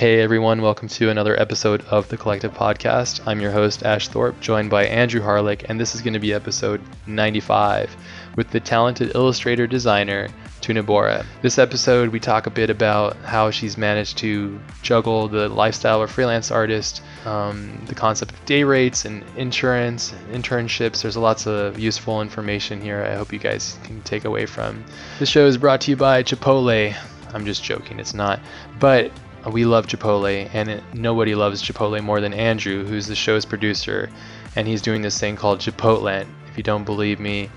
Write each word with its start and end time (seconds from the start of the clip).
Hey 0.00 0.22
everyone, 0.22 0.62
welcome 0.62 0.88
to 0.88 1.10
another 1.10 1.38
episode 1.38 1.84
of 1.90 2.08
the 2.08 2.16
Collective 2.16 2.54
Podcast. 2.54 3.20
I'm 3.26 3.38
your 3.38 3.50
host, 3.50 3.82
Ash 3.82 4.08
Thorpe, 4.08 4.40
joined 4.40 4.70
by 4.70 4.86
Andrew 4.86 5.20
Harlick, 5.20 5.66
and 5.68 5.78
this 5.78 5.94
is 5.94 6.00
going 6.00 6.14
to 6.14 6.18
be 6.18 6.32
episode 6.32 6.80
95 7.06 7.94
with 8.34 8.48
the 8.48 8.60
talented 8.60 9.14
illustrator 9.14 9.66
designer, 9.66 10.28
Tuna 10.62 10.82
Bora. 10.82 11.26
This 11.42 11.58
episode, 11.58 12.08
we 12.08 12.18
talk 12.18 12.46
a 12.46 12.50
bit 12.50 12.70
about 12.70 13.14
how 13.26 13.50
she's 13.50 13.76
managed 13.76 14.16
to 14.16 14.58
juggle 14.80 15.28
the 15.28 15.50
lifestyle 15.50 16.00
of 16.00 16.08
a 16.08 16.10
freelance 16.10 16.50
artist, 16.50 17.02
um, 17.26 17.84
the 17.84 17.94
concept 17.94 18.32
of 18.32 18.42
day 18.46 18.64
rates 18.64 19.04
and 19.04 19.22
insurance, 19.36 20.14
internships. 20.32 21.02
There's 21.02 21.18
lots 21.18 21.46
of 21.46 21.78
useful 21.78 22.22
information 22.22 22.80
here 22.80 23.02
I 23.02 23.16
hope 23.16 23.34
you 23.34 23.38
guys 23.38 23.78
can 23.84 24.00
take 24.00 24.24
away 24.24 24.46
from. 24.46 24.82
This 25.18 25.28
show 25.28 25.44
is 25.44 25.58
brought 25.58 25.82
to 25.82 25.90
you 25.90 25.98
by 25.98 26.22
Chipotle. 26.22 26.96
I'm 27.34 27.44
just 27.44 27.62
joking, 27.62 28.00
it's 28.00 28.14
not. 28.14 28.40
But 28.78 29.12
we 29.46 29.64
love 29.64 29.86
Chipotle, 29.86 30.48
and 30.52 30.68
it, 30.68 30.82
nobody 30.92 31.34
loves 31.34 31.62
Chipotle 31.62 32.02
more 32.02 32.20
than 32.20 32.34
Andrew, 32.34 32.84
who's 32.84 33.06
the 33.06 33.14
show's 33.14 33.44
producer, 33.44 34.10
and 34.56 34.66
he's 34.66 34.82
doing 34.82 35.02
this 35.02 35.18
thing 35.18 35.36
called 35.36 35.60
Chipotlent. 35.60 36.26
If 36.50 36.56
you 36.56 36.62
don't 36.62 36.84
believe 36.84 37.20
me, 37.20 37.50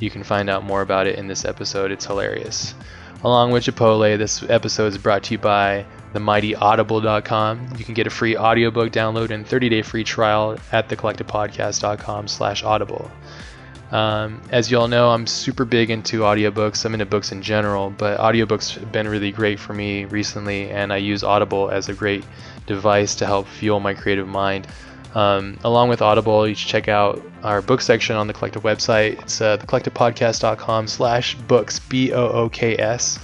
you 0.00 0.10
can 0.10 0.22
find 0.22 0.50
out 0.50 0.64
more 0.64 0.82
about 0.82 1.06
it 1.06 1.18
in 1.18 1.28
this 1.28 1.44
episode. 1.44 1.90
It's 1.92 2.06
hilarious. 2.06 2.74
Along 3.22 3.50
with 3.50 3.64
Chipotle, 3.64 4.16
this 4.16 4.42
episode 4.48 4.86
is 4.86 4.98
brought 4.98 5.24
to 5.24 5.34
you 5.34 5.38
by 5.38 5.84
themightyaudible.com. 6.14 7.74
You 7.76 7.84
can 7.84 7.94
get 7.94 8.06
a 8.06 8.10
free 8.10 8.36
audiobook 8.36 8.92
download 8.92 9.30
and 9.30 9.46
30-day 9.46 9.82
free 9.82 10.04
trial 10.04 10.58
at 10.72 10.88
thecollectivepodcast.com 10.88 12.28
slash 12.28 12.64
audible. 12.64 13.10
Um, 13.90 14.40
as 14.50 14.70
you 14.70 14.78
all 14.78 14.88
know, 14.88 15.10
I'm 15.10 15.26
super 15.26 15.64
big 15.64 15.90
into 15.90 16.20
audiobooks. 16.20 16.84
I'm 16.84 16.94
into 16.94 17.06
books 17.06 17.32
in 17.32 17.42
general, 17.42 17.90
but 17.90 18.20
audiobooks 18.20 18.74
have 18.74 18.92
been 18.92 19.08
really 19.08 19.32
great 19.32 19.58
for 19.58 19.72
me 19.72 20.04
recently, 20.04 20.70
and 20.70 20.92
I 20.92 20.98
use 20.98 21.24
Audible 21.24 21.70
as 21.70 21.88
a 21.88 21.94
great 21.94 22.24
device 22.66 23.16
to 23.16 23.26
help 23.26 23.48
fuel 23.48 23.80
my 23.80 23.94
creative 23.94 24.28
mind. 24.28 24.68
Um, 25.14 25.58
along 25.64 25.88
with 25.88 26.02
Audible, 26.02 26.46
you 26.46 26.54
should 26.54 26.68
check 26.68 26.88
out 26.88 27.20
our 27.42 27.62
book 27.62 27.80
section 27.80 28.14
on 28.14 28.28
the 28.28 28.32
Collective 28.32 28.62
website. 28.62 29.20
It's 29.22 29.40
uh, 29.40 29.58
thecollectivepodcast.com 29.58 30.86
slash 30.86 31.34
books, 31.34 31.80
B-O-O-K-S. 31.80 33.18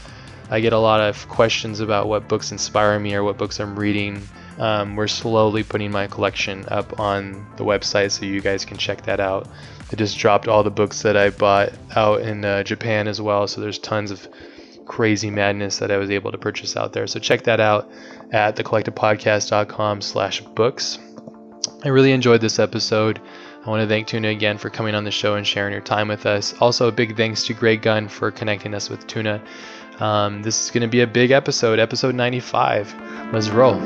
I 0.51 0.61
get 0.61 0.73
a 0.73 0.79
lot 0.79 1.01
of 1.01 1.29
questions 1.29 1.79
about 1.79 2.09
what 2.09 2.29
books 2.29 2.51
inspire 2.51 2.99
me 2.99 3.15
or 3.15 3.23
what 3.23 3.39
books 3.39 3.61
I'm 3.61 3.79
reading. 3.79 4.21
Um, 4.59 4.97
we're 4.97 5.07
slowly 5.07 5.63
putting 5.63 5.93
my 5.93 6.07
collection 6.07 6.65
up 6.69 6.99
on 6.99 7.47
the 7.57 7.65
website 7.65 8.11
so 8.11 8.25
you 8.25 8.41
guys 8.41 8.65
can 8.65 8.79
check 8.79 9.03
that 9.03 9.21
out. 9.21 9.49
I 9.93 9.97
just 9.97 10.19
dropped 10.19 10.49
all 10.49 10.63
the 10.63 10.71
books 10.71 11.03
that 11.03 11.17
I 11.17 11.31
bought 11.31 11.73
out 11.95 12.23
in 12.23 12.45
uh, 12.45 12.63
Japan 12.63 13.07
as 13.07 13.21
well. 13.21 13.47
So 13.47 13.61
there's 13.61 13.79
tons 13.79 14.11
of 14.11 14.27
crazy 14.87 15.31
madness 15.31 15.79
that 15.79 15.91
I 15.91 15.97
was 15.97 16.11
able 16.11 16.33
to 16.33 16.39
purchase 16.39 16.77
out 16.77 16.93
there. 16.93 17.07
So 17.07 17.19
check 17.21 17.45
that 17.45 17.61
out 17.61 17.91
at 18.33 18.57
thecollectivepodcast.com 18.57 20.01
slash 20.01 20.41
books. 20.41 20.99
I 21.85 21.89
really 21.89 22.13
enjoyed 22.13 22.41
this 22.41 22.59
episode. 22.59 23.21
I 23.65 23.71
want 23.71 23.83
to 23.83 23.89
thank 23.89 24.07
Tuna 24.07 24.29
again 24.29 24.59
for 24.59 24.71
coming 24.71 24.95
on 24.95 25.05
the 25.05 25.11
show 25.11 25.35
and 25.35 25.47
sharing 25.47 25.73
your 25.73 25.83
time 25.83 26.09
with 26.09 26.25
us. 26.25 26.55
Also, 26.61 26.89
a 26.89 26.93
big 26.93 27.17
thanks 27.17 27.45
to 27.47 27.55
Greg 27.55 27.83
Gunn 27.83 28.09
for 28.09 28.31
connecting 28.31 28.75
us 28.75 28.89
with 28.89 29.07
Tuna. 29.07 29.43
Um, 29.99 30.43
this 30.43 30.65
is 30.65 30.71
going 30.71 30.83
to 30.83 30.89
be 30.89 31.01
a 31.01 31.07
big 31.07 31.33
episode, 31.33 31.79
episode 31.79 32.15
95. 32.15 33.33
Let's 33.33 33.49
roll. 33.49 33.81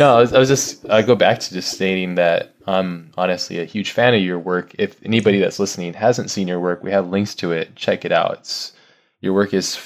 No, 0.00 0.16
I 0.16 0.20
was, 0.20 0.32
I 0.32 0.38
was 0.38 0.48
just 0.48 0.88
I 0.88 1.02
go 1.02 1.14
back 1.14 1.40
to 1.40 1.52
just 1.52 1.70
stating 1.70 2.14
that 2.14 2.54
I'm 2.66 3.10
honestly 3.18 3.58
a 3.58 3.66
huge 3.66 3.90
fan 3.90 4.14
of 4.14 4.22
your 4.22 4.38
work. 4.38 4.74
If 4.78 4.96
anybody 5.04 5.38
that's 5.38 5.58
listening 5.58 5.92
hasn't 5.92 6.30
seen 6.30 6.48
your 6.48 6.58
work, 6.58 6.82
we 6.82 6.90
have 6.90 7.10
links 7.10 7.34
to 7.34 7.52
it. 7.52 7.76
Check 7.76 8.06
it 8.06 8.10
out. 8.10 8.38
It's, 8.38 8.72
your 9.20 9.34
work 9.34 9.52
is 9.52 9.78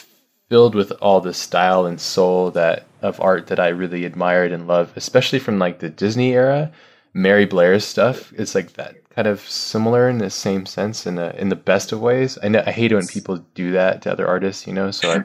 filled 0.49 0.77
with 0.77 0.93
all 1.03 1.21
the 1.21 1.35
style 1.35 1.85
and 1.85 2.01
soul 2.01 2.53
that 2.53 2.87
of 3.03 3.21
art 3.21 3.49
that 3.49 3.59
I 3.59 3.69
really 3.71 4.05
admired 4.05 4.53
and 4.53 4.69
love, 4.69 4.93
especially 4.95 5.41
from 5.41 5.59
like 5.59 5.81
the 5.81 5.91
Disney 5.91 6.33
era. 6.33 6.71
Mary 7.13 7.45
Blair's 7.45 7.85
stuff. 7.85 8.33
It's 8.35 8.55
like 8.55 8.75
that 8.75 8.95
kind 9.11 9.27
of 9.27 9.41
similar 9.41 10.09
in 10.09 10.19
the 10.19 10.31
same 10.31 10.65
sense 10.65 11.09
in 11.09 11.17
the 11.17 11.37
in 11.41 11.49
the 11.49 11.57
best 11.57 11.91
of 11.91 12.01
ways. 12.01 12.39
I 12.41 12.47
know 12.47 12.63
I 12.65 12.71
hate 12.71 12.93
it 12.93 12.95
when 12.95 13.09
people 13.09 13.39
do 13.57 13.73
that 13.73 14.03
to 14.03 14.13
other 14.13 14.29
artists, 14.29 14.65
you 14.65 14.75
know. 14.75 14.93
So 14.93 15.11
I, 15.11 15.25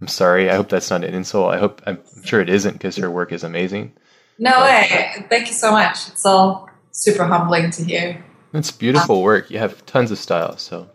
I'm 0.00 0.08
sorry. 0.08 0.48
I 0.48 0.54
hope 0.56 0.70
that's 0.70 0.88
not 0.88 1.04
an 1.04 1.12
insult. 1.12 1.52
I 1.52 1.58
hope 1.58 1.82
I'm 1.86 1.98
sure 2.24 2.40
it 2.40 2.48
isn't 2.48 2.72
because 2.72 2.96
her 2.96 3.10
work 3.10 3.32
is 3.32 3.44
amazing. 3.44 3.92
No 4.40 4.62
way. 4.62 5.26
Thank 5.28 5.48
you 5.48 5.52
so 5.52 5.70
much. 5.70 6.08
It's 6.08 6.24
all 6.24 6.70
super 6.92 7.24
humbling 7.24 7.70
to 7.72 7.84
hear. 7.84 8.24
It's 8.54 8.70
beautiful 8.70 9.16
um, 9.16 9.22
work. 9.22 9.50
You 9.50 9.58
have 9.58 9.84
tons 9.84 10.10
of 10.10 10.18
style. 10.18 10.56
So, 10.56 10.88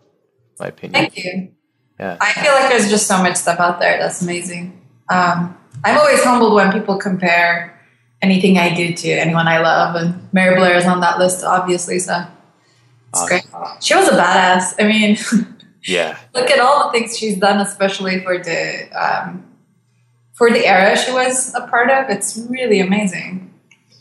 my 0.58 0.66
opinion. 0.66 0.92
Thank 0.92 1.16
you. 1.16 1.52
Yeah. 1.98 2.18
I 2.20 2.32
feel 2.32 2.52
like 2.52 2.68
there's 2.68 2.90
just 2.90 3.06
so 3.06 3.22
much 3.22 3.36
stuff 3.36 3.60
out 3.60 3.78
there 3.78 3.98
that's 3.98 4.20
amazing. 4.20 4.82
Um, 5.08 5.56
I'm 5.84 5.96
always 5.96 6.22
humbled 6.24 6.54
when 6.54 6.72
people 6.72 6.98
compare 6.98 7.80
anything 8.20 8.58
I 8.58 8.74
do 8.74 8.92
to 8.92 9.08
anyone 9.10 9.46
I 9.46 9.60
love, 9.60 9.94
and 9.94 10.28
Mary 10.32 10.56
Blair 10.56 10.76
is 10.76 10.84
on 10.84 11.00
that 11.00 11.20
list, 11.20 11.44
obviously. 11.44 12.00
So 12.00 12.26
it's 13.10 13.22
awesome. 13.22 13.28
great. 13.28 13.44
She 13.80 13.94
was 13.94 14.08
a 14.08 14.12
badass. 14.12 14.74
I 14.80 14.88
mean, 14.88 15.16
yeah. 15.86 16.18
look 16.34 16.50
at 16.50 16.58
all 16.58 16.90
the 16.90 16.98
things 16.98 17.16
she's 17.16 17.38
done, 17.38 17.60
especially 17.60 18.24
for 18.24 18.38
the 18.38 18.90
um, 18.90 19.44
for 20.36 20.50
the 20.50 20.66
era 20.66 20.96
she 20.96 21.12
was 21.12 21.54
a 21.54 21.66
part 21.66 21.90
of, 21.90 22.10
it's 22.10 22.36
really 22.48 22.78
amazing. 22.78 23.52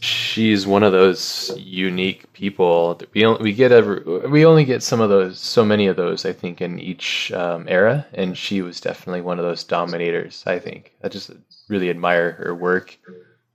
She's 0.02 0.68
one 0.68 0.84
of 0.84 0.92
those 0.92 1.52
unique 1.58 2.32
people. 2.34 3.00
We 3.14 3.26
only, 3.26 3.42
we 3.42 3.54
get 3.54 3.72
a 3.72 4.22
we 4.30 4.46
only 4.46 4.64
get 4.64 4.84
some 4.84 5.02
of 5.02 5.10
those, 5.10 5.40
so 5.40 5.66
many 5.66 5.88
of 5.88 5.96
those, 5.96 6.26
I 6.26 6.34
think, 6.34 6.62
in 6.62 6.78
each 6.80 7.32
um, 7.32 7.66
era, 7.68 8.06
and 8.14 8.38
she 8.38 8.62
was 8.62 8.80
definitely 8.80 9.22
one 9.22 9.40
of 9.40 9.46
those 9.46 9.64
dominators. 9.64 10.44
I 10.46 10.60
think 10.60 10.94
I 11.04 11.08
just 11.08 11.32
really 11.70 11.90
admire 11.90 12.34
her 12.34 12.54
work 12.54 13.00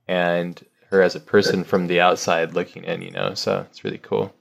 and 0.09 0.61
her 0.89 1.01
as 1.01 1.15
a 1.15 1.21
person 1.21 1.63
from 1.63 1.87
the 1.87 2.01
outside 2.01 2.53
looking 2.53 2.83
in. 2.83 3.01
You 3.01 3.11
know, 3.11 3.33
so 3.33 3.65
it's 3.69 3.85
really 3.85 3.99
cool. 3.99 4.33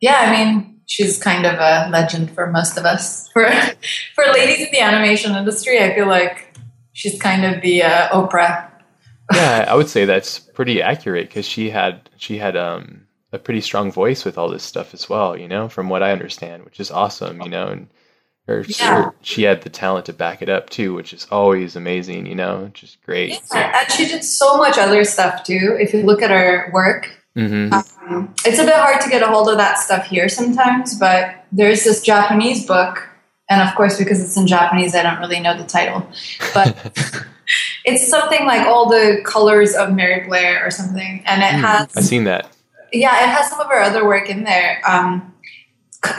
Yeah, 0.00 0.22
I 0.22 0.30
mean, 0.32 0.80
she's 0.86 1.22
kind 1.22 1.46
of 1.46 1.54
a 1.54 1.88
legend 1.90 2.32
for 2.32 2.48
most 2.48 2.76
of 2.78 2.84
us. 2.84 3.28
For 3.28 3.48
for 4.14 4.24
ladies 4.32 4.66
in 4.66 4.72
the 4.72 4.80
animation 4.80 5.36
industry, 5.36 5.78
I 5.78 5.94
feel 5.94 6.08
like 6.08 6.45
she's 6.96 7.20
kind 7.20 7.44
of 7.44 7.60
the 7.60 7.82
uh, 7.82 8.08
Oprah. 8.08 8.68
yeah, 9.34 9.66
I 9.68 9.74
would 9.74 9.88
say 9.88 10.04
that's 10.04 10.38
pretty 10.38 10.80
accurate 10.82 11.28
because 11.28 11.46
she 11.46 11.70
had 11.70 12.08
she 12.16 12.38
had 12.38 12.56
um, 12.56 13.06
a 13.32 13.38
pretty 13.38 13.60
strong 13.60 13.92
voice 13.92 14.24
with 14.24 14.38
all 14.38 14.48
this 14.48 14.62
stuff 14.62 14.94
as 14.94 15.08
well. 15.08 15.36
You 15.36 15.46
know, 15.46 15.68
from 15.68 15.88
what 15.88 16.02
I 16.02 16.12
understand, 16.12 16.64
which 16.64 16.80
is 16.80 16.90
awesome. 16.90 17.42
You 17.42 17.50
know, 17.50 17.66
and 17.66 17.88
her, 18.46 18.64
yeah. 18.66 19.04
her, 19.04 19.14
she 19.20 19.42
had 19.42 19.62
the 19.62 19.70
talent 19.70 20.06
to 20.06 20.12
back 20.12 20.42
it 20.42 20.48
up 20.48 20.70
too, 20.70 20.94
which 20.94 21.12
is 21.12 21.26
always 21.30 21.76
amazing. 21.76 22.26
You 22.26 22.34
know, 22.34 22.64
which 22.64 22.82
is 22.82 22.96
great. 23.04 23.30
Yeah, 23.30 23.40
so. 23.44 23.58
and 23.58 23.92
she 23.92 24.06
did 24.06 24.24
so 24.24 24.56
much 24.56 24.78
other 24.78 25.04
stuff 25.04 25.44
too. 25.44 25.76
If 25.78 25.92
you 25.92 26.02
look 26.02 26.22
at 26.22 26.30
her 26.30 26.70
work, 26.72 27.10
mm-hmm. 27.36 27.74
um, 27.74 28.34
it's 28.44 28.58
a 28.58 28.64
bit 28.64 28.74
hard 28.74 29.00
to 29.02 29.10
get 29.10 29.22
a 29.22 29.26
hold 29.26 29.50
of 29.50 29.58
that 29.58 29.78
stuff 29.78 30.06
here 30.06 30.28
sometimes. 30.28 30.98
But 30.98 31.44
there's 31.52 31.84
this 31.84 32.00
Japanese 32.00 32.64
book 32.64 33.06
and 33.48 33.66
of 33.66 33.74
course 33.74 33.98
because 33.98 34.22
it's 34.22 34.36
in 34.36 34.46
japanese 34.46 34.94
i 34.94 35.02
don't 35.02 35.18
really 35.18 35.40
know 35.40 35.56
the 35.56 35.64
title. 35.64 36.08
But 36.54 36.76
it's 37.84 38.08
something 38.08 38.44
like 38.46 38.66
all 38.66 38.88
the 38.88 39.20
colors 39.24 39.74
of 39.74 39.92
mary 39.92 40.26
blair 40.26 40.66
or 40.66 40.70
something. 40.70 41.22
And 41.26 41.42
it 41.42 41.46
mm, 41.46 41.60
has 41.60 41.96
i've 41.96 42.04
seen 42.04 42.24
that. 42.24 42.50
Yeah 42.92 43.24
it 43.24 43.28
has 43.28 43.50
some 43.50 43.60
of 43.60 43.68
her 43.68 43.80
other 43.80 44.04
work 44.04 44.28
in 44.28 44.44
there. 44.44 44.82
Um, 44.86 45.34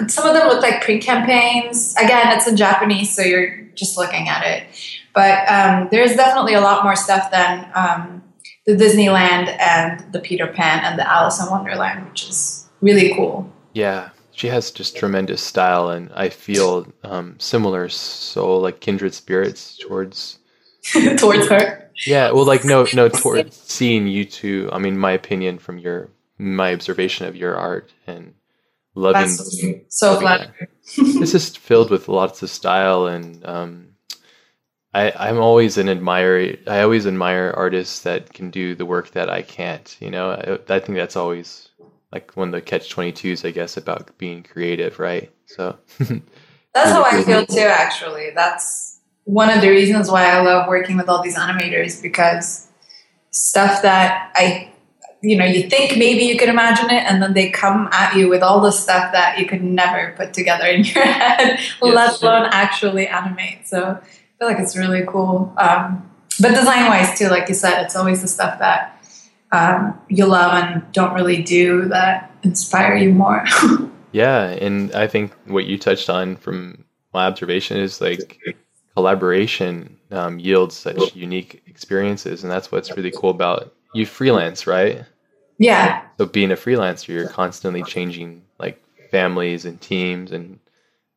some 0.07 0.27
of 0.27 0.33
them 0.33 0.47
look 0.47 0.61
like 0.61 0.83
print 0.83 1.03
campaigns 1.03 1.95
again 1.95 2.35
it's 2.35 2.47
in 2.47 2.57
japanese 2.57 3.15
so 3.15 3.21
you're 3.21 3.61
just 3.75 3.97
looking 3.97 4.27
at 4.27 4.43
it. 4.45 4.67
But 5.13 5.49
um, 5.49 5.87
there's 5.89 6.15
definitely 6.15 6.53
a 6.53 6.61
lot 6.61 6.83
more 6.83 6.95
stuff 6.95 7.31
than 7.31 7.71
um, 7.73 8.23
the 8.65 8.73
disneyland 8.73 9.55
and 9.59 10.11
the 10.13 10.19
peter 10.19 10.47
pan 10.47 10.83
and 10.83 10.99
the 10.99 11.09
alice 11.09 11.41
in 11.41 11.49
wonderland 11.49 12.07
which 12.07 12.29
is 12.29 12.67
really 12.81 13.13
cool. 13.15 13.51
Yeah 13.73 14.09
she 14.37 14.49
has 14.49 14.69
just 14.69 14.95
tremendous 14.95 15.41
style, 15.41 15.89
and 15.89 16.11
I 16.13 16.29
feel 16.29 16.85
um, 17.03 17.35
similar 17.39 17.89
soul, 17.89 18.61
like 18.61 18.79
kindred 18.79 19.15
spirits 19.15 19.79
towards 19.79 20.37
towards 21.17 21.49
her. 21.49 21.89
Yeah, 22.05 22.31
well, 22.31 22.45
like 22.45 22.63
no, 22.63 22.85
no, 22.93 23.09
towards 23.09 23.57
seeing 23.57 24.05
you 24.05 24.25
two. 24.25 24.69
I 24.71 24.77
mean, 24.77 24.95
my 24.95 25.11
opinion 25.11 25.57
from 25.57 25.79
your 25.79 26.11
my 26.37 26.71
observation 26.71 27.25
of 27.25 27.35
your 27.35 27.55
art 27.55 27.91
and 28.05 28.35
loving. 28.93 29.21
That's 29.23 29.65
so 29.89 30.19
glad. 30.19 30.53
it's 30.85 31.31
just 31.31 31.57
filled 31.57 31.89
with 31.89 32.07
lots 32.07 32.43
of 32.43 32.51
style, 32.51 33.07
and 33.07 33.43
um, 33.43 33.87
I, 34.93 35.13
I'm 35.17 35.39
always 35.39 35.79
an 35.79 35.89
admirer. 35.89 36.57
I 36.67 36.81
always 36.81 37.07
admire 37.07 37.55
artists 37.57 38.01
that 38.01 38.33
can 38.35 38.51
do 38.51 38.75
the 38.75 38.85
work 38.85 39.13
that 39.13 39.31
I 39.31 39.41
can't. 39.41 39.97
You 39.99 40.11
know, 40.11 40.29
I, 40.29 40.75
I 40.75 40.79
think 40.79 40.95
that's 40.95 41.15
always 41.15 41.66
like 42.11 42.35
one 42.35 42.49
of 42.49 42.53
the 42.53 42.61
catch 42.61 42.93
22s 42.93 43.47
i 43.47 43.51
guess 43.51 43.77
about 43.77 44.17
being 44.17 44.43
creative 44.43 44.99
right? 44.99 45.31
So 45.45 45.77
that's 45.99 46.91
how 46.91 47.03
i 47.03 47.23
feel 47.23 47.45
too 47.45 47.59
actually. 47.59 48.31
That's 48.35 48.99
one 49.23 49.49
of 49.49 49.61
the 49.61 49.69
reasons 49.69 50.09
why 50.09 50.25
i 50.25 50.41
love 50.41 50.67
working 50.67 50.97
with 50.97 51.09
all 51.09 51.21
these 51.21 51.37
animators 51.37 52.01
because 52.01 52.67
stuff 53.31 53.81
that 53.81 54.31
i 54.35 54.71
you 55.21 55.35
know 55.35 55.45
you 55.45 55.69
think 55.69 55.97
maybe 55.97 56.23
you 56.23 56.37
could 56.37 56.49
imagine 56.49 56.89
it 56.89 57.03
and 57.03 57.21
then 57.21 57.33
they 57.33 57.49
come 57.49 57.89
at 57.91 58.15
you 58.15 58.29
with 58.29 58.43
all 58.43 58.61
the 58.61 58.71
stuff 58.71 59.11
that 59.11 59.39
you 59.39 59.45
could 59.45 59.63
never 59.63 60.13
put 60.15 60.33
together 60.33 60.65
in 60.65 60.83
your 60.83 61.03
head 61.03 61.59
yes. 61.59 61.81
let 61.81 62.21
alone 62.21 62.47
actually 62.51 63.07
animate. 63.07 63.67
So 63.67 63.99
i 63.99 64.39
feel 64.39 64.47
like 64.47 64.59
it's 64.59 64.77
really 64.77 65.03
cool. 65.07 65.53
Um, 65.57 66.09
but 66.39 66.49
design 66.49 66.85
wise 66.85 67.17
too 67.17 67.29
like 67.29 67.49
you 67.49 67.55
said 67.55 67.83
it's 67.83 67.95
always 67.95 68.21
the 68.21 68.27
stuff 68.27 68.59
that 68.59 68.96
um, 69.51 69.99
you 70.09 70.25
love 70.25 70.53
and 70.53 70.91
don't 70.91 71.13
really 71.13 71.41
do 71.41 71.85
that 71.85 72.31
inspire 72.43 72.95
you 72.95 73.13
more 73.13 73.45
yeah 74.11 74.49
and 74.49 74.93
i 74.93 75.07
think 75.07 75.33
what 75.45 75.65
you 75.65 75.77
touched 75.77 76.09
on 76.09 76.35
from 76.35 76.83
my 77.13 77.25
observation 77.25 77.77
is 77.77 78.01
like 78.01 78.39
collaboration 78.95 79.97
um, 80.11 80.39
yields 80.39 80.75
such 80.75 81.15
unique 81.15 81.61
experiences 81.67 82.43
and 82.43 82.51
that's 82.51 82.71
what's 82.71 82.95
really 82.95 83.11
cool 83.11 83.29
about 83.29 83.73
you 83.93 84.05
freelance, 84.05 84.67
right? 84.67 85.03
Yeah. 85.57 86.03
So 86.17 86.25
being 86.25 86.51
a 86.51 86.55
freelancer, 86.55 87.09
you're 87.09 87.29
constantly 87.29 87.83
changing 87.83 88.43
like 88.59 88.81
families 89.09 89.65
and 89.65 89.79
teams 89.81 90.31
and 90.31 90.59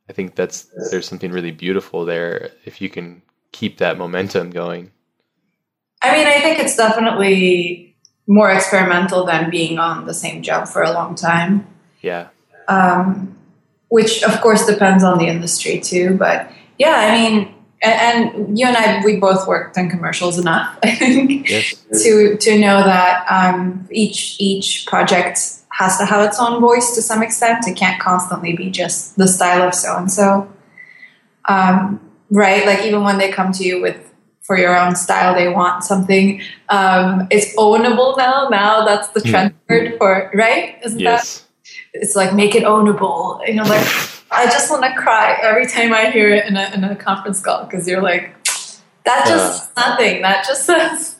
I 0.08 0.12
think 0.12 0.34
that's 0.34 0.68
there's 0.90 1.06
something 1.06 1.30
really 1.30 1.52
beautiful 1.52 2.04
there 2.04 2.50
if 2.64 2.80
you 2.80 2.88
can 2.88 3.22
keep 3.52 3.78
that 3.78 3.96
momentum 3.96 4.50
going. 4.50 4.90
I 6.02 6.12
mean, 6.16 6.26
I 6.26 6.40
think 6.40 6.58
it's 6.58 6.76
definitely 6.76 7.89
more 8.26 8.50
experimental 8.50 9.24
than 9.24 9.50
being 9.50 9.78
on 9.78 10.06
the 10.06 10.14
same 10.14 10.42
job 10.42 10.68
for 10.68 10.82
a 10.82 10.92
long 10.92 11.14
time. 11.14 11.66
Yeah. 12.00 12.28
Um, 12.68 13.36
which 13.88 14.22
of 14.22 14.40
course 14.40 14.66
depends 14.66 15.02
on 15.02 15.18
the 15.18 15.26
industry 15.26 15.80
too, 15.80 16.16
but 16.16 16.50
yeah, 16.78 16.94
I 16.94 17.12
mean, 17.12 17.54
and, 17.82 18.34
and, 18.36 18.58
you 18.58 18.66
and 18.66 18.76
I, 18.76 19.04
we 19.04 19.16
both 19.16 19.48
worked 19.48 19.76
in 19.76 19.90
commercials 19.90 20.38
enough, 20.38 20.78
I 20.82 20.94
think, 20.94 21.48
yes. 21.48 21.74
to 22.02 22.36
to 22.36 22.58
know 22.58 22.82
that 22.84 23.26
um, 23.30 23.88
each 23.90 24.36
each 24.38 24.86
project 24.86 25.40
has 25.70 25.98
to 25.98 26.04
have 26.04 26.24
its 26.26 26.38
own 26.38 26.60
voice 26.60 26.94
to 26.94 27.02
some 27.02 27.22
extent. 27.22 27.66
It 27.66 27.76
can't 27.76 28.00
constantly 28.00 28.54
be 28.54 28.70
just 28.70 29.16
the 29.16 29.26
style 29.26 29.66
of 29.66 29.74
so 29.74 29.96
and 29.96 30.12
so, 30.12 30.52
Um 31.48 32.00
right? 32.30 32.64
Like 32.64 32.84
even 32.84 33.02
when 33.02 33.18
they 33.18 33.30
come 33.30 33.52
to 33.52 33.64
you 33.64 33.80
with 33.82 34.09
for 34.50 34.58
your 34.58 34.76
own 34.76 34.96
style, 34.96 35.32
they 35.32 35.46
want 35.46 35.84
something. 35.84 36.42
Um, 36.70 37.28
it's 37.30 37.54
ownable 37.54 38.18
now. 38.18 38.48
Now 38.50 38.84
that's 38.84 39.06
the 39.10 39.20
trend 39.20 39.54
mm. 39.54 39.56
word 39.68 39.96
for 39.96 40.28
right. 40.34 40.76
Isn't 40.84 40.98
yes. 40.98 41.38
that? 41.38 41.46
It's 41.92 42.16
like 42.16 42.34
make 42.34 42.56
it 42.56 42.64
ownable. 42.64 43.46
You 43.46 43.54
know, 43.54 43.62
like. 43.62 43.86
I 44.32 44.44
just 44.44 44.70
want 44.70 44.84
to 44.84 44.94
cry 44.94 45.36
every 45.42 45.66
time 45.66 45.92
I 45.92 46.08
hear 46.08 46.32
it 46.32 46.46
in 46.46 46.56
a, 46.56 46.70
in 46.72 46.84
a 46.84 46.94
conference 46.94 47.40
call 47.40 47.64
because 47.64 47.88
you're 47.88 48.00
like, 48.00 48.32
that 49.04 49.26
just 49.26 49.72
uh, 49.76 49.88
nothing. 49.88 50.22
That 50.22 50.44
just 50.46 50.66
says 50.66 51.16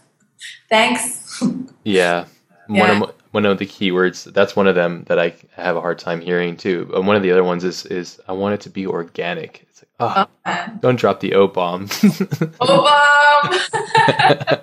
thanks. 0.69 1.43
Yeah. 1.83 2.26
yeah. 2.69 2.81
One 2.81 2.91
of 2.91 3.15
one 3.33 3.47
of 3.47 3.59
the 3.59 3.67
keywords 3.67 4.33
that's 4.33 4.55
one 4.55 4.69
of 4.69 4.76
them 4.76 5.05
that 5.09 5.19
I 5.19 5.35
have 5.56 5.76
a 5.76 5.81
hard 5.81 5.99
time 5.99 6.21
hearing 6.21 6.56
too. 6.56 6.88
And 6.94 7.05
one 7.05 7.17
of 7.17 7.23
the 7.23 7.33
other 7.33 7.43
ones 7.43 7.65
is 7.65 7.85
is 7.87 8.21
I 8.29 8.33
want 8.33 8.55
it 8.55 8.61
to 8.62 8.71
be 8.71 8.87
organic. 8.87 9.67
Oh, 10.00 10.26
oh 10.47 10.67
don't 10.81 10.99
drop 10.99 11.20
the 11.20 11.35
O 11.35 11.47
bomb. 11.47 11.88
o 12.61 12.82
bomb. 12.82 13.52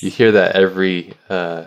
you 0.00 0.10
hear 0.10 0.32
that 0.32 0.52
every 0.54 1.14
uh, 1.28 1.64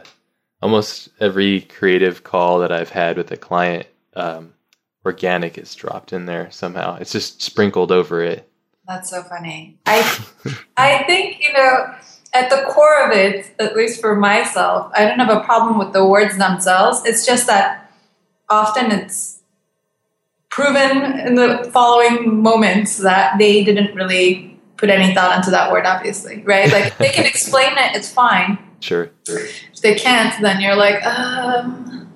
almost 0.61 1.09
every 1.19 1.61
creative 1.61 2.23
call 2.23 2.59
that 2.59 2.71
I've 2.71 2.89
had 2.89 3.17
with 3.17 3.31
a 3.31 3.37
client. 3.37 3.87
Um, 4.15 4.53
organic 5.05 5.57
is 5.57 5.73
dropped 5.75 6.13
in 6.13 6.25
there 6.25 6.51
somehow. 6.51 6.97
It's 6.97 7.11
just 7.11 7.41
sprinkled 7.41 7.91
over 7.91 8.21
it. 8.23 8.49
That's 8.87 9.09
so 9.09 9.23
funny. 9.23 9.79
I 9.85 10.25
I 10.77 11.03
think, 11.03 11.41
you 11.41 11.53
know, 11.53 11.93
at 12.33 12.49
the 12.49 12.63
core 12.71 13.05
of 13.05 13.11
it, 13.11 13.53
at 13.59 13.75
least 13.75 14.01
for 14.01 14.15
myself, 14.15 14.91
I 14.95 15.05
don't 15.05 15.19
have 15.19 15.35
a 15.35 15.43
problem 15.43 15.77
with 15.77 15.93
the 15.93 16.05
words 16.05 16.37
themselves. 16.37 17.01
It's 17.05 17.25
just 17.25 17.47
that 17.47 17.91
often 18.49 18.91
it's 18.91 19.38
proven 20.49 21.19
in 21.19 21.35
the 21.35 21.69
following 21.71 22.41
moments 22.41 22.97
that 22.97 23.37
they 23.37 23.63
didn't 23.63 23.95
really 23.95 24.59
put 24.77 24.89
any 24.89 25.13
thought 25.13 25.37
into 25.37 25.51
that 25.51 25.71
word, 25.71 25.85
obviously, 25.85 26.41
right? 26.43 26.71
Like 26.71 26.87
if 26.87 26.97
they 26.97 27.09
can 27.09 27.25
explain 27.25 27.73
it, 27.73 27.95
it's 27.95 28.11
fine. 28.11 28.57
Sure. 28.79 29.11
If 29.27 29.81
they 29.81 29.93
can't, 29.95 30.41
then 30.41 30.61
you're 30.61 30.75
like, 30.75 31.05
um, 31.05 32.11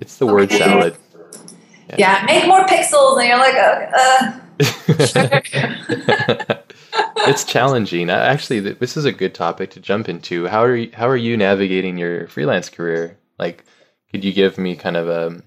it's 0.00 0.16
the 0.16 0.26
word 0.26 0.50
salad. 0.50 0.96
Yeah. 1.90 1.96
yeah. 1.98 2.24
make 2.26 2.46
more 2.46 2.64
pixels, 2.66 3.20
and 3.20 3.28
you're 3.28 3.38
like, 3.38 3.54
uh, 3.54 3.86
uh. 3.94 4.40
it's 7.28 7.44
challenging. 7.44 8.10
Actually, 8.10 8.60
this 8.60 8.96
is 8.96 9.04
a 9.04 9.12
good 9.12 9.34
topic 9.34 9.70
to 9.70 9.80
jump 9.80 10.08
into. 10.08 10.46
How 10.46 10.64
are 10.64 10.74
you, 10.74 10.90
how 10.94 11.08
are 11.08 11.16
you 11.16 11.36
navigating 11.36 11.98
your 11.98 12.26
freelance 12.28 12.70
career? 12.70 13.18
Like, 13.38 13.64
could 14.10 14.24
you 14.24 14.32
give 14.32 14.56
me 14.56 14.74
kind 14.74 14.96
of 14.96 15.08
a 15.08 15.42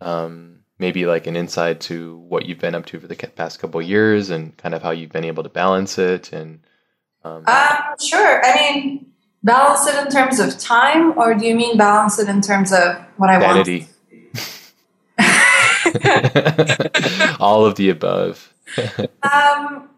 um, 0.00 0.55
maybe 0.78 1.06
like 1.06 1.26
an 1.26 1.36
insight 1.36 1.80
to 1.80 2.18
what 2.18 2.46
you've 2.46 2.58
been 2.58 2.74
up 2.74 2.86
to 2.86 3.00
for 3.00 3.06
the 3.06 3.16
past 3.16 3.58
couple 3.58 3.80
years 3.80 4.30
and 4.30 4.56
kind 4.56 4.74
of 4.74 4.82
how 4.82 4.90
you've 4.90 5.12
been 5.12 5.24
able 5.24 5.42
to 5.42 5.48
balance 5.48 5.98
it 5.98 6.32
and 6.32 6.60
um, 7.24 7.44
um, 7.46 7.78
sure 8.00 8.44
i 8.44 8.54
mean 8.54 9.06
balance 9.42 9.86
it 9.86 10.04
in 10.04 10.10
terms 10.10 10.38
of 10.38 10.58
time 10.58 11.16
or 11.18 11.34
do 11.34 11.46
you 11.46 11.54
mean 11.54 11.76
balance 11.76 12.18
it 12.18 12.28
in 12.28 12.40
terms 12.40 12.72
of 12.72 12.96
what 13.16 13.30
i 13.30 13.38
vanity. 13.38 13.80
want 13.80 13.90
All 17.40 17.64
of 17.64 17.76
the 17.76 17.90
above. 17.90 18.52
um, 19.22 19.88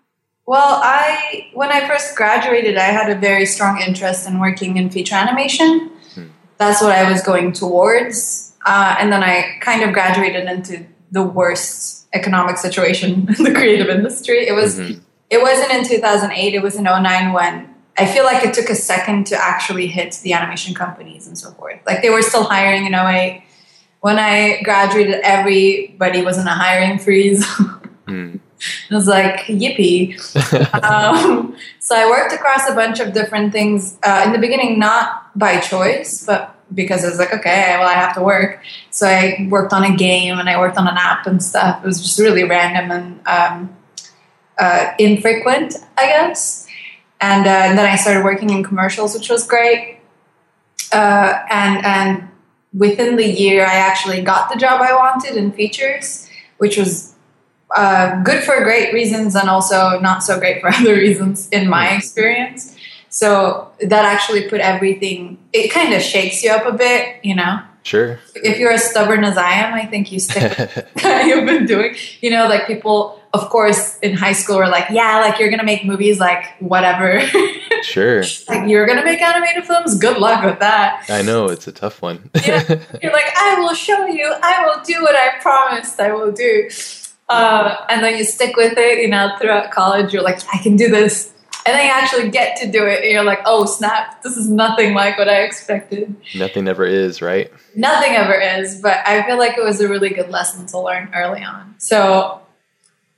well, 0.47 0.81
I 0.83 1.51
when 1.55 1.71
I 1.71 1.87
first 1.87 2.17
graduated, 2.17 2.77
I 2.77 2.85
had 2.85 3.11
a 3.11 3.19
very 3.19 3.47
strong 3.47 3.81
interest 3.81 4.29
in 4.29 4.39
working 4.39 4.77
in 4.77 4.91
feature 4.91 5.15
animation. 5.15 5.91
Hmm. 6.15 6.27
That's 6.57 6.83
what 6.83 6.93
I 6.93 7.11
was 7.11 7.23
going 7.23 7.53
towards, 7.53 8.48
uh, 8.65 8.97
and 8.99 9.13
then 9.13 9.23
I 9.23 9.59
kind 9.61 9.83
of 9.83 9.93
graduated 9.93 10.49
into 10.49 10.87
the 11.11 11.23
worst 11.23 12.07
economic 12.13 12.59
situation 12.59 13.29
in 13.39 13.45
the 13.45 13.53
creative 13.53 13.89
industry. 13.89 14.47
It 14.47 14.55
was 14.55 14.79
mm-hmm. 14.79 15.01
it 15.31 15.43
wasn't 15.43 15.73
in 15.73 15.85
2008. 15.85 16.55
It 16.55 16.63
was 16.63 16.77
in 16.77 16.85
09 16.85 17.33
when 17.33 17.75
I 17.97 18.07
feel 18.07 18.25
like 18.25 18.45
it 18.45 18.55
took 18.55 18.71
a 18.71 18.75
second 18.75 19.27
to 19.29 19.37
actually 19.37 19.87
hit 19.87 20.21
the 20.23 20.33
animation 20.33 20.75
companies 20.75 21.27
and 21.27 21.37
so 21.37 21.51
forth. 21.53 21.81
Like 21.87 22.03
they 22.03 22.11
were 22.11 22.23
still 22.23 22.45
hiring 22.45 22.87
in 22.87 22.95
08 22.95 23.45
when 24.01 24.19
I 24.19 24.61
graduated, 24.63 25.21
everybody 25.23 26.23
was 26.23 26.39
in 26.39 26.47
a 26.47 26.55
hiring 26.55 26.99
freeze. 26.99 27.45
mm. 28.07 28.41
I 28.91 28.95
was 28.95 29.07
like, 29.07 29.41
yippee. 29.43 30.15
um, 30.83 31.57
so 31.81 31.97
I 31.97 32.09
worked 32.09 32.33
across 32.33 32.69
a 32.69 32.75
bunch 32.75 33.01
of 33.01 33.13
different 33.13 33.53
things. 33.53 33.99
Uh, 34.03 34.23
in 34.27 34.33
the 34.33 34.39
beginning, 34.39 34.79
not 34.79 35.37
by 35.39 35.61
choice, 35.61 36.25
but 36.25 36.58
because 36.73 37.05
I 37.05 37.09
was 37.09 37.19
like, 37.19 37.33
okay, 37.33 37.77
well, 37.79 37.89
I 37.89 37.95
have 37.95 38.15
to 38.15 38.23
work. 38.23 38.63
So 38.91 39.07
I 39.07 39.47
worked 39.49 39.73
on 39.73 39.85
a 39.85 39.97
game 39.97 40.39
and 40.39 40.49
I 40.49 40.59
worked 40.59 40.77
on 40.77 40.87
an 40.87 40.97
app 40.97 41.27
and 41.27 41.43
stuff. 41.43 41.83
It 41.83 41.87
was 41.87 42.01
just 42.01 42.19
really 42.19 42.45
random 42.45 42.91
and 42.91 43.27
um, 43.27 43.77
uh, 44.59 44.93
infrequent, 44.99 45.75
I 45.97 46.07
guess. 46.07 46.67
And, 47.21 47.47
uh, 47.47 47.51
and, 47.51 47.79
then 47.79 47.87
I 47.87 47.97
started 47.97 48.23
working 48.23 48.51
in 48.51 48.63
commercials, 48.63 49.15
which 49.15 49.29
was 49.29 49.47
great. 49.47 49.99
Uh, 50.93 51.43
and 51.51 51.85
and 51.85 52.29
within 52.73 53.17
the 53.17 53.27
year, 53.27 53.67
I 53.67 53.75
actually 53.75 54.23
got 54.23 54.51
the 54.51 54.57
job 54.57 54.81
I 54.81 54.95
wanted 54.95 55.37
in 55.37 55.53
features, 55.53 56.31
which 56.59 56.77
was 56.77 57.15
uh, 57.77 58.23
good 58.23 58.43
for 58.43 58.63
great 58.63 58.93
reasons 58.95 59.35
and 59.35 59.49
also 59.51 59.99
not 60.01 60.23
so 60.23 60.39
great 60.39 60.61
for 60.61 60.69
other 60.75 60.95
reasons 60.95 61.49
in 61.51 61.69
my 61.69 61.95
experience. 61.97 62.78
So 63.19 63.73
that 63.81 64.05
actually 64.05 64.49
put 64.49 64.61
everything, 64.61 65.39
it 65.53 65.73
kind 65.73 65.93
of 65.93 66.01
shakes 66.01 66.45
you 66.45 66.53
up 66.53 66.65
a 66.67 66.73
bit, 66.73 67.17
you 67.25 67.35
know? 67.35 67.61
Sure. 67.83 68.21
If 68.37 68.61
you're 68.61 68.71
as 68.71 68.89
stubborn 68.89 69.25
as 69.25 69.37
I 69.37 69.55
am, 69.55 69.75
I 69.75 69.87
think 69.87 70.13
you 70.13 70.21
stick 70.21 70.57
you've 71.05 71.45
been 71.45 71.67
doing. 71.67 71.97
You 72.21 72.31
know, 72.31 72.47
like 72.47 72.69
people, 72.69 73.21
of 73.35 73.49
course, 73.51 73.99
in 74.05 74.15
high 74.15 74.35
school 74.35 74.59
were 74.59 74.69
like, 74.69 74.91
yeah, 74.91 75.19
like 75.19 75.41
you're 75.41 75.49
going 75.49 75.59
to 75.59 75.65
make 75.65 75.85
movies 75.85 76.21
like 76.21 76.45
whatever. 76.61 77.21
Sure. 77.83 78.25
like 78.49 78.69
you're 78.69 78.87
going 78.87 78.99
to 78.99 79.05
make 79.05 79.23
animated 79.23 79.65
films? 79.65 79.97
Good 79.99 80.19
luck 80.19 80.45
with 80.45 80.59
that. 80.59 81.07
I 81.09 81.23
know, 81.23 81.47
it's 81.47 81.69
a 81.69 81.73
tough 81.73 82.03
one. 82.03 82.29
yeah. 82.45 82.83
You're 83.01 83.13
like, 83.13 83.33
I 83.37 83.61
will 83.61 83.73
show 83.73 84.07
you. 84.07 84.35
I 84.43 84.67
will 84.67 84.83
do 84.83 85.01
what 85.01 85.15
I 85.15 85.39
promised 85.41 86.01
I 86.01 86.13
will 86.13 86.33
do. 86.33 86.69
Uh, 87.29 87.77
and 87.89 88.03
then 88.03 88.19
you 88.19 88.25
stick 88.25 88.57
with 88.57 88.77
it, 88.77 88.99
you 88.99 89.09
know, 89.09 89.37
throughout 89.41 89.71
college, 89.71 90.13
you're 90.13 90.25
like, 90.25 90.41
I 90.53 90.59
can 90.59 90.75
do 90.75 90.89
this 90.89 91.33
and 91.69 91.77
then 91.77 91.87
you 91.87 91.93
actually 91.93 92.31
get 92.31 92.57
to 92.57 92.71
do 92.71 92.87
it 92.87 93.03
and 93.03 93.11
you're 93.11 93.25
like 93.25 93.41
oh 93.45 93.67
snap 93.67 94.23
this 94.23 94.37
is 94.37 94.49
nothing 94.49 94.95
like 94.95 95.19
what 95.19 95.29
i 95.29 95.43
expected. 95.43 96.17
Nothing 96.35 96.67
ever 96.67 96.87
is 96.87 97.21
right? 97.21 97.53
Nothing 97.77 98.13
ever 98.13 98.35
is 98.35 98.81
but 98.81 99.07
i 99.07 99.23
feel 99.27 99.39
like 99.39 99.59
it 99.59 99.65
was 99.65 99.81
a 99.81 99.89
really 99.89 100.11
good 100.11 100.31
lesson 100.31 100.67
to 100.67 100.81
learn 100.81 101.11
early 101.15 101.43
on. 101.43 101.75
So 101.79 102.41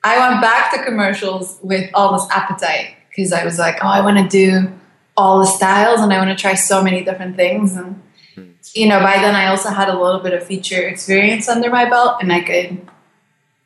i 0.02 0.18
went 0.18 0.40
back 0.40 0.72
to 0.74 0.82
commercials 0.82 1.58
with 1.62 1.88
all 1.94 2.12
this 2.12 2.28
appetite 2.30 2.96
because 3.08 3.32
i 3.32 3.44
was 3.44 3.58
like 3.58 3.76
oh 3.82 3.88
i 3.88 4.00
want 4.00 4.16
to 4.18 4.28
do 4.28 4.72
all 5.16 5.38
the 5.38 5.46
styles 5.46 6.00
and 6.00 6.12
i 6.12 6.18
want 6.18 6.36
to 6.36 6.40
try 6.40 6.54
so 6.54 6.82
many 6.82 7.04
different 7.04 7.36
things 7.36 7.76
and 7.76 8.02
hmm. 8.34 8.50
you 8.74 8.88
know 8.88 8.98
by 9.00 9.16
then 9.16 9.34
i 9.34 9.46
also 9.46 9.68
had 9.68 9.88
a 9.88 10.00
little 10.00 10.20
bit 10.20 10.32
of 10.32 10.42
feature 10.42 10.88
experience 10.88 11.48
under 11.48 11.68
my 11.68 11.88
belt 11.88 12.16
and 12.22 12.32
i 12.32 12.40
could 12.40 12.80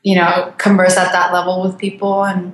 you 0.02 0.16
know 0.16 0.52
converse 0.58 0.96
at 0.96 1.12
that 1.12 1.32
level 1.32 1.62
with 1.62 1.78
people 1.78 2.24
and 2.24 2.52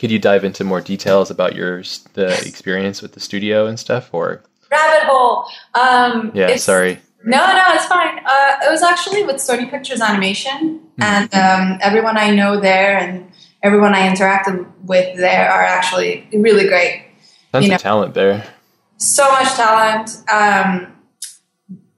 could 0.00 0.10
you 0.10 0.18
dive 0.18 0.44
into 0.44 0.64
more 0.64 0.80
details 0.80 1.30
about 1.30 1.54
your 1.54 1.82
the 2.14 2.32
experience 2.46 3.02
with 3.02 3.12
the 3.12 3.20
studio 3.20 3.66
and 3.66 3.78
stuff, 3.78 4.08
or 4.12 4.42
rabbit 4.70 5.06
hole? 5.06 5.44
Um, 5.74 6.32
yeah, 6.34 6.56
sorry. 6.56 6.98
No, 7.22 7.36
no, 7.36 7.62
it's 7.74 7.84
fine. 7.84 8.18
Uh, 8.18 8.56
it 8.64 8.70
was 8.70 8.82
actually 8.82 9.24
with 9.24 9.36
Sony 9.36 9.70
Pictures 9.70 10.00
Animation, 10.00 10.80
mm-hmm. 10.80 11.02
and 11.02 11.34
um, 11.34 11.78
everyone 11.82 12.16
I 12.16 12.30
know 12.30 12.58
there 12.58 12.96
and 12.96 13.30
everyone 13.62 13.94
I 13.94 14.08
interacted 14.08 14.66
with 14.84 15.18
there 15.18 15.50
are 15.50 15.62
actually 15.62 16.26
really 16.32 16.66
great. 16.66 17.04
Tons 17.52 17.64
you 17.64 17.68
know, 17.68 17.74
of 17.74 17.82
talent 17.82 18.14
there. 18.14 18.42
So 18.96 19.30
much 19.32 19.52
talent. 19.52 20.16
Um, 20.32 20.96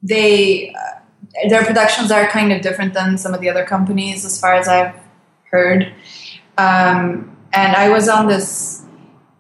they 0.03 0.75
uh, 0.75 1.49
their 1.49 1.65
productions 1.65 2.11
are 2.11 2.27
kind 2.27 2.53
of 2.53 2.63
different 2.63 2.95
than 2.95 3.17
some 3.17 3.33
of 3.33 3.41
the 3.41 3.49
other 3.49 3.65
companies, 3.65 4.25
as 4.25 4.41
far 4.41 4.55
as 4.55 4.67
I've 4.67 4.97
heard. 5.53 5.95
Um, 6.59 7.32
and 7.53 7.77
I 7.77 7.89
was 7.91 8.09
on 8.09 8.29
this 8.29 8.85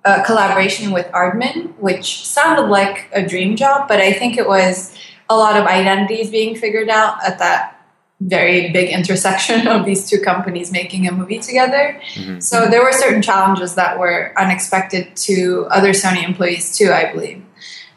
uh, 0.04 0.22
collaboration 0.24 0.90
with 0.90 1.06
Aardman, 1.12 1.74
which 1.78 2.26
sounded 2.26 2.68
like 2.68 3.08
a 3.12 3.26
dream 3.26 3.56
job, 3.56 3.88
but 3.88 4.00
I 4.00 4.12
think 4.12 4.36
it 4.36 4.46
was 4.48 4.96
a 5.28 5.36
lot 5.36 5.56
of 5.56 5.66
identities 5.66 6.30
being 6.30 6.56
figured 6.56 6.88
out 6.88 7.22
at 7.24 7.38
that 7.38 7.78
very 8.20 8.70
big 8.70 8.90
intersection 8.90 9.66
of 9.74 9.84
these 9.84 10.08
two 10.08 10.20
companies 10.20 10.72
making 10.72 11.06
a 11.06 11.12
movie 11.12 11.38
together. 11.38 12.00
Mm-hmm. 12.14 12.40
So 12.40 12.66
there 12.68 12.82
were 12.82 12.92
certain 12.92 13.22
challenges 13.22 13.74
that 13.76 13.98
were 13.98 14.32
unexpected 14.36 15.14
to 15.16 15.66
other 15.70 15.90
Sony 15.90 16.24
employees 16.24 16.76
too, 16.76 16.90
I 16.92 17.12
believe. 17.12 17.44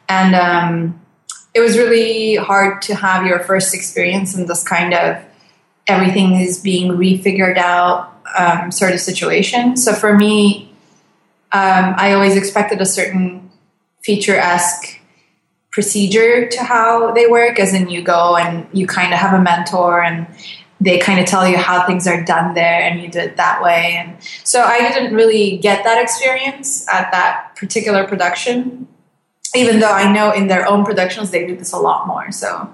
And 0.07 0.36
um, 0.36 1.01
it 1.53 1.60
was 1.60 1.77
really 1.77 2.36
hard 2.36 2.81
to 2.84 2.95
have 2.95 3.25
your 3.25 3.39
first 3.39 3.74
experience 3.74 4.38
in 4.38 4.45
this 4.45 4.63
kind 4.67 4.93
of 4.93 5.24
everything 5.88 6.36
is 6.36 6.60
being 6.60 6.91
refigured 6.91 7.57
out 7.57 8.14
um, 8.36 8.72
sort 8.72 8.94
of 8.94 9.00
situation. 9.00 9.77
So 9.77 9.94
for 9.94 10.15
me, 10.15 10.72
um, 11.51 11.96
I 11.98 12.13
always 12.13 12.36
expected 12.36 12.82
a 12.82 12.86
certain 12.86 13.50
feature 14.04 14.36
esque 14.36 15.00
procedure 15.72 16.48
to 16.48 16.63
how 16.63 17.12
they 17.12 17.27
work, 17.27 17.60
as 17.60 17.74
in 17.74 17.89
you 17.89 18.01
go 18.01 18.38
and 18.38 18.68
you 18.72 18.88
kind 18.88 19.13
of 19.13 19.20
have 19.20 19.38
a 19.38 19.44
mentor 19.44 20.01
and 20.01 20.27
they 20.80 21.00
kind 21.00 21.20
of 21.20 21.25
tell 21.25 21.48
you 21.48 21.58
how 21.58 21.86
things 21.86 22.08
are 22.08 22.24
done 22.24 22.54
there 22.54 22.82
and 22.82 23.01
you 23.01 23.10
do 23.10 23.20
it 23.20 23.38
that 23.38 23.62
way. 23.62 23.96
And 23.98 24.15
so 24.44 24.62
I 24.62 24.80
didn't 24.80 25.13
really 25.13 25.58
get 25.58 25.84
that 25.84 26.01
experience 26.01 26.88
at 26.88 27.12
that 27.12 27.56
particular 27.56 28.06
production, 28.06 28.88
even 29.54 29.80
though 29.80 29.92
I 29.92 30.12
know 30.12 30.32
in 30.32 30.48
their 30.48 30.68
own 30.68 30.86
productions 30.86 31.32
they 31.32 31.48
do 31.48 31.56
this 31.56 31.74
a 31.74 31.77
lot 31.77 32.08
more. 32.08 32.32
So 32.32 32.70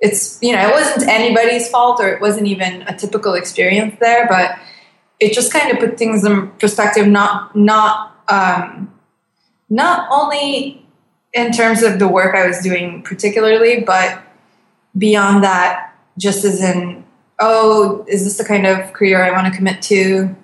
it's, 0.00 0.38
you 0.42 0.52
know, 0.52 0.68
it 0.68 0.72
wasn't 0.72 1.08
anybody's 1.08 1.68
fault 1.68 2.00
or 2.00 2.08
it 2.08 2.20
wasn't 2.20 2.46
even 2.46 2.82
a 2.82 2.96
typical 2.96 3.34
experience 3.34 3.96
there, 4.00 4.26
but 4.28 4.58
it 5.20 5.34
just 5.34 5.52
kind 5.52 5.70
of 5.70 5.78
put 5.78 5.98
things 5.98 6.24
in 6.24 6.48
perspective, 6.52 7.06
not, 7.06 7.54
not, 7.54 8.16
um, 8.28 8.92
not 9.68 10.08
only 10.10 10.84
in 11.32 11.52
terms 11.52 11.82
of 11.82 11.98
the 11.98 12.08
work 12.08 12.34
I 12.34 12.46
was 12.46 12.58
doing 12.60 13.02
particularly, 13.02 13.80
but 13.80 14.22
beyond 14.96 15.44
that, 15.44 15.94
just 16.18 16.44
as 16.44 16.62
in, 16.62 17.04
oh, 17.38 18.04
is 18.08 18.24
this 18.24 18.38
the 18.38 18.44
kind 18.44 18.66
of 18.66 18.92
career 18.92 19.22
I 19.22 19.30
want 19.30 19.46
to 19.46 19.56
commit 19.56 19.82
to? 19.82 20.34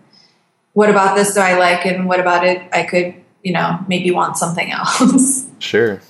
What 0.74 0.90
about 0.90 1.16
this 1.16 1.34
do 1.34 1.40
I 1.40 1.58
like? 1.58 1.86
And 1.86 2.06
what 2.06 2.20
about 2.20 2.46
it 2.46 2.62
I 2.72 2.82
could, 2.84 3.14
you 3.42 3.52
know, 3.52 3.78
maybe 3.88 4.10
want 4.10 4.36
something 4.36 4.70
else? 4.72 5.46
Sure. 5.58 6.00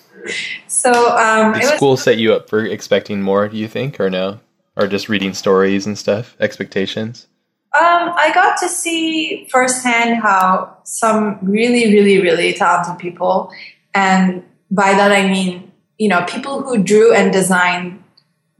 So, 0.67 1.17
um, 1.17 1.53
Did 1.53 1.63
school 1.77 1.93
was, 1.93 2.03
set 2.03 2.19
you 2.19 2.35
up 2.35 2.49
for 2.51 2.65
expecting 2.65 3.23
more, 3.23 3.49
do 3.49 3.57
you 3.57 3.69
think, 3.69 4.01
or 4.01 4.11
no? 4.11 4.41
Or 4.75 4.89
just 4.89 5.09
reading 5.09 5.35
stories 5.35 5.87
and 5.87 5.97
stuff, 5.97 6.37
expectations? 6.41 7.29
Um, 7.77 8.15
I 8.17 8.31
got 8.33 8.59
to 8.59 8.69
see 8.69 9.49
firsthand 9.51 10.23
how 10.23 10.79
some 10.85 11.39
really, 11.43 11.93
really, 11.93 12.23
really 12.23 12.55
talented 12.55 12.99
people 12.99 13.53
and 13.95 14.45
by 14.71 14.93
that 14.93 15.13
I 15.13 15.29
mean, 15.29 15.73
you 15.99 16.09
know, 16.09 16.25
people 16.25 16.63
who 16.63 16.83
drew 16.83 17.15
and 17.15 17.33
designed 17.33 18.03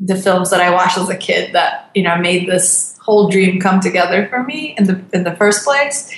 the 0.01 0.17
films 0.17 0.51
that 0.51 0.61
I 0.61 0.71
watched 0.71 0.99
as 0.99 1.09
a 1.09 1.17
kid 1.17 1.53
that, 1.53 1.91
you 1.95 2.03
know, 2.03 2.17
made 2.17 2.49
this 2.49 2.99
whole 3.01 3.29
dream 3.29 3.61
come 3.61 3.81
together 3.81 4.27
for 4.29 4.43
me 4.43 4.75
in 4.79 4.85
the 4.85 5.05
in 5.13 5.25
the 5.25 5.37
first 5.37 5.65
place. 5.65 6.11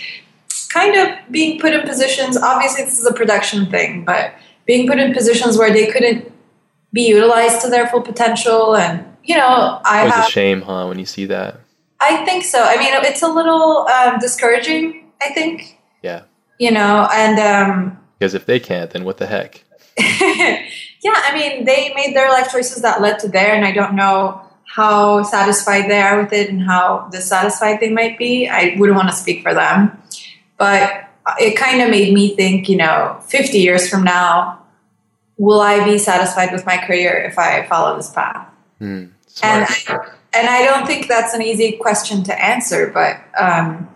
Kind 0.72 0.94
of 0.96 1.18
being 1.30 1.58
put 1.58 1.72
in 1.72 1.86
positions, 1.86 2.36
obviously 2.36 2.84
this 2.84 2.98
is 2.98 3.06
a 3.06 3.12
production 3.12 3.66
thing, 3.66 4.04
but 4.04 4.34
being 4.66 4.86
put 4.86 4.98
in 4.98 5.12
positions 5.12 5.56
where 5.56 5.72
they 5.72 5.86
couldn't 5.86 6.30
be 6.92 7.08
utilized 7.08 7.60
to 7.62 7.70
their 7.70 7.86
full 7.86 8.02
potential 8.02 8.76
and 8.76 9.04
you 9.24 9.36
know, 9.36 9.80
I 9.84 10.02
it 10.02 10.04
was 10.06 10.14
have, 10.14 10.28
a 10.28 10.30
shame, 10.30 10.62
huh, 10.62 10.86
when 10.86 10.98
you 10.98 11.06
see 11.06 11.26
that. 11.26 11.60
I 12.00 12.24
think 12.24 12.44
so. 12.44 12.62
I 12.62 12.76
mean, 12.76 12.92
it's 12.92 13.22
a 13.22 13.28
little 13.28 13.86
um, 13.88 14.18
discouraging. 14.18 15.10
I 15.20 15.30
think. 15.30 15.78
Yeah. 16.02 16.22
You 16.58 16.70
know, 16.70 17.08
and 17.12 17.38
um, 17.38 17.98
because 18.18 18.34
if 18.34 18.46
they 18.46 18.58
can't, 18.58 18.90
then 18.90 19.04
what 19.04 19.18
the 19.18 19.26
heck? 19.26 19.64
yeah, 19.98 20.62
I 21.14 21.32
mean, 21.34 21.64
they 21.64 21.92
made 21.94 22.14
their 22.14 22.30
life 22.30 22.50
choices 22.50 22.82
that 22.82 23.00
led 23.00 23.18
to 23.20 23.28
there, 23.28 23.54
and 23.54 23.64
I 23.64 23.72
don't 23.72 23.94
know 23.94 24.42
how 24.64 25.22
satisfied 25.22 25.88
they 25.88 26.00
are 26.00 26.22
with 26.22 26.32
it 26.32 26.50
and 26.50 26.62
how 26.62 27.08
dissatisfied 27.10 27.80
they 27.80 27.90
might 27.90 28.18
be. 28.18 28.48
I 28.48 28.74
wouldn't 28.76 28.96
want 28.96 29.08
to 29.08 29.14
speak 29.14 29.42
for 29.42 29.54
them, 29.54 30.02
but 30.56 31.08
it 31.40 31.56
kind 31.56 31.80
of 31.80 31.90
made 31.90 32.12
me 32.12 32.34
think, 32.34 32.68
you 32.68 32.76
know, 32.76 33.18
50 33.26 33.58
years 33.58 33.88
from 33.88 34.04
now, 34.04 34.62
will 35.36 35.60
I 35.60 35.84
be 35.84 35.98
satisfied 35.98 36.52
with 36.52 36.66
my 36.66 36.76
career 36.78 37.22
if 37.22 37.38
I 37.38 37.66
follow 37.66 37.96
this 37.96 38.10
path? 38.10 38.48
Mm, 38.80 39.12
and 39.42 39.66
I, 39.68 40.10
and 40.34 40.48
I 40.48 40.64
don't 40.64 40.86
think 40.86 41.08
that's 41.08 41.34
an 41.34 41.42
easy 41.42 41.72
question 41.72 42.22
to 42.24 42.44
answer, 42.44 42.90
but 42.92 43.16
um, 43.40 43.88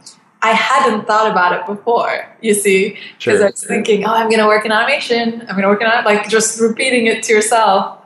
I 0.42 0.52
hadn't 0.52 1.06
thought 1.06 1.30
about 1.30 1.52
it 1.52 1.66
before, 1.66 2.26
you 2.40 2.54
see, 2.54 2.98
because 3.18 3.38
sure. 3.38 3.42
I 3.42 3.50
was 3.50 3.64
thinking, 3.64 4.04
oh, 4.04 4.12
I'm 4.12 4.28
going 4.28 4.40
to 4.40 4.46
work 4.46 4.64
in 4.64 4.72
animation. 4.72 5.40
I'm 5.42 5.48
going 5.48 5.62
to 5.62 5.68
work 5.68 5.82
in 5.82 5.88
like 6.04 6.28
just 6.28 6.60
repeating 6.60 7.06
it 7.06 7.22
to 7.24 7.32
yourself. 7.32 7.98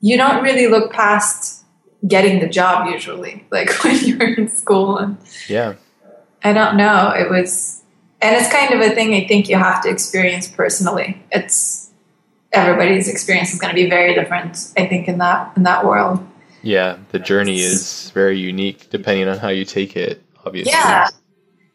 You 0.00 0.16
don't 0.16 0.42
really 0.42 0.66
look 0.66 0.92
past 0.92 1.64
getting 2.06 2.40
the 2.40 2.48
job 2.48 2.88
usually, 2.90 3.46
like 3.52 3.70
when 3.84 3.96
you're 4.04 4.34
in 4.34 4.48
school. 4.48 4.98
And 4.98 5.18
yeah, 5.48 5.74
I 6.42 6.52
don't 6.52 6.76
know. 6.76 7.12
It 7.16 7.30
was, 7.30 7.82
and 8.20 8.34
it's 8.34 8.50
kind 8.50 8.74
of 8.74 8.80
a 8.80 8.94
thing 8.94 9.14
I 9.14 9.28
think 9.28 9.48
you 9.48 9.56
have 9.56 9.82
to 9.82 9.90
experience 9.90 10.48
personally. 10.48 11.22
It's 11.30 11.90
everybody's 12.52 13.08
experience 13.08 13.52
is 13.52 13.60
going 13.60 13.74
to 13.74 13.80
be 13.80 13.88
very 13.88 14.14
different. 14.14 14.72
I 14.76 14.86
think 14.86 15.08
in 15.08 15.18
that 15.18 15.56
in 15.56 15.62
that 15.64 15.84
world. 15.84 16.26
Yeah, 16.62 16.98
the 17.10 17.18
journey 17.18 17.60
is 17.60 18.10
very 18.10 18.38
unique 18.38 18.90
depending 18.90 19.28
on 19.28 19.38
how 19.38 19.48
you 19.48 19.64
take 19.64 19.96
it. 19.96 20.22
Obviously. 20.44 20.72
Yeah 20.72 21.08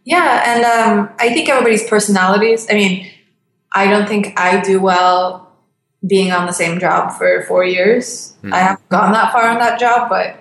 yeah, 0.05 0.43
and 0.45 0.63
um, 0.63 1.09
I 1.19 1.33
think 1.33 1.49
everybody's 1.49 1.87
personalities. 1.89 2.67
I 2.69 2.75
mean, 2.75 3.11
I 3.73 3.87
don't 3.87 4.07
think 4.07 4.39
I 4.39 4.61
do 4.61 4.79
well 4.79 5.51
being 6.05 6.31
on 6.31 6.45
the 6.45 6.53
same 6.53 6.79
job 6.79 7.11
for 7.17 7.41
four 7.43 7.65
years. 7.65 8.33
Mm-hmm. 8.37 8.53
I 8.53 8.57
haven't 8.59 8.89
gone 8.89 9.11
that 9.13 9.33
far 9.33 9.49
on 9.49 9.57
that 9.57 9.79
job, 9.79 10.09
but 10.09 10.37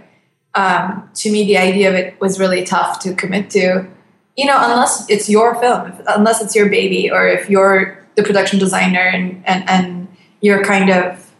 um, 0.54 1.08
to 1.14 1.32
me, 1.32 1.46
the 1.46 1.56
idea 1.56 1.88
of 1.88 1.94
it 1.94 2.20
was 2.20 2.38
really 2.38 2.62
tough 2.62 3.00
to 3.00 3.14
commit 3.14 3.50
to. 3.50 3.88
You 4.36 4.44
know, 4.44 4.58
unless 4.60 5.08
it's 5.08 5.30
your 5.30 5.54
film, 5.54 5.92
unless 6.08 6.42
it's 6.42 6.54
your 6.54 6.68
baby, 6.68 7.10
or 7.10 7.26
if 7.26 7.48
you're 7.48 8.04
the 8.16 8.22
production 8.22 8.58
designer 8.58 9.00
and 9.00 9.42
and, 9.46 9.68
and 9.68 10.16
you're 10.42 10.62
kind 10.62 10.90
of 10.90 11.32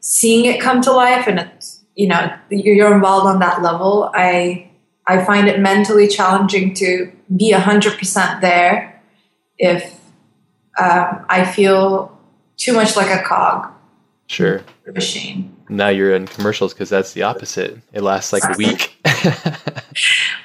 seeing 0.00 0.44
it 0.44 0.60
come 0.60 0.82
to 0.82 0.92
life, 0.92 1.26
and 1.26 1.38
it's 1.38 1.77
you 1.98 2.06
know 2.06 2.32
you're 2.48 2.94
involved 2.94 3.26
on 3.26 3.40
that 3.40 3.60
level. 3.60 4.10
I 4.14 4.70
I 5.06 5.24
find 5.24 5.48
it 5.48 5.58
mentally 5.58 6.06
challenging 6.06 6.74
to 6.74 7.10
be 7.34 7.52
100% 7.52 8.40
there 8.40 9.02
if 9.58 9.98
um, 10.78 11.24
I 11.28 11.44
feel 11.44 12.16
too 12.56 12.74
much 12.74 12.94
like 12.94 13.10
a 13.10 13.22
cog. 13.22 13.72
Sure. 14.26 14.62
Machine. 14.86 15.56
Now 15.70 15.88
you're 15.88 16.14
in 16.14 16.26
commercials 16.26 16.72
because 16.72 16.88
that's 16.88 17.14
the 17.14 17.22
opposite. 17.22 17.78
It 17.92 18.02
lasts 18.02 18.32
like 18.32 18.44
a 18.44 18.56
week. 18.56 18.96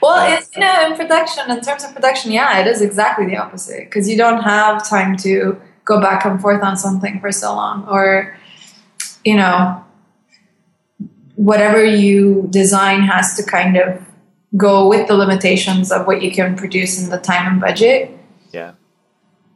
well, 0.02 0.38
it's 0.38 0.50
you 0.56 0.62
know 0.62 0.88
in 0.88 0.96
production. 0.96 1.50
In 1.52 1.62
terms 1.62 1.84
of 1.84 1.94
production, 1.94 2.32
yeah, 2.32 2.60
it 2.60 2.68
is 2.68 2.82
exactly 2.82 3.26
the 3.26 3.38
opposite 3.38 3.86
because 3.86 4.10
you 4.10 4.18
don't 4.18 4.42
have 4.42 4.88
time 4.88 5.16
to 5.18 5.60
go 5.86 6.02
back 6.02 6.26
and 6.26 6.42
forth 6.42 6.64
on 6.64 6.76
something 6.78 7.20
for 7.22 7.32
so 7.32 7.54
long, 7.54 7.88
or 7.88 8.36
you 9.24 9.36
know, 9.36 9.84
whatever 11.36 11.84
you 11.84 12.48
design 12.50 13.02
has 13.02 13.36
to 13.38 13.44
kind 13.44 13.78
of 13.78 14.02
go 14.56 14.88
with 14.88 15.08
the 15.08 15.16
limitations 15.16 15.92
of 15.92 16.06
what 16.06 16.22
you 16.22 16.32
can 16.32 16.56
produce 16.56 17.04
in 17.04 17.10
the 17.10 17.18
time 17.18 17.54
and 17.54 17.62
budget. 17.62 18.12
Yeah. 18.52 18.74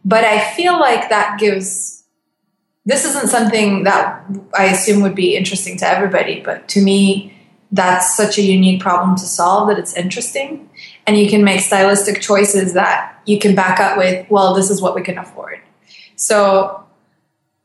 But 0.03 0.23
I 0.23 0.53
feel 0.55 0.79
like 0.79 1.09
that 1.09 1.39
gives 1.39 1.97
this 2.87 3.03
isn't 3.03 3.27
something 3.27 3.83
that 3.83 4.25
I 4.57 4.67
assume 4.67 5.01
would 5.01 5.13
be 5.13 5.35
interesting 5.35 5.77
to 5.79 5.87
everybody, 5.87 6.39
but 6.39 6.69
to 6.69 6.81
me, 6.81 7.37
that's 7.69 8.15
such 8.15 8.37
a 8.37 8.41
unique 8.41 8.81
problem 8.81 9.17
to 9.17 9.25
solve 9.25 9.67
that 9.67 9.77
it's 9.77 9.93
interesting. 9.93 10.69
And 11.05 11.17
you 11.17 11.29
can 11.29 11.43
make 11.43 11.59
stylistic 11.59 12.21
choices 12.21 12.73
that 12.75 13.21
you 13.25 13.39
can 13.39 13.55
back 13.55 13.81
up 13.81 13.97
with, 13.97 14.25
well, 14.29 14.53
this 14.53 14.69
is 14.69 14.81
what 14.81 14.95
we 14.95 15.01
can 15.01 15.17
afford. 15.17 15.59
So, 16.15 16.85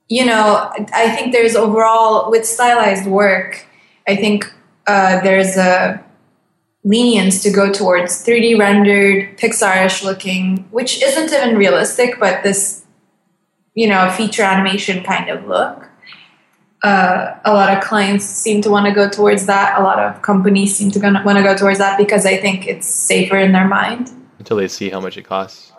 you 0.09 0.27
know, 0.27 0.73
I 0.93 1.15
think 1.15 1.33
there's 1.33 1.55
overall, 1.55 2.29
with 2.29 2.45
stylized 2.45 3.07
work, 3.07 3.65
I 4.07 4.17
think 4.17 4.53
uh, 4.87 5.21
there's 5.23 5.57
a 5.57 6.03
lenience 6.85 7.43
to 7.45 7.51
go 7.51 7.73
towards 7.73 8.25
3D 8.27 8.59
rendered, 8.59 9.39
Pixar-ish 9.39 10.03
looking, 10.03 10.67
which 10.71 11.03
isn't 11.03 11.33
even 11.33 11.57
realistic, 11.57 12.19
but 12.19 12.43
this, 12.43 12.85
you 13.75 13.89
know, 13.89 14.11
feature 14.11 14.43
animation 14.43 15.05
kind 15.05 15.31
of 15.31 15.47
look. 15.47 15.89
uh, 16.83 17.39
a 17.45 17.53
lot 17.53 17.77
of 17.77 17.83
clients 17.83 18.25
seem 18.25 18.61
to 18.63 18.71
want 18.71 18.87
to 18.87 18.93
go 18.93 19.09
towards 19.09 19.47
that. 19.47 19.79
A 19.79 19.83
lot 19.83 19.99
of 19.99 20.21
companies 20.23 20.75
seem 20.77 20.91
to 20.91 20.99
want 21.01 21.39
to 21.39 21.43
go 21.43 21.57
towards 21.57 21.79
that 21.79 21.97
because 21.97 22.27
I 22.27 22.37
think 22.37 22.67
it's 22.67 22.89
safer 22.89 23.39
in 23.39 23.53
their 23.53 23.69
mind. 23.69 24.11
Until 24.39 24.57
they 24.57 24.69
see 24.69 24.91
how 24.91 25.01
much 25.01 25.17
it 25.17 25.23
costs. 25.23 25.73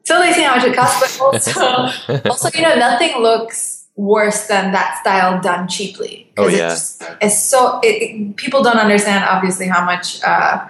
Until 0.00 0.20
they 0.20 0.32
see 0.32 0.42
how 0.42 0.56
much 0.56 0.64
it 0.64 0.74
costs, 0.74 1.18
but 1.18 1.24
also, 1.24 2.20
also 2.28 2.50
you 2.54 2.62
know, 2.62 2.74
nothing 2.74 3.22
looks 3.22 3.77
worse 3.98 4.46
than 4.46 4.72
that 4.72 4.98
style 5.00 5.42
done 5.42 5.68
cheaply. 5.68 6.32
Oh 6.38 6.46
yeah, 6.46 6.72
it's, 6.72 7.02
it's 7.20 7.42
so 7.42 7.80
it, 7.80 8.02
it, 8.02 8.36
people 8.36 8.62
don't 8.62 8.78
understand 8.78 9.24
obviously 9.24 9.66
how 9.66 9.84
much. 9.84 10.22
Uh, 10.22 10.68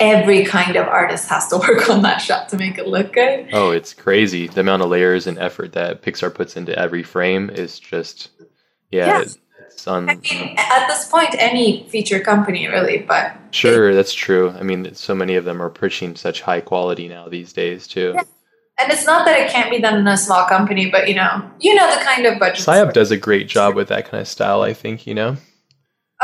every 0.00 0.44
kind 0.44 0.74
of 0.74 0.88
artist 0.88 1.28
has 1.28 1.46
to 1.46 1.56
work 1.68 1.88
on 1.88 2.02
that 2.02 2.18
shot 2.18 2.48
to 2.48 2.56
make 2.56 2.78
it 2.78 2.88
look 2.88 3.12
good. 3.12 3.48
Oh, 3.52 3.70
it's 3.70 3.94
crazy. 3.94 4.48
The 4.48 4.60
amount 4.60 4.82
of 4.82 4.90
layers 4.90 5.28
and 5.28 5.38
effort 5.38 5.72
that 5.74 6.02
Pixar 6.02 6.34
puts 6.34 6.56
into 6.56 6.76
every 6.76 7.04
frame 7.04 7.48
is 7.48 7.78
just 7.78 8.30
yeah, 8.90 9.20
yes. 9.20 9.38
on. 9.86 10.08
I 10.08 10.16
mean, 10.16 10.56
at 10.58 10.88
this 10.88 11.08
point, 11.08 11.36
any 11.38 11.88
feature 11.88 12.18
company 12.18 12.66
really, 12.66 12.98
but 12.98 13.36
sure, 13.52 13.94
that's 13.94 14.12
true. 14.12 14.50
I 14.50 14.64
mean, 14.64 14.94
so 14.94 15.14
many 15.14 15.36
of 15.36 15.44
them 15.44 15.62
are 15.62 15.70
pushing 15.70 16.16
such 16.16 16.42
high 16.42 16.60
quality 16.60 17.06
now 17.06 17.28
these 17.28 17.52
days 17.52 17.86
too. 17.86 18.14
Yeah. 18.16 18.22
And 18.78 18.90
it's 18.90 19.06
not 19.06 19.24
that 19.24 19.38
it 19.38 19.50
can't 19.50 19.70
be 19.70 19.80
done 19.80 19.98
in 19.98 20.06
a 20.06 20.16
small 20.16 20.46
company, 20.46 20.90
but 20.90 21.08
you 21.08 21.14
know, 21.14 21.48
you 21.60 21.74
know 21.74 21.88
the 21.96 22.04
kind 22.04 22.26
of 22.26 22.40
budget. 22.40 22.66
Psyop 22.66 22.92
does 22.92 23.10
a 23.12 23.16
great 23.16 23.48
job 23.48 23.76
with 23.76 23.88
that 23.88 24.10
kind 24.10 24.20
of 24.20 24.26
style. 24.26 24.62
I 24.62 24.72
think 24.72 25.06
you 25.06 25.14
know. 25.14 25.36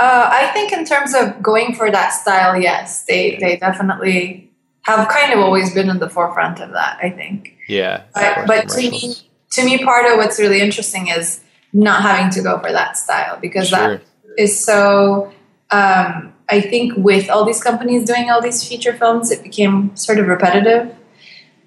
Uh, 0.00 0.28
I 0.32 0.50
think 0.52 0.72
in 0.72 0.84
terms 0.84 1.14
of 1.14 1.42
going 1.42 1.74
for 1.74 1.90
that 1.90 2.10
style, 2.10 2.60
yes, 2.60 3.04
they 3.04 3.36
they 3.36 3.56
definitely 3.56 4.50
have 4.82 5.08
kind 5.08 5.32
of 5.32 5.40
always 5.40 5.72
been 5.72 5.88
in 5.88 5.98
the 5.98 6.08
forefront 6.08 6.60
of 6.60 6.72
that. 6.72 6.98
I 7.00 7.10
think. 7.10 7.56
Yeah. 7.68 8.02
But, 8.14 8.46
but 8.46 8.68
to 8.70 8.90
me, 8.90 9.14
to 9.52 9.64
me, 9.64 9.84
part 9.84 10.06
of 10.06 10.16
what's 10.16 10.40
really 10.40 10.60
interesting 10.60 11.08
is 11.08 11.40
not 11.72 12.02
having 12.02 12.32
to 12.32 12.42
go 12.42 12.58
for 12.58 12.72
that 12.72 12.96
style 12.96 13.38
because 13.40 13.68
sure. 13.68 13.78
that 13.78 14.02
is 14.36 14.64
so. 14.64 15.32
Um, 15.70 16.34
I 16.48 16.60
think 16.60 16.94
with 16.96 17.30
all 17.30 17.44
these 17.44 17.62
companies 17.62 18.04
doing 18.04 18.28
all 18.28 18.42
these 18.42 18.66
feature 18.66 18.92
films, 18.92 19.30
it 19.30 19.44
became 19.44 19.94
sort 19.94 20.18
of 20.18 20.26
repetitive. 20.26 20.96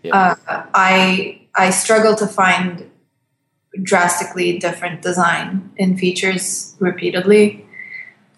Yeah. 0.03 0.36
Uh, 0.48 0.65
I 0.74 1.41
I 1.55 1.69
struggle 1.69 2.15
to 2.15 2.27
find 2.27 2.89
drastically 3.81 4.60
different 4.60 5.01
design 5.01 5.72
in 5.77 5.98
features 5.98 6.75
repeatedly. 6.79 7.65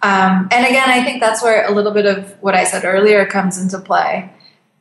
Um, 0.02 0.48
and 0.52 0.66
again, 0.66 0.90
I 0.90 1.04
think 1.04 1.20
that's 1.20 1.44
where 1.44 1.68
a 1.68 1.72
little 1.72 1.92
bit 1.92 2.06
of 2.06 2.36
what 2.42 2.56
I 2.56 2.64
said 2.64 2.86
earlier 2.86 3.26
comes 3.26 3.58
into 3.58 3.80
play 3.80 4.32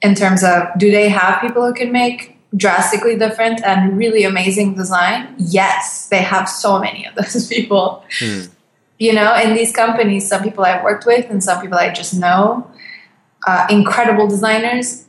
in 0.02 0.14
terms 0.14 0.44
of 0.44 0.68
do 0.76 0.90
they 0.90 1.08
have 1.08 1.40
people 1.40 1.66
who 1.66 1.72
can 1.72 1.90
make 1.90 2.34
drastically 2.56 3.16
different 3.16 3.62
and 3.64 3.96
really 3.96 4.24
amazing 4.24 4.74
design, 4.74 5.34
yes, 5.38 6.08
they 6.08 6.22
have 6.22 6.48
so 6.48 6.78
many 6.78 7.06
of 7.06 7.14
those 7.14 7.48
people. 7.54 8.04
Hmm. 8.18 8.42
You 8.98 9.12
know, 9.12 9.34
in 9.34 9.54
these 9.54 9.72
companies, 9.72 10.28
some 10.28 10.42
people 10.42 10.64
I've 10.64 10.84
worked 10.84 11.04
with 11.04 11.28
and 11.30 11.42
some 11.42 11.60
people 11.60 11.78
I 11.78 11.90
just 11.90 12.14
know, 12.14 12.70
uh, 13.46 13.66
incredible 13.68 14.28
designers, 14.28 15.06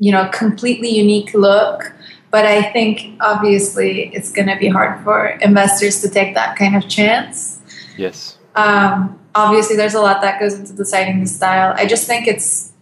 you 0.00 0.10
know, 0.10 0.28
completely 0.32 0.88
unique 0.88 1.32
look. 1.34 1.92
But 2.32 2.46
I 2.46 2.62
think 2.72 3.18
obviously 3.20 4.10
it's 4.14 4.32
going 4.32 4.48
to 4.48 4.56
be 4.56 4.68
hard 4.68 5.04
for 5.04 5.26
investors 5.26 6.00
to 6.02 6.08
take 6.08 6.34
that 6.34 6.56
kind 6.56 6.74
of 6.74 6.88
chance. 6.88 7.60
Yes. 7.96 8.38
Um, 8.56 9.20
obviously, 9.34 9.76
there's 9.76 9.94
a 9.94 10.00
lot 10.00 10.22
that 10.22 10.40
goes 10.40 10.54
into 10.54 10.72
deciding 10.72 11.20
the 11.20 11.26
style. 11.26 11.74
I 11.76 11.86
just 11.86 12.06
think 12.06 12.26
it's 12.26 12.72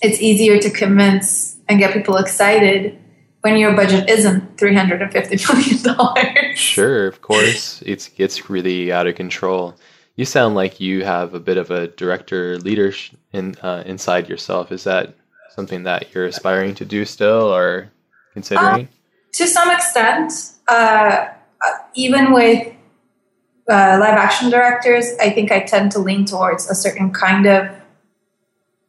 it's 0.00 0.20
easier 0.20 0.60
to 0.60 0.70
convince 0.70 1.56
and 1.68 1.78
get 1.78 1.92
people 1.92 2.16
excited 2.16 2.96
when 3.40 3.56
your 3.56 3.74
budget 3.74 4.08
isn't 4.08 4.58
three 4.58 4.74
hundred 4.74 5.02
and 5.02 5.12
fifty 5.12 5.36
million 5.52 5.82
dollars. 5.82 6.58
Sure, 6.58 7.06
of 7.06 7.22
course, 7.22 7.82
it's 7.86 8.08
gets 8.08 8.50
really 8.50 8.92
out 8.92 9.06
of 9.06 9.14
control. 9.14 9.74
You 10.16 10.24
sound 10.24 10.56
like 10.56 10.80
you 10.80 11.04
have 11.04 11.32
a 11.34 11.40
bit 11.40 11.58
of 11.58 11.70
a 11.70 11.88
director 11.88 12.58
leader 12.58 12.92
in 13.32 13.54
uh, 13.62 13.84
inside 13.86 14.28
yourself. 14.28 14.72
Is 14.72 14.84
that 14.84 15.14
something 15.58 15.82
that 15.82 16.14
you're 16.14 16.24
aspiring 16.24 16.72
to 16.76 16.84
do 16.84 17.04
still, 17.04 17.52
or 17.52 17.90
considering? 18.32 18.86
Uh, 18.86 19.32
to 19.32 19.44
some 19.48 19.68
extent, 19.72 20.32
uh, 20.68 21.26
uh, 21.66 21.74
even 21.94 22.32
with 22.32 22.68
uh, 23.68 23.98
live 23.98 24.18
action 24.26 24.50
directors, 24.50 25.06
I 25.20 25.30
think 25.30 25.50
I 25.50 25.60
tend 25.74 25.90
to 25.92 25.98
lean 25.98 26.26
towards 26.26 26.70
a 26.70 26.76
certain 26.76 27.10
kind 27.10 27.44
of 27.46 27.66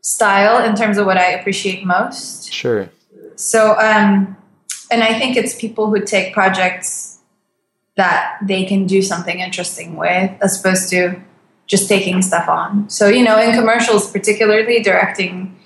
style 0.02 0.64
in 0.64 0.76
terms 0.76 1.00
of 1.00 1.08
what 1.08 1.18
I 1.18 1.32
appreciate 1.32 1.84
most. 1.84 2.54
Sure. 2.54 2.90
So, 3.36 3.72
um, 3.80 4.38
and 4.92 5.02
I 5.02 5.18
think 5.18 5.38
it's 5.38 5.56
people 5.60 5.90
who 5.90 6.06
take 6.06 6.34
projects 6.34 7.18
that 7.96 8.38
they 8.44 8.64
can 8.66 8.86
do 8.86 9.02
something 9.02 9.40
interesting 9.40 9.96
with, 9.96 10.32
as 10.40 10.60
opposed 10.60 10.90
to 10.92 11.20
just 11.66 11.90
taking 11.90 12.22
stuff 12.22 12.48
on. 12.48 12.90
So, 12.90 13.08
you 13.08 13.24
know, 13.24 13.40
in 13.40 13.56
commercials, 13.56 14.12
particularly, 14.12 14.84
directing 14.84 15.59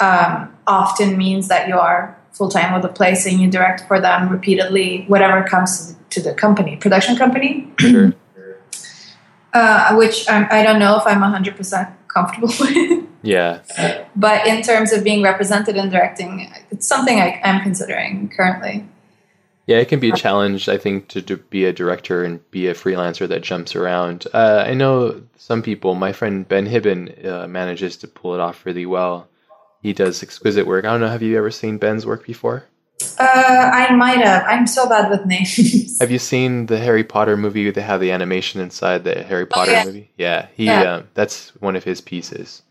um, 0.00 0.54
often 0.66 1.16
means 1.16 1.48
that 1.48 1.68
you 1.68 1.78
are 1.78 2.18
full 2.32 2.48
time 2.48 2.74
with 2.74 2.84
a 2.84 2.92
place 2.92 3.26
and 3.26 3.40
you 3.40 3.50
direct 3.50 3.86
for 3.88 4.00
them 4.00 4.28
repeatedly, 4.28 5.04
whatever 5.08 5.42
comes 5.42 5.96
to 6.10 6.20
the 6.20 6.34
company, 6.34 6.76
production 6.76 7.16
company. 7.16 7.72
Sure. 7.78 8.12
uh, 9.54 9.94
which 9.96 10.28
I'm, 10.28 10.46
I 10.50 10.62
do 10.62 10.72
not 10.74 10.78
know 10.78 10.96
if 10.98 11.06
I'm 11.06 11.20
100% 11.20 11.92
comfortable 12.08 12.48
with. 12.60 13.06
Yeah. 13.22 13.60
But 14.14 14.46
in 14.46 14.62
terms 14.62 14.92
of 14.92 15.02
being 15.02 15.22
represented 15.22 15.76
in 15.76 15.88
directing, 15.88 16.52
it's 16.70 16.86
something 16.86 17.18
I, 17.18 17.40
am 17.42 17.62
considering 17.62 18.28
currently. 18.28 18.86
Yeah, 19.66 19.78
it 19.78 19.88
can 19.88 19.98
be 19.98 20.10
a 20.10 20.16
challenge, 20.16 20.68
I 20.68 20.78
think, 20.78 21.08
to, 21.08 21.22
to 21.22 21.36
be 21.36 21.64
a 21.64 21.72
director 21.72 22.22
and 22.22 22.48
be 22.52 22.68
a 22.68 22.74
freelancer 22.74 23.26
that 23.26 23.42
jumps 23.42 23.74
around. 23.74 24.26
Uh, 24.32 24.64
I 24.64 24.74
know 24.74 25.22
some 25.36 25.60
people, 25.60 25.96
my 25.96 26.12
friend 26.12 26.46
Ben 26.46 26.66
Hibon 26.66 27.26
uh, 27.26 27.48
manages 27.48 27.96
to 27.98 28.06
pull 28.08 28.34
it 28.34 28.40
off 28.40 28.64
really 28.64 28.86
well. 28.86 29.26
He 29.86 29.92
does 29.92 30.20
exquisite 30.20 30.66
work. 30.66 30.84
I 30.84 30.90
don't 30.90 31.00
know, 31.00 31.06
have 31.06 31.22
you 31.22 31.38
ever 31.38 31.52
seen 31.52 31.78
Ben's 31.78 32.04
work 32.04 32.26
before? 32.26 32.64
Uh, 33.20 33.70
I 33.72 33.94
might 33.94 34.18
have. 34.18 34.42
I'm 34.44 34.66
so 34.66 34.88
bad 34.88 35.08
with 35.08 35.24
names. 35.26 36.00
have 36.00 36.10
you 36.10 36.18
seen 36.18 36.66
the 36.66 36.78
Harry 36.78 37.04
Potter 37.04 37.36
movie? 37.36 37.70
They 37.70 37.82
have 37.82 38.00
the 38.00 38.10
animation 38.10 38.60
inside 38.60 39.04
the 39.04 39.22
Harry 39.22 39.44
oh, 39.44 39.46
Potter 39.46 39.70
oh, 39.70 39.74
yeah. 39.74 39.84
movie. 39.84 40.10
Yeah, 40.18 40.48
he. 40.56 40.64
Yeah. 40.64 40.94
Um, 40.94 41.08
that's 41.14 41.50
one 41.60 41.76
of 41.76 41.84
his 41.84 42.00
pieces. 42.00 42.62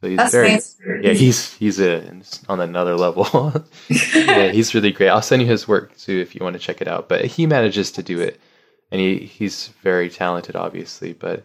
So 0.00 0.06
he's 0.06 0.18
That's 0.18 0.30
very 0.30 0.52
nice. 0.52 0.76
yeah. 1.02 1.12
He's 1.12 1.54
he's 1.54 1.80
a, 1.80 2.08
on 2.48 2.60
another 2.60 2.96
level. 2.96 3.52
yeah, 4.14 4.52
he's 4.52 4.72
really 4.72 4.92
great. 4.92 5.08
I'll 5.08 5.22
send 5.22 5.42
you 5.42 5.48
his 5.48 5.66
work 5.66 5.96
too 5.98 6.20
if 6.20 6.36
you 6.36 6.44
want 6.44 6.54
to 6.54 6.60
check 6.60 6.80
it 6.80 6.86
out. 6.86 7.08
But 7.08 7.24
he 7.24 7.46
manages 7.46 7.90
to 7.92 8.02
do 8.04 8.20
it, 8.20 8.40
and 8.92 9.00
he 9.00 9.18
he's 9.18 9.72
very 9.82 10.08
talented, 10.08 10.54
obviously. 10.54 11.14
But 11.14 11.42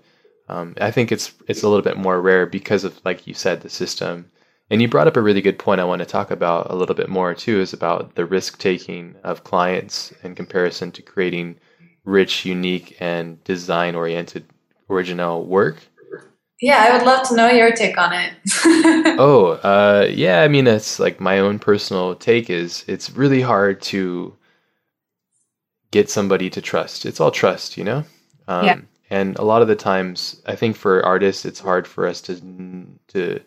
um, 0.49 0.75
I 0.79 0.91
think 0.91 1.11
it's 1.11 1.33
it's 1.47 1.63
a 1.63 1.67
little 1.67 1.81
bit 1.81 1.97
more 1.97 2.21
rare 2.21 2.45
because 2.45 2.83
of 2.83 3.03
like 3.03 3.25
you 3.25 3.33
said 3.33 3.61
the 3.61 3.71
system. 3.71 4.29
And 4.69 4.81
you 4.81 4.87
brought 4.87 5.07
up 5.07 5.17
a 5.17 5.21
really 5.21 5.41
good 5.41 5.59
point. 5.59 5.79
I 5.79 5.85
want 5.85 5.99
to 5.99 6.05
talk 6.05 6.31
about 6.31 6.71
a 6.71 6.75
little 6.75 6.95
bit 6.95 7.09
more 7.09 7.35
too. 7.35 7.59
Is 7.59 7.73
about 7.73 8.15
the 8.15 8.25
risk 8.25 8.57
taking 8.57 9.15
of 9.23 9.43
clients 9.43 10.11
in 10.23 10.35
comparison 10.35 10.91
to 10.93 11.01
creating 11.01 11.57
rich, 12.03 12.45
unique, 12.45 12.97
and 12.99 13.43
design 13.43 13.95
oriented 13.95 14.45
original 14.89 15.45
work 15.45 15.77
yeah, 16.61 16.85
I 16.87 16.97
would 16.97 17.05
love 17.05 17.27
to 17.27 17.35
know 17.35 17.49
your 17.49 17.71
take 17.71 17.97
on 17.97 18.13
it. 18.13 18.33
oh, 19.19 19.59
uh, 19.63 20.07
yeah. 20.09 20.41
I 20.41 20.47
mean, 20.47 20.65
that's 20.65 20.99
like 20.99 21.19
my 21.19 21.39
own 21.39 21.59
personal 21.59 22.15
take. 22.15 22.49
Is 22.49 22.85
it's 22.87 23.11
really 23.11 23.41
hard 23.41 23.81
to 23.83 24.35
get 25.91 26.09
somebody 26.09 26.49
to 26.51 26.61
trust. 26.61 27.05
It's 27.05 27.19
all 27.19 27.31
trust, 27.31 27.77
you 27.77 27.83
know. 27.83 28.03
Um, 28.47 28.65
yeah. 28.65 28.81
And 29.09 29.37
a 29.37 29.43
lot 29.43 29.61
of 29.61 29.67
the 29.67 29.75
times, 29.75 30.41
I 30.45 30.55
think 30.55 30.75
for 30.75 31.05
artists, 31.05 31.45
it's 31.45 31.59
hard 31.59 31.87
for 31.87 32.07
us 32.07 32.21
to 32.21 32.39
to 33.09 33.41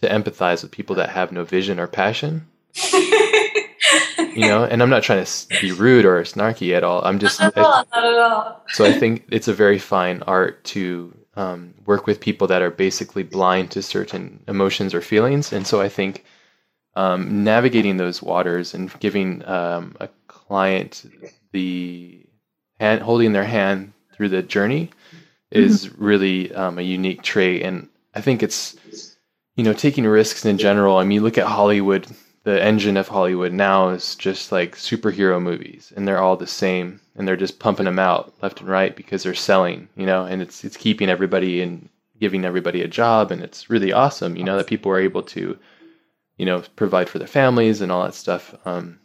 to 0.00 0.08
empathize 0.08 0.62
with 0.62 0.72
people 0.72 0.96
that 0.96 1.10
have 1.10 1.32
no 1.32 1.44
vision 1.44 1.78
or 1.78 1.86
passion. 1.86 2.46
you 2.92 4.36
know, 4.36 4.64
and 4.64 4.82
I'm 4.82 4.90
not 4.90 5.02
trying 5.02 5.24
to 5.24 5.60
be 5.60 5.72
rude 5.72 6.04
or 6.04 6.22
snarky 6.22 6.74
at 6.76 6.84
all. 6.84 7.04
I'm 7.04 7.18
just 7.18 7.40
not 7.40 7.56
at 7.56 7.64
all. 7.64 7.84
Not 7.92 8.04
at 8.04 8.18
all. 8.18 8.64
so 8.68 8.84
I 8.84 8.92
think 8.92 9.26
it's 9.30 9.48
a 9.48 9.54
very 9.54 9.78
fine 9.78 10.22
art 10.26 10.62
to 10.64 11.14
um, 11.34 11.74
work 11.86 12.06
with 12.06 12.20
people 12.20 12.46
that 12.48 12.62
are 12.62 12.70
basically 12.70 13.22
blind 13.22 13.70
to 13.72 13.82
certain 13.82 14.42
emotions 14.48 14.94
or 14.94 15.00
feelings. 15.00 15.52
And 15.52 15.66
so 15.66 15.80
I 15.80 15.88
think 15.88 16.24
um, 16.94 17.44
navigating 17.44 17.96
those 17.96 18.22
waters 18.22 18.74
and 18.74 18.92
giving 19.00 19.44
um, 19.46 19.96
a 20.00 20.08
client 20.26 21.04
the 21.52 22.26
hand, 22.78 23.02
holding 23.02 23.32
their 23.32 23.44
hand 23.44 23.92
through 24.14 24.30
the 24.30 24.42
journey 24.42 24.90
is 25.50 25.86
mm-hmm. 25.86 26.04
really 26.04 26.54
um, 26.54 26.78
a 26.78 26.82
unique 26.82 27.22
trait. 27.22 27.62
And 27.62 27.88
I 28.14 28.20
think 28.20 28.42
it's, 28.42 29.09
you 29.56 29.64
know, 29.64 29.72
taking 29.72 30.06
risks 30.06 30.44
in 30.44 30.58
general. 30.58 30.96
I 30.96 31.04
mean, 31.04 31.22
look 31.22 31.38
at 31.38 31.46
Hollywood, 31.46 32.06
the 32.44 32.62
engine 32.62 32.96
of 32.96 33.08
Hollywood 33.08 33.52
now 33.52 33.90
is 33.90 34.14
just 34.14 34.52
like 34.52 34.76
superhero 34.76 35.40
movies, 35.40 35.92
and 35.94 36.06
they're 36.06 36.20
all 36.22 36.36
the 36.36 36.46
same 36.46 37.00
and 37.16 37.28
they're 37.28 37.36
just 37.36 37.58
pumping 37.58 37.84
them 37.84 37.98
out 37.98 38.32
left 38.42 38.60
and 38.60 38.68
right 38.68 38.96
because 38.96 39.22
they're 39.22 39.34
selling, 39.34 39.88
you 39.96 40.06
know, 40.06 40.24
and 40.24 40.40
it's 40.40 40.64
it's 40.64 40.76
keeping 40.76 41.08
everybody 41.08 41.60
and 41.60 41.88
giving 42.18 42.44
everybody 42.44 42.82
a 42.82 42.88
job, 42.88 43.30
and 43.30 43.42
it's 43.42 43.68
really 43.68 43.92
awesome, 43.92 44.36
you 44.36 44.44
know, 44.44 44.56
that 44.56 44.66
people 44.66 44.90
are 44.92 45.00
able 45.00 45.22
to, 45.22 45.58
you 46.38 46.46
know, 46.46 46.62
provide 46.76 47.08
for 47.08 47.18
their 47.18 47.28
families 47.28 47.80
and 47.80 47.92
all 47.92 48.04
that 48.04 48.14
stuff. 48.14 48.54
Um, 48.64 49.00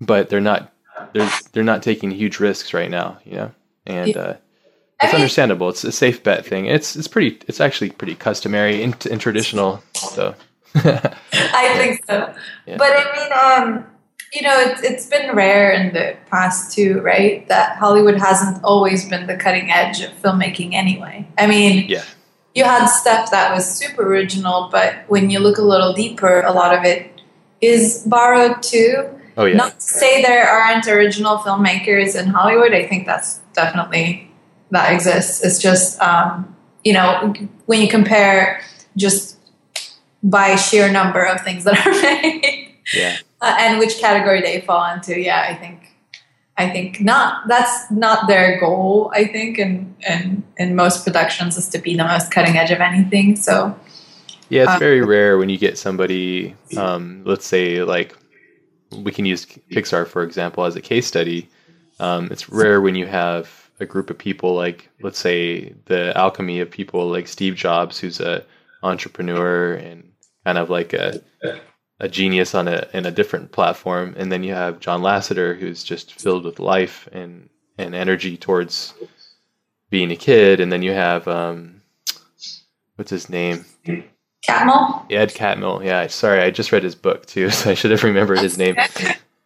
but 0.00 0.28
they're 0.28 0.40
not 0.40 0.72
they're 1.14 1.30
they're 1.52 1.64
not 1.64 1.82
taking 1.82 2.10
huge 2.10 2.38
risks 2.40 2.74
right 2.74 2.90
now, 2.90 3.18
you 3.24 3.36
know, 3.36 3.52
and 3.86 4.16
uh, 4.16 4.34
it's 5.02 5.12
mean, 5.12 5.22
understandable. 5.22 5.68
It's 5.68 5.84
a 5.84 5.92
safe 5.92 6.22
bet 6.22 6.44
thing. 6.44 6.66
It's 6.66 6.96
it's 6.96 7.08
pretty. 7.08 7.40
It's 7.48 7.60
actually 7.60 7.90
pretty 7.90 8.14
customary 8.14 8.82
and, 8.82 8.94
and 9.06 9.20
traditional. 9.20 9.82
So 9.94 10.34
I 10.74 11.74
think 11.76 12.04
so. 12.06 12.34
Yeah. 12.66 12.76
But 12.76 12.92
I 12.94 13.64
mean, 13.64 13.74
um, 13.74 13.86
you 14.32 14.42
know, 14.42 14.58
it's 14.58 14.82
it's 14.82 15.06
been 15.06 15.34
rare 15.34 15.72
in 15.72 15.92
the 15.92 16.16
past 16.30 16.74
too, 16.74 17.00
right? 17.00 17.46
That 17.48 17.76
Hollywood 17.76 18.18
hasn't 18.18 18.62
always 18.64 19.08
been 19.08 19.26
the 19.26 19.36
cutting 19.36 19.70
edge 19.70 20.00
of 20.00 20.10
filmmaking 20.22 20.74
anyway. 20.74 21.26
I 21.38 21.46
mean, 21.46 21.88
yeah. 21.88 22.04
You 22.54 22.64
had 22.64 22.86
stuff 22.86 23.30
that 23.30 23.54
was 23.54 23.66
super 23.66 24.02
original, 24.02 24.68
but 24.70 25.04
when 25.08 25.30
you 25.30 25.38
look 25.38 25.56
a 25.56 25.62
little 25.62 25.94
deeper, 25.94 26.42
a 26.42 26.52
lot 26.52 26.76
of 26.76 26.84
it 26.84 27.22
is 27.62 28.04
borrowed 28.06 28.62
too. 28.62 29.08
Oh 29.36 29.46
yeah. 29.46 29.56
Not 29.56 29.80
to 29.80 29.80
say 29.80 30.22
there 30.22 30.46
aren't 30.46 30.86
original 30.86 31.38
filmmakers 31.38 32.14
in 32.14 32.28
Hollywood. 32.28 32.72
I 32.74 32.86
think 32.86 33.06
that's 33.06 33.38
definitely 33.54 34.30
that 34.72 34.92
exists. 34.92 35.44
It's 35.44 35.60
just 35.60 36.00
um, 36.00 36.54
you 36.84 36.92
know 36.92 37.32
when 37.66 37.80
you 37.80 37.88
compare 37.88 38.60
just 38.96 39.38
by 40.22 40.56
sheer 40.56 40.90
number 40.90 41.22
of 41.22 41.40
things 41.42 41.64
that 41.64 41.86
are 41.86 41.92
made. 42.02 42.74
Yeah. 42.92 43.16
Uh, 43.40 43.56
and 43.58 43.78
which 43.78 43.98
category 43.98 44.40
they 44.40 44.60
fall 44.60 44.92
into. 44.92 45.18
Yeah, 45.18 45.46
I 45.48 45.54
think 45.54 45.94
I 46.56 46.68
think 46.68 47.00
not. 47.00 47.48
That's 47.48 47.90
not 47.90 48.28
their 48.28 48.58
goal. 48.58 49.12
I 49.14 49.24
think, 49.24 49.58
and 49.58 49.94
and 50.06 50.42
in 50.56 50.74
most 50.74 51.04
productions, 51.04 51.56
is 51.56 51.68
to 51.70 51.78
be 51.78 51.96
the 51.96 52.04
most 52.04 52.30
cutting 52.30 52.56
edge 52.56 52.70
of 52.70 52.80
anything. 52.80 53.36
So. 53.36 53.78
Yeah, 54.48 54.64
it's 54.64 54.72
um, 54.72 54.80
very 54.80 55.00
rare 55.00 55.38
when 55.38 55.48
you 55.48 55.56
get 55.56 55.78
somebody, 55.78 56.54
um, 56.76 57.22
let's 57.24 57.46
say, 57.46 57.82
like 57.84 58.14
we 58.94 59.10
can 59.10 59.24
use 59.24 59.46
Pixar 59.46 60.06
for 60.06 60.22
example 60.22 60.64
as 60.64 60.76
a 60.76 60.82
case 60.82 61.06
study. 61.06 61.48
Um, 61.98 62.28
it's 62.30 62.50
rare 62.50 62.78
when 62.82 62.94
you 62.94 63.06
have 63.06 63.61
a 63.82 63.86
group 63.86 64.08
of 64.08 64.16
people 64.16 64.54
like, 64.54 64.88
let's 65.02 65.18
say, 65.18 65.74
the 65.86 66.16
alchemy 66.16 66.60
of 66.60 66.70
people 66.70 67.08
like 67.08 67.28
Steve 67.28 67.54
Jobs, 67.54 67.98
who's 67.98 68.20
a 68.20 68.44
entrepreneur 68.82 69.74
and 69.74 70.10
kind 70.44 70.58
of 70.58 70.70
like 70.70 70.92
a 70.92 71.20
a 72.00 72.08
genius 72.08 72.54
on 72.54 72.66
a 72.68 72.88
in 72.92 73.06
a 73.06 73.10
different 73.10 73.52
platform, 73.52 74.14
and 74.16 74.32
then 74.32 74.42
you 74.42 74.54
have 74.54 74.80
John 74.80 75.02
Lasseter, 75.02 75.58
who's 75.58 75.84
just 75.84 76.20
filled 76.20 76.44
with 76.44 76.58
life 76.58 77.08
and 77.12 77.48
and 77.78 77.94
energy 77.94 78.36
towards 78.36 78.94
being 79.90 80.10
a 80.10 80.16
kid, 80.16 80.60
and 80.60 80.72
then 80.72 80.82
you 80.82 80.92
have 80.92 81.28
um, 81.28 81.82
what's 82.96 83.10
his 83.10 83.28
name? 83.28 83.64
Catmull. 84.48 85.10
Ed 85.12 85.30
Catmull. 85.30 85.84
Yeah, 85.84 86.06
sorry, 86.08 86.40
I 86.40 86.50
just 86.50 86.72
read 86.72 86.82
his 86.82 86.94
book 86.96 87.26
too, 87.26 87.50
so 87.58 87.70
I 87.70 87.74
should 87.74 87.90
have 87.90 88.04
remembered 88.04 88.38
his 88.38 88.58
name. 88.58 88.76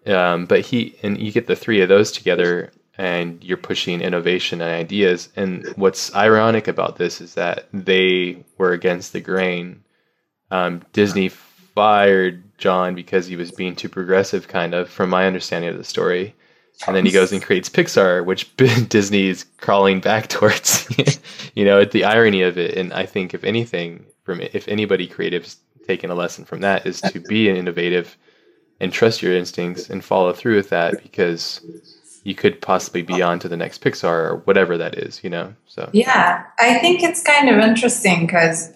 Um, 0.06 0.46
but 0.46 0.60
he 0.60 0.94
and 1.02 1.20
you 1.20 1.32
get 1.32 1.48
the 1.48 1.56
three 1.56 1.80
of 1.80 1.88
those 1.88 2.12
together, 2.12 2.70
and 2.98 3.42
you're 3.44 3.56
pushing 3.56 4.00
innovation 4.00 4.60
and 4.60 4.70
ideas. 4.70 5.28
And 5.36 5.66
what's 5.76 6.14
ironic 6.14 6.66
about 6.68 6.96
this 6.96 7.20
is 7.20 7.34
that 7.34 7.66
they 7.72 8.44
were 8.58 8.72
against 8.72 9.12
the 9.12 9.20
grain. 9.20 9.82
Um, 10.50 10.82
Disney 10.92 11.28
fired 11.28 12.42
John 12.58 12.94
because 12.94 13.26
he 13.26 13.36
was 13.36 13.50
being 13.50 13.76
too 13.76 13.88
progressive, 13.88 14.48
kind 14.48 14.74
of, 14.74 14.88
from 14.88 15.10
my 15.10 15.26
understanding 15.26 15.70
of 15.70 15.76
the 15.76 15.84
story. 15.84 16.34
And 16.86 16.94
then 16.94 17.06
he 17.06 17.12
goes 17.12 17.32
and 17.32 17.42
creates 17.42 17.68
Pixar, 17.68 18.24
which 18.24 18.54
Disney 18.88 19.28
is 19.28 19.44
crawling 19.58 20.00
back 20.00 20.28
towards. 20.28 20.88
you 21.54 21.64
know, 21.64 21.84
the 21.84 22.04
irony 22.04 22.42
of 22.42 22.58
it. 22.58 22.76
And 22.76 22.92
I 22.92 23.06
think, 23.06 23.34
if 23.34 23.44
anything, 23.44 24.06
from 24.24 24.40
if 24.40 24.66
anybody 24.68 25.06
creative's 25.06 25.56
taken 25.86 26.10
a 26.10 26.14
lesson 26.14 26.44
from 26.44 26.60
that, 26.60 26.86
is 26.86 27.00
to 27.02 27.20
be 27.20 27.48
innovative 27.48 28.16
and 28.80 28.92
trust 28.92 29.22
your 29.22 29.34
instincts 29.34 29.88
and 29.88 30.04
follow 30.04 30.32
through 30.32 30.56
with 30.56 30.68
that 30.70 31.02
because 31.02 31.60
you 32.26 32.34
could 32.34 32.60
possibly 32.60 33.02
be 33.02 33.22
on 33.22 33.38
to 33.38 33.48
the 33.48 33.56
next 33.56 33.84
Pixar 33.84 34.04
or 34.04 34.36
whatever 34.46 34.76
that 34.76 34.98
is, 34.98 35.22
you 35.22 35.30
know? 35.30 35.54
So, 35.66 35.88
yeah, 35.92 36.42
I 36.58 36.78
think 36.78 37.04
it's 37.04 37.22
kind 37.22 37.48
of 37.48 37.56
interesting 37.58 38.26
because 38.26 38.72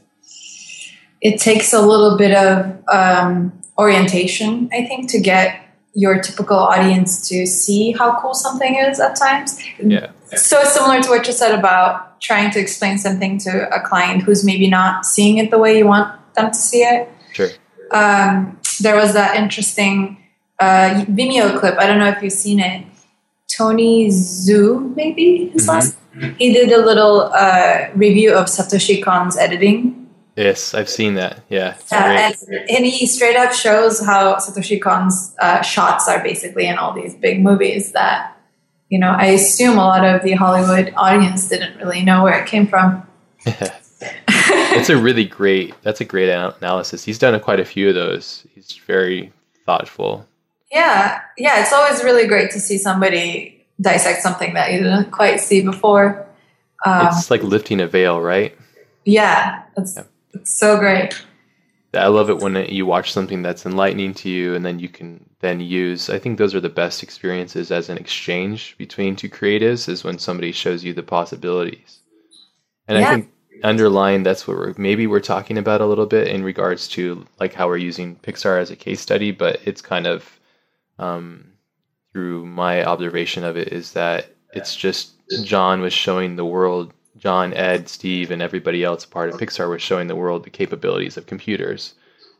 it 1.21 1.41
takes 1.41 1.73
a 1.73 1.81
little 1.85 2.17
bit 2.17 2.33
of 2.33 2.81
um, 2.93 3.53
orientation, 3.77 4.71
I 4.73 4.87
think, 4.87 5.11
to 5.11 5.21
get 5.21 5.67
your 5.95 6.21
typical 6.21 6.57
audience 6.57 7.29
to 7.29 7.45
see 7.45 7.91
how 7.91 8.21
cool 8.21 8.35
something 8.35 8.77
is 8.77 9.01
at 9.01 9.17
times. 9.17 9.61
Yeah. 9.83 10.13
So 10.37 10.63
similar 10.63 11.03
to 11.03 11.09
what 11.11 11.27
you 11.27 11.33
said 11.33 11.59
about 11.59 12.21
trying 12.21 12.53
to 12.53 12.61
explain 12.61 12.99
something 12.99 13.39
to 13.39 13.69
a 13.75 13.81
client 13.81 14.23
who's 14.23 14.45
maybe 14.45 14.71
not 14.71 15.05
seeing 15.05 15.39
it 15.39 15.51
the 15.51 15.59
way 15.59 15.77
you 15.77 15.87
want 15.87 16.09
them 16.35 16.53
to 16.53 16.57
see 16.57 16.83
it. 16.83 17.09
Sure. 17.33 17.49
Um, 17.91 18.61
there 18.79 18.95
was 18.95 19.15
that 19.15 19.35
interesting 19.35 20.19
uh, 20.61 21.05
Vimeo 21.09 21.59
clip. 21.59 21.77
I 21.81 21.89
don't 21.89 21.99
know 21.99 22.11
if 22.11 22.23
you've 22.23 22.33
seen 22.33 22.61
it. 22.61 22.87
Tony 23.61 24.09
Zhou, 24.09 24.95
maybe 24.97 25.51
his 25.53 25.63
mm-hmm. 25.63 25.71
last. 25.71 25.97
He 26.39 26.53
did 26.53 26.73
a 26.73 26.85
little 26.85 27.31
uh, 27.33 27.89
review 27.95 28.35
of 28.35 28.47
Satoshi 28.47 29.03
Kon's 29.03 29.37
editing 29.37 30.01
Yes, 30.41 30.75
I've 30.75 30.89
seen 30.89 31.15
that. 31.15 31.43
Yeah. 31.51 31.77
and, 31.93 32.35
and, 32.51 32.87
he 32.87 33.07
straight 33.07 33.37
up 33.37 33.53
shows 33.53 34.01
how 34.01 34.37
Satoshi 34.37 34.81
Kon's 34.81 35.35
uh, 35.39 35.61
shots 35.61 36.09
are 36.09 36.23
basically 36.23 36.67
in 36.67 36.79
all 36.79 36.95
these 36.95 37.15
big 37.15 37.43
movies 37.43 37.93
that, 37.93 38.37
you 38.89 38.99
know, 38.99 39.11
I 39.11 39.27
assume 39.27 39.77
a 39.77 39.83
lot 39.83 40.05
of 40.05 40.23
the 40.23 40.33
Hollywood 40.33 40.95
audience 40.97 41.49
didn't 41.49 41.77
really 41.79 42.03
know 42.03 42.23
where 42.23 42.43
it 42.43 42.49
came 42.49 42.67
from. 42.67 43.07
it's 43.47 44.89
a 44.89 44.97
really 44.97 45.27
great, 45.27 45.75
that's 45.83 46.01
a 46.01 46.07
great 46.07 46.31
analysis. 46.31 47.05
He's 47.05 47.19
done 47.19 47.39
quite 47.41 47.61
a 47.61 47.65
few 47.65 47.89
of 47.91 47.95
those. 47.95 48.47
He's 48.55 48.73
very 48.87 49.33
thoughtful. 49.67 50.27
Yeah. 50.71 51.21
Yeah. 51.37 51.63
It's 51.63 51.73
always 51.73 52.03
really 52.05 52.27
great 52.27 52.51
to 52.53 52.61
see 52.61 52.79
somebody 52.79 53.67
dissect 53.81 54.23
something 54.23 54.55
that 54.55 54.73
you 54.73 54.79
didn't 54.79 55.11
quite 55.11 55.41
see 55.41 55.63
before. 55.63 56.27
Um, 56.85 57.09
it's 57.09 57.31
like 57.31 57.43
lifting 57.43 57.81
a 57.81 57.87
veil, 57.87 58.21
right? 58.21 58.57
Yeah. 59.05 59.63
It's, 59.77 59.97
yeah 59.97 60.05
it's 60.35 60.59
so 60.59 60.79
great. 60.79 61.21
I 61.93 62.07
love 62.07 62.31
it 62.31 62.39
when 62.39 62.55
you 62.67 62.87
watch 62.87 63.13
something 63.13 63.43
that's 63.43 63.67
enlightening 63.67 64.15
to 64.15 64.29
you, 64.29 64.55
and 64.55 64.65
then 64.65 64.79
you 64.79 64.89
can 64.89 65.29
then 65.41 65.61
use. 65.61 66.09
I 66.09 66.21
think 66.21 66.39
those 66.39 66.55
are 66.55 66.61
the 66.61 66.69
best 66.69 67.03
experiences 67.03 67.73
as 67.73 67.89
an 67.89 67.99
exchange 67.99 68.77
between 68.79 69.17
two 69.17 69.29
creatives. 69.29 69.89
Is 69.89 70.05
when 70.05 70.19
somebody 70.19 70.53
shows 70.53 70.85
you 70.85 70.95
the 70.95 71.03
possibilities, 71.03 71.99
and 72.87 72.99
yeah. 72.99 73.09
I 73.09 73.15
think 73.15 73.33
underlying 73.65 74.23
that's 74.23 74.47
what 74.47 74.57
we're 74.57 74.75
maybe 74.79 75.07
we're 75.07 75.21
talking 75.21 75.59
about 75.59 75.81
a 75.81 75.87
little 75.87 76.07
bit 76.07 76.29
in 76.29 76.45
regards 76.45 76.87
to 76.89 77.27
like 77.41 77.53
how 77.55 77.67
we're 77.67 77.77
using 77.77 78.17
Pixar 78.17 78.61
as 78.61 78.71
a 78.71 78.77
case 78.77 79.01
study, 79.01 79.33
but 79.33 79.61
it's 79.65 79.83
kind 79.83 80.07
of 80.07 80.39
um, 81.01 81.53
through 82.13 82.45
my 82.47 82.85
observation 82.85 83.43
of 83.43 83.57
it 83.57 83.73
is 83.73 83.93
that 83.93 84.27
it's 84.53 84.77
just 84.77 85.13
John 85.45 85.81
was 85.81 85.93
showing 85.93 86.37
the 86.37 86.45
world 86.45 86.93
John, 87.17 87.55
Ed, 87.55 87.89
Steve, 87.89 88.31
and 88.31 88.43
everybody 88.43 88.85
else 88.85 89.05
part 89.05 89.31
of 89.31 89.41
Pixar 89.41 89.69
was 89.69 89.83
showing 89.83 90.09
the 90.09 90.17
world 90.17 90.45
the 90.45 90.51
capabilities 90.51 91.17
of 91.17 91.27
computers, 91.27 91.95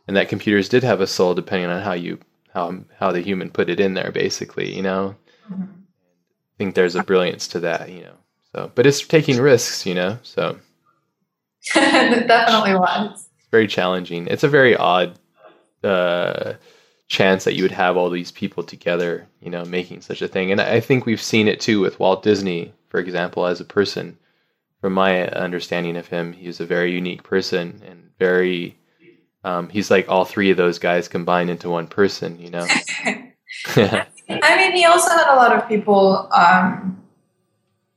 and 0.07 0.15
that 0.15 0.29
computers 0.29 0.69
did 0.69 0.83
have 0.83 1.01
a 1.01 1.07
soul, 1.07 1.33
depending 1.33 1.69
on 1.69 1.81
how 1.81 1.93
you 1.93 2.19
how 2.53 2.75
how 2.99 3.11
the 3.11 3.21
human 3.21 3.49
put 3.49 3.69
it 3.69 3.79
in 3.79 3.95
there. 3.95 4.11
Basically, 4.11 4.75
you 4.75 4.81
know, 4.81 5.15
mm-hmm. 5.51 5.63
I 5.63 6.57
think 6.57 6.75
there's 6.75 6.95
a 6.95 7.03
brilliance 7.03 7.47
to 7.49 7.59
that, 7.61 7.89
you 7.89 8.01
know. 8.01 8.15
So, 8.53 8.71
but 8.75 8.85
it's 8.85 9.05
taking 9.05 9.39
risks, 9.39 9.85
you 9.85 9.95
know. 9.95 10.19
So, 10.23 10.59
it 11.75 12.27
definitely 12.27 12.75
was. 12.75 13.27
It's 13.39 13.49
very 13.49 13.67
challenging. 13.67 14.27
It's 14.27 14.43
a 14.43 14.49
very 14.49 14.75
odd 14.75 15.17
uh, 15.83 16.53
chance 17.11 17.43
that 17.43 17.55
you 17.55 17.63
would 17.63 17.71
have 17.71 17.97
all 17.97 18.09
these 18.09 18.31
people 18.31 18.63
together, 18.63 19.27
you 19.41 19.49
know, 19.49 19.65
making 19.65 19.99
such 19.99 20.21
a 20.21 20.29
thing. 20.29 20.49
And 20.49 20.61
I 20.61 20.79
think 20.79 21.05
we've 21.05 21.21
seen 21.21 21.49
it 21.49 21.59
too 21.59 21.81
with 21.81 21.99
Walt 21.99 22.23
Disney, 22.23 22.73
for 22.87 23.01
example, 23.01 23.45
as 23.45 23.59
a 23.59 23.65
person 23.65 24.17
from 24.79 24.93
my 24.93 25.27
understanding 25.27 25.97
of 25.97 26.07
him, 26.07 26.31
he's 26.31 26.61
a 26.61 26.65
very 26.65 26.93
unique 26.93 27.23
person 27.23 27.81
and 27.85 28.09
very. 28.17 28.77
Um, 29.43 29.67
he's 29.69 29.91
like 29.91 30.07
all 30.07 30.23
three 30.23 30.51
of 30.51 30.57
those 30.57 30.79
guys 30.79 31.07
combined 31.07 31.49
into 31.49 31.69
one 31.69 31.87
person, 31.87 32.39
you 32.39 32.49
know. 32.49 32.65
I 33.75 34.05
mean, 34.27 34.71
he 34.71 34.85
also 34.85 35.09
had 35.09 35.33
a 35.33 35.35
lot 35.35 35.55
of 35.55 35.67
people 35.67 36.29
um, 36.31 37.03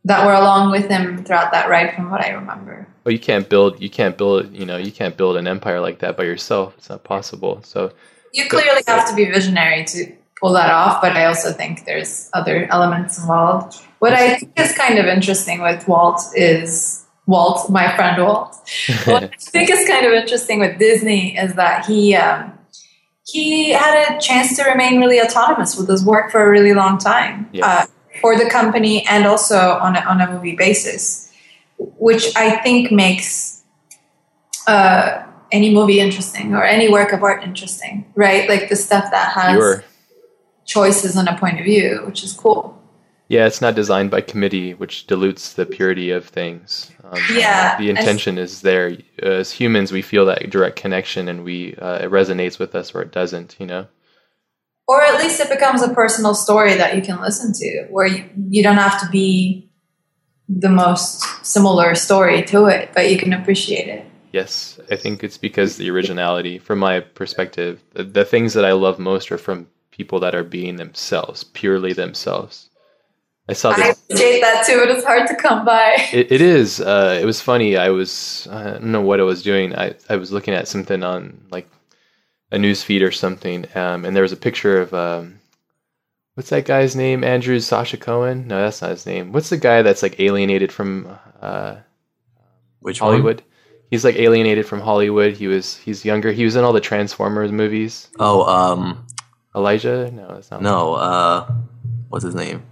that 0.05 0.27
were 0.27 0.33
along 0.33 0.73
with 0.73 0.89
him 0.89 1.23
throughout 1.23 1.53
that 1.53 1.69
ride, 1.69 1.95
from 1.95 2.11
what 2.11 2.25
I 2.25 2.31
remember. 2.31 2.89
Well, 3.05 3.13
you 3.13 3.19
can't 3.19 3.49
build, 3.49 3.81
you 3.81 3.91
can't 3.91 4.17
build, 4.17 4.55
you 4.57 4.65
know, 4.65 4.79
you 4.79 4.91
can't 4.91 5.17
build 5.17 5.37
an 5.37 5.47
empire 5.47 5.81
like 5.81 5.99
that 5.99 6.17
by 6.17 6.25
yourself. 6.25 6.75
It's 6.79 6.89
not 6.89 7.05
possible. 7.05 7.63
So 7.63 7.93
you 8.35 8.49
clearly 8.49 8.83
have 8.87 9.09
to 9.09 9.15
be 9.15 9.25
visionary 9.27 9.85
to 9.85 10.13
pull 10.39 10.53
that 10.53 10.71
off. 10.71 11.01
But 11.01 11.17
I 11.17 11.25
also 11.25 11.53
think 11.53 11.87
there's 11.87 12.29
other 12.35 12.67
elements 12.71 13.19
involved. 13.19 13.81
What 14.01 14.13
I 14.13 14.37
think 14.37 14.59
is 14.59 14.77
kind 14.77 14.99
of 14.99 15.07
interesting 15.07 15.63
with 15.63 15.87
Walt 15.89 16.21
is 16.35 17.07
Walt, 17.27 17.71
my 17.71 17.95
friend 17.97 18.23
Walt. 18.23 18.57
what 19.05 19.25
I 19.25 19.31
think 19.39 19.71
is 19.71 19.89
kind 19.89 20.05
of 20.05 20.13
interesting 20.13 20.59
with 20.59 20.79
Disney 20.79 21.39
is 21.39 21.55
that 21.55 21.87
he 21.87 22.15
um, 22.17 22.53
he 23.25 23.71
had 23.71 24.17
a 24.17 24.21
chance 24.21 24.57
to 24.57 24.65
remain 24.65 25.01
really 25.01 25.21
autonomous 25.21 25.77
with 25.77 25.89
his 25.89 26.05
work 26.05 26.31
for 26.31 26.45
a 26.45 26.51
really 26.51 26.75
long 26.75 26.99
time 26.99 27.49
yeah. 27.53 27.67
uh, 27.67 27.87
for 28.21 28.37
the 28.37 28.51
company 28.51 29.07
and 29.07 29.25
also 29.25 29.79
on 29.79 29.97
a, 29.97 30.01
on 30.01 30.21
a 30.21 30.31
movie 30.31 30.55
basis, 30.55 31.33
which 31.79 32.37
I 32.37 32.59
think 32.59 32.93
makes 32.93 33.63
uh, 34.67 35.25
any 35.55 35.73
movie 35.73 36.01
interesting 36.01 36.55
or 36.55 36.65
any 36.65 36.89
work 36.89 37.13
of 37.13 37.23
art 37.23 37.45
interesting, 37.45 38.05
right? 38.17 38.49
Like 38.49 38.69
the 38.69 38.77
stuff 38.77 39.11
that 39.13 39.33
has 39.33 39.83
choices 40.67 41.17
and 41.17 41.29
a 41.29 41.37
point 41.39 41.61
of 41.61 41.65
view, 41.65 42.03
which 42.07 42.25
is 42.25 42.33
cool. 42.33 42.81
Yeah, 43.29 43.47
it's 43.47 43.61
not 43.61 43.75
designed 43.75 44.11
by 44.11 44.21
committee, 44.21 44.75
which 44.75 45.07
dilutes 45.07 45.55
the 45.55 45.65
purity 45.65 46.11
of 46.11 46.27
things. 46.27 46.91
Um, 47.05 47.19
yeah, 47.33 47.79
the 47.79 47.89
intention 47.89 48.37
is 48.37 48.61
there. 48.61 48.99
As 49.23 49.53
humans, 49.53 49.93
we 49.93 50.03
feel 50.03 50.27
that 50.27 50.51
direct 50.51 50.77
connection, 50.77 51.29
and 51.29 51.45
we 51.45 51.75
uh, 51.77 52.05
it 52.05 52.11
resonates 52.11 52.59
with 52.59 52.75
us, 52.75 52.95
or 52.95 53.01
it 53.01 53.13
doesn't. 53.13 53.57
You 53.59 53.67
know, 53.67 53.87
or 54.87 55.01
at 55.03 55.19
least 55.19 55.41
it 55.41 55.49
becomes 55.49 55.83
a 55.83 55.95
personal 55.95 56.35
story 56.35 56.75
that 56.75 56.97
you 56.97 57.03
can 57.03 57.21
listen 57.21 57.53
to, 57.55 57.87
where 57.91 58.07
you, 58.07 58.29
you 58.51 58.63
don't 58.63 58.77
have 58.77 59.01
to 59.01 59.09
be 59.09 59.71
the 60.49 60.69
most 60.69 61.25
similar 61.45 61.95
story 61.95 62.43
to 62.43 62.67
it, 62.67 62.91
but 62.95 63.11
you 63.11 63.17
can 63.17 63.33
appreciate 63.33 63.89
it. 63.89 64.07
Yes, 64.35 64.81
I 64.91 64.97
think 64.97 65.23
it's 65.23 65.39
because 65.39 65.77
the 65.77 65.89
originality, 65.91 66.59
from 66.59 66.81
my 66.81 66.99
perspective, 66.99 67.81
the, 67.93 68.03
the 68.03 68.25
things 68.25 68.53
that 68.55 68.65
I 68.65 68.73
love 68.73 68.99
most 68.99 69.31
are 69.31 69.39
from 69.39 69.69
people 69.93 70.19
that 70.19 70.35
are 70.35 70.43
being 70.43 70.75
themselves, 70.75 71.45
purely 71.45 71.93
themselves. 71.93 72.69
I 73.49 73.53
saw 73.53 73.75
this. 73.75 73.87
I 73.87 73.91
appreciate 73.91 74.41
that 74.41 74.67
too, 74.67 74.81
but 74.81 74.91
it's 74.91 75.05
hard 75.05 75.29
to 75.29 75.37
come 75.37 75.65
by. 75.65 76.09
It, 76.13 76.33
it 76.33 76.41
is. 76.41 76.81
Uh, 76.81 77.17
it 77.23 77.25
was 77.25 77.41
funny. 77.41 77.77
I 77.77 77.91
was, 77.91 78.49
I 78.51 78.65
don't 78.65 78.87
know 78.87 79.03
what 79.03 79.21
I 79.21 79.23
was 79.23 79.41
doing. 79.41 79.73
I, 79.77 79.95
I 80.09 80.17
was 80.17 80.33
looking 80.33 80.53
at 80.53 80.67
something 80.67 81.05
on 81.05 81.41
like 81.53 81.69
a 82.51 82.59
news 82.59 82.83
feed 82.83 83.03
or 83.03 83.13
something, 83.13 83.67
um, 83.77 84.05
and 84.05 84.17
there 84.17 84.25
was 84.25 84.33
a 84.33 84.37
picture 84.37 84.81
of, 84.81 84.93
um, 84.93 85.39
what's 86.35 86.51
that 86.51 86.65
guy's 86.65 86.97
name? 86.97 87.23
Andrew 87.23 87.61
Sasha 87.61 87.99
Cohen? 87.99 88.49
No, 88.49 88.61
that's 88.61 88.83
not 88.83 88.91
his 88.91 89.07
name. 89.07 89.31
What's 89.31 89.51
the 89.51 89.59
guy 89.59 89.83
that's 89.83 90.03
like 90.03 90.19
alienated 90.19 90.73
from 90.73 91.17
uh, 91.41 91.77
Which 92.81 92.99
Hollywood? 92.99 93.43
One? 93.43 93.51
He's 93.91 94.05
like 94.05 94.17
alienated 94.17 94.67
from 94.67 94.81
Hollywood. 94.81 95.35
He 95.35 95.47
was 95.47 95.77
he's 95.79 96.05
younger. 96.05 96.33
He 96.33 96.45
was 96.45 96.57
in 96.57 96.65
all 96.65 96.73
the 96.73 96.81
Transformers 96.81 97.53
movies. 97.53 98.09
Oh, 98.19 98.43
um, 98.45 99.07
Elijah? 99.55 100.11
No, 100.11 100.29
it's 100.31 100.51
not. 100.51 100.63
No, 100.63 100.95
uh, 100.95 101.51
what's 102.09 102.25
his 102.25 102.35
name? 102.35 102.63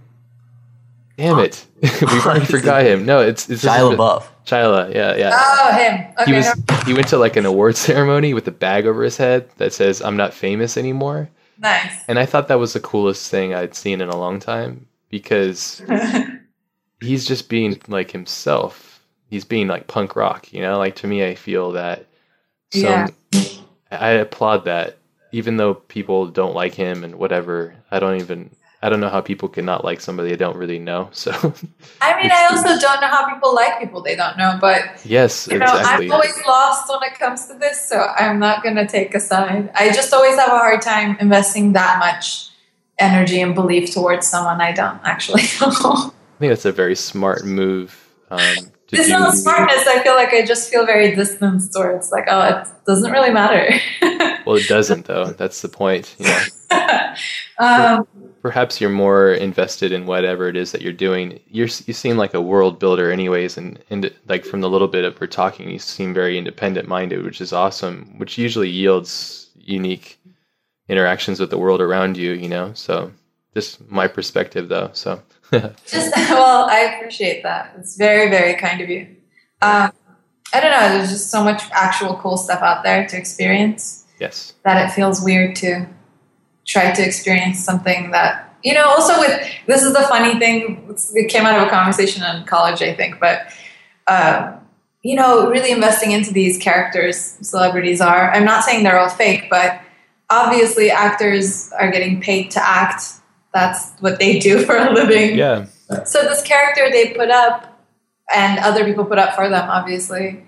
Damn 1.17 1.39
it, 1.39 1.65
we 1.81 2.19
already 2.19 2.45
forgot 2.57 2.83
him. 2.83 3.05
No, 3.05 3.19
it's 3.19 3.49
it's 3.49 3.63
Shia 3.63 3.95
LaBeouf. 3.95 4.25
Shia, 4.45 4.93
yeah, 4.93 5.15
yeah. 5.15 5.31
Oh, 5.33 5.71
him. 5.73 6.13
Okay, 6.19 6.31
he 6.31 6.33
was 6.33 6.57
no. 6.57 6.75
he 6.85 6.93
went 6.93 7.07
to 7.09 7.17
like 7.17 7.35
an 7.35 7.45
award 7.45 7.77
ceremony 7.77 8.33
with 8.33 8.47
a 8.47 8.51
bag 8.51 8.85
over 8.85 9.03
his 9.03 9.17
head 9.17 9.49
that 9.57 9.73
says 9.73 10.01
"I'm 10.01 10.17
not 10.17 10.33
famous 10.33 10.75
anymore." 10.75 11.29
Nice. 11.59 12.03
And 12.07 12.17
I 12.17 12.25
thought 12.25 12.47
that 12.47 12.59
was 12.59 12.73
the 12.73 12.79
coolest 12.79 13.29
thing 13.29 13.53
I'd 13.53 13.75
seen 13.75 14.01
in 14.01 14.09
a 14.09 14.17
long 14.17 14.39
time 14.39 14.87
because 15.09 15.83
he's 16.99 17.25
just 17.25 17.47
being 17.47 17.79
like 17.87 18.11
himself 18.11 18.92
he's 19.33 19.45
being 19.45 19.67
like 19.67 19.87
punk 19.87 20.15
rock, 20.15 20.53
you 20.53 20.61
know? 20.61 20.77
Like 20.77 20.95
to 20.97 21.07
me 21.07 21.25
I 21.25 21.33
feel 21.33 21.71
that 21.71 22.05
some 22.71 23.07
yeah. 23.31 23.41
I 23.89 24.09
applaud 24.09 24.65
that 24.65 24.97
even 25.31 25.57
though 25.57 25.73
people 25.73 26.27
don't 26.27 26.53
like 26.53 26.75
him 26.75 27.03
and 27.03 27.15
whatever. 27.15 27.73
I 27.89 27.99
don't 27.99 28.21
even 28.21 28.51
I 28.83 28.89
don't 28.89 28.99
know 28.99 29.09
how 29.09 29.21
people 29.21 29.49
can 29.49 29.65
not 29.65 29.83
like 29.83 30.01
somebody 30.01 30.29
they 30.29 30.35
don't 30.35 30.55
really 30.55 30.77
know. 30.77 31.09
So 31.13 31.31
I 31.99 32.21
mean, 32.21 32.29
I 32.31 32.47
also 32.51 32.79
don't 32.79 33.01
know 33.01 33.07
how 33.07 33.33
people 33.33 33.55
like 33.55 33.79
people 33.79 34.03
they 34.03 34.15
don't 34.15 34.37
know, 34.37 34.59
but 34.61 35.03
yes, 35.03 35.47
you 35.49 35.57
know, 35.57 35.65
exactly. 35.65 36.05
I'm 36.05 36.11
always 36.11 36.39
lost 36.45 36.87
when 36.89 37.11
it 37.11 37.17
comes 37.17 37.47
to 37.47 37.55
this, 37.55 37.89
so 37.89 38.05
I'm 38.15 38.37
not 38.37 38.61
going 38.61 38.75
to 38.75 38.85
take 38.85 39.15
a 39.15 39.19
side. 39.19 39.71
I 39.73 39.91
just 39.91 40.13
always 40.13 40.37
have 40.37 40.49
a 40.49 40.57
hard 40.57 40.83
time 40.83 41.17
investing 41.19 41.73
that 41.73 41.97
much 41.97 42.49
energy 42.99 43.41
and 43.41 43.55
belief 43.55 43.91
towards 43.91 44.27
someone 44.27 44.61
I 44.61 44.73
don't 44.73 44.99
actually 45.03 45.43
know. 45.61 45.71
I 45.71 46.39
think 46.39 46.51
that's 46.51 46.65
a 46.65 46.71
very 46.71 46.95
smart 46.95 47.45
move. 47.45 47.99
Um, 48.29 48.72
it's 48.93 49.09
not 49.09 49.33
smartness. 49.33 49.87
I 49.87 50.03
feel 50.03 50.15
like 50.15 50.33
I 50.33 50.45
just 50.45 50.69
feel 50.69 50.85
very 50.85 51.15
distanced 51.15 51.73
towards 51.73 52.11
like, 52.11 52.25
oh, 52.29 52.41
it 52.41 52.67
doesn't 52.85 53.11
really 53.11 53.31
matter. 53.31 53.73
well, 54.45 54.55
it 54.55 54.67
doesn't 54.67 55.05
though. 55.05 55.25
That's 55.25 55.61
the 55.61 55.69
point. 55.69 56.15
Yeah. 56.19 56.45
um, 57.59 58.07
Perhaps 58.41 58.81
you're 58.81 58.89
more 58.89 59.31
invested 59.31 59.93
in 59.93 60.05
whatever 60.05 60.49
it 60.49 60.57
is 60.57 60.73
that 60.73 60.81
you're 60.81 60.91
doing. 60.91 61.39
You're 61.47 61.69
you 61.85 61.93
seem 61.93 62.17
like 62.17 62.33
a 62.33 62.41
world 62.41 62.77
builder, 62.77 63.09
anyways, 63.09 63.57
and 63.57 63.81
and 63.89 64.13
like 64.27 64.43
from 64.43 64.59
the 64.59 64.69
little 64.69 64.89
bit 64.89 65.05
of 65.05 65.19
we're 65.21 65.27
talking, 65.27 65.69
you 65.69 65.79
seem 65.79 66.13
very 66.13 66.37
independent 66.37 66.87
minded, 66.87 67.23
which 67.23 67.39
is 67.39 67.53
awesome. 67.53 68.15
Which 68.17 68.37
usually 68.37 68.69
yields 68.69 69.49
unique 69.55 70.19
interactions 70.89 71.39
with 71.39 71.51
the 71.51 71.57
world 71.57 71.79
around 71.79 72.17
you. 72.17 72.31
You 72.31 72.49
know, 72.49 72.73
so 72.73 73.13
just 73.53 73.89
my 73.89 74.07
perspective 74.07 74.67
though. 74.67 74.89
So 74.91 75.21
just 75.87 76.15
well, 76.31 76.67
I 76.69 76.95
appreciate 76.95 77.43
that. 77.43 77.75
It's 77.77 77.95
very, 77.95 78.29
very 78.29 78.55
kind 78.55 78.81
of 78.81 78.89
you. 78.89 79.07
Um, 79.61 79.91
I 80.53 80.59
don't 80.59 80.71
know. 80.71 80.97
There's 80.97 81.09
just 81.09 81.29
so 81.29 81.43
much 81.43 81.63
actual 81.71 82.15
cool 82.17 82.37
stuff 82.37 82.61
out 82.61 82.83
there 82.83 83.07
to 83.07 83.17
experience. 83.17 84.05
Yes. 84.19 84.53
That 84.63 84.85
it 84.85 84.93
feels 84.93 85.23
weird 85.23 85.55
to 85.57 85.87
try 86.65 86.91
to 86.91 87.05
experience 87.05 87.63
something 87.63 88.11
that 88.11 88.55
you 88.63 88.73
know. 88.73 88.87
Also, 88.87 89.19
with 89.19 89.47
this 89.67 89.83
is 89.83 89.93
the 89.93 90.03
funny 90.03 90.39
thing. 90.39 90.95
It 91.13 91.29
came 91.29 91.45
out 91.45 91.59
of 91.59 91.67
a 91.67 91.69
conversation 91.69 92.23
in 92.23 92.45
college, 92.45 92.81
I 92.81 92.93
think, 92.93 93.19
but. 93.19 93.47
Uh, 94.05 94.57
you 95.05 95.17
know, 95.17 95.49
really 95.49 95.69
investing 95.71 96.11
into 96.11 96.31
these 96.31 96.57
characters 96.57 97.37
celebrities 97.41 97.99
are. 97.99 98.31
I'm 98.31 98.45
not 98.45 98.63
saying 98.63 98.85
they're 98.85 98.97
all 98.97 99.09
fake, 99.09 99.47
but 99.49 99.81
obviously 100.29 100.89
actors 100.89 101.71
are 101.73 101.91
getting 101.91 102.21
paid 102.21 102.51
to 102.51 102.65
act 102.65 103.03
that's 103.53 103.91
what 103.99 104.19
they 104.19 104.39
do 104.39 104.65
for 104.65 104.75
a 104.75 104.91
living. 104.91 105.37
Yeah. 105.37 105.65
So 106.05 106.23
this 106.23 106.41
character 106.41 106.89
they 106.89 107.13
put 107.13 107.29
up, 107.29 107.69
and 108.33 108.59
other 108.59 108.83
people 108.85 109.05
put 109.05 109.19
up 109.19 109.35
for 109.35 109.49
them, 109.49 109.69
obviously. 109.69 110.43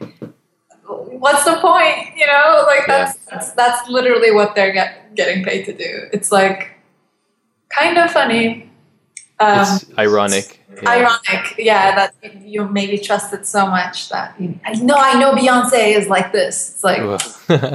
What's 0.87 1.43
the 1.45 1.57
point? 1.57 2.15
You 2.15 2.25
know, 2.27 2.65
like 2.67 2.87
that's 2.87 3.17
yeah. 3.17 3.35
that's, 3.35 3.51
that's 3.51 3.89
literally 3.89 4.31
what 4.31 4.55
they're 4.55 4.73
get, 4.73 5.15
getting 5.15 5.43
paid 5.43 5.65
to 5.65 5.73
do. 5.73 6.07
It's 6.13 6.31
like 6.31 6.71
kind 7.69 7.97
of 7.97 8.11
funny. 8.11 8.71
Um, 9.39 9.61
it's 9.61 9.85
ironic. 9.97 10.61
Yeah. 10.81 10.89
Ironic, 10.89 11.55
yeah. 11.57 11.95
That 11.95 12.41
you 12.41 12.67
maybe 12.67 12.97
trust 12.97 13.33
it 13.33 13.45
so 13.47 13.67
much 13.67 14.09
that 14.09 14.39
you, 14.39 14.59
I 14.65 14.73
know. 14.73 14.95
I 14.97 15.19
know 15.19 15.33
Beyonce 15.33 15.95
is 15.95 16.07
like 16.07 16.31
this. 16.31 16.73
It's 16.75 16.83
like 16.83 17.21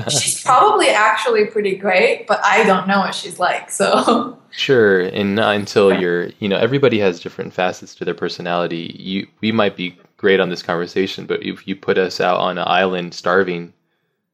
she's 0.10 0.42
probably 0.42 0.90
actually 0.90 1.46
pretty 1.46 1.76
great, 1.76 2.26
but 2.26 2.40
I 2.44 2.64
don't 2.64 2.86
know 2.86 3.00
what 3.00 3.14
she's 3.14 3.38
like. 3.38 3.70
So 3.70 4.38
Sure, 4.50 5.00
and 5.00 5.34
not 5.36 5.56
until 5.56 5.98
you're, 5.98 6.30
you 6.40 6.48
know, 6.48 6.56
everybody 6.56 6.98
has 6.98 7.20
different 7.20 7.52
facets 7.52 7.94
to 7.96 8.04
their 8.04 8.14
personality. 8.14 8.94
You, 8.98 9.26
we 9.40 9.52
might 9.52 9.76
be 9.76 9.96
great 10.16 10.40
on 10.40 10.48
this 10.48 10.62
conversation, 10.62 11.26
but 11.26 11.42
if 11.42 11.66
you 11.66 11.76
put 11.76 11.98
us 11.98 12.20
out 12.20 12.38
on 12.38 12.58
an 12.58 12.64
island 12.66 13.14
starving, 13.14 13.72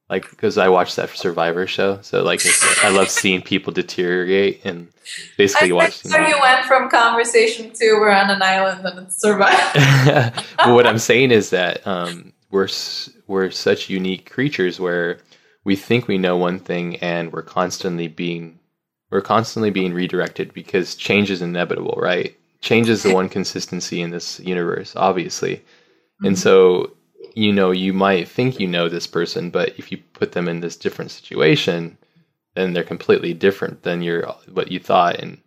like 0.09 0.29
because 0.31 0.59
I 0.59 0.69
watched 0.69 0.97
that 0.97 1.11
Survivor 1.11 1.66
show, 1.66 2.01
so 2.03 2.23
like 2.23 2.40
I 2.83 2.90
love 2.90 3.09
seeing 3.09 3.42
people 3.42 3.73
deteriorate 3.73 4.61
and 4.64 4.88
basically 5.37 5.73
watching. 5.73 6.11
So 6.11 6.19
you 6.19 6.37
went 6.40 6.64
from 6.64 6.88
conversation 6.88 7.73
to 7.73 7.95
we're 7.95 8.11
on 8.11 8.31
an 8.31 8.42
island 8.42 8.87
and 8.87 9.07
it's 9.07 9.21
Survivor. 9.21 10.33
but 10.57 10.75
what 10.75 10.87
I'm 10.87 10.99
saying 10.99 11.33
is 11.33 11.51
that 11.51 11.87
um, 11.87 12.33
we're 12.51 12.69
we're 13.27 13.51
such 13.51 13.90
unique 13.90 14.31
creatures 14.31 14.79
where 14.79 15.19
we 15.64 15.75
think 15.75 16.07
we 16.07 16.19
know 16.19 16.37
one 16.37 16.61
thing 16.61 16.97
and 16.97 17.33
we're 17.33 17.42
constantly 17.42 18.07
being 18.07 18.61
we're 19.11 19.21
constantly 19.21 19.71
being 19.71 19.92
redirected 19.92 20.53
because 20.53 20.95
change 20.95 21.31
is 21.31 21.42
inevitable, 21.42 21.99
right? 22.01 22.37
Change 22.61 22.88
is 22.88 23.03
the 23.03 23.14
one 23.21 23.29
consistency 23.29 24.01
in 24.01 24.11
this 24.11 24.40
universe, 24.40 24.95
obviously. 24.97 25.57
Mm-hmm. 25.57 26.27
And 26.27 26.38
so, 26.38 26.95
you 27.37 27.53
know, 27.53 27.70
you 27.70 27.92
might 27.92 28.29
think 28.29 28.61
you 28.61 28.66
know 28.66 28.88
this 28.88 29.07
person, 29.07 29.51
but 29.51 29.79
if 29.79 29.92
you 29.92 29.99
put 30.14 30.33
them 30.33 30.49
in 30.49 30.61
this 30.61 30.77
different 30.77 31.12
situation, 31.12 31.99
then 32.55 32.72
they're 32.72 32.85
completely 32.85 33.35
different 33.35 33.85
than 33.85 34.03
your 34.03 34.27
what 34.53 34.72
you 34.72 34.81
thought. 34.81 35.20
And 35.20 35.38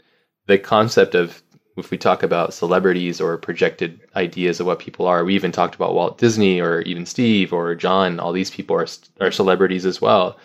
the 0.47 0.59
concept 0.59 1.15
of 1.15 1.43
if 1.77 1.91
we 1.91 1.97
talk 1.97 2.23
about 2.23 2.53
celebrities 2.53 3.21
or 3.21 3.37
projected 3.37 4.01
ideas 4.15 4.61
of 4.61 4.67
what 4.67 4.79
people 4.79 5.07
are, 5.07 5.25
we 5.25 5.35
even 5.35 5.51
talked 5.51 5.75
about 5.75 5.95
Walt 5.95 6.17
Disney 6.19 6.61
or 6.61 6.81
even 6.83 7.05
Steve 7.05 7.53
or 7.53 7.75
John. 7.75 8.19
All 8.19 8.33
these 8.33 8.51
people 8.51 8.77
are 8.77 8.87
are 9.21 9.31
celebrities 9.31 9.85
as 9.85 10.01
well 10.01 10.37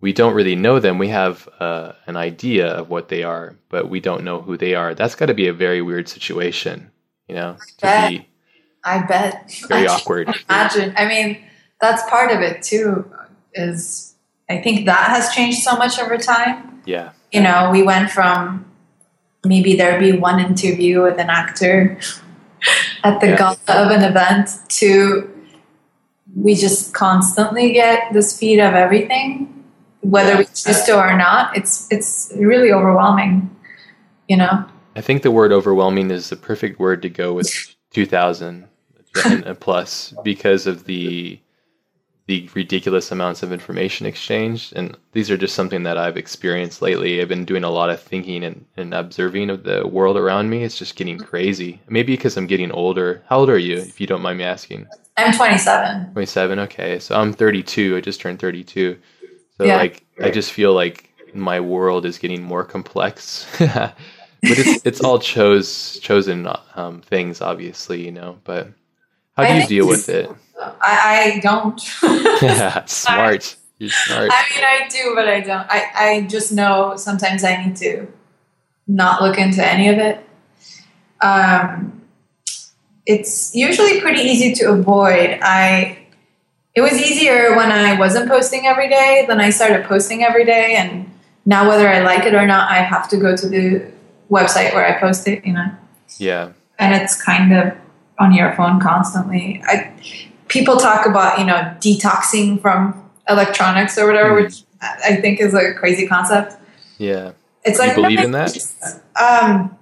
we 0.00 0.12
don't 0.12 0.34
really 0.34 0.56
know 0.56 0.80
them. 0.80 0.98
We 0.98 1.08
have 1.08 1.48
uh, 1.60 1.92
an 2.06 2.16
idea 2.16 2.68
of 2.68 2.90
what 2.90 3.08
they 3.08 3.22
are, 3.22 3.56
but 3.70 3.90
we 3.90 4.00
don't 4.00 4.24
know 4.24 4.40
who 4.42 4.58
they 4.58 4.74
are. 4.74 4.94
That's 4.94 5.14
got 5.14 5.26
to 5.26 5.34
be 5.34 5.48
a 5.48 5.52
very 5.52 5.82
weird 5.82 6.08
situation, 6.08 6.90
you 7.28 7.34
know. 7.34 7.58
I 7.84 7.92
bet. 7.92 8.14
I 8.84 9.02
bet. 9.02 9.52
Very 9.68 9.86
I 9.86 9.94
awkward. 9.94 10.34
Imagine. 10.48 10.94
I 10.96 11.06
mean, 11.06 11.42
that's 11.80 12.08
part 12.08 12.30
of 12.32 12.40
it 12.40 12.62
too. 12.62 13.10
Is 13.54 14.14
I 14.48 14.58
think 14.58 14.86
that 14.86 15.10
has 15.10 15.34
changed 15.34 15.58
so 15.58 15.76
much 15.76 15.98
over 15.98 16.16
time. 16.16 16.82
Yeah. 16.86 17.12
You 17.32 17.42
know, 17.42 17.70
we 17.70 17.82
went 17.82 18.10
from 18.10 18.64
maybe 19.44 19.76
there'd 19.76 20.00
be 20.00 20.12
one 20.12 20.40
interview 20.40 21.02
with 21.02 21.18
an 21.18 21.30
actor 21.30 21.98
at 23.04 23.20
the 23.20 23.28
yeah. 23.28 23.36
gala 23.36 23.86
of 23.86 23.90
an 23.90 24.02
event 24.02 24.50
to 24.68 25.26
we 26.36 26.54
just 26.54 26.94
constantly 26.94 27.72
get 27.72 28.12
this 28.12 28.38
feed 28.38 28.60
of 28.60 28.74
everything 28.74 29.60
whether 30.00 30.36
we 30.36 30.44
choose 30.44 30.82
to 30.84 30.98
or 30.98 31.16
not. 31.16 31.56
It's 31.56 31.86
it's 31.90 32.32
really 32.36 32.72
overwhelming, 32.72 33.54
you 34.28 34.36
know. 34.36 34.64
I 34.96 35.00
think 35.00 35.22
the 35.22 35.30
word 35.30 35.52
overwhelming 35.52 36.10
is 36.10 36.30
the 36.30 36.36
perfect 36.36 36.78
word 36.78 37.02
to 37.02 37.08
go 37.08 37.32
with 37.32 37.76
2000 37.92 38.66
and 39.24 39.58
plus 39.60 40.14
because 40.24 40.66
of 40.66 40.84
the 40.84 41.40
the 42.30 42.48
ridiculous 42.54 43.10
amounts 43.10 43.42
of 43.42 43.52
information 43.52 44.06
exchanged. 44.06 44.72
And 44.76 44.96
these 45.10 45.32
are 45.32 45.36
just 45.36 45.56
something 45.56 45.82
that 45.82 45.98
I've 45.98 46.16
experienced 46.16 46.80
lately. 46.80 47.20
I've 47.20 47.26
been 47.26 47.44
doing 47.44 47.64
a 47.64 47.70
lot 47.70 47.90
of 47.90 48.00
thinking 48.00 48.44
and, 48.44 48.64
and 48.76 48.94
observing 48.94 49.50
of 49.50 49.64
the 49.64 49.84
world 49.88 50.16
around 50.16 50.48
me. 50.48 50.62
It's 50.62 50.78
just 50.78 50.94
getting 50.94 51.18
crazy. 51.18 51.80
Maybe 51.88 52.12
because 52.12 52.36
I'm 52.36 52.46
getting 52.46 52.70
older. 52.70 53.24
How 53.26 53.40
old 53.40 53.50
are 53.50 53.58
you, 53.58 53.78
if 53.78 54.00
you 54.00 54.06
don't 54.06 54.22
mind 54.22 54.38
me 54.38 54.44
asking? 54.44 54.86
I'm 55.16 55.32
27. 55.32 56.12
27, 56.12 56.58
okay. 56.60 57.00
So 57.00 57.16
I'm 57.16 57.32
32. 57.32 57.96
I 57.96 58.00
just 58.00 58.20
turned 58.20 58.38
32. 58.38 58.96
So, 59.58 59.64
Yeah. 59.64 59.76
like, 59.78 60.04
I 60.22 60.30
just 60.30 60.52
feel 60.52 60.72
like 60.72 61.10
my 61.34 61.58
world 61.58 62.06
is 62.06 62.16
getting 62.16 62.44
more 62.44 62.62
complex. 62.62 63.44
but 63.58 63.94
it's, 64.42 64.86
it's 64.86 65.00
all 65.00 65.18
chose, 65.18 65.98
chosen 65.98 66.48
um, 66.76 67.00
things, 67.00 67.40
obviously, 67.40 68.04
you 68.04 68.12
know. 68.12 68.38
But 68.44 68.68
how 69.44 69.52
do 69.52 69.58
I 69.58 69.62
you 69.62 69.66
deal 69.66 69.86
with 69.88 70.08
it? 70.08 70.30
I, 70.60 71.34
I 71.36 71.40
don't. 71.40 71.80
Yeah, 72.42 72.84
smart. 72.86 73.56
You're 73.78 73.90
smart. 73.90 74.30
I 74.32 74.44
mean, 74.54 74.64
I 74.64 74.88
do, 74.88 75.14
but 75.14 75.28
I 75.28 75.40
don't. 75.40 75.66
I, 75.70 75.90
I 75.94 76.20
just 76.22 76.52
know 76.52 76.96
sometimes 76.96 77.44
I 77.44 77.64
need 77.64 77.76
to 77.76 78.06
not 78.86 79.22
look 79.22 79.38
into 79.38 79.66
any 79.66 79.88
of 79.88 79.98
it. 79.98 80.24
Um, 81.22 82.02
it's 83.06 83.54
usually 83.54 84.00
pretty 84.00 84.20
easy 84.22 84.52
to 84.54 84.70
avoid. 84.72 85.38
I 85.42 85.98
it 86.74 86.80
was 86.82 86.92
easier 86.92 87.56
when 87.56 87.72
I 87.72 87.98
wasn't 87.98 88.28
posting 88.28 88.66
every 88.66 88.88
day. 88.88 89.24
Then 89.26 89.40
I 89.40 89.50
started 89.50 89.84
posting 89.86 90.22
every 90.22 90.44
day, 90.44 90.76
and 90.76 91.10
now 91.44 91.68
whether 91.68 91.88
I 91.88 92.00
like 92.00 92.24
it 92.26 92.34
or 92.34 92.46
not, 92.46 92.70
I 92.70 92.76
have 92.76 93.08
to 93.10 93.16
go 93.16 93.34
to 93.36 93.48
the 93.48 93.90
website 94.30 94.72
where 94.74 94.86
I 94.86 94.98
post 95.00 95.26
it. 95.28 95.44
You 95.44 95.54
know 95.54 95.70
Yeah. 96.18 96.52
and 96.78 96.94
it's 96.94 97.20
kind 97.20 97.52
of 97.52 97.74
on 98.20 98.32
your 98.32 98.52
phone 98.54 98.78
constantly. 98.80 99.62
I, 99.66 99.92
people 100.48 100.76
talk 100.76 101.06
about 101.06 101.38
you 101.38 101.44
know 101.46 101.74
detoxing 101.80 102.60
from 102.60 103.10
electronics 103.28 103.98
or 103.98 104.06
whatever, 104.06 104.30
Mhm. 104.40 104.44
which 104.44 104.62
I 104.82 105.16
think 105.16 105.40
is 105.40 105.54
a 105.54 105.74
crazy 105.74 106.06
concept. 106.06 106.54
Yeah. 106.98 107.32
It's 107.64 107.78
Do 107.78 107.82
you 107.84 107.88
like 107.88 107.96
believe 107.96 108.18
no, 108.20 108.24
in 108.24 108.30
that? 108.32 108.52
just, 108.54 108.74
Um, 109.20 109.76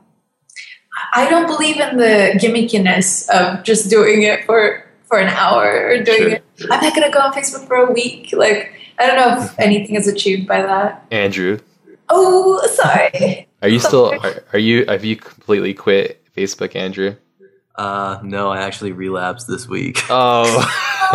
I 1.14 1.28
don't 1.30 1.46
believe 1.46 1.78
in 1.78 1.96
the 1.96 2.32
gimmickiness 2.42 3.28
of 3.28 3.62
just 3.64 3.90
doing 3.90 4.22
it 4.22 4.44
for 4.46 4.84
for 5.08 5.18
an 5.18 5.28
hour 5.28 5.88
or 5.88 6.02
doing 6.02 6.18
Sure. 6.18 6.28
it. 6.30 6.44
I'm 6.70 6.82
not 6.82 6.94
gonna 6.94 7.10
go 7.10 7.20
on 7.20 7.32
Facebook 7.32 7.66
for 7.66 7.76
a 7.76 7.90
week. 7.92 8.30
Like 8.32 8.72
I 8.98 9.06
don't 9.06 9.16
know 9.16 9.42
if 9.44 9.58
anything 9.68 9.94
is 9.96 10.06
achieved 10.08 10.46
by 10.48 10.62
that. 10.62 11.04
Andrew, 11.10 11.58
Oh, 12.10 12.60
sorry. 12.66 13.46
are 13.62 13.68
you 13.68 13.78
still, 13.88 14.12
are, 14.22 14.42
are 14.52 14.58
you, 14.58 14.84
have 14.86 15.04
you 15.04 15.14
completely 15.16 15.72
quit 15.74 16.20
Facebook, 16.36 16.74
Andrew? 16.74 17.14
Uh, 17.78 18.18
no, 18.24 18.50
I 18.50 18.62
actually 18.62 18.92
relapsed 18.92 19.46
this 19.48 19.68
week. 19.68 19.98
Oh, 20.10 20.44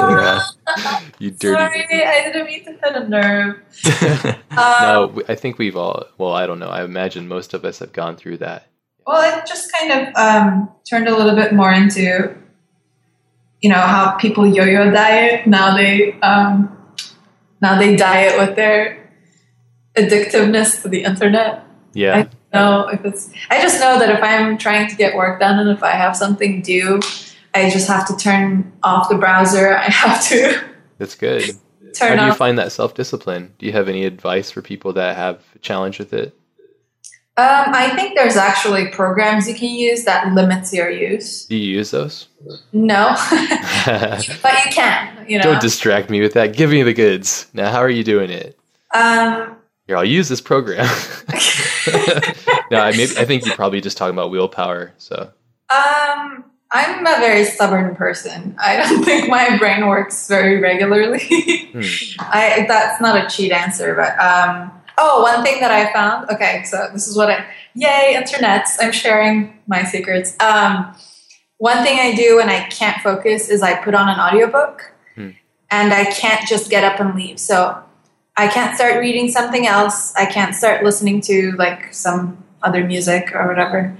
yeah. 0.77 0.99
you 1.19 1.29
dirty. 1.29 1.53
Sorry, 1.55 2.03
I 2.03 2.23
didn't 2.23 2.47
mean 2.47 2.65
to 2.65 2.71
hit 2.71 2.95
a 2.95 3.07
nerve. 3.07 3.59
Um, 4.53 4.57
No, 4.57 5.21
I 5.27 5.35
think 5.35 5.59
we've 5.59 5.75
all, 5.75 6.05
well, 6.17 6.31
I 6.33 6.47
don't 6.47 6.57
know. 6.59 6.69
I 6.69 6.83
imagine 6.83 7.27
most 7.27 7.53
of 7.53 7.63
us 7.65 7.79
have 7.79 7.91
gone 7.91 8.15
through 8.15 8.37
that. 8.37 8.67
Well, 9.05 9.21
it 9.21 9.45
just 9.45 9.71
kind 9.71 9.91
of 9.91 10.15
um, 10.15 10.69
turned 10.89 11.07
a 11.07 11.15
little 11.15 11.35
bit 11.35 11.53
more 11.53 11.71
into, 11.71 12.35
you 13.61 13.69
know, 13.69 13.75
how 13.79 14.11
people 14.17 14.47
yo-yo 14.47 14.89
diet. 14.91 15.45
Now 15.45 15.75
they 15.75 16.13
um, 16.21 16.75
now 17.61 17.77
they 17.77 17.95
diet 17.95 18.39
with 18.39 18.55
their 18.55 19.09
addictiveness 19.95 20.81
to 20.83 20.89
the 20.89 21.03
internet. 21.03 21.65
Yeah. 21.93 22.15
I 22.15 22.21
don't 22.23 22.42
know 22.53 22.87
if 22.87 23.03
it's. 23.05 23.31
I 23.49 23.61
just 23.61 23.79
know 23.79 23.99
that 23.99 24.09
if 24.09 24.23
I'm 24.23 24.57
trying 24.57 24.89
to 24.89 24.95
get 24.95 25.15
work 25.15 25.39
done 25.39 25.59
and 25.59 25.69
if 25.69 25.83
I 25.83 25.91
have 25.91 26.15
something 26.15 26.61
due, 26.61 26.99
I 27.53 27.69
just 27.69 27.87
have 27.87 28.07
to 28.07 28.15
turn 28.17 28.71
off 28.83 29.09
the 29.09 29.15
browser. 29.15 29.75
I 29.77 29.85
have 29.85 30.23
to 30.29 30.63
That's 30.97 31.15
good. 31.15 31.43
How 31.99 32.15
do 32.15 32.23
you 32.25 32.31
off. 32.31 32.37
find 32.37 32.57
that 32.57 32.71
self 32.71 32.95
discipline? 32.95 33.53
Do 33.59 33.67
you 33.67 33.71
have 33.73 33.87
any 33.87 34.05
advice 34.05 34.49
for 34.49 34.61
people 34.61 34.93
that 34.93 35.15
have 35.15 35.43
a 35.55 35.59
challenge 35.59 35.99
with 35.99 36.13
it? 36.13 36.35
Um, 37.35 37.73
I 37.73 37.89
think 37.95 38.15
there's 38.15 38.35
actually 38.35 38.89
programs 38.89 39.47
you 39.47 39.55
can 39.55 39.73
use 39.73 40.03
that 40.03 40.33
limits 40.33 40.71
your 40.71 40.89
use. 40.91 41.45
Do 41.45 41.55
you 41.55 41.77
use 41.77 41.89
those? 41.89 42.27
No, 42.73 43.15
but 43.85 44.65
you 44.65 44.71
can. 44.71 45.25
You 45.27 45.37
know. 45.39 45.43
Don't 45.43 45.61
distract 45.61 46.09
me 46.11 46.21
with 46.21 46.33
that. 46.33 46.55
Give 46.55 46.69
me 46.69 46.83
the 46.83 46.93
goods. 46.93 47.47
Now, 47.53 47.71
how 47.71 47.79
are 47.79 47.89
you 47.89 48.03
doing 48.03 48.29
it? 48.29 48.57
um, 48.93 49.55
Here, 49.87 49.97
I'll 49.97 50.05
use 50.05 50.29
this 50.29 50.39
program. 50.41 50.85
no, 52.71 52.79
I 52.79 52.91
maybe 52.91 53.17
I 53.17 53.25
think 53.25 53.45
you're 53.45 53.55
probably 53.55 53.81
just 53.81 53.97
talking 53.97 54.13
about 54.15 54.31
willpower. 54.31 54.93
So 54.97 55.29
Um, 55.69 56.45
I'm 56.71 57.05
a 57.05 57.19
very 57.19 57.43
stubborn 57.45 57.95
person. 57.95 58.55
I 58.59 58.77
don't 58.77 59.03
think 59.09 59.29
my 59.29 59.57
brain 59.57 59.87
works 59.87 60.27
very 60.27 60.59
regularly. 60.59 61.19
Hmm. 61.71 61.81
I 62.19 62.65
that's 62.67 63.01
not 63.01 63.23
a 63.25 63.29
cheat 63.29 63.51
answer, 63.51 63.93
but 63.95 64.17
um, 64.19 64.71
oh, 64.97 65.21
one 65.21 65.43
thing 65.43 65.59
that 65.59 65.71
I 65.71 65.91
found. 65.91 66.29
Okay, 66.31 66.63
so 66.63 66.89
this 66.93 67.07
is 67.07 67.17
what 67.17 67.29
I 67.29 67.45
yay 67.75 68.15
internet. 68.15 68.67
I'm 68.79 68.91
sharing 68.93 69.59
my 69.67 69.83
secrets. 69.83 70.39
Um, 70.39 70.95
one 71.57 71.83
thing 71.83 71.99
I 71.99 72.15
do 72.15 72.37
when 72.37 72.49
I 72.49 72.67
can't 72.69 73.01
focus 73.01 73.49
is 73.49 73.61
I 73.61 73.75
put 73.83 73.93
on 73.95 74.07
an 74.09 74.19
audiobook, 74.19 74.93
Hmm. 75.15 75.31
and 75.69 75.93
I 75.93 76.05
can't 76.05 76.47
just 76.47 76.69
get 76.69 76.83
up 76.85 76.99
and 77.01 77.15
leave. 77.15 77.37
So 77.39 77.77
I 78.35 78.47
can't 78.47 78.75
start 78.75 78.99
reading 78.99 79.29
something 79.29 79.67
else. 79.67 80.13
I 80.15 80.25
can't 80.25 80.55
start 80.55 80.83
listening 80.83 81.21
to 81.21 81.51
like 81.57 81.93
some 81.93 82.43
other 82.63 82.83
music 82.83 83.31
or 83.35 83.47
whatever. 83.47 83.95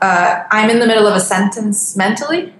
Uh, 0.00 0.44
I'm 0.50 0.70
in 0.70 0.78
the 0.78 0.86
middle 0.86 1.06
of 1.06 1.14
a 1.14 1.20
sentence 1.20 1.96
mentally. 1.96 2.54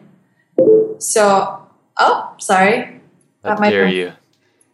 So, 0.99 1.67
oh, 1.99 2.35
sorry. 2.39 3.01
how 3.45 3.57
dare 3.57 3.87
be- 3.87 3.95
you? 3.95 4.13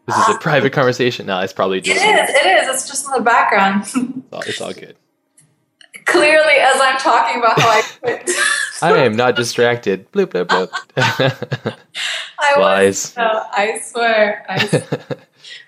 This 0.06 0.16
is 0.16 0.34
a 0.34 0.38
private 0.38 0.72
conversation. 0.72 1.26
No, 1.26 1.38
it's 1.40 1.52
probably 1.52 1.80
just 1.80 1.96
is. 1.96 2.04
It 2.04 2.46
is. 2.46 2.68
It's 2.68 2.88
just 2.88 3.06
in 3.06 3.12
the 3.12 3.20
background. 3.20 3.84
It's 4.32 4.32
all, 4.32 4.40
it's 4.40 4.60
all 4.62 4.72
good. 4.72 4.96
Clearly, 6.06 6.54
as 6.54 6.80
I'm 6.80 6.98
talking 6.98 7.38
about 7.40 7.60
how 7.60 7.68
I 7.68 7.82
quit, 8.00 8.30
I 8.80 8.96
am 9.04 9.14
not 9.14 9.36
distracted. 9.36 10.10
Bloop 10.10 10.26
bloop 10.28 10.46
bloop. 10.46 10.70
I 12.38 12.54
was. 12.56 13.14
Lies. 13.14 13.16
No, 13.16 13.44
I 13.52 13.78
swear. 13.78 14.44
I, 14.48 15.16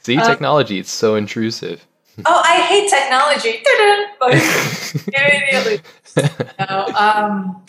See, 0.05 0.19
Um, 0.19 0.27
technology, 0.27 0.79
it's 0.79 0.90
so 0.90 1.14
intrusive. 1.14 1.87
oh, 2.27 2.43
I 2.45 2.57
hate 2.61 2.90
technology. 2.90 3.62
Immediately. 5.07 5.81
No. 6.61 6.87
Um. 6.95 7.64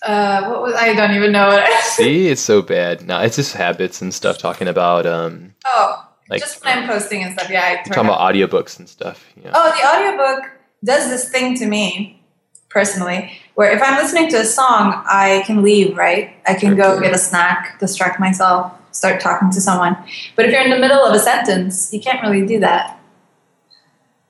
Uh. 0.00 0.44
What 0.48 0.62
was? 0.62 0.74
I 0.74 0.94
don't 0.94 1.10
even 1.16 1.32
know 1.32 1.48
what. 1.48 1.64
I, 1.64 1.80
See, 1.80 2.28
it's 2.28 2.40
so 2.40 2.62
bad. 2.62 3.04
No, 3.04 3.20
it's 3.20 3.34
just 3.34 3.54
habits 3.54 4.00
and 4.02 4.14
stuff 4.14 4.38
talking 4.38 4.68
about 4.68 5.04
um 5.04 5.54
oh, 5.66 6.08
like 6.30 6.40
just 6.40 6.64
when 6.64 6.78
I'm 6.78 6.88
posting 6.88 7.24
and 7.24 7.32
stuff. 7.32 7.50
Yeah, 7.50 7.64
I 7.64 7.88
talking 7.88 8.08
off 8.08 8.16
about 8.16 8.34
audiobooks 8.34 8.78
and 8.78 8.88
stuff. 8.88 9.26
You 9.36 9.44
know. 9.44 9.50
Oh, 9.52 9.72
the 9.76 9.84
audiobook 9.84 10.50
does 10.84 11.08
this 11.08 11.28
thing 11.28 11.56
to 11.58 11.66
me 11.66 12.22
personally, 12.68 13.32
where 13.54 13.72
if 13.72 13.82
I'm 13.82 13.96
listening 13.96 14.28
to 14.30 14.40
a 14.40 14.44
song, 14.44 15.02
I 15.06 15.42
can 15.46 15.62
leave, 15.62 15.96
right? 15.96 16.36
I 16.46 16.54
can 16.54 16.76
go 16.76 17.00
get 17.00 17.14
a 17.14 17.18
snack, 17.18 17.80
distract 17.80 18.20
myself, 18.20 18.72
start 18.94 19.20
talking 19.20 19.50
to 19.50 19.60
someone. 19.60 19.96
But 20.36 20.46
if 20.46 20.52
you're 20.52 20.62
in 20.62 20.70
the 20.70 20.78
middle 20.78 21.04
of 21.04 21.14
a 21.14 21.18
sentence, 21.18 21.92
you 21.92 22.00
can't 22.00 22.22
really 22.22 22.46
do 22.46 22.60
that. 22.60 22.98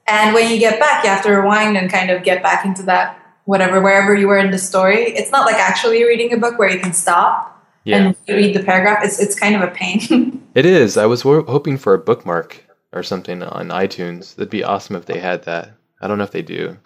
And 0.06 0.34
when 0.34 0.50
you 0.50 0.58
get 0.58 0.78
back, 0.80 1.04
you 1.04 1.10
have 1.10 1.22
to 1.22 1.30
rewind 1.30 1.76
and 1.76 1.90
kind 1.90 2.10
of 2.10 2.22
get 2.24 2.42
back 2.42 2.64
into 2.64 2.82
that 2.84 3.18
whatever, 3.44 3.80
wherever 3.80 4.14
you 4.14 4.26
were 4.26 4.38
in 4.38 4.50
the 4.50 4.58
story. 4.58 5.04
It's 5.04 5.30
not 5.30 5.46
like 5.46 5.56
actually 5.56 6.02
reading 6.04 6.32
a 6.32 6.36
book 6.36 6.58
where 6.58 6.70
you 6.70 6.80
can 6.80 6.92
stop 6.92 7.62
Yeah, 7.84 7.98
and 7.98 8.16
read 8.28 8.54
the 8.54 8.62
paragraph. 8.62 9.04
It's, 9.04 9.20
it's 9.20 9.38
kind 9.38 9.54
of 9.54 9.62
a 9.62 9.68
pain. 9.68 10.42
it 10.54 10.66
is. 10.66 10.96
I 10.96 11.06
was 11.06 11.24
wo- 11.24 11.44
hoping 11.44 11.78
for 11.78 11.94
a 11.94 11.98
bookmark 11.98 12.64
or 12.92 13.02
something 13.02 13.42
on 13.42 13.68
iTunes. 13.68 14.34
That'd 14.34 14.50
be 14.50 14.64
awesome 14.64 14.96
if 14.96 15.06
they 15.06 15.20
had 15.20 15.44
that. 15.44 15.72
I 16.00 16.08
don't 16.08 16.18
know 16.18 16.24
if 16.24 16.32
they 16.32 16.42
do. 16.42 16.78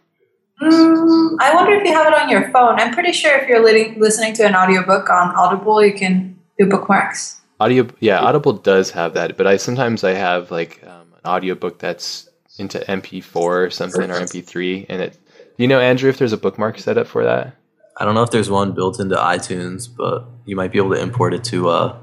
Mm, 0.61 1.37
I 1.41 1.55
wonder 1.55 1.73
if 1.75 1.85
you 1.85 1.93
have 1.93 2.07
it 2.07 2.15
on 2.15 2.29
your 2.29 2.51
phone. 2.51 2.81
I'm 2.81 2.93
pretty 2.93 3.13
sure 3.13 3.37
if 3.37 3.49
you're 3.49 3.65
li- 3.65 3.95
listening 3.97 4.35
to 4.35 4.47
an 4.47 4.57
audiobook 4.57 5.09
on 5.09 5.35
Audible, 5.35 5.85
you 5.85 5.95
can 5.95 6.37
do 6.59 6.67
bookmarks. 6.67 7.38
Audio, 7.61 7.89
yeah, 8.01 8.21
Audible 8.21 8.53
does 8.53 8.91
have 8.93 9.15
that, 9.15 9.37
but 9.37 9.47
I 9.47 9.57
sometimes 9.57 10.05
I 10.05 10.13
have 10.13 10.51
like 10.51 10.81
um, 10.85 11.13
an 11.25 11.31
audiobook 11.31 11.79
that's 11.79 12.29
into 12.59 12.79
MP4 12.79 13.37
or 13.37 13.71
something 13.71 14.11
or 14.11 14.15
MP3, 14.15 14.87
and 14.89 15.03
it. 15.03 15.19
Do 15.57 15.65
you 15.65 15.69
know, 15.69 15.81
Andrew, 15.81 16.09
if 16.09 16.19
there's 16.19 16.33
a 16.33 16.37
bookmark 16.37 16.79
set 16.79 16.99
up 16.99 17.09
for 17.09 17.25
that? 17.25 17.55
I 17.97 18.05
don't 18.05 18.15
know 18.15 18.23
if 18.23 18.31
there's 18.31 18.49
one 18.49 18.73
built 18.73 19.01
into 19.01 19.17
iTunes, 19.17 19.89
but 19.95 20.25
you 20.47 20.55
might 20.55 20.71
be 20.71 20.79
able 20.79 20.91
to 20.95 21.01
import 21.01 21.35
it 21.35 21.43
to 21.45 21.69
uh 21.69 21.97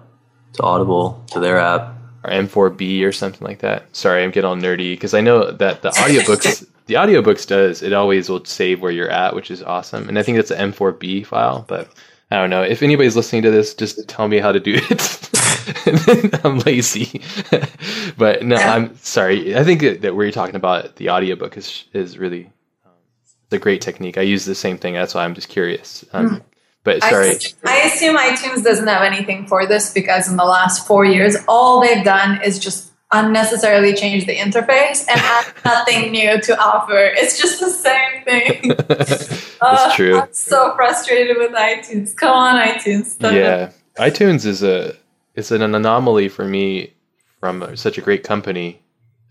to 0.53 0.63
Audible 0.63 1.23
to 1.31 1.39
their 1.39 1.57
app. 1.57 1.95
or 2.23 2.31
M4B 2.31 3.03
or 3.05 3.11
something 3.13 3.45
like 3.47 3.59
that. 3.59 3.95
Sorry, 3.95 4.23
I'm 4.23 4.31
getting 4.31 4.49
all 4.49 4.55
nerdy 4.57 4.93
because 4.93 5.13
I 5.13 5.21
know 5.21 5.51
that 5.51 5.81
the 5.83 5.89
audiobooks 5.89 6.67
the 6.87 6.95
audiobooks 6.95 7.47
does 7.47 7.81
it 7.81 7.93
always 7.93 8.29
will 8.29 8.43
save 8.43 8.81
where 8.81 8.91
you're 8.91 9.09
at, 9.09 9.35
which 9.35 9.51
is 9.51 9.63
awesome. 9.63 10.09
And 10.09 10.19
I 10.19 10.23
think 10.23 10.37
it's 10.37 10.51
an 10.51 10.71
M4B 10.73 11.25
file, 11.25 11.63
but 11.67 11.89
I 12.31 12.37
don't 12.37 12.49
know. 12.49 12.63
If 12.63 12.81
anybody's 12.81 13.15
listening 13.15 13.43
to 13.43 13.51
this, 13.51 13.73
just 13.75 14.07
tell 14.07 14.27
me 14.27 14.39
how 14.39 14.51
to 14.51 14.59
do 14.59 14.73
it. 14.75 16.41
I'm 16.43 16.59
lazy. 16.59 17.21
but 18.17 18.43
no, 18.43 18.55
I'm 18.55 18.95
sorry. 18.97 19.55
I 19.55 19.63
think 19.63 19.81
that, 19.81 20.01
that 20.01 20.15
you're 20.15 20.31
talking 20.31 20.55
about 20.55 20.95
the 20.95 21.09
audiobook 21.09 21.55
is 21.57 21.85
is 21.93 22.17
really 22.17 22.45
um, 22.85 22.91
it's 23.23 23.53
a 23.53 23.59
great 23.59 23.81
technique. 23.81 24.17
I 24.17 24.21
use 24.21 24.45
the 24.45 24.55
same 24.55 24.77
thing. 24.77 24.95
That's 24.95 25.13
why 25.13 25.23
I'm 25.23 25.35
just 25.35 25.49
curious. 25.49 26.03
Um, 26.13 26.43
But 26.83 27.01
sorry. 27.01 27.29
I, 27.29 27.31
I, 27.65 27.77
assume 27.87 28.15
iTunes 28.15 28.63
doesn't 28.63 28.87
have 28.87 29.01
anything 29.01 29.47
for 29.47 29.65
this 29.65 29.91
because 29.91 30.29
in 30.29 30.37
the 30.37 30.45
last 30.45 30.85
four 30.85 31.03
years, 31.03 31.35
all 31.47 31.81
they've 31.81 32.05
done 32.05 32.39
is 32.43 32.59
just 32.59 32.91
unnecessarily 33.11 33.93
change 33.93 34.25
the 34.25 34.35
interface 34.35 35.05
and 35.07 35.19
add 35.19 35.53
nothing 35.65 36.11
new 36.11 36.41
to 36.41 36.59
offer. 36.59 36.97
It's 36.97 37.39
just 37.39 37.59
the 37.59 37.69
same 37.69 38.23
thing. 38.23 38.75
That's 38.87 39.51
uh, 39.61 39.95
true. 39.95 40.19
I'm 40.19 40.33
so 40.33 40.75
frustrated 40.75 41.37
with 41.37 41.51
iTunes. 41.51 42.15
Come 42.15 42.35
on, 42.35 42.67
iTunes. 42.67 43.15
yeah, 43.21 43.71
iTunes 43.97 44.45
is 44.45 44.63
a 44.63 44.95
it's 45.35 45.51
an 45.51 45.61
anomaly 45.61 46.29
for 46.29 46.45
me 46.45 46.93
from 47.39 47.75
such 47.75 47.97
a 47.97 48.01
great 48.01 48.23
company. 48.23 48.81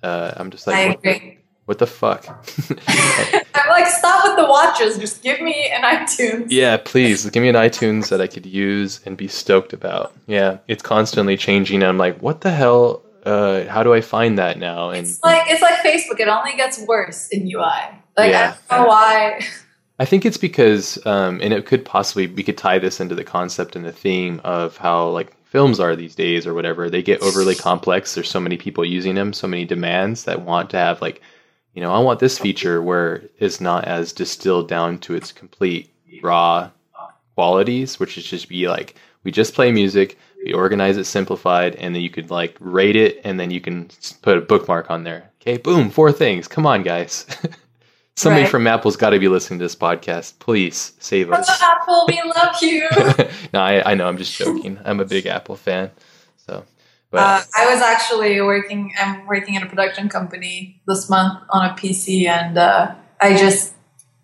Uh, 0.02 0.32
I'm 0.36 0.50
just 0.50 0.66
like, 0.66 0.76
I 0.76 0.80
agree. 0.92 1.38
What 1.64 1.78
the 1.78 1.86
fuck? 1.86 2.26
I'm 3.54 3.68
like, 3.70 3.86
stop 3.86 4.24
with 4.24 4.36
the 4.36 4.46
watches. 4.46 4.98
Just 4.98 5.22
give 5.22 5.40
me 5.40 5.70
an 5.70 5.82
iTunes. 5.82 6.48
Yeah, 6.50 6.76
please 6.76 7.28
give 7.30 7.42
me 7.42 7.48
an 7.48 7.54
iTunes 7.54 8.10
that 8.10 8.20
I 8.20 8.26
could 8.26 8.44
use 8.44 9.00
and 9.06 9.16
be 9.16 9.28
stoked 9.28 9.72
about. 9.72 10.14
Yeah, 10.26 10.58
it's 10.68 10.82
constantly 10.82 11.38
changing. 11.38 11.76
And 11.76 11.88
I'm 11.88 11.96
like, 11.96 12.20
what 12.20 12.42
the 12.42 12.50
hell? 12.50 13.02
Uh, 13.24 13.66
how 13.66 13.82
do 13.82 13.94
I 13.94 14.00
find 14.00 14.38
that 14.38 14.58
now? 14.58 14.90
And 14.90 15.06
it's 15.06 15.22
like 15.22 15.44
it's 15.48 15.62
like 15.62 15.74
Facebook. 15.80 16.20
It 16.20 16.28
only 16.28 16.56
gets 16.56 16.78
worse 16.86 17.28
in 17.28 17.46
UI. 17.46 17.64
Like 18.16 18.30
yeah. 18.30 18.56
I 18.70 18.76
don't 18.76 18.84
know 18.84 18.88
why. 18.88 19.40
I 19.98 20.04
think 20.04 20.24
it's 20.26 20.36
because, 20.36 21.04
um, 21.06 21.40
and 21.40 21.52
it 21.52 21.66
could 21.66 21.84
possibly 21.84 22.26
we 22.26 22.42
could 22.42 22.58
tie 22.58 22.78
this 22.78 23.00
into 23.00 23.14
the 23.14 23.24
concept 23.24 23.76
and 23.76 23.84
the 23.84 23.92
theme 23.92 24.40
of 24.44 24.76
how 24.76 25.08
like 25.08 25.36
films 25.44 25.78
are 25.78 25.94
these 25.94 26.14
days 26.14 26.46
or 26.46 26.54
whatever. 26.54 26.90
They 26.90 27.02
get 27.02 27.22
overly 27.22 27.54
complex. 27.54 28.14
There's 28.14 28.28
so 28.28 28.40
many 28.40 28.56
people 28.56 28.84
using 28.84 29.14
them, 29.14 29.32
so 29.32 29.46
many 29.46 29.64
demands 29.64 30.24
that 30.24 30.42
want 30.42 30.70
to 30.70 30.76
have 30.76 31.00
like 31.00 31.22
you 31.74 31.82
know, 31.82 31.92
I 31.92 31.98
want 31.98 32.20
this 32.20 32.38
feature 32.38 32.80
where 32.80 33.24
it's 33.38 33.60
not 33.60 33.84
as 33.84 34.12
distilled 34.12 34.68
down 34.68 34.98
to 35.00 35.14
its 35.14 35.32
complete 35.32 35.92
raw 36.22 36.70
qualities, 37.34 37.98
which 37.98 38.16
is 38.16 38.24
just 38.24 38.48
be 38.48 38.68
like, 38.68 38.94
we 39.24 39.32
just 39.32 39.54
play 39.54 39.72
music, 39.72 40.16
we 40.44 40.52
organize 40.52 40.98
it 40.98 41.04
simplified, 41.04 41.74
and 41.76 41.94
then 41.94 42.02
you 42.02 42.10
could 42.10 42.30
like 42.30 42.56
rate 42.60 42.96
it, 42.96 43.20
and 43.24 43.40
then 43.40 43.50
you 43.50 43.60
can 43.60 43.88
put 44.20 44.36
a 44.36 44.42
bookmark 44.42 44.90
on 44.90 45.02
there. 45.02 45.30
Okay, 45.40 45.56
boom, 45.56 45.90
four 45.90 46.12
things. 46.12 46.46
Come 46.46 46.66
on, 46.66 46.82
guys. 46.82 47.26
Somebody 48.16 48.42
right. 48.42 48.50
from 48.50 48.66
Apple's 48.66 48.96
got 48.96 49.10
to 49.10 49.18
be 49.18 49.26
listening 49.26 49.58
to 49.58 49.64
this 49.64 49.74
podcast. 49.74 50.38
Please 50.38 50.92
save 51.00 51.32
us. 51.32 51.48
Apple, 51.60 52.04
we 52.06 52.22
love 52.36 52.56
you. 52.62 52.88
no, 53.52 53.60
I, 53.60 53.90
I 53.90 53.94
know. 53.94 54.06
I'm 54.06 54.18
just 54.18 54.36
joking. 54.36 54.78
I'm 54.84 55.00
a 55.00 55.04
big 55.04 55.26
Apple 55.26 55.56
fan. 55.56 55.90
So 56.46 56.64
uh, 57.12 57.42
I 57.56 57.74
was 57.74 57.82
actually 57.82 58.40
working. 58.40 58.92
I'm 59.00 59.26
working 59.26 59.56
at 59.56 59.64
a 59.64 59.66
production 59.66 60.08
company 60.08 60.80
this 60.86 61.10
month 61.10 61.42
on 61.50 61.70
a 61.70 61.72
PC, 61.72 62.28
and 62.28 62.56
uh, 62.56 62.94
I 63.20 63.36
just 63.36 63.72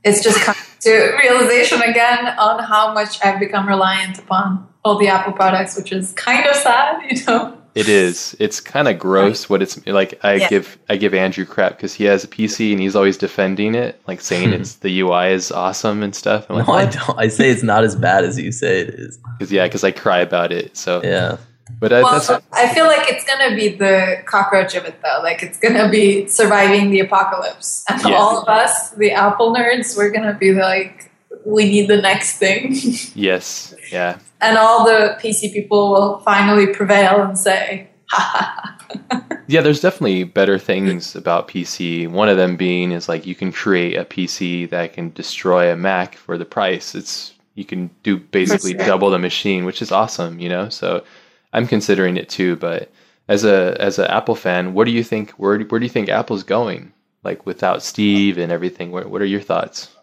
it's 0.05 0.23
just 0.23 0.41
come 0.41 0.55
to 0.81 1.19
realization 1.21 1.83
again 1.83 2.27
on 2.39 2.63
how 2.63 2.95
much 2.95 3.25
I've 3.25 3.41
become 3.41 3.67
reliant 3.67 4.19
upon 4.19 4.70
all 4.85 4.99
the 4.99 5.09
Apple 5.09 5.33
products, 5.33 5.77
which 5.77 5.93
is 5.93 6.13
kind 6.13 6.47
of 6.47 6.55
sad, 6.57 7.03
you 7.11 7.25
know. 7.27 7.57
It 7.75 7.89
is. 7.89 8.35
It's 8.41 8.61
kind 8.61 8.89
of 8.89 8.99
gross 8.99 9.49
what 9.49 9.63
it's 9.63 9.87
like. 9.87 10.19
I 10.25 10.35
yeah. 10.35 10.49
give 10.49 10.79
I 10.89 10.97
give 10.97 11.15
Andrew 11.15 11.45
crap 11.45 11.77
because 11.77 11.95
he 11.95 12.05
has 12.05 12.25
a 12.25 12.29
PC 12.29 12.73
and 12.73 12.81
he's 12.81 12.97
always 12.97 13.17
defending 13.17 13.77
it, 13.77 14.01
like 14.09 14.21
saying 14.21 14.49
hmm. 14.49 14.55
it's 14.55 14.77
the 14.77 15.01
UI 15.01 15.29
is 15.29 15.53
awesome 15.53 16.03
and 16.03 16.13
stuff. 16.13 16.51
I'm 16.51 16.57
like, 16.57 16.67
no, 16.67 16.73
I 16.73 16.87
don't. 16.87 17.19
I 17.19 17.29
say 17.29 17.49
it's 17.49 17.63
not 17.63 17.85
as 17.85 17.95
bad 17.95 18.25
as 18.25 18.39
you 18.39 18.51
say 18.51 18.81
it 18.81 18.89
is. 18.91 19.19
Because 19.39 19.53
yeah, 19.53 19.67
because 19.67 19.85
I 19.85 19.91
cry 19.91 20.19
about 20.19 20.53
it. 20.53 20.77
So 20.77 21.01
yeah. 21.03 21.39
But 21.79 21.93
I, 21.93 22.03
well, 22.03 22.43
I 22.53 22.75
feel 22.75 22.87
like 22.87 23.09
it's 23.09 23.25
gonna 23.25 23.55
be 23.55 23.69
the 23.69 24.23
cockroach 24.27 24.75
of 24.75 24.85
it 24.85 25.01
though. 25.03 25.21
Like 25.23 25.43
it's 25.43 25.59
gonna 25.59 25.89
be 25.89 26.27
surviving 26.27 26.91
the 26.91 27.01
apocalypse, 27.01 27.85
and 27.89 28.03
yeah. 28.03 28.17
all 28.17 28.43
of 28.43 28.49
us, 28.49 28.91
the 28.91 29.13
Apple 29.13 29.55
nerds, 29.55 29.97
we're 29.97 30.11
gonna 30.11 30.37
be 30.37 30.53
like, 30.53 31.10
we 31.45 31.65
need 31.65 31.89
the 31.89 32.01
next 32.01 32.39
thing. 32.39 32.75
yes. 33.15 33.75
Yeah. 33.91 34.19
And 34.41 34.57
all 34.57 34.85
the 34.85 35.19
PC 35.21 35.53
people 35.53 35.91
will 35.91 36.19
finally 36.21 36.69
prevail 36.69 37.23
and 37.23 37.39
say, 37.39 37.89
ha 38.09 38.77
ha. 38.91 39.27
yeah, 39.47 39.61
there's 39.61 39.81
definitely 39.81 40.25
better 40.25 40.59
things 40.59 41.15
about 41.15 41.49
PC. 41.49 42.09
One 42.09 42.29
of 42.29 42.37
them 42.37 42.57
being 42.57 42.93
is 42.93 43.09
like 43.09 43.27
you 43.27 43.35
can 43.35 43.53
create 43.53 43.97
a 43.97 44.05
PC 44.05 44.69
that 44.71 44.95
can 44.95 45.11
destroy 45.11 45.73
a 45.73 45.77
Mac 45.77 46.17
for 46.17 46.39
the 46.39 46.45
price. 46.45 46.95
It's 46.95 47.35
you 47.55 47.65
can 47.65 47.91
do 48.03 48.17
basically 48.19 48.73
sure. 48.73 48.87
double 48.87 49.11
the 49.11 49.19
machine, 49.19 49.65
which 49.65 49.83
is 49.83 49.93
awesome, 49.93 50.39
you 50.41 50.49
know. 50.49 50.69
So 50.69 51.05
I'm 51.53 51.67
considering 51.67 52.17
it 52.17 52.29
too. 52.29 52.57
But 52.57 52.91
as 53.29 53.45
a 53.45 53.77
as 53.81 53.99
an 53.99 54.07
Apple 54.07 54.35
fan, 54.35 54.75
what 54.75 54.87
do 54.87 54.93
you 54.93 55.05
think? 55.05 55.31
Where 55.33 55.61
where 55.61 55.79
do 55.79 55.85
you 55.85 55.91
think 55.91 56.09
Apple's 56.09 56.43
going? 56.43 56.93
Like 57.23 57.45
without 57.45 57.83
Steve 57.83 58.39
and 58.39 58.51
everything, 58.51 58.91
what 58.91 59.11
what 59.11 59.21
are 59.21 59.27
your 59.27 59.43
thoughts? 59.43 59.95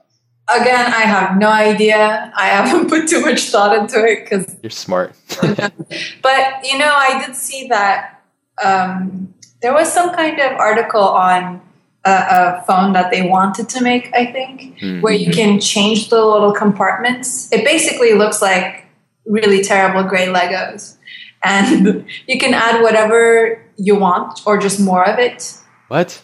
Again, 0.50 0.86
I 0.86 1.02
have 1.02 1.38
no 1.38 1.50
idea. 1.50 2.32
I 2.36 2.48
haven't 2.48 2.90
put 2.90 3.08
too 3.10 3.22
much 3.22 3.50
thought 3.50 3.78
into 3.78 4.04
it 4.06 4.24
because 4.24 4.56
you're 4.64 4.70
smart. 4.70 5.14
but 5.42 6.44
you 6.64 6.78
know, 6.78 6.92
I 6.94 7.24
did 7.26 7.36
see 7.36 7.68
that 7.68 8.24
um, 8.64 9.34
there 9.62 9.74
was 9.74 9.92
some 9.92 10.14
kind 10.14 10.40
of 10.40 10.54
article 10.54 11.02
on 11.02 11.62
a, 12.06 12.12
a, 12.12 12.64
phone 12.66 12.94
that 12.94 13.12
they 13.12 13.28
wanted 13.28 13.68
to 13.70 13.84
make. 13.84 14.10
I 14.16 14.32
think 14.32 14.80
mm-hmm. 14.80 15.02
where 15.02 15.14
you 15.14 15.32
can 15.32 15.60
change 15.60 16.10
the 16.10 16.24
little 16.24 16.54
compartments. 16.54 17.52
It 17.52 17.66
basically 17.66 18.14
looks 18.14 18.42
like 18.42 18.86
really 19.26 19.62
terrible 19.62 20.04
gray 20.04 20.28
Legos 20.28 20.98
and 21.44 22.06
you 22.28 22.38
can 22.38 22.54
add 22.54 22.82
whatever 22.82 23.62
you 23.78 23.96
want 23.96 24.42
or 24.46 24.58
just 24.58 24.80
more 24.80 25.08
of 25.08 25.20
it. 25.20 25.58
What? 25.88 26.22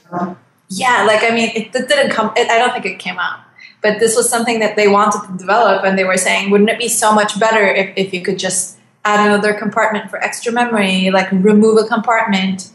yeah, 0.69 1.05
like 1.05 1.23
I 1.23 1.33
mean, 1.33 1.49
it, 1.55 1.75
it 1.75 1.87
didn't 1.87 2.11
come. 2.11 2.33
It, 2.35 2.49
I 2.49 2.57
don't 2.57 2.73
think 2.73 2.85
it 2.85 2.99
came 2.99 3.17
out, 3.17 3.39
but 3.83 3.99
this 3.99 4.15
was 4.15 4.29
something 4.29 4.59
that 4.59 4.75
they 4.75 4.87
wanted 4.87 5.27
to 5.27 5.37
develop, 5.37 5.83
and 5.83 5.97
they 5.97 6.05
were 6.05 6.17
saying, 6.17 6.49
wouldn't 6.49 6.69
it 6.69 6.79
be 6.79 6.87
so 6.87 7.13
much 7.13 7.39
better 7.39 7.65
if, 7.65 7.93
if 7.95 8.13
you 8.13 8.21
could 8.21 8.39
just 8.39 8.79
add 9.05 9.27
another 9.27 9.53
compartment 9.53 10.09
for 10.09 10.17
extra 10.23 10.51
memory, 10.51 11.11
like 11.11 11.29
remove 11.31 11.77
a 11.77 11.87
compartment. 11.87 12.71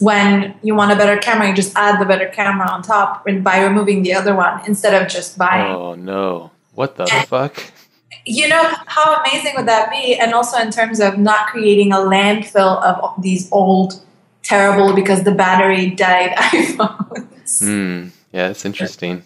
When 0.00 0.54
you 0.62 0.74
want 0.74 0.92
a 0.92 0.96
better 0.96 1.18
camera, 1.18 1.48
you 1.48 1.54
just 1.54 1.76
add 1.76 2.00
the 2.00 2.06
better 2.06 2.28
camera 2.28 2.70
on 2.70 2.80
top 2.80 3.26
and 3.26 3.44
by 3.44 3.62
removing 3.62 4.02
the 4.02 4.14
other 4.14 4.34
one 4.34 4.62
instead 4.66 5.00
of 5.00 5.08
just 5.08 5.36
buying. 5.36 5.70
Oh 5.70 5.94
no. 5.94 6.50
What 6.74 6.96
the 6.96 7.02
and, 7.02 7.28
fuck? 7.28 7.62
you 8.24 8.48
know 8.48 8.74
how 8.86 9.22
amazing 9.22 9.52
would 9.56 9.66
that 9.66 9.90
be 9.90 10.14
and 10.14 10.32
also 10.34 10.58
in 10.58 10.70
terms 10.70 11.00
of 11.00 11.18
not 11.18 11.48
creating 11.48 11.92
a 11.92 11.96
landfill 11.96 12.82
of 12.82 13.22
these 13.22 13.50
old 13.52 14.02
terrible 14.42 14.94
because 14.94 15.24
the 15.24 15.32
battery 15.32 15.90
died 15.90 16.30
iphones 16.36 17.62
mm, 17.62 18.10
yeah 18.32 18.48
it's 18.48 18.64
interesting 18.64 19.22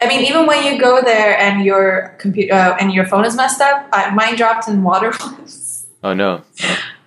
i 0.00 0.08
mean 0.08 0.20
even 0.20 0.46
when 0.46 0.64
you 0.64 0.80
go 0.80 1.00
there 1.02 1.38
and 1.38 1.64
your 1.64 2.14
computer 2.18 2.52
uh, 2.52 2.76
and 2.80 2.92
your 2.92 3.06
phone 3.06 3.24
is 3.24 3.36
messed 3.36 3.60
up 3.60 3.88
uh, 3.92 4.10
mine 4.14 4.36
dropped 4.36 4.68
in 4.68 4.82
water 4.82 5.12
once 5.20 5.86
oh 6.02 6.12
no 6.12 6.34
uh, 6.34 6.42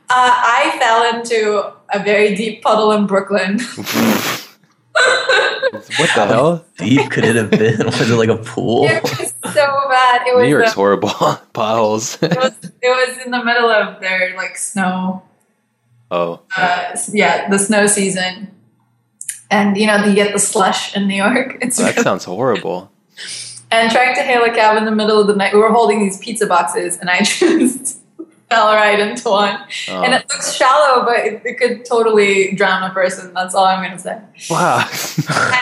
i 0.10 0.76
fell 0.80 1.16
into 1.16 1.72
a 1.94 2.04
very 2.04 2.36
deep 2.36 2.62
puddle 2.62 2.92
in 2.92 3.06
brooklyn 3.06 3.60
what 5.98 6.10
the 6.16 6.26
hell? 6.28 6.66
deep 6.78 7.10
could 7.12 7.24
it 7.24 7.36
have 7.36 7.52
been? 7.52 7.78
Was 7.86 8.10
it 8.10 8.16
like 8.16 8.30
a 8.30 8.38
pool? 8.38 8.86
It 8.86 9.04
was 9.04 9.34
so 9.54 9.68
bad. 9.90 10.28
It 10.28 10.36
was 10.36 10.44
New 10.44 10.50
York's 10.50 10.74
horrible. 10.74 11.10
Potholes. 11.54 12.22
it 12.22 12.36
was. 12.36 12.54
It 12.82 12.90
was 12.90 13.26
in 13.26 13.32
the 13.32 13.44
middle 13.44 13.70
of 13.70 14.00
their 14.02 14.36
like 14.36 14.58
snow. 14.58 15.24
Oh. 16.12 16.42
Uh, 16.56 16.98
yeah, 17.14 17.50
the 17.50 17.60
snow 17.60 17.86
season, 17.88 18.52
and 19.50 19.78
you 19.78 19.88
know 19.88 20.04
you 20.06 20.16
get 20.16 20.34
the 20.34 20.40
slush 20.40 20.96
in 20.96 21.08
New 21.08 21.16
York. 21.16 21.58
It's 21.62 21.80
oh, 21.80 21.84
that 21.84 21.96
really 21.96 22.04
sounds 22.04 22.26
horrible. 22.26 22.92
And 23.72 23.92
trying 23.92 24.16
to 24.16 24.24
hail 24.24 24.44
a 24.44 24.50
cab 24.50 24.78
in 24.78 24.86
the 24.86 24.92
middle 24.92 25.22
of 25.22 25.28
the 25.28 25.36
night, 25.36 25.54
we 25.54 25.60
were 25.60 25.72
holding 25.72 26.00
these 26.00 26.18
pizza 26.18 26.48
boxes, 26.48 26.98
and 26.98 27.10
I 27.10 27.20
just 27.24 28.00
fell 28.50 28.74
right 28.74 29.00
into 29.00 29.30
one. 29.30 29.60
Oh. 29.90 30.02
And 30.02 30.14
it 30.14 30.22
looks 30.30 30.54
shallow, 30.54 31.06
but 31.06 31.20
it, 31.20 31.42
it, 31.46 31.58
could 31.58 31.86
totally 31.86 32.54
drown 32.54 32.90
a 32.90 32.94
person. 32.94 33.34
That's 33.34 33.54
all 33.54 33.66
I'm 33.66 33.84
going 33.84 33.96
to 33.96 34.00
say. 34.00 34.20
Wow. 34.50 34.90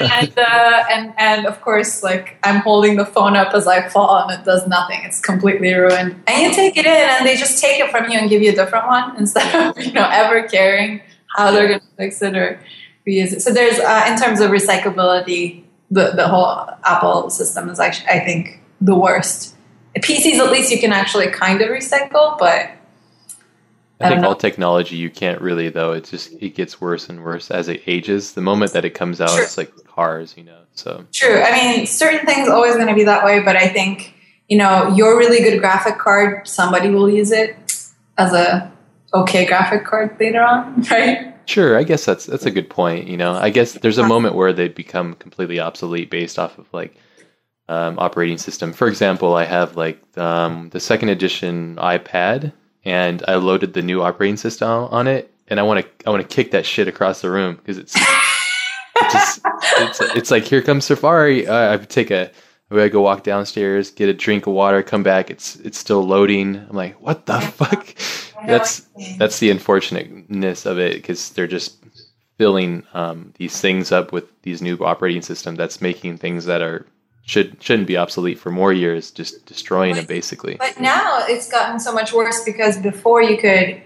and, 0.01 0.33
uh, 0.37 0.83
and, 0.89 1.13
and 1.17 1.45
of 1.45 1.61
course, 1.61 2.01
like 2.01 2.37
I'm 2.43 2.61
holding 2.61 2.95
the 2.95 3.05
phone 3.05 3.35
up 3.35 3.53
as 3.53 3.67
I 3.67 3.89
fall 3.89 4.17
and 4.17 4.39
it 4.39 4.45
does 4.45 4.67
nothing. 4.67 5.01
It's 5.03 5.19
completely 5.19 5.73
ruined. 5.73 6.21
And 6.27 6.41
you 6.41 6.53
take 6.53 6.77
it 6.77 6.85
in 6.85 7.09
and 7.09 7.25
they 7.25 7.35
just 7.35 7.61
take 7.61 7.79
it 7.79 7.91
from 7.91 8.09
you 8.09 8.17
and 8.17 8.29
give 8.29 8.41
you 8.41 8.51
a 8.51 8.55
different 8.55 8.87
one 8.87 9.17
instead 9.17 9.53
of, 9.53 9.77
you 9.83 9.91
know, 9.91 10.07
ever 10.09 10.47
caring 10.47 11.01
how 11.35 11.51
they're 11.51 11.67
going 11.67 11.81
to 11.81 11.85
fix 11.97 12.21
it 12.21 12.35
or 12.37 12.59
reuse 13.07 13.33
it. 13.33 13.41
So 13.41 13.51
there's, 13.53 13.79
uh, 13.79 14.05
in 14.09 14.17
terms 14.17 14.41
of 14.41 14.51
recyclability, 14.51 15.63
the, 15.89 16.11
the 16.11 16.27
whole 16.27 16.69
Apple 16.83 17.29
system 17.29 17.69
is 17.69 17.79
actually, 17.79 18.09
I 18.09 18.19
think, 18.19 18.61
the 18.81 18.95
worst. 18.95 19.55
PCs, 19.95 20.37
at 20.37 20.51
least 20.51 20.71
you 20.71 20.79
can 20.79 20.93
actually 20.93 21.27
kind 21.27 21.61
of 21.61 21.69
recycle, 21.69 22.37
but 22.37 22.71
I 23.99 24.09
think 24.09 24.23
all 24.23 24.35
technology 24.35 24.95
you 24.95 25.09
can't 25.09 25.41
really 25.41 25.69
though. 25.69 25.93
It 25.93 26.03
just 26.03 26.31
it 26.33 26.53
gets 26.53 26.79
worse 26.79 27.09
and 27.09 27.23
worse 27.23 27.49
as 27.49 27.67
it 27.67 27.81
ages. 27.87 28.33
The 28.33 28.41
moment 28.41 28.73
that 28.73 28.85
it 28.85 28.91
comes 28.91 29.19
out, 29.19 29.29
True. 29.29 29.43
it's 29.43 29.57
like 29.57 29.73
cars, 29.85 30.35
you 30.37 30.43
know. 30.43 30.59
So 30.73 31.05
True. 31.11 31.41
I 31.41 31.51
mean, 31.51 31.87
certain 31.87 32.25
things 32.25 32.47
always 32.47 32.75
going 32.75 32.87
to 32.87 32.93
be 32.93 33.05
that 33.05 33.25
way, 33.25 33.39
but 33.39 33.55
I 33.55 33.67
think 33.69 34.13
you 34.47 34.57
know 34.57 34.93
your 34.95 35.17
really 35.17 35.39
good 35.39 35.59
graphic 35.59 35.97
card, 35.97 36.47
somebody 36.47 36.89
will 36.89 37.09
use 37.09 37.31
it 37.31 37.55
as 38.17 38.33
a 38.33 38.71
okay 39.13 39.45
graphic 39.45 39.83
card 39.83 40.15
later 40.19 40.43
on, 40.43 40.81
right? 40.91 41.33
Sure, 41.47 41.77
I 41.77 41.83
guess 41.83 42.03
that's 42.03 42.25
that's 42.25 42.45
a 42.45 42.51
good 42.51 42.69
point. 42.69 43.07
You 43.07 43.15
know, 43.15 43.31
I 43.33 43.49
guess 43.49 43.71
there's 43.71 43.97
a 43.97 44.05
moment 44.05 44.35
where 44.35 44.51
they 44.51 44.67
become 44.67 45.13
completely 45.15 45.61
obsolete 45.61 46.09
based 46.09 46.37
off 46.37 46.57
of 46.57 46.67
like 46.73 46.93
um, 47.69 47.97
operating 47.97 48.37
system. 48.37 48.73
For 48.73 48.87
example, 48.89 49.33
I 49.35 49.45
have 49.45 49.77
like 49.77 50.01
um, 50.17 50.69
the 50.71 50.81
second 50.81 51.07
edition 51.07 51.77
iPad, 51.77 52.51
and 52.83 53.23
I 53.29 53.35
loaded 53.35 53.73
the 53.73 53.81
new 53.81 54.01
operating 54.01 54.35
system 54.35 54.67
on 54.67 55.07
it, 55.07 55.33
and 55.47 55.57
I 55.57 55.63
want 55.63 55.85
to 55.85 56.07
I 56.07 56.09
want 56.09 56.29
to 56.29 56.35
kick 56.35 56.51
that 56.51 56.65
shit 56.65 56.89
across 56.89 57.21
the 57.21 57.29
room 57.29 57.55
because 57.55 57.77
it's, 57.77 57.95
it's 57.95 59.13
just 59.13 59.41
it's, 59.77 60.01
it's 60.17 60.31
like 60.31 60.43
here 60.43 60.61
comes 60.61 60.83
Safari. 60.83 61.47
Uh, 61.47 61.75
I 61.75 61.77
take 61.77 62.11
a 62.11 62.29
I 62.69 62.89
go 62.89 63.01
walk 63.01 63.23
downstairs, 63.23 63.91
get 63.91 64.09
a 64.09 64.13
drink 64.13 64.47
of 64.47 64.53
water, 64.53 64.83
come 64.83 65.01
back. 65.01 65.29
It's 65.29 65.55
it's 65.57 65.77
still 65.77 66.03
loading. 66.03 66.57
I'm 66.57 66.75
like, 66.75 67.01
what 67.01 67.25
the 67.25 67.39
fuck? 67.39 67.95
That's 68.45 68.87
that's 69.17 69.39
the 69.39 69.49
unfortunateness 69.49 70.65
of 70.65 70.79
it 70.79 70.93
because 70.93 71.31
they're 71.31 71.47
just 71.47 71.77
filling 72.37 72.83
um, 72.93 73.33
these 73.37 73.59
things 73.59 73.91
up 73.91 74.11
with 74.11 74.25
these 74.43 74.61
new 74.61 74.77
operating 74.77 75.21
system 75.23 75.55
that's 75.55 75.81
making 75.81 76.17
things 76.17 76.45
that 76.45 76.61
are 76.61 76.85
should 77.27 77.61
shouldn't 77.61 77.87
be 77.87 77.97
obsolete 77.97 78.39
for 78.39 78.51
more 78.51 78.71
years, 78.71 79.11
just 79.11 79.45
destroying 79.45 79.95
but, 79.95 80.03
it 80.03 80.07
basically. 80.07 80.55
But 80.55 80.79
now 80.79 81.25
it's 81.27 81.49
gotten 81.49 81.79
so 81.79 81.93
much 81.93 82.13
worse 82.13 82.43
because 82.45 82.77
before 82.77 83.21
you 83.21 83.37
could, 83.37 83.81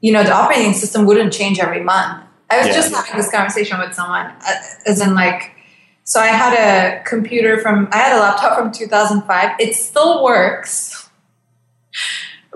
you 0.00 0.12
know, 0.12 0.24
the 0.24 0.32
operating 0.32 0.72
system 0.72 1.06
wouldn't 1.06 1.32
change 1.32 1.58
every 1.60 1.82
month. 1.82 2.24
I 2.50 2.58
was 2.58 2.66
yeah. 2.66 2.74
just 2.74 2.94
having 2.94 3.16
this 3.16 3.30
conversation 3.30 3.78
with 3.78 3.94
someone, 3.94 4.26
uh, 4.26 4.54
as 4.84 5.00
in 5.00 5.14
like, 5.14 5.52
so 6.04 6.20
I 6.20 6.26
had 6.26 6.52
a 6.52 7.02
computer 7.04 7.58
from, 7.58 7.88
I 7.92 7.96
had 7.96 8.16
a 8.16 8.20
laptop 8.20 8.58
from 8.58 8.72
2005. 8.72 9.56
It 9.58 9.74
still 9.74 10.22
works, 10.22 11.08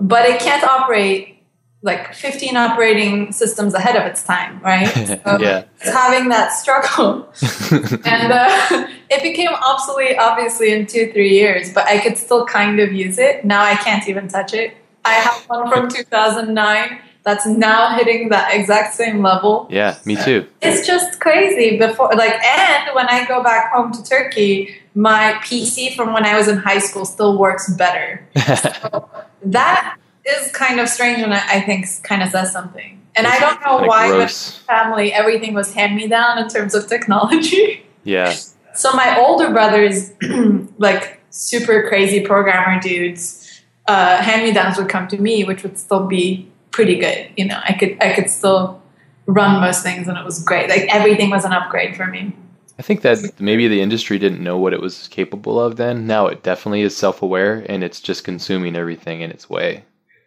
but 0.01 0.29
it 0.29 0.41
can't 0.41 0.65
operate 0.65 1.37
like 1.83 2.15
15 2.15 2.57
operating 2.57 3.33
systems 3.33 3.73
ahead 3.73 3.97
of 3.97 4.03
its 4.03 4.23
time, 4.23 4.61
right? 4.61 4.89
So 5.07 5.39
yeah. 5.39 5.65
It's 5.81 5.91
having 5.91 6.29
that 6.31 6.53
struggle. 6.53 7.29
and 8.05 8.33
uh, 8.33 8.89
it 9.11 9.23
became 9.23 9.51
obsolete, 9.51 10.17
obviously, 10.19 10.73
in 10.73 10.87
two, 10.87 11.13
three 11.13 11.31
years, 11.31 11.73
but 11.73 11.87
I 11.87 11.99
could 11.99 12.17
still 12.19 12.45
kind 12.47 12.81
of 12.81 12.93
use 12.93 13.19
it. 13.19 13.45
Now 13.45 13.63
I 13.63 13.77
can't 13.77 14.09
even 14.09 14.29
touch 14.29 14.53
it. 14.55 14.77
I 15.05 15.13
have 15.15 15.45
one 15.49 15.71
from 15.71 15.89
2009 15.89 17.01
that's 17.23 17.47
now 17.47 17.97
hitting 17.97 18.29
that 18.31 18.55
exact 18.55 18.95
same 18.95 19.23
level. 19.23 19.67
Yeah, 19.71 19.97
me 20.05 20.17
too. 20.17 20.47
It's 20.63 20.87
just 20.87 21.21
crazy. 21.21 21.77
Before, 21.77 22.11
like, 22.15 22.35
and 22.43 22.95
when 22.95 23.09
I 23.09 23.25
go 23.27 23.43
back 23.43 23.73
home 23.73 23.93
to 23.93 24.03
Turkey, 24.03 24.75
my 24.97 25.39
PC 25.43 25.95
from 25.95 26.15
when 26.15 26.25
I 26.25 26.37
was 26.37 26.49
in 26.49 26.57
high 26.57 26.79
school 26.79 27.05
still 27.05 27.39
works 27.39 27.73
better. 27.75 28.27
so 28.37 29.09
that 29.45 29.99
is 30.25 30.51
kind 30.53 30.81
of 30.81 30.89
strange 30.89 31.21
and 31.23 31.35
I, 31.35 31.59
I 31.59 31.61
think 31.61 31.87
kind 32.03 32.23
of 32.23 32.31
says 32.31 32.51
something. 32.51 33.03
And 33.15 33.27
it's 33.27 33.37
I 33.37 33.39
don't 33.39 33.61
know 33.61 33.87
why 33.87 34.09
gross. 34.09 34.63
my 34.67 34.75
family 34.75 35.13
everything 35.13 35.53
was 35.53 35.75
hand 35.75 35.95
me 35.95 36.09
down 36.09 36.39
in 36.39 36.49
terms 36.49 36.75
of 36.75 36.89
technology. 36.89 37.83
Yeah. 38.07 38.37
So 38.77 38.93
my 38.93 39.19
older 39.19 39.51
brothers, 39.51 40.13
like 40.79 41.21
super 41.31 41.89
crazy 41.89 42.21
programmer 42.21 42.81
dudes, 42.81 43.63
uh, 43.89 44.23
hand 44.23 44.45
me 44.45 44.53
downs 44.53 44.79
would 44.79 44.89
come 44.89 45.09
to 45.09 45.21
me, 45.21 45.43
which 45.43 45.65
would 45.65 45.77
still 45.77 46.07
be 46.07 46.49
pretty 46.71 47.01
good. 47.01 47.29
You 47.37 47.47
know, 47.47 47.61
I 47.65 47.73
could 47.73 48.01
I 48.01 48.13
could 48.13 48.31
still 48.31 48.81
run 49.27 49.61
most 49.61 49.83
things, 49.83 50.07
and 50.07 50.17
it 50.17 50.25
was 50.25 50.41
great. 50.41 50.69
Like 50.69 50.83
everything 50.95 51.31
was 51.31 51.45
an 51.45 51.53
upgrade 51.53 51.97
for 51.97 52.07
me. 52.07 52.33
I 52.79 52.83
think 52.83 53.03
that 53.03 53.41
maybe 53.41 53.69
the 53.69 53.81
industry 53.81 54.19
didn't 54.19 54.43
know 54.43 54.59
what 54.59 54.75
it 54.75 54.81
was 54.81 55.09
capable 55.09 55.59
of 55.59 55.77
then. 55.77 56.07
Now 56.07 56.27
it 56.27 56.43
definitely 56.43 56.83
is 56.83 56.97
self 56.97 57.23
aware, 57.23 57.65
and 57.69 57.83
it's 57.83 58.01
just 58.01 58.25
consuming 58.25 58.77
everything 58.77 59.23
in 59.23 59.31
its 59.31 59.49
way. 59.49 59.85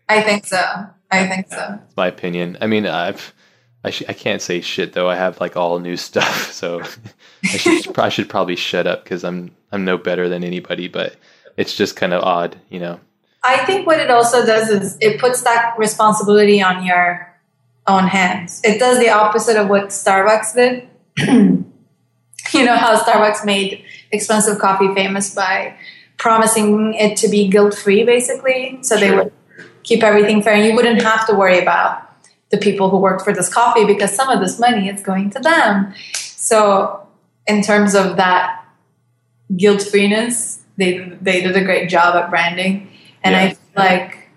I 0.08 0.22
think 0.22 0.46
so. 0.48 0.64
I 1.12 1.28
think 1.28 1.50
so. 1.50 1.56
That's 1.56 1.98
my 1.98 2.08
opinion. 2.08 2.58
I 2.60 2.68
mean, 2.68 2.88
I've 2.88 3.34
I, 3.84 3.92
sh- 3.92 4.04
I 4.10 4.14
can't 4.14 4.42
say 4.42 4.62
shit 4.62 4.94
though. 4.94 5.10
I 5.10 5.16
have 5.16 5.40
like 5.40 5.56
all 5.56 5.80
new 5.80 5.98
stuff, 6.10 6.52
so 6.52 6.82
I 7.44 7.58
should 7.58 7.98
I 8.00 8.10
should 8.10 8.30
probably 8.30 8.56
shut 8.56 8.88
up 8.88 9.04
because 9.04 9.24
I'm 9.24 9.52
I'm 9.72 9.86
no 9.86 9.98
better 9.98 10.28
than 10.28 10.44
anybody. 10.44 10.88
But 10.88 11.16
it's 11.56 11.76
just 11.76 11.96
kind 11.96 12.14
of 12.14 12.24
odd, 12.24 12.58
you 12.70 12.80
know. 12.80 13.00
I 13.44 13.64
think 13.66 13.88
what 13.88 14.00
it 14.00 14.12
also 14.12 14.46
does 14.46 14.70
is 14.70 14.98
it 15.00 15.20
puts 15.20 15.44
that 15.44 15.76
responsibility 15.78 16.62
on 16.62 16.84
your 16.84 17.34
own 17.88 18.06
hands. 18.08 18.60
It 18.64 18.80
does 18.80 19.00
the 19.00 19.10
opposite 19.10 19.56
of 19.56 19.70
what 19.70 19.86
Starbucks 19.90 20.56
did. 20.56 20.90
you 22.54 22.66
know 22.66 22.76
how 22.76 23.00
Starbucks 23.00 23.46
made 23.46 23.84
expensive 24.12 24.60
coffee 24.60 24.94
famous 24.94 25.34
by 25.34 25.76
promising 26.18 26.94
it 26.94 27.18
to 27.18 27.30
be 27.30 27.48
guilt 27.48 27.74
free, 27.74 28.04
basically. 28.04 28.80
So 28.82 28.98
they 28.98 29.16
would 29.16 29.32
keep 29.84 30.04
everything 30.04 30.42
fair. 30.44 30.54
And 30.54 30.66
you 30.66 30.76
wouldn't 30.76 31.02
have 31.02 31.26
to 31.28 31.34
worry 31.34 31.60
about 31.60 32.06
the 32.50 32.58
people 32.58 32.90
who 32.90 32.98
worked 32.98 33.24
for 33.24 33.34
this 33.34 33.52
coffee 33.52 33.86
because 33.86 34.14
some 34.14 34.30
of 34.30 34.40
this 34.40 34.60
money 34.60 34.90
is 34.90 35.02
going 35.02 35.30
to 35.32 35.40
them. 35.40 35.94
So, 36.14 37.08
in 37.48 37.62
terms 37.62 37.96
of 37.96 38.18
that 38.18 38.66
guilt 39.56 39.82
freeness, 39.82 40.62
they 40.78 41.00
they 41.22 41.42
did 41.42 41.56
a 41.56 41.64
great 41.64 41.90
job 41.90 42.16
at 42.16 42.30
branding. 42.30 42.92
And 43.24 43.34
yeah. 43.34 43.42
I 43.42 43.50
feel 43.50 43.60
like 43.76 44.30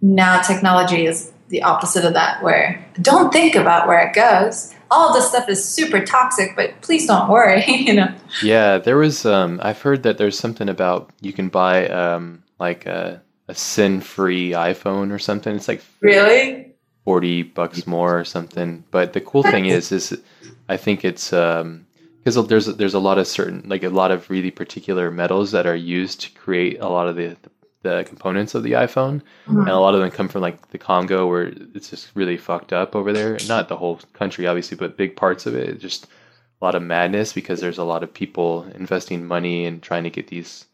now 0.00 0.40
technology 0.42 1.06
is 1.06 1.32
the 1.48 1.62
opposite 1.62 2.04
of 2.04 2.14
that, 2.14 2.42
where 2.42 2.84
don't 3.00 3.32
think 3.32 3.54
about 3.54 3.86
where 3.86 4.06
it 4.06 4.14
goes. 4.14 4.74
All 4.92 5.12
this 5.12 5.28
stuff 5.28 5.48
is 5.48 5.64
super 5.64 6.04
toxic, 6.04 6.54
but 6.54 6.80
please 6.82 7.06
don't 7.06 7.28
worry, 7.30 7.64
you 7.68 7.94
know. 7.94 8.14
Yeah, 8.42 8.78
there 8.78 8.98
was. 8.98 9.24
Um, 9.24 9.58
I've 9.62 9.80
heard 9.80 10.02
that 10.02 10.18
there's 10.18 10.38
something 10.38 10.68
about 10.68 11.10
you 11.20 11.32
can 11.32 11.48
buy 11.48 11.88
um, 11.88 12.42
like 12.60 12.86
a 12.86 13.22
a 13.48 13.54
sin-free 13.54 14.50
iPhone 14.50 15.12
or 15.12 15.18
something. 15.18 15.56
It's 15.56 15.68
like 15.68 15.82
really 16.00 16.74
forty 17.04 17.42
bucks 17.42 17.86
more 17.86 18.18
or 18.18 18.24
something. 18.24 18.84
But 18.90 19.12
the 19.12 19.20
cool 19.20 19.42
thing 19.42 19.66
is, 19.66 19.92
is 19.92 20.16
I 20.68 20.76
think 20.76 21.04
it's 21.04 21.32
um 21.32 21.86
because 22.18 22.46
there's 22.46 22.66
there's 22.66 22.94
a 22.94 23.00
lot 23.00 23.18
of 23.18 23.26
certain 23.26 23.62
like 23.66 23.82
a 23.82 23.88
lot 23.88 24.10
of 24.10 24.30
really 24.30 24.50
particular 24.50 25.10
metals 25.10 25.50
that 25.52 25.66
are 25.66 25.76
used 25.76 26.20
to 26.22 26.30
create 26.38 26.80
a 26.80 26.88
lot 26.88 27.08
of 27.08 27.16
the 27.16 27.36
the 27.42 27.50
components 28.06 28.54
of 28.54 28.62
the 28.62 28.72
iPhone, 28.72 29.22
mm-hmm. 29.46 29.60
and 29.60 29.68
a 29.68 29.78
lot 29.78 29.94
of 29.94 30.00
them 30.00 30.10
come 30.10 30.28
from 30.28 30.42
like 30.42 30.68
the 30.70 30.78
Congo, 30.78 31.26
where 31.26 31.52
it's 31.74 31.90
just 31.90 32.10
really 32.14 32.36
fucked 32.36 32.72
up 32.72 32.94
over 32.94 33.12
there. 33.12 33.36
Not 33.48 33.68
the 33.68 33.76
whole 33.76 34.00
country, 34.12 34.46
obviously, 34.46 34.76
but 34.76 34.96
big 34.96 35.16
parts 35.16 35.46
of 35.46 35.54
it. 35.54 35.68
It's 35.68 35.82
Just 35.82 36.06
a 36.06 36.64
lot 36.64 36.74
of 36.74 36.82
madness 36.82 37.32
because 37.32 37.60
there's 37.60 37.78
a 37.78 37.84
lot 37.84 38.02
of 38.02 38.14
people 38.14 38.64
investing 38.74 39.26
money 39.26 39.66
and 39.66 39.82
trying 39.82 40.04
to 40.04 40.10
get 40.10 40.28
these 40.28 40.66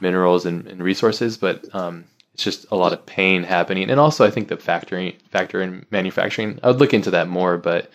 minerals 0.00 0.44
and, 0.44 0.66
and 0.66 0.82
resources, 0.82 1.36
but 1.36 1.72
um, 1.74 2.04
it's 2.34 2.42
just 2.42 2.66
a 2.70 2.76
lot 2.76 2.92
of 2.92 3.06
pain 3.06 3.44
happening. 3.44 3.90
And 3.90 4.00
also, 4.00 4.26
I 4.26 4.30
think 4.30 4.48
the 4.48 4.56
factoring 4.56 5.20
factor 5.30 5.62
in 5.62 5.86
manufacturing. 5.90 6.58
I 6.62 6.68
would 6.68 6.80
look 6.80 6.94
into 6.94 7.10
that 7.12 7.28
more, 7.28 7.56
but 7.56 7.90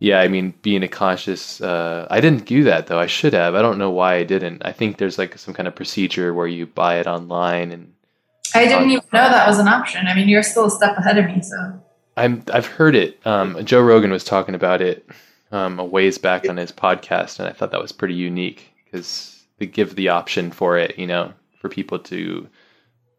yeah, 0.00 0.20
I 0.20 0.28
mean, 0.28 0.54
being 0.62 0.82
a 0.82 0.88
conscious, 0.88 1.60
uh, 1.60 2.06
I 2.10 2.20
didn't 2.20 2.46
do 2.46 2.64
that 2.64 2.86
though. 2.86 2.98
I 2.98 3.06
should 3.06 3.32
have. 3.32 3.54
I 3.54 3.62
don't 3.62 3.78
know 3.78 3.90
why 3.90 4.16
I 4.16 4.24
didn't. 4.24 4.64
I 4.64 4.72
think 4.72 4.98
there's 4.98 5.18
like 5.18 5.36
some 5.38 5.54
kind 5.54 5.66
of 5.66 5.74
procedure 5.74 6.32
where 6.32 6.46
you 6.46 6.66
buy 6.66 6.98
it 6.98 7.06
online 7.06 7.72
and. 7.72 7.94
I 8.54 8.64
didn't 8.64 8.90
even 8.90 9.04
know 9.12 9.28
that 9.28 9.46
was 9.46 9.58
an 9.58 9.68
option. 9.68 10.06
I 10.06 10.14
mean, 10.14 10.28
you're 10.28 10.42
still 10.42 10.66
a 10.66 10.70
step 10.70 10.96
ahead 10.96 11.18
of 11.18 11.26
me, 11.26 11.42
so. 11.42 11.80
I'm. 12.16 12.42
I've 12.52 12.66
heard 12.66 12.94
it. 12.94 13.20
Um, 13.26 13.64
Joe 13.64 13.82
Rogan 13.82 14.10
was 14.10 14.24
talking 14.24 14.54
about 14.54 14.80
it 14.80 15.06
um, 15.52 15.78
a 15.78 15.84
ways 15.84 16.18
back 16.18 16.48
on 16.48 16.56
his 16.56 16.72
podcast, 16.72 17.38
and 17.38 17.48
I 17.48 17.52
thought 17.52 17.70
that 17.70 17.80
was 17.80 17.92
pretty 17.92 18.14
unique 18.14 18.72
because 18.84 19.44
they 19.58 19.66
give 19.66 19.94
the 19.94 20.08
option 20.08 20.50
for 20.50 20.78
it, 20.78 20.98
you 20.98 21.06
know, 21.06 21.32
for 21.60 21.68
people 21.68 21.98
to 21.98 22.48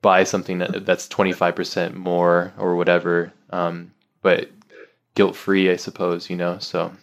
buy 0.01 0.23
something 0.23 0.59
that, 0.59 0.86
that's 0.86 1.07
25% 1.07 1.95
more 1.95 2.53
or 2.57 2.75
whatever, 2.75 3.34
um, 3.49 3.91
but 4.21 4.49
guilt 5.16 5.36
free, 5.36 5.70
I 5.70 5.76
suppose, 5.76 6.30
you 6.30 6.36
know, 6.36 6.60
so. 6.60 6.93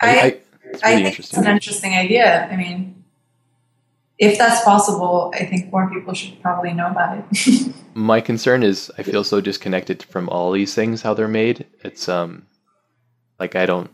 I, 0.00 0.08
I, 0.08 0.10
I, 0.12 0.20
really 0.20 0.40
I 0.82 1.02
think 1.02 1.18
it's 1.18 1.36
an 1.36 1.46
interesting 1.46 1.94
idea. 1.94 2.48
I 2.50 2.56
mean, 2.56 3.04
if 4.18 4.38
that's 4.38 4.64
possible, 4.64 5.32
I 5.34 5.44
think 5.44 5.72
more 5.72 5.90
people 5.90 6.14
should 6.14 6.40
probably 6.40 6.72
know 6.72 6.86
about 6.86 7.24
it. 7.30 7.74
My 7.94 8.20
concern 8.20 8.62
is 8.62 8.90
I 8.98 9.02
feel 9.02 9.24
so 9.24 9.40
disconnected 9.40 10.02
from 10.04 10.28
all 10.28 10.52
these 10.52 10.74
things, 10.74 11.02
how 11.02 11.14
they're 11.14 11.28
made. 11.28 11.66
It's 11.82 12.08
um, 12.08 12.46
like 13.38 13.56
I 13.56 13.66
don't, 13.66 13.90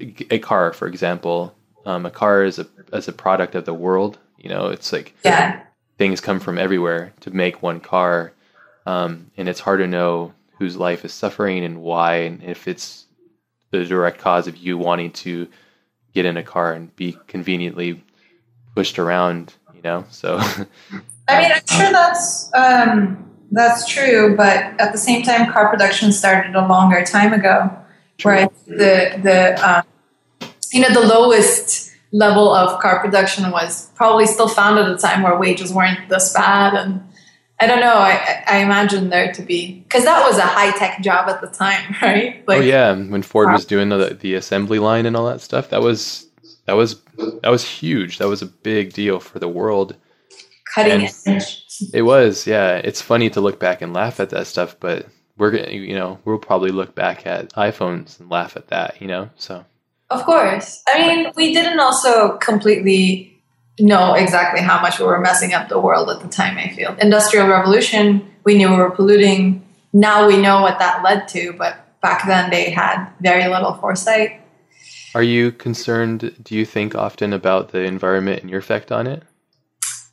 a 0.00 0.38
car, 0.38 0.72
for 0.72 0.86
example, 0.86 1.54
um, 1.86 2.06
a 2.06 2.10
car 2.10 2.44
is 2.44 2.58
a 2.58 2.66
as 2.92 3.08
a 3.08 3.12
product 3.12 3.54
of 3.54 3.64
the 3.64 3.74
world. 3.74 4.18
You 4.38 4.50
know, 4.50 4.68
it's 4.68 4.92
like 4.92 5.14
yeah. 5.24 5.62
things 5.98 6.20
come 6.20 6.40
from 6.40 6.58
everywhere 6.58 7.12
to 7.20 7.30
make 7.30 7.62
one 7.62 7.80
car, 7.80 8.32
um, 8.86 9.30
and 9.36 9.48
it's 9.48 9.60
hard 9.60 9.80
to 9.80 9.86
know 9.86 10.32
whose 10.64 10.76
life 10.78 11.04
is 11.04 11.12
suffering 11.12 11.62
and 11.62 11.82
why, 11.82 12.16
and 12.16 12.42
if 12.42 12.66
it's 12.66 13.04
the 13.70 13.84
direct 13.84 14.18
cause 14.18 14.46
of 14.46 14.56
you 14.56 14.78
wanting 14.78 15.12
to 15.12 15.46
get 16.14 16.24
in 16.24 16.38
a 16.38 16.42
car 16.42 16.72
and 16.72 16.94
be 16.96 17.18
conveniently 17.26 18.02
pushed 18.74 18.98
around. 18.98 19.52
You 19.74 19.82
know, 19.82 20.04
so. 20.10 20.38
I 21.28 21.40
mean, 21.40 21.52
I'm 21.52 21.66
sure 21.66 21.92
that's 21.92 22.50
um, 22.54 23.30
that's 23.50 23.86
true, 23.86 24.34
but 24.36 24.56
at 24.80 24.92
the 24.92 24.98
same 24.98 25.22
time, 25.22 25.52
car 25.52 25.68
production 25.68 26.12
started 26.12 26.54
a 26.54 26.66
longer 26.66 27.04
time 27.04 27.34
ago, 27.34 27.70
True. 28.16 28.32
where 28.32 28.48
the 28.66 29.20
the 29.22 29.68
um, 29.68 30.48
you 30.72 30.80
know, 30.80 30.92
the 30.94 31.06
lowest 31.06 31.92
level 32.10 32.54
of 32.54 32.80
car 32.80 33.00
production 33.00 33.50
was 33.50 33.90
probably 33.96 34.26
still 34.26 34.48
found 34.48 34.78
at 34.78 34.90
a 34.90 34.96
time 34.96 35.22
where 35.22 35.38
wages 35.38 35.74
weren't 35.74 36.08
this 36.08 36.32
bad. 36.32 36.74
And 36.74 37.02
I 37.60 37.66
don't 37.66 37.80
know, 37.80 37.94
I, 37.94 38.42
I 38.48 38.58
imagine 38.58 39.10
there 39.10 39.32
to 39.32 39.42
be, 39.42 39.80
because 39.80 40.04
that 40.04 40.26
was 40.28 40.38
a 40.38 40.42
high 40.42 40.76
tech 40.76 41.00
job 41.02 41.28
at 41.28 41.40
the 41.40 41.46
time, 41.46 41.94
right? 42.02 42.36
Oh, 42.40 42.44
like, 42.46 42.58
oh, 42.58 42.64
yeah. 42.64 42.92
When 42.94 43.22
Ford 43.22 43.52
was 43.52 43.64
doing 43.64 43.90
the, 43.90 44.16
the 44.20 44.34
assembly 44.34 44.78
line 44.78 45.06
and 45.06 45.16
all 45.16 45.26
that 45.26 45.40
stuff, 45.40 45.70
that 45.70 45.80
was 45.80 46.26
that 46.66 46.72
was 46.72 47.00
that 47.42 47.50
was 47.50 47.64
huge. 47.64 48.18
That 48.18 48.28
was 48.28 48.42
a 48.42 48.46
big 48.46 48.92
deal 48.92 49.20
for 49.20 49.38
the 49.38 49.48
world. 49.48 49.96
Cutting 50.74 51.08
edge. 51.26 51.64
It 51.92 52.02
was, 52.02 52.46
yeah. 52.46 52.76
It's 52.76 53.00
funny 53.00 53.30
to 53.30 53.40
look 53.40 53.60
back 53.60 53.82
and 53.82 53.92
laugh 53.92 54.18
at 54.18 54.30
that 54.30 54.46
stuff, 54.46 54.76
but 54.80 55.06
we're 55.36 55.50
gonna, 55.50 55.70
you 55.70 55.94
know, 55.94 56.18
we'll 56.24 56.38
probably 56.38 56.70
look 56.70 56.94
back 56.94 57.26
at 57.26 57.52
iPhones 57.52 58.18
and 58.18 58.30
laugh 58.30 58.56
at 58.56 58.68
that, 58.68 59.00
you 59.00 59.06
know. 59.06 59.30
So, 59.36 59.64
of 60.10 60.24
course. 60.24 60.82
I 60.88 60.98
mean, 60.98 61.32
we 61.36 61.52
didn't 61.52 61.80
also 61.80 62.36
completely 62.38 63.33
know 63.78 64.14
exactly 64.14 64.60
how 64.60 64.80
much 64.80 64.98
we 64.98 65.06
were 65.06 65.20
messing 65.20 65.52
up 65.52 65.68
the 65.68 65.80
world 65.80 66.08
at 66.10 66.20
the 66.20 66.28
time. 66.28 66.58
I 66.58 66.68
feel 66.70 66.94
industrial 67.00 67.48
revolution. 67.48 68.30
We 68.44 68.56
knew 68.56 68.70
we 68.70 68.76
were 68.76 68.90
polluting. 68.90 69.66
Now 69.92 70.26
we 70.26 70.40
know 70.40 70.62
what 70.62 70.78
that 70.78 71.02
led 71.02 71.28
to, 71.28 71.52
but 71.54 72.00
back 72.00 72.26
then 72.26 72.50
they 72.50 72.70
had 72.70 73.08
very 73.20 73.48
little 73.48 73.74
foresight. 73.74 74.40
Are 75.14 75.22
you 75.22 75.52
concerned? 75.52 76.34
Do 76.42 76.54
you 76.56 76.66
think 76.66 76.94
often 76.94 77.32
about 77.32 77.70
the 77.70 77.80
environment 77.80 78.42
and 78.42 78.50
your 78.50 78.58
effect 78.58 78.90
on 78.90 79.06
it? 79.06 79.22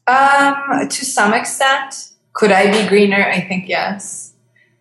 Um, 0.07 0.88
to 0.88 1.05
some 1.05 1.34
extent. 1.34 2.09
Could 2.34 2.51
I 2.51 2.72
be 2.72 2.88
greener? 2.88 3.24
I 3.24 3.41
think 3.41 3.68
yes. 3.68 4.34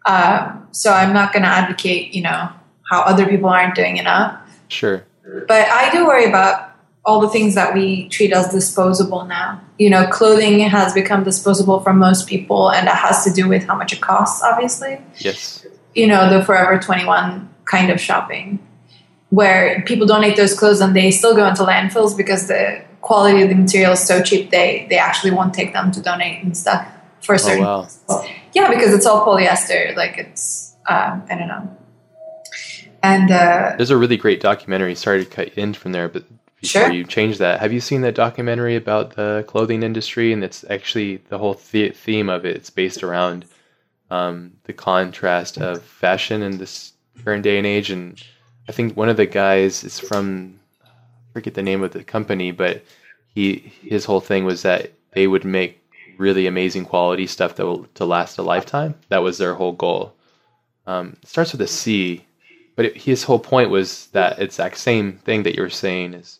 Um, 0.06 0.68
so 0.70 0.92
I'm 0.92 1.12
not 1.12 1.32
going 1.32 1.42
to 1.42 1.48
advocate, 1.48 2.14
you 2.14 2.22
know, 2.22 2.50
how 2.90 3.00
other 3.02 3.26
people 3.26 3.48
aren't 3.48 3.74
doing 3.74 3.96
enough. 3.96 4.38
Sure. 4.68 5.04
But 5.48 5.68
I 5.68 5.90
do 5.90 6.06
worry 6.06 6.26
about 6.26 6.69
all 7.04 7.20
the 7.20 7.28
things 7.28 7.54
that 7.54 7.74
we 7.74 8.08
treat 8.08 8.32
as 8.32 8.48
disposable 8.50 9.24
now. 9.24 9.60
You 9.78 9.90
know, 9.90 10.06
clothing 10.06 10.60
has 10.60 10.92
become 10.92 11.24
disposable 11.24 11.80
for 11.80 11.92
most 11.92 12.28
people, 12.28 12.70
and 12.70 12.86
that 12.86 12.96
has 12.96 13.24
to 13.24 13.32
do 13.32 13.48
with 13.48 13.64
how 13.64 13.76
much 13.76 13.92
it 13.92 14.00
costs, 14.00 14.42
obviously. 14.42 15.00
Yes. 15.18 15.66
You 15.94 16.06
know, 16.06 16.30
the 16.30 16.44
Forever 16.44 16.78
21 16.78 17.48
kind 17.64 17.90
of 17.90 18.00
shopping, 18.00 18.64
where 19.30 19.82
people 19.82 20.06
donate 20.06 20.36
those 20.36 20.58
clothes 20.58 20.80
and 20.80 20.94
they 20.94 21.10
still 21.10 21.34
go 21.34 21.46
into 21.46 21.62
landfills 21.62 22.16
because 22.16 22.48
the 22.48 22.82
quality 23.00 23.42
of 23.42 23.48
the 23.48 23.54
material 23.54 23.92
is 23.92 24.06
so 24.06 24.22
cheap, 24.22 24.50
they, 24.50 24.86
they 24.90 24.98
actually 24.98 25.30
won't 25.30 25.54
take 25.54 25.72
them 25.72 25.90
to 25.92 26.02
donate 26.02 26.44
and 26.44 26.56
stuff 26.56 26.86
for 27.20 27.38
certain. 27.38 27.64
Oh, 27.64 27.88
wow. 28.08 28.26
Yeah, 28.52 28.70
because 28.70 28.92
it's 28.92 29.06
all 29.06 29.26
polyester. 29.26 29.96
Like 29.96 30.18
it's, 30.18 30.74
um, 30.88 31.22
I 31.30 31.36
don't 31.36 31.48
know. 31.48 31.76
And 33.02 33.30
uh, 33.30 33.74
there's 33.78 33.90
a 33.90 33.96
really 33.96 34.18
great 34.18 34.40
documentary. 34.40 34.94
Sorry 34.94 35.24
to 35.24 35.30
cut 35.30 35.48
in 35.54 35.72
from 35.72 35.92
there, 35.92 36.08
but 36.08 36.24
before 36.60 36.82
sure. 36.82 36.92
you 36.92 37.04
change 37.04 37.38
that, 37.38 37.60
have 37.60 37.72
you 37.72 37.80
seen 37.80 38.02
that 38.02 38.14
documentary 38.14 38.76
about 38.76 39.16
the 39.16 39.44
clothing 39.46 39.82
industry? 39.82 40.32
And 40.32 40.44
it's 40.44 40.64
actually 40.68 41.16
the 41.28 41.38
whole 41.38 41.54
th- 41.54 41.96
theme 41.96 42.28
of 42.28 42.44
it. 42.44 42.56
It's 42.56 42.70
based 42.70 43.02
around 43.02 43.46
um, 44.10 44.52
the 44.64 44.72
contrast 44.72 45.56
of 45.58 45.82
fashion 45.82 46.42
in 46.42 46.58
this 46.58 46.92
current 47.24 47.44
day 47.44 47.56
and 47.56 47.66
age. 47.66 47.90
And 47.90 48.22
I 48.68 48.72
think 48.72 48.96
one 48.96 49.08
of 49.08 49.16
the 49.16 49.26
guys 49.26 49.84
is 49.84 49.98
from 49.98 50.58
I 50.84 51.32
forget 51.32 51.54
the 51.54 51.62
name 51.62 51.82
of 51.82 51.92
the 51.92 52.04
company, 52.04 52.50
but 52.50 52.84
he 53.34 53.72
his 53.82 54.04
whole 54.04 54.20
thing 54.20 54.44
was 54.44 54.62
that 54.62 54.92
they 55.12 55.26
would 55.26 55.44
make 55.44 55.80
really 56.18 56.46
amazing 56.46 56.84
quality 56.84 57.26
stuff 57.26 57.54
that 57.56 57.64
will 57.64 57.84
to 57.94 58.04
last 58.04 58.36
a 58.36 58.42
lifetime. 58.42 58.94
That 59.08 59.22
was 59.22 59.38
their 59.38 59.54
whole 59.54 59.72
goal. 59.72 60.12
Um, 60.86 61.16
it 61.22 61.28
starts 61.28 61.52
with 61.52 61.60
a 61.62 61.66
C, 61.66 62.26
but 62.76 62.84
it, 62.86 62.96
his 62.96 63.22
whole 63.22 63.38
point 63.38 63.70
was 63.70 64.08
that 64.08 64.32
it's 64.32 64.58
exact 64.58 64.78
same 64.78 65.18
thing 65.18 65.44
that 65.44 65.54
you 65.54 65.62
were 65.62 65.70
saying 65.70 66.14
is 66.14 66.39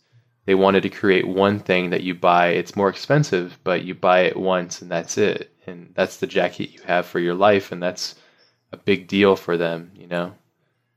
they 0.51 0.57
wanted 0.57 0.83
to 0.83 0.91
create 0.91 1.29
one 1.29 1.61
thing 1.61 1.91
that 1.91 2.03
you 2.03 2.13
buy. 2.13 2.49
It's 2.49 2.75
more 2.75 2.89
expensive, 2.89 3.57
but 3.63 3.85
you 3.85 3.95
buy 3.95 4.23
it 4.23 4.37
once 4.37 4.83
and 4.83 4.91
that's 4.91 5.17
it, 5.17 5.55
and 5.65 5.93
that's 5.95 6.17
the 6.17 6.27
jacket 6.27 6.73
you 6.73 6.81
have 6.87 7.07
for 7.07 7.21
your 7.21 7.35
life, 7.35 7.71
and 7.71 7.81
that's 7.81 8.17
a 8.73 8.77
big 8.77 9.07
deal 9.07 9.37
for 9.37 9.57
them, 9.57 9.93
you 9.95 10.09
know. 10.09 10.35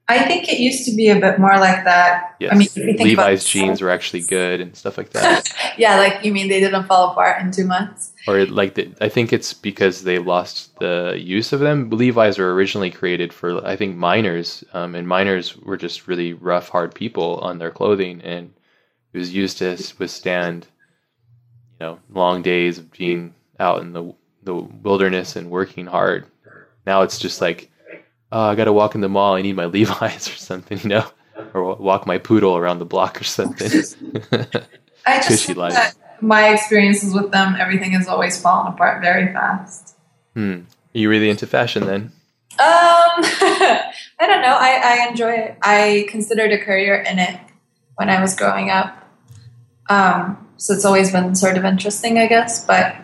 I 0.08 0.26
think 0.26 0.49
it 0.49 0.58
used 0.58 0.89
to 0.89 0.95
be 0.95 1.10
a 1.10 1.20
bit 1.20 1.38
more 1.38 1.60
like 1.60 1.84
that. 1.84 2.36
Yes. 2.39 2.51
I 2.51 2.56
mean, 2.56 2.97
Levi's 2.97 3.45
jeans 3.45 3.80
were 3.80 3.91
actually 3.91 4.24
good 4.24 4.60
and 4.60 4.76
stuff 4.76 4.97
like 4.97 5.12
that. 5.12 5.54
yeah, 5.78 5.97
like 5.97 6.26
you 6.26 6.34
mean 6.34 6.49
they 6.49 6.60
didn't 6.60 6.86
fall 6.86 7.12
apart 7.12 7.39
in 7.39 7.51
two 7.51 7.68
months? 7.68 8.12
Or 8.28 8.47
like 8.47 8.74
the, 8.74 8.91
I 9.01 9.08
think 9.08 9.32
it's 9.32 9.54
because 9.54 10.04
they 10.04 10.18
lost 10.18 10.80
the 10.80 11.14
use 11.16 11.54
of 11.54 11.60
them. 11.60 11.91
Levi's 11.91 12.39
were 12.39 12.56
originally 12.56 12.89
created 12.89 13.32
for 13.32 13.64
I 13.64 13.76
think 13.76 13.97
miners, 13.97 14.64
um, 14.74 14.95
and 14.95 15.08
miners 15.08 15.56
were 15.58 15.78
just 15.78 16.08
really 16.08 16.34
rough, 16.34 16.70
hard 16.70 16.95
people 16.95 17.38
on 17.43 17.60
their 17.60 17.70
clothing, 17.70 18.20
and 18.24 18.51
it 19.14 19.18
was 19.18 19.34
used 19.34 19.59
to 19.59 19.78
withstand, 19.99 20.68
you 21.80 21.86
know, 21.86 21.99
long 22.09 22.41
days 22.41 22.78
of 22.78 22.91
being 22.91 23.36
out 23.59 23.82
in 23.82 23.93
the 23.93 24.14
the 24.43 24.55
wilderness 24.55 25.36
and 25.36 25.49
working 25.49 25.86
hard. 25.86 26.26
Now 26.86 27.03
it's 27.03 27.18
just 27.18 27.39
like 27.39 27.72
oh, 28.34 28.41
I 28.49 28.55
got 28.55 28.66
to 28.66 28.74
walk 28.74 28.95
in 28.95 29.01
the 29.01 29.07
mall. 29.09 29.36
I 29.36 29.41
need 29.41 29.55
my 29.55 29.66
Levi's 29.78 30.28
or 30.28 30.36
something, 30.36 30.80
you 30.80 30.89
know, 30.89 31.05
or 31.53 31.76
walk 31.76 32.05
my 32.05 32.18
poodle 32.18 32.57
around 32.57 32.80
the 32.80 32.86
block 32.86 33.22
or 33.22 33.24
something. 33.24 33.70
I 35.05 35.22
just 35.22 35.45
think 35.45 35.57
that 35.57 35.95
my 36.22 36.49
experiences 36.49 37.14
with 37.14 37.32
them, 37.32 37.55
everything 37.59 37.91
has 37.91 38.07
always 38.07 38.41
fallen 38.41 38.74
apart 38.74 39.01
very 39.01 39.32
fast. 39.34 39.95
Hmm. 40.34 40.61
Are 40.95 40.97
you 40.97 41.09
really 41.09 41.30
into 41.30 41.47
fashion 41.47 41.86
then? 41.86 42.11
Um, 42.53 42.59
I 42.59 43.93
don't 44.20 44.41
know. 44.41 44.55
I, 44.55 44.80
I 44.84 45.07
enjoy 45.09 45.32
it. 45.32 45.57
I 45.61 46.07
considered 46.09 46.51
a 46.51 46.64
career 46.64 46.95
in 46.95 47.20
it 47.20 47.39
when 47.95 48.09
I 48.09 48.22
was 48.22 48.36
growing 48.36 48.70
up. 48.70 49.03
Um, 49.93 50.47
so 50.57 50.73
it's 50.73 50.85
always 50.85 51.11
been 51.11 51.35
sort 51.35 51.57
of 51.57 51.65
interesting, 51.65 52.17
I 52.17 52.27
guess. 52.27 52.65
But 52.65 52.95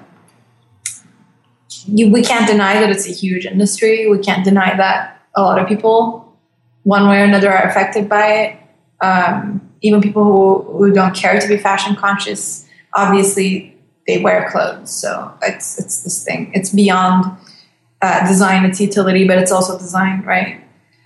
you, 1.85 2.09
we 2.11 2.21
can't 2.23 2.47
deny 2.47 2.79
that 2.79 2.89
it's 2.89 3.07
a 3.07 3.11
huge 3.11 3.45
industry. 3.45 4.09
We 4.09 4.19
can't 4.19 4.43
deny 4.43 4.75
that 4.75 5.21
a 5.35 5.41
lot 5.41 5.59
of 5.59 5.67
people, 5.67 6.37
one 6.83 7.07
way 7.07 7.21
or 7.21 7.25
another, 7.25 7.51
are 7.51 7.67
affected 7.67 8.09
by 8.09 8.25
it. 8.27 8.57
Um, 9.01 9.69
even 9.81 10.01
people 10.01 10.23
who, 10.23 10.77
who 10.77 10.93
don't 10.93 11.15
care 11.15 11.39
to 11.39 11.47
be 11.47 11.57
fashion 11.57 11.95
conscious, 11.95 12.67
obviously 12.93 13.77
they 14.07 14.21
wear 14.21 14.49
clothes. 14.51 14.89
So 14.89 15.33
it's 15.41 15.79
it's 15.79 16.03
this 16.03 16.23
thing. 16.23 16.51
It's 16.53 16.71
beyond 16.71 17.37
uh, 18.01 18.27
design. 18.27 18.65
It's 18.65 18.81
utility, 18.81 19.27
but 19.27 19.37
it's 19.37 19.51
also 19.51 19.77
design, 19.77 20.23
right? 20.23 20.63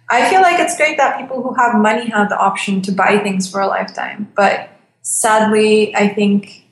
I 0.10 0.30
feel 0.30 0.42
like 0.42 0.60
it's 0.60 0.78
great 0.78 0.98
that 0.98 1.20
people 1.20 1.42
who 1.42 1.54
have 1.56 1.76
money 1.76 2.10
have 2.10 2.30
the 2.30 2.38
option 2.38 2.82
to 2.84 2.92
buy 2.92 3.18
things 3.20 3.50
for 3.50 3.60
a 3.62 3.68
lifetime. 3.68 4.32
But 4.36 4.73
sadly, 5.04 5.96
I 5.96 6.08
think 6.08 6.66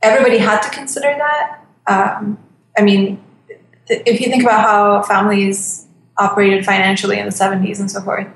everybody 0.00 0.38
had 0.38 0.62
to 0.62 0.70
consider 0.70 1.14
that. 1.16 1.60
Um, 1.86 2.38
I 2.76 2.82
mean, 2.82 3.22
th- 3.86 4.02
if 4.06 4.20
you 4.20 4.28
think 4.30 4.42
about 4.42 4.62
how 4.62 5.02
families 5.02 5.88
operated 6.18 6.64
financially 6.64 7.18
in 7.18 7.26
the 7.26 7.32
70s 7.32 7.80
and 7.80 7.90
so 7.90 8.00
forth. 8.02 8.26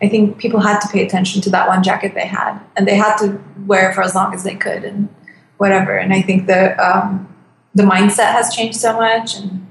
I 0.00 0.08
think 0.08 0.38
people 0.38 0.60
had 0.60 0.78
to 0.80 0.88
pay 0.88 1.04
attention 1.04 1.42
to 1.42 1.50
that 1.50 1.66
one 1.66 1.82
jacket 1.82 2.14
they 2.14 2.26
had, 2.26 2.60
and 2.76 2.86
they 2.86 2.94
had 2.94 3.16
to 3.18 3.40
wear 3.66 3.92
for 3.92 4.02
as 4.02 4.14
long 4.14 4.32
as 4.32 4.44
they 4.44 4.54
could, 4.54 4.84
and 4.84 5.08
whatever. 5.56 5.96
And 5.96 6.12
I 6.12 6.22
think 6.22 6.46
the 6.46 6.78
um, 6.78 7.34
the 7.74 7.82
mindset 7.82 8.32
has 8.32 8.54
changed 8.54 8.78
so 8.78 8.96
much, 8.96 9.34
and 9.36 9.66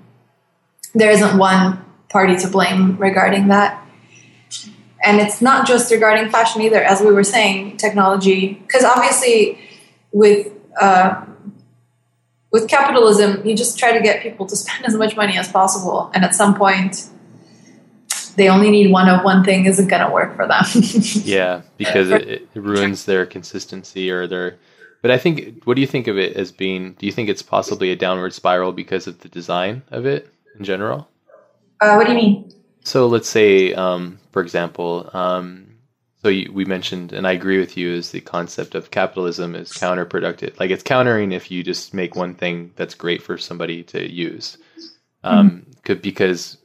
there 0.93 1.11
isn't 1.11 1.38
one 1.38 1.84
party 2.09 2.36
to 2.38 2.47
blame 2.49 2.97
regarding 2.97 3.47
that. 3.47 3.82
And 5.03 5.19
it's 5.19 5.41
not 5.41 5.67
just 5.67 5.91
regarding 5.91 6.29
fashion 6.29 6.61
either, 6.61 6.83
as 6.83 7.01
we 7.01 7.11
were 7.11 7.23
saying, 7.23 7.77
technology, 7.77 8.53
because 8.65 8.83
obviously 8.83 9.59
with 10.11 10.47
uh, 10.79 11.23
with 12.51 12.67
capitalism, 12.67 13.45
you 13.45 13.55
just 13.55 13.77
try 13.77 13.91
to 13.91 14.01
get 14.01 14.23
people 14.23 14.45
to 14.47 14.55
spend 14.63 14.85
as 14.85 14.95
much 14.95 15.15
money 15.15 15.37
as 15.37 15.51
possible, 15.51 16.11
and 16.13 16.23
at 16.23 16.35
some 16.35 16.55
point 16.55 17.09
they 18.37 18.49
only 18.49 18.69
need 18.69 18.91
one 18.91 19.09
of 19.09 19.23
one 19.23 19.43
thing 19.43 19.65
isn't 19.65 19.87
going 19.87 20.05
to 20.05 20.11
work 20.11 20.35
for 20.35 20.47
them. 20.47 20.63
yeah, 21.25 21.63
because 21.77 22.11
it, 22.11 22.27
it, 22.27 22.47
ruins 22.55 23.05
their 23.05 23.25
consistency 23.25 24.09
or 24.11 24.27
their. 24.27 24.57
But 25.01 25.11
I 25.11 25.17
think, 25.17 25.63
what 25.63 25.75
do 25.75 25.81
you 25.81 25.87
think 25.87 26.07
of 26.07 26.17
it 26.17 26.35
as 26.37 26.51
being? 26.51 26.93
Do 26.93 27.05
you 27.05 27.11
think 27.11 27.29
it's 27.29 27.41
possibly 27.41 27.91
a 27.91 27.95
downward 27.95 28.33
spiral 28.33 28.71
because 28.71 29.07
of 29.07 29.19
the 29.19 29.29
design 29.29 29.83
of 29.89 30.05
it 30.05 30.31
in 30.57 30.63
general? 30.63 31.07
Uh, 31.81 31.95
what 31.95 32.05
do 32.07 32.13
you 32.13 32.17
mean? 32.17 32.51
So 32.84 33.07
let's 33.07 33.30
say, 33.30 33.73
um, 33.73 34.19
for 34.32 34.41
example, 34.41 35.09
um, 35.13 35.67
so 36.21 36.30
you, 36.30 36.51
we 36.51 36.65
mentioned, 36.65 37.13
and 37.13 37.28
I 37.28 37.34
agree 37.34 37.59
with 37.59 37.78
you, 37.78 37.91
is 37.91 38.11
the 38.11 38.21
concept 38.21 38.75
of 38.75 38.91
capitalism 38.91 39.55
is 39.55 39.71
counterproductive. 39.71 40.59
Like 40.59 40.71
it's 40.71 40.84
countering 40.84 41.32
if 41.32 41.51
you 41.51 41.63
just 41.63 41.93
make 41.93 42.15
one 42.15 42.34
thing 42.34 42.71
that's 42.75 42.95
great 42.95 43.21
for 43.21 43.38
somebody 43.38 43.84
to 43.84 44.11
use. 44.11 44.57
Um, 45.23 45.49
mm-hmm 45.49 45.67
could 45.88 46.01
because 46.01 46.57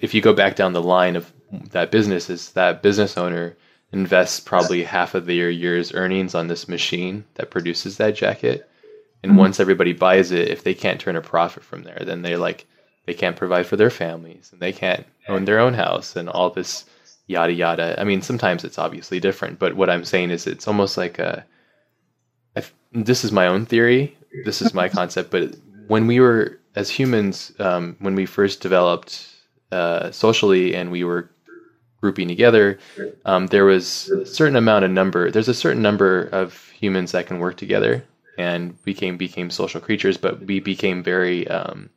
if 0.00 0.14
you 0.14 0.22
go 0.22 0.32
back 0.32 0.56
down 0.56 0.72
the 0.72 0.82
line 0.82 1.14
of 1.14 1.30
that 1.70 1.90
business 1.90 2.30
is 2.30 2.52
that 2.52 2.82
business 2.82 3.18
owner 3.18 3.54
invests 3.92 4.40
probably 4.40 4.82
half 4.82 5.14
of 5.14 5.26
their 5.26 5.50
year's 5.50 5.92
earnings 5.92 6.34
on 6.34 6.46
this 6.46 6.66
machine 6.66 7.22
that 7.34 7.50
produces 7.50 7.98
that 7.98 8.16
jacket 8.16 8.68
and 9.22 9.32
mm-hmm. 9.32 9.40
once 9.40 9.60
everybody 9.60 9.92
buys 9.92 10.32
it 10.32 10.48
if 10.48 10.64
they 10.64 10.72
can't 10.72 10.98
turn 10.98 11.14
a 11.14 11.20
profit 11.20 11.62
from 11.62 11.82
there 11.82 12.02
then 12.06 12.22
they're 12.22 12.38
like 12.38 12.66
they 13.04 13.12
can't 13.12 13.36
provide 13.36 13.66
for 13.66 13.76
their 13.76 13.90
families 13.90 14.48
and 14.50 14.62
they 14.62 14.72
can't 14.72 15.06
own 15.30 15.44
their 15.44 15.58
own 15.58 15.74
house 15.74 16.16
and 16.16 16.28
all 16.28 16.50
this 16.50 16.84
yada 17.26 17.52
yada 17.52 18.00
i 18.00 18.04
mean 18.04 18.20
sometimes 18.22 18.64
it's 18.64 18.78
obviously 18.78 19.20
different 19.20 19.58
but 19.58 19.76
what 19.76 19.88
i'm 19.88 20.04
saying 20.04 20.30
is 20.30 20.46
it's 20.46 20.66
almost 20.66 20.96
like 20.96 21.18
a 21.18 21.44
this 22.92 23.24
is 23.24 23.30
my 23.30 23.46
own 23.46 23.64
theory 23.64 24.16
this 24.44 24.60
is 24.60 24.74
my 24.74 24.88
concept 24.98 25.30
but 25.30 25.54
when 25.86 26.06
we 26.06 26.20
were 26.20 26.60
as 26.74 26.90
humans, 26.90 27.52
um, 27.58 27.96
when 27.98 28.14
we 28.14 28.26
first 28.26 28.60
developed 28.60 29.26
uh, 29.72 30.10
socially 30.10 30.74
and 30.74 30.90
we 30.90 31.04
were 31.04 31.30
grouping 32.00 32.28
together, 32.28 32.78
um, 33.24 33.48
there 33.48 33.64
was 33.64 34.08
a 34.08 34.24
certain 34.24 34.56
amount 34.56 34.84
of 34.84 34.90
number. 34.90 35.30
There's 35.30 35.48
a 35.48 35.54
certain 35.54 35.82
number 35.82 36.28
of 36.32 36.68
humans 36.70 37.12
that 37.12 37.26
can 37.26 37.38
work 37.38 37.56
together, 37.56 38.04
and 38.38 38.80
became 38.84 39.16
became 39.16 39.50
social 39.50 39.80
creatures. 39.80 40.16
But 40.16 40.40
we 40.46 40.60
became 40.60 41.02
very, 41.02 41.46
um, 41.48 41.90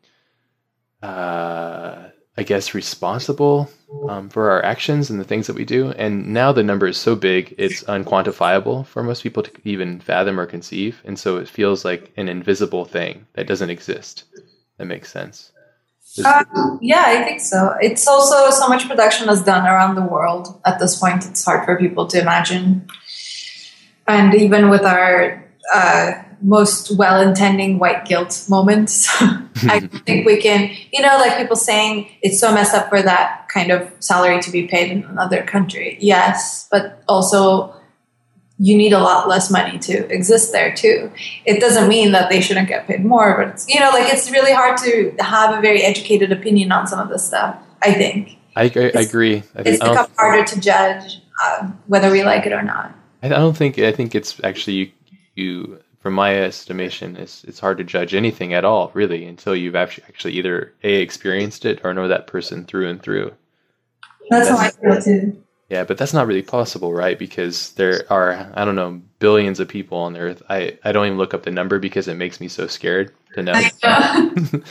uh, 1.01 2.09
I 2.35 2.43
guess, 2.43 2.73
responsible 2.73 3.69
um, 4.09 4.29
for 4.29 4.49
our 4.49 4.65
actions 4.65 5.09
and 5.09 5.19
the 5.19 5.23
things 5.23 5.45
that 5.47 5.55
we 5.55 5.65
do. 5.65 5.91
And 5.91 6.33
now 6.33 6.51
the 6.51 6.63
number 6.63 6.87
is 6.87 6.97
so 6.97 7.15
big, 7.15 7.53
it's 7.59 7.83
unquantifiable 7.83 8.87
for 8.87 9.03
most 9.03 9.21
people 9.21 9.43
to 9.43 9.51
even 9.63 9.99
fathom 9.99 10.39
or 10.39 10.47
conceive. 10.47 11.01
And 11.05 11.19
so 11.19 11.37
it 11.37 11.47
feels 11.47 11.85
like 11.85 12.11
an 12.17 12.27
invisible 12.29 12.85
thing 12.85 13.27
that 13.33 13.47
doesn't 13.47 13.69
exist. 13.69 14.23
That 14.77 14.85
makes 14.85 15.11
sense. 15.11 15.51
Um, 16.25 16.79
yeah, 16.81 17.03
I 17.05 17.23
think 17.23 17.39
so. 17.39 17.75
It's 17.81 18.07
also 18.07 18.49
so 18.51 18.67
much 18.67 18.87
production 18.87 19.29
is 19.29 19.43
done 19.43 19.67
around 19.67 19.95
the 19.95 20.01
world. 20.01 20.59
At 20.65 20.79
this 20.79 20.99
point, 20.99 21.25
it's 21.25 21.43
hard 21.43 21.65
for 21.65 21.77
people 21.77 22.07
to 22.07 22.19
imagine. 22.19 22.87
And 24.07 24.33
even 24.35 24.69
with 24.69 24.83
our 24.83 25.43
uh, 25.73 26.22
most 26.43 26.95
well-intending 26.97 27.79
white 27.79 28.05
guilt 28.05 28.45
moments, 28.49 29.07
I 29.21 29.79
think 30.05 30.25
we 30.25 30.41
can, 30.41 30.69
you 30.91 31.01
know, 31.01 31.17
like 31.17 31.37
people 31.37 31.55
saying 31.55 32.09
it's 32.21 32.39
so 32.39 32.53
messed 32.53 32.75
up 32.75 32.89
for 32.89 33.01
that 33.01 33.47
kind 33.49 33.71
of 33.71 33.91
salary 33.99 34.41
to 34.41 34.51
be 34.51 34.67
paid 34.67 34.91
in 34.91 35.03
another 35.05 35.43
country. 35.43 35.97
Yes, 36.01 36.67
but 36.69 37.01
also 37.07 37.73
you 38.59 38.77
need 38.77 38.93
a 38.93 38.99
lot 38.99 39.27
less 39.27 39.49
money 39.49 39.79
to 39.79 40.13
exist 40.13 40.51
there 40.51 40.75
too. 40.75 41.11
It 41.45 41.59
doesn't 41.59 41.87
mean 41.87 42.11
that 42.11 42.29
they 42.29 42.41
shouldn't 42.41 42.67
get 42.67 42.87
paid 42.87 43.03
more, 43.03 43.35
but 43.37 43.53
it's, 43.53 43.67
you 43.67 43.79
know, 43.79 43.89
like 43.89 44.13
it's 44.13 44.29
really 44.29 44.53
hard 44.53 44.77
to 44.79 45.15
have 45.19 45.57
a 45.57 45.61
very 45.61 45.81
educated 45.81 46.31
opinion 46.31 46.71
on 46.71 46.87
some 46.87 46.99
of 46.99 47.09
this 47.09 47.25
stuff. 47.25 47.57
I 47.81 47.93
think. 47.93 48.37
I, 48.55 48.63
I, 48.63 48.91
I 48.95 49.01
agree. 49.01 49.37
I 49.37 49.63
think, 49.63 49.67
it's 49.67 49.79
become 49.79 50.07
harder 50.17 50.45
to 50.45 50.59
judge 50.59 51.21
uh, 51.43 51.67
whether 51.87 52.11
we 52.11 52.23
like 52.23 52.45
it 52.45 52.53
or 52.53 52.61
not. 52.61 52.95
I 53.21 53.29
don't 53.29 53.55
think. 53.55 53.79
I 53.79 53.91
think 53.91 54.15
it's 54.15 54.39
actually 54.43 54.93
you. 55.35 55.43
you 55.43 55.79
from 56.03 56.13
my 56.15 56.35
estimation, 56.35 57.15
it's 57.15 57.45
it's 57.45 57.61
hard 57.61 57.77
to 57.77 57.83
judge 57.85 58.13
anything 58.13 58.53
at 58.53 58.65
all, 58.65 58.91
really, 58.93 59.25
until 59.25 59.55
you've 59.55 59.77
actually 59.77 60.03
actually 60.09 60.33
either 60.33 60.73
a 60.83 60.95
experienced 60.95 61.63
it 61.63 61.79
or 61.85 61.93
know 61.93 62.09
that 62.09 62.27
person 62.27 62.65
through 62.65 62.89
and 62.89 63.01
through. 63.01 63.33
That's, 64.29 64.49
that's 64.49 64.49
how 64.49 64.67
I 64.67 64.69
feel 64.69 65.01
too. 65.01 65.43
Yeah, 65.69 65.85
but 65.85 65.97
that's 65.97 66.13
not 66.13 66.27
really 66.27 66.41
possible, 66.41 66.91
right? 66.93 67.17
Because 67.17 67.71
there 67.75 68.03
are, 68.09 68.51
I 68.53 68.65
don't 68.65 68.75
know, 68.75 69.01
billions 69.19 69.61
of 69.61 69.69
people 69.69 69.97
on 69.97 70.17
Earth. 70.17 70.43
I, 70.49 70.77
I 70.83 70.91
don't 70.91 71.05
even 71.05 71.17
look 71.17 71.33
up 71.33 71.43
the 71.43 71.51
number 71.51 71.79
because 71.79 72.09
it 72.09 72.15
makes 72.15 72.41
me 72.41 72.49
so 72.49 72.67
scared 72.67 73.13
to 73.35 73.41
know. 73.41 73.53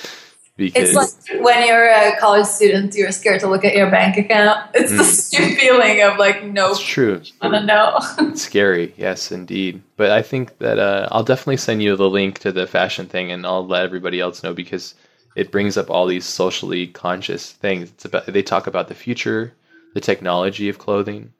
because 0.56 0.90
it's 0.90 1.28
like 1.30 1.42
when 1.42 1.66
you're 1.66 1.88
a 1.88 2.16
college 2.18 2.46
student, 2.46 2.94
you're 2.94 3.10
scared 3.10 3.40
to 3.40 3.48
look 3.48 3.64
at 3.64 3.74
your 3.74 3.90
bank 3.90 4.16
account. 4.16 4.70
It's 4.74 4.92
mm. 4.92 4.98
the 4.98 5.04
same 5.04 5.56
feeling 5.56 6.02
of 6.02 6.18
like, 6.18 6.44
no, 6.44 6.70
it's 6.70 6.80
true. 6.80 7.22
I 7.40 7.48
don't 7.48 7.66
know. 7.66 7.98
it's 8.18 8.42
scary, 8.42 8.94
yes, 8.96 9.32
indeed. 9.32 9.82
But 9.96 10.10
I 10.10 10.22
think 10.22 10.58
that 10.58 10.78
uh, 10.78 11.08
I'll 11.10 11.24
definitely 11.24 11.56
send 11.56 11.82
you 11.82 11.96
the 11.96 12.10
link 12.10 12.40
to 12.40 12.52
the 12.52 12.66
fashion 12.66 13.06
thing, 13.06 13.32
and 13.32 13.46
I'll 13.46 13.66
let 13.66 13.84
everybody 13.84 14.20
else 14.20 14.42
know 14.42 14.52
because 14.52 14.94
it 15.36 15.50
brings 15.50 15.76
up 15.76 15.90
all 15.90 16.06
these 16.06 16.26
socially 16.26 16.86
conscious 16.86 17.52
things. 17.52 17.90
It's 17.90 18.04
about 18.04 18.26
they 18.26 18.42
talk 18.42 18.66
about 18.66 18.88
the 18.88 18.94
future 18.94 19.54
the 19.94 20.00
technology 20.00 20.68
of 20.68 20.78
clothing, 20.78 21.32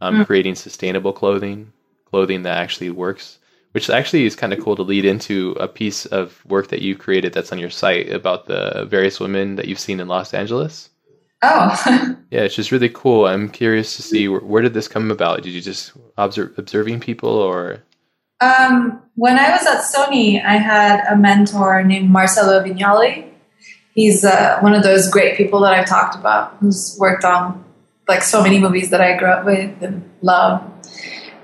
um, 0.00 0.16
mm. 0.18 0.26
creating 0.26 0.54
sustainable 0.54 1.12
clothing, 1.12 1.72
clothing 2.06 2.42
that 2.42 2.58
actually 2.58 2.90
works, 2.90 3.38
which 3.72 3.88
actually 3.88 4.24
is 4.24 4.36
kind 4.36 4.52
of 4.52 4.60
cool 4.60 4.76
to 4.76 4.82
lead 4.82 5.04
into 5.04 5.52
a 5.60 5.68
piece 5.68 6.06
of 6.06 6.44
work 6.46 6.68
that 6.68 6.82
you 6.82 6.96
created 6.96 7.32
that's 7.32 7.52
on 7.52 7.58
your 7.58 7.70
site 7.70 8.10
about 8.10 8.46
the 8.46 8.86
various 8.88 9.20
women 9.20 9.56
that 9.56 9.66
you've 9.68 9.78
seen 9.78 10.00
in 10.00 10.08
Los 10.08 10.34
Angeles. 10.34 10.90
Oh, 11.42 11.74
yeah, 12.30 12.40
it's 12.40 12.54
just 12.54 12.72
really 12.72 12.90
cool. 12.90 13.26
I'm 13.26 13.48
curious 13.48 13.96
to 13.96 14.02
see 14.02 14.28
where, 14.28 14.40
where 14.40 14.62
did 14.62 14.74
this 14.74 14.88
come 14.88 15.10
about? 15.10 15.42
Did 15.42 15.52
you 15.52 15.60
just 15.60 15.92
observe 16.18 16.58
observing 16.58 17.00
people 17.00 17.30
or? 17.30 17.82
Um, 18.40 19.02
when 19.16 19.38
I 19.38 19.50
was 19.50 19.66
at 19.66 19.82
Sony, 19.82 20.42
I 20.42 20.56
had 20.56 21.04
a 21.10 21.16
mentor 21.16 21.82
named 21.82 22.10
Marcelo 22.10 22.62
Vignali. 22.62 23.30
He's 23.94 24.24
uh, 24.24 24.58
one 24.60 24.74
of 24.74 24.82
those 24.82 25.10
great 25.10 25.36
people 25.36 25.60
that 25.60 25.74
I've 25.74 25.86
talked 25.86 26.14
about 26.14 26.56
who's 26.60 26.96
worked 26.98 27.24
on 27.24 27.64
like 28.08 28.22
so 28.22 28.42
many 28.42 28.58
movies 28.58 28.90
that 28.90 29.00
I 29.00 29.16
grew 29.16 29.28
up 29.28 29.44
with 29.44 29.82
and 29.82 30.10
love. 30.20 30.62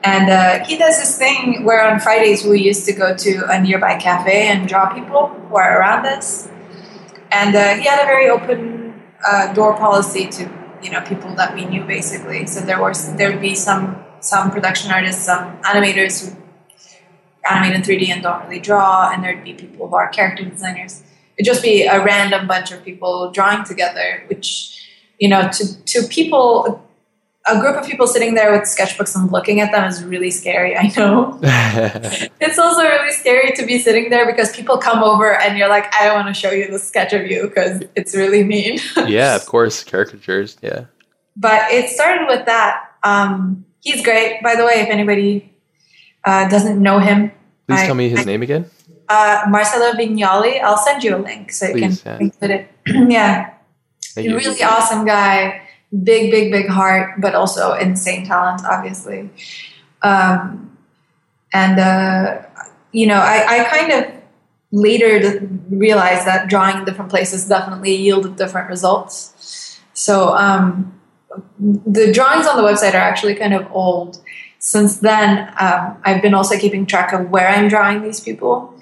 And 0.05 0.31
uh, 0.31 0.65
he 0.65 0.77
does 0.77 0.99
this 0.99 1.19
thing 1.19 1.65
where 1.65 1.83
on 1.83 1.99
Fridays 2.01 2.45
we 2.45 2.61
used 2.61 2.87
to 2.87 2.93
go 2.93 3.17
to 3.17 3.51
a 3.51 3.61
nearby 3.61 3.99
cafe 3.99 4.49
and 4.49 4.69
draw 4.69 4.93
people 4.93 5.29
who 5.29 5.57
are 5.57 5.81
around 5.81 6.07
us. 6.07 6.49
And 7.33 7.57
uh, 7.57 7.75
he 7.75 7.85
had 7.85 8.03
a 8.03 8.07
very 8.07 8.29
open 8.29 9.03
uh, 9.27 9.53
door 9.53 9.77
policy 9.77 10.27
to 10.29 10.51
you 10.83 10.91
know 10.91 11.01
people 11.01 11.35
that 11.35 11.55
we 11.55 11.65
knew 11.65 11.85
basically. 11.85 12.47
So 12.47 12.61
there 12.61 12.81
was 12.81 13.15
there 13.17 13.31
would 13.33 13.41
be 13.41 13.55
some 13.55 14.05
some 14.21 14.51
production 14.51 14.93
artists, 14.93 15.25
some 15.25 15.57
animators 15.63 16.25
who 16.25 16.37
animate 17.51 17.75
in 17.75 17.83
3D 17.83 18.09
and 18.09 18.23
don't 18.23 18.45
really 18.45 18.61
draw, 18.61 19.11
and 19.13 19.25
there'd 19.25 19.43
be 19.43 19.55
people 19.55 19.89
who 19.89 19.97
are 19.97 20.09
character 20.09 20.45
designers. 20.45 21.03
It'd 21.37 21.47
just 21.47 21.63
be 21.63 21.83
a 21.83 22.03
random 22.03 22.47
bunch 22.47 22.73
of 22.73 22.85
people 22.85 23.31
drawing 23.31 23.65
together, 23.65 24.25
which 24.29 24.77
you 25.19 25.29
know, 25.29 25.49
to, 25.49 25.85
to 25.85 26.07
people, 26.09 26.86
a 27.49 27.61
group 27.61 27.77
of 27.77 27.87
people 27.87 28.07
sitting 28.07 28.35
there 28.35 28.51
with 28.53 28.63
sketchbooks 28.63 29.15
and 29.15 29.31
looking 29.31 29.61
at 29.61 29.71
them 29.71 29.85
is 29.85 30.03
really 30.03 30.31
scary. 30.31 30.77
I 30.77 30.93
know. 30.97 31.39
it's 31.43 32.59
also 32.59 32.83
really 32.83 33.13
scary 33.13 33.53
to 33.53 33.65
be 33.65 33.79
sitting 33.79 34.11
there 34.11 34.27
because 34.27 34.55
people 34.55 34.79
come 34.79 35.03
over 35.03 35.33
and 35.35 35.57
you're 35.57 35.69
like, 35.69 35.93
I 35.95 36.13
want 36.13 36.27
to 36.29 36.35
show 36.35 36.51
you 36.51 36.69
the 36.71 36.79
sketch 36.79 37.13
of 37.13 37.27
you 37.27 37.49
because 37.49 37.83
it's 37.95 38.17
really 38.17 38.43
mean. 38.43 38.81
yeah, 39.07 39.37
of 39.37 39.47
course, 39.47 39.85
caricatures. 39.85 40.57
Yeah. 40.61 40.87
But 41.37 41.71
it 41.71 41.91
started 41.91 42.27
with 42.27 42.47
that. 42.47 42.83
Um, 43.05 43.65
he's 43.81 44.03
great, 44.03 44.43
by 44.43 44.57
the 44.57 44.65
way. 44.65 44.81
If 44.81 44.89
anybody 44.89 45.55
uh, 46.25 46.49
doesn't 46.49 46.83
know 46.83 46.99
him, 46.99 47.31
please 47.69 47.81
I, 47.81 47.87
tell 47.87 47.95
me 47.95 48.09
his 48.09 48.21
I, 48.21 48.25
name 48.25 48.43
again. 48.43 48.69
Uh, 49.09 49.45
Marcelo 49.49 49.93
Vignali. 49.93 50.61
I'll 50.61 50.79
send 50.79 51.05
you 51.05 51.17
a 51.17 51.19
link 51.19 51.53
so 51.53 51.67
you 51.67 51.75
please, 51.75 52.03
can 52.03 52.33
yeah. 52.41 52.49
it. 52.49 52.71
yeah. 53.11 53.53
Thank 54.17 54.29
really 54.29 54.59
you. 54.59 54.67
awesome 54.67 55.05
guy, 55.05 55.66
big, 56.03 56.31
big, 56.31 56.53
big 56.53 56.69
heart, 56.69 57.21
but 57.21 57.35
also 57.35 57.75
insane 57.75 58.27
talent, 58.27 58.63
obviously. 58.65 59.31
Um, 60.03 60.77
and 61.53 61.79
uh, 61.79 62.43
you 62.93 63.07
know, 63.07 63.21
I, 63.21 63.61
I 63.61 63.65
kind 63.65 63.93
of 63.93 64.13
later 64.73 65.41
realized 65.71 66.27
that 66.27 66.49
drawing 66.49 66.79
in 66.79 66.85
different 66.85 67.11
places 67.11 67.49
definitely 67.49 67.95
yielded 67.95 68.37
different 68.37 68.69
results. 68.69 69.81
So 69.95 70.35
um, 70.37 70.99
the 71.59 72.13
drawings 72.13 72.47
on 72.47 72.57
the 72.57 72.63
website 72.63 72.95
are 72.95 72.99
actually 72.99 73.35
kind 73.35 73.55
of 73.55 73.71
old. 73.73 74.21
Since 74.59 74.99
then, 74.99 75.49
um, 75.61 75.97
I've 76.05 76.23
been 76.23 76.35
also 76.35 76.59
keeping 76.59 76.87
track 76.87 77.13
of 77.13 77.31
where 77.31 77.49
I'm 77.49 77.69
drawing 77.69 78.03
these 78.03 78.21
people 78.21 78.75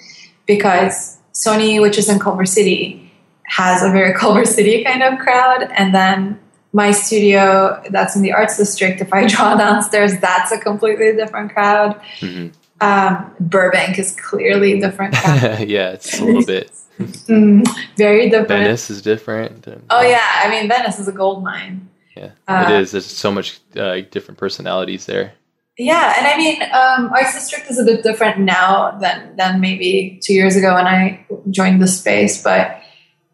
because 0.46 1.18
Sony, 1.32 1.80
which 1.80 1.98
is 1.98 2.09
in 2.09 2.18
Culver 2.18 2.46
City, 2.46 3.12
has 3.44 3.82
a 3.82 3.90
very 3.90 4.14
Culver 4.18 4.44
City 4.44 4.84
kind 4.84 5.02
of 5.02 5.18
crowd. 5.18 5.70
And 5.76 5.94
then 5.94 6.40
my 6.74 6.90
studio 6.90 7.80
that's 7.90 8.16
in 8.16 8.22
the 8.22 8.32
arts 8.32 8.58
district, 8.58 9.00
if 9.00 9.12
I 9.12 9.26
draw 9.28 9.56
downstairs, 9.56 10.18
that's 10.18 10.52
a 10.52 10.58
completely 10.58 11.12
different 11.14 11.52
crowd. 11.52 12.00
Mm-hmm. 12.18 12.48
Um, 12.80 13.32
Burbank 13.40 13.98
is 13.98 14.14
clearly 14.16 14.80
different. 14.80 15.14
yeah, 15.24 15.92
it's 15.92 16.18
a 16.18 16.24
little 16.24 16.44
bit. 16.44 16.72
mm, 16.98 17.66
very 17.96 18.28
different. 18.28 18.48
Venice 18.48 18.90
is 18.90 19.00
different. 19.00 19.66
oh 19.88 20.02
yeah, 20.02 20.28
I 20.42 20.50
mean 20.50 20.68
Venice 20.68 20.98
is 20.98 21.08
a 21.08 21.12
gold 21.12 21.42
mine. 21.42 21.88
Yeah, 22.16 22.32
uh, 22.46 22.66
it 22.68 22.80
is. 22.82 22.90
There's 22.90 23.06
so 23.06 23.30
much 23.30 23.60
uh, 23.76 24.00
different 24.10 24.38
personalities 24.38 25.06
there. 25.06 25.32
Yeah, 25.78 26.14
and 26.16 26.26
I 26.26 26.36
mean, 26.36 26.62
um, 26.62 27.12
Arts 27.12 27.34
District 27.34 27.68
is 27.68 27.78
a 27.78 27.84
bit 27.84 28.02
different 28.02 28.40
now 28.40 28.98
than 28.98 29.36
than 29.36 29.60
maybe 29.60 30.20
two 30.22 30.34
years 30.34 30.56
ago 30.56 30.74
when 30.74 30.86
I 30.86 31.24
joined 31.50 31.80
the 31.80 31.88
space, 31.88 32.42
but 32.42 32.80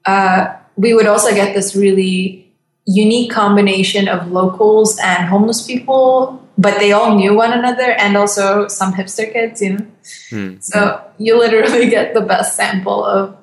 uh, 0.06 0.54
we 0.76 0.94
would 0.94 1.06
also 1.06 1.34
get 1.34 1.54
this 1.54 1.74
really 1.74 2.49
unique 2.90 3.30
combination 3.30 4.08
of 4.08 4.32
locals 4.32 4.98
and 4.98 5.28
homeless 5.28 5.64
people, 5.64 6.44
but 6.58 6.78
they 6.78 6.90
all 6.92 7.14
knew 7.14 7.34
one 7.34 7.52
another 7.52 7.92
and 7.92 8.16
also 8.16 8.66
some 8.66 8.92
hipster 8.92 9.32
kids, 9.32 9.62
you 9.62 9.74
know. 9.74 9.86
Mm. 10.30 10.62
So 10.62 11.02
you 11.18 11.38
literally 11.38 11.88
get 11.88 12.14
the 12.14 12.20
best 12.20 12.56
sample 12.56 13.04
of 13.04 13.36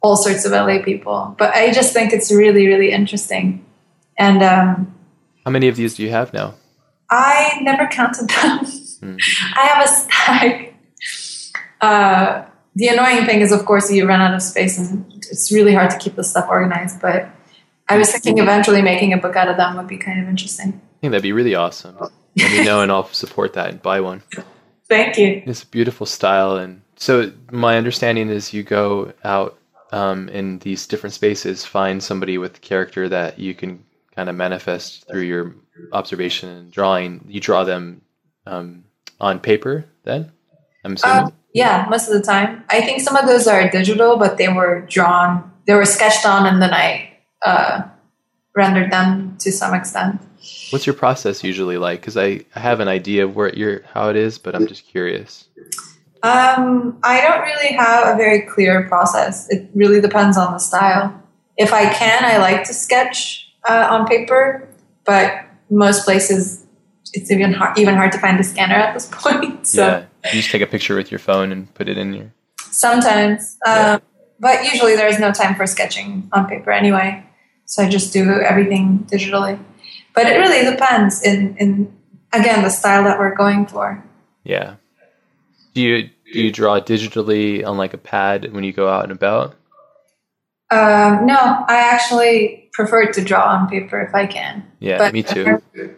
all 0.00 0.16
sorts 0.16 0.44
of 0.44 0.52
LA 0.52 0.82
people. 0.82 1.34
But 1.36 1.54
I 1.54 1.72
just 1.72 1.92
think 1.92 2.12
it's 2.12 2.30
really, 2.30 2.66
really 2.66 2.92
interesting. 2.92 3.64
And 4.16 4.42
um, 4.42 4.94
how 5.44 5.50
many 5.50 5.66
of 5.66 5.76
these 5.76 5.96
do 5.96 6.04
you 6.04 6.10
have 6.10 6.32
now? 6.32 6.54
I 7.10 7.58
never 7.62 7.86
counted 7.88 8.28
them. 8.28 8.58
Mm. 9.02 9.20
I 9.56 9.66
have 9.66 9.84
a 9.84 9.88
stack. 9.88 10.74
Uh, 11.80 12.44
the 12.76 12.88
annoying 12.88 13.26
thing 13.26 13.40
is, 13.40 13.52
of 13.52 13.64
course, 13.64 13.90
you 13.90 14.06
run 14.06 14.20
out 14.20 14.34
of 14.34 14.42
space 14.42 14.78
and 14.78 15.04
it's 15.30 15.50
really 15.50 15.74
hard 15.74 15.90
to 15.90 15.98
keep 15.98 16.14
this 16.14 16.30
stuff 16.30 16.46
organized. 16.48 17.00
But 17.00 17.28
I 17.88 17.98
was 17.98 18.10
thinking 18.10 18.38
eventually 18.38 18.82
making 18.82 19.12
a 19.12 19.16
book 19.16 19.36
out 19.36 19.48
of 19.48 19.56
them 19.56 19.76
would 19.76 19.86
be 19.86 19.98
kind 19.98 20.20
of 20.20 20.28
interesting. 20.28 20.68
I 20.68 21.00
think 21.00 21.10
that'd 21.12 21.22
be 21.22 21.32
really 21.32 21.54
awesome. 21.54 21.96
Let 21.98 22.52
me 22.52 22.64
know 22.64 22.82
and 22.82 22.90
I'll 22.90 23.08
support 23.08 23.52
that 23.54 23.70
and 23.70 23.80
buy 23.80 24.00
one. 24.00 24.22
Thank 24.88 25.18
you. 25.18 25.42
It's 25.46 25.62
a 25.62 25.66
beautiful 25.66 26.06
style. 26.06 26.56
And 26.56 26.82
so 26.96 27.32
my 27.50 27.76
understanding 27.76 28.28
is 28.28 28.52
you 28.52 28.62
go 28.62 29.12
out 29.24 29.58
um, 29.92 30.28
in 30.28 30.58
these 30.60 30.86
different 30.86 31.14
spaces, 31.14 31.64
find 31.64 32.02
somebody 32.02 32.38
with 32.38 32.60
character 32.60 33.08
that 33.08 33.38
you 33.38 33.54
can 33.54 33.84
kind 34.14 34.28
of 34.28 34.34
manifest 34.34 35.06
through 35.08 35.22
your 35.22 35.54
observation 35.92 36.48
and 36.48 36.72
drawing, 36.72 37.24
you 37.28 37.40
draw 37.40 37.64
them 37.64 38.02
um, 38.46 38.84
on 39.20 39.38
paper 39.38 39.84
then? 40.04 40.32
I'm 40.84 40.94
assuming. 40.94 41.16
Uh, 41.16 41.30
yeah, 41.52 41.86
most 41.88 42.08
of 42.08 42.14
the 42.14 42.22
time. 42.22 42.64
I 42.68 42.80
think 42.80 43.00
some 43.00 43.16
of 43.16 43.26
those 43.26 43.46
are 43.46 43.68
digital, 43.70 44.16
but 44.16 44.38
they 44.38 44.48
were 44.48 44.82
drawn, 44.88 45.52
they 45.66 45.74
were 45.74 45.84
sketched 45.84 46.26
on, 46.26 46.46
and 46.46 46.60
then 46.60 46.72
I 46.72 47.05
uh, 47.44 47.82
rendered 48.54 48.90
them 48.90 49.36
to 49.40 49.52
some 49.52 49.74
extent. 49.74 50.20
What's 50.70 50.86
your 50.86 50.94
process 50.94 51.42
usually 51.42 51.78
like? 51.78 52.00
Because 52.00 52.16
I, 52.16 52.44
I 52.54 52.60
have 52.60 52.80
an 52.80 52.88
idea 52.88 53.24
of 53.24 53.36
where 53.36 53.54
your 53.54 53.82
how 53.92 54.08
it 54.08 54.16
is, 54.16 54.38
but 54.38 54.54
I'm 54.54 54.66
just 54.66 54.86
curious. 54.86 55.48
Um, 56.22 56.98
I 57.02 57.20
don't 57.20 57.42
really 57.42 57.72
have 57.74 58.14
a 58.14 58.16
very 58.16 58.42
clear 58.42 58.88
process. 58.88 59.48
It 59.50 59.68
really 59.74 60.00
depends 60.00 60.36
on 60.36 60.52
the 60.52 60.58
style. 60.58 61.22
If 61.56 61.72
I 61.72 61.92
can, 61.92 62.24
I 62.24 62.38
like 62.38 62.64
to 62.64 62.74
sketch 62.74 63.52
uh, 63.68 63.88
on 63.90 64.06
paper, 64.06 64.68
but 65.04 65.44
most 65.70 66.04
places 66.04 66.66
it's 67.12 67.30
even 67.30 67.52
hard, 67.52 67.78
even 67.78 67.94
hard 67.94 68.12
to 68.12 68.18
find 68.18 68.38
a 68.38 68.44
scanner 68.44 68.74
at 68.74 68.94
this 68.94 69.06
point. 69.12 69.66
So. 69.66 69.86
Yeah, 69.86 70.30
you 70.32 70.40
just 70.40 70.50
take 70.50 70.62
a 70.62 70.66
picture 70.66 70.96
with 70.96 71.10
your 71.10 71.20
phone 71.20 71.52
and 71.52 71.72
put 71.74 71.88
it 71.88 71.98
in 71.98 72.12
your. 72.12 72.32
Sometimes, 72.70 73.56
yeah. 73.64 73.98
But 74.38 74.64
usually 74.64 74.96
there 74.96 75.08
is 75.08 75.18
no 75.18 75.32
time 75.32 75.54
for 75.54 75.66
sketching 75.66 76.28
on 76.32 76.46
paper 76.46 76.70
anyway. 76.70 77.24
So 77.64 77.82
I 77.82 77.88
just 77.88 78.12
do 78.12 78.30
everything 78.40 79.06
digitally. 79.10 79.58
But 80.14 80.26
it 80.26 80.36
really 80.36 80.70
depends 80.70 81.22
in 81.22 81.56
in 81.58 81.94
again 82.32 82.62
the 82.62 82.70
style 82.70 83.04
that 83.04 83.18
we're 83.18 83.34
going 83.34 83.66
for. 83.66 84.02
Yeah. 84.44 84.76
Do 85.74 85.82
you 85.82 86.10
do 86.32 86.40
you 86.40 86.52
draw 86.52 86.80
digitally 86.80 87.66
on 87.66 87.76
like 87.76 87.94
a 87.94 87.98
pad 87.98 88.52
when 88.52 88.64
you 88.64 88.72
go 88.72 88.88
out 88.88 89.04
and 89.04 89.12
about? 89.12 89.54
Um, 90.70 91.26
no, 91.26 91.36
I 91.36 91.76
actually 91.92 92.68
prefer 92.72 93.12
to 93.12 93.22
draw 93.22 93.46
on 93.52 93.68
paper 93.68 94.00
if 94.00 94.14
I 94.14 94.26
can. 94.26 94.66
Yeah, 94.80 94.98
but 94.98 95.12
me 95.12 95.22
too. 95.22 95.62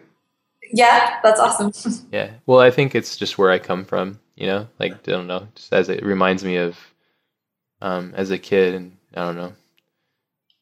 Yeah, 0.71 1.19
that's 1.23 1.39
awesome. 1.39 2.05
yeah. 2.11 2.31
Well, 2.45 2.59
I 2.59 2.71
think 2.71 2.93
it's 2.93 3.17
just 3.17 3.37
where 3.37 3.51
I 3.51 3.59
come 3.59 3.85
from, 3.85 4.19
you 4.35 4.45
know? 4.45 4.67
Like 4.79 4.93
I 4.93 4.97
don't 5.03 5.27
know, 5.27 5.47
just 5.55 5.73
as 5.73 5.89
it 5.89 6.03
reminds 6.03 6.43
me 6.43 6.57
of 6.57 6.77
um 7.81 8.13
as 8.15 8.31
a 8.31 8.37
kid 8.37 8.73
and 8.73 8.97
I 9.13 9.25
don't 9.25 9.35
know. 9.35 9.53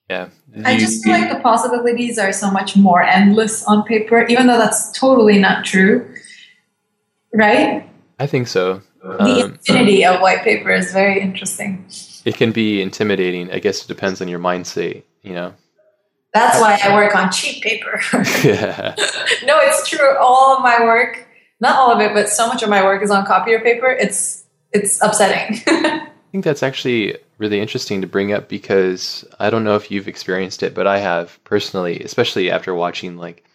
Yeah. 0.09 0.29
I 0.63 0.73
you, 0.73 0.79
just 0.79 1.03
feel 1.03 1.13
like 1.13 1.29
the 1.29 1.39
possibilities 1.41 2.17
are 2.17 2.31
so 2.31 2.49
much 2.49 2.77
more 2.77 3.03
endless 3.03 3.65
on 3.65 3.83
paper, 3.83 4.25
even 4.27 4.47
though 4.47 4.57
that's 4.57 4.97
totally 4.97 5.37
not 5.37 5.65
true. 5.65 6.13
Right? 7.33 7.89
I 8.17 8.27
think 8.27 8.47
so. 8.47 8.81
The 9.01 9.43
um, 9.43 9.51
infinity 9.51 10.05
of 10.05 10.21
white 10.21 10.43
paper 10.43 10.71
is 10.71 10.91
very 10.91 11.21
interesting. 11.21 11.85
It 12.25 12.35
can 12.35 12.51
be 12.51 12.81
intimidating. 12.81 13.51
I 13.51 13.59
guess 13.59 13.83
it 13.83 13.87
depends 13.87 14.21
on 14.21 14.27
your 14.27 14.39
mindset, 14.39 15.03
you 15.23 15.33
know. 15.33 15.53
That's 16.33 16.59
why 16.59 16.79
I 16.83 16.93
work 16.93 17.15
on 17.15 17.31
cheap 17.31 17.63
paper. 17.63 17.99
yeah. 18.43 18.95
no, 19.45 19.59
it's 19.61 19.89
true. 19.89 20.17
All 20.19 20.57
of 20.57 20.63
my 20.63 20.83
work, 20.83 21.27
not 21.59 21.77
all 21.77 21.91
of 21.91 21.99
it, 22.01 22.13
but 22.13 22.29
so 22.29 22.47
much 22.47 22.63
of 22.63 22.69
my 22.69 22.83
work 22.83 23.01
is 23.01 23.11
on 23.11 23.25
copier 23.25 23.59
paper. 23.59 23.89
It's 23.89 24.45
it's 24.71 25.01
upsetting. 25.01 25.61
I 26.27 26.31
think 26.31 26.43
that's 26.43 26.63
actually 26.63 27.17
really 27.37 27.61
interesting 27.61 28.01
to 28.01 28.07
bring 28.07 28.33
up 28.33 28.49
because 28.49 29.23
I 29.39 29.49
don't 29.49 29.63
know 29.63 29.75
if 29.75 29.89
you've 29.89 30.09
experienced 30.09 30.61
it, 30.61 30.73
but 30.73 30.85
I 30.85 30.99
have 30.99 31.41
personally, 31.45 32.01
especially 32.01 32.51
after 32.51 32.75
watching 32.75 33.17
like 33.17 33.45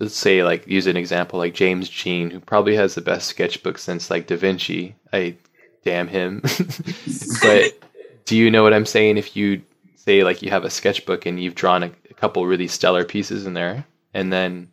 let's 0.00 0.16
say 0.16 0.42
like 0.42 0.66
use 0.66 0.88
an 0.88 0.96
example 0.96 1.38
like 1.38 1.54
James 1.54 1.88
Jean, 1.88 2.30
who 2.30 2.40
probably 2.40 2.74
has 2.74 2.94
the 2.94 3.00
best 3.00 3.28
sketchbook 3.28 3.78
since 3.78 4.10
like 4.10 4.26
Da 4.26 4.36
Vinci. 4.36 4.96
I 5.12 5.36
damn 5.84 6.08
him. 6.08 6.42
but 7.42 7.78
do 8.24 8.36
you 8.36 8.50
know 8.50 8.64
what 8.64 8.74
I'm 8.74 8.86
saying? 8.86 9.16
If 9.16 9.36
you 9.36 9.62
say 9.94 10.24
like 10.24 10.42
you 10.42 10.50
have 10.50 10.64
a 10.64 10.70
sketchbook 10.70 11.26
and 11.26 11.40
you've 11.40 11.54
drawn 11.54 11.84
a, 11.84 11.92
a 12.10 12.14
couple 12.14 12.44
really 12.44 12.66
stellar 12.66 13.04
pieces 13.04 13.46
in 13.46 13.54
there, 13.54 13.86
and 14.14 14.32
then 14.32 14.72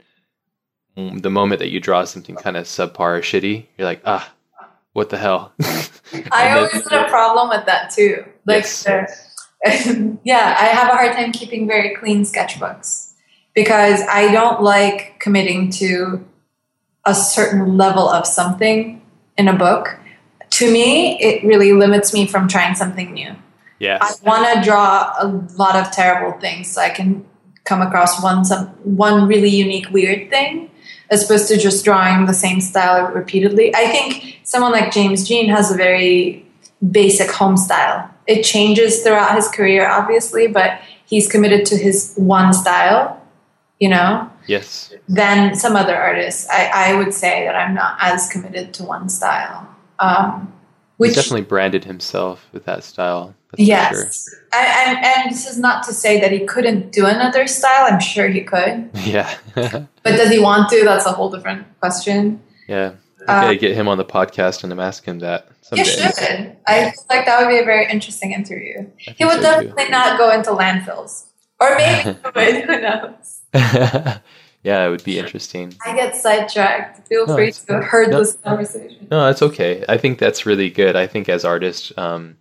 the 0.95 1.29
moment 1.29 1.59
that 1.59 1.69
you 1.69 1.79
draw 1.79 2.03
something 2.05 2.35
kind 2.35 2.57
of 2.57 2.65
subpar 2.65 3.19
or 3.19 3.21
shitty, 3.21 3.67
you're 3.77 3.87
like, 3.87 4.01
ah, 4.05 4.33
what 4.97 5.11
the 5.11 5.17
hell? 5.17 5.53
I 6.31 6.57
always 6.57 6.71
had 6.89 7.05
a 7.05 7.07
problem 7.07 7.49
with 7.49 7.67
that 7.67 7.91
too. 7.91 8.25
Like, 8.47 8.63
yes. 8.63 9.35
yeah, 10.23 10.57
I 10.59 10.65
have 10.65 10.89
a 10.89 10.95
hard 10.95 11.11
time 11.11 11.31
keeping 11.31 11.67
very 11.67 11.93
clean 11.93 12.23
sketchbooks 12.23 13.13
because 13.53 14.01
I 14.09 14.31
don't 14.31 14.63
like 14.63 15.19
committing 15.19 15.69
to 15.73 16.25
a 17.05 17.13
certain 17.13 17.77
level 17.77 18.09
of 18.09 18.25
something 18.25 19.05
in 19.37 19.47
a 19.47 19.53
book. 19.53 19.99
To 20.49 20.71
me, 20.73 21.21
it 21.21 21.43
really 21.43 21.73
limits 21.73 22.11
me 22.11 22.25
from 22.25 22.47
trying 22.47 22.73
something 22.73 23.13
new. 23.13 23.35
Yeah. 23.77 23.99
I 24.01 24.15
want 24.23 24.51
to 24.51 24.67
draw 24.67 25.13
a 25.19 25.27
lot 25.57 25.75
of 25.75 25.91
terrible 25.91 26.39
things 26.39 26.71
so 26.71 26.81
I 26.81 26.89
can 26.89 27.23
come 27.65 27.83
across 27.83 28.23
one 28.23 28.43
some 28.45 28.69
one 28.83 29.27
really 29.27 29.49
unique 29.49 29.91
weird 29.91 30.31
thing 30.31 30.71
as 31.09 31.23
opposed 31.23 31.47
to 31.49 31.57
just 31.57 31.85
drawing 31.85 32.25
the 32.25 32.33
same 32.33 32.61
style 32.61 33.11
repeatedly. 33.11 33.73
I 33.75 33.87
think 33.87 34.39
someone 34.43 34.71
like 34.71 34.91
James 34.91 35.27
Jean 35.27 35.49
has 35.49 35.71
a 35.71 35.75
very 35.75 36.45
basic 36.91 37.31
home 37.31 37.57
style. 37.57 38.09
It 38.27 38.43
changes 38.43 39.03
throughout 39.03 39.35
his 39.35 39.47
career 39.47 39.89
obviously, 39.89 40.47
but 40.47 40.81
he's 41.05 41.27
committed 41.27 41.65
to 41.67 41.77
his 41.77 42.13
one 42.15 42.53
style 42.53 43.17
you 43.79 43.89
know 43.89 44.29
yes 44.47 44.93
than 45.07 45.55
some 45.55 45.75
other 45.75 45.95
artists 45.95 46.47
i, 46.49 46.91
I 46.91 46.95
would 46.95 47.13
say 47.13 47.45
that 47.45 47.55
i'm 47.55 47.73
not 47.73 47.97
as 47.99 48.27
committed 48.29 48.73
to 48.75 48.83
one 48.83 49.09
style 49.09 49.67
um, 49.99 50.53
which 50.97 51.09
He's 51.09 51.15
definitely 51.15 51.43
branded 51.43 51.85
himself 51.85 52.47
with 52.51 52.65
that 52.65 52.83
style 52.83 53.33
yes 53.57 54.29
sure. 54.29 54.39
And, 54.53 55.05
and 55.05 55.31
this 55.31 55.47
is 55.47 55.57
not 55.57 55.83
to 55.85 55.93
say 55.93 56.19
that 56.19 56.31
he 56.31 56.45
couldn't 56.45 56.91
do 56.91 57.05
another 57.05 57.47
style 57.47 57.87
i'm 57.89 57.99
sure 57.99 58.27
he 58.27 58.41
could 58.41 58.89
yeah 59.05 59.33
but 59.55 59.87
does 60.03 60.29
he 60.29 60.39
want 60.39 60.69
to 60.69 60.83
that's 60.83 61.05
a 61.05 61.11
whole 61.11 61.29
different 61.29 61.65
question 61.79 62.41
yeah 62.67 62.93
I 63.27 63.41
gotta 63.41 63.53
um, 63.53 63.57
get 63.57 63.75
him 63.75 63.87
on 63.89 63.97
the 63.97 64.05
podcast 64.05 64.63
and 64.63 64.71
I'm 64.71 64.79
asking 64.79 65.15
him 65.15 65.19
that. 65.19 65.49
Someday. 65.61 65.83
You 65.83 65.85
should. 65.85 66.55
I 66.65 66.91
feel 66.91 67.03
like 67.09 67.25
that 67.25 67.41
would 67.41 67.49
be 67.49 67.59
a 67.59 67.65
very 67.65 67.91
interesting 67.91 68.31
interview. 68.31 68.89
He 68.97 69.25
would 69.25 69.35
so 69.35 69.41
definitely 69.41 69.85
too. 69.85 69.91
not 69.91 70.17
go 70.17 70.31
into 70.31 70.51
landfills, 70.51 71.25
or 71.59 71.75
maybe 71.75 72.61
who 72.65 72.81
knows. 72.81 73.41
yeah, 74.67 74.85
it 74.85 74.89
would 74.89 75.03
be 75.05 75.17
interesting. 75.17 75.73
I 75.85 75.95
get 75.95 76.13
sidetracked. 76.13 77.07
Feel 77.07 77.25
no, 77.25 77.35
free 77.35 77.53
to 77.53 77.79
hurt 77.79 78.09
no, 78.09 78.19
this 78.19 78.35
conversation. 78.35 79.07
No, 79.09 79.25
that's 79.25 79.41
okay. 79.41 79.85
I 79.87 79.97
think 79.97 80.19
that's 80.19 80.45
really 80.45 80.69
good. 80.69 80.97
I 80.97 81.07
think 81.07 81.29
as 81.29 81.45
artists, 81.45 81.93
um, 81.97 82.35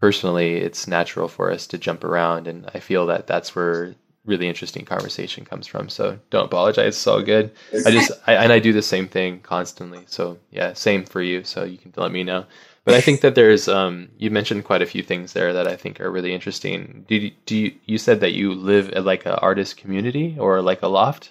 personally, 0.00 0.56
it's 0.56 0.88
natural 0.88 1.28
for 1.28 1.52
us 1.52 1.68
to 1.68 1.78
jump 1.78 2.02
around, 2.02 2.48
and 2.48 2.68
I 2.74 2.80
feel 2.80 3.06
that 3.06 3.28
that's 3.28 3.54
where 3.54 3.94
really 4.24 4.48
interesting 4.48 4.84
conversation 4.84 5.44
comes 5.44 5.68
from. 5.68 5.88
So 5.88 6.18
don't 6.30 6.46
apologize. 6.46 6.96
It's 6.96 7.06
all 7.06 7.22
good. 7.22 7.52
I 7.86 7.90
just 7.92 8.10
I, 8.26 8.34
and 8.34 8.52
I 8.52 8.58
do 8.58 8.72
the 8.72 8.82
same 8.82 9.06
thing 9.06 9.38
constantly. 9.38 10.02
So 10.06 10.38
yeah, 10.50 10.72
same 10.72 11.04
for 11.04 11.22
you. 11.22 11.44
So 11.44 11.62
you 11.62 11.78
can 11.78 11.92
let 11.96 12.10
me 12.10 12.24
know. 12.24 12.46
But 12.84 12.94
I 12.94 13.00
think 13.00 13.20
that 13.20 13.36
there's 13.36 13.68
um, 13.68 14.08
you 14.18 14.30
mentioned 14.30 14.64
quite 14.64 14.82
a 14.82 14.86
few 14.86 15.04
things 15.04 15.34
there 15.34 15.52
that 15.52 15.68
I 15.68 15.76
think 15.76 16.00
are 16.00 16.10
really 16.10 16.34
interesting. 16.34 17.04
Do 17.06 17.14
you, 17.14 17.30
do 17.46 17.56
you, 17.56 17.74
you 17.86 17.96
said 17.96 18.20
that 18.20 18.32
you 18.32 18.52
live 18.54 18.90
at 18.90 19.04
like 19.04 19.24
an 19.24 19.32
artist 19.32 19.76
community 19.76 20.36
or 20.36 20.60
like 20.60 20.82
a 20.82 20.88
loft? 20.88 21.30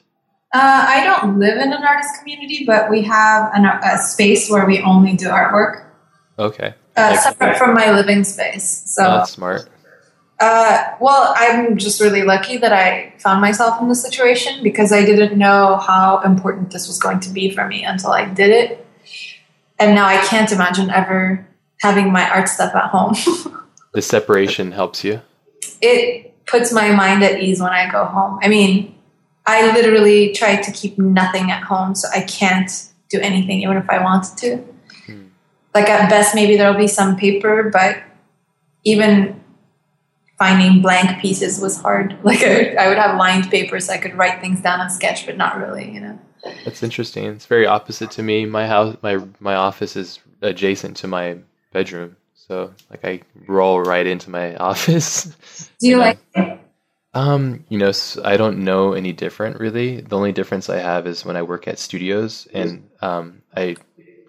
Uh, 0.53 0.85
I 0.87 1.03
don't 1.03 1.39
live 1.39 1.57
in 1.57 1.73
an 1.73 1.83
artist 1.83 2.19
community, 2.19 2.63
but 2.65 2.89
we 2.89 3.01
have 3.03 3.51
an, 3.53 3.65
a 3.65 3.97
space 3.97 4.49
where 4.49 4.65
we 4.65 4.81
only 4.81 5.13
do 5.13 5.27
artwork. 5.27 5.85
Okay. 6.37 6.75
Uh, 6.95 7.17
separate 7.17 7.57
from 7.57 7.73
my 7.73 7.91
living 7.91 8.23
space. 8.23 8.83
So 8.85 9.03
oh, 9.03 9.17
that's 9.17 9.31
smart. 9.31 9.67
Uh, 10.39 10.93
well, 10.99 11.33
I'm 11.35 11.77
just 11.77 11.99
really 11.99 12.21
lucky 12.21 12.57
that 12.57 12.71
I 12.71 13.13
found 13.17 13.41
myself 13.41 13.81
in 13.81 13.89
this 13.89 14.03
situation 14.03 14.61
because 14.61 14.91
I 14.91 15.03
didn't 15.03 15.37
know 15.37 15.77
how 15.77 16.19
important 16.19 16.71
this 16.71 16.87
was 16.87 16.99
going 16.99 17.19
to 17.21 17.29
be 17.29 17.49
for 17.49 17.67
me 17.67 17.83
until 17.83 18.11
I 18.11 18.25
did 18.25 18.49
it 18.49 18.83
and 19.79 19.95
now 19.95 20.05
I 20.05 20.17
can't 20.25 20.51
imagine 20.51 20.89
ever 20.89 21.45
having 21.81 22.11
my 22.11 22.29
art 22.29 22.47
stuff 22.47 22.73
at 22.75 22.89
home. 22.89 23.15
the 23.93 24.01
separation 24.01 24.71
helps 24.71 25.03
you. 25.03 25.21
It 25.81 26.45
puts 26.45 26.71
my 26.71 26.91
mind 26.91 27.23
at 27.23 27.41
ease 27.41 27.59
when 27.59 27.71
I 27.71 27.91
go 27.91 28.05
home. 28.05 28.39
I 28.41 28.47
mean, 28.47 28.92
I 29.45 29.73
literally 29.73 30.33
try 30.33 30.61
to 30.61 30.71
keep 30.71 30.97
nothing 30.97 31.51
at 31.51 31.63
home, 31.63 31.95
so 31.95 32.07
I 32.13 32.21
can't 32.21 32.71
do 33.09 33.19
anything, 33.19 33.61
even 33.61 33.77
if 33.77 33.89
I 33.89 34.01
wanted 34.01 34.37
to. 34.37 34.57
Hmm. 35.05 35.27
Like 35.73 35.89
at 35.89 36.09
best, 36.09 36.33
maybe 36.33 36.55
there'll 36.55 36.77
be 36.77 36.87
some 36.87 37.17
paper, 37.17 37.69
but 37.71 37.97
even 38.83 39.39
finding 40.37 40.81
blank 40.81 41.21
pieces 41.21 41.59
was 41.59 41.81
hard. 41.81 42.17
Like 42.23 42.41
I, 42.41 42.75
I 42.75 42.87
would 42.87 42.97
have 42.97 43.17
lined 43.17 43.49
paper, 43.49 43.79
so 43.79 43.93
I 43.93 43.97
could 43.97 44.15
write 44.15 44.41
things 44.41 44.61
down 44.61 44.79
and 44.79 44.91
sketch, 44.91 45.25
but 45.25 45.37
not 45.37 45.57
really, 45.57 45.91
you 45.91 45.99
know. 45.99 46.19
That's 46.65 46.83
interesting. 46.83 47.25
It's 47.25 47.45
very 47.45 47.65
opposite 47.65 48.11
to 48.11 48.23
me. 48.23 48.45
My 48.45 48.67
house, 48.67 48.97
my 49.01 49.19
my 49.39 49.55
office 49.55 49.95
is 49.95 50.19
adjacent 50.41 50.97
to 50.97 51.07
my 51.07 51.37
bedroom, 51.71 52.15
so 52.33 52.73
like 52.89 53.05
I 53.05 53.21
roll 53.47 53.81
right 53.81 54.05
into 54.05 54.29
my 54.29 54.55
office. 54.71 55.69
Do 55.79 55.87
you, 55.87 55.97
like? 55.97 56.19
It? 56.35 56.59
Um, 57.13 57.63
you 57.69 57.77
know, 57.77 57.91
I 58.23 58.37
don't 58.37 58.59
know 58.59 58.93
any 58.93 59.13
different 59.13 59.59
really. 59.59 60.01
The 60.01 60.17
only 60.17 60.31
difference 60.31 60.69
I 60.69 60.77
have 60.79 61.05
is 61.05 61.23
when 61.23 61.37
I 61.37 61.43
work 61.43 61.67
at 61.67 61.77
studios, 61.77 62.47
and 62.53 62.89
um, 63.01 63.43
I 63.55 63.75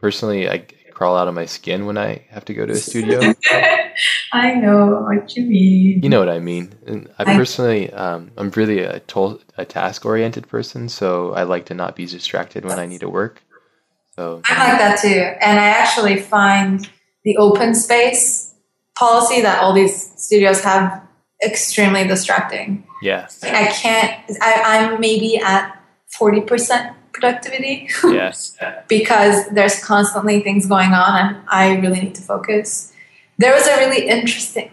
personally 0.00 0.50
I 0.50 0.66
crawl 0.92 1.16
out 1.16 1.26
of 1.28 1.34
my 1.34 1.46
skin 1.46 1.86
when 1.86 1.96
I 1.96 2.26
have 2.28 2.44
to 2.46 2.54
go 2.54 2.66
to 2.66 2.72
a 2.72 2.76
studio. 2.76 3.34
I 4.32 4.54
know 4.54 5.06
what 5.08 5.34
you 5.34 5.44
mean. 5.46 6.00
You 6.02 6.08
know 6.08 6.18
what 6.18 6.28
I 6.28 6.40
mean. 6.40 6.74
And 6.86 7.10
I 7.18 7.24
personally, 7.24 7.90
um, 7.92 8.32
I'm 8.36 8.50
really 8.50 8.80
a, 8.80 9.00
to- 9.00 9.40
a 9.56 9.64
task 9.64 10.04
oriented 10.04 10.48
person, 10.48 10.88
so 10.88 11.32
I 11.32 11.44
like 11.44 11.66
to 11.66 11.74
not 11.74 11.96
be 11.96 12.04
distracted 12.04 12.64
when 12.64 12.78
I 12.78 12.86
need 12.86 13.00
to 13.00 13.08
work. 13.08 13.42
So 14.16 14.42
I'm 14.48 14.58
like 14.58 14.78
that 14.78 15.00
too, 15.00 15.08
and 15.08 15.58
I 15.58 15.68
actually 15.68 16.20
find 16.20 16.88
the 17.24 17.36
open 17.38 17.74
space 17.74 18.54
policy 18.96 19.40
that 19.40 19.62
all 19.62 19.72
these 19.72 20.12
studios 20.22 20.62
have 20.62 21.02
extremely 21.44 22.06
distracting. 22.06 22.86
Yeah, 23.02 23.28
I 23.42 23.66
can't. 23.66 24.14
I, 24.40 24.62
I'm 24.64 25.00
maybe 25.00 25.38
at 25.38 25.80
forty 26.06 26.40
percent 26.40 26.96
productivity. 27.12 27.88
Yes. 28.04 28.56
because 28.88 29.48
there's 29.50 29.82
constantly 29.82 30.40
things 30.40 30.66
going 30.66 30.92
on 30.92 31.16
and 31.16 31.36
I 31.48 31.76
really 31.76 32.00
need 32.00 32.14
to 32.16 32.22
focus. 32.22 32.92
There 33.38 33.52
was 33.52 33.66
a 33.66 33.76
really 33.78 34.08
interesting 34.08 34.70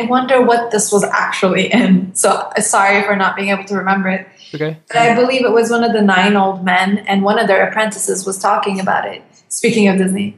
I 0.00 0.04
wonder 0.04 0.40
what 0.40 0.70
this 0.70 0.90
was 0.90 1.04
actually 1.04 1.70
in. 1.72 2.14
So 2.14 2.50
sorry 2.58 3.02
for 3.02 3.14
not 3.14 3.36
being 3.36 3.50
able 3.50 3.64
to 3.64 3.76
remember 3.76 4.08
it. 4.08 4.26
Okay. 4.54 4.78
But 4.88 4.96
I 4.96 5.14
believe 5.14 5.44
it 5.44 5.52
was 5.52 5.70
one 5.70 5.84
of 5.84 5.92
the 5.92 6.02
nine 6.02 6.36
old 6.36 6.64
men 6.64 6.98
and 6.98 7.22
one 7.22 7.38
of 7.38 7.46
their 7.46 7.66
apprentices 7.68 8.26
was 8.26 8.38
talking 8.38 8.80
about 8.80 9.06
it. 9.06 9.22
Speaking 9.48 9.88
of 9.88 9.98
Disney. 9.98 10.36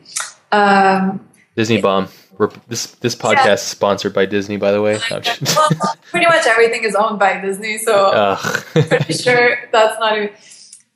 Um, 0.51 1.29
Disney 1.57 1.81
bomb. 1.81 2.09
We're, 2.39 2.51
this 2.69 2.87
this 2.97 3.15
podcast 3.15 3.47
yeah. 3.47 3.53
is 3.55 3.63
sponsored 3.63 4.13
by 4.13 4.27
Disney, 4.27 4.57
by 4.57 4.73
the 4.73 4.83
way. 4.83 4.99
well, 5.11 5.21
pretty 6.11 6.27
much 6.27 6.47
everything 6.47 6.85
is 6.85 6.95
owned 6.95 7.19
by 7.19 7.41
Disney, 7.41 7.79
so 7.79 8.37
pretty 8.73 9.13
sure 9.27 9.59
that's 9.73 9.99
not 9.99 10.17
even. 10.17 10.31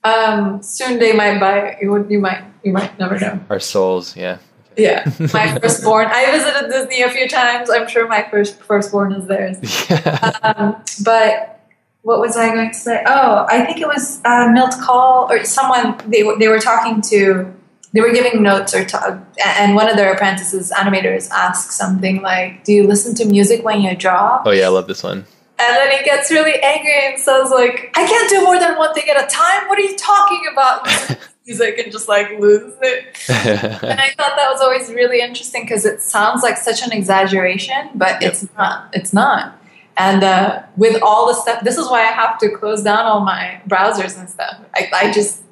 Um, 0.04 0.62
soon 0.62 0.98
they 0.98 1.12
might 1.12 1.38
buy. 1.38 1.76
You 1.80 1.90
would. 1.90 2.10
You 2.10 2.20
might. 2.20 2.44
You 2.62 2.72
might 2.72 2.98
never 2.98 3.18
know. 3.18 3.40
Our 3.50 3.60
souls. 3.60 4.16
Yeah. 4.16 4.38
Yeah, 4.76 5.10
my 5.32 5.58
firstborn. 5.60 6.06
I 6.08 6.30
visited 6.30 6.70
Disney 6.70 7.02
a 7.02 7.10
few 7.10 7.28
times. 7.28 7.68
I'm 7.68 7.88
sure 7.88 8.06
my 8.06 8.26
first 8.30 8.60
firstborn 8.62 9.12
is 9.12 9.26
theirs. 9.26 9.58
Yeah. 9.90 10.32
Um, 10.44 10.84
but 11.02 11.66
what 12.02 12.20
was 12.20 12.36
I 12.36 12.54
going 12.54 12.68
to 12.68 12.74
say? 12.74 13.02
Oh, 13.04 13.44
I 13.48 13.64
think 13.64 13.80
it 13.80 13.88
was 13.88 14.20
uh, 14.24 14.50
Milt 14.52 14.74
Kahl 14.80 15.26
or 15.30 15.44
someone. 15.44 15.98
They 16.06 16.22
they 16.38 16.48
were 16.48 16.60
talking 16.60 17.02
to. 17.10 17.54
They 17.92 18.00
were 18.00 18.12
giving 18.12 18.42
notes 18.42 18.74
or 18.74 18.84
talk, 18.84 19.18
and 19.44 19.74
one 19.74 19.88
of 19.88 19.96
their 19.96 20.12
apprentices, 20.12 20.70
animators, 20.70 21.30
asked 21.30 21.72
something 21.72 22.20
like, 22.20 22.64
"Do 22.64 22.72
you 22.72 22.86
listen 22.86 23.14
to 23.16 23.24
music 23.24 23.64
when 23.64 23.80
you 23.80 23.96
draw?" 23.96 24.42
Oh 24.44 24.50
yeah, 24.50 24.66
I 24.66 24.68
love 24.68 24.86
this 24.86 25.02
one. 25.02 25.24
And 25.60 25.76
then 25.76 25.90
he 25.98 26.04
gets 26.04 26.30
really 26.30 26.54
angry 26.62 26.94
and 27.06 27.18
says, 27.18 27.50
like, 27.50 27.92
I 27.96 28.06
can't 28.06 28.30
do 28.30 28.44
more 28.44 28.60
than 28.60 28.78
one 28.78 28.94
thing 28.94 29.08
at 29.10 29.16
a 29.16 29.26
time. 29.26 29.66
What 29.68 29.76
are 29.76 29.82
you 29.82 29.96
talking 29.96 30.42
about? 30.52 30.86
Music 31.46 31.78
and 31.78 31.90
just 31.90 32.08
like 32.08 32.38
loses 32.38 32.74
it. 32.80 33.18
and 33.28 34.00
I 34.00 34.10
thought 34.10 34.36
that 34.36 34.48
was 34.52 34.60
always 34.60 34.88
really 34.90 35.20
interesting 35.20 35.64
because 35.64 35.84
it 35.84 36.00
sounds 36.00 36.42
like 36.44 36.58
such 36.58 36.82
an 36.82 36.92
exaggeration, 36.92 37.90
but 37.94 38.22
yep. 38.22 38.32
it's 38.32 38.46
not. 38.56 38.90
It's 38.92 39.12
not. 39.12 39.60
And 39.96 40.22
uh, 40.22 40.62
with 40.76 41.02
all 41.02 41.26
the 41.26 41.34
stuff, 41.34 41.64
this 41.64 41.76
is 41.76 41.88
why 41.88 42.02
I 42.02 42.12
have 42.12 42.38
to 42.38 42.50
close 42.50 42.84
down 42.84 43.06
all 43.06 43.20
my 43.20 43.60
browsers 43.66 44.16
and 44.16 44.30
stuff. 44.30 44.60
I, 44.76 44.88
I 44.92 45.12
just, 45.12 45.42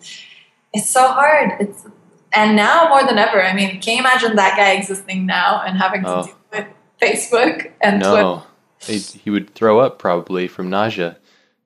it's 0.73 0.89
so 0.89 1.09
hard. 1.09 1.53
It's 1.59 1.85
and 2.37 2.55
now 2.55 2.89
more 2.89 3.05
than 3.05 3.19
ever. 3.19 3.43
I 3.43 3.55
mean, 3.55 3.81
can 3.81 3.95
you 3.95 4.01
imagine 4.01 4.37
that 4.37 4.57
guy 4.57 4.73
existing 4.73 5.27
now 5.27 5.63
and 5.63 5.77
having 5.77 6.03
to 6.03 6.09
oh. 6.09 6.23
deal 6.25 6.37
with 6.53 6.67
Facebook 7.01 7.73
and 7.81 8.01
no. 8.01 8.45
Twitter? 8.79 8.93
He, 8.93 9.19
he 9.19 9.31
would 9.31 9.55
throw 9.55 9.81
up 9.81 9.99
probably 9.99 10.47
from 10.47 10.69
nausea. 10.69 11.17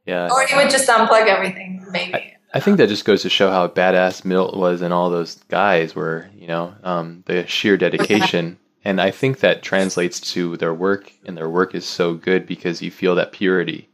Yeah. 0.06 0.28
Or 0.30 0.46
he 0.46 0.54
would 0.56 0.70
just 0.70 0.88
unplug 0.88 1.26
everything, 1.26 1.84
maybe. 1.90 2.14
I, 2.14 2.36
I 2.54 2.60
think 2.60 2.78
that 2.78 2.88
just 2.88 3.04
goes 3.04 3.22
to 3.22 3.28
show 3.28 3.50
how 3.50 3.68
badass 3.68 4.24
Milt 4.24 4.56
was 4.56 4.80
and 4.80 4.94
all 4.94 5.10
those 5.10 5.36
guys 5.48 5.94
were, 5.94 6.30
you 6.34 6.46
know, 6.46 6.74
um, 6.84 7.24
the 7.26 7.46
sheer 7.46 7.76
dedication. 7.76 8.58
and 8.84 9.00
I 9.00 9.10
think 9.10 9.40
that 9.40 9.62
translates 9.62 10.20
to 10.32 10.56
their 10.56 10.72
work, 10.72 11.12
and 11.24 11.36
their 11.36 11.48
work 11.48 11.74
is 11.74 11.84
so 11.84 12.14
good 12.14 12.46
because 12.46 12.80
you 12.80 12.90
feel 12.90 13.14
that 13.16 13.32
purity. 13.32 13.88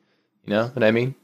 You 0.45 0.51
know 0.51 0.67
what 0.69 0.85
I 0.85 0.91
mean? 0.91 1.15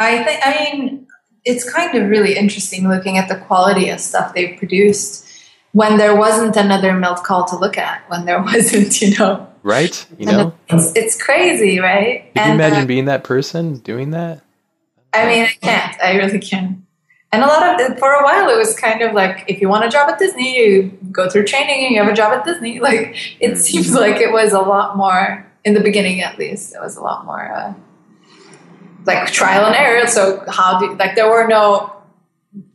I 0.00 0.24
think, 0.24 0.40
I 0.44 0.72
mean, 0.72 1.07
it's 1.44 1.70
kind 1.70 1.96
of 1.96 2.08
really 2.08 2.36
interesting 2.36 2.88
looking 2.88 3.18
at 3.18 3.28
the 3.28 3.36
quality 3.36 3.88
of 3.88 4.00
stuff 4.00 4.34
they've 4.34 4.56
produced 4.58 5.26
when 5.72 5.98
there 5.98 6.16
wasn't 6.16 6.56
another 6.56 6.92
Milt 6.92 7.24
Kahl 7.24 7.44
to 7.46 7.56
look 7.56 7.78
at, 7.78 8.08
when 8.08 8.24
there 8.24 8.42
wasn't, 8.52 9.00
you 9.00 9.16
know, 9.16 9.48
right? 9.62 10.06
You 10.18 10.26
know, 10.26 10.54
it's, 10.68 10.94
it's 10.96 11.22
crazy, 11.22 11.78
right? 11.78 12.32
Can 12.34 12.48
you 12.48 12.54
imagine 12.54 12.84
uh, 12.84 12.86
being 12.86 13.04
that 13.06 13.24
person 13.24 13.78
doing 13.78 14.10
that? 14.10 14.42
I 15.12 15.26
mean, 15.26 15.44
I 15.44 15.48
can't. 15.60 16.02
I 16.02 16.16
really 16.16 16.38
can't. 16.38 16.84
And 17.30 17.42
a 17.42 17.46
lot 17.46 17.80
of 17.80 17.98
for 17.98 18.10
a 18.10 18.24
while, 18.24 18.48
it 18.48 18.56
was 18.56 18.78
kind 18.78 19.02
of 19.02 19.12
like 19.12 19.44
if 19.48 19.60
you 19.60 19.68
want 19.68 19.84
a 19.84 19.88
job 19.88 20.08
at 20.08 20.18
Disney, 20.18 20.58
you 20.58 20.98
go 21.12 21.28
through 21.28 21.44
training 21.44 21.84
and 21.84 21.94
you 21.94 22.02
have 22.02 22.10
a 22.10 22.16
job 22.16 22.32
at 22.32 22.44
Disney. 22.44 22.80
Like 22.88 23.16
it 23.40 23.56
seems 23.56 23.94
like 23.94 24.16
it 24.16 24.32
was 24.32 24.52
a 24.52 24.60
lot 24.60 24.96
more 24.96 25.46
in 25.64 25.74
the 25.74 25.80
beginning, 25.80 26.22
at 26.22 26.38
least. 26.38 26.74
It 26.74 26.80
was 26.80 26.96
a 26.96 27.02
lot 27.02 27.26
more 27.26 27.52
uh, 27.52 27.74
like 29.08 29.32
trial 29.32 29.66
and 29.66 29.74
error. 29.74 30.06
So 30.06 30.44
how 30.48 30.78
do 30.78 30.94
like 30.94 31.16
there 31.16 31.28
were 31.28 31.48
no 31.48 31.92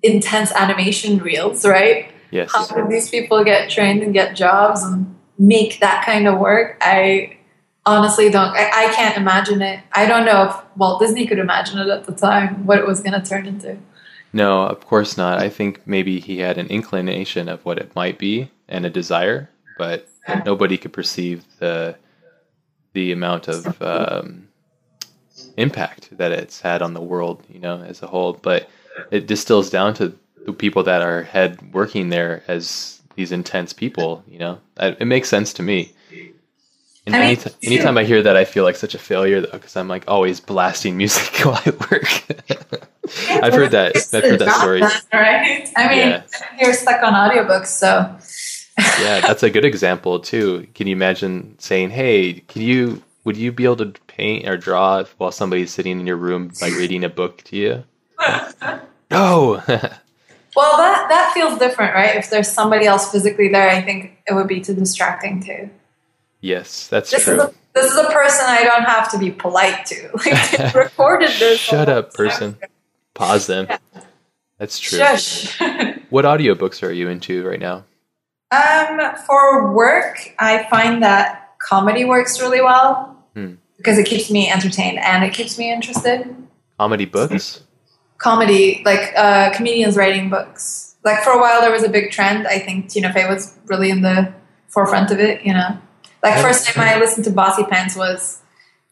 intense 0.01 0.51
animation 0.51 1.19
reels, 1.19 1.65
right? 1.65 2.11
Yes. 2.31 2.51
How 2.53 2.65
did 2.67 2.89
these 2.89 3.09
people 3.09 3.43
get 3.45 3.69
trained 3.69 4.03
and 4.03 4.13
get 4.13 4.35
jobs 4.35 4.83
and 4.83 5.15
make 5.37 5.79
that 5.79 6.05
kind 6.05 6.27
of 6.27 6.39
work. 6.39 6.77
I 6.81 7.37
honestly 7.85 8.29
don't, 8.29 8.55
I, 8.55 8.87
I 8.87 8.93
can't 8.93 9.17
imagine 9.17 9.61
it. 9.61 9.79
I 9.91 10.05
don't 10.05 10.25
know 10.25 10.49
if 10.49 10.77
Walt 10.77 11.01
Disney 11.01 11.27
could 11.27 11.39
imagine 11.39 11.79
it 11.79 11.89
at 11.89 12.05
the 12.05 12.13
time, 12.13 12.65
what 12.65 12.79
it 12.79 12.87
was 12.87 13.01
going 13.01 13.19
to 13.19 13.27
turn 13.27 13.45
into. 13.45 13.77
No, 14.31 14.63
of 14.63 14.85
course 14.87 15.17
not. 15.17 15.39
I 15.39 15.49
think 15.49 15.85
maybe 15.85 16.19
he 16.19 16.39
had 16.39 16.57
an 16.57 16.67
inclination 16.67 17.47
of 17.49 17.63
what 17.65 17.77
it 17.77 17.95
might 17.95 18.17
be 18.17 18.49
and 18.67 18.85
a 18.85 18.89
desire, 18.89 19.49
but 19.77 20.07
nobody 20.45 20.77
could 20.77 20.93
perceive 20.93 21.45
the 21.59 21.95
the 22.93 23.11
amount 23.11 23.47
of 23.47 23.81
um, 23.81 24.47
impact 25.57 26.17
that 26.17 26.31
it's 26.31 26.61
had 26.61 26.81
on 26.81 26.93
the 26.93 27.01
world, 27.01 27.43
you 27.49 27.59
know, 27.59 27.81
as 27.81 28.01
a 28.01 28.07
whole. 28.07 28.33
But 28.33 28.69
it 29.11 29.27
distills 29.27 29.69
down 29.69 29.93
to 29.95 30.13
the 30.45 30.53
people 30.53 30.83
that 30.83 31.01
are 31.01 31.23
head 31.23 31.73
working 31.73 32.09
there 32.09 32.43
as 32.47 33.01
these 33.15 33.31
intense 33.31 33.73
people. 33.73 34.23
You 34.27 34.39
know, 34.39 34.59
it 34.77 35.05
makes 35.05 35.29
sense 35.29 35.53
to 35.53 35.63
me. 35.63 35.91
And 37.05 37.15
I 37.15 37.19
mean, 37.19 37.27
anytime, 37.27 37.53
anytime 37.63 37.97
I 37.97 38.05
hear 38.05 38.21
that, 38.21 38.37
I 38.37 38.45
feel 38.45 38.63
like 38.63 38.77
such 38.77 38.95
a 38.95 38.99
failure 38.99 39.41
though, 39.41 39.51
because 39.51 39.75
I'm 39.75 39.89
like 39.89 40.05
always 40.07 40.39
blasting 40.39 40.95
music 40.95 41.33
while 41.45 41.61
I 41.65 41.69
work. 41.91 42.23
I've 43.43 43.53
heard 43.53 43.71
that. 43.71 43.97
I've 44.13 44.23
heard 44.23 44.39
that 44.39 44.59
story. 44.61 44.81
Right? 44.81 45.69
I 45.75 45.89
mean, 45.89 45.97
yeah. 45.97 46.23
you're 46.59 46.73
stuck 46.73 47.03
on 47.03 47.13
audiobooks, 47.13 47.67
so. 47.67 48.15
yeah, 49.01 49.19
that's 49.19 49.43
a 49.43 49.49
good 49.49 49.65
example 49.65 50.19
too. 50.19 50.65
Can 50.73 50.87
you 50.87 50.95
imagine 50.95 51.55
saying, 51.59 51.89
"Hey, 51.89 52.41
can 52.47 52.61
you? 52.61 53.03
Would 53.23 53.37
you 53.37 53.51
be 53.51 53.63
able 53.63 53.77
to 53.77 53.93
paint 54.07 54.47
or 54.47 54.57
draw 54.57 55.03
while 55.17 55.31
somebody's 55.31 55.71
sitting 55.71 55.99
in 55.99 56.07
your 56.07 56.17
room, 56.17 56.51
like 56.61 56.73
reading 56.73 57.03
a 57.03 57.09
book 57.09 57.43
to 57.43 57.55
you?" 57.55 57.83
no. 59.11 59.61
Well, 60.55 60.77
that 60.77 61.09
that 61.09 61.31
feels 61.33 61.57
different, 61.57 61.95
right? 61.95 62.15
If 62.15 62.29
there's 62.29 62.51
somebody 62.51 62.85
else 62.85 63.11
physically 63.11 63.49
there, 63.49 63.69
I 63.69 63.81
think 63.81 64.17
it 64.27 64.33
would 64.33 64.47
be 64.47 64.61
too 64.61 64.75
distracting 64.75 65.41
too. 65.41 65.69
Yes, 66.41 66.87
that's 66.87 67.09
this 67.09 67.23
true. 67.23 67.35
Is 67.35 67.39
a, 67.41 67.53
this 67.73 67.91
is 67.91 67.97
a 67.97 68.09
person 68.11 68.45
I 68.47 68.63
don't 68.63 68.83
have 68.83 69.09
to 69.11 69.17
be 69.17 69.31
polite 69.31 69.85
to. 69.87 70.09
Like 70.25 70.75
recorded 70.75 71.31
this. 71.39 71.59
Shut 71.59 71.89
up, 71.89 72.13
person. 72.13 72.57
Pause 73.13 73.47
them. 73.47 73.67
Yeah. 73.69 73.77
That's 74.59 74.77
true. 74.77 74.99
Shush. 74.99 75.59
what 76.09 76.25
audiobooks 76.25 76.83
are 76.83 76.91
you 76.91 77.09
into 77.09 77.47
right 77.47 77.59
now? 77.59 77.85
Um, 78.51 79.15
for 79.25 79.73
work, 79.73 80.35
I 80.37 80.67
find 80.69 81.01
that 81.01 81.53
comedy 81.59 82.05
works 82.05 82.39
really 82.39 82.61
well 82.61 83.12
hmm. 83.33 83.53
because 83.77 83.97
it 83.97 84.05
keeps 84.05 84.31
me 84.31 84.49
entertained 84.51 84.99
and 84.99 85.23
it 85.23 85.33
keeps 85.33 85.57
me 85.57 85.71
interested. 85.71 86.35
Comedy 86.77 87.05
books? 87.05 87.63
comedy, 88.23 88.81
like 88.85 89.13
uh, 89.15 89.53
comedians 89.53 89.97
writing 89.97 90.29
books. 90.29 90.95
Like 91.03 91.23
for 91.23 91.31
a 91.31 91.39
while, 91.39 91.61
there 91.61 91.71
was 91.71 91.83
a 91.83 91.89
big 91.89 92.11
trend. 92.11 92.47
I 92.47 92.57
think 92.57 92.89
Tina 92.89 93.11
Fey 93.11 93.27
was 93.27 93.55
really 93.65 93.89
in 93.89 94.01
the 94.01 94.33
forefront 94.69 95.11
of 95.11 95.19
it. 95.19 95.45
You 95.45 95.53
know, 95.53 95.77
like 96.23 96.41
first 96.41 96.65
time 96.65 96.87
I 96.87 96.99
listened 96.99 97.25
to 97.25 97.31
Bossypants 97.31 97.97
was 97.97 98.41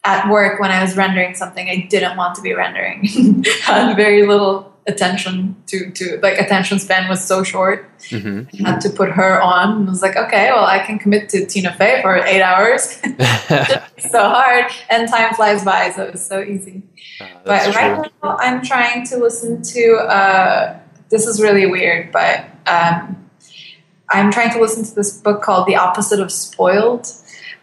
at 0.03 0.29
work 0.29 0.59
when 0.59 0.71
I 0.71 0.81
was 0.81 0.97
rendering 0.97 1.33
something 1.35 1.69
I 1.69 1.87
didn't 1.89 2.17
want 2.17 2.35
to 2.35 2.41
be 2.41 2.53
rendering. 2.53 3.05
Had 3.61 3.95
very 3.95 4.27
little 4.27 4.70
attention 4.87 5.55
to 5.67 5.91
to 5.91 6.19
like 6.23 6.39
attention 6.39 6.79
span 6.79 7.07
was 7.07 7.23
so 7.23 7.43
short. 7.43 7.89
Mm-hmm. 8.09 8.65
I 8.65 8.71
had 8.71 8.81
to 8.81 8.89
put 8.89 9.11
her 9.11 9.41
on. 9.41 9.77
And 9.77 9.87
I 9.87 9.91
was 9.91 10.01
like, 10.01 10.17
okay, 10.17 10.51
well, 10.51 10.65
I 10.65 10.79
can 10.79 10.97
commit 10.97 11.29
to 11.29 11.45
Tina 11.45 11.73
Fey 11.73 12.01
for 12.01 12.15
eight 12.15 12.41
hours. 12.41 12.81
so 13.99 14.19
hard, 14.19 14.71
and 14.89 15.07
time 15.07 15.33
flies 15.33 15.63
by, 15.63 15.91
so 15.91 16.05
it's 16.05 16.25
so 16.25 16.41
easy. 16.41 16.83
Uh, 17.19 17.27
but 17.45 17.63
true. 17.63 17.73
right 17.73 18.11
now, 18.23 18.37
I'm 18.39 18.61
trying 18.61 19.05
to 19.07 19.17
listen 19.17 19.61
to. 19.61 19.95
Uh, 19.97 20.79
this 21.09 21.27
is 21.27 21.41
really 21.41 21.65
weird, 21.65 22.11
but 22.11 22.45
um, 22.67 23.29
I'm 24.09 24.31
trying 24.31 24.51
to 24.51 24.59
listen 24.59 24.83
to 24.83 24.95
this 24.95 25.17
book 25.17 25.41
called 25.41 25.67
"The 25.67 25.75
Opposite 25.75 26.19
of 26.19 26.31
Spoiled." 26.31 27.07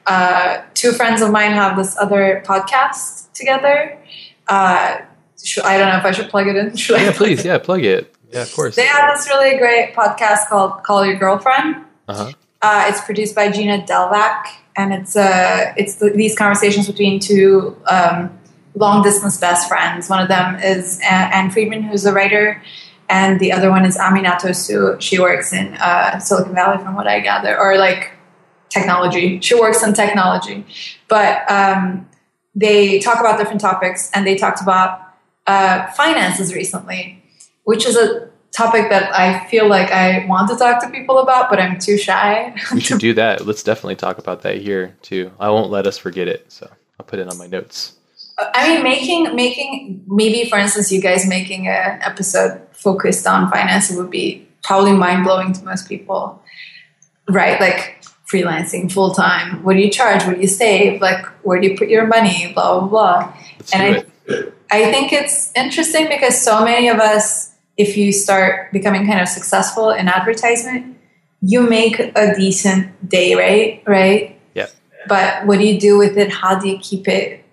Uh, 0.06 0.62
two 0.72 0.92
friends 0.92 1.20
of 1.20 1.30
mine 1.30 1.52
have 1.52 1.76
this 1.76 1.96
other 1.98 2.42
podcast 2.46 3.30
together. 3.32 3.98
Uh, 4.46 5.00
should, 5.42 5.64
I 5.64 5.78
don't 5.78 5.88
know 5.88 5.98
if 5.98 6.04
I 6.04 6.12
should 6.12 6.28
plug 6.28 6.48
it 6.48 6.56
in. 6.56 6.76
Should 6.76 7.00
yeah, 7.00 7.12
please. 7.12 7.44
Yeah, 7.44 7.58
plug 7.58 7.84
it. 7.84 8.14
Yeah, 8.32 8.42
of 8.42 8.54
course. 8.54 8.76
They 8.76 8.86
have 8.86 9.14
this 9.14 9.28
really 9.28 9.58
great 9.58 9.94
podcast 9.94 10.48
called 10.48 10.82
Call 10.82 11.04
Your 11.04 11.16
Girlfriend. 11.16 11.84
Uh-huh. 12.06 12.32
Uh, 12.60 12.86
it's 12.88 13.00
produced 13.02 13.34
by 13.34 13.50
Gina 13.50 13.84
Delvac, 13.86 14.46
and 14.76 14.92
it's 14.92 15.16
uh, 15.16 15.72
it's 15.76 15.96
the, 15.96 16.10
these 16.10 16.36
conversations 16.36 16.86
between 16.86 17.20
two 17.20 17.76
um, 17.86 18.36
long 18.74 19.02
distance 19.02 19.38
best 19.38 19.68
friends. 19.68 20.10
One 20.10 20.20
of 20.20 20.28
them 20.28 20.56
is 20.56 21.00
Ann 21.02 21.50
Friedman, 21.50 21.82
who's 21.82 22.04
a 22.04 22.12
writer, 22.12 22.60
and 23.08 23.38
the 23.38 23.52
other 23.52 23.70
one 23.70 23.84
is 23.84 23.96
Aminatou 23.96 24.54
Sow. 24.54 24.98
She 24.98 25.18
works 25.18 25.52
in 25.52 25.74
uh, 25.74 26.18
Silicon 26.18 26.54
Valley, 26.54 26.82
from 26.82 26.94
what 26.94 27.06
I 27.06 27.20
gather, 27.20 27.58
or 27.58 27.78
like 27.78 28.12
technology. 28.68 29.40
She 29.40 29.54
works 29.54 29.82
in 29.82 29.94
technology, 29.94 30.66
but 31.06 31.50
um, 31.50 32.08
they 32.54 32.98
talk 32.98 33.20
about 33.20 33.38
different 33.38 33.60
topics, 33.60 34.10
and 34.12 34.26
they 34.26 34.34
talked 34.34 34.60
about 34.60 35.07
uh, 35.48 35.90
finances 35.92 36.54
recently, 36.54 37.22
which 37.64 37.86
is 37.86 37.96
a 37.96 38.28
topic 38.52 38.90
that 38.90 39.14
I 39.14 39.46
feel 39.46 39.66
like 39.66 39.90
I 39.90 40.26
want 40.26 40.50
to 40.50 40.56
talk 40.56 40.82
to 40.82 40.90
people 40.90 41.18
about, 41.18 41.48
but 41.48 41.58
I'm 41.58 41.78
too 41.78 41.96
shy. 41.96 42.54
we 42.72 42.80
should 42.80 43.00
do 43.00 43.14
that. 43.14 43.46
Let's 43.46 43.62
definitely 43.62 43.96
talk 43.96 44.18
about 44.18 44.42
that 44.42 44.58
here 44.58 44.96
too. 45.02 45.32
I 45.40 45.48
won't 45.50 45.70
let 45.70 45.86
us 45.86 45.96
forget 45.96 46.28
it, 46.28 46.52
so 46.52 46.70
I'll 47.00 47.06
put 47.06 47.18
it 47.18 47.28
on 47.28 47.38
my 47.38 47.46
notes. 47.46 47.94
I 48.54 48.74
mean, 48.74 48.82
making 48.84 49.34
making 49.34 50.04
maybe, 50.06 50.48
for 50.48 50.58
instance, 50.58 50.92
you 50.92 51.00
guys 51.00 51.26
making 51.26 51.66
an 51.66 52.00
episode 52.02 52.60
focused 52.72 53.26
on 53.26 53.50
finance 53.50 53.90
would 53.90 54.10
be 54.10 54.46
probably 54.62 54.92
mind 54.92 55.24
blowing 55.24 55.52
to 55.54 55.64
most 55.64 55.88
people, 55.88 56.40
right? 57.28 57.60
Like 57.60 58.02
freelancing 58.30 58.92
full 58.92 59.12
time. 59.12 59.64
What 59.64 59.74
do 59.74 59.80
you 59.80 59.90
charge? 59.90 60.24
What 60.24 60.36
do 60.36 60.40
you 60.40 60.46
save? 60.46 61.00
Like, 61.00 61.24
where 61.42 61.60
do 61.60 61.68
you 61.68 61.76
put 61.76 61.88
your 61.88 62.06
money? 62.06 62.52
Blah 62.52 62.80
blah 62.80 62.88
blah. 62.88 63.34
Let's 63.56 63.74
and 63.74 63.82
I, 63.82 64.04
it. 64.26 64.54
I 64.70 64.90
think 64.90 65.12
it's 65.12 65.52
interesting 65.54 66.08
because 66.08 66.40
so 66.40 66.64
many 66.64 66.88
of 66.88 66.98
us, 66.98 67.54
if 67.76 67.96
you 67.96 68.12
start 68.12 68.72
becoming 68.72 69.06
kind 69.06 69.20
of 69.20 69.28
successful 69.28 69.90
in 69.90 70.08
advertisement, 70.08 70.98
you 71.40 71.62
make 71.62 71.98
a 72.00 72.34
decent 72.36 73.08
day 73.08 73.34
rate, 73.34 73.82
right? 73.86 74.38
Yeah. 74.54 74.66
But 75.06 75.46
what 75.46 75.58
do 75.58 75.66
you 75.66 75.80
do 75.80 75.96
with 75.96 76.18
it? 76.18 76.30
How 76.30 76.58
do 76.58 76.68
you 76.68 76.78
keep 76.78 77.08
it 77.08 77.44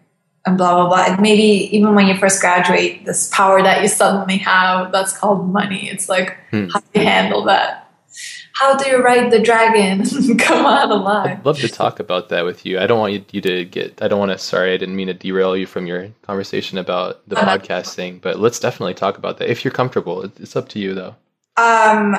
and 0.46 0.58
blah 0.58 0.76
blah 0.76 0.88
blah. 0.88 1.14
And 1.14 1.22
maybe 1.22 1.76
even 1.76 1.96
when 1.96 2.08
you 2.08 2.16
first 2.18 2.40
graduate, 2.40 3.06
this 3.06 3.30
power 3.30 3.62
that 3.62 3.82
you 3.82 3.88
suddenly 3.88 4.38
have 4.38 4.92
that's 4.92 5.18
called 5.18 5.50
money. 5.52 5.90
It's 5.90 6.08
like 6.08 6.38
hmm. 6.52 6.68
how 6.68 6.80
do 6.80 7.00
you 7.00 7.06
handle 7.06 7.44
that? 7.46 7.85
How 8.56 8.78
do 8.78 8.90
you 8.90 9.04
ride 9.04 9.32
the 9.32 9.40
dragon 9.40 10.06
come 10.38 10.66
out 10.66 10.90
alive? 10.90 11.40
I'd 11.40 11.46
love 11.46 11.60
to 11.60 11.68
talk 11.68 12.00
about 12.00 12.30
that 12.30 12.46
with 12.46 12.66
you. 12.66 12.80
I 12.80 12.88
don't 12.88 13.00
want 13.00 13.14
you, 13.14 13.26
you 13.32 13.42
to 13.42 13.66
get. 13.66 14.02
I 14.02 14.08
don't 14.08 14.18
want 14.20 14.32
to. 14.32 14.38
Sorry, 14.38 14.74
I 14.74 14.78
didn't 14.78 14.96
mean 14.96 15.08
to 15.08 15.14
derail 15.14 15.58
you 15.58 15.66
from 15.66 15.86
your 15.88 16.10
conversation 16.22 16.78
about 16.78 17.28
the 17.28 17.38
uh, 17.38 17.46
podcast 17.46 17.96
thing. 17.96 18.20
But 18.20 18.40
let's 18.40 18.60
definitely 18.60 18.94
talk 18.94 19.18
about 19.18 19.40
that 19.40 19.50
if 19.50 19.66
you're 19.66 19.74
comfortable. 19.74 20.24
It's 20.24 20.56
up 20.56 20.70
to 20.70 20.80
you, 20.80 20.94
though. 20.94 21.16
Um, 21.58 22.16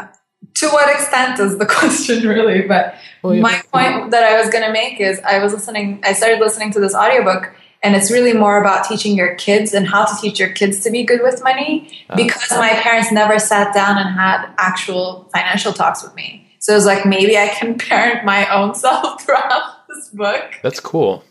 to 0.54 0.68
what 0.68 0.94
extent 0.94 1.40
is 1.40 1.56
the 1.56 1.66
question 1.78 2.28
really? 2.28 2.62
But 2.62 2.96
well, 3.22 3.34
yeah. 3.34 3.40
my 3.40 3.62
point 3.72 4.10
that 4.10 4.24
I 4.24 4.38
was 4.38 4.50
going 4.50 4.64
to 4.64 4.72
make 4.72 5.00
is 5.00 5.18
I 5.20 5.42
was 5.42 5.54
listening. 5.54 6.00
I 6.04 6.12
started 6.12 6.38
listening 6.38 6.70
to 6.72 6.80
this 6.80 6.94
audiobook 6.94 7.54
and 7.86 7.94
it's 7.94 8.10
really 8.10 8.32
more 8.32 8.60
about 8.60 8.84
teaching 8.84 9.16
your 9.16 9.36
kids 9.36 9.72
and 9.72 9.86
how 9.86 10.04
to 10.04 10.20
teach 10.20 10.40
your 10.40 10.50
kids 10.50 10.80
to 10.80 10.90
be 10.90 11.04
good 11.04 11.22
with 11.22 11.40
money 11.44 11.88
uh. 12.10 12.16
because 12.16 12.50
my 12.50 12.70
parents 12.70 13.12
never 13.12 13.38
sat 13.38 13.72
down 13.72 13.96
and 13.96 14.10
had 14.10 14.52
actual 14.58 15.30
financial 15.32 15.72
talks 15.72 16.02
with 16.02 16.12
me. 16.16 16.44
So 16.58 16.72
it 16.72 16.76
was 16.76 16.86
like 16.86 17.06
maybe 17.06 17.38
i 17.38 17.46
can 17.46 17.78
parent 17.90 18.24
my 18.24 18.52
own 18.52 18.74
self 18.74 19.22
throughout 19.22 19.86
this 19.88 20.08
book. 20.08 20.58
That's 20.64 20.80
cool. 20.80 21.22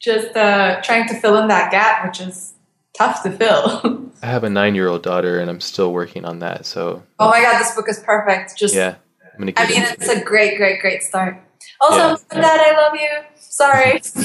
Just 0.00 0.36
uh, 0.36 0.80
trying 0.82 1.06
to 1.08 1.14
fill 1.14 1.36
in 1.38 1.46
that 1.48 1.70
gap 1.70 2.04
which 2.04 2.20
is 2.20 2.54
tough 2.96 3.22
to 3.22 3.30
fill. 3.30 4.10
I 4.22 4.26
have 4.26 4.42
a 4.42 4.50
nine 4.50 4.74
year 4.74 4.88
old 4.88 5.04
daughter 5.04 5.38
and 5.38 5.48
i'm 5.48 5.60
still 5.60 5.92
working 5.92 6.24
on 6.24 6.40
that 6.40 6.66
so. 6.66 7.04
Oh 7.20 7.30
my 7.30 7.40
god 7.40 7.60
this 7.60 7.72
book 7.76 7.88
is 7.88 8.00
perfect. 8.00 8.58
Just 8.58 8.74
yeah 8.74 8.96
i 9.32 9.38
mean 9.38 9.52
it's 9.56 10.08
it. 10.08 10.22
a 10.22 10.24
great 10.24 10.56
great 10.56 10.80
great 10.80 11.04
start. 11.04 11.40
Also 11.80 11.96
yeah. 12.32 12.40
dad 12.40 12.60
i 12.60 12.72
love 12.72 12.96
you 12.96 13.10
Sorry. 13.58 14.00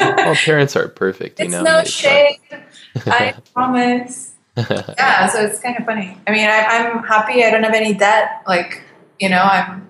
well, 0.00 0.36
parents 0.36 0.76
aren't 0.76 0.94
perfect, 0.94 1.40
you 1.40 1.46
it's 1.46 1.54
know. 1.54 1.62
no 1.64 1.82
shade. 1.82 2.38
I 3.04 3.34
promise. 3.52 4.32
yeah, 4.56 5.26
so 5.26 5.44
it's 5.44 5.58
kind 5.58 5.76
of 5.76 5.84
funny. 5.84 6.16
I 6.28 6.30
mean, 6.30 6.46
I, 6.46 6.64
I'm 6.66 7.02
happy. 7.02 7.42
I 7.42 7.50
don't 7.50 7.64
have 7.64 7.74
any 7.74 7.94
debt. 7.94 8.42
Like, 8.46 8.82
you 9.18 9.28
know, 9.28 9.42
I'm. 9.42 9.88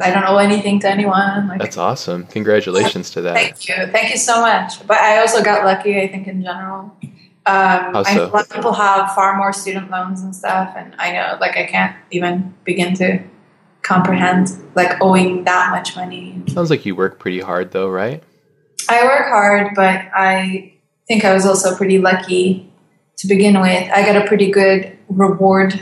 I 0.00 0.10
don't 0.10 0.24
owe 0.24 0.38
anything 0.38 0.80
to 0.80 0.90
anyone. 0.90 1.46
Like, 1.46 1.60
That's 1.60 1.76
awesome. 1.76 2.26
Congratulations 2.26 3.10
to 3.10 3.20
that. 3.22 3.34
Thank 3.34 3.68
you. 3.68 3.76
Thank 3.92 4.10
you 4.10 4.18
so 4.18 4.40
much. 4.40 4.84
But 4.88 4.96
I 4.96 5.20
also 5.20 5.40
got 5.44 5.64
lucky. 5.64 6.00
I 6.00 6.08
think 6.08 6.26
in 6.26 6.42
general. 6.42 6.96
Um? 7.46 7.94
I, 7.94 8.16
a 8.18 8.26
lot 8.26 8.46
of 8.46 8.50
people 8.50 8.72
have 8.72 9.14
far 9.14 9.36
more 9.36 9.52
student 9.52 9.88
loans 9.92 10.22
and 10.22 10.34
stuff, 10.34 10.74
and 10.76 10.96
I 10.98 11.12
know, 11.12 11.36
like, 11.40 11.56
I 11.56 11.66
can't 11.66 11.94
even 12.10 12.54
begin 12.64 12.94
to 12.94 13.22
comprehend 13.84 14.48
like 14.74 15.00
owing 15.00 15.44
that 15.44 15.70
much 15.70 15.94
money. 15.94 16.42
Sounds 16.48 16.70
like 16.70 16.84
you 16.84 16.96
work 16.96 17.20
pretty 17.20 17.40
hard 17.40 17.70
though, 17.70 17.88
right? 17.88 18.22
I 18.88 19.04
work 19.04 19.28
hard, 19.28 19.74
but 19.74 20.06
I 20.14 20.72
think 21.06 21.24
I 21.24 21.32
was 21.32 21.46
also 21.46 21.76
pretty 21.76 21.98
lucky 21.98 22.72
to 23.18 23.28
begin 23.28 23.60
with. 23.60 23.90
I 23.92 24.04
got 24.04 24.16
a 24.16 24.26
pretty 24.26 24.50
good 24.50 24.98
reward. 25.08 25.80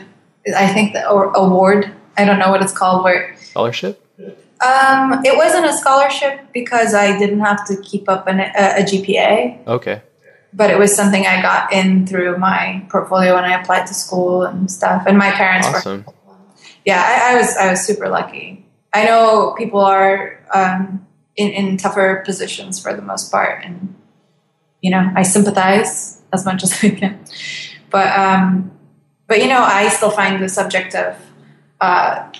I 0.55 0.67
think 0.67 0.93
the 0.93 1.09
or 1.09 1.33
award. 1.33 1.91
I 2.17 2.25
don't 2.25 2.39
know 2.39 2.51
what 2.51 2.63
it's 2.63 2.73
called. 2.73 3.05
Where 3.05 3.35
scholarship? 3.39 3.99
Um, 4.19 5.25
it 5.25 5.37
wasn't 5.37 5.67
a 5.67 5.73
scholarship 5.73 6.53
because 6.53 6.95
I 6.95 7.19
didn't 7.19 7.41
have 7.41 7.67
to 7.67 7.81
keep 7.83 8.09
up 8.09 8.29
an, 8.29 8.39
a, 8.39 8.81
a 8.81 8.83
GPA. 8.83 9.67
Okay. 9.67 10.03
But 10.53 10.71
it 10.71 10.79
was 10.79 10.95
something 10.95 11.27
I 11.27 11.41
got 11.41 11.73
in 11.73 12.07
through 12.07 12.37
my 12.39 12.87
portfolio 12.91 13.35
when 13.35 13.45
I 13.45 13.61
applied 13.61 13.87
to 13.87 13.95
school 13.95 14.43
and 14.43 14.71
stuff. 14.71 15.05
And 15.07 15.17
my 15.17 15.31
parents 15.31 15.67
awesome. 15.67 16.05
were 16.07 16.13
yeah, 16.85 17.03
I, 17.05 17.33
I, 17.33 17.39
was 17.39 17.57
I 17.57 17.71
was 17.71 17.85
super 17.85 18.09
lucky. 18.09 18.67
I 18.95 19.05
know 19.05 19.55
people 19.57 19.81
are 19.81 20.41
um, 20.53 21.07
in 21.37 21.51
in 21.51 21.77
tougher 21.77 22.23
positions 22.25 22.81
for 22.81 22.95
the 22.95 23.03
most 23.03 23.31
part, 23.31 23.65
and 23.65 23.95
you 24.81 24.91
know 24.91 25.13
I 25.15 25.23
sympathize 25.23 26.21
as 26.33 26.45
much 26.45 26.63
as 26.63 26.83
I 26.83 26.91
can. 26.91 27.25
But 27.91 28.19
um, 28.19 28.73
but 29.29 29.41
you 29.41 29.49
know 29.49 29.63
I 29.63 29.89
still 29.89 30.11
find 30.11 30.43
the 30.43 30.49
subject 30.49 30.95
of 30.95 31.17
uh, 31.81 32.31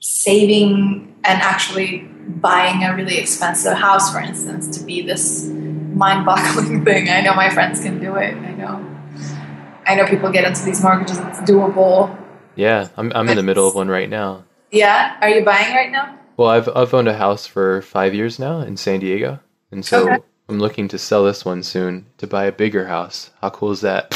saving 0.00 1.14
and 1.24 1.40
actually 1.40 2.08
buying 2.26 2.82
a 2.84 2.94
really 2.94 3.18
expensive 3.18 3.74
house, 3.74 4.12
for 4.12 4.20
instance, 4.20 4.76
to 4.78 4.84
be 4.84 5.02
this 5.02 5.46
mind-boggling 5.46 6.84
thing. 6.84 7.08
I 7.08 7.20
know 7.20 7.34
my 7.34 7.50
friends 7.50 7.80
can 7.80 8.00
do 8.00 8.16
it. 8.16 8.34
I 8.34 8.52
know 8.54 8.88
I 9.86 9.94
know 9.94 10.06
people 10.06 10.30
get 10.30 10.44
into 10.44 10.64
these 10.64 10.82
mortgages. 10.82 11.18
It's 11.18 11.40
doable 11.40 12.18
yeah, 12.56 12.88
I'm 12.96 13.12
I'm 13.14 13.28
in 13.28 13.36
the 13.36 13.42
middle 13.42 13.68
of 13.68 13.74
one 13.74 13.88
right 13.88 14.08
now. 14.08 14.44
Yeah, 14.70 15.16
are 15.20 15.28
you 15.28 15.44
buying 15.44 15.74
right 15.74 15.90
now? 15.90 16.18
Well, 16.36 16.48
I've 16.48 16.68
I've 16.74 16.94
owned 16.94 17.08
a 17.08 17.16
house 17.16 17.46
for 17.46 17.82
five 17.82 18.14
years 18.14 18.38
now 18.38 18.60
in 18.60 18.76
San 18.76 19.00
Diego, 19.00 19.40
and 19.70 19.84
so 19.84 20.10
okay. 20.10 20.22
I'm 20.48 20.58
looking 20.58 20.88
to 20.88 20.98
sell 20.98 21.24
this 21.24 21.44
one 21.44 21.62
soon 21.62 22.06
to 22.18 22.26
buy 22.26 22.44
a 22.44 22.52
bigger 22.52 22.86
house. 22.86 23.30
How 23.40 23.50
cool 23.50 23.72
is 23.72 23.80
that? 23.82 24.12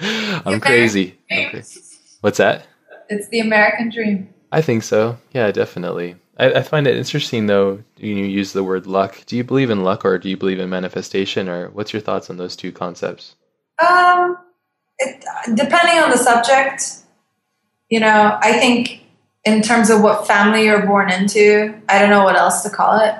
I'm 0.44 0.60
crazy. 0.60 1.18
I'm 1.30 1.50
crazy. 1.50 1.80
What's 2.20 2.38
that? 2.38 2.66
It's 3.08 3.28
the 3.28 3.40
American 3.40 3.90
dream. 3.90 4.32
I 4.50 4.62
think 4.62 4.82
so. 4.82 5.18
Yeah, 5.32 5.50
definitely. 5.50 6.16
I, 6.38 6.52
I, 6.54 6.62
find 6.62 6.86
it 6.86 6.96
interesting 6.96 7.46
though. 7.46 7.82
You 7.96 8.14
use 8.14 8.52
the 8.52 8.64
word 8.64 8.86
luck. 8.86 9.24
Do 9.26 9.36
you 9.36 9.44
believe 9.44 9.70
in 9.70 9.84
luck 9.84 10.04
or 10.04 10.18
do 10.18 10.28
you 10.28 10.36
believe 10.36 10.58
in 10.58 10.68
manifestation, 10.68 11.48
or 11.48 11.68
what's 11.70 11.92
your 11.92 12.02
thoughts 12.02 12.30
on 12.30 12.36
those 12.36 12.56
two 12.56 12.72
concepts? 12.72 13.36
Um, 13.84 14.36
it, 14.98 15.24
depending 15.54 15.98
on 15.98 16.10
the 16.10 16.16
subject, 16.16 17.03
you 17.94 18.00
know, 18.00 18.36
I 18.42 18.54
think 18.54 19.04
in 19.44 19.62
terms 19.62 19.88
of 19.88 20.02
what 20.02 20.26
family 20.26 20.64
you're 20.64 20.84
born 20.84 21.12
into, 21.12 21.80
I 21.88 22.00
don't 22.00 22.10
know 22.10 22.24
what 22.24 22.34
else 22.34 22.64
to 22.64 22.70
call 22.70 22.98
it. 22.98 23.14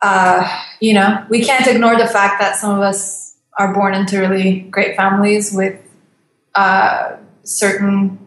Uh, 0.00 0.48
you 0.80 0.94
know, 0.94 1.26
we 1.28 1.44
can't 1.44 1.66
ignore 1.66 1.96
the 1.96 2.06
fact 2.06 2.38
that 2.38 2.54
some 2.54 2.76
of 2.76 2.82
us 2.82 3.34
are 3.58 3.74
born 3.74 3.92
into 3.92 4.20
really 4.20 4.60
great 4.60 4.94
families 4.94 5.52
with 5.52 5.80
uh, 6.54 7.16
certain 7.42 8.24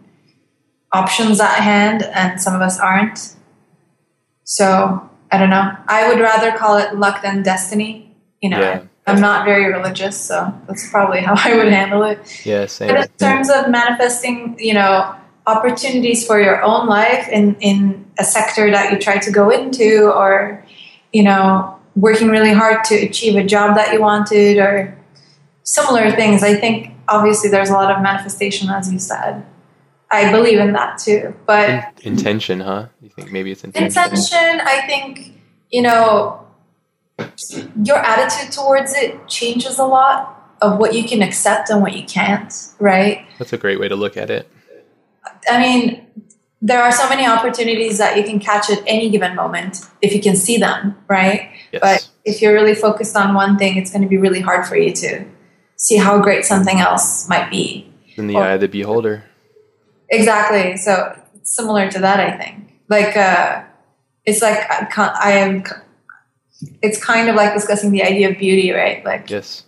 options 0.91 1.39
at 1.39 1.61
hand, 1.61 2.03
and 2.03 2.41
some 2.41 2.53
of 2.53 2.61
us 2.61 2.81
aren't. 2.81 3.37
So 4.43 5.09
I 5.31 5.37
don't 5.37 5.49
know. 5.49 5.71
I 5.87 6.09
would 6.09 6.19
rather 6.19 6.51
call 6.51 6.75
it 6.75 6.97
luck 6.97 7.21
than 7.21 7.43
destiny. 7.43 8.13
You 8.41 8.49
know, 8.49 8.59
yeah. 8.59 8.83
I'm 9.09 9.21
not 9.21 9.45
very 9.45 9.71
religious, 9.71 10.19
so 10.19 10.53
that's 10.67 10.89
probably 10.89 11.21
how 11.21 11.33
I 11.37 11.55
would 11.55 11.71
handle 11.71 12.03
it. 12.03 12.45
Yeah, 12.45 12.65
same. 12.65 12.89
But 12.89 13.05
in 13.05 13.11
terms 13.17 13.49
of 13.49 13.69
manifesting, 13.69 14.57
you 14.59 14.73
know, 14.73 15.15
opportunities 15.47 16.25
for 16.25 16.39
your 16.39 16.61
own 16.61 16.87
life 16.87 17.27
in 17.29 17.55
in 17.59 18.05
a 18.17 18.23
sector 18.23 18.69
that 18.71 18.91
you 18.91 18.99
try 18.99 19.17
to 19.17 19.31
go 19.31 19.49
into, 19.49 20.11
or 20.11 20.63
you 21.13 21.23
know, 21.23 21.77
working 21.95 22.29
really 22.29 22.53
hard 22.53 22.83
to 22.85 22.95
achieve 22.95 23.35
a 23.35 23.43
job 23.43 23.75
that 23.75 23.93
you 23.93 24.01
wanted, 24.01 24.57
or 24.57 24.97
similar 25.63 26.11
things. 26.11 26.43
I 26.43 26.55
think 26.55 26.93
obviously 27.07 27.49
there's 27.49 27.69
a 27.69 27.73
lot 27.73 27.91
of 27.91 28.01
manifestation, 28.01 28.69
as 28.69 28.91
you 28.91 28.99
said. 28.99 29.45
I 30.11 30.31
believe 30.31 30.57
in 30.59 30.73
that 30.73 30.97
too, 30.97 31.35
but 31.45 31.69
in- 32.01 32.13
intention, 32.13 32.61
huh? 32.61 32.87
You 33.01 33.09
think 33.09 33.31
maybe 33.31 33.51
it's 33.51 33.63
intention? 33.63 34.03
Intention. 34.03 34.61
I 34.61 34.81
think 34.87 35.33
you 35.69 35.83
know 35.83 36.45
your 37.83 37.97
attitude 37.97 38.51
towards 38.51 38.93
it 38.93 39.27
changes 39.27 39.79
a 39.79 39.85
lot 39.85 40.57
of 40.61 40.77
what 40.77 40.93
you 40.93 41.03
can 41.03 41.21
accept 41.21 41.69
and 41.69 41.81
what 41.81 41.95
you 41.95 42.03
can't, 42.03 42.53
right? 42.79 43.25
That's 43.37 43.53
a 43.53 43.57
great 43.57 43.79
way 43.79 43.87
to 43.87 43.95
look 43.95 44.17
at 44.17 44.29
it. 44.29 44.49
I 45.47 45.59
mean, 45.59 46.05
there 46.61 46.81
are 46.81 46.91
so 46.91 47.07
many 47.07 47.25
opportunities 47.25 47.97
that 47.97 48.17
you 48.17 48.23
can 48.23 48.39
catch 48.39 48.69
at 48.69 48.83
any 48.85 49.09
given 49.09 49.35
moment 49.35 49.81
if 50.01 50.13
you 50.13 50.21
can 50.21 50.35
see 50.35 50.57
them, 50.57 50.97
right? 51.07 51.49
Yes. 51.71 51.81
But 51.81 52.09
if 52.25 52.41
you're 52.41 52.53
really 52.53 52.75
focused 52.75 53.15
on 53.15 53.33
one 53.33 53.57
thing, 53.57 53.77
it's 53.77 53.91
going 53.91 54.01
to 54.01 54.07
be 54.07 54.17
really 54.17 54.41
hard 54.41 54.65
for 54.65 54.75
you 54.75 54.93
to 54.93 55.25
see 55.77 55.97
how 55.97 56.19
great 56.19 56.43
something 56.43 56.79
else 56.79 57.29
might 57.29 57.49
be. 57.49 57.91
In 58.15 58.27
the 58.27 58.35
or, 58.35 58.43
eye 58.43 58.53
of 58.53 58.61
the 58.61 58.67
beholder. 58.67 59.23
Exactly. 60.09 60.75
So 60.75 61.17
similar 61.43 61.89
to 61.91 61.99
that, 61.99 62.19
I 62.19 62.37
think. 62.37 62.73
Like, 62.89 63.15
uh, 63.15 63.63
it's 64.25 64.41
like 64.41 64.59
I 64.97 65.31
am. 65.31 65.63
It's 66.81 67.03
kind 67.03 67.29
of 67.29 67.35
like 67.35 67.53
discussing 67.53 67.91
the 67.91 68.03
idea 68.03 68.29
of 68.29 68.37
beauty, 68.37 68.71
right? 68.71 69.03
Like, 69.05 69.29
yes, 69.29 69.63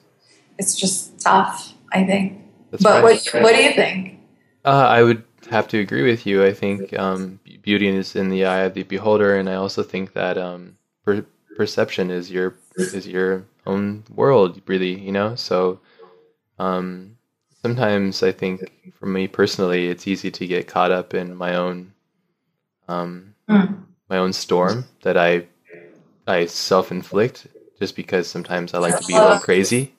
it's 0.58 0.76
just 0.76 1.20
tough. 1.20 1.74
I 1.92 2.06
think. 2.06 2.40
That's 2.72 2.84
but 2.84 3.04
right. 3.04 3.20
what 3.34 3.44
what 3.44 3.56
do 3.56 3.64
you 3.64 3.74
think? 3.74 4.20
Uh, 4.64 4.88
I 4.88 5.04
would 5.04 5.24
have 5.50 5.68
to 5.70 5.80
agree 5.80 6.04
with 6.04 6.26
you. 6.26 6.44
I 6.46 6.54
think 6.54 6.98
um, 6.98 7.40
beauty 7.62 7.88
is 7.88 8.16
in 8.16 8.30
the 8.30 8.46
eye 8.46 8.62
of 8.62 8.74
the 8.74 8.84
beholder, 8.84 9.38
and 9.38 9.50
I 9.50 9.56
also 9.56 9.84
think 9.84 10.14
that 10.14 10.38
um, 10.38 10.78
per- 11.04 11.26
perception 11.56 12.12
is 12.12 12.32
your 12.32 12.56
is 12.78 13.08
your 13.08 13.46
own 13.66 14.04
world, 14.14 14.62
really. 14.68 15.00
You 15.00 15.12
know, 15.12 15.36
so 15.36 15.80
um, 16.60 17.18
sometimes 17.62 18.24
I 18.24 18.32
think 18.32 18.94
for 18.94 19.06
me 19.06 19.28
personally, 19.28 19.88
it's 19.88 20.08
easy 20.08 20.32
to 20.32 20.48
get 20.48 20.68
caught 20.68 20.92
up 20.92 21.14
in 21.14 21.36
my 21.36 21.56
own 21.56 21.94
um, 22.88 23.36
mm. 23.50 23.84
my 24.10 24.18
own 24.18 24.34
storm 24.34 24.86
that 25.04 25.18
I 25.18 25.48
I 26.32 26.46
self 26.46 26.92
inflict 26.92 27.48
just 27.80 27.96
because 27.96 28.28
sometimes 28.28 28.74
I 28.74 28.80
like 28.80 29.00
to 29.00 29.06
be 29.06 29.16
a 29.16 29.22
little 29.22 29.40
crazy. 29.40 29.94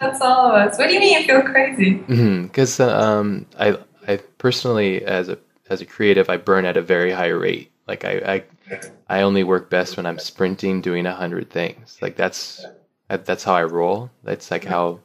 That's 0.00 0.20
all 0.20 0.48
of 0.48 0.54
us. 0.54 0.78
What 0.78 0.88
do 0.88 0.94
you 0.94 1.00
mean 1.00 1.20
you 1.20 1.26
feel 1.26 1.42
crazy? 1.42 1.94
Because 1.94 2.78
mm-hmm, 2.78 2.82
um, 2.82 3.46
I 3.58 3.78
I 4.06 4.16
personally 4.38 5.04
as 5.04 5.28
a 5.28 5.38
as 5.68 5.80
a 5.80 5.86
creative 5.86 6.30
I 6.30 6.36
burn 6.36 6.64
at 6.64 6.76
a 6.76 6.82
very 6.82 7.10
high 7.10 7.28
rate. 7.28 7.70
Like 7.86 8.04
I 8.04 8.44
I, 8.68 8.78
I 9.08 9.22
only 9.22 9.44
work 9.44 9.70
best 9.70 9.96
when 9.96 10.06
I'm 10.06 10.18
sprinting, 10.18 10.80
doing 10.80 11.06
a 11.06 11.14
hundred 11.14 11.50
things. 11.50 11.98
Like 12.00 12.16
that's 12.16 12.64
that's 13.08 13.44
how 13.44 13.54
I 13.54 13.64
roll. 13.64 14.10
That's 14.22 14.50
like 14.50 14.64
how 14.64 15.00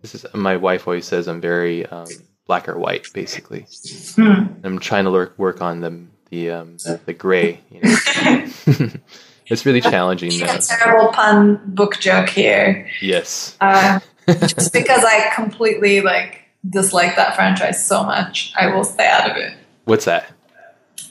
this 0.00 0.14
is. 0.14 0.26
My 0.34 0.56
wife 0.56 0.86
always 0.86 1.06
says 1.06 1.28
I'm 1.28 1.40
very 1.40 1.86
um, 1.86 2.08
black 2.46 2.68
or 2.68 2.78
white, 2.78 3.06
basically. 3.12 3.66
Hmm. 4.14 4.46
I'm 4.64 4.78
trying 4.78 5.04
to 5.04 5.10
work 5.10 5.38
work 5.38 5.60
on 5.60 5.80
the 5.80 6.04
the 6.30 6.50
um, 6.50 6.76
the 7.06 7.14
gray. 7.14 7.60
You 7.70 7.80
know? 7.82 8.88
it's 9.52 9.66
really 9.66 9.80
challenging. 9.80 10.42
A 10.42 10.58
terrible 10.58 11.12
pun 11.12 11.60
book 11.66 12.00
joke 12.00 12.30
here. 12.30 12.88
Yes. 13.00 13.56
Uh, 13.60 14.00
just 14.26 14.72
because 14.72 15.04
I 15.04 15.30
completely 15.34 16.00
like 16.00 16.42
dislike 16.68 17.16
that 17.16 17.34
franchise 17.36 17.86
so 17.86 18.02
much, 18.02 18.52
I 18.58 18.74
will 18.74 18.84
stay 18.84 19.06
out 19.06 19.30
of 19.30 19.36
it. 19.36 19.54
What's 19.84 20.06
that? 20.06 20.32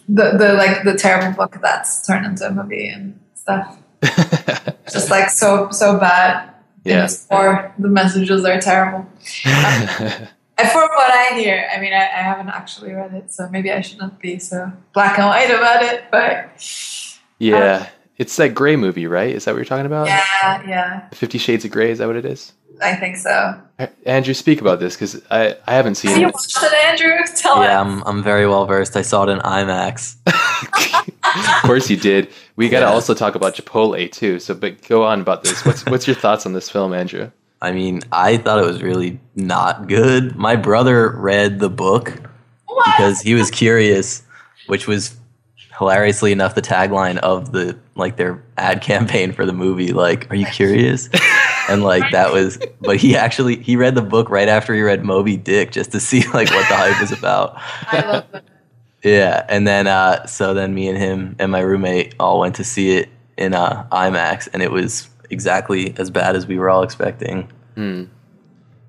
The 0.09 0.31
the 0.37 0.53
like 0.53 0.83
the 0.83 0.95
terrible 0.95 1.35
book 1.35 1.57
that's 1.61 2.05
turned 2.05 2.25
into 2.25 2.47
a 2.47 2.51
movie 2.51 2.87
and 2.87 3.19
stuff. 3.35 3.77
just 4.91 5.09
like 5.11 5.29
so 5.29 5.69
so 5.71 5.99
bad. 5.99 6.49
Yeah. 6.83 7.07
Or 7.29 7.73
the 7.77 7.89
messages 7.89 8.43
are 8.43 8.59
terrible. 8.59 9.07
Um, 10.61 10.67
from 10.67 10.89
what 10.89 11.11
I 11.11 11.39
hear, 11.39 11.67
I 11.75 11.79
mean, 11.79 11.91
I, 11.91 12.03
I, 12.03 12.21
haven't 12.21 12.49
actually 12.49 12.91
read 12.93 13.13
it, 13.13 13.31
so 13.31 13.49
maybe 13.49 13.71
I 13.71 13.81
shouldn't 13.81 14.19
be 14.19 14.37
so 14.37 14.71
black 14.93 15.17
and 15.17 15.27
white 15.27 15.49
about 15.49 15.81
it. 15.81 16.03
But 16.11 16.51
yeah, 17.39 17.77
um, 17.77 17.87
it's 18.21 18.35
that 18.35 18.53
gray 18.53 18.75
movie, 18.75 19.07
right? 19.07 19.33
Is 19.33 19.45
that 19.45 19.51
what 19.53 19.57
you're 19.57 19.65
talking 19.65 19.87
about? 19.87 20.05
Yeah, 20.05 20.63
yeah. 20.67 21.09
Fifty 21.09 21.39
Shades 21.39 21.65
of 21.65 21.71
Grey. 21.71 21.89
Is 21.89 21.97
that 21.97 22.05
what 22.05 22.15
it 22.15 22.23
is? 22.23 22.53
I 22.79 22.95
think 22.95 23.17
so. 23.17 23.59
Andrew, 24.05 24.35
speak 24.35 24.61
about 24.61 24.79
this 24.79 24.95
because 24.95 25.19
I, 25.31 25.55
I 25.65 25.73
haven't 25.73 25.95
seen 25.95 26.11
Have 26.11 26.17
it. 26.17 26.21
you 26.21 26.27
watched 26.27 26.57
it, 26.61 26.73
Andrew? 26.85 27.17
Tell 27.35 27.63
yeah, 27.63 27.81
us. 27.81 27.87
I'm, 27.87 28.03
I'm 28.03 28.23
very 28.23 28.45
well 28.47 28.67
versed. 28.67 28.95
I 28.95 29.01
saw 29.01 29.23
it 29.23 29.29
in 29.29 29.39
IMAX. 29.39 30.17
of 31.57 31.63
course 31.63 31.89
you 31.89 31.97
did. 31.97 32.29
We 32.57 32.69
got 32.69 32.81
to 32.81 32.85
yeah. 32.85 32.91
also 32.91 33.15
talk 33.15 33.33
about 33.33 33.55
Chipotle 33.55 34.11
too. 34.11 34.37
So, 34.37 34.53
but 34.53 34.87
go 34.87 35.03
on 35.03 35.21
about 35.21 35.43
this. 35.43 35.65
What's 35.65 35.83
what's 35.87 36.05
your 36.05 36.15
thoughts 36.15 36.45
on 36.45 36.53
this 36.53 36.69
film, 36.69 36.93
Andrew? 36.93 37.31
I 37.59 37.71
mean, 37.71 38.01
I 38.11 38.37
thought 38.37 38.59
it 38.59 38.65
was 38.67 38.83
really 38.83 39.19
not 39.35 39.87
good. 39.87 40.35
My 40.35 40.55
brother 40.55 41.09
read 41.17 41.59
the 41.59 41.69
book 41.69 42.21
what? 42.67 42.85
because 42.85 43.21
he 43.21 43.33
was 43.33 43.49
curious, 43.49 44.21
which 44.67 44.87
was 44.87 45.15
hilariously 45.81 46.31
enough 46.31 46.53
the 46.53 46.61
tagline 46.61 47.17
of 47.17 47.51
the 47.53 47.75
like 47.95 48.15
their 48.15 48.43
ad 48.57 48.83
campaign 48.83 49.31
for 49.31 49.47
the 49.47 49.53
movie. 49.53 49.93
Like, 49.93 50.29
are 50.31 50.35
you 50.35 50.45
curious? 50.45 51.09
and 51.69 51.83
like 51.83 52.11
that 52.11 52.31
was 52.31 52.59
but 52.81 52.97
he 52.97 53.15
actually 53.15 53.57
he 53.57 53.75
read 53.75 53.95
the 53.95 54.01
book 54.01 54.29
right 54.29 54.47
after 54.47 54.73
he 54.73 54.81
read 54.81 55.03
moby 55.03 55.37
dick 55.37 55.71
just 55.71 55.91
to 55.91 55.99
see 55.99 56.21
like 56.33 56.49
what 56.49 56.67
the 56.69 56.75
hype 56.75 56.99
was 56.99 57.11
about 57.11 57.53
I 57.91 58.01
love 58.01 58.31
that. 58.31 58.43
yeah 59.03 59.45
and 59.49 59.67
then 59.67 59.87
uh 59.87 60.25
so 60.25 60.53
then 60.53 60.73
me 60.73 60.87
and 60.87 60.97
him 60.97 61.35
and 61.39 61.51
my 61.51 61.59
roommate 61.59 62.15
all 62.19 62.39
went 62.39 62.55
to 62.55 62.63
see 62.63 62.97
it 62.97 63.09
in 63.37 63.53
uh 63.53 63.87
imax 63.91 64.47
and 64.53 64.61
it 64.61 64.71
was 64.71 65.09
exactly 65.29 65.95
as 65.97 66.09
bad 66.09 66.35
as 66.35 66.45
we 66.45 66.57
were 66.57 66.69
all 66.69 66.83
expecting 66.83 67.49
hmm. 67.75 68.03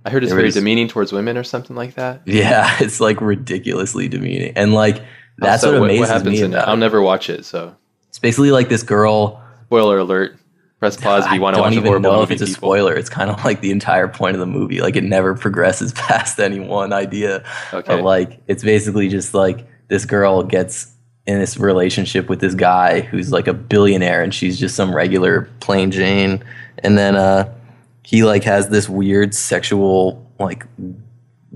i 0.04 0.10
heard 0.10 0.24
it's 0.24 0.30
there 0.30 0.36
very 0.36 0.48
was, 0.48 0.54
demeaning 0.54 0.88
towards 0.88 1.12
women 1.12 1.36
or 1.36 1.44
something 1.44 1.76
like 1.76 1.94
that 1.94 2.20
yeah 2.24 2.76
it's 2.80 3.00
like 3.00 3.20
ridiculously 3.20 4.08
demeaning 4.08 4.52
and 4.56 4.74
like 4.74 5.02
that's 5.38 5.64
what 5.64 5.74
amazes 5.74 6.10
what 6.10 6.24
me 6.24 6.40
about 6.42 6.68
i'll 6.68 6.76
never 6.76 7.00
watch 7.00 7.28
it 7.30 7.44
so 7.44 7.74
it's 8.08 8.18
basically 8.18 8.50
like 8.50 8.68
this 8.68 8.82
girl 8.82 9.42
spoiler 9.66 9.98
alert 9.98 10.38
press 10.82 10.96
pause 10.96 11.24
if 11.26 11.32
you 11.32 11.40
want 11.40 11.54
to 11.54 11.62
watch 11.62 11.76
a 11.76 11.80
horrible 11.80 12.10
know 12.10 12.18
movie. 12.18 12.34
if 12.34 12.42
it's 12.42 12.50
a 12.50 12.52
spoiler. 12.52 12.92
It's 12.92 13.08
kind 13.08 13.30
of 13.30 13.44
like 13.44 13.60
the 13.60 13.70
entire 13.70 14.08
point 14.08 14.34
of 14.34 14.40
the 14.40 14.46
movie. 14.46 14.80
Like 14.80 14.96
it 14.96 15.04
never 15.04 15.32
progresses 15.32 15.92
past 16.08 16.40
any 16.40 16.58
one 16.58 16.92
idea. 16.92 17.44
Okay. 17.72 17.86
But 17.86 18.02
like 18.02 18.42
it's 18.48 18.64
basically 18.64 19.08
just 19.08 19.32
like 19.32 19.64
this 19.86 20.04
girl 20.04 20.42
gets 20.42 20.92
in 21.24 21.38
this 21.38 21.56
relationship 21.56 22.28
with 22.28 22.40
this 22.40 22.56
guy 22.56 23.02
who's 23.02 23.30
like 23.30 23.46
a 23.46 23.54
billionaire 23.54 24.24
and 24.24 24.34
she's 24.34 24.58
just 24.58 24.74
some 24.74 24.92
regular 24.92 25.48
plain 25.60 25.92
Jane. 25.92 26.42
And 26.78 26.98
then 26.98 27.14
uh 27.14 27.54
he 28.02 28.24
like 28.24 28.42
has 28.42 28.68
this 28.68 28.88
weird 28.88 29.36
sexual 29.36 30.28
like 30.40 30.66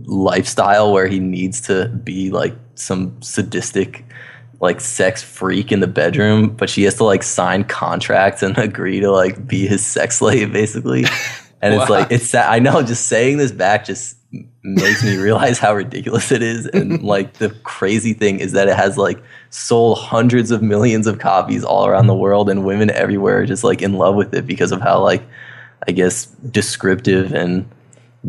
lifestyle 0.05 0.93
where 0.93 1.09
he 1.09 1.19
needs 1.19 1.63
to 1.63 1.89
be 1.89 2.31
like 2.31 2.55
some 2.77 3.21
sadistic 3.23 4.05
like 4.61 4.81
sex 4.81 5.23
freak 5.23 5.71
in 5.71 5.81
the 5.81 5.87
bedroom, 5.87 6.49
but 6.49 6.71
she 6.71 6.85
has 6.85 6.95
to 6.95 7.05
like 7.05 7.23
sign 7.23 7.65
contracts 7.65 8.43
and 8.43 8.57
agree 8.59 9.01
to 9.01 9.11
like 9.11 9.47
be 9.47 9.67
his 9.67 9.85
sex 9.85 10.19
slave 10.19 10.53
basically. 10.53 11.05
And 11.63 11.75
wow. 11.75 11.81
it's 11.81 11.91
like 11.91 12.13
it's 12.13 12.35
I 12.35 12.59
know 12.59 12.83
just 12.83 13.07
saying 13.07 13.39
this 13.39 13.51
back 13.51 13.87
just 13.87 14.19
makes 14.63 15.03
me 15.03 15.17
realize 15.17 15.59
how 15.59 15.75
ridiculous 15.75 16.31
it 16.31 16.43
is 16.43 16.67
and 16.67 17.03
like 17.15 17.33
the 17.39 17.49
crazy 17.65 18.13
thing 18.13 18.41
is 18.41 18.53
that 18.53 18.69
it 18.69 18.77
has 18.77 18.99
like 18.99 19.19
sold 19.49 19.99
hundreds 19.99 20.51
of 20.51 20.61
millions 20.63 21.07
of 21.07 21.19
copies 21.19 21.65
all 21.65 21.87
around 21.87 22.09
the 22.09 22.15
world 22.15 22.51
and 22.51 22.67
women 22.67 22.91
everywhere 22.91 23.39
are 23.39 23.47
just 23.47 23.65
like 23.65 23.81
in 23.81 23.95
love 23.95 24.17
with 24.17 24.35
it 24.35 24.47
because 24.47 24.71
of 24.71 24.83
how 24.83 25.03
like 25.03 25.23
I 25.89 25.93
guess 25.93 26.27
descriptive 26.27 27.33
and 27.33 27.69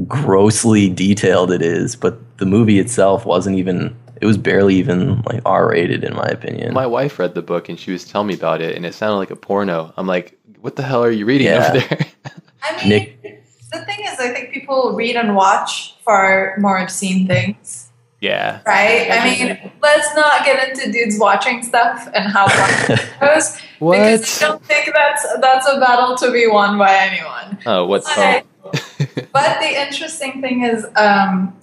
grossly 0.07 0.89
detailed 0.89 1.51
it 1.51 1.61
is, 1.61 1.95
but 1.95 2.37
the 2.37 2.45
movie 2.45 2.79
itself 2.79 3.25
wasn't 3.25 3.57
even 3.57 3.95
it 4.21 4.25
was 4.25 4.37
barely 4.37 4.75
even 4.75 5.21
like 5.23 5.41
R 5.45 5.69
rated 5.69 6.03
in 6.03 6.15
my 6.15 6.27
opinion. 6.27 6.73
My 6.73 6.87
wife 6.87 7.19
read 7.19 7.35
the 7.35 7.41
book 7.41 7.69
and 7.69 7.79
she 7.79 7.91
was 7.91 8.05
telling 8.05 8.27
me 8.27 8.33
about 8.33 8.61
it, 8.61 8.75
and 8.75 8.85
it 8.85 8.93
sounded 8.93 9.17
like 9.17 9.31
a 9.31 9.35
porno. 9.35 9.93
I'm 9.97 10.07
like, 10.07 10.37
what 10.61 10.75
the 10.75 10.83
hell 10.83 11.03
are 11.03 11.11
you 11.11 11.25
reading 11.25 11.47
yeah. 11.47 11.69
over 11.69 11.79
there? 11.79 12.07
I 12.63 12.77
mean, 12.77 12.89
Nick, 12.89 13.43
the 13.71 13.85
thing 13.85 13.99
is, 14.01 14.19
I 14.19 14.29
think 14.29 14.51
people 14.51 14.93
read 14.93 15.15
and 15.15 15.35
watch 15.35 15.95
for 16.03 16.55
more 16.59 16.79
obscene 16.79 17.27
things. 17.27 17.89
Yeah. 18.19 18.61
Right? 18.65 19.09
I 19.11 19.23
mean, 19.23 19.71
let's 19.81 20.15
not 20.15 20.43
get 20.43 20.69
into 20.69 20.91
dudes 20.91 21.19
watching 21.19 21.61
stuff 21.61 22.09
and 22.13 22.31
how 22.31 22.47
it 22.49 23.07
goes. 23.19 23.59
what? 23.79 23.97
Because 23.97 24.41
I 24.41 24.47
don't 24.47 24.63
think 24.63 24.91
that's 24.93 25.25
that's 25.39 25.67
a 25.67 25.79
battle 25.79 26.15
to 26.17 26.31
be 26.31 26.47
won 26.47 26.77
by 26.77 26.95
anyone. 26.95 27.59
Oh, 27.65 27.85
what's 27.85 28.13
but, 28.15 28.45
but 29.31 29.59
the 29.59 29.81
interesting 29.81 30.41
thing 30.41 30.63
is, 30.63 30.85
um, 30.95 31.55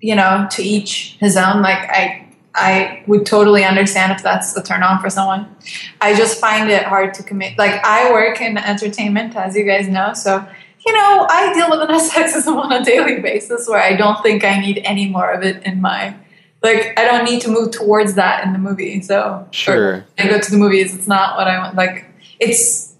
you 0.00 0.14
know, 0.14 0.46
to 0.52 0.62
each 0.62 1.16
his 1.20 1.36
own. 1.36 1.62
Like 1.62 1.78
I, 1.90 2.26
I 2.54 3.04
would 3.06 3.26
totally 3.26 3.64
understand 3.64 4.12
if 4.12 4.22
that's 4.22 4.56
a 4.56 4.62
turn 4.62 4.82
on 4.82 5.00
for 5.00 5.10
someone. 5.10 5.54
I 6.00 6.14
just 6.14 6.40
find 6.40 6.70
it 6.70 6.84
hard 6.84 7.14
to 7.14 7.22
commit. 7.22 7.58
Like 7.58 7.84
I 7.84 8.10
work 8.10 8.40
in 8.40 8.56
entertainment, 8.56 9.36
as 9.36 9.54
you 9.54 9.64
guys 9.64 9.88
know, 9.88 10.14
so 10.14 10.46
you 10.86 10.92
know 10.92 11.26
I 11.28 11.52
deal 11.52 11.70
with 11.70 11.88
enough 11.88 12.10
sexism 12.10 12.56
on 12.56 12.72
a 12.72 12.84
daily 12.84 13.20
basis 13.20 13.68
where 13.68 13.80
I 13.80 13.96
don't 13.96 14.22
think 14.22 14.44
I 14.44 14.60
need 14.60 14.80
any 14.84 15.08
more 15.08 15.30
of 15.30 15.42
it 15.42 15.62
in 15.64 15.80
my. 15.80 16.16
Like 16.62 16.98
I 16.98 17.04
don't 17.04 17.24
need 17.24 17.42
to 17.42 17.50
move 17.50 17.70
towards 17.70 18.14
that 18.14 18.44
in 18.44 18.52
the 18.52 18.58
movie. 18.58 19.02
So 19.02 19.46
sure, 19.50 20.06
I 20.18 20.26
go 20.26 20.40
to 20.40 20.50
the 20.50 20.56
movies. 20.56 20.94
It's 20.94 21.06
not 21.06 21.36
what 21.36 21.46
I 21.46 21.58
want. 21.58 21.76
Like 21.76 22.06
it's 22.40 22.94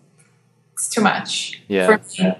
it's 0.74 0.88
too 0.90 1.00
much. 1.00 1.62
Yeah. 1.68 1.96
For 1.96 2.22
me. 2.22 2.34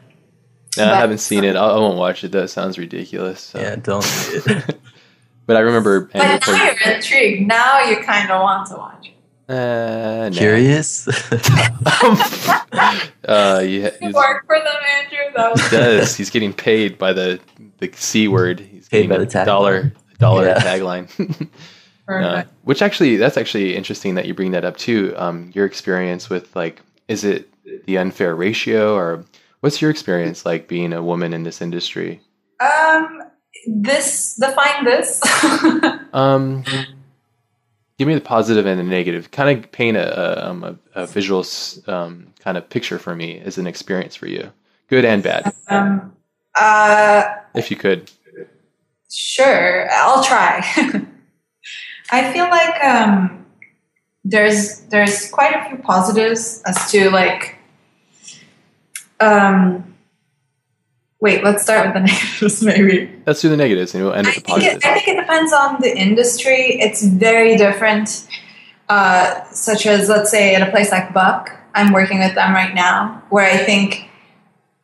Yeah, 0.76 0.92
I 0.92 0.96
haven't 0.96 1.18
seen 1.18 1.44
it. 1.44 1.56
I, 1.56 1.66
I 1.66 1.78
won't 1.78 1.98
watch 1.98 2.24
it. 2.24 2.32
That 2.32 2.48
sounds 2.48 2.78
ridiculous. 2.78 3.40
So. 3.40 3.60
Yeah, 3.60 3.76
don't 3.76 4.02
see 4.04 4.52
it. 4.52 4.78
but 5.46 5.56
I 5.56 5.60
remember. 5.60 6.02
But 6.12 6.46
now 6.46 6.56
you're 6.56 6.94
intrigued. 6.94 7.46
Now 7.46 7.80
you 7.84 7.96
kind 7.98 8.30
of 8.30 8.42
want 8.42 8.68
to 8.68 8.76
watch 8.76 9.08
it. 9.08 9.12
Uh, 9.48 10.28
Curious. 10.32 11.06
uh, 13.28 13.62
yeah, 13.64 13.90
work 14.12 14.44
for 14.44 14.58
them, 14.58 14.76
Andrew. 14.98 15.62
he 15.62 15.70
does. 15.70 16.16
He's 16.16 16.30
getting 16.30 16.52
paid 16.52 16.98
by 16.98 17.12
the 17.12 17.38
the 17.78 17.90
c 17.94 18.26
word. 18.26 18.58
He's 18.58 18.88
paid 18.88 19.08
by 19.08 19.18
the 19.18 19.26
tag 19.26 19.46
dollar 19.46 19.92
dollar 20.18 20.46
yeah. 20.46 20.58
tagline. 20.58 21.48
uh, 22.08 22.42
which 22.64 22.82
actually, 22.82 23.16
that's 23.16 23.36
actually 23.36 23.76
interesting 23.76 24.16
that 24.16 24.26
you 24.26 24.34
bring 24.34 24.50
that 24.50 24.64
up 24.64 24.76
too. 24.76 25.14
Um, 25.16 25.52
your 25.54 25.64
experience 25.64 26.28
with 26.28 26.54
like, 26.56 26.82
is 27.06 27.22
it 27.22 27.48
the 27.86 27.98
unfair 27.98 28.34
ratio, 28.34 28.96
or 28.96 29.24
what's 29.66 29.82
your 29.82 29.90
experience 29.90 30.46
like 30.46 30.68
being 30.68 30.92
a 30.92 31.02
woman 31.02 31.32
in 31.32 31.42
this 31.42 31.60
industry? 31.60 32.20
Um, 32.60 33.24
this 33.66 34.36
define 34.36 34.84
this. 34.84 35.20
um 36.12 36.62
give 37.98 38.06
me 38.06 38.14
the 38.14 38.20
positive 38.20 38.64
and 38.64 38.78
the 38.78 38.84
negative. 38.84 39.32
Kind 39.32 39.58
of 39.58 39.72
paint 39.72 39.96
a, 39.96 40.06
a, 40.06 40.50
um, 40.50 40.62
a, 40.62 40.78
a 40.94 41.06
visual 41.08 41.44
um, 41.88 42.28
kind 42.38 42.56
of 42.56 42.70
picture 42.70 43.00
for 43.00 43.16
me 43.16 43.40
as 43.40 43.58
an 43.58 43.66
experience 43.66 44.14
for 44.14 44.28
you, 44.28 44.52
good 44.86 45.04
and 45.04 45.20
bad. 45.24 45.52
Um, 45.68 46.14
uh, 46.54 47.24
if 47.56 47.68
you 47.68 47.76
could. 47.76 48.08
Sure, 49.10 49.90
I'll 49.90 50.22
try. 50.22 50.60
I 52.12 52.32
feel 52.32 52.48
like 52.50 52.84
um, 52.84 53.44
there's 54.24 54.82
there's 54.92 55.28
quite 55.28 55.56
a 55.56 55.68
few 55.68 55.78
positives 55.78 56.62
as 56.66 56.88
to 56.92 57.10
like 57.10 57.55
um, 59.20 59.96
Wait, 61.18 61.42
let's 61.42 61.62
start 61.62 61.86
with 61.86 61.94
the 61.94 62.00
negatives, 62.12 62.62
maybe. 62.62 63.10
Let's 63.26 63.40
do 63.40 63.48
the 63.48 63.56
negatives 63.56 63.94
and 63.94 64.04
we'll 64.04 64.12
end 64.12 64.26
with 64.26 64.36
the 64.36 64.42
positives. 64.42 64.84
I 64.84 64.94
think 64.94 65.08
it 65.08 65.20
depends 65.20 65.52
on 65.52 65.80
the 65.80 65.96
industry. 65.96 66.78
It's 66.78 67.02
very 67.02 67.56
different. 67.56 68.28
Uh, 68.88 69.42
such 69.50 69.86
as, 69.86 70.08
let's 70.08 70.30
say, 70.30 70.54
at 70.54 70.66
a 70.66 70.70
place 70.70 70.92
like 70.92 71.12
Buck, 71.12 71.50
I'm 71.74 71.92
working 71.92 72.20
with 72.20 72.34
them 72.34 72.52
right 72.52 72.74
now, 72.74 73.22
where 73.30 73.44
I 73.44 73.56
think 73.56 74.08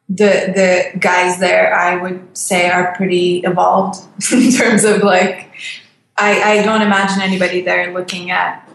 the 0.08 0.90
the 0.92 0.98
guys 0.98 1.38
there, 1.38 1.72
I 1.74 1.96
would 1.96 2.36
say, 2.36 2.68
are 2.68 2.94
pretty 2.96 3.38
evolved 3.40 4.00
in 4.32 4.50
terms 4.50 4.84
of 4.84 5.02
like, 5.02 5.52
I, 6.16 6.58
I 6.58 6.62
don't 6.62 6.82
imagine 6.82 7.22
anybody 7.22 7.60
there 7.60 7.94
looking 7.94 8.30
at 8.30 8.68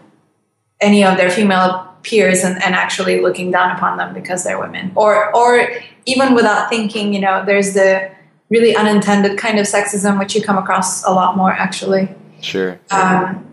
any 0.80 1.04
of 1.04 1.16
their 1.16 1.30
female 1.30 1.87
peers 2.08 2.44
and, 2.44 2.62
and 2.62 2.74
actually 2.74 3.20
looking 3.20 3.50
down 3.50 3.76
upon 3.76 3.96
them 3.98 4.14
because 4.14 4.44
they're 4.44 4.58
women. 4.58 4.92
Or 4.94 5.34
or 5.34 5.68
even 6.06 6.34
without 6.34 6.68
thinking 6.68 7.12
you 7.12 7.20
know 7.20 7.44
there's 7.44 7.74
the 7.74 8.10
really 8.50 8.74
unintended 8.74 9.36
kind 9.36 9.58
of 9.58 9.66
sexism 9.66 10.18
which 10.18 10.34
you 10.34 10.42
come 10.42 10.58
across 10.58 11.04
a 11.04 11.10
lot 11.10 11.36
more 11.36 11.52
actually. 11.52 12.08
Sure. 12.40 12.80
Um, 12.90 13.44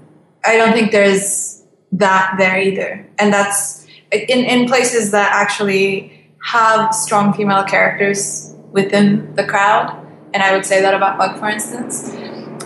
i 0.46 0.58
don't 0.58 0.74
think 0.74 0.92
there's 0.92 1.64
that 1.92 2.36
there 2.38 2.60
either. 2.60 3.08
And 3.18 3.34
that's 3.34 3.86
in, 4.12 4.46
in 4.46 4.68
places 4.68 5.12
that 5.12 5.32
actually 5.32 6.32
have 6.44 6.94
strong 6.94 7.34
female 7.34 7.64
characters 7.64 8.54
within 8.72 9.34
the 9.36 9.44
crowd 9.44 10.06
and 10.34 10.44
i 10.44 10.54
would 10.54 10.66
say 10.66 10.82
that 10.82 10.94
about 10.94 11.18
Buck 11.18 11.40
for 11.40 11.50
instance 11.50 12.14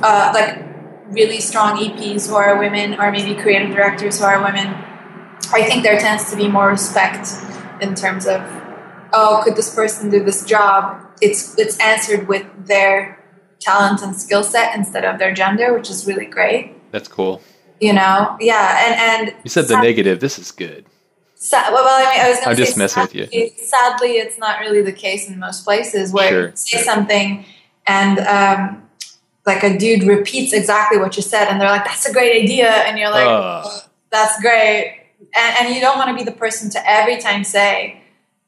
uh, 0.02 0.32
like 0.34 0.66
really 1.12 1.40
strong 1.40 1.78
eps 1.78 2.28
who 2.28 2.36
are 2.36 2.60
women 2.60 3.00
or 3.00 3.12
maybe 3.12 3.40
creative 3.40 3.74
directors 3.74 4.20
who 4.20 4.26
are 4.26 4.44
women 4.44 4.68
I 5.52 5.64
think 5.64 5.84
there 5.84 6.00
tends 6.00 6.30
to 6.32 6.38
be 6.38 6.48
more 6.48 6.68
respect 6.68 7.30
in 7.82 7.96
terms 7.96 8.28
of, 8.28 8.42
oh, 9.14 9.42
could 9.44 9.56
this 9.56 9.74
person 9.74 10.10
do 10.10 10.24
this 10.24 10.46
job? 10.46 11.06
It's 11.22 11.58
it's 11.58 11.78
answered 11.80 12.28
with 12.28 12.46
their 12.68 13.24
talent 13.60 14.02
and 14.02 14.16
skill 14.16 14.44
set 14.44 14.76
instead 14.76 15.06
of 15.06 15.20
their 15.20 15.34
gender, 15.34 15.74
which 15.74 15.90
is 15.90 16.06
really 16.06 16.26
great. 16.26 16.76
That's 16.92 17.08
cool. 17.08 17.42
You 17.82 17.94
know, 17.94 18.38
yeah, 18.40 18.86
and 18.86 19.30
and 19.30 19.36
you 19.44 19.50
said 19.50 19.68
the 19.68 19.82
negative. 19.82 20.20
This 20.20 20.38
is 20.38 20.52
good. 20.52 20.86
Sad, 21.36 21.72
well, 21.72 21.86
I 21.88 22.12
mean, 22.12 22.26
I 22.26 22.30
was 22.30 22.40
going 22.42 22.56
to 22.58 22.62
just 22.62 22.78
messing 22.78 23.04
sadly, 23.04 23.22
with 23.22 23.34
you. 23.34 23.50
Sadly, 23.66 24.10
it's 24.18 24.38
not 24.38 24.60
really 24.60 24.82
the 24.82 24.92
case 24.92 25.30
in 25.30 25.40
most 25.40 25.64
places 25.64 26.12
where 26.12 26.30
sure. 26.30 26.50
you 26.50 26.56
say 26.58 26.78
something 26.80 27.46
and 27.88 28.20
um, 28.20 28.90
like 29.46 29.64
a 29.64 29.78
dude 29.78 30.04
repeats 30.04 30.52
exactly 30.52 30.98
what 30.98 31.16
you 31.16 31.24
said, 31.24 31.48
and 31.48 31.60
they're 31.60 31.70
like, 31.70 31.86
"That's 31.86 32.06
a 32.06 32.14
great 32.14 32.44
idea," 32.44 32.70
and 32.70 33.00
you're 33.00 33.10
like, 33.10 33.26
uh. 33.26 33.68
"That's 34.12 34.40
great." 34.42 34.99
And, 35.36 35.68
and 35.68 35.76
you 35.76 35.82
don't 35.82 35.98
want 35.98 36.10
to 36.10 36.16
be 36.16 36.24
the 36.24 36.36
person 36.36 36.70
to 36.72 36.90
every 36.90 37.18
time 37.18 37.44
say 37.44 38.02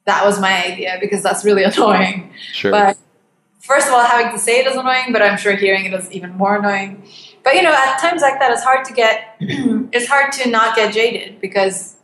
that 0.05 0.25
was 0.25 0.39
my 0.39 0.65
idea 0.65 0.97
because 0.99 1.23
that's 1.23 1.45
really 1.45 1.63
annoying. 1.71 2.31
Sure. 2.53 2.71
But 2.71 2.97
first 3.59 3.87
of 3.87 3.93
all, 3.93 4.03
having 4.03 4.31
to 4.31 4.39
say 4.39 4.59
it 4.59 4.67
is 4.67 4.75
annoying, 4.75 5.11
but 5.11 5.21
I'm 5.21 5.37
sure 5.37 5.55
hearing 5.55 5.85
it 5.85 5.93
is 5.93 6.11
even 6.11 6.31
more 6.31 6.57
annoying. 6.57 7.07
But 7.43 7.55
you 7.55 7.61
know, 7.61 7.73
at 7.73 7.97
times 7.99 8.21
like 8.21 8.39
that, 8.39 8.51
it's 8.51 8.63
hard 8.63 8.85
to 8.85 8.93
get. 8.93 9.35
it's 9.39 10.07
hard 10.07 10.31
to 10.33 10.49
not 10.49 10.75
get 10.75 10.93
jaded 10.93 11.41
because 11.41 11.95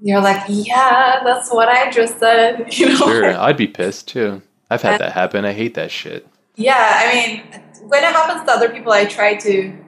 you're 0.00 0.20
like, 0.20 0.42
yeah, 0.48 1.20
that's 1.24 1.52
what 1.52 1.68
I 1.68 1.90
just 1.90 2.18
said. 2.18 2.72
You 2.78 2.88
know? 2.90 2.96
Sure, 2.96 3.38
I'd 3.38 3.56
be 3.56 3.66
pissed 3.66 4.08
too. 4.08 4.42
I've 4.70 4.82
had 4.82 4.92
and, 4.92 5.00
that 5.00 5.12
happen. 5.12 5.44
I 5.44 5.52
hate 5.52 5.74
that 5.74 5.90
shit. 5.90 6.26
Yeah, 6.56 6.74
I 6.76 7.14
mean, 7.14 7.62
when 7.88 8.02
it 8.02 8.12
happens 8.12 8.44
to 8.46 8.52
other 8.52 8.68
people, 8.68 8.92
I 8.92 9.04
try 9.04 9.34
to 9.36 9.83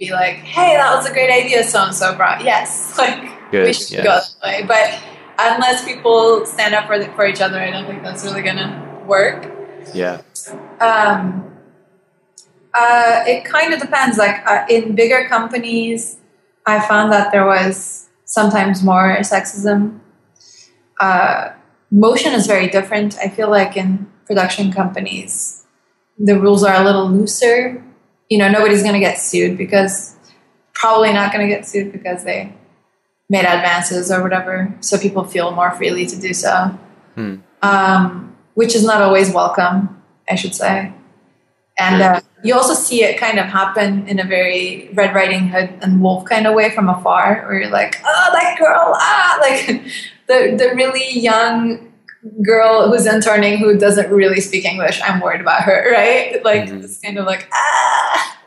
be 0.00 0.10
like, 0.10 0.36
hey, 0.36 0.76
that 0.76 0.96
was 0.96 1.06
a 1.06 1.12
great 1.12 1.30
idea 1.30 1.62
so 1.62 1.84
and 1.84 1.94
so 1.94 2.16
brought. 2.16 2.42
Yes, 2.42 2.98
like 2.98 3.50
Good, 3.52 3.66
we 3.66 3.72
should 3.72 3.90
yes. 3.90 4.34
go 4.34 4.48
that 4.48 4.60
way. 4.60 4.66
But 4.66 4.98
unless 5.38 5.84
people 5.84 6.46
stand 6.46 6.74
up 6.74 6.86
for 6.86 6.98
the, 6.98 7.06
for 7.12 7.26
each 7.26 7.40
other, 7.40 7.60
I 7.60 7.70
don't 7.70 7.86
think 7.86 8.02
that's 8.02 8.24
really 8.24 8.42
gonna 8.42 9.04
work. 9.06 9.46
Yeah. 9.94 10.22
Um. 10.80 11.46
Uh, 12.72 13.24
it 13.26 13.44
kind 13.44 13.74
of 13.74 13.80
depends. 13.80 14.16
Like 14.16 14.44
uh, 14.46 14.64
in 14.70 14.94
bigger 14.94 15.28
companies, 15.28 16.16
I 16.66 16.86
found 16.86 17.12
that 17.12 17.30
there 17.30 17.44
was 17.44 18.08
sometimes 18.24 18.82
more 18.82 19.18
sexism. 19.20 20.00
Uh, 21.00 21.50
motion 21.90 22.32
is 22.32 22.46
very 22.46 22.68
different. 22.68 23.18
I 23.18 23.28
feel 23.28 23.50
like 23.50 23.76
in 23.76 24.10
production 24.24 24.72
companies, 24.72 25.66
the 26.16 26.38
rules 26.38 26.62
are 26.62 26.80
a 26.80 26.84
little 26.84 27.10
looser 27.10 27.82
you 28.30 28.38
know, 28.38 28.48
nobody's 28.48 28.82
going 28.82 28.94
to 28.94 29.00
get 29.00 29.18
sued 29.18 29.58
because 29.58 30.16
probably 30.72 31.12
not 31.12 31.32
going 31.32 31.46
to 31.46 31.54
get 31.54 31.66
sued 31.66 31.92
because 31.92 32.24
they 32.24 32.54
made 33.28 33.44
advances 33.44 34.10
or 34.10 34.22
whatever. 34.22 34.74
So 34.80 34.96
people 34.96 35.24
feel 35.24 35.50
more 35.50 35.72
freely 35.72 36.06
to 36.06 36.18
do 36.18 36.32
so, 36.32 36.78
hmm. 37.16 37.36
um, 37.60 38.36
which 38.54 38.74
is 38.74 38.84
not 38.84 39.02
always 39.02 39.34
welcome, 39.34 40.02
I 40.28 40.36
should 40.36 40.54
say. 40.54 40.92
And 41.78 42.02
uh, 42.02 42.20
you 42.44 42.54
also 42.54 42.74
see 42.74 43.02
it 43.02 43.18
kind 43.18 43.38
of 43.38 43.46
happen 43.46 44.06
in 44.06 44.20
a 44.20 44.24
very 44.24 44.90
Red 44.92 45.14
Riding 45.14 45.48
Hood 45.48 45.78
and 45.82 46.02
Wolf 46.02 46.24
kind 46.26 46.46
of 46.46 46.54
way 46.54 46.70
from 46.70 46.88
afar, 46.88 47.42
where 47.46 47.60
you're 47.60 47.70
like, 47.70 48.00
oh, 48.04 48.30
that 48.32 48.58
girl, 48.58 48.94
ah, 48.94 49.38
like 49.40 49.66
the 50.26 50.56
the 50.56 50.74
really 50.74 51.18
young 51.18 51.89
girl 52.42 52.90
who's 52.90 53.06
interning 53.06 53.58
who 53.58 53.78
doesn't 53.78 54.10
really 54.10 54.40
speak 54.40 54.64
English. 54.64 55.00
I'm 55.02 55.20
worried 55.20 55.40
about 55.40 55.62
her, 55.62 55.90
right? 55.92 56.44
Like 56.44 56.64
mm-hmm. 56.64 56.84
it's 56.84 57.00
kind 57.00 57.18
of 57.18 57.26
like 57.26 57.48
ah, 57.52 58.38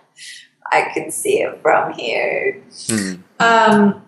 I 0.71 0.89
can 0.93 1.11
see 1.11 1.41
it 1.41 1.61
from 1.61 1.93
here. 1.93 2.61
Mm. 2.71 3.23
Um, 3.39 4.05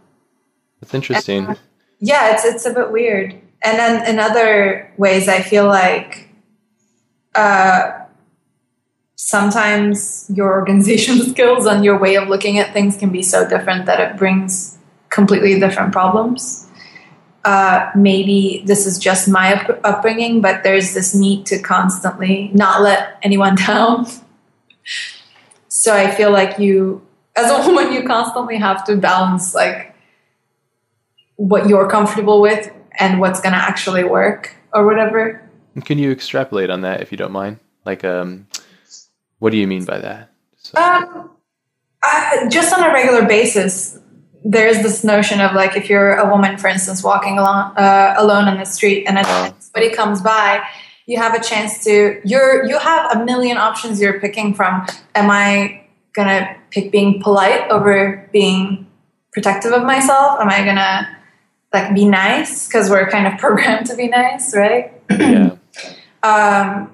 That's 0.81 0.93
interesting. 0.93 1.45
And, 1.45 1.59
yeah, 1.99 2.33
it's 2.33 2.45
it's 2.45 2.65
a 2.65 2.73
bit 2.73 2.91
weird. 2.91 3.33
And 3.63 3.79
then 3.79 4.07
in 4.07 4.19
other 4.19 4.93
ways, 4.97 5.27
I 5.27 5.41
feel 5.41 5.65
like 5.65 6.29
uh, 7.33 8.05
sometimes 9.15 10.29
your 10.33 10.51
organization 10.53 11.21
skills 11.31 11.65
and 11.65 11.83
your 11.83 11.97
way 11.97 12.15
of 12.15 12.27
looking 12.27 12.59
at 12.59 12.73
things 12.73 12.97
can 12.97 13.09
be 13.09 13.23
so 13.23 13.47
different 13.47 13.87
that 13.87 13.99
it 13.99 14.17
brings 14.17 14.77
completely 15.09 15.59
different 15.59 15.93
problems 15.93 16.64
uh, 17.45 17.91
maybe 17.95 18.63
this 18.65 18.87
is 18.87 18.97
just 18.97 19.29
my 19.29 19.53
up- 19.53 19.79
upbringing, 19.83 20.41
but 20.41 20.63
there's 20.63 20.95
this 20.95 21.13
need 21.13 21.45
to 21.45 21.59
constantly 21.59 22.49
not 22.53 22.81
let 22.81 23.19
anyone 23.21 23.55
down. 23.67 24.07
so 25.67 25.95
I 25.95 26.09
feel 26.09 26.31
like 26.31 26.57
you, 26.57 27.05
as 27.35 27.51
a 27.51 27.69
woman, 27.69 27.93
you 27.93 28.03
constantly 28.03 28.57
have 28.57 28.83
to 28.85 28.97
balance 28.97 29.53
like 29.53 29.95
what 31.35 31.69
you're 31.69 31.87
comfortable 31.87 32.41
with 32.41 32.71
and 32.97 33.19
what's 33.19 33.39
going 33.41 33.53
to 33.53 33.59
actually 33.59 34.03
work 34.03 34.55
or 34.73 34.85
whatever. 34.85 35.47
Can 35.83 35.99
you 35.99 36.11
extrapolate 36.11 36.71
on 36.71 36.81
that 36.81 37.01
if 37.01 37.11
you 37.11 37.17
don't 37.17 37.31
mind? 37.31 37.59
Like, 37.85 38.03
um, 38.03 38.47
what 39.37 39.51
do 39.51 39.57
you 39.57 39.67
mean 39.67 39.85
by 39.85 39.99
that? 39.99 40.31
So. 40.57 40.81
Um, 40.81 41.29
uh, 42.01 42.49
just 42.49 42.73
on 42.73 42.83
a 42.83 42.91
regular 42.91 43.27
basis, 43.27 43.99
there's 44.45 44.83
this 44.83 45.03
notion 45.03 45.41
of 45.41 45.55
like 45.55 45.75
if 45.75 45.89
you're 45.89 46.13
a 46.13 46.29
woman, 46.29 46.57
for 46.57 46.67
instance, 46.67 47.03
walking 47.03 47.39
along 47.39 47.75
uh, 47.77 48.13
alone 48.17 48.47
on 48.47 48.57
the 48.57 48.65
street 48.65 49.05
and 49.07 49.17
somebody 49.59 49.93
comes 49.93 50.21
by, 50.21 50.63
you 51.07 51.17
have 51.17 51.33
a 51.33 51.43
chance 51.43 51.83
to 51.83 52.21
you're 52.23 52.63
you 52.65 52.77
have 52.77 53.17
a 53.17 53.25
million 53.25 53.57
options 53.57 53.99
you're 53.99 54.19
picking 54.19 54.53
from. 54.53 54.85
Am 55.15 55.31
I 55.31 55.83
gonna 56.13 56.55
pick 56.69 56.91
being 56.91 57.21
polite 57.21 57.69
over 57.71 58.29
being 58.31 58.85
protective 59.33 59.71
of 59.71 59.83
myself? 59.83 60.39
Am 60.39 60.49
I 60.49 60.63
gonna 60.63 61.17
like 61.73 61.95
be 61.95 62.05
nice 62.05 62.67
because 62.67 62.87
we're 62.87 63.09
kind 63.09 63.25
of 63.25 63.39
programmed 63.39 63.87
to 63.87 63.95
be 63.95 64.07
nice, 64.07 64.55
right? 64.55 64.93
Yeah. 65.09 65.55
um, 66.23 66.91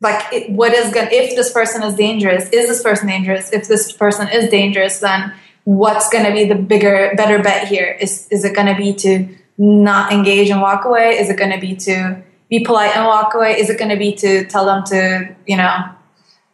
like 0.00 0.32
it, 0.32 0.50
what 0.50 0.72
is 0.72 0.92
gonna 0.92 1.10
if 1.12 1.36
this 1.36 1.52
person 1.52 1.84
is 1.84 1.94
dangerous? 1.94 2.50
Is 2.50 2.66
this 2.66 2.82
person 2.82 3.06
dangerous? 3.06 3.52
If 3.52 3.68
this 3.68 3.92
person 3.92 4.28
is 4.28 4.50
dangerous, 4.50 4.98
then 4.98 5.32
what's 5.68 6.08
going 6.08 6.24
to 6.24 6.32
be 6.32 6.46
the 6.46 6.54
bigger, 6.54 7.12
better 7.14 7.42
bet 7.42 7.68
here? 7.68 7.94
Is, 8.00 8.26
is 8.30 8.42
it 8.42 8.54
going 8.54 8.68
to 8.68 8.74
be 8.74 8.94
to 8.94 9.28
not 9.58 10.10
engage 10.10 10.48
and 10.48 10.62
walk 10.62 10.86
away? 10.86 11.18
Is 11.18 11.28
it 11.28 11.36
going 11.36 11.50
to 11.50 11.60
be 11.60 11.76
to 11.76 12.22
be 12.48 12.60
polite 12.60 12.96
and 12.96 13.04
walk 13.04 13.34
away? 13.34 13.60
Is 13.60 13.68
it 13.68 13.78
going 13.78 13.90
to 13.90 13.98
be 13.98 14.14
to 14.14 14.46
tell 14.46 14.64
them 14.64 14.82
to, 14.84 15.36
you 15.46 15.58
know, 15.58 15.84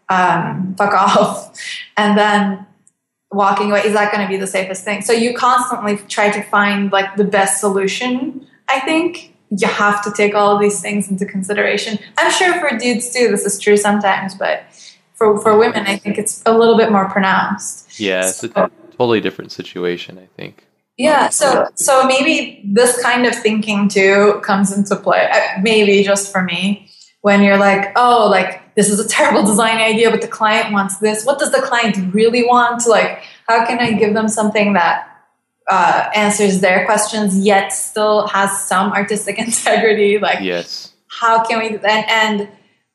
um, 0.09 0.75
fuck 0.77 0.93
off? 0.95 1.57
And 1.97 2.19
then 2.19 2.67
walking 3.31 3.71
away, 3.71 3.83
is 3.85 3.93
that 3.93 4.13
going 4.13 4.27
to 4.27 4.29
be 4.29 4.37
the 4.37 4.49
safest 4.49 4.83
thing? 4.83 5.01
So 5.03 5.13
you 5.13 5.33
constantly 5.33 5.97
try 6.09 6.31
to 6.31 6.43
find 6.43 6.91
like 6.91 7.15
the 7.15 7.23
best 7.23 7.61
solution, 7.61 8.45
I 8.69 8.81
think. 8.81 9.33
You 9.51 9.69
have 9.69 10.03
to 10.03 10.11
take 10.11 10.35
all 10.35 10.59
these 10.59 10.83
things 10.83 11.09
into 11.09 11.25
consideration. 11.25 12.01
I'm 12.19 12.33
sure 12.33 12.55
for 12.59 12.77
dudes 12.77 13.13
too, 13.13 13.29
this 13.29 13.47
is 13.47 13.61
true 13.61 13.77
sometimes, 13.77 14.35
but 14.35 14.65
for, 15.15 15.41
for 15.41 15.57
women, 15.57 15.87
I 15.87 15.99
think 15.99 16.19
it's 16.19 16.43
a 16.45 16.59
little 16.59 16.77
bit 16.77 16.91
more 16.91 17.09
pronounced. 17.09 18.01
Yeah, 18.01 18.23
so, 18.23 18.49
totally 18.97 19.21
different 19.21 19.53
situation, 19.53 20.19
I 20.19 20.27
think. 20.37 20.67
Yeah, 20.97 21.29
so 21.31 21.69
so 21.75 22.07
maybe 22.07 22.63
this 22.65 23.03
kind 23.03 23.27
of 23.27 23.35
thinking 23.35 23.89
too 23.89 24.41
comes 24.45 24.77
into 24.77 24.95
play. 24.95 25.29
Uh, 25.31 25.61
maybe 25.61 26.05
just 26.05 26.31
for 26.31 26.43
me, 26.43 26.89
when 27.23 27.43
you're 27.43 27.57
like, 27.57 27.93
oh, 27.97 28.29
like 28.31 28.75
this 28.77 28.89
is 28.91 29.01
a 29.01 29.09
terrible 29.17 29.43
design 29.43 29.79
idea, 29.79 30.11
but 30.11 30.21
the 30.21 30.29
client 30.29 30.73
wants 30.73 30.99
this. 30.99 31.25
What 31.25 31.39
does 31.39 31.51
the 31.51 31.63
client 31.63 32.15
really 32.15 32.45
want? 32.45 32.87
Like, 32.87 33.25
how 33.49 33.67
can 33.67 33.79
I 33.81 33.93
give 33.93 34.15
them 34.15 34.29
something 34.29 34.75
that 34.75 35.09
uh, 35.69 36.11
answers 36.15 36.61
their 36.61 36.85
questions 36.85 37.45
yet 37.45 37.73
still 37.73 38.29
has 38.29 38.67
some 38.67 38.93
artistic 38.93 39.39
integrity? 39.47 40.19
Like, 40.19 40.41
yes, 40.43 40.93
how 41.09 41.43
can 41.45 41.59
we? 41.59 41.69
And 41.79 42.09
and 42.09 42.49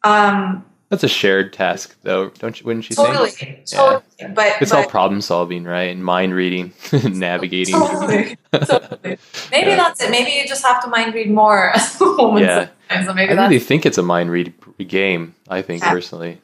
um, 0.06 0.66
that's 0.90 1.04
a 1.04 1.08
shared 1.08 1.54
task, 1.54 1.96
though, 2.02 2.30
don't 2.30 2.60
you? 2.60 2.66
Wouldn't 2.66 2.90
you 2.90 2.96
totally, 2.96 3.30
think? 3.30 3.66
Totally, 3.68 4.02
yeah. 4.20 4.30
But 4.30 4.56
it's 4.60 4.72
but, 4.72 4.86
all 4.86 4.90
problem 4.90 5.22
solving, 5.22 5.64
right? 5.64 5.92
And 5.92 6.04
mind 6.04 6.34
reading, 6.34 6.74
navigating. 7.04 7.76
Totally, 7.76 8.38
totally. 8.52 9.18
Maybe 9.52 9.70
yeah. 9.70 9.76
that's 9.76 10.02
it. 10.02 10.10
Maybe 10.10 10.32
you 10.32 10.48
just 10.48 10.66
have 10.66 10.84
to 10.84 10.90
mind 10.90 11.14
read 11.14 11.30
more. 11.30 11.72
yeah, 12.02 12.70
so 13.06 13.14
maybe 13.14 13.32
I 13.32 13.36
really 13.36 13.60
think 13.60 13.86
it's 13.86 14.00
a 14.00 14.04
mind 14.04 14.32
read 14.32 14.52
game. 14.80 15.36
I 15.48 15.62
think 15.62 15.84
yeah. 15.84 15.92
personally. 15.92 16.42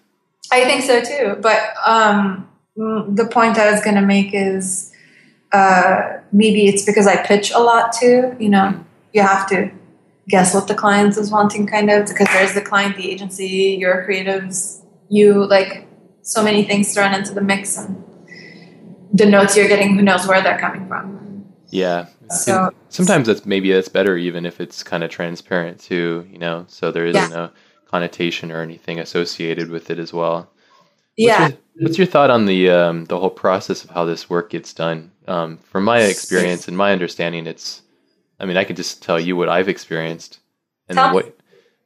I 0.52 0.64
think 0.66 0.84
so 0.84 1.02
too. 1.02 1.42
But 1.42 1.60
um, 1.84 2.48
the 2.76 3.28
point 3.32 3.58
I 3.58 3.72
was 3.72 3.82
going 3.82 3.96
to 3.96 4.02
make 4.02 4.30
is 4.34 4.94
uh, 5.54 6.20
maybe 6.32 6.68
it's 6.68 6.86
because 6.86 7.08
I 7.08 7.18
pitch 7.18 7.52
a 7.52 7.60
lot 7.60 7.94
too. 7.94 8.36
You 8.40 8.50
know, 8.50 8.74
mm. 8.76 8.84
you 9.12 9.24
have 9.24 9.50
to 9.50 9.72
guess 10.28 10.54
what 10.54 10.68
the 10.68 10.76
client 10.76 11.18
is 11.18 11.32
wanting, 11.32 11.68
kind 11.68 11.90
of, 11.90 12.08
because 12.08 12.28
there's 12.34 12.54
the 12.54 12.62
client, 12.62 12.98
the 12.98 13.10
agency, 13.12 13.78
your 13.80 14.06
creatives, 14.08 14.84
you 15.10 15.46
like 15.46 15.88
so 16.22 16.44
many 16.44 16.64
things 16.64 16.94
thrown 16.94 17.14
into 17.14 17.34
the 17.34 17.42
mix, 17.42 17.78
and 17.78 18.04
the 19.14 19.26
notes 19.26 19.56
you're 19.56 19.68
getting, 19.68 19.96
who 19.96 20.02
knows 20.02 20.28
where 20.28 20.42
they're 20.42 20.60
coming 20.60 20.88
from. 20.88 21.46
Yeah. 21.70 22.08
So 22.30 22.72
sometimes 22.90 23.28
that's 23.28 23.46
maybe 23.46 23.72
that's 23.72 23.88
better, 23.88 24.18
even 24.18 24.46
if 24.46 24.60
it's 24.60 24.82
kind 24.82 25.04
of 25.04 25.12
transparent 25.12 25.80
too, 25.80 26.28
you 26.32 26.40
know, 26.40 26.66
so 26.68 26.92
there 26.92 27.06
isn't 27.06 27.32
yeah. 27.32 27.46
a 27.46 27.50
connotation 27.88 28.52
or 28.52 28.62
anything 28.62 29.00
associated 29.00 29.70
with 29.70 29.92
it 29.92 30.00
as 30.00 30.12
well. 30.12 30.50
Yeah. 31.16 31.42
What's 31.42 31.52
your, 31.54 31.60
what's 31.76 31.98
your 32.00 32.08
thought 32.08 32.32
on 32.32 32.46
the 32.46 32.70
um, 32.72 33.06
the 33.06 33.20
whole 33.20 33.30
process 33.30 33.84
of 33.84 33.92
how 33.92 34.06
this 34.06 34.30
work 34.30 34.50
gets 34.50 34.74
done? 34.74 35.12
Um, 35.28 35.58
from 35.60 35.84
my 35.84 36.00
experience 36.02 36.68
and 36.68 36.76
my 36.76 36.92
understanding, 36.92 37.46
it's 37.46 37.84
I 38.40 38.46
mean, 38.46 38.58
I 38.58 38.64
can 38.64 38.76
just 38.76 39.02
tell 39.02 39.20
you 39.20 39.36
what 39.36 39.50
I've 39.50 39.70
experienced 39.70 40.40
and 40.88 40.98
tell 40.98 41.14
what. 41.14 41.38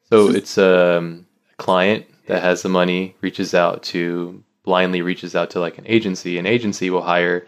So 0.10 0.30
it's 0.30 0.58
um, 0.58 1.28
a 1.54 1.56
client 1.62 2.06
that 2.28 2.42
has 2.42 2.64
the 2.64 2.70
money 2.70 3.16
reaches 3.22 3.54
out 3.54 3.84
to 3.84 4.44
blindly 4.64 5.02
reaches 5.02 5.36
out 5.36 5.52
to 5.52 5.60
like 5.60 5.78
an 5.78 5.88
agency. 5.88 6.38
An 6.38 6.46
agency 6.46 6.90
will 6.90 7.02
hire 7.02 7.46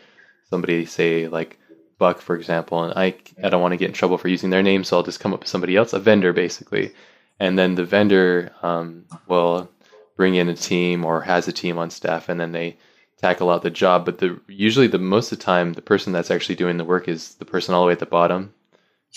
somebody, 0.49 0.85
say 0.85 1.27
like 1.27 1.57
Buck, 1.97 2.21
for 2.21 2.35
example, 2.35 2.83
and 2.83 2.93
I 2.95 3.15
I 3.43 3.49
don't 3.49 3.61
want 3.61 3.73
to 3.73 3.77
get 3.77 3.89
in 3.89 3.93
trouble 3.93 4.17
for 4.17 4.27
using 4.27 4.49
their 4.49 4.63
name, 4.63 4.83
so 4.83 4.97
I'll 4.97 5.03
just 5.03 5.19
come 5.19 5.33
up 5.33 5.41
with 5.41 5.49
somebody 5.49 5.75
else, 5.75 5.93
a 5.93 5.99
vendor 5.99 6.33
basically, 6.33 6.93
and 7.39 7.57
then 7.57 7.75
the 7.75 7.85
vendor 7.85 8.51
um, 8.61 9.05
will 9.27 9.69
bring 10.15 10.35
in 10.35 10.49
a 10.49 10.55
team 10.55 11.05
or 11.05 11.21
has 11.21 11.47
a 11.47 11.53
team 11.53 11.77
on 11.77 11.89
staff, 11.89 12.29
and 12.29 12.39
then 12.39 12.51
they 12.51 12.77
tackle 13.17 13.49
out 13.49 13.61
the 13.61 13.69
job. 13.69 14.05
But 14.05 14.17
the 14.19 14.39
usually 14.47 14.87
the 14.87 14.99
most 14.99 15.31
of 15.31 15.39
the 15.39 15.45
time, 15.45 15.73
the 15.73 15.81
person 15.81 16.13
that's 16.13 16.31
actually 16.31 16.55
doing 16.55 16.77
the 16.77 16.85
work 16.85 17.07
is 17.07 17.35
the 17.35 17.45
person 17.45 17.73
all 17.73 17.81
the 17.81 17.87
way 17.87 17.93
at 17.93 17.99
the 17.99 18.05
bottom 18.05 18.53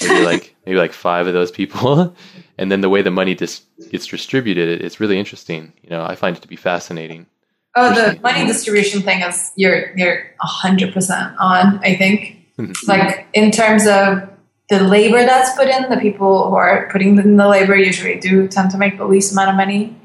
maybe 0.00 0.24
like 0.24 0.54
maybe 0.66 0.78
like 0.78 0.92
five 0.92 1.26
of 1.26 1.34
those 1.34 1.50
people. 1.50 2.14
And 2.56 2.70
then 2.70 2.82
the 2.82 2.88
way 2.88 3.02
the 3.02 3.10
money 3.10 3.34
just 3.34 3.64
gets 3.90 4.06
distributed 4.06 4.80
it's 4.80 5.00
really 5.00 5.18
interesting. 5.18 5.72
You 5.82 5.90
know 5.90 6.04
i 6.04 6.14
find 6.14 6.36
it 6.36 6.42
to 6.42 6.48
be 6.48 6.56
fascinating. 6.56 7.26
Oh 7.74 7.92
the 7.92 8.20
money 8.20 8.46
distribution 8.46 9.02
thing 9.02 9.22
is 9.22 9.50
you're 9.56 9.92
you're 9.96 10.30
100% 10.40 11.34
on 11.38 11.80
i 11.82 11.96
think. 11.96 12.38
Like 12.86 13.26
in 13.32 13.50
terms 13.50 13.84
of 13.88 14.28
the 14.68 14.80
labor 14.84 15.18
that's 15.26 15.56
put 15.56 15.68
in 15.68 15.90
the 15.90 15.96
people 15.96 16.48
who 16.48 16.54
are 16.54 16.88
putting 16.92 17.18
in 17.18 17.36
the 17.36 17.48
labor 17.48 17.76
usually 17.76 18.20
do 18.20 18.46
tend 18.46 18.70
to 18.70 18.78
make 18.78 18.96
the 18.96 19.04
least 19.04 19.32
amount 19.32 19.50
of 19.50 19.56
money 19.56 19.96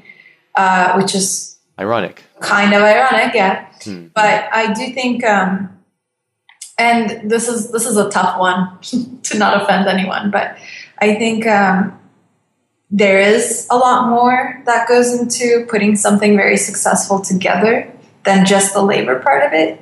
uh, 0.56 0.94
which 0.98 1.14
is 1.14 1.58
ironic. 1.78 2.22
kind 2.40 2.74
of 2.74 2.82
ironic 2.82 3.34
yeah. 3.34 3.66
Hmm. 3.84 4.08
but 4.14 4.48
i 4.52 4.72
do 4.72 4.92
think 4.92 5.24
um, 5.24 5.79
and 6.80 7.30
this 7.30 7.46
is 7.46 7.70
this 7.70 7.86
is 7.86 7.96
a 7.96 8.08
tough 8.10 8.38
one 8.38 8.78
to 9.22 9.38
not 9.38 9.62
offend 9.62 9.86
anyone, 9.86 10.30
but 10.30 10.56
I 10.98 11.14
think 11.14 11.46
um, 11.46 11.98
there 12.90 13.20
is 13.20 13.68
a 13.70 13.76
lot 13.76 14.08
more 14.08 14.62
that 14.64 14.88
goes 14.88 15.12
into 15.12 15.66
putting 15.68 15.94
something 15.94 16.36
very 16.36 16.56
successful 16.56 17.20
together 17.20 17.92
than 18.24 18.46
just 18.46 18.72
the 18.72 18.82
labor 18.82 19.20
part 19.20 19.44
of 19.44 19.52
it. 19.52 19.80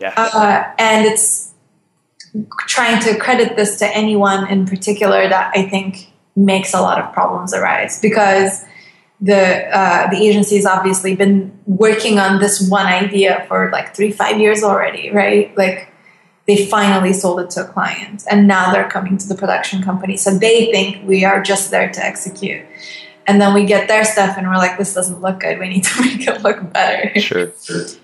Yeah. 0.00 0.14
Uh, 0.16 0.72
and 0.78 1.06
it's 1.06 1.52
trying 2.66 3.00
to 3.02 3.18
credit 3.18 3.56
this 3.56 3.78
to 3.78 3.86
anyone 3.86 4.48
in 4.48 4.66
particular 4.66 5.28
that 5.28 5.52
I 5.54 5.68
think 5.68 6.10
makes 6.34 6.72
a 6.72 6.80
lot 6.80 6.98
of 6.98 7.12
problems 7.12 7.52
arise 7.52 8.00
because 8.00 8.64
the 9.20 9.68
uh, 9.76 10.10
the 10.10 10.16
agency 10.16 10.56
has 10.56 10.64
obviously 10.66 11.14
been 11.14 11.56
working 11.66 12.18
on 12.18 12.40
this 12.40 12.66
one 12.68 12.86
idea 12.86 13.44
for 13.48 13.70
like 13.70 13.94
three 13.94 14.10
five 14.10 14.40
years 14.40 14.62
already, 14.62 15.10
right? 15.10 15.56
Like 15.56 15.91
they 16.46 16.66
finally 16.66 17.12
sold 17.12 17.40
it 17.40 17.50
to 17.50 17.64
a 17.64 17.68
client 17.68 18.24
and 18.30 18.48
now 18.48 18.72
they're 18.72 18.88
coming 18.88 19.16
to 19.16 19.28
the 19.28 19.34
production 19.34 19.82
company. 19.82 20.16
So 20.16 20.36
they 20.36 20.72
think 20.72 21.06
we 21.06 21.24
are 21.24 21.40
just 21.42 21.70
there 21.70 21.90
to 21.90 22.04
execute. 22.04 22.64
And 23.26 23.40
then 23.40 23.54
we 23.54 23.64
get 23.64 23.86
their 23.86 24.04
stuff 24.04 24.36
and 24.36 24.48
we're 24.48 24.56
like 24.56 24.78
this 24.78 24.94
doesn't 24.94 25.20
look 25.20 25.40
good. 25.40 25.58
We 25.58 25.68
need 25.68 25.84
to 25.84 26.00
make 26.00 26.26
it 26.26 26.42
look 26.42 26.72
better. 26.72 27.18
Sure, 27.20 27.52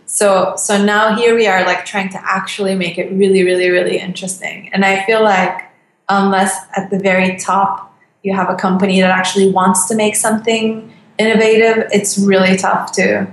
so 0.07 0.55
so 0.57 0.83
now 0.83 1.17
here 1.17 1.35
we 1.35 1.49
are 1.49 1.65
like 1.65 1.85
trying 1.85 2.11
to 2.11 2.21
actually 2.23 2.77
make 2.77 2.99
it 2.99 3.11
really 3.11 3.43
really 3.43 3.71
really 3.71 3.99
interesting. 3.99 4.71
And 4.73 4.85
i 4.85 5.05
feel 5.05 5.23
like 5.23 5.63
unless 6.09 6.57
at 6.77 6.91
the 6.91 6.99
very 6.99 7.37
top 7.37 7.93
you 8.23 8.35
have 8.35 8.49
a 8.49 8.55
company 8.55 9.01
that 9.01 9.11
actually 9.11 9.51
wants 9.51 9.89
to 9.89 9.95
make 9.95 10.17
something 10.17 10.93
innovative 11.19 11.87
it's 11.93 12.19
really 12.19 12.57
tough 12.57 12.93
to 12.93 13.27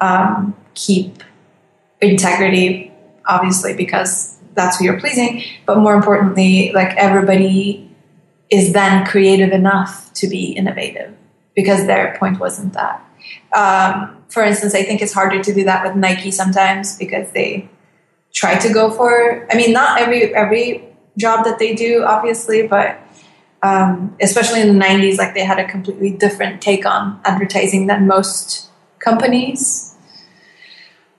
um, 0.00 0.54
keep 0.74 1.22
integrity 2.00 2.91
obviously 3.26 3.74
because 3.74 4.36
that's 4.54 4.78
who 4.78 4.84
you're 4.84 5.00
pleasing 5.00 5.42
but 5.66 5.78
more 5.78 5.94
importantly 5.94 6.72
like 6.74 6.96
everybody 6.96 7.88
is 8.50 8.72
then 8.72 9.04
creative 9.06 9.50
enough 9.52 10.12
to 10.12 10.28
be 10.28 10.52
innovative 10.52 11.14
because 11.54 11.86
their 11.86 12.16
point 12.18 12.38
wasn't 12.38 12.72
that. 12.72 13.02
Um, 13.54 14.24
for 14.28 14.42
instance 14.42 14.74
i 14.74 14.82
think 14.82 15.00
it's 15.02 15.12
harder 15.12 15.42
to 15.42 15.54
do 15.54 15.64
that 15.64 15.84
with 15.84 15.94
nike 15.94 16.30
sometimes 16.30 16.98
because 16.98 17.30
they 17.32 17.68
try 18.32 18.58
to 18.58 18.72
go 18.72 18.90
for 18.90 19.46
i 19.52 19.56
mean 19.56 19.72
not 19.72 20.00
every 20.00 20.34
every 20.34 20.84
job 21.18 21.44
that 21.44 21.58
they 21.58 21.74
do 21.74 22.02
obviously 22.02 22.66
but 22.66 22.98
um, 23.62 24.16
especially 24.20 24.60
in 24.60 24.76
the 24.76 24.84
90s 24.84 25.18
like 25.18 25.34
they 25.34 25.44
had 25.44 25.58
a 25.58 25.68
completely 25.68 26.10
different 26.10 26.60
take 26.60 26.84
on 26.84 27.20
advertising 27.24 27.86
than 27.86 28.06
most 28.06 28.68
companies. 28.98 29.94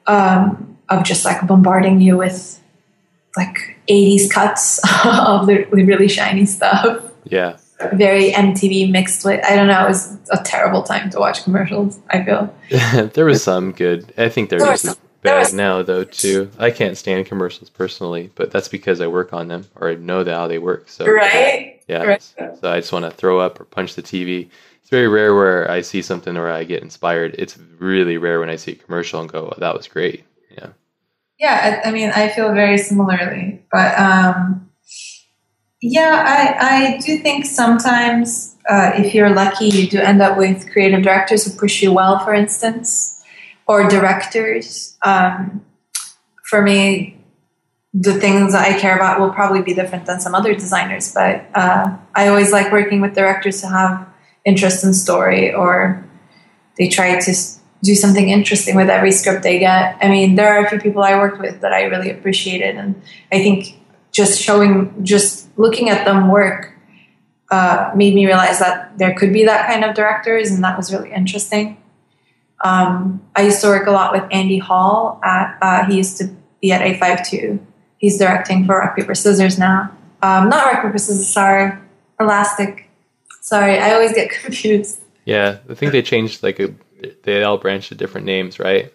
Um, 0.08 0.73
of 0.90 1.04
just 1.04 1.26
like 1.26 1.46
bombarding 1.48 2.02
you 2.02 2.18
with 2.18 2.60
like 3.36 3.78
80s 3.90 4.30
cuts 4.30 4.80
of 5.06 5.48
the 5.48 5.66
really 5.72 6.08
shiny 6.08 6.46
stuff. 6.46 7.12
Yeah. 7.26 7.58
Very 7.94 8.32
MTV 8.32 8.92
mixed 8.92 9.26
with, 9.26 9.44
I 9.46 9.56
don't 9.56 9.68
know, 9.68 9.86
it 9.86 9.90
was 9.90 10.18
a 10.32 10.42
terrible 10.44 10.84
time 10.84 11.10
to 11.10 11.20
watch 11.20 11.44
commercials, 11.44 12.00
I 12.10 12.24
feel. 12.24 12.56
there 13.14 13.26
was 13.26 13.44
some 13.44 13.72
good. 13.72 14.14
I 14.18 14.30
think 14.30 14.50
they're 14.50 14.60
just 14.60 14.86
as 14.86 14.98
bad 15.22 15.54
now, 15.54 15.82
though, 15.82 16.04
too. 16.04 16.50
I 16.58 16.72
can't 16.72 16.98
stand 16.98 17.26
commercials 17.26 17.70
personally, 17.70 18.32
but 18.36 18.52
that's 18.52 18.68
because 18.68 19.02
I 19.02 19.08
work 19.08 19.34
on 19.34 19.48
them 19.48 19.66
or 19.76 19.90
I 19.90 19.96
know 19.96 20.24
how 20.24 20.48
they 20.48 20.60
work. 20.60 20.90
So, 20.90 21.06
right? 21.06 21.82
Yeah. 21.88 22.04
Right. 22.04 22.22
So 22.22 22.72
I 22.72 22.80
just 22.80 22.94
want 22.94 23.06
to 23.06 23.12
throw 23.12 23.40
up 23.40 23.60
or 23.60 23.66
punch 23.66 23.96
the 23.96 24.04
TV. 24.04 24.50
It's 24.80 24.90
very 24.90 25.08
rare 25.08 25.36
where 25.36 25.70
I 25.70 25.82
see 25.82 26.02
something 26.02 26.36
where 26.36 26.52
I 26.52 26.64
get 26.64 26.84
inspired. 26.84 27.36
It's 27.38 27.58
really 27.80 28.18
rare 28.18 28.40
when 28.40 28.50
I 28.50 28.56
see 28.56 28.74
a 28.74 28.76
commercial 28.76 29.20
and 29.20 29.30
go, 29.30 29.52
oh, 29.52 29.60
that 29.60 29.76
was 29.76 29.88
great. 29.88 30.24
Yeah. 31.40 31.82
I, 31.84 31.90
I 31.90 31.92
mean, 31.92 32.12
I 32.12 32.30
feel 32.30 32.54
very 32.54 32.78
similarly, 32.78 33.64
but 33.72 33.98
um, 34.00 34.70
yeah, 35.82 36.24
I, 36.26 36.94
I 36.96 36.98
do 37.00 37.18
think 37.18 37.46
sometimes 37.46 38.56
uh, 38.70 38.92
if 38.96 39.14
you're 39.14 39.30
lucky, 39.30 39.66
you 39.66 39.88
do 39.88 40.00
end 40.00 40.22
up 40.22 40.38
with 40.38 40.72
creative 40.72 41.04
directors 41.04 41.46
who 41.46 41.60
push 41.60 41.84
you 41.84 41.92
well, 41.92 42.20
for 42.20 42.34
instance, 42.34 43.22
or 43.68 43.88
directors. 43.90 44.98
Um, 45.04 45.66
for 46.44 46.62
me, 46.62 47.18
the 47.94 48.14
things 48.14 48.56
I 48.56 48.80
care 48.80 48.96
about 48.96 49.20
will 49.20 49.32
probably 49.32 49.62
be 49.62 49.74
different 49.74 50.06
than 50.06 50.20
some 50.20 50.34
other 50.34 50.54
designers. 50.54 51.14
But 51.14 51.46
uh, 51.54 51.98
I 52.16 52.28
always 52.28 52.52
like 52.52 52.72
working 52.72 53.02
with 53.02 53.14
directors 53.14 53.62
who 53.62 53.68
have 53.68 54.08
interest 54.46 54.84
in 54.84 54.94
story 54.94 55.54
or 55.54 56.04
they 56.78 56.90
try 56.90 57.20
to 57.20 57.34
do 57.84 57.94
something 57.94 58.30
interesting 58.30 58.76
with 58.76 58.90
every 58.90 59.12
script 59.12 59.44
they 59.44 59.60
get. 59.60 59.98
I 60.02 60.08
mean, 60.08 60.36
there 60.36 60.56
are 60.56 60.66
a 60.66 60.70
few 60.70 60.80
people 60.80 61.04
I 61.04 61.16
worked 61.16 61.40
with 61.40 61.62
that 61.62 61.74
I 61.74 61.84
really 61.84 62.10
appreciated, 62.10 62.78
and 62.78 63.02
I 63.32 63.40
think 63.40 63.80
just 64.12 64.42
showing, 64.42 65.04
just 65.04 65.48
looking 65.58 65.90
at 65.90 66.06
them 66.06 66.30
work 66.30 66.74
uh, 67.52 67.92
made 67.96 68.16
me 68.16 68.26
realize 68.26 68.60
that 68.60 68.98
there 68.98 69.14
could 69.14 69.34
be 69.34 69.46
that 69.46 69.68
kind 69.68 69.84
of 69.84 69.96
directors, 69.96 70.50
and 70.50 70.64
that 70.64 70.78
was 70.78 70.92
really 70.94 71.12
interesting. 71.12 71.78
Um, 72.64 73.22
I 73.36 73.44
used 73.44 73.62
to 73.62 73.68
work 73.68 73.86
a 73.86 73.92
lot 73.92 74.14
with 74.14 74.24
Andy 74.32 74.58
Hall. 74.58 75.20
At, 75.24 75.58
uh, 75.62 75.86
he 75.86 75.98
used 75.98 76.18
to 76.18 76.30
be 76.62 76.72
at 76.72 76.82
A52. 76.82 77.60
He's 77.98 78.18
directing 78.18 78.66
for 78.66 78.80
Rock 78.80 78.96
Paper 78.96 79.14
Scissors 79.14 79.60
now. 79.60 79.92
Um, 80.22 80.50
not 80.50 80.66
Rock 80.66 80.84
Paper 80.84 80.98
Scissors, 80.98 81.28
sorry, 81.28 81.78
Elastic. 82.20 82.90
Sorry, 83.42 83.78
I 83.78 83.94
always 83.94 84.14
get 84.14 84.30
confused. 84.42 85.02
Yeah, 85.26 85.60
I 85.70 85.74
think 85.74 85.92
they 85.92 86.02
changed 86.02 86.44
like 86.44 86.60
a. 86.60 86.74
They 87.24 87.44
all 87.44 87.58
branch 87.58 87.90
to 87.90 87.96
different 87.96 88.26
names, 88.26 88.60
right? 88.60 88.94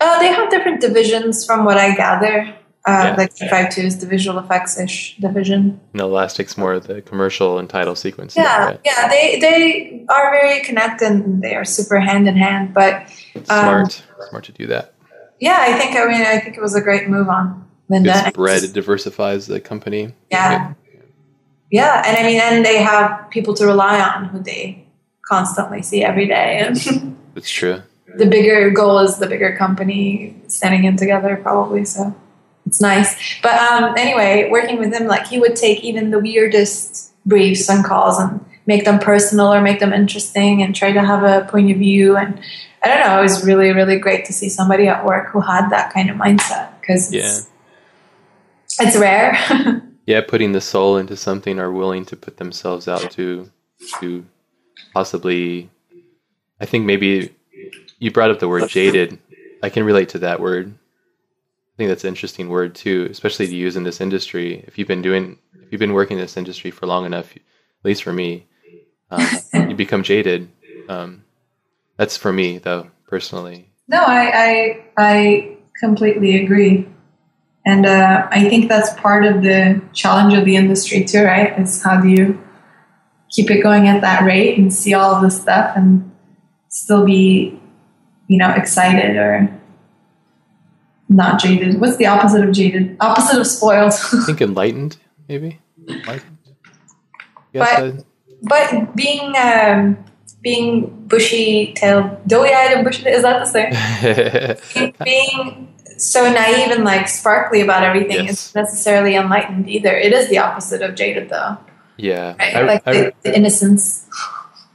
Uh, 0.00 0.18
they 0.18 0.28
have 0.28 0.50
different 0.50 0.80
divisions, 0.80 1.44
from 1.44 1.64
what 1.64 1.78
I 1.78 1.94
gather. 1.94 2.54
Uh, 2.86 3.02
yeah. 3.02 3.14
Like 3.16 3.36
Five 3.50 3.70
Two 3.74 3.82
is 3.82 3.98
the 3.98 4.06
visual 4.06 4.38
effects 4.38 4.78
ish 4.78 5.16
division. 5.16 5.80
And 5.92 6.02
Elastic's 6.02 6.56
more 6.56 6.78
the 6.78 7.02
commercial 7.02 7.58
and 7.58 7.68
title 7.68 7.96
sequence. 7.96 8.36
Yeah, 8.36 8.64
right? 8.64 8.80
yeah, 8.84 9.08
they 9.08 9.40
they 9.40 10.06
are 10.08 10.30
very 10.30 10.60
connected. 10.60 11.10
and 11.10 11.42
They 11.42 11.56
are 11.56 11.64
super 11.64 11.98
hand 11.98 12.28
in 12.28 12.36
hand, 12.36 12.72
but 12.72 13.12
um, 13.34 13.44
smart, 13.44 14.04
smart 14.28 14.44
to 14.44 14.52
do 14.52 14.68
that. 14.68 14.94
Yeah, 15.40 15.56
I 15.58 15.72
think. 15.78 15.96
I 15.96 16.06
mean, 16.06 16.20
I 16.20 16.38
think 16.38 16.56
it 16.56 16.62
was 16.62 16.76
a 16.76 16.80
great 16.80 17.08
move 17.08 17.28
on 17.28 17.68
Linda. 17.88 18.30
Bread 18.32 18.62
it 18.62 18.72
diversifies 18.72 19.48
the 19.48 19.58
company. 19.58 20.12
Yeah, 20.30 20.74
yeah, 21.72 22.02
and 22.06 22.16
I 22.16 22.22
mean, 22.22 22.40
and 22.40 22.64
they 22.64 22.80
have 22.82 23.30
people 23.30 23.54
to 23.54 23.66
rely 23.66 24.00
on 24.00 24.26
who 24.26 24.38
they 24.38 24.86
constantly 25.26 25.82
see 25.82 26.04
every 26.04 26.26
day. 26.28 26.58
And 26.64 26.76
it's 27.36 27.50
true. 27.50 27.82
The 28.16 28.26
bigger 28.26 28.70
goal 28.70 28.98
is 29.00 29.18
the 29.18 29.26
bigger 29.26 29.56
company 29.56 30.40
standing 30.48 30.84
in 30.84 30.96
together, 30.96 31.36
probably. 31.36 31.84
So 31.84 32.14
it's 32.66 32.80
nice. 32.80 33.40
But 33.42 33.60
um, 33.60 33.94
anyway, 33.96 34.48
working 34.50 34.78
with 34.78 34.92
him, 34.92 35.06
like 35.06 35.26
he 35.26 35.38
would 35.38 35.54
take 35.54 35.84
even 35.84 36.10
the 36.10 36.18
weirdest 36.18 37.12
briefs 37.26 37.68
and 37.68 37.84
calls 37.84 38.18
and 38.18 38.44
make 38.66 38.84
them 38.84 38.98
personal 38.98 39.52
or 39.52 39.60
make 39.60 39.80
them 39.80 39.92
interesting 39.92 40.62
and 40.62 40.74
try 40.74 40.92
to 40.92 41.00
have 41.00 41.22
a 41.22 41.46
point 41.48 41.70
of 41.70 41.76
view. 41.76 42.16
And 42.16 42.40
I 42.82 42.88
don't 42.88 43.00
know, 43.00 43.18
it 43.18 43.22
was 43.22 43.44
really, 43.44 43.70
really 43.70 43.98
great 43.98 44.24
to 44.26 44.32
see 44.32 44.48
somebody 44.48 44.88
at 44.88 45.04
work 45.04 45.28
who 45.28 45.40
had 45.40 45.68
that 45.70 45.92
kind 45.92 46.10
of 46.10 46.16
mindset 46.16 46.80
because 46.80 47.12
yeah. 47.12 47.20
it's, 47.20 48.80
it's 48.80 48.96
rare. 48.96 49.36
yeah, 50.06 50.22
putting 50.26 50.52
the 50.52 50.60
soul 50.60 50.96
into 50.96 51.16
something 51.16 51.58
or 51.58 51.70
willing 51.70 52.04
to 52.06 52.16
put 52.16 52.38
themselves 52.38 52.88
out 52.88 53.10
to 53.12 53.50
to 54.00 54.24
possibly 54.94 55.70
I 56.60 56.66
think 56.66 56.84
maybe 56.86 57.34
you 57.98 58.10
brought 58.10 58.30
up 58.30 58.38
the 58.38 58.48
word 58.48 58.68
jaded. 58.68 59.18
I 59.62 59.68
can 59.70 59.84
relate 59.84 60.10
to 60.10 60.18
that 60.20 60.40
word 60.40 60.74
I 61.76 61.78
think 61.78 61.90
that's 61.90 62.04
an 62.04 62.08
interesting 62.08 62.48
word 62.48 62.74
too, 62.74 63.06
especially 63.10 63.48
to 63.48 63.54
use 63.54 63.76
in 63.76 63.82
this 63.82 64.00
industry. 64.00 64.64
If 64.66 64.78
you've 64.78 64.88
been 64.88 65.02
doing, 65.02 65.38
if 65.60 65.70
you've 65.70 65.78
been 65.78 65.92
working 65.92 66.16
in 66.16 66.22
this 66.22 66.38
industry 66.38 66.70
for 66.70 66.86
long 66.86 67.04
enough, 67.04 67.36
at 67.36 67.42
least 67.84 68.02
for 68.02 68.14
me, 68.14 68.46
um, 69.10 69.28
you 69.52 69.74
become 69.74 70.02
jaded. 70.02 70.48
Um, 70.88 71.24
that's 71.98 72.16
for 72.16 72.32
me, 72.32 72.56
though, 72.56 72.90
personally. 73.06 73.68
No, 73.88 74.02
I 74.02 74.30
I, 74.34 74.84
I 74.96 75.56
completely 75.78 76.42
agree, 76.42 76.88
and 77.66 77.84
uh, 77.84 78.26
I 78.30 78.48
think 78.48 78.70
that's 78.70 78.98
part 78.98 79.26
of 79.26 79.42
the 79.42 79.82
challenge 79.92 80.32
of 80.32 80.46
the 80.46 80.56
industry 80.56 81.04
too, 81.04 81.24
right? 81.24 81.60
Is 81.60 81.82
how 81.82 82.00
do 82.00 82.08
you 82.08 82.42
keep 83.28 83.50
it 83.50 83.62
going 83.62 83.86
at 83.86 84.00
that 84.00 84.24
rate 84.24 84.56
and 84.56 84.72
see 84.72 84.94
all 84.94 85.14
of 85.14 85.20
this 85.20 85.42
stuff 85.42 85.76
and 85.76 86.10
still 86.76 87.04
be, 87.04 87.58
you 88.28 88.38
know, 88.38 88.50
excited 88.50 89.16
or 89.16 89.48
not 91.08 91.40
jaded. 91.40 91.80
What's 91.80 91.96
the 91.96 92.06
opposite 92.06 92.44
of 92.46 92.52
jaded? 92.52 92.96
Opposite 93.00 93.40
of 93.40 93.46
spoiled. 93.46 93.92
I 94.12 94.24
think 94.26 94.40
enlightened, 94.40 94.98
maybe. 95.28 95.58
Enlightened. 95.88 96.38
But, 97.52 98.04
but 98.42 98.94
being 98.94 99.34
um, 99.38 99.96
being 100.42 101.06
bushy 101.06 101.72
tailed, 101.72 102.26
doughy 102.28 102.52
eyed 102.52 102.72
and 102.72 102.84
bushy 102.84 103.08
is 103.08 103.22
that 103.22 103.38
the 103.40 103.46
same? 103.46 104.94
being 105.04 105.72
so 105.96 106.30
naive 106.30 106.70
and 106.70 106.84
like 106.84 107.08
sparkly 107.08 107.62
about 107.62 107.82
everything 107.82 108.26
yes. 108.26 108.48
isn't 108.48 108.62
necessarily 108.62 109.16
enlightened 109.16 109.70
either. 109.70 109.96
It 109.96 110.12
is 110.12 110.28
the 110.28 110.38
opposite 110.38 110.82
of 110.82 110.94
jaded, 110.94 111.30
though. 111.30 111.56
Yeah, 111.96 112.36
right? 112.38 112.56
I, 112.56 112.60
like 112.62 112.82
I, 112.86 112.92
the, 112.92 113.14
the, 113.22 113.34
innocence. 113.34 114.06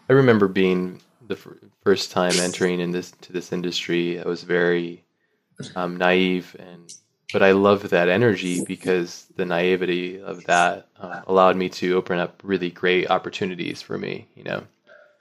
I 0.10 0.14
remember 0.14 0.48
being 0.48 1.00
the 1.32 1.38
f- 1.38 1.70
first 1.84 2.12
time 2.12 2.34
entering 2.40 2.80
in 2.80 2.92
this 2.92 3.12
to 3.22 3.34
this 3.34 3.52
industry. 3.52 4.20
I 4.20 4.28
was 4.28 4.44
very 4.44 5.04
um, 5.76 5.98
naive 5.98 6.56
and 6.60 6.94
but 7.34 7.42
I 7.42 7.52
love 7.52 7.90
that 7.90 8.10
energy 8.10 8.64
because 8.66 9.26
the 9.38 9.46
naivety 9.46 10.20
of 10.20 10.44
that 10.46 10.88
uh, 11.00 11.22
allowed 11.28 11.56
me 11.56 11.70
to 11.70 11.96
open 11.96 12.20
up 12.20 12.42
really 12.44 12.70
great 12.70 13.10
opportunities 13.10 13.82
for 13.82 13.98
me. 13.98 14.28
You 14.36 14.44
know, 14.44 14.64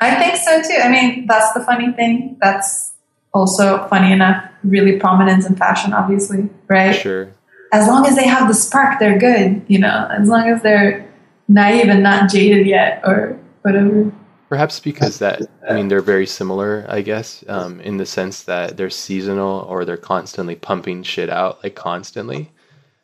I 0.00 0.16
think 0.16 0.36
so 0.36 0.60
too. 0.62 0.80
I 0.82 0.88
mean, 0.88 1.26
that's 1.26 1.52
the 1.52 1.60
funny 1.60 1.92
thing. 1.92 2.36
That's 2.40 2.92
also 3.32 3.86
funny 3.88 4.12
enough, 4.12 4.44
really 4.64 4.98
prominent 4.98 5.46
in 5.46 5.54
fashion, 5.54 5.92
obviously, 5.92 6.50
right? 6.66 6.92
Sure. 6.92 7.32
As 7.72 7.86
long 7.86 8.04
as 8.06 8.16
they 8.16 8.26
have 8.26 8.48
the 8.48 8.54
spark, 8.54 8.98
they're 8.98 9.18
good. 9.18 9.62
You 9.68 9.78
know, 9.78 10.08
as 10.10 10.28
long 10.28 10.48
as 10.48 10.62
they're 10.62 11.08
naive 11.46 11.88
and 11.88 12.02
not 12.02 12.28
jaded 12.30 12.66
yet, 12.66 13.02
or 13.04 13.38
whatever. 13.62 14.12
Perhaps 14.50 14.80
because 14.80 15.20
that, 15.20 15.42
I 15.68 15.74
mean, 15.74 15.86
they're 15.86 16.00
very 16.00 16.26
similar, 16.26 16.84
I 16.88 17.02
guess, 17.02 17.44
um, 17.46 17.80
in 17.82 17.98
the 17.98 18.04
sense 18.04 18.42
that 18.42 18.76
they're 18.76 18.90
seasonal 18.90 19.60
or 19.60 19.84
they're 19.84 19.96
constantly 19.96 20.56
pumping 20.56 21.04
shit 21.04 21.30
out, 21.30 21.62
like 21.62 21.76
constantly. 21.76 22.50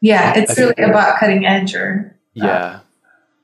Yeah, 0.01 0.37
it's 0.37 0.59
I 0.59 0.63
really 0.63 0.75
think, 0.75 0.89
about 0.89 1.21
cutting 1.21 1.47
edge 1.47 1.77
or. 1.77 2.19
Uh, 2.37 2.47
yeah. 2.47 2.81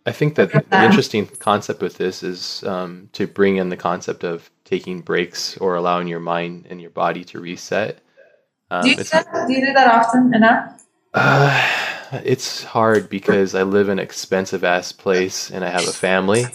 I 0.04 0.10
think 0.10 0.34
that 0.34 0.50
the 0.50 0.84
interesting 0.84 1.28
concept 1.28 1.80
with 1.80 1.96
this 1.96 2.24
is 2.24 2.64
um, 2.64 3.08
to 3.12 3.28
bring 3.28 3.58
in 3.58 3.68
the 3.68 3.76
concept 3.76 4.24
of 4.24 4.50
taking 4.64 5.00
breaks 5.00 5.56
or 5.58 5.76
allowing 5.76 6.08
your 6.08 6.18
mind 6.18 6.66
and 6.68 6.80
your 6.80 6.90
body 6.90 7.22
to 7.26 7.38
reset. 7.38 8.00
Um, 8.68 8.82
do, 8.82 8.90
you 8.90 8.96
do, 8.96 9.04
that, 9.04 9.26
do 9.46 9.52
you 9.52 9.64
do 9.64 9.72
that 9.74 9.86
often 9.86 10.34
enough? 10.34 10.84
Uh, 11.14 12.20
it's 12.24 12.64
hard 12.64 13.08
because 13.08 13.54
I 13.54 13.62
live 13.62 13.88
in 13.88 14.00
an 14.00 14.04
expensive 14.04 14.64
ass 14.64 14.90
place 14.90 15.52
and 15.52 15.64
I 15.64 15.68
have 15.68 15.86
a 15.86 15.92
family 15.92 16.46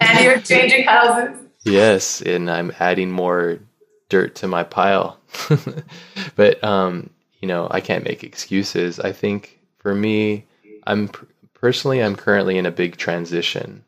and 0.00 0.20
you're 0.20 0.40
changing 0.40 0.84
houses. 0.84 1.38
Yes, 1.64 2.20
and 2.20 2.50
I'm 2.50 2.72
adding 2.78 3.10
more 3.10 3.58
dirt 4.08 4.34
to 4.36 4.48
my 4.48 4.62
pile. 4.62 5.18
but 6.36 6.62
um, 6.62 7.10
you 7.40 7.48
know, 7.48 7.68
I 7.70 7.80
can't 7.80 8.04
make 8.04 8.22
excuses. 8.22 9.00
I 9.00 9.12
think 9.12 9.58
for 9.78 9.94
me, 9.94 10.46
I'm 10.86 11.10
personally 11.54 12.02
I'm 12.02 12.16
currently 12.16 12.58
in 12.58 12.66
a 12.66 12.70
big 12.70 12.96
transition, 12.96 13.84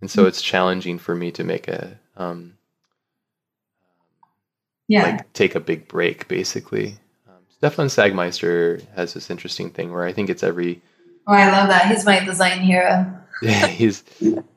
and 0.00 0.10
so 0.10 0.22
mm-hmm. 0.22 0.28
it's 0.28 0.42
challenging 0.42 0.98
for 0.98 1.14
me 1.14 1.30
to 1.32 1.44
make 1.44 1.68
a 1.68 1.98
um, 2.16 2.58
yeah, 4.88 5.02
like 5.02 5.32
take 5.34 5.54
a 5.54 5.60
big 5.60 5.86
break, 5.86 6.28
basically. 6.28 6.98
Um, 7.28 7.42
Stefan 7.50 7.86
Sagmeister 7.88 8.82
has 8.96 9.14
this 9.14 9.30
interesting 9.30 9.70
thing 9.70 9.92
where 9.92 10.04
I 10.04 10.12
think 10.12 10.30
it's 10.30 10.42
every. 10.42 10.82
Oh, 11.26 11.34
I 11.34 11.50
love 11.50 11.68
that. 11.68 11.86
He's 11.86 12.06
my 12.06 12.24
design 12.24 12.60
hero. 12.60 13.14
Yeah, 13.42 13.66
he's. 13.66 14.04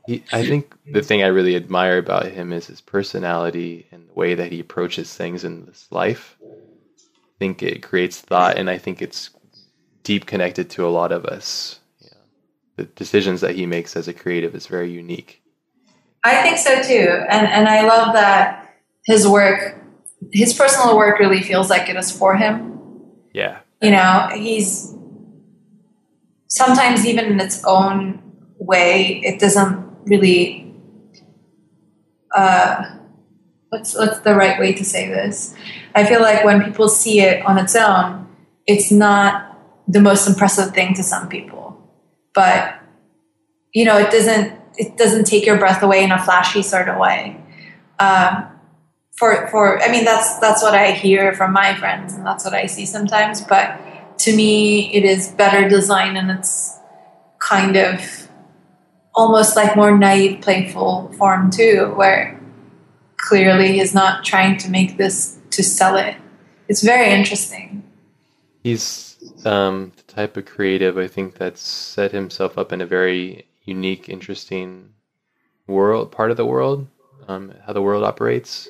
He, 0.08 0.24
I 0.34 0.44
think 0.44 0.74
the 0.92 1.04
thing 1.04 1.22
I 1.22 1.28
really 1.28 1.56
admire 1.56 2.00
about 2.00 2.26
him 2.26 2.52
is 2.52 2.66
his 2.66 2.82
personality 2.82 3.86
and 3.92 4.10
the 4.10 4.14
way 4.14 4.34
that 4.34 4.52
he 4.52 4.60
approaches 4.60 5.14
things 5.14 5.44
in 5.44 5.66
this 5.68 5.88
life. 5.92 6.36
I 6.44 7.38
think 7.38 7.62
it 7.62 7.84
creates 7.84 8.20
thought, 8.20 8.58
and 8.58 8.70
I 8.70 8.80
think 8.80 9.02
it's 9.02 9.30
deep 10.04 10.26
connected 10.26 10.70
to 10.72 10.88
a 10.88 10.90
lot 10.90 11.12
of 11.12 11.26
us. 11.26 11.80
the 12.78 12.86
decisions 12.86 13.42
that 13.42 13.56
he 13.56 13.68
makes 13.68 13.96
as 13.96 14.08
a 14.08 14.14
creative 14.14 14.56
is 14.56 14.66
very 14.66 14.92
unique. 14.92 15.44
I 16.24 16.42
think 16.42 16.58
so 16.58 16.82
too, 16.82 17.26
and 17.30 17.48
and 17.48 17.68
I 17.68 17.86
love 17.86 18.14
that 18.14 18.76
his 19.06 19.28
work, 19.28 19.76
his 20.32 20.54
personal 20.54 20.98
work, 20.98 21.20
really 21.20 21.42
feels 21.42 21.70
like 21.70 21.90
it 21.90 21.96
is 21.96 22.12
for 22.12 22.36
him. 22.36 22.80
Yeah, 23.34 23.60
you 23.82 23.92
know, 23.92 24.30
he's 24.34 24.96
sometimes 26.48 27.06
even 27.06 27.26
in 27.26 27.40
its 27.40 27.64
own 27.66 28.31
way, 28.62 29.22
it 29.24 29.40
doesn't 29.40 30.06
really. 30.06 30.74
Uh, 32.34 32.98
what's 33.70 33.98
what's 33.98 34.20
the 34.20 34.36
right 34.36 34.60
way 34.60 34.74
to 34.74 34.86
say 34.86 35.08
this? 35.10 35.56
I 35.96 36.06
feel 36.06 36.22
like 36.22 36.46
when 36.46 36.64
people 36.64 36.88
see 36.88 37.20
it 37.22 37.46
on 37.46 37.58
its 37.58 37.76
own, 37.76 38.28
it's 38.68 38.92
not 38.92 39.58
the 39.88 40.00
most 40.00 40.28
impressive 40.28 40.74
thing 40.74 40.94
to 40.94 41.04
some 41.04 41.28
people, 41.28 41.78
but 42.34 42.80
you 43.74 43.86
know, 43.86 43.98
it 43.98 44.12
doesn't 44.12 44.60
it 44.78 44.98
doesn't 44.98 45.26
take 45.26 45.46
your 45.46 45.58
breath 45.58 45.84
away 45.84 46.04
in 46.04 46.12
a 46.12 46.24
flashy 46.24 46.62
sort 46.62 46.88
of 46.88 46.98
way. 46.98 47.38
Um, 48.00 48.48
for 49.18 49.48
for 49.48 49.82
I 49.82 49.92
mean, 49.92 50.06
that's 50.06 50.40
that's 50.40 50.64
what 50.64 50.74
I 50.74 50.92
hear 50.92 51.34
from 51.34 51.52
my 51.52 51.76
friends, 51.76 52.14
and 52.14 52.26
that's 52.26 52.46
what 52.46 52.54
I 52.54 52.68
see 52.68 52.86
sometimes, 52.86 53.42
but 53.42 53.80
to 54.20 54.36
me, 54.36 54.94
it 54.94 55.04
is 55.04 55.30
better 55.30 55.68
design 55.68 56.16
and 56.16 56.30
it's 56.32 56.78
kind 57.40 57.76
of 57.76 58.30
almost 59.14 59.56
like 59.56 59.76
more 59.76 59.98
naive, 59.98 60.42
playful 60.42 61.12
form 61.18 61.50
too, 61.52 61.94
where 61.96 62.40
clearly 63.18 63.74
he's 63.74 63.94
not 63.94 64.24
trying 64.24 64.58
to 64.58 64.70
make 64.70 64.98
this 64.98 65.38
to 65.52 65.64
sell 65.64 65.96
it. 65.98 66.16
It's 66.68 66.82
very 66.82 67.12
interesting. 67.12 67.84
He's 68.64 69.18
um, 69.46 69.92
the 69.96 70.14
type 70.14 70.38
of 70.38 70.46
creative 70.46 70.98
I 70.98 71.08
think 71.08 71.36
that's 71.36 71.62
set 71.62 72.12
himself 72.12 72.58
up 72.58 72.72
in 72.72 72.82
a 72.82 72.86
very 72.86 73.48
unique, 73.64 74.10
interesting 74.10 74.94
world, 75.68 76.12
part 76.12 76.32
of 76.32 76.38
the 76.38 76.46
world, 76.46 76.88
um, 77.28 77.54
how 77.66 77.74
the 77.74 77.82
world 77.82 78.04
operates. 78.04 78.70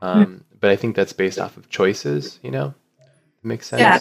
Um, 0.00 0.44
but 0.58 0.70
I 0.70 0.76
think 0.76 0.96
that's 0.96 1.12
based 1.12 1.38
off 1.38 1.56
of 1.56 1.68
choices, 1.70 2.40
you 2.42 2.50
know? 2.50 2.74
Makes 3.42 3.68
sense. 3.68 3.80
Yeah. 3.80 3.98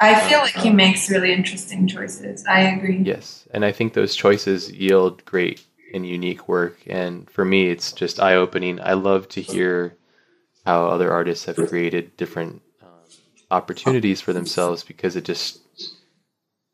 I 0.00 0.20
feel 0.28 0.38
like 0.38 0.54
he 0.54 0.70
makes 0.70 1.10
really 1.10 1.32
interesting 1.32 1.86
choices. 1.88 2.44
I 2.46 2.60
agree. 2.60 2.98
Yes. 2.98 3.48
And 3.52 3.64
I 3.64 3.72
think 3.72 3.92
those 3.92 4.14
choices 4.14 4.70
yield 4.70 5.24
great 5.24 5.64
and 5.92 6.06
unique 6.06 6.48
work. 6.48 6.78
And 6.86 7.28
for 7.30 7.44
me, 7.44 7.68
it's 7.68 7.92
just 7.92 8.20
eye 8.20 8.34
opening. 8.34 8.80
I 8.80 8.92
love 8.92 9.28
to 9.30 9.40
hear 9.40 9.96
how 10.64 10.86
other 10.86 11.10
artists 11.10 11.46
have 11.46 11.56
created 11.56 12.16
different 12.16 12.62
um, 12.82 12.88
opportunities 13.50 14.20
for 14.20 14.32
themselves 14.32 14.84
because 14.84 15.16
it 15.16 15.24
just, 15.24 15.60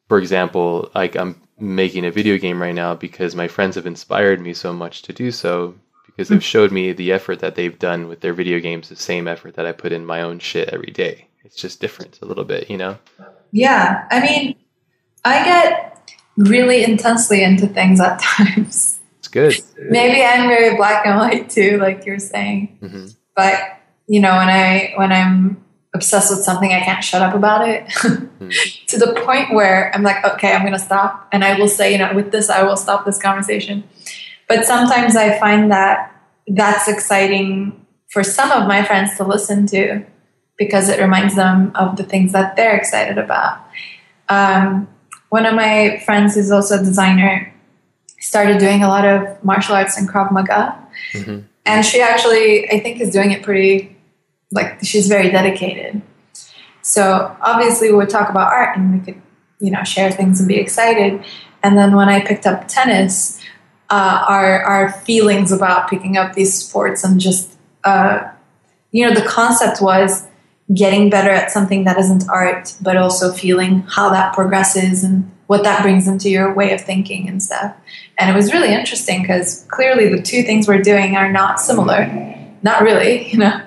for 0.09 0.19
example, 0.19 0.91
like 0.95 1.17
I'm 1.17 1.41
making 1.59 2.05
a 2.05 2.11
video 2.11 2.37
game 2.39 2.61
right 2.61 2.75
now 2.75 2.95
because 2.95 3.37
my 3.37 3.49
friends 3.49 3.77
have 3.77 3.87
inspired 3.87 4.41
me 4.41 4.53
so 4.53 4.73
much 4.73 5.03
to 5.03 5.13
do 5.13 5.31
so 5.31 5.77
because 6.07 6.29
they've 6.29 6.45
showed 6.45 6.73
me 6.73 6.93
the 6.93 7.13
effort 7.13 7.39
that 7.41 7.55
they've 7.55 7.79
done 7.79 8.09
with 8.09 8.21
their 8.21 8.35
video 8.35 8.61
games, 8.61 8.89
the 8.89 8.97
same 8.97 9.29
effort 9.29 9.55
that 9.55 9.67
I 9.67 9.73
put 9.73 9.93
in 9.93 10.05
my 10.05 10.21
own 10.21 10.41
shit 10.41 10.69
every 10.69 10.91
day. 10.91 11.29
It's 11.45 11.57
just 11.57 11.81
different 11.81 12.19
a 12.23 12.27
little 12.27 12.45
bit, 12.45 12.71
you 12.71 12.77
know? 12.77 12.99
Yeah. 13.53 14.07
I 14.11 14.21
mean, 14.21 14.57
I 15.25 15.45
get 15.45 16.13
really 16.37 16.85
intensely 16.85 17.43
into 17.43 17.67
things 17.67 18.01
at 18.01 18.19
times. 18.21 19.01
It's 19.19 19.29
good. 19.29 19.55
Maybe 19.79 20.23
I'm 20.23 20.49
very 20.49 20.77
black 20.77 21.07
and 21.07 21.19
white 21.19 21.51
too, 21.51 21.79
like 21.79 22.07
you're 22.07 22.19
saying. 22.19 22.79
Mm-hmm. 22.83 23.07
But, 23.37 23.61
you 24.07 24.21
know, 24.21 24.37
when 24.37 24.49
I, 24.49 24.93
when 24.97 25.13
I'm 25.13 25.65
obsessed 25.95 26.31
with 26.31 26.45
something, 26.45 26.73
I 26.73 26.81
can't 26.81 27.05
shut 27.05 27.23
up 27.23 27.35
about 27.35 27.69
it 27.69 27.87
mm-hmm. 27.87 28.49
to 28.89 28.99
the 28.99 29.21
point 29.25 29.55
where 29.55 29.95
I'm 29.95 30.03
like, 30.03 30.25
okay, 30.25 30.53
I'm 30.53 30.63
going 30.63 30.73
to 30.73 30.79
stop. 30.79 31.29
And 31.33 31.45
I 31.45 31.59
will 31.59 31.69
say, 31.69 31.93
you 31.93 31.99
know, 31.99 32.13
with 32.15 32.33
this, 32.33 32.51
I 32.51 32.63
will 32.63 32.77
stop 32.77 33.05
this 33.05 33.21
conversation 33.21 33.85
but 34.49 34.65
sometimes 34.65 35.17
I 35.17 35.39
find 35.39 35.71
that 35.71 36.15
that's 36.47 36.89
exciting 36.89 37.87
for 38.09 38.23
some 38.23 38.51
of 38.51 38.69
my 38.69 38.85
friends 38.85 39.17
to 39.17 39.25
listen 39.25 39.67
to 39.69 40.05
because 40.57 40.89
it 40.89 41.01
reminds 41.01 41.35
them 41.35 41.73
of 41.75 41.97
the 41.97 42.05
things 42.05 42.33
that 42.33 42.57
they're 42.57 42.77
excited 42.77 43.19
about. 43.19 43.61
Um, 44.29 44.89
one 45.29 45.47
of 45.47 45.55
my 45.55 46.01
friends 46.05 46.35
who's 46.35 46.51
also 46.51 46.81
a 46.81 46.83
designer 46.83 47.53
started 48.21 48.59
doing 48.59 48.83
a 48.83 48.89
lot 48.89 49.05
of 49.05 49.43
martial 49.45 49.75
arts 49.75 49.99
and 49.99 50.09
Krav 50.09 50.31
Maga. 50.33 50.79
Mm-hmm. 51.13 51.41
And 51.67 51.85
she 51.85 52.01
actually, 52.01 52.71
I 52.71 52.81
think, 52.81 53.01
is 53.01 53.11
doing 53.11 53.33
it 53.33 53.43
pretty, 53.43 53.97
like, 54.51 54.79
she's 54.83 55.09
very 55.09 55.31
dedicated. 55.31 56.03
So 56.83 57.37
obviously, 57.41 57.91
we 57.91 57.97
would 57.97 58.11
talk 58.11 58.29
about 58.31 58.53
art 58.53 58.77
and 58.77 58.99
we 58.99 59.05
could, 59.05 59.23
you 59.59 59.71
know, 59.71 59.83
share 59.83 60.11
things 60.11 60.41
and 60.41 60.49
be 60.49 60.57
excited. 60.57 61.25
And 61.63 61.79
then 61.79 61.97
when 61.97 62.09
I 62.09 62.21
picked 62.25 62.47
up 62.47 62.69
tennis, 62.69 63.41
uh, 63.91 64.25
our 64.29 64.63
our 64.63 64.93
feelings 64.93 65.53
about 65.53 65.89
picking 65.89 66.17
up 66.17 66.35
these 66.35 66.55
sports 66.55 67.05
and 67.05 67.21
just 67.21 67.57
uh, 67.85 68.31
you 68.91 69.07
know 69.07 69.15
the 69.15 69.27
concept 69.27 69.81
was 69.81 70.27
getting 70.73 71.11
better 71.11 71.31
at 71.31 71.51
something 71.51 71.85
that 71.85 71.99
isn't 71.99 72.29
art, 72.29 72.75
but 72.81 72.97
also 72.97 73.33
feeling 73.33 73.81
how 73.89 74.09
that 74.11 74.35
progresses 74.35 75.05
and 75.05 75.31
what 75.47 75.63
that 75.65 75.83
brings 75.83 76.09
into 76.09 76.31
your 76.31 76.55
way 76.55 76.73
of 76.73 76.81
thinking 76.81 77.29
and 77.29 77.43
stuff. 77.43 77.77
And 78.19 78.31
it 78.31 78.35
was 78.35 78.53
really 78.53 78.73
interesting 78.73 79.21
because 79.23 79.67
clearly 79.71 80.09
the 80.09 80.23
two 80.23 80.43
things 80.43 80.67
we're 80.67 80.81
doing 80.81 81.17
are 81.17 81.31
not 81.31 81.61
similar, 81.61 82.07
not 82.63 82.83
really, 82.83 83.29
you 83.31 83.39
know. 83.39 83.61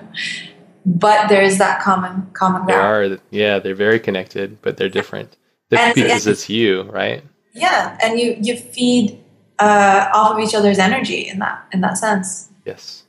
But 0.86 1.28
there's 1.28 1.57
that 1.57 1.82
common 1.82 2.30
common 2.34 2.65
ground. 2.65 3.11
They 3.11 3.15
are, 3.15 3.19
yeah, 3.30 3.60
they're 3.60 3.76
very 3.76 3.99
connected, 3.99 4.61
but 4.61 4.78
they're 4.78 4.90
different. 4.90 5.36
Different 5.69 5.95
because 5.95 6.26
and, 6.26 6.32
it's 6.32 6.49
you, 6.49 6.84
right? 6.84 7.24
Yeah, 7.53 7.98
and 8.02 8.18
you 8.18 8.38
you 8.41 8.56
feed 8.56 9.22
uh, 9.60 10.10
off 10.14 10.38
of 10.38 10.40
each 10.40 10.56
other's 10.56 10.80
energy 10.80 11.28
in 11.28 11.40
that 11.40 11.65
in 11.74 11.82
that 11.82 11.98
sense. 11.98 12.49
Yes. 12.65 13.03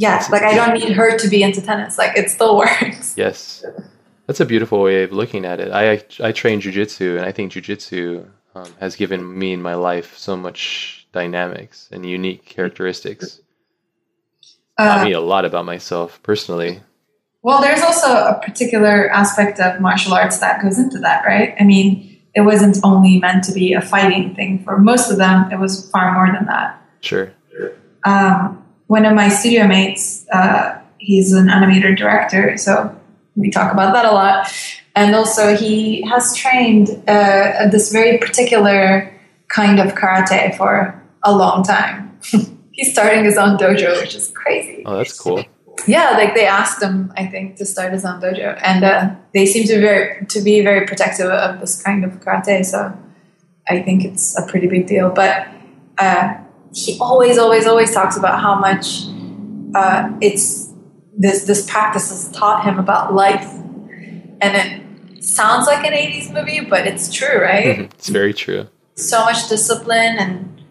Yeah, 0.00 0.26
like 0.32 0.42
I 0.42 0.54
don't 0.54 0.72
need 0.72 0.92
her 0.92 1.18
to 1.18 1.28
be 1.28 1.42
into 1.42 1.60
tennis. 1.60 1.98
Like 1.98 2.16
it 2.16 2.30
still 2.30 2.56
works. 2.64 3.14
Yes. 3.18 3.62
That's 4.26 4.40
a 4.40 4.46
beautiful 4.46 4.80
way 4.80 5.02
of 5.02 5.12
looking 5.12 5.44
at 5.44 5.60
it. 5.60 5.70
I 5.72 6.02
I 6.26 6.32
train 6.32 6.62
jujitsu, 6.62 7.18
and 7.18 7.26
I 7.26 7.32
think 7.32 7.52
jujitsu 7.52 8.26
um, 8.54 8.74
has 8.80 8.96
given 8.96 9.38
me 9.38 9.52
in 9.52 9.60
my 9.60 9.74
life 9.74 10.16
so 10.16 10.38
much 10.38 11.06
dynamics 11.12 11.86
and 11.92 12.06
unique 12.06 12.46
characteristics. 12.46 13.42
Uh, 14.78 14.86
Taught 14.86 15.04
me 15.04 15.12
a 15.12 15.20
lot 15.20 15.44
about 15.44 15.66
myself 15.66 16.18
personally. 16.22 16.80
Well, 17.42 17.60
there's 17.60 17.82
also 17.82 18.08
a 18.08 18.40
particular 18.42 19.10
aspect 19.10 19.60
of 19.60 19.82
martial 19.82 20.14
arts 20.14 20.38
that 20.38 20.62
goes 20.62 20.78
into 20.78 20.98
that, 21.00 21.26
right? 21.26 21.54
I 21.60 21.64
mean, 21.64 22.22
it 22.34 22.40
wasn't 22.40 22.78
only 22.82 23.18
meant 23.18 23.44
to 23.44 23.52
be 23.52 23.74
a 23.74 23.82
fighting 23.82 24.34
thing. 24.34 24.64
For 24.64 24.78
most 24.78 25.10
of 25.10 25.18
them, 25.18 25.52
it 25.52 25.58
was 25.58 25.90
far 25.90 26.14
more 26.14 26.32
than 26.34 26.46
that. 26.46 26.80
Sure. 27.00 27.34
Um, 28.04 28.59
one 28.90 29.04
of 29.04 29.14
my 29.14 29.28
studio 29.28 29.66
mates, 29.66 30.26
uh, 30.32 30.78
he's 30.98 31.32
an 31.32 31.46
animator 31.46 31.96
director, 31.96 32.56
so 32.56 32.94
we 33.36 33.50
talk 33.50 33.72
about 33.72 33.92
that 33.94 34.04
a 34.04 34.10
lot. 34.10 34.52
And 34.96 35.14
also, 35.14 35.56
he 35.56 36.02
has 36.08 36.34
trained 36.36 36.90
uh, 37.06 37.68
this 37.70 37.92
very 37.92 38.18
particular 38.18 39.12
kind 39.48 39.78
of 39.78 39.94
karate 39.94 40.56
for 40.56 41.00
a 41.22 41.32
long 41.32 41.62
time. 41.62 42.18
he's 42.72 42.92
starting 42.92 43.24
his 43.24 43.38
own 43.38 43.56
dojo, 43.56 44.00
which 44.00 44.16
is 44.16 44.32
crazy. 44.34 44.82
Oh, 44.84 44.96
that's 44.96 45.18
cool 45.18 45.44
yeah, 45.86 46.10
like 46.10 46.34
they 46.34 46.46
asked 46.46 46.82
him, 46.82 47.12
I 47.16 47.26
think, 47.26 47.56
to 47.56 47.64
start 47.64 47.92
his 47.92 48.04
own 48.04 48.20
dojo, 48.20 48.58
and 48.62 48.84
uh, 48.84 49.14
they 49.34 49.46
seem 49.46 49.66
to 49.66 49.74
be 49.74 49.80
very 49.80 50.26
to 50.26 50.40
be 50.40 50.60
very 50.60 50.86
protective 50.86 51.30
of 51.30 51.60
this 51.60 51.82
kind 51.82 52.04
of 52.04 52.12
karate. 52.20 52.64
So 52.64 52.96
I 53.68 53.82
think 53.82 54.04
it's 54.04 54.38
a 54.38 54.46
pretty 54.46 54.66
big 54.66 54.86
deal. 54.86 55.10
But 55.10 55.48
uh, 55.98 56.34
he 56.72 56.98
always, 57.00 57.38
always, 57.38 57.66
always 57.66 57.92
talks 57.92 58.16
about 58.16 58.40
how 58.40 58.54
much 58.58 59.06
uh, 59.74 60.10
it's 60.20 60.72
this 61.16 61.44
this 61.44 61.68
practice 61.70 62.10
has 62.10 62.30
taught 62.32 62.64
him 62.64 62.78
about 62.78 63.14
life, 63.14 63.44
and 64.40 64.40
it 64.42 65.24
sounds 65.24 65.66
like 65.66 65.84
an 65.84 65.92
'80s 65.92 66.32
movie, 66.32 66.60
but 66.60 66.86
it's 66.86 67.12
true, 67.12 67.40
right? 67.40 67.80
it's 67.80 68.08
very 68.08 68.32
true. 68.32 68.68
So 68.94 69.24
much 69.24 69.48
discipline 69.48 70.16
and 70.18 70.62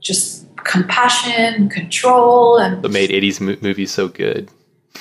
just 0.00 0.46
compassion, 0.64 1.68
control, 1.68 2.58
and 2.58 2.82
what 2.82 2.92
made 2.92 3.10
'80s 3.10 3.40
mo- 3.40 3.56
movies 3.60 3.92
so 3.92 4.08
good. 4.08 4.50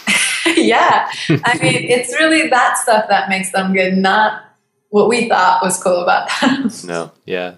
yeah, 0.56 1.10
I 1.44 1.58
mean, 1.62 1.84
it's 1.90 2.14
really 2.14 2.48
that 2.50 2.78
stuff 2.78 3.06
that 3.10 3.30
makes 3.30 3.52
them 3.52 3.74
good, 3.74 3.98
not 3.98 4.44
what 4.90 5.08
we 5.08 5.28
thought 5.28 5.62
was 5.62 5.82
cool 5.82 6.02
about 6.04 6.30
them. 6.42 6.70
no, 6.86 7.12
yeah, 7.26 7.56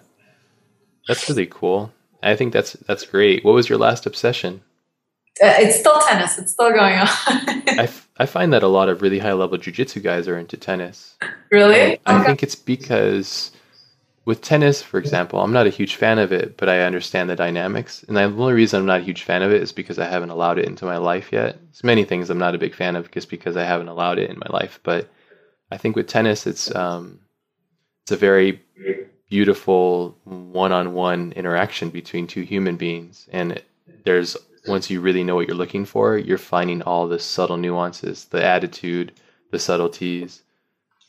that's 1.08 1.30
really 1.30 1.46
cool. 1.46 1.92
I 2.24 2.36
think 2.36 2.54
that's 2.54 2.74
that's 2.74 3.06
great. 3.06 3.44
What 3.44 3.54
was 3.54 3.70
your 3.70 3.78
last 3.78 4.06
obsession? 4.06 4.62
Uh, 5.42 5.54
it's 5.58 5.80
still 5.80 6.00
tennis. 6.02 6.38
It's 6.38 6.52
still 6.52 6.72
going 6.72 7.00
on. 7.00 7.08
I, 7.28 7.84
f- 7.84 8.10
I 8.18 8.26
find 8.26 8.54
that 8.54 8.64
a 8.64 8.68
lot 8.68 8.90
of 8.90 9.02
really 9.02 9.20
high 9.20 9.34
level 9.34 9.58
jujitsu 9.58 10.04
guys 10.04 10.28
are 10.28 10.38
into 10.38 10.58
tennis. 10.58 11.16
Really? 11.52 12.00
I, 12.06 12.22
I 12.22 12.24
think 12.24 12.44
it's 12.44 12.56
because 12.56 13.52
with 14.26 14.42
tennis, 14.42 14.82
for 14.82 15.00
example, 15.00 15.42
I'm 15.42 15.54
not 15.54 15.66
a 15.66 15.72
huge 15.72 15.96
fan 15.96 16.20
of 16.20 16.32
it, 16.32 16.58
but 16.58 16.70
I 16.70 16.82
understand 16.82 17.30
the 17.30 17.36
dynamics. 17.36 18.04
And 18.08 18.16
the 18.16 18.24
only 18.24 18.54
reason 18.54 18.82
I'm 18.82 18.86
not 18.86 19.02
a 19.02 19.04
huge 19.04 19.24
fan 19.24 19.42
of 19.42 19.52
it 19.52 19.64
is 19.64 19.72
because 19.72 19.98
I 19.98 20.06
haven't 20.06 20.30
allowed 20.30 20.60
it 20.60 20.66
into 20.66 20.86
my 20.86 20.98
life 20.98 21.32
yet. 21.32 21.58
There's 21.60 21.84
many 21.84 22.04
things 22.04 22.30
I'm 22.30 22.38
not 22.38 22.54
a 22.54 22.60
big 22.60 22.76
fan 22.76 22.96
of 22.96 23.10
just 23.10 23.30
because 23.30 23.58
I 23.58 23.64
haven't 23.64 23.88
allowed 23.88 24.20
it 24.20 24.30
in 24.30 24.38
my 24.38 24.48
life. 24.50 24.80
But 24.84 25.10
I 25.72 25.78
think 25.78 25.96
with 25.96 26.08
tennis, 26.08 26.46
it's 26.46 26.74
um, 26.76 27.20
it's 28.04 28.12
a 28.12 28.18
very 28.18 28.62
beautiful 29.32 30.18
one-on-one 30.26 31.32
interaction 31.32 31.90
between 31.90 32.28
two 32.28 32.42
human 32.42 32.76
beings, 32.76 33.28
and 33.32 33.64
there's 34.04 34.36
once 34.68 34.92
you 34.92 35.00
really 35.02 35.24
know 35.24 35.36
what 35.36 35.48
you're 35.48 35.58
looking 35.58 35.86
for, 35.86 36.18
you're 36.18 36.38
finding 36.38 36.84
all 36.84 37.08
the 37.08 37.18
subtle 37.18 37.58
nuances, 37.58 38.26
the 38.26 38.44
attitude, 38.44 39.14
the 39.50 39.58
subtleties, 39.58 40.44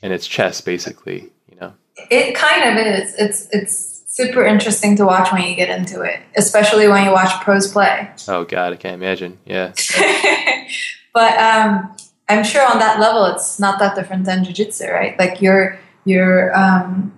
and 0.03 0.12
it's 0.12 0.27
chess 0.27 0.62
basically 0.62 1.31
you 1.51 1.61
know? 1.61 1.74
it 2.11 2.35
kind 2.35 2.78
of 2.78 2.86
is. 2.86 3.15
It's 3.19 3.49
it's 3.51 4.05
super 4.07 4.44
interesting 4.44 4.97
to 4.97 5.05
watch 5.05 5.32
when 5.32 5.43
you 5.43 5.57
get 5.57 5.77
into 5.77 6.03
it, 6.03 6.20
especially 6.36 6.89
when 6.89 7.05
you 7.05 7.11
watch 7.11 7.43
pros 7.43 7.70
play. 7.70 8.09
Oh 8.28 8.44
God, 8.44 8.73
I 8.73 8.77
can't 8.77 8.94
imagine. 8.94 9.39
Yeah. 9.44 9.73
but 11.12 11.39
um, 11.39 11.97
I'm 12.28 12.44
sure 12.44 12.65
on 12.66 12.78
that 12.78 13.01
level, 13.01 13.27
it's 13.27 13.59
not 13.59 13.78
that 13.81 13.94
different 13.94 14.24
than 14.24 14.44
jujitsu, 14.44 14.93
right? 14.93 15.19
Like 15.19 15.43
your 15.43 15.78
your 16.05 16.57
um, 16.57 17.12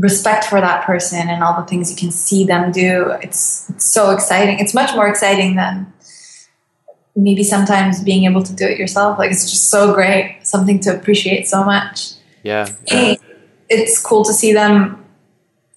respect 0.00 0.44
for 0.44 0.60
that 0.60 0.84
person 0.84 1.28
and 1.28 1.44
all 1.44 1.60
the 1.60 1.66
things 1.66 1.90
you 1.90 1.96
can 1.96 2.10
see 2.10 2.44
them 2.44 2.72
do. 2.72 3.12
It's, 3.22 3.70
it's 3.70 3.84
so 3.84 4.10
exciting. 4.10 4.58
It's 4.58 4.74
much 4.74 4.94
more 4.96 5.08
exciting 5.08 5.56
than 5.56 5.92
maybe 7.14 7.44
sometimes 7.44 8.02
being 8.02 8.24
able 8.24 8.42
to 8.42 8.52
do 8.52 8.64
it 8.64 8.78
yourself. 8.78 9.18
Like 9.18 9.30
it's 9.30 9.48
just 9.48 9.70
so 9.70 9.94
great, 9.94 10.40
something 10.42 10.80
to 10.80 10.96
appreciate 10.96 11.46
so 11.46 11.62
much. 11.62 12.14
Yeah. 12.42 12.68
yeah 12.90 13.14
it's 13.70 14.02
cool 14.02 14.24
to 14.24 14.32
see 14.32 14.52
them 14.52 15.02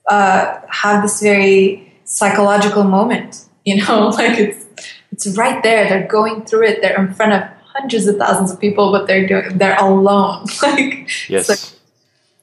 uh, 0.09 0.59
have 0.69 1.03
this 1.03 1.21
very 1.21 1.93
psychological 2.03 2.83
moment. 2.83 3.45
You 3.63 3.85
know, 3.85 4.07
like 4.17 4.37
it's 4.37 4.65
it's 5.11 5.37
right 5.37 5.63
there. 5.63 5.87
They're 5.87 6.07
going 6.07 6.43
through 6.43 6.67
it. 6.67 6.81
They're 6.81 6.99
in 6.99 7.13
front 7.13 7.33
of 7.33 7.43
hundreds 7.73 8.07
of 8.07 8.17
thousands 8.17 8.51
of 8.51 8.59
people, 8.59 8.91
but 8.91 9.07
they're 9.07 9.25
doing 9.25 9.57
they're 9.57 9.79
alone. 9.79 10.45
like 10.63 11.09
yes, 11.29 11.47
it's 11.47 11.49
like, 11.49 11.79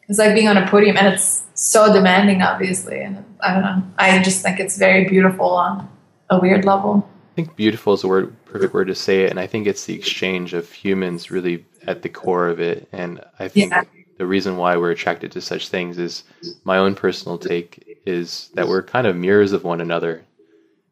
it's 0.08 0.18
like 0.18 0.34
being 0.34 0.48
on 0.48 0.56
a 0.56 0.66
podium, 0.68 0.96
and 0.96 1.08
it's 1.08 1.44
so 1.60 1.92
demanding, 1.92 2.40
obviously. 2.40 3.00
And 3.00 3.22
I 3.40 3.52
don't 3.52 3.62
know. 3.62 3.82
I 3.98 4.22
just 4.22 4.42
think 4.42 4.58
it's 4.58 4.78
very 4.78 5.04
beautiful 5.04 5.50
on 5.50 5.88
a 6.30 6.40
weird 6.40 6.64
level. 6.64 7.08
I 7.32 7.34
think 7.34 7.54
beautiful 7.54 7.92
is 7.92 8.02
a 8.02 8.08
word, 8.08 8.34
perfect 8.46 8.72
word 8.72 8.88
to 8.88 8.94
say 8.94 9.24
it, 9.24 9.30
and 9.30 9.38
I 9.38 9.46
think 9.46 9.66
it's 9.66 9.84
the 9.84 9.94
exchange 9.94 10.54
of 10.54 10.70
humans 10.72 11.30
really 11.30 11.64
at 11.86 12.02
the 12.02 12.08
core 12.08 12.48
of 12.48 12.60
it. 12.60 12.88
And 12.92 13.22
I 13.38 13.48
think 13.48 13.72
yeah. 13.72 13.84
the 14.18 14.26
reason 14.26 14.56
why 14.56 14.76
we're 14.76 14.90
attracted 14.90 15.32
to 15.32 15.40
such 15.40 15.68
things 15.68 15.98
is 15.98 16.24
my 16.64 16.78
own 16.78 16.94
personal 16.94 17.38
take 17.38 18.00
is 18.06 18.50
that 18.54 18.66
we're 18.66 18.82
kind 18.82 19.06
of 19.06 19.16
mirrors 19.16 19.52
of 19.52 19.62
one 19.62 19.80
another. 19.80 20.24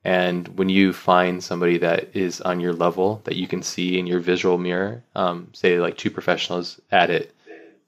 And 0.05 0.49
when 0.59 0.69
you 0.69 0.93
find 0.93 1.43
somebody 1.43 1.79
that 1.79 2.15
is 2.15 2.41
on 2.43 2.61
your 2.61 2.73
level 2.73 3.21
that 3.25 3.37
you 3.37 3.49
can 3.49 3.63
see 3.63 3.99
in 3.99 4.07
your 4.07 4.21
visual 4.21 4.59
mirror, 4.59 5.03
um, 5.17 5.49
say 5.53 5.81
like 5.81 5.97
two 5.97 6.11
professionals 6.11 6.81
at 6.93 7.11
it, 7.11 7.35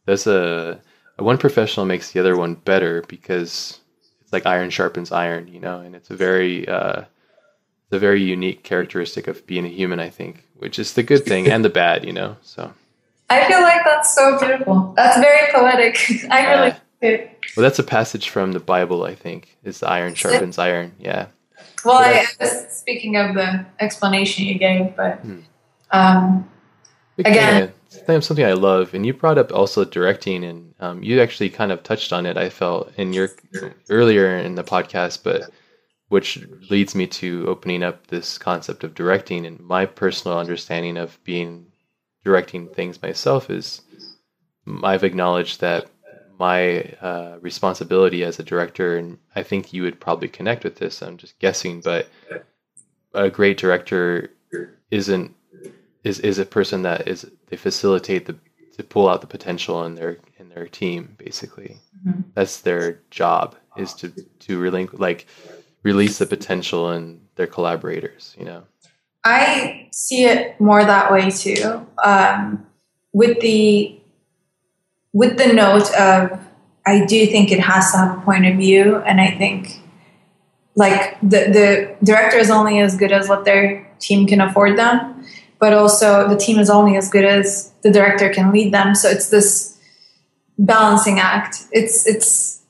that's 0.07 0.27
a 0.27 0.81
one 1.21 1.39
professional 1.39 1.87
makes 1.87 2.13
the 2.13 2.21
other 2.21 2.37
one 2.37 2.55
better 2.55 3.03
because 3.09 3.81
it's 4.21 4.33
like 4.33 4.47
iron 4.47 4.71
sharpens 4.71 5.13
iron, 5.13 5.49
you 5.49 5.61
know, 5.61 5.81
and 5.81 5.95
it's 5.95 6.11
a 6.11 6.17
very 6.17 6.69
uh, 6.69 7.01
it's 7.01 7.93
a 7.93 7.99
very 7.99 8.23
unique 8.23 8.63
characteristic 8.63 9.27
of 9.27 9.47
being 9.47 9.65
a 9.65 9.69
human, 9.69 10.01
I 10.01 10.11
think, 10.11 10.45
which 10.57 10.79
is 10.79 10.95
the 10.95 11.03
good 11.03 11.25
thing 11.25 11.49
and 11.49 11.65
the 11.65 11.71
bad, 11.71 12.05
you 12.05 12.13
know. 12.13 12.37
So 12.43 12.73
I 13.29 13.47
feel 13.47 13.63
like 13.63 13.85
that's 13.85 14.15
so 14.15 14.39
beautiful. 14.39 14.93
That's 14.97 15.19
very 15.19 15.53
poetic. 15.53 15.99
I 16.31 16.53
really 16.53 16.71
uh, 16.71 17.27
Well, 17.57 17.63
that's 17.65 17.79
a 17.79 17.85
passage 17.85 18.29
from 18.29 18.53
the 18.53 18.61
Bible, 18.61 19.05
I 19.05 19.15
think. 19.15 19.57
Is 19.65 19.81
the 19.81 19.89
iron 19.89 20.15
sharpens 20.15 20.59
iron? 20.59 20.95
Yeah. 20.99 21.27
Well, 21.85 21.99
I, 21.99 22.27
I, 22.41 22.45
was 22.45 22.69
speaking 22.71 23.17
of 23.17 23.35
the 23.35 23.65
explanation 23.79 24.47
you 24.47 24.59
gave, 24.59 24.95
but 24.97 25.19
hmm. 25.21 25.41
um, 25.91 26.49
again, 27.19 27.73
something 27.91 28.45
I 28.45 28.53
love, 28.53 28.95
and 28.95 29.05
you 29.05 29.13
brought 29.13 29.39
up 29.39 29.53
also 29.53 29.85
directing, 29.85 30.45
and 30.45 30.75
um, 30.81 31.03
you 31.03 31.21
actually 31.21 31.51
kind 31.51 31.73
of 31.73 31.83
touched 31.83 32.13
on 32.13 32.27
it. 32.27 32.37
I 32.37 32.49
felt 32.49 32.93
in 32.97 33.13
your 33.13 33.31
earlier 33.89 34.37
in 34.37 34.55
the 34.55 34.65
podcast, 34.65 35.23
but 35.23 35.51
which 36.09 36.45
leads 36.71 36.95
me 36.95 37.07
to 37.07 37.47
opening 37.47 37.83
up 37.83 38.09
this 38.09 38.37
concept 38.37 38.83
of 38.83 38.95
directing 38.95 39.47
and 39.47 39.61
my 39.61 39.87
personal 39.87 40.39
understanding 40.39 40.97
of 40.97 41.23
being 41.23 41.67
directing 42.25 42.67
things 42.69 43.01
myself 43.01 43.49
is 43.49 43.81
I've 44.83 45.05
acknowledged 45.05 45.61
that 45.61 45.87
my 46.39 46.81
uh, 47.01 47.39
responsibility 47.41 48.25
as 48.25 48.39
a 48.39 48.43
director, 48.43 48.97
and 48.97 49.19
I 49.37 49.43
think 49.43 49.73
you 49.73 49.83
would 49.83 50.01
probably 50.01 50.29
connect 50.29 50.65
with 50.65 50.77
this. 50.77 51.03
I'm 51.03 51.17
just 51.17 51.39
guessing, 51.39 51.81
but 51.81 52.09
a 53.15 53.31
great 53.31 53.59
director 53.59 54.31
isn't 54.91 55.35
is 56.05 56.19
is 56.21 56.39
a 56.39 56.47
person 56.47 56.83
that 56.83 57.09
is 57.09 57.31
they 57.49 57.57
facilitate 57.57 58.27
the 58.27 58.37
to 58.77 58.85
pull 58.85 59.09
out 59.09 59.21
the 59.21 59.27
potential 59.27 59.85
in 59.85 59.95
their 59.95 60.19
in 60.39 60.49
their 60.49 60.67
team. 60.67 61.17
Basically, 61.19 61.79
mm-hmm. 62.07 62.23
that's 62.35 62.61
their 62.61 63.01
job 63.11 63.57
is 63.77 63.95
to 63.95 64.13
to 64.41 64.59
really 64.59 64.87
like 64.93 65.27
release 65.83 66.19
the 66.19 66.27
potential 66.27 66.91
in 66.91 67.21
their 67.37 67.47
collaborators. 67.47 68.35
You 68.39 68.47
know, 68.47 68.63
I 69.25 69.89
see 69.93 70.25
it 70.25 70.61
more 70.61 70.85
that 70.85 71.13
way 71.13 71.31
too. 71.31 71.87
Um, 72.05 72.67
with 73.13 73.41
the 73.41 74.01
with 75.13 75.37
the 75.37 75.53
note 75.53 75.93
of 75.95 76.39
I 76.87 77.05
do 77.05 77.27
think 77.27 77.53
it 77.53 77.61
has 77.61 77.93
to 77.93 77.99
have 77.99 78.19
a 78.19 78.21
point 78.23 78.47
of 78.47 78.57
view, 78.57 78.97
and 78.97 79.21
I 79.21 79.33
think 79.33 79.81
like 80.75 81.21
the 81.21 81.29
the 81.29 81.97
director 82.03 82.39
is 82.39 82.51
only 82.51 82.81
as 82.81 82.97
good 82.97 83.13
as 83.13 83.29
what 83.29 83.45
their 83.45 83.89
team 83.99 84.27
can 84.27 84.41
afford 84.41 84.79
them, 84.79 85.25
but 85.61 85.75
also 85.75 86.29
the 86.29 86.37
team 86.37 86.59
is 86.59 86.71
only 86.71 86.97
as 86.97 87.09
good 87.11 87.25
as 87.25 87.71
the 87.83 87.91
director 87.91 88.31
can 88.31 88.51
lead 88.51 88.73
them. 88.73 88.95
So 88.95 89.09
it's 89.09 89.29
this 89.29 89.79
balancing 90.59 91.21
act. 91.21 91.67
It's 91.71 92.07
it's 92.07 92.63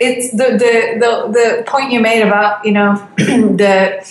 it's 0.00 0.32
the 0.32 0.58
the 0.58 0.98
the, 0.98 1.32
the 1.32 1.64
point 1.66 1.92
you 1.92 2.00
made 2.00 2.22
about 2.22 2.64
you 2.66 2.72
know 2.72 3.08
the 3.16 4.04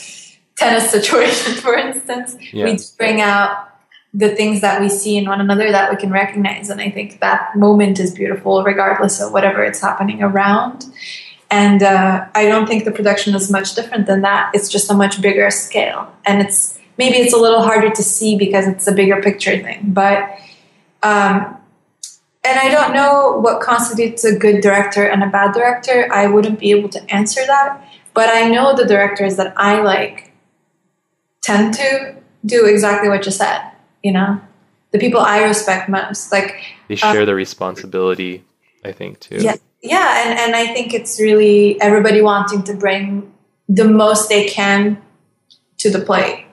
tennis 0.55 0.89
situation, 0.89 1.53
for 1.61 1.75
instance. 1.75 2.37
Yeah. 2.53 2.65
We 2.65 2.79
bring 2.97 3.21
out 3.21 3.67
the 4.13 4.29
things 4.29 4.61
that 4.61 4.81
we 4.81 4.89
see 4.89 5.17
in 5.17 5.27
one 5.27 5.39
another 5.39 5.71
that 5.71 5.91
we 5.91 5.97
can 5.97 6.11
recognize. 6.11 6.69
And 6.69 6.81
I 6.81 6.89
think 6.89 7.19
that 7.19 7.55
moment 7.55 7.99
is 7.99 8.13
beautiful, 8.13 8.63
regardless 8.63 9.21
of 9.21 9.31
whatever 9.31 9.63
it's 9.63 9.81
happening 9.81 10.23
around. 10.23 10.85
And 11.51 11.83
uh, 11.83 12.25
I 12.33 12.45
don't 12.45 12.67
think 12.67 12.85
the 12.85 12.91
production 12.91 13.35
is 13.35 13.51
much 13.51 13.75
different 13.75 14.07
than 14.07 14.21
that. 14.21 14.51
It's 14.53 14.69
just 14.69 14.89
a 14.89 14.93
much 14.93 15.21
bigger 15.21 15.49
scale. 15.51 16.11
And 16.25 16.41
it's 16.41 16.78
maybe 16.99 17.17
it's 17.17 17.33
a 17.33 17.37
little 17.37 17.63
harder 17.63 17.89
to 17.89 18.03
see 18.03 18.37
because 18.37 18.67
it's 18.67 18.85
a 18.85 18.91
bigger 18.91 19.19
picture 19.19 19.57
thing. 19.57 19.79
But, 19.87 20.29
um, 21.01 21.57
and 22.43 22.59
I 22.59 22.69
don't 22.69 22.93
know 22.93 23.39
what 23.41 23.61
constitutes 23.61 24.23
a 24.23 24.37
good 24.37 24.61
director 24.61 25.03
and 25.03 25.23
a 25.23 25.27
bad 25.27 25.53
director. 25.53 26.07
I 26.13 26.27
wouldn't 26.27 26.59
be 26.59 26.69
able 26.69 26.89
to 26.89 27.11
answer 27.11 27.41
that. 27.47 27.83
But 28.13 28.29
I 28.29 28.47
know 28.47 28.75
the 28.75 28.85
directors 28.85 29.35
that 29.37 29.53
I 29.57 29.81
like 29.81 30.31
tend 31.41 31.73
to 31.73 32.15
do 32.45 32.65
exactly 32.65 33.09
what 33.09 33.25
you 33.25 33.31
said 33.31 33.71
you 34.03 34.11
know 34.11 34.39
the 34.91 34.99
people 34.99 35.19
i 35.19 35.43
respect 35.43 35.89
most 35.89 36.31
like 36.31 36.55
they 36.87 36.95
share 36.95 37.21
um, 37.21 37.25
the 37.25 37.35
responsibility 37.35 38.43
i 38.85 38.91
think 38.91 39.19
too 39.19 39.37
yeah 39.37 39.55
yeah 39.81 40.23
and, 40.25 40.39
and 40.39 40.55
i 40.55 40.73
think 40.73 40.93
it's 40.93 41.19
really 41.19 41.79
everybody 41.81 42.21
wanting 42.21 42.63
to 42.63 42.73
bring 42.73 43.31
the 43.67 43.85
most 43.85 44.29
they 44.29 44.47
can 44.47 45.01
to 45.77 45.89
the 45.89 45.99
plate 45.99 46.45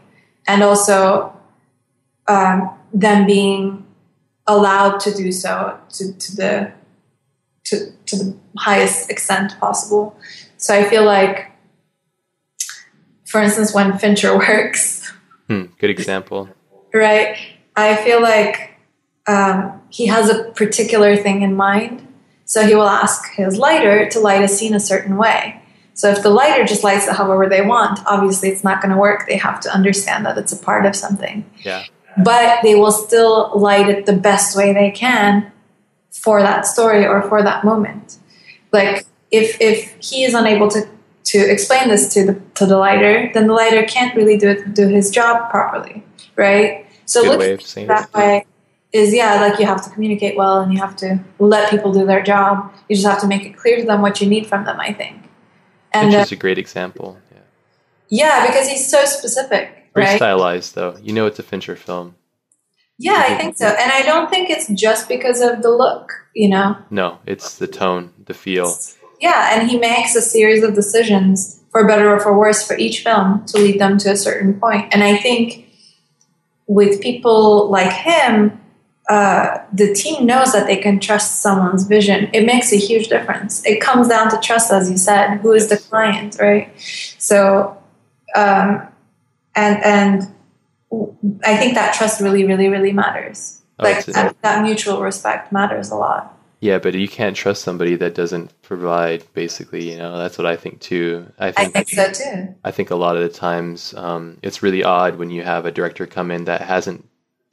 and 0.46 0.62
also 0.62 1.32
um, 2.28 2.70
them 2.92 3.26
being 3.26 3.84
allowed 4.46 4.98
to 5.00 5.12
do 5.12 5.32
so 5.32 5.78
to, 5.90 6.12
to 6.18 6.36
the 6.36 6.72
to, 7.64 7.90
to 8.06 8.16
the 8.16 8.36
highest 8.58 9.10
extent 9.10 9.58
possible 9.58 10.16
so 10.56 10.74
i 10.74 10.84
feel 10.84 11.04
like 11.04 11.50
for 13.24 13.40
instance 13.40 13.74
when 13.74 13.98
fincher 13.98 14.36
works 14.38 15.12
hmm, 15.48 15.64
good 15.78 15.90
example 15.90 16.48
right? 16.96 17.36
I 17.76 17.96
feel 17.96 18.22
like 18.22 18.78
um, 19.26 19.82
he 19.90 20.06
has 20.06 20.30
a 20.30 20.50
particular 20.52 21.16
thing 21.16 21.42
in 21.42 21.54
mind. 21.54 22.06
So 22.44 22.64
he 22.64 22.74
will 22.74 22.88
ask 22.88 23.32
his 23.32 23.58
lighter 23.58 24.08
to 24.10 24.20
light 24.20 24.42
a 24.42 24.48
scene 24.48 24.74
a 24.74 24.80
certain 24.80 25.16
way. 25.16 25.60
So 25.96 26.10
if 26.10 26.22
the 26.22 26.30
lighter 26.30 26.64
just 26.64 26.84
lights 26.84 27.08
it 27.08 27.14
however 27.14 27.48
they 27.48 27.62
want, 27.62 28.00
obviously 28.06 28.50
it's 28.50 28.62
not 28.62 28.82
going 28.82 28.92
to 28.92 29.00
work. 29.00 29.26
They 29.26 29.38
have 29.38 29.60
to 29.60 29.72
understand 29.72 30.26
that 30.26 30.36
it's 30.36 30.52
a 30.52 30.58
part 30.58 30.84
of 30.84 30.94
something. 30.94 31.50
Yeah. 31.62 31.84
But 32.22 32.60
they 32.62 32.74
will 32.74 32.92
still 32.92 33.50
light 33.58 33.88
it 33.88 34.04
the 34.04 34.12
best 34.12 34.56
way 34.56 34.74
they 34.74 34.90
can 34.90 35.50
for 36.12 36.42
that 36.42 36.66
story 36.66 37.06
or 37.06 37.22
for 37.22 37.42
that 37.42 37.64
moment. 37.64 38.18
Like 38.72 39.06
if 39.30 39.60
if 39.60 39.96
he 40.00 40.24
is 40.24 40.34
unable 40.34 40.68
to 40.68 40.86
to 41.24 41.38
explain 41.38 41.88
this 41.88 42.12
to 42.12 42.26
the 42.26 42.40
to 42.54 42.66
the 42.66 42.76
lighter, 42.76 43.30
then 43.32 43.46
the 43.46 43.54
lighter 43.54 43.84
can't 43.84 44.14
really 44.14 44.36
do 44.36 44.50
it, 44.50 44.74
do 44.74 44.88
his 44.88 45.10
job 45.10 45.50
properly, 45.50 46.04
right? 46.36 46.86
So 47.06 47.22
Good 47.22 47.38
looking 47.38 47.86
that 47.86 48.08
it. 48.08 48.14
way 48.14 48.46
is 48.92 49.14
yeah, 49.14 49.40
like 49.40 49.58
you 49.58 49.66
have 49.66 49.82
to 49.84 49.90
communicate 49.90 50.36
well 50.36 50.60
and 50.60 50.72
you 50.72 50.78
have 50.78 50.96
to 50.96 51.20
let 51.38 51.70
people 51.70 51.92
do 51.92 52.04
their 52.04 52.22
job. 52.22 52.70
You 52.88 52.96
just 52.96 53.06
have 53.06 53.20
to 53.22 53.26
make 53.26 53.44
it 53.46 53.56
clear 53.56 53.78
to 53.78 53.84
them 53.84 54.02
what 54.02 54.20
you 54.20 54.28
need 54.28 54.46
from 54.46 54.64
them. 54.66 54.78
I 54.78 54.92
think. 54.92 55.22
And 56.00 56.08
Which 56.08 56.26
is 56.26 56.32
uh, 56.32 56.36
a 56.36 56.38
great 56.38 56.58
example. 56.58 57.18
Yeah. 57.32 57.38
Yeah, 58.08 58.46
because 58.46 58.68
he's 58.68 58.90
so 58.90 59.04
specific. 59.04 59.90
Very 59.94 60.06
right? 60.06 60.16
stylized, 60.16 60.74
though. 60.74 60.96
You 61.02 61.12
know, 61.12 61.26
it's 61.26 61.38
a 61.38 61.42
Fincher 61.42 61.76
film. 61.76 62.14
Yeah, 62.98 63.24
I 63.28 63.34
think 63.36 63.56
so. 63.56 63.66
And 63.66 63.92
I 63.92 64.02
don't 64.02 64.30
think 64.30 64.48
it's 64.48 64.68
just 64.68 65.08
because 65.08 65.40
of 65.40 65.62
the 65.62 65.70
look, 65.70 66.10
you 66.34 66.48
know? 66.48 66.78
No, 66.90 67.18
it's 67.26 67.58
the 67.58 67.66
tone, 67.66 68.12
the 68.24 68.32
feel. 68.32 68.74
Yeah, 69.20 69.58
and 69.58 69.68
he 69.68 69.78
makes 69.78 70.14
a 70.14 70.22
series 70.22 70.62
of 70.62 70.74
decisions, 70.74 71.62
for 71.70 71.86
better 71.86 72.14
or 72.14 72.20
for 72.20 72.36
worse, 72.38 72.66
for 72.66 72.76
each 72.76 73.02
film 73.02 73.44
to 73.46 73.58
lead 73.58 73.80
them 73.80 73.98
to 73.98 74.12
a 74.12 74.16
certain 74.16 74.58
point. 74.58 74.94
And 74.94 75.02
I 75.02 75.16
think 75.16 75.68
with 76.66 77.00
people 77.00 77.70
like 77.70 77.92
him, 77.92 78.60
uh, 79.08 79.58
the 79.72 79.94
team 79.94 80.26
knows 80.26 80.52
that 80.52 80.66
they 80.66 80.76
can 80.76 80.98
trust 80.98 81.40
someone's 81.40 81.84
vision. 81.84 82.28
It 82.32 82.44
makes 82.44 82.72
a 82.72 82.76
huge 82.76 83.08
difference. 83.08 83.64
It 83.64 83.80
comes 83.80 84.08
down 84.08 84.30
to 84.30 84.38
trust, 84.38 84.72
as 84.72 84.90
you 84.90 84.96
said. 84.96 85.38
Who 85.38 85.52
is 85.52 85.68
the 85.68 85.76
client, 85.76 86.36
right? 86.40 86.72
So, 87.18 87.80
um, 88.34 88.88
and 89.54 89.84
and 89.84 90.34
I 91.44 91.56
think 91.56 91.74
that 91.74 91.94
trust 91.94 92.20
really, 92.20 92.44
really, 92.44 92.68
really 92.68 92.92
matters. 92.92 93.62
Oh, 93.78 93.84
like 93.84 94.04
that, 94.06 94.40
that 94.42 94.62
mutual 94.62 95.00
respect 95.02 95.52
matters 95.52 95.90
a 95.90 95.96
lot. 95.96 96.32
Yeah, 96.60 96.78
but 96.78 96.94
you 96.94 97.06
can't 97.06 97.36
trust 97.36 97.62
somebody 97.62 97.94
that 97.96 98.14
doesn't 98.14 98.60
provide. 98.62 99.22
Basically, 99.34 99.90
you 99.90 99.98
know, 99.98 100.18
that's 100.18 100.36
what 100.36 100.46
I 100.46 100.56
think 100.56 100.80
too. 100.80 101.30
I 101.38 101.52
think, 101.52 101.76
I 101.76 101.82
think 101.82 101.88
so 101.90 102.12
too. 102.12 102.54
I 102.64 102.70
think 102.72 102.90
a 102.90 102.96
lot 102.96 103.16
of 103.16 103.22
the 103.22 103.28
times 103.28 103.94
um, 103.94 104.38
it's 104.42 104.62
really 104.62 104.82
odd 104.82 105.16
when 105.16 105.30
you 105.30 105.42
have 105.42 105.64
a 105.64 105.70
director 105.70 106.06
come 106.06 106.30
in 106.30 106.46
that 106.46 106.62
hasn't 106.62 107.06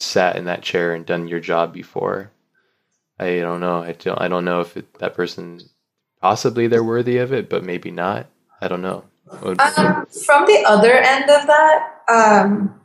sat 0.04 0.36
in 0.36 0.46
that 0.46 0.62
chair 0.62 0.94
and 0.94 1.06
done 1.06 1.28
your 1.28 1.40
job 1.40 1.74
before. 1.74 2.32
I 3.20 3.40
don't 3.40 3.60
know. 3.60 3.84
I 3.84 3.94
don't. 3.94 4.20
I 4.20 4.28
don't 4.28 4.46
know 4.46 4.62
if 4.62 4.76
it, 4.76 4.94
that 5.00 5.14
person 5.14 5.62
possibly 6.22 6.68
they're 6.68 6.84
worthy 6.84 7.18
of 7.18 7.32
it, 7.32 7.50
but 7.50 7.64
maybe 7.64 7.92
not. 7.92 8.28
I 8.62 8.68
don't 8.68 8.82
know. 8.82 9.06
Um, 9.32 10.06
from 10.06 10.46
the 10.46 10.64
other 10.68 10.94
end 10.94 11.30
of 11.30 11.48
that, 11.48 12.02
um, 12.10 12.80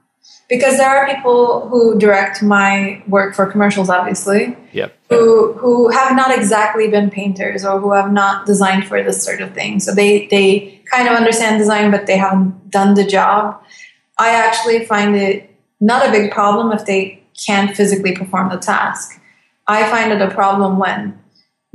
because 0.49 0.79
there 0.79 0.89
are 0.89 1.15
people 1.15 1.69
who 1.69 1.99
direct 1.99 2.43
my 2.43 3.03
work 3.07 3.35
for 3.35 3.47
commercials, 3.47 3.89
obviously. 3.91 4.57
Yep. 4.73 4.97
Who 5.11 5.53
who 5.55 5.91
have 5.91 6.17
not 6.17 6.37
exactly 6.37 6.89
been 6.89 7.11
painters 7.11 7.65
or 7.65 7.81
who 7.81 7.93
have 7.93 8.13
not 8.13 8.47
designed 8.47 8.87
for 8.87 9.03
this 9.03 9.23
sort 9.23 9.41
of 9.41 9.53
thing. 9.55 9.81
So 9.81 9.95
they 9.95 10.27
they 10.29 10.83
kind 10.91 11.09
of 11.09 11.15
understand 11.15 11.59
design, 11.59 11.91
but 11.91 12.07
they 12.07 12.17
haven't 12.17 12.71
done 12.71 12.95
the 12.95 13.05
job. 13.05 13.63
I 14.19 14.31
actually 14.31 14.85
find 14.85 15.17
it 15.17 15.48
not 15.81 16.07
a 16.07 16.11
big 16.11 16.31
problem 16.31 16.73
if 16.73 16.85
they 16.87 17.23
can't 17.47 17.77
physically 17.77 18.15
perform 18.15 18.51
the 18.51 18.57
task. 18.59 19.21
I 19.67 19.89
find 19.91 20.13
it 20.13 20.21
a 20.21 20.31
problem 20.31 20.79
when 20.79 21.19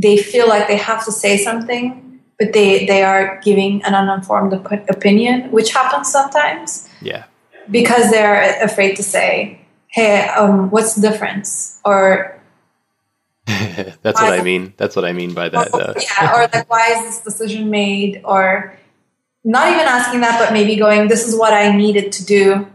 they 0.02 0.18
feel 0.18 0.48
like 0.48 0.68
they 0.68 0.78
have 0.78 1.06
to 1.06 1.12
say 1.12 1.38
something, 1.38 2.22
but 2.40 2.54
they, 2.54 2.86
they 2.86 3.04
are 3.04 3.40
giving 3.44 3.84
an 3.84 3.94
uninformed 3.94 4.54
op- 4.54 4.90
opinion, 4.90 5.52
which 5.52 5.72
happens 5.72 6.12
sometimes. 6.12 6.90
Yeah. 7.02 7.26
Because 7.70 8.12
they're 8.12 8.62
afraid 8.64 8.96
to 8.98 9.04
say, 9.04 9.62
hey, 9.88 10.28
um, 10.30 10.70
what's 10.72 10.96
the 10.96 11.08
difference? 11.08 11.80
Or 11.86 12.42
that's 13.46 14.22
what 14.22 14.34
I 14.34 14.42
mean. 14.42 14.74
That's 14.78 14.96
what 14.96 15.06
I 15.06 15.14
mean 15.14 15.34
by 15.34 15.50
that. 15.50 15.74
Uh, 15.74 15.94
yeah, 16.22 16.36
or 16.36 16.50
like, 16.52 16.70
why 16.70 16.88
is 16.98 17.04
this 17.04 17.20
decision 17.22 17.70
made? 17.70 18.22
Or 18.26 18.78
not 19.44 19.68
even 19.72 19.86
asking 19.86 20.22
that, 20.22 20.40
but 20.40 20.54
maybe 20.54 20.76
going, 20.76 21.08
this 21.08 21.28
is 21.28 21.36
what 21.36 21.54
I 21.54 21.76
needed 21.76 22.12
to 22.14 22.26
do, 22.26 22.68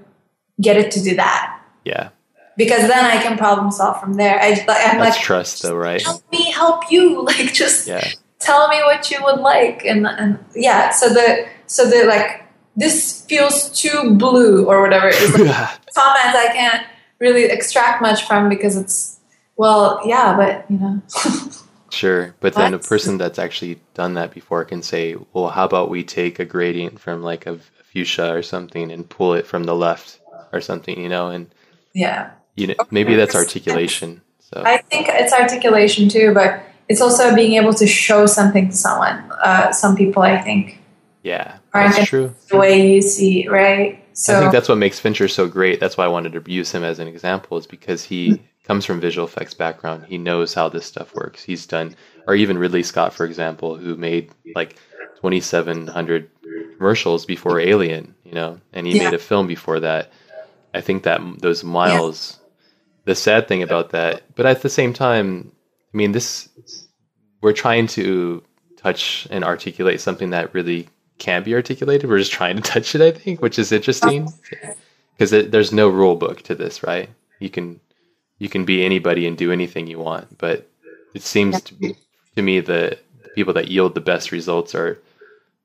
get 0.61 0.77
it 0.77 0.91
to 0.93 1.03
do 1.03 1.17
that. 1.17 1.61
Yeah 1.85 2.11
because 2.59 2.89
then 2.89 3.05
I 3.05 3.23
can 3.23 3.39
problem 3.39 3.71
solve 3.71 4.01
from 4.01 4.15
there. 4.15 4.39
I, 4.39 4.49
I'm 4.49 4.67
That's 4.67 4.99
like, 4.99 5.21
trust, 5.21 5.63
though, 5.63 5.77
right? 5.77 6.03
Help 6.03 6.31
me 6.31 6.51
help 6.51 6.91
you. 6.91 7.09
Like, 7.29 7.53
just 7.53 7.87
yeah. 7.87 8.07
tell 8.39 8.69
me 8.69 8.79
what 8.79 9.11
you 9.11 9.23
would 9.23 9.41
like, 9.41 9.85
and 9.85 10.07
and 10.07 10.39
yeah. 10.55 10.91
So 10.91 11.09
the 11.09 11.47
so 11.67 11.89
the 11.89 12.05
like 12.07 12.43
this 12.75 13.25
feels 13.27 13.71
too 13.71 14.17
blue 14.17 14.67
or 14.67 14.83
whatever. 14.83 15.09
Is 15.09 15.39
like 15.39 15.47
comment 15.95 16.35
I 16.35 16.51
can't 16.53 16.87
really 17.21 17.45
extract 17.45 18.03
much 18.03 18.27
from 18.27 18.49
because 18.49 18.77
it's 18.77 19.21
well, 19.57 20.01
yeah, 20.05 20.37
but 20.37 20.71
you 20.71 20.79
know. 20.79 21.03
Sure, 21.91 22.35
but 22.41 22.55
then 22.55 22.75
a 22.75 22.79
person 22.79 23.17
that's 23.17 23.39
actually 23.39 23.81
done 23.95 24.15
that 24.15 24.33
before 24.33 24.63
can 24.67 24.83
say, 24.83 25.17
"Well, 25.33 25.49
how 25.49 25.65
about 25.65 25.89
we 25.89 26.05
take 26.05 26.39
a 26.39 26.45
gradient 26.45 27.01
from 27.01 27.23
like 27.23 27.47
a 27.47 27.59
fuchsia 27.93 28.31
or 28.35 28.43
something 28.43 28.93
and 28.93 29.09
pull 29.09 29.33
it 29.33 29.47
from 29.47 29.65
the 29.65 29.75
left 29.75 30.21
or 30.53 30.61
something, 30.61 31.01
you 31.01 31.09
know?" 31.09 31.29
And 31.29 31.53
yeah, 31.95 32.31
you 32.57 32.69
know, 32.69 32.75
maybe 32.91 33.15
that's 33.15 33.35
articulation. 33.35 34.23
So 34.41 34.63
I 34.65 34.79
think 34.79 35.09
it's 35.11 35.33
articulation 35.33 36.09
too, 36.09 36.33
but 36.35 36.63
it's 36.89 37.01
also 37.01 37.35
being 37.35 37.53
able 37.55 37.75
to 37.75 37.87
show 37.87 38.27
something 38.27 38.71
to 38.71 38.77
someone. 38.77 39.31
Uh, 39.43 39.73
some 39.73 39.95
people, 39.95 40.23
I 40.23 40.41
think, 40.41 40.81
yeah, 41.23 41.59
that's 41.73 42.07
true. 42.07 42.35
The 42.51 42.57
way 42.57 42.95
you 42.95 43.03
see, 43.03 43.47
right? 43.49 44.03
So 44.15 44.37
I 44.37 44.41
think 44.41 44.53
that's 44.53 44.69
what 44.69 44.79
makes 44.79 44.99
Fincher 44.99 45.29
so 45.29 45.47
great. 45.47 45.79
That's 45.79 45.97
why 45.97 46.05
I 46.05 46.09
wanted 46.09 46.33
to 46.33 46.51
use 46.51 46.73
him 46.73 46.83
as 46.83 46.99
an 46.99 47.07
example, 47.07 47.57
is 47.59 47.67
because 47.67 48.03
he 48.03 48.31
mm-hmm. 48.31 48.45
comes 48.65 48.85
from 48.85 49.01
visual 49.01 49.27
effects 49.27 49.55
background. 49.55 50.07
He 50.07 50.19
knows 50.19 50.55
how 50.55 50.69
this 50.69 50.87
stuff 50.87 51.15
works. 51.15 51.43
He's 51.43 51.67
done, 51.67 51.95
or 52.27 52.35
even 52.35 52.59
Ridley 52.59 52.83
Scott, 52.83 53.13
for 53.13 53.25
example, 53.25 53.77
who 53.77 53.97
made 53.97 54.33
like 54.57 54.77
2,700 55.17 56.31
commercials 56.77 57.27
before 57.27 57.61
Alien, 57.61 58.15
you 58.25 58.33
know, 58.33 58.61
and 58.73 58.87
he 58.87 58.97
yeah. 58.97 59.05
made 59.05 59.15
a 59.15 59.19
film 59.19 59.47
before 59.47 59.81
that. 59.81 60.11
I 60.75 60.81
think 60.81 61.03
that 61.05 61.21
those 61.41 61.65
miles 61.65 62.39
the 63.09 63.15
sad 63.15 63.49
thing 63.49 63.63
about 63.63 63.91
that. 63.91 64.23
But 64.35 64.45
at 64.45 64.61
the 64.61 64.69
same 64.69 64.93
time, 64.93 65.51
I 65.95 65.97
mean, 65.97 66.13
this 66.13 66.49
we're 67.41 67.55
trying 67.55 67.87
to 67.89 68.43
touch 68.77 69.27
and 69.31 69.45
articulate 69.45 70.01
something 70.01 70.31
that 70.31 70.53
really 70.53 70.89
can't 71.17 71.45
be 71.45 71.55
articulated. 71.55 72.09
We're 72.09 72.19
just 72.19 72.33
trying 72.33 72.57
to 72.57 72.63
touch 72.75 72.95
it, 72.95 73.01
I 73.01 73.11
think, 73.13 73.41
which 73.41 73.59
is 73.59 73.73
interesting 73.73 74.33
because 75.17 75.31
there's 75.31 75.73
no 75.73 75.89
rule 75.89 76.17
book 76.17 76.43
to 76.43 76.55
this, 76.55 76.83
right? 76.83 77.09
You 77.41 77.51
can 77.51 77.81
you 78.39 78.49
can 78.49 78.65
be 78.65 78.85
anybody 78.85 79.27
and 79.27 79.37
do 79.37 79.51
anything 79.53 79.87
you 79.87 79.99
want, 79.99 80.39
but 80.39 80.71
it 81.15 81.23
seems 81.23 81.61
to, 81.63 81.75
be, 81.75 81.97
to 82.37 82.43
me 82.43 82.61
that 82.61 83.01
the 83.23 83.29
people 83.31 83.55
that 83.55 83.69
yield 83.69 83.95
the 83.95 84.01
best 84.01 84.31
results 84.31 84.75
are 84.75 85.01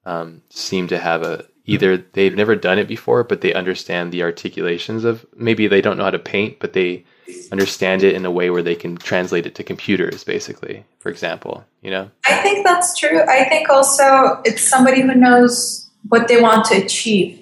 um, 0.05 0.41
seem 0.49 0.87
to 0.87 0.97
have 0.97 1.23
a 1.23 1.45
Mm-hmm. 1.63 1.73
either 1.75 1.97
they've 2.11 2.35
never 2.35 2.57
done 2.57 2.77
it 2.77 2.89
before, 2.89 3.23
but 3.23 3.39
they 3.39 3.53
understand 3.53 4.11
the 4.11 4.21
articulations 4.21 5.05
of 5.05 5.25
maybe 5.33 5.67
they 5.67 5.79
don't 5.79 5.97
know 5.97 6.03
how 6.03 6.09
to 6.09 6.19
paint, 6.19 6.59
but 6.59 6.73
they 6.73 7.05
understand 7.53 8.03
it 8.03 8.15
in 8.15 8.25
a 8.25 8.31
way 8.31 8.49
where 8.49 8.61
they 8.61 8.75
can 8.75 8.97
translate 8.97 9.45
it 9.45 9.55
to 9.55 9.63
computers, 9.63 10.25
basically, 10.25 10.83
for 10.99 11.07
example, 11.07 11.63
you 11.81 11.89
know? 11.89 12.11
I 12.27 12.35
think 12.41 12.65
that's 12.65 12.99
true. 12.99 13.21
I 13.29 13.45
think 13.45 13.69
also 13.69 14.41
it's 14.43 14.61
somebody 14.61 15.03
who 15.03 15.15
knows 15.15 15.89
what 16.09 16.27
they 16.27 16.41
want 16.41 16.65
to 16.65 16.83
achieve, 16.83 17.41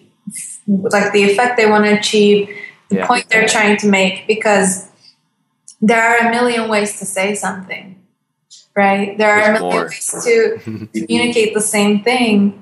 like 0.67 1.11
the 1.13 1.23
effect 1.23 1.57
they 1.57 1.67
want 1.67 1.85
to 1.85 1.97
achieve, 1.97 2.47
the 2.89 2.97
yeah. 2.97 3.07
point 3.07 3.27
they're 3.29 3.47
trying 3.47 3.77
to 3.77 3.87
make, 3.87 4.27
because 4.27 4.87
there 5.81 5.99
are 5.99 6.27
a 6.27 6.29
million 6.29 6.69
ways 6.69 6.99
to 6.99 7.05
say 7.05 7.33
something, 7.33 7.99
right? 8.75 9.17
There 9.17 9.31
are 9.31 9.49
a 9.49 9.53
million 9.53 9.61
more. 9.61 9.85
ways 9.85 10.23
to 10.25 10.87
communicate 10.93 11.55
the 11.55 11.61
same 11.61 12.03
thing. 12.03 12.60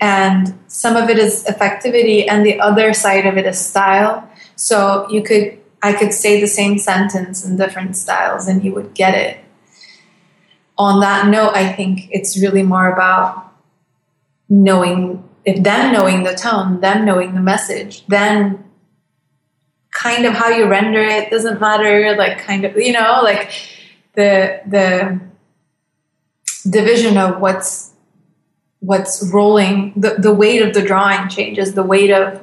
And 0.00 0.58
some 0.66 0.96
of 0.96 1.10
it 1.10 1.18
is 1.18 1.44
effectivity, 1.44 2.26
and 2.28 2.44
the 2.44 2.58
other 2.60 2.94
side 2.94 3.26
of 3.26 3.36
it 3.36 3.46
is 3.46 3.58
style. 3.58 4.28
So 4.56 5.06
you 5.10 5.22
could 5.22 5.60
I 5.82 5.92
could 5.94 6.12
say 6.12 6.40
the 6.40 6.46
same 6.46 6.78
sentence 6.78 7.44
in 7.44 7.56
different 7.56 7.96
styles 7.96 8.46
and 8.46 8.62
he 8.62 8.70
would 8.70 8.94
get 8.94 9.14
it. 9.14 9.38
On 10.76 11.00
that 11.00 11.28
note, 11.28 11.52
I 11.54 11.72
think 11.72 12.08
it's 12.10 12.40
really 12.40 12.62
more 12.62 12.92
about 12.92 13.52
knowing, 14.48 15.28
if 15.44 15.62
them 15.62 15.92
knowing 15.92 16.22
the 16.22 16.34
tone, 16.34 16.80
them 16.80 17.04
knowing 17.04 17.34
the 17.34 17.40
message, 17.40 18.06
then 18.06 18.64
kind 19.90 20.24
of 20.24 20.34
how 20.34 20.48
you 20.48 20.66
render 20.66 21.02
it 21.02 21.30
doesn't 21.30 21.60
matter. 21.60 22.14
Like, 22.16 22.38
kind 22.38 22.64
of, 22.64 22.76
you 22.76 22.92
know, 22.92 23.20
like 23.22 23.52
the, 24.14 24.60
the 24.66 25.20
division 26.68 27.16
of 27.16 27.40
what's, 27.40 27.92
what's 28.80 29.30
rolling, 29.32 29.92
the, 29.96 30.16
the 30.18 30.32
weight 30.32 30.62
of 30.62 30.74
the 30.74 30.82
drawing 30.82 31.28
changes, 31.28 31.74
the 31.74 31.82
weight 31.82 32.10
of 32.10 32.40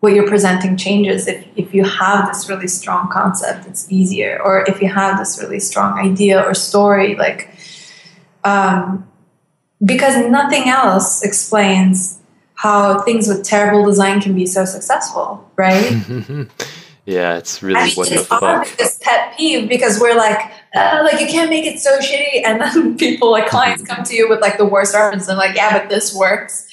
what 0.00 0.12
you're 0.12 0.28
presenting 0.28 0.76
changes. 0.76 1.26
If, 1.26 1.46
if 1.56 1.74
you 1.74 1.84
have 1.84 2.28
this 2.28 2.48
really 2.48 2.68
strong 2.68 3.08
concept 3.10 3.66
it's 3.66 3.90
easier. 3.90 4.40
Or 4.44 4.64
if 4.68 4.82
you 4.82 4.88
have 4.88 5.18
this 5.18 5.40
really 5.40 5.60
strong 5.60 5.98
idea 5.98 6.42
or 6.42 6.54
story 6.54 7.14
like 7.16 7.50
um, 8.44 9.08
because 9.84 10.16
nothing 10.30 10.68
else 10.68 11.22
explains 11.22 12.20
how 12.54 13.00
things 13.00 13.28
with 13.28 13.44
terrible 13.44 13.84
design 13.84 14.20
can 14.20 14.34
be 14.34 14.46
so 14.46 14.64
successful 14.64 15.50
right 15.56 16.06
yeah 17.06 17.36
it's 17.36 17.62
really 17.62 17.90
what 17.92 18.10
it's 18.12 18.26
the 18.26 18.36
fuck 18.38 18.68
this 18.76 18.98
pet 19.00 19.34
peeve 19.36 19.68
because 19.68 19.98
we're 19.98 20.16
like 20.16 20.52
uh, 20.74 21.00
like 21.10 21.20
you 21.20 21.26
can't 21.26 21.48
make 21.48 21.64
it 21.64 21.78
so 21.78 21.98
shitty 21.98 22.42
and 22.44 22.60
then 22.60 22.98
people 22.98 23.30
like 23.30 23.48
clients 23.48 23.82
come 23.82 24.04
to 24.04 24.14
you 24.14 24.28
with 24.28 24.40
like 24.40 24.58
the 24.58 24.66
worst 24.66 24.94
reference 24.94 25.26
and 25.28 25.38
like 25.38 25.56
yeah 25.56 25.78
but 25.78 25.88
this 25.88 26.14
works 26.14 26.66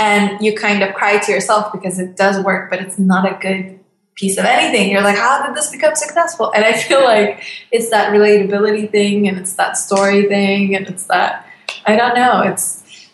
and 0.00 0.40
you 0.40 0.56
kind 0.56 0.82
of 0.82 0.94
cry 0.94 1.18
to 1.18 1.30
yourself 1.30 1.72
because 1.72 2.00
it 2.00 2.16
does 2.16 2.42
work, 2.42 2.70
but 2.70 2.80
it's 2.80 2.98
not 2.98 3.30
a 3.30 3.38
good 3.38 3.78
piece 4.14 4.38
of 4.38 4.46
anything. 4.46 4.90
You're 4.90 5.02
like, 5.02 5.18
how 5.18 5.46
did 5.46 5.54
this 5.54 5.70
become 5.70 5.94
successful? 5.94 6.50
And 6.52 6.64
I 6.64 6.72
feel 6.72 7.04
like 7.04 7.44
it's 7.70 7.90
that 7.90 8.10
relatability 8.10 8.90
thing 8.90 9.28
and 9.28 9.38
it's 9.38 9.52
that 9.54 9.76
story 9.76 10.26
thing 10.26 10.74
and 10.74 10.88
it's 10.88 11.04
that, 11.04 11.46
I 11.84 11.96
don't 11.96 12.14
know, 12.14 12.42
it's 12.42 13.08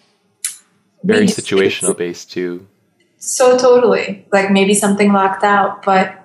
very 1.03 1.27
situational 1.27 1.97
based 1.97 2.31
too. 2.31 2.69
So 3.19 3.59
totally. 3.59 4.25
Like 4.33 4.53
maybe 4.53 4.73
something 4.73 5.13
locked 5.13 5.43
out, 5.43 5.85
but 5.85 6.23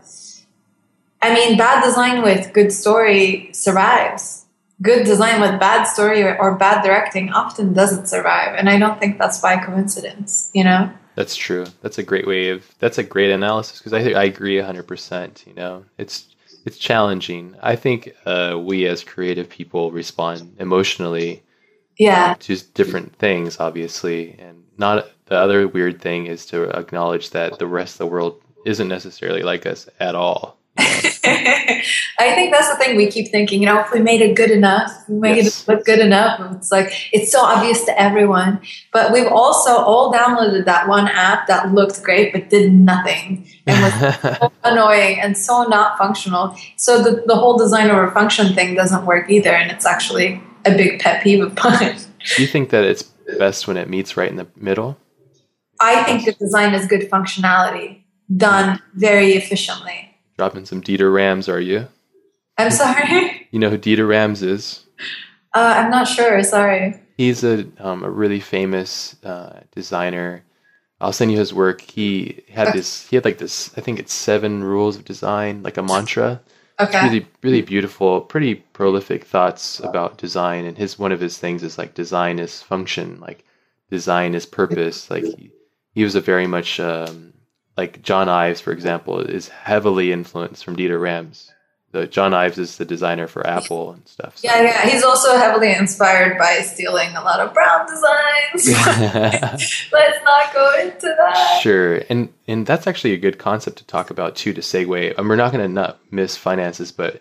I 1.22 1.34
mean, 1.34 1.58
bad 1.58 1.84
design 1.84 2.24
with 2.24 2.54
good 2.54 2.72
story 2.72 3.50
survives. 3.54 4.46
Good 4.82 5.06
design 5.06 5.42
with 5.42 5.60
bad 5.60 5.84
story 5.84 6.24
or, 6.24 6.56
bad 6.56 6.84
directing 6.84 7.32
often 7.32 7.74
doesn't 7.74 8.08
survive 8.08 8.56
and 8.56 8.68
i 8.68 8.80
don't 8.80 9.00
think 9.00 9.20
that's 9.20 9.40
by 9.40 9.58
coincidence 9.58 10.50
you 10.54 10.64
know? 10.64 10.92
That's 11.14 11.36
true. 11.36 11.66
That's 11.82 11.98
a 11.98 12.04
great 12.04 12.26
way 12.26 12.50
of 12.50 12.66
that's 12.80 12.98
a 12.98 13.04
great 13.04 13.32
analysis 13.32 13.78
because 13.78 13.94
i 13.94 14.02
think 14.02 14.16
i 14.16 14.24
agree 14.24 14.56
100% 14.56 15.46
you 15.46 15.54
know? 15.54 15.86
It's 15.98 16.28
it's 16.66 16.78
challenging. 16.78 17.56
I 17.62 17.76
think 17.76 18.14
uh, 18.26 18.60
we 18.62 18.86
as 18.86 19.04
creative 19.04 19.50
people 19.50 19.92
respond 19.92 20.56
emotionally 20.60 21.42
yeah. 21.98 22.36
to 22.40 22.56
different 22.74 23.16
things 23.16 23.60
obviously 23.60 24.36
and 24.40 24.64
not 24.78 25.08
the 25.26 25.36
other 25.36 25.68
weird 25.68 26.02
thing 26.02 26.26
is 26.26 26.46
to 26.48 26.70
acknowledge 26.78 27.30
that 27.32 27.60
the 27.60 27.68
rest 27.68 27.96
of 27.96 28.00
the 28.00 28.08
world 28.08 28.42
isn't 28.66 28.88
necessarily 28.88 29.44
like 29.44 29.66
us 29.66 29.88
at 30.00 30.16
all? 30.16 30.58
I 30.78 32.34
think 32.36 32.52
that's 32.52 32.70
the 32.70 32.78
thing 32.78 32.96
we 32.96 33.08
keep 33.08 33.30
thinking, 33.30 33.62
you 33.62 33.66
know, 33.66 33.82
if 33.82 33.92
we 33.92 34.00
made 34.00 34.22
it 34.22 34.36
good 34.36 34.52
enough, 34.52 34.92
we 35.08 35.20
make 35.20 35.36
yes. 35.38 35.62
it 35.62 35.68
look 35.68 35.86
good 35.86 36.00
enough. 36.00 36.40
It's 36.56 36.72
like, 36.72 37.10
it's 37.12 37.32
so 37.32 37.42
obvious 37.42 37.84
to 37.86 38.00
everyone. 38.00 38.62
But 38.94 39.12
we've 39.12 39.28
also 39.28 39.72
all 39.72 40.14
downloaded 40.14 40.66
that 40.66 40.88
one 40.88 41.08
app 41.08 41.48
that 41.48 41.74
looked 41.74 42.02
great 42.04 42.32
but 42.32 42.50
did 42.50 42.72
nothing 42.72 43.48
and 43.68 43.84
was 43.84 44.38
so 44.40 44.52
annoying 44.64 45.20
and 45.20 45.38
so 45.38 45.64
not 45.64 45.98
functional. 45.98 46.56
So 46.78 47.02
the, 47.02 47.24
the 47.26 47.36
whole 47.36 47.58
design 47.58 47.90
over 47.90 48.10
function 48.12 48.54
thing 48.54 48.76
doesn't 48.76 49.06
work 49.06 49.30
either. 49.30 49.52
And 49.52 49.72
it's 49.72 49.86
actually 49.86 50.42
a 50.66 50.72
big 50.72 51.00
pet 51.00 51.24
peeve 51.24 51.44
of 51.44 51.56
mine. 51.64 51.98
Do 52.36 52.42
you 52.42 52.48
think 52.48 52.70
that 52.70 52.84
it's 52.84 53.04
best 53.38 53.68
when 53.68 53.78
it 53.78 53.90
meets 53.90 54.16
right 54.16 54.30
in 54.30 54.38
the 54.38 54.48
middle? 54.56 54.98
I 55.80 56.04
think 56.04 56.26
the 56.26 56.34
design 56.34 56.74
is 56.74 56.86
good 56.86 57.10
functionality 57.10 58.04
done 58.38 58.82
very 58.94 59.34
efficiently 59.34 60.11
dropping 60.42 60.66
some 60.66 60.82
Dieter 60.82 61.14
Rams, 61.14 61.48
are 61.48 61.60
you? 61.60 61.88
I'm 62.58 62.72
sorry. 62.72 63.48
You 63.52 63.60
know 63.60 63.70
who 63.70 63.78
Dieter 63.78 64.08
Rams 64.08 64.42
is? 64.42 64.84
Uh, 65.54 65.74
I'm 65.78 65.92
not 65.92 66.08
sure. 66.08 66.42
Sorry. 66.42 67.00
He's 67.16 67.44
a 67.44 67.68
um, 67.78 68.04
a 68.04 68.10
really 68.10 68.40
famous 68.40 69.16
uh, 69.24 69.60
designer. 69.70 70.44
I'll 71.00 71.14
send 71.14 71.32
you 71.32 71.38
his 71.38 71.54
work. 71.54 71.82
He 71.82 72.42
had 72.50 72.70
okay. 72.70 72.80
this. 72.80 73.08
He 73.08 73.18
had 73.18 73.24
like 73.24 73.38
this. 73.38 73.72
I 73.78 73.82
think 73.82 74.00
it's 74.00 74.14
seven 74.14 74.64
rules 74.64 74.96
of 74.96 75.06
design, 75.06 75.62
like 75.62 75.78
a 75.78 75.84
mantra. 75.84 76.42
Okay. 76.80 77.04
really, 77.04 77.28
really 77.44 77.62
beautiful, 77.62 78.22
pretty 78.22 78.56
prolific 78.56 79.26
thoughts 79.26 79.80
about 79.82 80.18
design. 80.18 80.66
And 80.66 80.76
his 80.76 80.98
one 80.98 81.12
of 81.12 81.20
his 81.20 81.38
things 81.38 81.62
is 81.62 81.78
like 81.78 81.94
design 81.94 82.40
is 82.40 82.64
function, 82.64 83.20
like 83.20 83.46
design 83.92 84.34
is 84.34 84.48
purpose. 84.48 85.12
Like 85.12 85.24
he, 85.24 85.52
he 85.94 86.04
was 86.04 86.16
a 86.16 86.22
very 86.22 86.48
much 86.48 86.80
um, 86.80 87.31
like 87.82 88.04
John 88.04 88.30
Ives, 88.30 88.62
for 88.62 88.72
example, 88.72 89.20
is 89.20 89.48
heavily 89.48 90.12
influenced 90.12 90.64
from 90.64 90.76
Dieter 90.76 91.02
Rams. 91.02 91.52
The 91.94 92.06
John 92.06 92.32
Ives 92.32 92.60
is 92.60 92.78
the 92.78 92.86
designer 92.86 93.28
for 93.28 93.46
Apple 93.46 93.92
and 93.94 94.08
stuff. 94.08 94.38
So. 94.38 94.48
Yeah, 94.48 94.62
yeah. 94.62 94.88
He's 94.88 95.04
also 95.04 95.36
heavily 95.36 95.74
inspired 95.74 96.38
by 96.38 96.62
stealing 96.62 97.10
a 97.16 97.22
lot 97.22 97.40
of 97.40 97.56
Braun 97.56 97.88
designs. 97.88 98.62
Let's 99.92 100.24
not 100.24 100.54
go 100.54 100.80
into 100.80 101.14
that. 101.18 101.60
Sure, 101.64 102.04
and 102.08 102.32
and 102.48 102.68
that's 102.68 102.86
actually 102.86 103.14
a 103.14 103.18
good 103.18 103.40
concept 103.40 103.80
to 103.80 103.86
talk 103.86 104.12
about 104.12 104.36
too. 104.36 104.54
To 104.54 104.62
segue, 104.62 105.18
and 105.18 105.28
we're 105.28 105.36
not 105.36 105.52
going 105.52 105.68
to 105.68 105.74
not 105.74 106.00
miss 106.12 106.38
finances, 106.38 106.92
but 106.92 107.20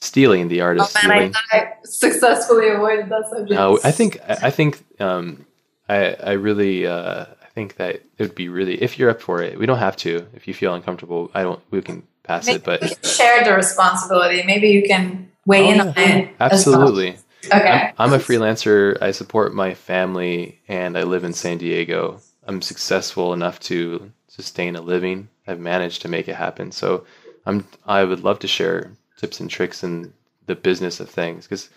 stealing 0.00 0.48
the 0.48 0.60
art 0.60 0.76
of 0.76 0.82
oh, 0.82 1.08
man, 1.08 1.32
stealing. 1.32 1.34
I, 1.50 1.56
I 1.56 1.72
successfully 1.84 2.68
avoided 2.68 3.08
that 3.08 3.24
subject. 3.30 3.52
No, 3.52 3.80
I 3.82 3.90
think 3.90 4.20
I 4.28 4.50
think 4.50 4.84
um, 5.00 5.46
I 5.88 6.14
I 6.14 6.32
really 6.32 6.86
uh, 6.86 7.24
think 7.54 7.76
that 7.76 7.96
it 7.96 8.04
would 8.18 8.34
be 8.34 8.48
really 8.48 8.82
if 8.82 8.98
you're 8.98 9.10
up 9.10 9.22
for 9.22 9.42
it. 9.42 9.58
We 9.58 9.66
don't 9.66 9.78
have 9.78 9.96
to. 9.98 10.26
If 10.34 10.48
you 10.48 10.54
feel 10.54 10.74
uncomfortable, 10.74 11.30
I 11.34 11.42
don't. 11.42 11.60
We 11.70 11.80
can 11.82 12.02
pass 12.22 12.46
Maybe 12.46 12.58
it. 12.58 12.64
But 12.64 13.06
share 13.06 13.44
the 13.44 13.54
responsibility. 13.54 14.42
Maybe 14.42 14.68
you 14.68 14.82
can 14.86 15.30
weigh 15.46 15.66
oh, 15.66 15.70
in 15.70 15.80
on 15.80 15.94
it. 15.96 16.34
Absolutely. 16.40 17.10
Well. 17.50 17.60
Okay. 17.60 17.92
I'm, 17.98 18.12
I'm 18.12 18.12
a 18.12 18.22
freelancer. 18.22 18.96
I 19.02 19.10
support 19.10 19.54
my 19.54 19.74
family, 19.74 20.60
and 20.66 20.96
I 20.96 21.02
live 21.02 21.24
in 21.24 21.34
San 21.34 21.58
Diego. 21.58 22.20
I'm 22.46 22.62
successful 22.62 23.32
enough 23.32 23.60
to 23.60 24.10
sustain 24.28 24.76
a 24.76 24.80
living. 24.80 25.28
I've 25.46 25.60
managed 25.60 26.02
to 26.02 26.08
make 26.08 26.28
it 26.28 26.36
happen. 26.36 26.72
So 26.72 27.06
I'm. 27.46 27.66
I 27.86 28.04
would 28.04 28.24
love 28.24 28.40
to 28.40 28.48
share 28.48 28.92
tips 29.16 29.40
and 29.40 29.50
tricks 29.50 29.84
in 29.84 30.12
the 30.46 30.54
business 30.54 31.00
of 31.00 31.08
things 31.08 31.46
because 31.46 31.70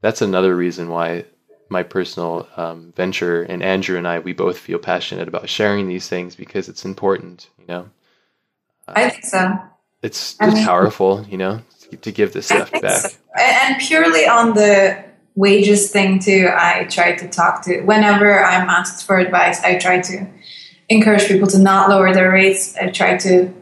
that's 0.00 0.22
another 0.22 0.56
reason 0.56 0.88
why 0.88 1.24
my 1.68 1.82
personal 1.82 2.48
um, 2.56 2.92
venture, 2.96 3.42
and 3.42 3.62
Andrew 3.62 3.96
and 3.96 4.06
I, 4.06 4.18
we 4.18 4.32
both 4.32 4.58
feel 4.58 4.78
passionate 4.78 5.28
about 5.28 5.48
sharing 5.48 5.88
these 5.88 6.08
things 6.08 6.34
because 6.34 6.68
it's 6.68 6.84
important. 6.84 7.50
You 7.58 7.66
know, 7.66 7.90
uh, 8.86 8.92
I 8.96 9.10
think 9.10 9.24
so. 9.24 9.58
It's 10.02 10.34
just 10.34 10.56
mean, 10.56 10.64
powerful, 10.64 11.26
you 11.28 11.36
know, 11.36 11.60
to, 12.02 12.12
give 12.12 12.32
this 12.32 12.46
stuff 12.46 12.70
back. 12.72 12.82
So. 12.82 13.08
And 13.38 13.78
purely 13.80 14.26
on 14.26 14.54
the 14.54 15.04
wages 15.34 15.90
thing 15.90 16.18
too, 16.18 16.50
I 16.52 16.84
try 16.84 17.16
to 17.16 17.28
talk 17.28 17.62
to 17.64 17.82
whenever 17.82 18.42
I'm 18.42 18.68
asked 18.68 19.06
for 19.06 19.18
advice. 19.18 19.62
I 19.62 19.78
try 19.78 20.00
to 20.00 20.26
encourage 20.88 21.26
people 21.26 21.48
to 21.48 21.58
not 21.58 21.88
lower 21.88 22.12
their 22.14 22.30
rates. 22.30 22.76
I 22.76 22.90
try 22.90 23.16
to 23.18 23.52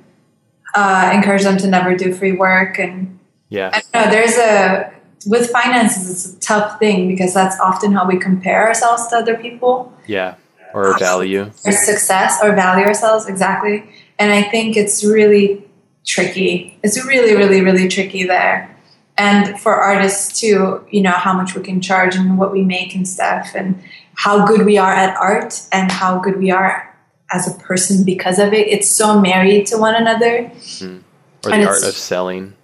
uh, 0.75 1.11
encourage 1.15 1.43
them 1.43 1.57
to 1.59 1.67
never 1.67 1.97
do 1.97 2.15
free 2.15 2.33
work 2.33 2.79
and 2.79 3.19
yeah. 3.49 3.71
I 3.73 3.81
don't 3.81 4.07
know. 4.07 4.11
There's 4.11 4.37
a 4.37 4.93
with 5.27 5.51
finances, 5.51 6.11
it's 6.11 6.35
a 6.35 6.41
tough 6.41 6.79
thing 6.79 7.09
because 7.09 7.35
that's 7.35 7.59
often 7.61 7.93
how 7.93 8.07
we 8.07 8.19
compare 8.19 8.67
ourselves 8.67 9.09
to 9.09 9.17
other 9.17 9.37
people. 9.37 9.93
Yeah, 10.07 10.37
or 10.73 10.99
value. 10.99 11.51
Or 11.65 11.73
success, 11.73 12.39
or 12.43 12.55
value 12.55 12.87
ourselves, 12.87 13.27
exactly. 13.27 13.89
And 14.19 14.33
I 14.33 14.43
think 14.43 14.77
it's 14.77 15.05
really 15.05 15.65
tricky. 16.07 16.79
It's 16.83 17.05
really, 17.05 17.35
really, 17.35 17.61
really 17.61 17.89
tricky 17.89 18.25
there. 18.25 18.75
And 19.19 19.59
for 19.59 19.75
artists 19.75 20.41
too, 20.41 20.87
you 20.91 21.03
know, 21.03 21.11
how 21.11 21.33
much 21.33 21.55
we 21.55 21.63
can 21.63 21.81
charge 21.81 22.15
and 22.15 22.39
what 22.39 22.53
we 22.53 22.63
make 22.63 22.95
and 22.95 23.09
stuff, 23.09 23.53
and 23.55 23.83
how 24.15 24.47
good 24.47 24.65
we 24.65 24.79
are 24.79 24.93
at 24.93 25.17
art 25.17 25.63
and 25.73 25.91
how 25.91 26.19
good 26.19 26.39
we 26.39 26.51
are 26.51 26.95
as 27.33 27.49
a 27.49 27.59
person 27.59 28.05
because 28.05 28.39
of 28.39 28.53
it. 28.53 28.69
It's 28.69 28.91
so 28.91 29.21
married 29.21 29.67
to 29.69 29.79
one 29.79 29.95
another. 29.95 30.51
Mm. 30.55 31.03
Or 31.45 31.51
the 31.51 31.67
art 31.67 31.83
of 31.83 31.95
selling. 31.95 32.56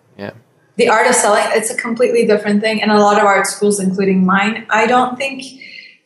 The 0.77 0.89
art 0.89 1.07
of 1.07 1.15
selling 1.15 1.45
it's 1.49 1.71
a 1.71 1.77
completely 1.77 2.27
different 2.27 2.63
thing 2.63 2.83
and 2.83 2.91
a 2.91 2.99
lot 2.99 3.19
of 3.19 3.25
art 3.25 3.47
schools 3.47 3.79
including 3.79 4.25
mine 4.25 4.67
i 4.71 4.87
don't 4.87 5.17
think 5.17 5.43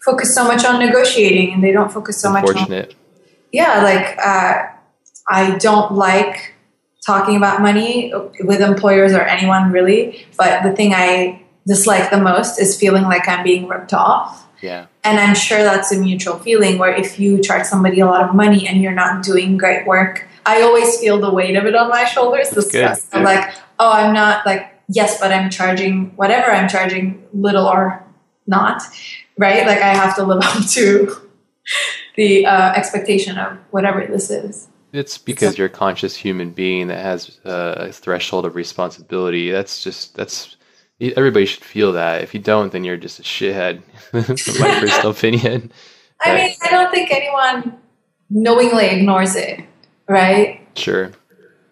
focus 0.04 0.34
so 0.34 0.44
much 0.44 0.64
on 0.64 0.78
negotiating 0.78 1.52
and 1.52 1.62
they 1.62 1.72
don't 1.72 1.92
focus 1.92 2.20
so 2.20 2.30
much 2.30 2.46
on 2.48 2.54
Fortunate. 2.54 2.94
yeah 3.52 3.82
like 3.82 4.18
uh, 4.18 4.66
i 5.28 5.56
don't 5.58 5.92
like 5.92 6.54
talking 7.04 7.36
about 7.36 7.62
money 7.62 8.12
with 8.40 8.60
employers 8.60 9.12
or 9.12 9.22
anyone 9.22 9.70
really 9.70 10.26
but 10.36 10.62
the 10.64 10.72
thing 10.72 10.92
i 10.94 11.40
dislike 11.66 12.10
the 12.10 12.18
most 12.18 12.60
is 12.60 12.78
feeling 12.78 13.04
like 13.04 13.28
i'm 13.28 13.44
being 13.44 13.66
ripped 13.68 13.92
off. 13.92 14.46
Yeah. 14.62 14.86
And 15.04 15.18
i'm 15.20 15.34
sure 15.34 15.62
that's 15.62 15.92
a 15.92 15.98
mutual 15.98 16.38
feeling 16.38 16.78
where 16.78 16.94
if 16.94 17.20
you 17.20 17.40
charge 17.40 17.66
somebody 17.66 18.00
a 18.00 18.06
lot 18.06 18.28
of 18.28 18.34
money 18.34 18.66
and 18.66 18.80
you're 18.82 18.92
not 18.92 19.22
doing 19.22 19.58
great 19.58 19.86
work 19.86 20.26
i 20.44 20.62
always 20.62 20.98
feel 20.98 21.20
the 21.20 21.32
weight 21.32 21.56
of 21.56 21.66
it 21.66 21.74
on 21.74 21.88
my 21.88 22.04
shoulders 22.04 22.48
stress. 22.66 23.06
I'm 23.12 23.22
like 23.22 23.54
oh, 23.78 23.92
I'm 23.92 24.12
not 24.12 24.46
like, 24.46 24.72
yes, 24.88 25.20
but 25.20 25.32
I'm 25.32 25.50
charging 25.50 26.14
whatever 26.16 26.50
I'm 26.50 26.68
charging, 26.68 27.26
little 27.32 27.66
or 27.66 28.04
not, 28.46 28.82
right? 29.38 29.66
Like 29.66 29.78
I 29.78 29.94
have 29.94 30.16
to 30.16 30.24
live 30.24 30.40
up 30.42 30.66
to 30.70 31.16
the 32.16 32.46
uh, 32.46 32.72
expectation 32.72 33.38
of 33.38 33.58
whatever 33.70 34.06
this 34.06 34.30
is. 34.30 34.68
It's 34.92 35.18
because 35.18 35.54
so, 35.54 35.58
you're 35.58 35.66
a 35.66 35.70
conscious 35.70 36.16
human 36.16 36.50
being 36.50 36.88
that 36.88 37.00
has 37.00 37.38
a 37.44 37.92
threshold 37.92 38.46
of 38.46 38.54
responsibility. 38.54 39.50
That's 39.50 39.82
just, 39.82 40.14
that's, 40.14 40.56
everybody 41.00 41.44
should 41.44 41.64
feel 41.64 41.92
that. 41.92 42.22
If 42.22 42.32
you 42.32 42.40
don't, 42.40 42.72
then 42.72 42.84
you're 42.84 42.96
just 42.96 43.18
a 43.18 43.22
shithead, 43.22 43.82
my 44.12 44.80
personal 44.80 45.10
opinion. 45.10 45.70
I 46.22 46.34
mean, 46.34 46.54
I 46.64 46.70
don't 46.70 46.90
think 46.90 47.12
anyone 47.12 47.78
knowingly 48.30 48.86
ignores 48.86 49.36
it, 49.36 49.60
right? 50.08 50.66
Sure. 50.76 51.12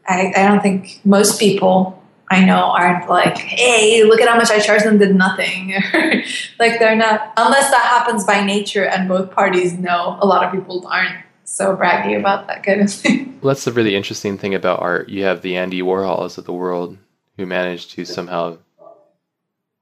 I, 0.06 0.32
I 0.36 0.48
don't 0.48 0.60
think 0.60 1.01
most 1.05 1.39
people 1.39 2.02
I 2.31 2.44
know 2.44 2.70
aren't 2.70 3.09
like, 3.09 3.36
hey, 3.39 4.02
look 4.05 4.20
at 4.20 4.28
how 4.28 4.36
much 4.36 4.51
I 4.51 4.59
charged 4.59 4.85
them, 4.85 4.98
did 4.98 5.14
nothing. 5.14 5.74
like 6.59 6.78
they're 6.78 6.97
not, 6.97 7.32
unless 7.36 7.70
that 7.70 7.85
happens 7.85 8.24
by 8.24 8.44
nature 8.44 8.85
and 8.85 9.09
both 9.09 9.31
parties 9.31 9.74
know, 9.74 10.18
a 10.20 10.26
lot 10.26 10.43
of 10.44 10.52
people 10.52 10.86
aren't 10.86 11.16
so 11.44 11.76
braggy 11.76 12.18
about 12.18 12.47
that 12.48 12.62
kind 12.62 12.81
of 12.81 12.93
thing. 12.93 13.31
Well, 13.44 13.52
that's 13.52 13.66
the 13.66 13.72
really 13.72 13.94
interesting 13.94 14.39
thing 14.39 14.55
about 14.55 14.81
art. 14.81 15.10
You 15.10 15.24
have 15.24 15.43
the 15.43 15.59
Andy 15.59 15.82
Warhols 15.82 16.39
of 16.39 16.47
the 16.47 16.52
world 16.55 16.97
who 17.36 17.44
managed 17.44 17.90
to 17.90 18.06
somehow 18.06 18.56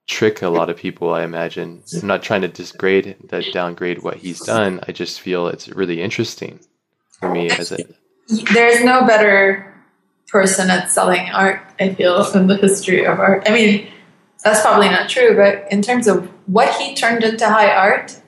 trick 0.09 0.43
a 0.43 0.49
lot 0.49 0.69
of 0.69 0.77
people, 0.77 1.15
I 1.15 1.23
imagine. 1.23 1.85
I'm 1.94 2.09
not 2.09 2.24
trying 2.24 2.40
to 2.40 2.49
disgrade 2.49 3.16
that 3.28 3.44
downgrade 3.53 4.03
what 4.03 4.16
he's 4.16 4.40
done. 4.40 4.81
I 4.89 4.90
just 4.90 5.20
feel 5.20 5.47
it's 5.47 5.69
really 5.69 6.03
interesting 6.03 6.59
for 7.20 7.31
me 7.31 7.51
as 7.51 7.70
a 7.70 7.78
there's 8.53 8.82
no 8.82 9.07
better 9.07 9.72
person 10.33 10.71
at 10.71 10.91
selling 10.91 11.29
art, 11.31 11.61
I 11.79 11.95
feel, 11.95 12.27
in 12.33 12.47
the 12.47 12.57
history 12.57 13.07
of 13.07 13.21
art. 13.21 13.45
I 13.47 13.53
mean, 13.53 13.87
that's 14.43 14.63
probably 14.63 14.89
not 14.89 15.11
true, 15.11 15.37
but 15.37 15.71
in 15.71 15.83
terms 15.83 16.09
of 16.09 16.27
what 16.47 16.75
he 16.81 16.95
turned 16.95 17.23
into 17.23 17.47
high 17.47 17.71
art, 17.71 18.19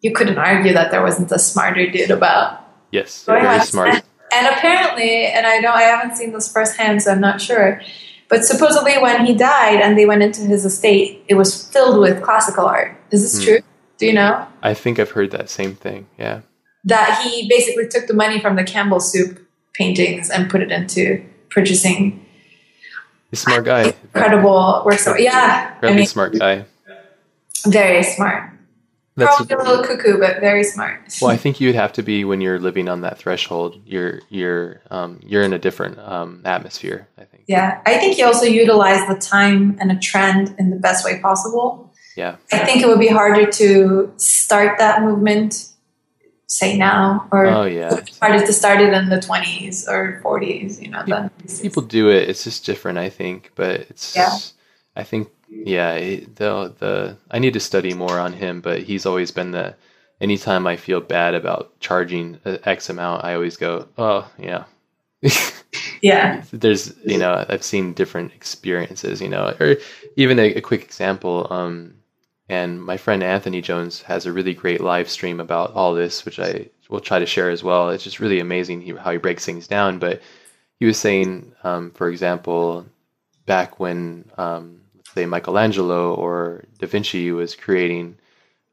you 0.00 0.12
couldn't 0.12 0.38
argue 0.38 0.72
that 0.72 0.92
there 0.92 1.02
wasn't 1.02 1.32
a 1.32 1.38
smarter 1.40 1.90
dude 1.90 2.12
about. 2.12 2.60
Yes, 2.92 3.24
very 3.24 3.60
smart. 3.60 3.88
And, 3.88 4.02
and 4.32 4.46
apparently, 4.54 5.26
and 5.26 5.44
I 5.44 5.58
know 5.58 5.72
I 5.72 5.82
haven't 5.82 6.16
seen 6.16 6.32
this 6.32 6.50
firsthand, 6.50 7.02
so 7.02 7.10
I'm 7.10 7.20
not 7.20 7.40
sure, 7.40 7.82
but 8.28 8.44
supposedly 8.44 8.96
when 8.98 9.26
he 9.26 9.34
died 9.34 9.80
and 9.80 9.98
they 9.98 10.06
went 10.06 10.22
into 10.22 10.42
his 10.42 10.64
estate, 10.64 11.24
it 11.28 11.34
was 11.34 11.66
filled 11.70 12.00
with 12.00 12.22
classical 12.22 12.66
art. 12.66 12.96
Is 13.10 13.22
this 13.22 13.42
mm. 13.42 13.46
true? 13.46 13.58
Do 13.98 14.06
you 14.06 14.12
know? 14.12 14.46
I 14.62 14.74
think 14.74 14.98
I've 14.98 15.10
heard 15.10 15.32
that 15.32 15.50
same 15.50 15.74
thing. 15.74 16.06
Yeah. 16.18 16.42
That 16.84 17.22
he 17.22 17.48
basically 17.48 17.88
took 17.88 18.06
the 18.06 18.14
money 18.14 18.40
from 18.40 18.56
the 18.56 18.64
Campbell 18.64 19.00
soup 19.00 19.46
paintings 19.74 20.30
and 20.30 20.50
put 20.50 20.62
it 20.62 20.72
into 20.72 21.24
purchasing 21.54 22.24
a 23.32 23.36
smart 23.36 23.64
guy. 23.64 23.94
Incredible 24.14 24.82
work. 24.84 24.98
So 24.98 25.16
yeah, 25.16 25.76
really 25.80 25.94
I 25.94 25.96
mean, 25.98 26.06
smart 26.06 26.38
guy. 26.38 26.64
Very 27.66 28.02
smart. 28.02 28.50
That's 29.14 29.36
Probably 29.36 29.54
a 29.54 29.58
little 29.58 29.84
cuckoo, 29.84 30.18
but 30.18 30.40
very 30.40 30.64
smart. 30.64 31.18
Well, 31.20 31.30
I 31.30 31.36
think 31.36 31.60
you'd 31.60 31.74
have 31.74 31.92
to 31.94 32.02
be 32.02 32.24
when 32.24 32.40
you're 32.40 32.58
living 32.58 32.88
on 32.88 33.02
that 33.02 33.18
threshold. 33.18 33.80
You're 33.84 34.20
you're 34.30 34.80
um, 34.90 35.20
you're 35.22 35.42
in 35.42 35.52
a 35.52 35.58
different 35.58 35.98
um, 35.98 36.40
atmosphere. 36.46 37.08
I 37.18 37.24
think. 37.24 37.44
Yeah, 37.46 37.82
I 37.84 37.98
think 37.98 38.16
you 38.16 38.24
also 38.24 38.46
utilize 38.46 39.06
the 39.08 39.16
time 39.16 39.76
and 39.80 39.92
a 39.92 39.98
trend 39.98 40.54
in 40.58 40.70
the 40.70 40.76
best 40.76 41.04
way 41.04 41.20
possible. 41.20 41.92
Yeah, 42.16 42.36
I 42.52 42.58
think 42.58 42.82
it 42.82 42.88
would 42.88 43.00
be 43.00 43.08
harder 43.08 43.50
to 43.50 44.12
start 44.16 44.78
that 44.78 45.02
movement, 45.02 45.68
say 46.52 46.76
now, 46.76 47.26
or 47.32 47.46
oh 47.46 47.64
yeah, 47.64 48.00
harder 48.20 48.44
to 48.44 48.52
start 48.52 48.80
it 48.80 48.92
in 48.92 49.08
the 49.08 49.20
twenties 49.20 49.88
or 49.88 50.20
forties. 50.22 50.80
You 50.80 50.90
know, 50.90 51.02
people, 51.02 51.30
people 51.62 51.82
do 51.82 52.10
it. 52.10 52.28
It's 52.28 52.44
just 52.44 52.66
different, 52.66 52.98
I 52.98 53.08
think. 53.08 53.52
But 53.54 53.80
it's 53.88 54.14
yeah. 54.14 54.36
I 54.94 55.02
think 55.02 55.30
yeah, 55.48 55.94
the 55.96 56.74
the 56.78 57.16
I 57.30 57.38
need 57.38 57.54
to 57.54 57.60
study 57.60 57.94
more 57.94 58.18
on 58.18 58.32
him, 58.34 58.60
but 58.60 58.82
he's 58.82 59.06
always 59.06 59.30
been 59.30 59.52
the. 59.52 59.74
Anytime 60.20 60.68
I 60.68 60.76
feel 60.76 61.00
bad 61.00 61.34
about 61.34 61.80
charging 61.80 62.38
X 62.44 62.88
amount, 62.88 63.24
I 63.24 63.34
always 63.34 63.56
go, 63.56 63.88
oh 63.98 64.30
yeah. 64.38 64.64
yeah. 66.00 66.44
There's 66.52 66.94
you 67.04 67.18
know 67.18 67.44
I've 67.48 67.64
seen 67.64 67.92
different 67.92 68.32
experiences, 68.32 69.20
you 69.20 69.28
know, 69.28 69.52
or 69.58 69.78
even 70.14 70.38
a, 70.38 70.54
a 70.54 70.60
quick 70.60 70.84
example. 70.84 71.48
Um, 71.50 71.94
and 72.52 72.82
my 72.82 72.98
friend 72.98 73.22
Anthony 73.22 73.62
Jones 73.62 74.02
has 74.02 74.26
a 74.26 74.32
really 74.32 74.52
great 74.52 74.82
live 74.82 75.08
stream 75.08 75.40
about 75.40 75.72
all 75.72 75.94
this, 75.94 76.26
which 76.26 76.38
I 76.38 76.68
will 76.90 77.00
try 77.00 77.18
to 77.18 77.24
share 77.24 77.48
as 77.48 77.64
well. 77.64 77.88
It's 77.88 78.04
just 78.04 78.20
really 78.20 78.40
amazing 78.40 78.94
how 78.98 79.10
he 79.10 79.16
breaks 79.16 79.46
things 79.46 79.66
down. 79.66 79.98
But 79.98 80.20
he 80.78 80.84
was 80.84 80.98
saying, 80.98 81.54
um, 81.64 81.92
for 81.92 82.10
example, 82.10 82.84
back 83.46 83.80
when 83.80 84.30
um, 84.36 84.82
say 85.14 85.24
Michelangelo 85.24 86.14
or 86.14 86.66
Da 86.78 86.86
Vinci 86.86 87.32
was 87.32 87.54
creating, 87.54 88.18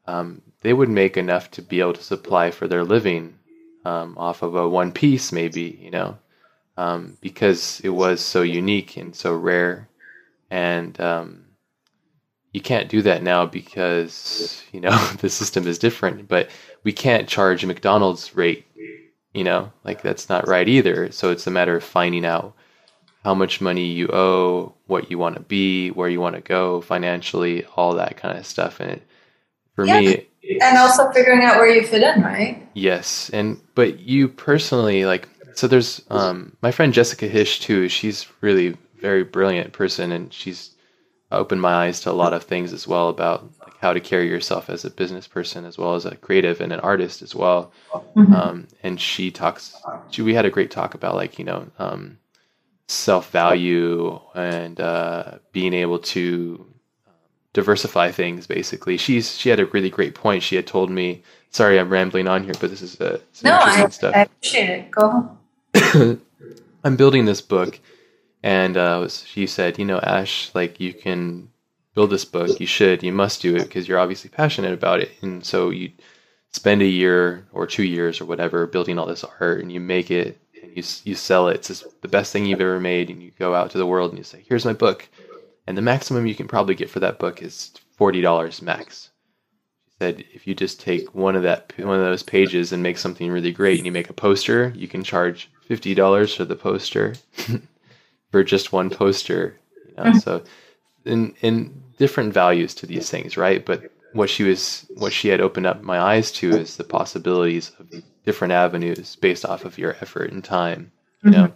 um, 0.06 0.42
they 0.60 0.74
would 0.74 0.90
make 0.90 1.16
enough 1.16 1.50
to 1.52 1.62
be 1.62 1.80
able 1.80 1.94
to 1.94 2.02
supply 2.02 2.50
for 2.50 2.68
their 2.68 2.84
living 2.84 3.38
um, 3.86 4.14
off 4.18 4.42
of 4.42 4.56
a 4.56 4.68
one 4.68 4.92
piece, 4.92 5.32
maybe 5.32 5.80
you 5.80 5.90
know, 5.90 6.18
um, 6.76 7.16
because 7.22 7.80
it 7.80 7.88
was 8.04 8.20
so 8.20 8.42
unique 8.42 8.98
and 8.98 9.16
so 9.16 9.34
rare, 9.34 9.88
and 10.50 11.00
um, 11.00 11.46
you 12.52 12.60
can't 12.60 12.88
do 12.88 13.02
that 13.02 13.22
now 13.22 13.46
because 13.46 14.62
you 14.72 14.80
know 14.80 14.96
the 15.18 15.30
system 15.30 15.66
is 15.66 15.78
different. 15.78 16.28
But 16.28 16.50
we 16.84 16.92
can't 16.92 17.28
charge 17.28 17.64
McDonald's 17.64 18.34
rate, 18.34 18.66
you 19.34 19.44
know, 19.44 19.72
like 19.84 20.02
that's 20.02 20.28
not 20.28 20.48
right 20.48 20.68
either. 20.68 21.10
So 21.12 21.30
it's 21.30 21.46
a 21.46 21.50
matter 21.50 21.76
of 21.76 21.84
finding 21.84 22.24
out 22.24 22.54
how 23.24 23.34
much 23.34 23.60
money 23.60 23.86
you 23.86 24.08
owe, 24.08 24.74
what 24.86 25.10
you 25.10 25.18
want 25.18 25.36
to 25.36 25.42
be, 25.42 25.90
where 25.90 26.08
you 26.08 26.20
want 26.20 26.36
to 26.36 26.40
go 26.40 26.80
financially, 26.80 27.64
all 27.76 27.94
that 27.94 28.16
kind 28.16 28.38
of 28.38 28.46
stuff. 28.46 28.80
And 28.80 28.92
it, 28.92 29.02
for 29.74 29.86
yeah, 29.86 30.00
me, 30.00 30.26
and 30.60 30.78
also 30.78 31.10
figuring 31.12 31.42
out 31.42 31.56
where 31.56 31.68
you 31.68 31.86
fit 31.86 32.02
in, 32.02 32.22
right? 32.22 32.66
Yes, 32.74 33.30
and 33.30 33.60
but 33.74 34.00
you 34.00 34.28
personally 34.28 35.04
like 35.04 35.28
so. 35.54 35.66
There's 35.66 36.02
um 36.10 36.56
my 36.62 36.72
friend 36.72 36.92
Jessica 36.92 37.28
Hische 37.28 37.60
too. 37.60 37.88
She's 37.88 38.26
really 38.40 38.76
very 38.98 39.22
brilliant 39.22 39.72
person, 39.72 40.12
and 40.12 40.32
she's 40.32 40.72
opened 41.38 41.60
my 41.60 41.86
eyes 41.86 42.00
to 42.00 42.10
a 42.10 42.12
lot 42.12 42.32
of 42.32 42.44
things 42.44 42.72
as 42.72 42.86
well 42.88 43.08
about 43.08 43.48
like 43.60 43.76
how 43.80 43.92
to 43.92 44.00
carry 44.00 44.28
yourself 44.28 44.68
as 44.68 44.84
a 44.84 44.90
business 44.90 45.26
person 45.26 45.64
as 45.64 45.78
well 45.78 45.94
as 45.94 46.04
a 46.04 46.16
creative 46.16 46.60
and 46.60 46.72
an 46.72 46.80
artist 46.80 47.22
as 47.22 47.34
well. 47.34 47.72
Mm-hmm. 47.94 48.34
Um, 48.34 48.68
and 48.82 49.00
she 49.00 49.30
talks. 49.30 49.76
She, 50.10 50.22
we 50.22 50.34
had 50.34 50.44
a 50.44 50.50
great 50.50 50.70
talk 50.70 50.94
about 50.94 51.14
like 51.14 51.38
you 51.38 51.44
know. 51.44 51.66
Um, 51.78 52.18
self 52.90 53.30
value 53.30 54.20
and 54.34 54.80
uh, 54.80 55.38
being 55.52 55.72
able 55.72 56.00
to 56.00 56.66
um, 57.06 57.14
diversify 57.52 58.10
things. 58.10 58.46
Basically, 58.46 58.96
she's 58.96 59.36
she 59.36 59.48
had 59.48 59.60
a 59.60 59.66
really 59.66 59.90
great 59.90 60.14
point. 60.14 60.42
She 60.42 60.56
had 60.56 60.66
told 60.66 60.90
me. 60.90 61.22
Sorry, 61.52 61.80
I'm 61.80 61.90
rambling 61.90 62.28
on 62.28 62.44
here, 62.44 62.54
but 62.60 62.70
this 62.70 62.82
is 62.82 63.00
uh, 63.00 63.18
no, 63.42 63.52
I. 63.52 63.88
I 64.02 64.20
appreciate 64.22 64.70
it. 64.70 64.90
Go. 64.90 65.36
I'm 66.84 66.96
building 66.96 67.24
this 67.24 67.40
book, 67.40 67.80
and 68.42 68.76
uh, 68.76 69.08
she 69.08 69.46
said, 69.46 69.78
"You 69.78 69.84
know, 69.84 69.98
Ash, 70.00 70.50
like 70.54 70.80
you 70.80 70.92
can 70.94 71.50
build 71.94 72.10
this 72.10 72.24
book. 72.24 72.60
You 72.60 72.66
should. 72.66 73.02
You 73.02 73.12
must 73.12 73.42
do 73.42 73.56
it 73.56 73.64
because 73.64 73.88
you're 73.88 73.98
obviously 73.98 74.30
passionate 74.30 74.72
about 74.72 75.00
it, 75.00 75.12
and 75.22 75.44
so 75.44 75.70
you." 75.70 75.92
spend 76.52 76.82
a 76.82 76.86
year 76.86 77.46
or 77.52 77.64
two 77.64 77.84
years 77.84 78.20
or 78.20 78.24
whatever 78.24 78.66
building 78.66 78.98
all 78.98 79.06
this 79.06 79.24
art 79.38 79.60
and 79.60 79.70
you 79.70 79.78
make 79.78 80.10
it 80.10 80.36
and 80.62 80.76
you 80.76 80.82
you 81.04 81.14
sell 81.14 81.48
it. 81.48 81.70
It's 81.70 81.84
the 82.02 82.08
best 82.08 82.32
thing 82.32 82.46
you've 82.46 82.60
ever 82.60 82.80
made, 82.80 83.10
and 83.10 83.22
you 83.22 83.32
go 83.38 83.54
out 83.54 83.70
to 83.70 83.78
the 83.78 83.86
world 83.86 84.10
and 84.10 84.18
you 84.18 84.24
say, 84.24 84.44
"Here's 84.46 84.64
my 84.64 84.72
book," 84.72 85.08
and 85.66 85.76
the 85.76 85.82
maximum 85.82 86.26
you 86.26 86.34
can 86.34 86.48
probably 86.48 86.74
get 86.74 86.90
for 86.90 87.00
that 87.00 87.18
book 87.18 87.42
is 87.42 87.72
forty 87.96 88.20
dollars 88.20 88.62
max. 88.62 89.10
She 89.86 89.94
said, 89.98 90.24
if 90.32 90.46
you 90.46 90.54
just 90.54 90.80
take 90.80 91.14
one 91.14 91.36
of 91.36 91.42
that 91.42 91.72
one 91.78 91.96
of 91.96 92.04
those 92.04 92.22
pages 92.22 92.72
and 92.72 92.82
make 92.82 92.98
something 92.98 93.30
really 93.30 93.52
great, 93.52 93.78
and 93.78 93.86
you 93.86 93.92
make 93.92 94.10
a 94.10 94.14
poster, 94.14 94.72
you 94.76 94.88
can 94.88 95.04
charge 95.04 95.50
fifty 95.62 95.94
dollars 95.94 96.34
for 96.34 96.44
the 96.44 96.56
poster 96.56 97.14
for 98.30 98.44
just 98.44 98.72
one 98.72 98.90
poster. 98.90 99.58
You 99.88 99.94
know? 99.96 100.02
Mm-hmm. 100.04 100.18
So, 100.18 100.42
in 101.04 101.34
in 101.40 101.82
different 101.98 102.32
values 102.32 102.74
to 102.76 102.86
these 102.86 103.10
things, 103.10 103.36
right? 103.36 103.64
But 103.64 103.90
what 104.12 104.30
she 104.30 104.42
was 104.42 104.86
what 104.96 105.12
she 105.12 105.28
had 105.28 105.40
opened 105.40 105.66
up 105.66 105.82
my 105.82 106.00
eyes 106.00 106.32
to 106.32 106.50
is 106.50 106.76
the 106.76 106.84
possibilities 106.84 107.72
of 107.78 107.90
different 108.24 108.52
avenues 108.52 109.16
based 109.16 109.44
off 109.44 109.64
of 109.64 109.78
your 109.78 109.92
effort 110.00 110.32
and 110.32 110.44
time 110.44 110.90
you 111.22 111.30
mm-hmm. 111.30 111.42
know 111.42 111.52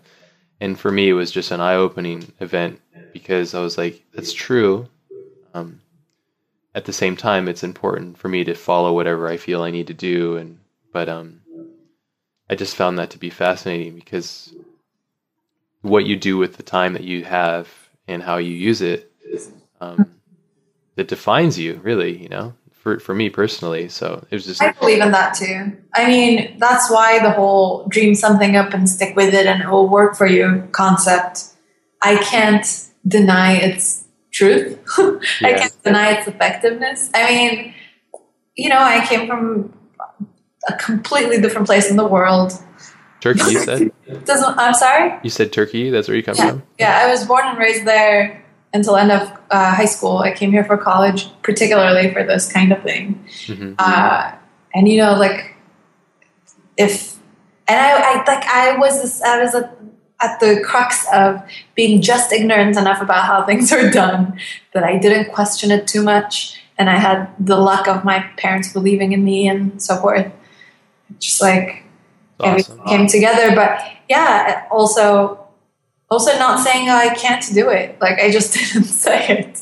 and 0.61 0.79
for 0.79 0.91
me 0.91 1.09
it 1.09 1.15
was 1.15 1.31
just 1.31 1.51
an 1.51 1.61
eye-opening 1.61 2.33
event 2.41 2.81
because 3.13 3.55
i 3.55 3.61
was 3.61 3.77
like 3.77 4.05
that's 4.13 4.33
true 4.33 4.89
um, 5.53 5.81
at 6.75 6.85
the 6.85 6.93
same 6.93 7.17
time 7.17 7.49
it's 7.49 7.63
important 7.63 8.19
for 8.19 8.29
me 8.29 8.45
to 8.45 8.55
follow 8.55 8.93
whatever 8.93 9.29
i 9.29 9.37
feel 9.37 9.63
i 9.63 9.71
need 9.71 9.87
to 9.87 9.95
do 9.95 10.37
and 10.37 10.59
but 10.93 11.09
um 11.09 11.41
i 12.49 12.55
just 12.55 12.77
found 12.77 12.99
that 12.99 13.11
to 13.11 13.19
be 13.19 13.31
fascinating 13.31 13.95
because 13.95 14.55
what 15.85 16.07
you 16.07 16.17
do 16.17 16.37
with 16.39 16.57
the 16.57 16.63
time 16.63 16.95
that 16.95 17.05
you 17.05 17.25
have 17.25 17.69
and 18.09 18.23
how 18.23 18.37
you 18.39 18.53
use 18.53 18.81
it 18.81 19.13
um, 19.81 20.11
that 20.97 21.09
defines 21.09 21.59
you 21.59 21.81
really 21.83 22.17
you 22.17 22.29
know 22.29 22.55
for, 22.85 23.01
for 23.01 23.15
me 23.15 23.31
personally. 23.31 23.89
So 23.89 24.25
it 24.31 24.35
was 24.35 24.45
just 24.45 24.63
i 24.63 24.71
believe 24.73 25.01
in 25.01 25.11
that 25.11 25.35
too. 25.35 25.77
I 25.95 26.07
mean 26.07 26.59
that's 26.59 26.91
why 26.91 27.19
the 27.19 27.31
whole 27.31 27.87
dream 27.89 28.15
something 28.15 28.57
up 28.57 28.75
and 28.75 28.89
stick 28.89 29.17
with 29.17 29.33
it 29.33 29.47
and 29.47 29.63
it 29.63 29.69
will 29.69 29.89
work 29.89 30.15
for 30.15 30.27
you 30.27 30.69
concept. 30.73 31.47
I 32.03 32.17
can't 32.17 32.67
deny 33.09 33.55
its 33.55 34.05
truth. 34.31 34.79
Yeah. 35.41 35.49
i 35.49 35.53
can't 35.55 35.83
deny 35.83 36.11
its 36.13 36.29
effectiveness. 36.29 37.11
I 37.15 37.27
mean 37.31 37.75
you 38.55 38.69
know 38.69 38.79
i 38.79 39.05
came 39.07 39.27
from 39.27 39.73
a 40.69 40.75
completely 40.75 41.41
different 41.41 41.67
place 41.67 41.91
in 41.91 41.97
the 41.97 42.07
world 42.07 42.53
turkey 43.25 43.53
you 43.53 43.59
said 43.61 43.93
Doesn't, 44.25 44.59
i'm 44.59 44.75
sorry 44.75 45.19
you 45.23 45.31
said 45.31 45.53
turkey 45.53 45.91
that's 45.91 46.09
where 46.09 46.17
you 46.17 46.23
come 46.23 46.37
yeah. 46.39 46.51
from 46.51 46.63
yeah 46.79 47.01
i 47.05 47.11
was 47.11 47.27
born 47.27 47.45
and 47.47 47.59
raised 47.59 47.85
there 47.85 48.45
until 48.75 48.97
end 48.97 49.13
of 49.13 49.33
uh, 49.51 49.73
high 49.73 49.87
school. 49.87 50.19
I 50.19 50.33
came 50.33 50.51
here 50.51 50.65
for 50.65 50.77
college, 50.77 51.29
particularly 51.43 52.13
for 52.13 52.25
this 52.25 52.53
kind 52.53 52.73
of 52.73 52.83
thing. 52.83 53.25
Mm-hmm. 53.47 53.75
Uh, 53.79 54.33
and 54.75 54.89
you 54.89 54.99
know, 54.99 55.15
like 55.15 55.55
if 56.77 57.17
and 57.69 57.81
I, 57.81 57.93
I 57.93 58.17
like 58.25 58.45
I 58.45 58.77
was 58.77 59.01
this, 59.01 59.23
I 59.23 59.41
was 59.41 59.55
a, 59.55 59.73
at 60.21 60.41
the 60.41 60.61
crux 60.65 61.07
of 61.13 61.41
being 61.75 62.03
just 62.03 62.33
ignorant 62.33 62.77
enough 62.77 63.01
about 63.01 63.25
how 63.25 63.47
things 63.47 63.73
are 63.73 63.91
done 63.91 64.39
that 64.75 64.83
I 64.83 64.99
didn't 64.99 65.33
question 65.33 65.71
it 65.71 65.87
too 65.87 66.03
much, 66.03 66.61
and 66.77 66.91
I 66.91 66.99
had 66.99 67.33
the 67.39 67.57
luck 67.57 67.87
of 67.87 68.05
my 68.05 68.21
parents 68.37 68.73
believing 68.73 69.13
in 69.13 69.25
me 69.25 69.49
and 69.49 69.81
so 69.81 69.97
forth. 69.97 70.33
Just 71.21 71.41
like 71.41 71.84
awesome. 72.45 72.85
came 72.87 73.07
together, 73.07 73.55
but 73.55 73.81
yeah, 74.09 74.67
also 74.71 75.41
also 76.11 76.39
not 76.39 76.61
saying 76.61 76.89
oh, 76.89 76.95
I 76.95 77.15
can't 77.15 77.45
do 77.53 77.71
it. 77.71 78.01
Like 78.01 78.19
I 78.19 78.31
just 78.31 78.55
didn't 78.73 78.85
say 78.85 79.27
it. 79.29 79.61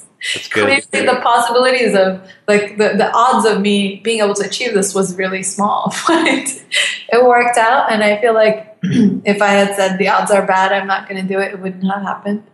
Clearly, 0.50 0.82
the 0.92 1.18
possibilities 1.20 1.96
of 1.96 2.22
like 2.46 2.78
the, 2.78 2.90
the 2.96 3.10
odds 3.12 3.44
of 3.44 3.60
me 3.60 3.96
being 4.04 4.20
able 4.20 4.34
to 4.34 4.46
achieve 4.46 4.72
this 4.72 4.94
was 4.94 5.16
really 5.16 5.42
small, 5.42 5.92
but 6.06 6.62
it 7.08 7.24
worked 7.24 7.58
out. 7.58 7.90
And 7.90 8.04
I 8.04 8.20
feel 8.20 8.32
like 8.32 8.78
if 8.82 9.42
I 9.42 9.48
had 9.48 9.74
said 9.74 9.98
the 9.98 10.08
odds 10.08 10.30
are 10.30 10.46
bad, 10.46 10.72
I'm 10.72 10.86
not 10.86 11.08
going 11.08 11.20
to 11.20 11.26
do 11.26 11.40
it, 11.40 11.54
it 11.54 11.60
would 11.60 11.82
not 11.82 12.02
happen. 12.02 12.44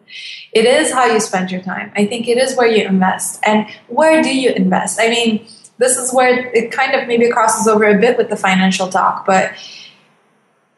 It 0.53 0.65
is 0.65 0.93
how 0.93 1.07
you 1.07 1.21
spend 1.21 1.51
your 1.51 1.61
time. 1.61 1.93
I 1.95 2.07
think 2.07 2.27
it 2.27 2.39
is 2.39 2.57
where 2.57 2.67
you 2.67 2.87
invest. 2.87 3.41
And 3.45 3.67
where 3.89 4.23
do 4.23 4.35
you 4.35 4.51
invest? 4.51 4.99
I 4.99 5.11
mean, 5.11 5.47
this 5.77 5.99
is 5.99 6.13
where 6.13 6.51
it 6.55 6.73
kind 6.73 6.95
of 6.95 7.07
maybe 7.07 7.31
crosses 7.31 7.69
over 7.69 7.85
a 7.85 8.01
bit 8.01 8.17
with 8.17 8.31
the 8.31 8.37
financial 8.37 8.89
talk, 8.89 9.27
but 9.27 9.53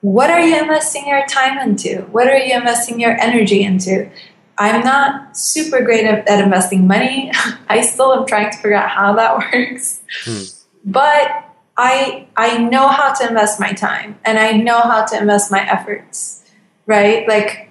what 0.01 0.31
are 0.31 0.41
you 0.41 0.59
investing 0.59 1.07
your 1.07 1.27
time 1.27 1.59
into? 1.59 2.03
What 2.11 2.27
are 2.27 2.39
you 2.39 2.55
investing 2.55 3.01
your 3.01 3.19
energy 3.21 3.63
into? 3.63 4.11
I'm 4.57 4.85
not 4.85 5.37
super 5.37 5.83
great 5.83 6.05
at, 6.05 6.29
at 6.29 6.43
investing 6.43 6.87
money. 6.87 7.33
I 7.69 7.81
still 7.83 8.13
am 8.13 8.27
trying 8.27 8.51
to 8.51 8.57
figure 8.57 8.75
out 8.75 8.91
how 8.91 9.15
that 9.15 9.39
works. 9.53 10.03
Hmm. 10.25 10.43
But 10.85 11.47
I 11.77 12.29
I 12.37 12.59
know 12.59 12.89
how 12.89 13.13
to 13.15 13.29
invest 13.29 13.61
my 13.61 13.73
time 13.73 14.19
and 14.25 14.39
I 14.39 14.53
know 14.53 14.81
how 14.81 15.05
to 15.07 15.19
invest 15.19 15.51
my 15.51 15.61
efforts. 15.61 16.45
Right? 16.87 17.29
Like 17.29 17.71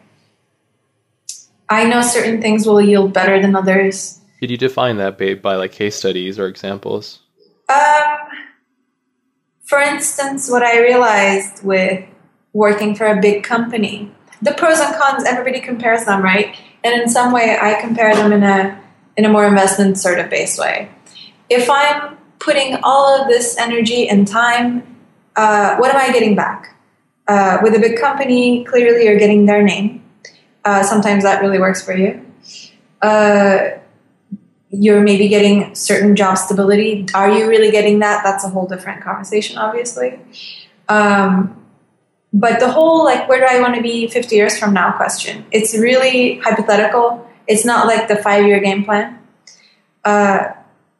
I 1.69 1.85
know 1.85 2.01
certain 2.01 2.41
things 2.41 2.65
will 2.65 2.81
yield 2.81 3.13
better 3.13 3.41
than 3.41 3.55
others. 3.55 4.19
Could 4.39 4.49
you 4.49 4.57
define 4.57 4.97
that 4.97 5.17
by, 5.17 5.35
by 5.35 5.55
like 5.55 5.71
case 5.71 5.95
studies 5.95 6.39
or 6.39 6.47
examples? 6.47 7.19
Um, 7.67 8.17
for 9.65 9.79
instance, 9.79 10.49
what 10.49 10.63
I 10.63 10.79
realized 10.79 11.63
with 11.63 12.05
working 12.59 12.93
for 12.93 13.07
a 13.07 13.21
big 13.21 13.41
company, 13.43 14.11
the 14.41 14.51
pros 14.51 14.79
and 14.79 14.93
cons, 14.95 15.23
everybody 15.23 15.61
compares 15.61 16.03
them, 16.03 16.21
right? 16.21 16.57
And 16.83 17.01
in 17.01 17.07
some 17.07 17.31
way, 17.31 17.57
I 17.59 17.79
compare 17.79 18.13
them 18.13 18.33
in 18.33 18.43
a 18.43 18.79
in 19.15 19.23
a 19.25 19.29
more 19.29 19.45
investment 19.45 19.97
sort 19.97 20.19
of 20.19 20.29
based 20.29 20.59
way. 20.59 20.89
If 21.49 21.69
I'm 21.69 22.17
putting 22.39 22.77
all 22.83 23.07
of 23.17 23.27
this 23.27 23.57
energy 23.57 24.07
and 24.07 24.27
time, 24.27 24.67
uh, 25.35 25.77
what 25.77 25.89
am 25.93 25.97
I 25.97 26.11
getting 26.11 26.35
back? 26.35 26.75
Uh, 27.27 27.59
with 27.63 27.75
a 27.75 27.79
big 27.79 27.97
company, 27.97 28.63
clearly 28.65 29.05
you're 29.05 29.19
getting 29.19 29.45
their 29.45 29.63
name. 29.63 30.03
Uh, 30.65 30.83
sometimes 30.83 31.23
that 31.23 31.41
really 31.41 31.59
works 31.59 31.83
for 31.83 31.95
you. 31.95 32.25
Uh, 33.01 33.57
you're 34.69 35.01
maybe 35.01 35.27
getting 35.27 35.73
certain 35.75 36.15
job 36.15 36.37
stability. 36.37 37.05
Are 37.13 37.31
you 37.31 37.47
really 37.47 37.71
getting 37.71 37.99
that? 37.99 38.23
That's 38.23 38.43
a 38.43 38.49
whole 38.49 38.67
different 38.67 39.01
conversation, 39.01 39.57
obviously. 39.57 40.19
Um, 40.87 41.58
but 42.33 42.59
the 42.59 42.71
whole 42.71 43.03
like 43.03 43.27
where 43.27 43.39
do 43.39 43.45
i 43.45 43.59
want 43.59 43.75
to 43.75 43.81
be 43.81 44.07
50 44.07 44.35
years 44.35 44.57
from 44.57 44.73
now 44.73 44.91
question. 44.91 45.45
It's 45.51 45.75
really 45.77 46.39
hypothetical. 46.39 47.27
It's 47.47 47.65
not 47.65 47.87
like 47.87 48.07
the 48.07 48.15
five 48.15 48.45
year 48.45 48.59
game 48.59 48.83
plan. 48.83 49.17
Uh, 50.03 50.53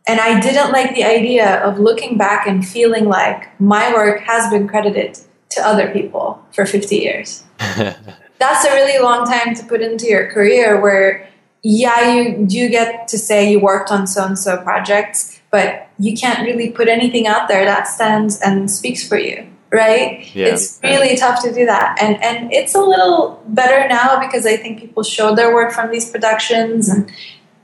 and 0.07 0.19
i 0.19 0.39
didn't 0.39 0.71
like 0.71 0.93
the 0.95 1.03
idea 1.03 1.63
of 1.63 1.79
looking 1.79 2.17
back 2.17 2.47
and 2.47 2.67
feeling 2.67 3.05
like 3.05 3.59
my 3.59 3.93
work 3.93 4.21
has 4.21 4.49
been 4.51 4.67
credited 4.67 5.17
to 5.49 5.65
other 5.65 5.91
people 5.91 6.43
for 6.51 6.65
50 6.65 6.95
years. 6.95 7.43
That's 7.59 8.65
a 8.65 8.73
really 8.73 9.01
long 9.03 9.25
time 9.25 9.53
to 9.55 9.63
put 9.65 9.81
into 9.81 10.07
your 10.07 10.31
career 10.31 10.79
where 10.79 11.29
yeah 11.61 12.13
you 12.13 12.45
do 12.45 12.69
get 12.69 13.07
to 13.09 13.17
say 13.17 13.51
you 13.51 13.59
worked 13.59 13.91
on 13.91 14.07
so 14.07 14.23
and 14.25 14.39
so 14.39 14.57
projects 14.63 15.41
but 15.51 15.89
you 15.99 16.15
can't 16.15 16.45
really 16.45 16.69
put 16.69 16.87
anything 16.87 17.27
out 17.27 17.47
there 17.47 17.65
that 17.65 17.87
stands 17.87 18.39
and 18.39 18.71
speaks 18.71 19.05
for 19.05 19.17
you 19.17 19.45
right? 19.71 20.33
Yeah. 20.35 20.47
It's 20.47 20.79
really 20.83 21.15
tough 21.15 21.41
to 21.43 21.53
do 21.53 21.65
that. 21.65 21.97
And 22.01 22.21
and 22.23 22.51
it's 22.51 22.75
a 22.75 22.81
little 22.81 23.43
better 23.47 23.87
now 23.87 24.19
because 24.19 24.45
I 24.45 24.57
think 24.57 24.79
people 24.79 25.03
show 25.03 25.35
their 25.35 25.53
work 25.53 25.71
from 25.71 25.91
these 25.91 26.09
productions 26.09 26.89
and 26.89 27.11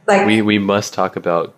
like 0.07 0.25
we 0.25 0.41
we 0.41 0.59
must 0.59 0.93
talk 0.93 1.15
about 1.15 1.55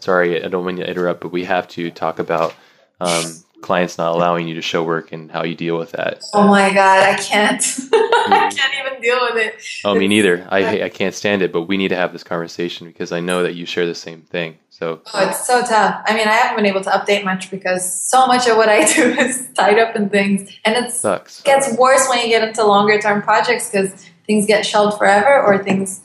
sorry, 0.00 0.42
I 0.42 0.48
don't 0.48 0.64
mean 0.64 0.76
to 0.76 0.88
interrupt, 0.88 1.20
but 1.20 1.32
we 1.32 1.44
have 1.44 1.68
to 1.68 1.90
talk 1.90 2.18
about 2.18 2.54
um, 3.00 3.24
clients 3.60 3.98
not 3.98 4.14
allowing 4.14 4.48
you 4.48 4.54
to 4.54 4.62
show 4.62 4.82
work 4.82 5.12
and 5.12 5.30
how 5.30 5.44
you 5.44 5.54
deal 5.54 5.78
with 5.78 5.92
that. 5.92 6.22
Oh 6.32 6.48
my 6.48 6.72
god, 6.72 7.02
I 7.02 7.14
can't. 7.16 7.62
I 8.28 8.50
can't 8.50 8.74
even 8.86 9.00
deal 9.00 9.18
with 9.20 9.36
it. 9.36 9.62
Oh, 9.84 9.94
me 9.94 10.08
neither. 10.08 10.46
I 10.50 10.82
I 10.82 10.88
can't 10.88 11.14
stand 11.14 11.42
it, 11.42 11.52
but 11.52 11.62
we 11.62 11.76
need 11.76 11.88
to 11.88 11.96
have 11.96 12.12
this 12.12 12.22
conversation 12.22 12.86
because 12.86 13.12
I 13.12 13.20
know 13.20 13.42
that 13.42 13.54
you 13.54 13.66
share 13.66 13.86
the 13.86 13.94
same 13.94 14.22
thing. 14.22 14.58
So 14.70 15.02
oh, 15.12 15.28
it's 15.28 15.46
so 15.46 15.62
tough. 15.62 16.02
I 16.06 16.14
mean, 16.14 16.26
I 16.26 16.32
haven't 16.32 16.56
been 16.56 16.66
able 16.66 16.82
to 16.82 16.90
update 16.90 17.24
much 17.24 17.50
because 17.50 18.02
so 18.08 18.26
much 18.26 18.48
of 18.48 18.56
what 18.56 18.68
I 18.68 18.84
do 18.94 19.10
is 19.10 19.48
tied 19.54 19.78
up 19.78 19.94
in 19.94 20.08
things, 20.08 20.50
and 20.64 20.76
it 20.76 20.92
sucks. 20.92 21.42
gets 21.42 21.76
worse 21.76 22.08
when 22.08 22.20
you 22.20 22.28
get 22.28 22.46
into 22.46 22.64
longer 22.64 22.98
term 22.98 23.22
projects 23.22 23.70
because 23.70 23.92
things 24.26 24.46
get 24.46 24.64
shelved 24.64 24.98
forever 24.98 25.42
or 25.42 25.62
things 25.62 26.00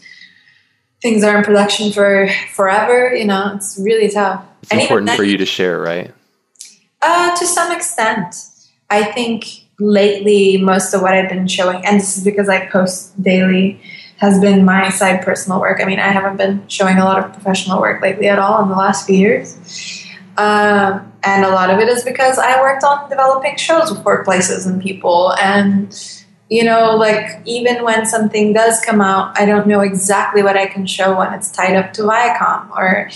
things 1.02 1.24
are 1.24 1.38
in 1.38 1.44
production 1.44 1.92
for 1.92 2.28
forever. 2.54 3.16
You 3.16 3.26
know, 3.26 3.54
it's 3.56 3.80
really 3.82 4.10
tough. 4.10 4.46
It's 4.64 4.72
and 4.72 4.82
important 4.82 5.12
for 5.12 5.24
you 5.24 5.38
to 5.38 5.46
share, 5.46 5.80
right? 5.80 6.14
Uh, 7.02 7.36
to 7.38 7.46
some 7.46 7.72
extent, 7.72 8.36
I 8.90 9.04
think 9.04 9.65
lately 9.80 10.58
most 10.58 10.94
of 10.94 11.02
what 11.02 11.14
I've 11.14 11.30
been 11.30 11.48
showing, 11.48 11.86
and 11.86 12.00
this 12.00 12.18
is 12.18 12.24
because 12.24 12.50
I 12.50 12.66
post 12.68 13.22
daily, 13.22 13.82
has 14.18 14.40
been 14.40 14.64
my 14.64 14.90
side 14.90 15.22
personal 15.24 15.60
work. 15.60 15.82
I 15.82 15.86
mean, 15.86 16.00
I 16.00 16.08
haven't 16.08 16.38
been 16.38 16.66
showing 16.68 16.98
a 16.98 17.04
lot 17.04 17.24
of 17.24 17.34
professional 17.34 17.82
work 17.82 18.02
lately 18.02 18.28
at 18.28 18.40
all 18.40 18.64
in 18.64 18.70
the 18.70 18.76
last 18.76 19.06
few 19.06 19.18
years. 19.18 19.58
Um, 20.38 21.12
and 21.24 21.44
a 21.44 21.50
lot 21.50 21.70
of 21.70 21.80
it 21.80 21.90
is 21.90 22.04
because 22.04 22.38
I 22.38 22.62
worked 22.62 22.84
on 22.84 23.10
developing 23.10 23.58
shows 23.58 23.92
with 23.92 24.04
workplaces 24.04 24.66
and 24.66 24.82
people. 24.82 25.34
And, 25.34 25.94
you 26.50 26.64
know, 26.64 26.96
like 26.96 27.42
even 27.46 27.84
when 27.84 28.06
something 28.06 28.54
does 28.54 28.80
come 28.82 29.02
out, 29.02 29.38
I 29.38 29.46
don't 29.46 29.68
know 29.68 29.82
exactly 29.82 30.44
what 30.44 30.56
I 30.56 30.68
can 30.68 30.86
show 30.86 31.18
when 31.18 31.34
it's 31.34 31.52
tied 31.52 31.76
up 31.76 31.92
to 31.94 32.04
Viacom 32.04 32.70
or, 32.72 33.10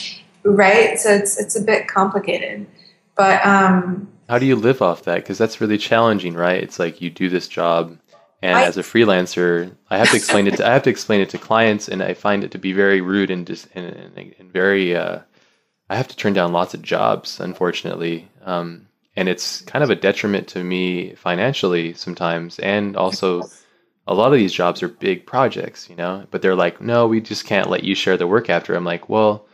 right? 0.44 0.99
So 0.99 1.14
it's, 1.14 1.40
it's 1.40 1.56
a 1.56 1.61
bit 1.61 1.88
complicated. 1.88 2.68
But, 3.15 3.45
um, 3.45 4.10
how 4.30 4.39
do 4.39 4.45
you 4.45 4.56
live 4.56 4.81
off 4.81 5.03
that? 5.03 5.15
Because 5.15 5.38
that's 5.38 5.60
really 5.60 5.77
challenging, 5.77 6.35
right? 6.35 6.64
It's 6.64 6.80
like 6.80 7.01
you 7.01 7.10
do 7.10 7.30
this 7.30 7.47
job 7.47 7.97
and 8.41 8.57
I, 8.57 8.64
as 8.64 8.77
a 8.77 8.84
freelancer, 8.84 9.76
I 9.89 9.97
have 9.97 10.11
to 10.11 10.15
explain 10.15 10.47
it. 10.47 10.57
To, 10.57 10.68
I 10.68 10.72
have 10.72 10.84
to 10.84 10.89
explain 10.89 11.19
it 11.19 11.30
to 11.31 11.38
clients, 11.38 11.89
and 11.89 12.01
I 12.01 12.14
find 12.14 12.43
it 12.43 12.51
to 12.51 12.57
be 12.57 12.72
very 12.72 13.01
rude 13.01 13.31
and 13.31 13.45
just 13.45 13.68
and, 13.76 13.85
and, 13.85 14.35
and, 14.39 14.53
very. 14.53 14.95
Uh, 14.95 15.19
I 15.89 15.97
have 15.97 16.07
to 16.07 16.15
turn 16.15 16.34
down 16.34 16.53
lots 16.53 16.73
of 16.73 16.81
jobs, 16.81 17.39
unfortunately, 17.39 18.30
um, 18.43 18.88
and 19.15 19.27
it's 19.27 19.61
kind 19.61 19.84
of 19.84 19.89
a 19.89 19.95
detriment 19.95 20.47
to 20.49 20.64
me 20.64 21.15
financially 21.15 21.93
sometimes, 21.93 22.60
and 22.60 22.95
also 22.95 23.43
a 24.07 24.14
lot 24.14 24.31
of 24.31 24.38
these 24.38 24.53
jobs 24.53 24.81
are 24.84 24.88
big 24.88 25.26
projects, 25.26 25.89
you 25.89 25.97
know. 25.97 26.26
But 26.31 26.41
they're 26.41 26.56
like, 26.56 26.80
no, 26.80 27.07
we 27.07 27.19
just 27.19 27.45
can't 27.45 27.69
let 27.69 27.84
you 27.84 27.93
share 27.93 28.15
the 28.15 28.27
work 28.27 28.49
after. 28.49 28.73
I'm 28.73 28.85
like, 28.85 29.10
well, 29.10 29.47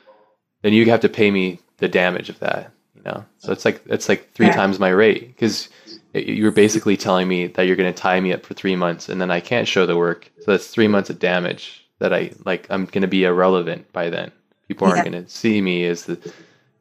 then 0.61 0.73
you 0.73 0.85
have 0.91 1.01
to 1.01 1.09
pay 1.09 1.31
me 1.31 1.59
the 1.77 1.87
damage 1.87 2.29
of 2.29 2.39
that, 2.39 2.71
know. 3.05 3.25
So 3.39 3.51
it's 3.51 3.65
like 3.65 3.81
it's 3.85 4.09
like 4.09 4.33
three 4.33 4.49
times 4.49 4.79
my 4.79 4.89
rate 4.89 5.27
because 5.27 5.69
you're 6.13 6.51
basically 6.51 6.97
telling 6.97 7.27
me 7.27 7.47
that 7.47 7.63
you're 7.63 7.75
going 7.75 7.93
to 7.93 8.01
tie 8.01 8.19
me 8.19 8.33
up 8.33 8.45
for 8.45 8.53
three 8.53 8.75
months 8.75 9.09
and 9.09 9.19
then 9.19 9.31
I 9.31 9.39
can't 9.39 9.67
show 9.67 9.85
the 9.85 9.97
work. 9.97 10.31
So 10.41 10.51
that's 10.51 10.67
three 10.67 10.87
months 10.87 11.09
of 11.09 11.19
damage 11.19 11.85
that 11.99 12.13
I 12.13 12.31
like. 12.45 12.67
I'm 12.69 12.85
going 12.85 13.01
to 13.01 13.07
be 13.07 13.25
irrelevant 13.25 13.91
by 13.91 14.09
then. 14.09 14.31
People 14.67 14.87
aren't 14.87 15.05
yeah. 15.05 15.11
going 15.11 15.25
to 15.25 15.29
see 15.29 15.61
me 15.61 15.85
as 15.85 16.05
the, 16.05 16.33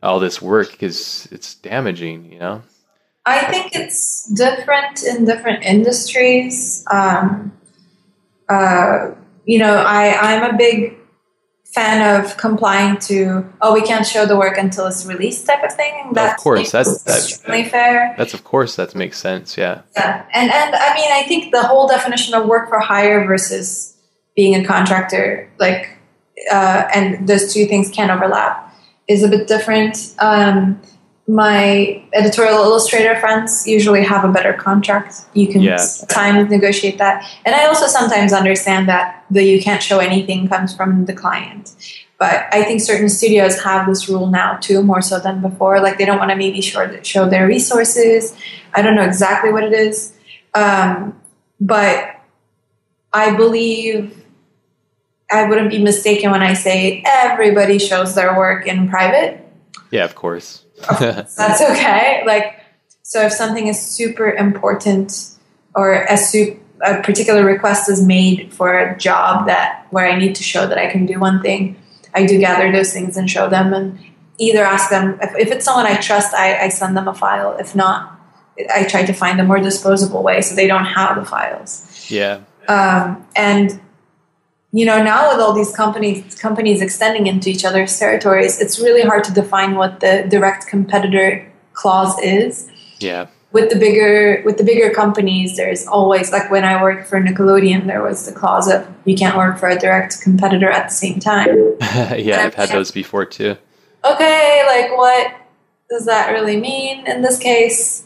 all 0.02 0.20
this 0.20 0.40
work 0.40 0.70
because 0.70 1.26
it's 1.32 1.54
damaging, 1.56 2.32
you 2.32 2.38
know? 2.38 2.62
I 3.26 3.44
think 3.46 3.74
it's 3.74 4.30
different 4.34 5.02
in 5.02 5.24
different 5.24 5.64
industries. 5.64 6.84
Um, 6.90 7.52
uh, 8.48 9.12
you 9.44 9.58
know, 9.58 9.76
I, 9.76 10.34
I'm 10.34 10.54
a 10.54 10.56
big 10.56 10.98
fan 11.74 11.98
of 12.20 12.36
complying 12.36 12.96
to 12.98 13.44
oh 13.60 13.74
we 13.74 13.82
can't 13.82 14.06
show 14.06 14.24
the 14.26 14.36
work 14.36 14.56
until 14.56 14.86
it's 14.86 15.04
released 15.06 15.46
type 15.46 15.64
of 15.64 15.72
thing? 15.72 16.10
That's 16.12 16.40
of 16.40 16.44
course 16.44 16.70
that's 16.70 17.02
that's 17.02 17.46
really 17.48 17.64
fair. 17.64 18.14
That's 18.16 18.34
of 18.34 18.44
course 18.44 18.76
that 18.76 18.94
makes 18.94 19.18
sense 19.18 19.58
yeah. 19.58 19.82
Yeah 19.96 20.24
and 20.32 20.50
and 20.50 20.74
i 20.74 20.94
mean 20.94 21.10
i 21.12 21.22
think 21.22 21.52
the 21.52 21.62
whole 21.62 21.88
definition 21.88 22.34
of 22.34 22.46
work 22.46 22.68
for 22.68 22.78
hire 22.78 23.26
versus 23.26 23.96
being 24.36 24.54
a 24.54 24.64
contractor 24.64 25.50
like 25.58 25.94
uh, 26.50 26.88
and 26.94 27.28
those 27.28 27.52
two 27.52 27.66
things 27.66 27.90
can 27.90 28.10
overlap 28.10 28.74
is 29.08 29.22
a 29.22 29.28
bit 29.28 29.46
different. 29.46 30.14
Um, 30.18 30.80
my 31.26 32.04
editorial 32.12 32.58
illustrator 32.58 33.18
friends 33.18 33.66
usually 33.66 34.04
have 34.04 34.24
a 34.24 34.32
better 34.32 34.52
contract. 34.52 35.22
You 35.32 35.48
can 35.48 35.62
yeah. 35.62 35.78
time 36.08 36.48
negotiate 36.48 36.98
that. 36.98 37.26
And 37.46 37.54
I 37.54 37.64
also 37.66 37.86
sometimes 37.86 38.32
understand 38.32 38.88
that 38.88 39.24
the 39.30 39.42
you 39.42 39.62
can't 39.62 39.82
show 39.82 40.00
anything 40.00 40.48
comes 40.48 40.76
from 40.76 41.06
the 41.06 41.14
client. 41.14 41.74
But 42.18 42.46
I 42.52 42.62
think 42.64 42.80
certain 42.80 43.08
studios 43.08 43.62
have 43.62 43.86
this 43.86 44.08
rule 44.08 44.26
now 44.26 44.56
too, 44.58 44.82
more 44.82 45.00
so 45.00 45.18
than 45.18 45.40
before. 45.40 45.80
Like 45.80 45.98
they 45.98 46.04
don't 46.04 46.18
want 46.18 46.30
to 46.30 46.36
maybe 46.36 46.60
show, 46.60 47.02
show 47.02 47.28
their 47.28 47.46
resources. 47.46 48.36
I 48.74 48.82
don't 48.82 48.94
know 48.94 49.02
exactly 49.02 49.50
what 49.50 49.64
it 49.64 49.72
is. 49.72 50.14
Um, 50.52 51.20
but 51.58 52.20
I 53.12 53.34
believe 53.34 54.24
I 55.32 55.48
wouldn't 55.48 55.70
be 55.70 55.82
mistaken 55.82 56.30
when 56.30 56.42
I 56.42 56.52
say 56.52 57.02
everybody 57.06 57.78
shows 57.78 58.14
their 58.14 58.36
work 58.36 58.66
in 58.66 58.88
private. 58.88 59.40
Yeah, 59.90 60.04
of 60.04 60.14
course 60.14 60.63
that's 61.00 61.38
okay. 61.38 62.22
Like, 62.26 62.60
so 63.02 63.22
if 63.22 63.32
something 63.32 63.66
is 63.68 63.80
super 63.80 64.30
important 64.30 65.30
or 65.74 66.04
a, 66.04 66.16
su- 66.16 66.58
a 66.84 67.02
particular 67.02 67.44
request 67.44 67.88
is 67.88 68.04
made 68.04 68.52
for 68.52 68.78
a 68.78 68.98
job 68.98 69.46
that 69.46 69.86
where 69.90 70.06
I 70.06 70.18
need 70.18 70.34
to 70.36 70.42
show 70.42 70.66
that 70.66 70.78
I 70.78 70.90
can 70.90 71.06
do 71.06 71.18
one 71.20 71.42
thing, 71.42 71.76
I 72.14 72.26
do 72.26 72.38
gather 72.38 72.70
those 72.70 72.92
things 72.92 73.16
and 73.16 73.30
show 73.30 73.48
them 73.48 73.72
and 73.72 73.98
either 74.38 74.64
ask 74.64 74.90
them 74.90 75.18
if, 75.22 75.34
if 75.36 75.50
it's 75.50 75.64
someone 75.64 75.86
I 75.86 75.96
trust, 75.96 76.34
I, 76.34 76.64
I 76.64 76.68
send 76.68 76.96
them 76.96 77.08
a 77.08 77.14
file. 77.14 77.56
If 77.58 77.74
not, 77.74 78.18
I 78.72 78.84
try 78.84 79.04
to 79.04 79.12
find 79.12 79.40
a 79.40 79.44
more 79.44 79.58
disposable 79.58 80.22
way 80.22 80.40
so 80.40 80.54
they 80.54 80.66
don't 80.66 80.84
have 80.84 81.16
the 81.16 81.24
files. 81.24 82.08
Yeah. 82.08 82.40
Um, 82.68 83.26
and 83.36 83.80
you 84.74 84.84
know 84.84 85.00
now 85.00 85.30
with 85.30 85.40
all 85.40 85.52
these 85.52 85.74
companies 85.74 86.34
companies 86.34 86.82
extending 86.82 87.28
into 87.28 87.48
each 87.48 87.64
other's 87.64 87.96
territories 87.96 88.60
it's 88.60 88.80
really 88.80 89.02
hard 89.02 89.22
to 89.22 89.32
define 89.32 89.76
what 89.76 90.00
the 90.00 90.26
direct 90.28 90.66
competitor 90.66 91.46
clause 91.74 92.18
is. 92.20 92.68
Yeah. 92.98 93.28
With 93.52 93.70
the 93.70 93.78
bigger 93.78 94.42
with 94.44 94.58
the 94.58 94.64
bigger 94.64 94.90
companies 94.90 95.56
there's 95.56 95.86
always 95.86 96.32
like 96.32 96.50
when 96.50 96.64
i 96.64 96.82
worked 96.82 97.06
for 97.06 97.20
nickelodeon 97.20 97.86
there 97.86 98.02
was 98.02 98.26
the 98.26 98.32
clause 98.32 98.68
of 98.68 98.84
you 99.04 99.16
can't 99.16 99.36
work 99.36 99.58
for 99.58 99.68
a 99.68 99.78
direct 99.78 100.20
competitor 100.22 100.68
at 100.68 100.88
the 100.88 100.94
same 100.94 101.20
time. 101.20 101.48
Yeah 102.18 102.42
i've 102.44 102.54
had 102.54 102.70
those 102.70 102.90
before 102.90 103.26
too. 103.26 103.56
Okay 104.04 104.64
like 104.66 104.98
what 104.98 105.36
does 105.88 106.04
that 106.06 106.32
really 106.32 106.56
mean 106.56 107.06
in 107.06 107.22
this 107.22 107.38
case 107.38 108.04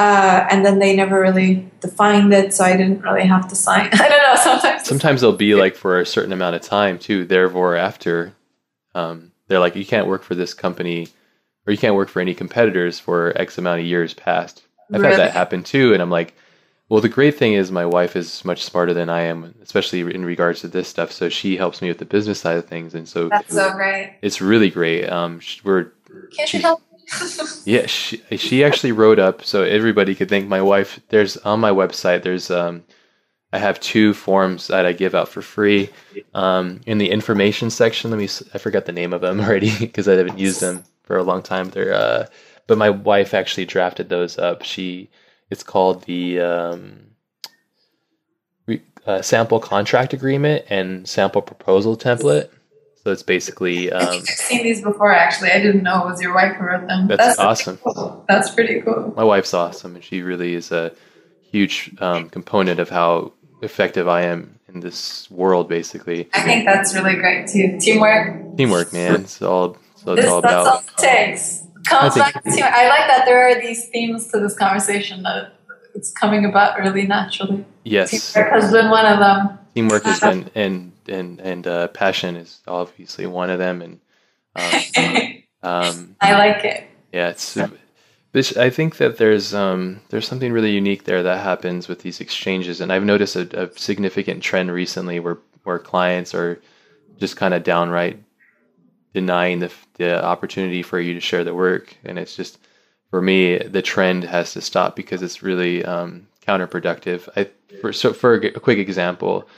uh, 0.00 0.46
and 0.50 0.64
then 0.64 0.78
they 0.78 0.96
never 0.96 1.20
really 1.20 1.70
defined 1.80 2.32
it, 2.32 2.54
so 2.54 2.64
I 2.64 2.74
didn't 2.74 3.02
really 3.02 3.26
have 3.26 3.46
to 3.48 3.54
sign. 3.54 3.90
I 3.92 4.08
don't 4.08 4.22
know. 4.22 4.34
Sometimes 4.42 4.86
sometimes 4.86 5.20
they'll 5.20 5.36
be 5.36 5.54
like 5.54 5.76
for 5.76 6.00
a 6.00 6.06
certain 6.06 6.32
amount 6.32 6.56
of 6.56 6.62
time 6.62 6.98
too. 6.98 7.26
Therefore, 7.26 7.76
after 7.76 8.32
um, 8.94 9.30
they're 9.48 9.58
like, 9.58 9.76
you 9.76 9.84
can't 9.84 10.06
work 10.06 10.22
for 10.22 10.34
this 10.34 10.54
company 10.54 11.08
or 11.66 11.72
you 11.72 11.78
can't 11.78 11.96
work 11.96 12.08
for 12.08 12.20
any 12.20 12.34
competitors 12.34 12.98
for 12.98 13.34
X 13.36 13.58
amount 13.58 13.80
of 13.80 13.86
years 13.86 14.14
past. 14.14 14.62
I've 14.90 15.02
really? 15.02 15.12
had 15.12 15.20
that 15.20 15.32
happen 15.32 15.62
too, 15.62 15.92
and 15.92 16.00
I'm 16.02 16.10
like, 16.10 16.34
well, 16.88 17.02
the 17.02 17.10
great 17.10 17.36
thing 17.36 17.52
is 17.52 17.70
my 17.70 17.84
wife 17.84 18.16
is 18.16 18.42
much 18.42 18.64
smarter 18.64 18.94
than 18.94 19.10
I 19.10 19.24
am, 19.24 19.54
especially 19.62 20.00
in 20.00 20.24
regards 20.24 20.62
to 20.62 20.68
this 20.68 20.88
stuff. 20.88 21.12
So 21.12 21.28
she 21.28 21.58
helps 21.58 21.82
me 21.82 21.88
with 21.88 21.98
the 21.98 22.06
business 22.06 22.40
side 22.40 22.56
of 22.56 22.66
things, 22.66 22.94
and 22.94 23.06
so 23.06 23.28
that's 23.28 23.54
so 23.54 23.70
great. 23.74 24.16
It's 24.22 24.40
really 24.40 24.70
great. 24.70 25.10
Um, 25.10 25.40
we're 25.62 25.92
can't 26.34 26.48
she, 26.48 26.62
help? 26.62 26.80
Yeah, 27.64 27.86
she 27.86 28.22
she 28.36 28.64
actually 28.64 28.92
wrote 28.92 29.18
up 29.18 29.44
so 29.44 29.62
everybody 29.62 30.14
could 30.14 30.28
thank 30.28 30.48
my 30.48 30.62
wife. 30.62 31.00
There's 31.08 31.36
on 31.38 31.60
my 31.60 31.70
website. 31.70 32.22
There's 32.22 32.50
um, 32.50 32.84
I 33.52 33.58
have 33.58 33.80
two 33.80 34.14
forms 34.14 34.68
that 34.68 34.86
I 34.86 34.92
give 34.92 35.14
out 35.14 35.28
for 35.28 35.42
free. 35.42 35.90
Um, 36.34 36.80
in 36.86 36.98
the 36.98 37.10
information 37.10 37.70
section, 37.70 38.10
let 38.10 38.18
me 38.18 38.28
I 38.54 38.58
forgot 38.58 38.86
the 38.86 38.92
name 38.92 39.12
of 39.12 39.20
them 39.20 39.40
already 39.42 39.76
because 39.78 40.08
I 40.08 40.14
haven't 40.14 40.38
used 40.38 40.60
them 40.60 40.84
for 41.02 41.16
a 41.16 41.22
long 41.22 41.42
time. 41.42 41.70
They're 41.70 41.94
uh, 41.94 42.26
but 42.66 42.78
my 42.78 42.90
wife 42.90 43.34
actually 43.34 43.66
drafted 43.66 44.08
those 44.08 44.38
up. 44.38 44.62
She 44.62 45.10
it's 45.50 45.64
called 45.64 46.04
the 46.04 46.40
um, 46.40 47.10
uh, 49.06 49.22
sample 49.22 49.58
contract 49.58 50.12
agreement 50.12 50.64
and 50.70 51.08
sample 51.08 51.42
proposal 51.42 51.96
template. 51.96 52.50
So 53.02 53.12
it's 53.12 53.22
basically. 53.22 53.90
Um, 53.90 54.08
I've 54.08 54.24
seen 54.24 54.62
these 54.62 54.82
before. 54.82 55.12
Actually, 55.12 55.52
I 55.52 55.60
didn't 55.60 55.82
know 55.82 56.02
it 56.02 56.10
was 56.10 56.20
your 56.20 56.34
wife 56.34 56.56
who 56.56 56.64
wrote 56.64 56.86
them. 56.86 57.08
That's, 57.08 57.36
that's 57.36 57.38
awesome. 57.38 57.78
Cool. 57.78 58.24
That's 58.28 58.50
pretty 58.50 58.80
cool. 58.82 59.14
My 59.16 59.24
wife's 59.24 59.54
awesome, 59.54 59.94
and 59.94 60.04
she 60.04 60.22
really 60.22 60.54
is 60.54 60.70
a 60.70 60.92
huge 61.50 61.94
um, 61.98 62.28
component 62.28 62.78
of 62.78 62.90
how 62.90 63.32
effective 63.62 64.08
I 64.08 64.22
am 64.22 64.58
in 64.68 64.80
this 64.80 65.30
world. 65.30 65.68
Basically, 65.68 66.28
I 66.34 66.42
think 66.42 66.66
that's 66.66 66.94
really 66.94 67.14
great 67.14 67.48
too. 67.48 67.78
Teamwork. 67.80 68.56
Teamwork, 68.56 68.92
man. 68.92 69.22
It's 69.22 69.40
all. 69.40 69.76
So 69.96 70.12
it's 70.12 70.22
this, 70.22 70.30
all 70.30 70.38
about. 70.38 70.64
That's 70.64 71.02
all 71.02 71.08
it 71.08 71.16
takes 71.16 71.60
comes 71.84 72.14
back 72.14 72.34
to 72.34 72.50
teamwork. 72.50 72.72
I 72.72 72.88
like 72.88 73.08
that 73.08 73.24
there 73.24 73.48
are 73.48 73.60
these 73.60 73.88
themes 73.88 74.28
to 74.28 74.40
this 74.40 74.56
conversation 74.56 75.22
that 75.22 75.54
it's 75.94 76.12
coming 76.12 76.44
about 76.44 76.78
really 76.78 77.06
naturally. 77.06 77.64
Yes, 77.84 78.32
teamwork 78.32 78.52
has 78.52 78.72
been 78.72 78.90
one 78.90 79.06
of 79.06 79.18
them. 79.18 79.58
Teamwork 79.74 80.04
has 80.04 80.20
been 80.20 80.50
and 80.54 80.89
and 81.08 81.40
and 81.40 81.66
uh, 81.66 81.88
passion 81.88 82.36
is 82.36 82.60
obviously 82.66 83.26
one 83.26 83.50
of 83.50 83.58
them, 83.58 83.82
and 83.82 84.00
um, 84.56 85.42
um, 85.62 86.16
I 86.20 86.32
like 86.32 86.64
it. 86.64 86.84
Yeah, 87.12 87.30
it's. 87.30 87.58
This, 88.32 88.56
I 88.56 88.70
think 88.70 88.98
that 88.98 89.18
there's 89.18 89.54
um, 89.54 90.02
there's 90.10 90.28
something 90.28 90.52
really 90.52 90.70
unique 90.70 91.02
there 91.04 91.22
that 91.24 91.42
happens 91.42 91.88
with 91.88 92.02
these 92.02 92.20
exchanges, 92.20 92.80
and 92.80 92.92
I've 92.92 93.02
noticed 93.02 93.34
a, 93.34 93.64
a 93.64 93.76
significant 93.76 94.42
trend 94.42 94.70
recently 94.70 95.18
where 95.18 95.38
where 95.64 95.80
clients 95.80 96.32
are 96.32 96.60
just 97.18 97.36
kind 97.36 97.54
of 97.54 97.64
downright 97.64 98.22
denying 99.14 99.58
the 99.58 99.72
the 99.94 100.24
opportunity 100.24 100.82
for 100.82 101.00
you 101.00 101.14
to 101.14 101.20
share 101.20 101.44
the 101.44 101.54
work, 101.54 101.96
and 102.04 102.18
it's 102.18 102.36
just 102.36 102.58
for 103.10 103.20
me 103.20 103.58
the 103.58 103.82
trend 103.82 104.24
has 104.24 104.52
to 104.52 104.60
stop 104.60 104.94
because 104.94 105.22
it's 105.22 105.42
really 105.42 105.84
um, 105.84 106.26
counterproductive. 106.46 107.28
I 107.36 107.50
for 107.80 107.92
so 107.92 108.12
for 108.12 108.34
a, 108.34 108.60
quick 108.60 108.78
example, 108.78 109.48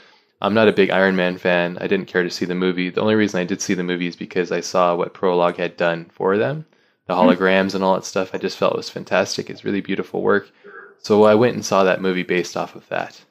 I'm 0.43 0.53
not 0.53 0.67
a 0.67 0.73
big 0.73 0.89
Iron 0.89 1.15
Man 1.15 1.37
fan. 1.37 1.77
I 1.79 1.87
didn't 1.87 2.07
care 2.07 2.21
to 2.21 2.29
see 2.29 2.43
the 2.43 2.53
movie. 2.53 2.89
The 2.89 2.99
only 2.99 3.15
reason 3.15 3.39
I 3.39 3.45
did 3.45 3.61
see 3.61 3.73
the 3.73 3.83
movie 3.83 4.07
is 4.07 4.17
because 4.17 4.51
I 4.51 4.59
saw 4.59 4.93
what 4.93 5.13
Prologue 5.13 5.55
had 5.55 5.77
done 5.77 6.11
for 6.11 6.37
them, 6.37 6.65
the 7.07 7.13
mm-hmm. 7.13 7.29
holograms 7.29 7.73
and 7.73 7.83
all 7.83 7.95
that 7.95 8.03
stuff. 8.03 8.31
I 8.33 8.39
just 8.39 8.57
felt 8.57 8.73
it 8.73 8.77
was 8.77 8.89
fantastic. 8.89 9.49
It's 9.49 9.63
really 9.63 9.79
beautiful 9.79 10.21
work. 10.21 10.51
So 10.99 11.23
I 11.23 11.35
went 11.35 11.55
and 11.55 11.65
saw 11.65 11.85
that 11.85 12.01
movie 12.01 12.23
based 12.23 12.57
off 12.57 12.75
of 12.75 12.87
that. 12.89 13.23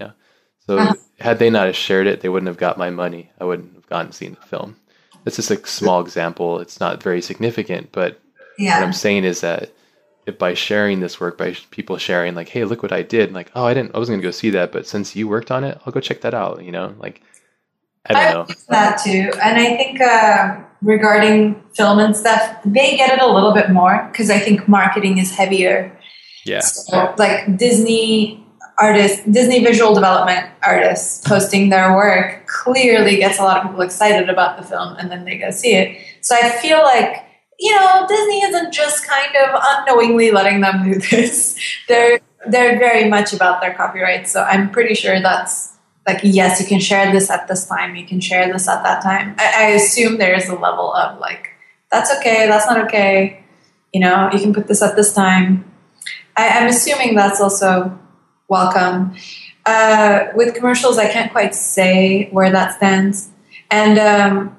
Yeah. 0.00 0.12
So 0.60 0.78
uh-huh. 0.78 0.94
had 1.18 1.40
they 1.40 1.50
not 1.50 1.74
shared 1.74 2.06
it, 2.06 2.20
they 2.20 2.28
wouldn't 2.28 2.48
have 2.48 2.58
got 2.58 2.78
my 2.78 2.90
money. 2.90 3.32
I 3.40 3.44
wouldn't 3.44 3.74
have 3.74 3.86
gone 3.88 4.06
and 4.06 4.14
seen 4.14 4.36
the 4.40 4.46
film. 4.46 4.76
That's 5.24 5.36
just 5.36 5.50
a 5.50 5.66
small 5.66 6.00
example. 6.00 6.60
It's 6.60 6.78
not 6.78 7.02
very 7.02 7.22
significant, 7.22 7.90
but 7.90 8.20
yeah. 8.56 8.78
what 8.78 8.86
I'm 8.86 8.92
saying 8.92 9.24
is 9.24 9.40
that 9.40 9.72
by 10.38 10.54
sharing 10.54 11.00
this 11.00 11.20
work, 11.20 11.36
by 11.36 11.56
people 11.70 11.98
sharing, 11.98 12.34
like, 12.34 12.48
hey, 12.48 12.64
look 12.64 12.82
what 12.82 12.92
I 12.92 13.02
did, 13.02 13.32
like, 13.32 13.50
oh, 13.54 13.64
I 13.64 13.74
didn't, 13.74 13.94
I 13.94 13.98
wasn't 13.98 14.16
gonna 14.16 14.28
go 14.28 14.30
see 14.30 14.50
that, 14.50 14.72
but 14.72 14.86
since 14.86 15.16
you 15.16 15.28
worked 15.28 15.50
on 15.50 15.64
it, 15.64 15.80
I'll 15.84 15.92
go 15.92 16.00
check 16.00 16.20
that 16.22 16.34
out. 16.34 16.62
You 16.64 16.72
know, 16.72 16.94
like, 16.98 17.22
I 18.06 18.12
don't 18.12 18.22
I 18.22 18.32
know 18.32 18.46
that 18.68 19.00
too, 19.04 19.30
and 19.42 19.58
I 19.58 19.76
think 19.76 20.00
uh, 20.00 20.60
regarding 20.80 21.62
film 21.74 21.98
and 21.98 22.16
stuff, 22.16 22.58
they 22.64 22.96
get 22.96 23.12
it 23.12 23.20
a 23.20 23.26
little 23.26 23.52
bit 23.52 23.70
more 23.70 24.08
because 24.10 24.30
I 24.30 24.38
think 24.38 24.68
marketing 24.68 25.18
is 25.18 25.34
heavier. 25.34 25.98
Yeah, 26.44 26.60
so, 26.60 27.14
like 27.18 27.56
Disney 27.56 28.42
artists, 28.78 29.24
Disney 29.26 29.64
visual 29.64 29.94
development 29.94 30.46
artists 30.64 31.26
posting 31.26 31.68
their 31.68 31.94
work 31.94 32.46
clearly 32.46 33.16
gets 33.16 33.38
a 33.38 33.42
lot 33.42 33.58
of 33.58 33.70
people 33.70 33.82
excited 33.82 34.28
about 34.28 34.56
the 34.56 34.64
film 34.64 34.96
and 34.98 35.10
then 35.10 35.24
they 35.24 35.38
go 35.38 35.50
see 35.50 35.74
it. 35.74 35.98
So 36.20 36.34
I 36.34 36.50
feel 36.50 36.82
like, 36.82 37.24
you 37.58 37.74
know, 37.74 38.06
Disney 38.08 38.42
isn't 38.42 38.72
just 38.72 39.06
kind 39.06 39.34
of 39.36 39.60
unknowingly 39.62 40.30
letting 40.30 40.60
them 40.60 40.84
do 40.84 40.98
this. 40.98 41.58
They're 41.88 42.20
they're 42.48 42.76
very 42.76 43.08
much 43.08 43.32
about 43.32 43.60
their 43.60 43.72
copyright. 43.72 44.26
So 44.26 44.42
I'm 44.42 44.70
pretty 44.70 44.94
sure 44.94 45.20
that's 45.20 45.76
like 46.06 46.20
yes, 46.24 46.60
you 46.60 46.66
can 46.66 46.80
share 46.80 47.12
this 47.12 47.30
at 47.30 47.46
this 47.46 47.66
time, 47.66 47.94
you 47.94 48.04
can 48.06 48.20
share 48.20 48.52
this 48.52 48.68
at 48.68 48.82
that 48.82 49.02
time. 49.02 49.36
I, 49.38 49.66
I 49.66 49.68
assume 49.70 50.18
there 50.18 50.34
is 50.34 50.48
a 50.48 50.56
level 50.56 50.92
of 50.92 51.20
like, 51.20 51.50
that's 51.90 52.12
okay, 52.18 52.48
that's 52.48 52.66
not 52.66 52.86
okay. 52.86 53.44
You 53.92 54.00
know, 54.00 54.28
you 54.32 54.40
can 54.40 54.52
put 54.52 54.66
this 54.66 54.82
at 54.82 54.96
this 54.96 55.12
time. 55.12 55.70
I, 56.36 56.48
I'm 56.48 56.68
assuming 56.68 57.14
that's 57.14 57.40
also 57.40 57.96
welcome. 58.48 59.14
Uh, 59.64 60.26
with 60.34 60.54
commercials, 60.54 60.98
I 60.98 61.08
can't 61.08 61.30
quite 61.30 61.54
say 61.54 62.28
where 62.30 62.50
that 62.50 62.74
stands. 62.74 63.30
And, 63.70 63.98
um, 63.98 64.56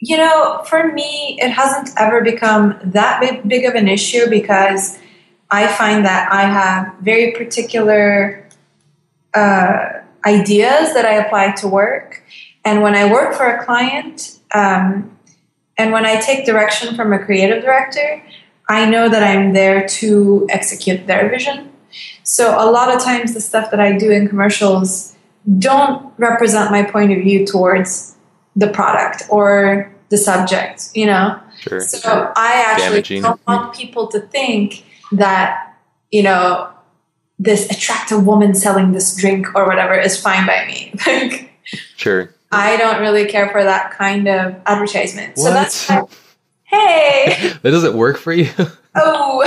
you 0.00 0.16
know, 0.16 0.62
for 0.64 0.92
me, 0.92 1.36
it 1.40 1.50
hasn't 1.50 1.90
ever 1.98 2.22
become 2.22 2.78
that 2.82 3.20
big, 3.46 3.64
of 3.64 3.74
an 3.74 3.86
issue 3.86 4.28
because 4.30 4.98
I 5.50 5.66
find 5.66 6.06
that 6.06 6.32
I 6.32 6.42
have 6.42 6.94
very 7.00 7.32
particular 7.32 8.48
uh, 9.34 10.00
ideas 10.24 10.94
that 10.94 11.04
I 11.04 11.14
apply 11.14 11.52
to 11.52 11.68
work. 11.68 12.22
And 12.64 12.82
when 12.82 12.94
I 12.94 13.12
work 13.12 13.34
for 13.34 13.46
a 13.46 13.64
client, 13.64 14.38
um, 14.54 15.16
and 15.76 15.92
when 15.92 16.06
I 16.06 16.18
take 16.20 16.46
direction 16.46 16.94
from 16.96 17.12
a 17.12 17.18
creative 17.18 17.62
director, 17.62 18.22
I 18.68 18.88
know 18.88 19.08
that 19.08 19.22
I'm 19.22 19.52
there 19.52 19.86
to 19.86 20.46
execute 20.48 21.06
their 21.06 21.28
vision. 21.28 21.72
So 22.22 22.54
a 22.58 22.70
lot 22.70 22.94
of 22.94 23.02
times 23.02 23.34
the 23.34 23.40
stuff 23.40 23.70
that 23.70 23.80
I 23.80 23.98
do 23.98 24.10
in 24.10 24.28
commercials 24.28 25.16
don't 25.58 26.12
represent 26.16 26.70
my 26.70 26.84
point 26.84 27.12
of 27.12 27.18
view 27.18 27.46
towards 27.46 28.16
the 28.56 28.68
product 28.68 29.22
or 29.28 29.92
the 30.08 30.18
subject, 30.18 30.90
you 30.94 31.06
know? 31.06 31.40
Sure. 31.60 31.80
So 31.80 32.32
I 32.36 32.64
actually 32.66 32.88
Damaging. 32.88 33.22
don't 33.22 33.46
want 33.46 33.74
people 33.74 34.08
to 34.08 34.20
think 34.20 34.84
that, 35.12 35.76
you 36.10 36.22
know, 36.22 36.70
this 37.38 37.70
attractive 37.70 38.26
woman 38.26 38.54
selling 38.54 38.92
this 38.92 39.16
drink 39.16 39.54
or 39.54 39.66
whatever 39.66 39.98
is 39.98 40.20
fine 40.20 40.46
by 40.46 40.66
me. 40.66 40.92
like 41.06 41.50
Sure. 41.96 42.34
I 42.52 42.76
don't 42.76 43.00
really 43.00 43.26
care 43.26 43.48
for 43.50 43.62
that 43.62 43.92
kind 43.92 44.26
of 44.28 44.56
advertisement. 44.66 45.36
What? 45.36 45.44
So 45.44 45.50
that's 45.50 45.88
why, 45.88 46.06
hey. 46.64 47.52
that 47.62 47.70
doesn't 47.70 47.94
work 47.94 48.16
for 48.16 48.32
you. 48.32 48.50
oh, 48.94 49.38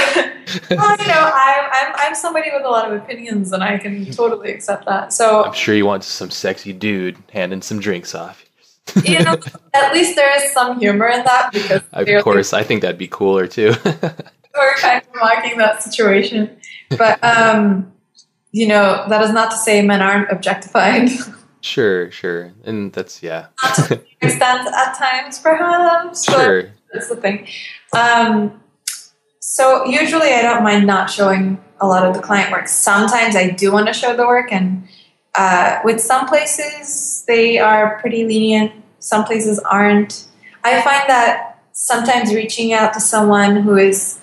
well, 0.70 0.98
you 0.98 1.08
know, 1.08 1.32
I'm, 1.34 1.70
I'm, 1.74 1.94
I'm 1.98 2.16
somebody 2.16 2.50
with 2.54 2.64
a 2.64 2.70
lot 2.70 2.92
of 2.92 3.02
opinions, 3.02 3.52
and 3.52 3.64
I 3.64 3.78
can 3.78 4.10
totally 4.12 4.52
accept 4.52 4.86
that. 4.86 5.12
So 5.12 5.44
I'm 5.44 5.54
sure 5.54 5.76
you 5.76 5.86
want 5.86 6.04
some 6.06 6.32
sexy 6.32 6.72
dude 6.72 7.18
handing 7.32 7.62
some 7.62 7.80
drinks 7.80 8.16
off. 8.16 8.43
You 9.04 9.20
know, 9.24 9.38
at 9.74 9.94
least 9.94 10.16
there 10.16 10.36
is 10.38 10.52
some 10.52 10.80
humor 10.80 11.08
in 11.08 11.24
that 11.24 11.52
because 11.52 11.82
of 11.92 12.24
course, 12.24 12.54
I 12.54 12.64
think 12.64 12.82
that'd 12.82 12.98
be 12.98 13.08
cooler 13.08 13.48
too. 13.48 13.74
we're 13.86 14.76
kind 14.76 15.02
of 15.02 15.16
mocking 15.16 15.58
that 15.58 15.84
situation, 15.84 16.58
but 16.98 17.24
um, 17.24 17.92
you 18.52 18.68
know, 18.68 19.06
that 19.10 19.22
is 19.22 19.32
not 19.32 19.52
to 19.52 19.58
say 19.58 19.82
men 19.82 20.02
aren't 20.02 20.32
objectified. 20.32 21.10
Sure, 21.66 22.12
sure, 22.12 22.52
and 22.66 22.92
that's 22.92 23.24
yeah. 23.24 23.46
Not 23.64 23.76
to 23.76 24.02
extent 24.22 24.68
at 24.68 24.98
times, 24.98 25.40
perhaps. 25.40 26.26
Sure, 26.26 26.74
that's 26.92 27.08
the 27.08 27.16
thing. 27.16 27.48
Um, 27.96 28.62
so 29.40 29.86
usually 29.86 30.34
I 30.34 30.42
don't 30.42 30.62
mind 30.62 30.86
not 30.86 31.10
showing 31.10 31.64
a 31.80 31.88
lot 31.88 32.06
of 32.06 32.16
the 32.16 32.22
client 32.22 32.52
work. 32.52 32.68
Sometimes 32.68 33.38
I 33.38 33.50
do 33.50 33.72
want 33.72 33.88
to 33.88 33.94
show 33.94 34.14
the 34.14 34.28
work, 34.28 34.52
and 34.52 34.86
uh, 35.36 35.80
with 35.84 36.00
some 36.00 36.28
places 36.28 37.24
they 37.28 37.58
are 37.58 38.00
pretty 38.00 38.26
lenient. 38.26 38.72
Some 39.00 39.26
places 39.26 39.60
aren't. 39.60 40.28
I 40.64 40.82
find 40.82 41.10
that 41.10 41.62
sometimes 41.72 42.34
reaching 42.34 42.74
out 42.74 42.94
to 42.94 43.00
someone 43.00 43.58
who 43.58 43.76
is 43.76 44.20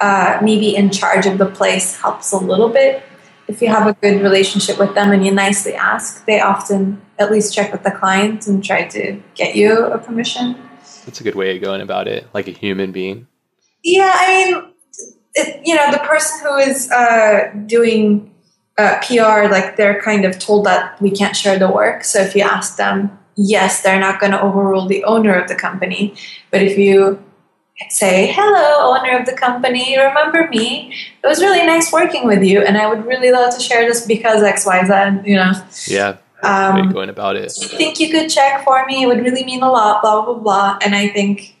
uh, 0.00 0.38
maybe 0.42 0.74
in 0.74 0.90
charge 0.90 1.26
of 1.26 1.38
the 1.38 1.46
place 1.46 2.00
helps 2.00 2.32
a 2.32 2.36
little 2.36 2.68
bit. 2.68 3.02
If 3.48 3.60
you 3.60 3.68
have 3.68 3.86
a 3.86 3.94
good 3.94 4.22
relationship 4.22 4.78
with 4.78 4.94
them 4.94 5.10
and 5.10 5.24
you 5.24 5.32
nicely 5.32 5.74
ask, 5.74 6.24
they 6.26 6.40
often 6.40 7.02
at 7.18 7.30
least 7.30 7.54
check 7.54 7.72
with 7.72 7.82
the 7.82 7.90
client 7.90 8.46
and 8.46 8.64
try 8.64 8.86
to 8.88 9.20
get 9.34 9.56
you 9.56 9.86
a 9.86 9.98
permission. 9.98 10.56
That's 11.04 11.20
a 11.20 11.24
good 11.24 11.34
way 11.34 11.56
of 11.56 11.62
going 11.62 11.80
about 11.80 12.06
it, 12.08 12.28
like 12.32 12.46
a 12.46 12.52
human 12.52 12.92
being. 12.92 13.26
Yeah, 13.82 14.12
I 14.14 14.28
mean, 14.28 14.72
it, 15.34 15.62
you 15.64 15.74
know, 15.74 15.90
the 15.90 15.98
person 15.98 16.46
who 16.46 16.56
is 16.56 16.90
uh, 16.90 17.52
doing 17.66 18.31
uh, 18.82 19.00
PR, 19.00 19.50
like 19.50 19.76
they're 19.76 20.00
kind 20.00 20.24
of 20.24 20.38
told 20.38 20.66
that 20.66 21.00
we 21.00 21.10
can't 21.10 21.36
share 21.36 21.58
the 21.58 21.70
work. 21.70 22.04
So 22.04 22.20
if 22.20 22.34
you 22.34 22.42
ask 22.42 22.76
them, 22.76 23.18
yes, 23.36 23.82
they're 23.82 24.00
not 24.00 24.20
going 24.20 24.32
to 24.32 24.40
overrule 24.40 24.86
the 24.86 25.04
owner 25.04 25.34
of 25.34 25.48
the 25.48 25.54
company. 25.54 26.14
But 26.50 26.62
if 26.62 26.76
you 26.76 27.22
say, 27.88 28.32
Hello, 28.34 28.96
owner 28.96 29.18
of 29.18 29.26
the 29.26 29.32
company, 29.32 29.96
remember 29.98 30.48
me? 30.48 30.94
It 31.22 31.26
was 31.26 31.40
really 31.40 31.64
nice 31.66 31.92
working 31.92 32.26
with 32.26 32.42
you, 32.42 32.60
and 32.60 32.76
I 32.76 32.88
would 32.88 33.06
really 33.06 33.30
love 33.30 33.54
to 33.54 33.60
share 33.60 33.86
this 33.86 34.06
because 34.06 34.42
XYZ, 34.42 35.26
you 35.26 35.36
know. 35.36 35.52
Yeah. 35.86 36.18
Um, 36.42 36.90
going 36.90 37.08
about 37.08 37.36
it. 37.36 37.52
I 37.62 37.68
think 37.68 38.00
you 38.00 38.10
could 38.10 38.28
check 38.28 38.64
for 38.64 38.84
me. 38.86 39.04
It 39.04 39.06
would 39.06 39.20
really 39.20 39.44
mean 39.44 39.62
a 39.62 39.70
lot, 39.70 40.02
blah, 40.02 40.24
blah, 40.24 40.34
blah. 40.34 40.78
And 40.82 40.94
I 40.94 41.08
think 41.08 41.56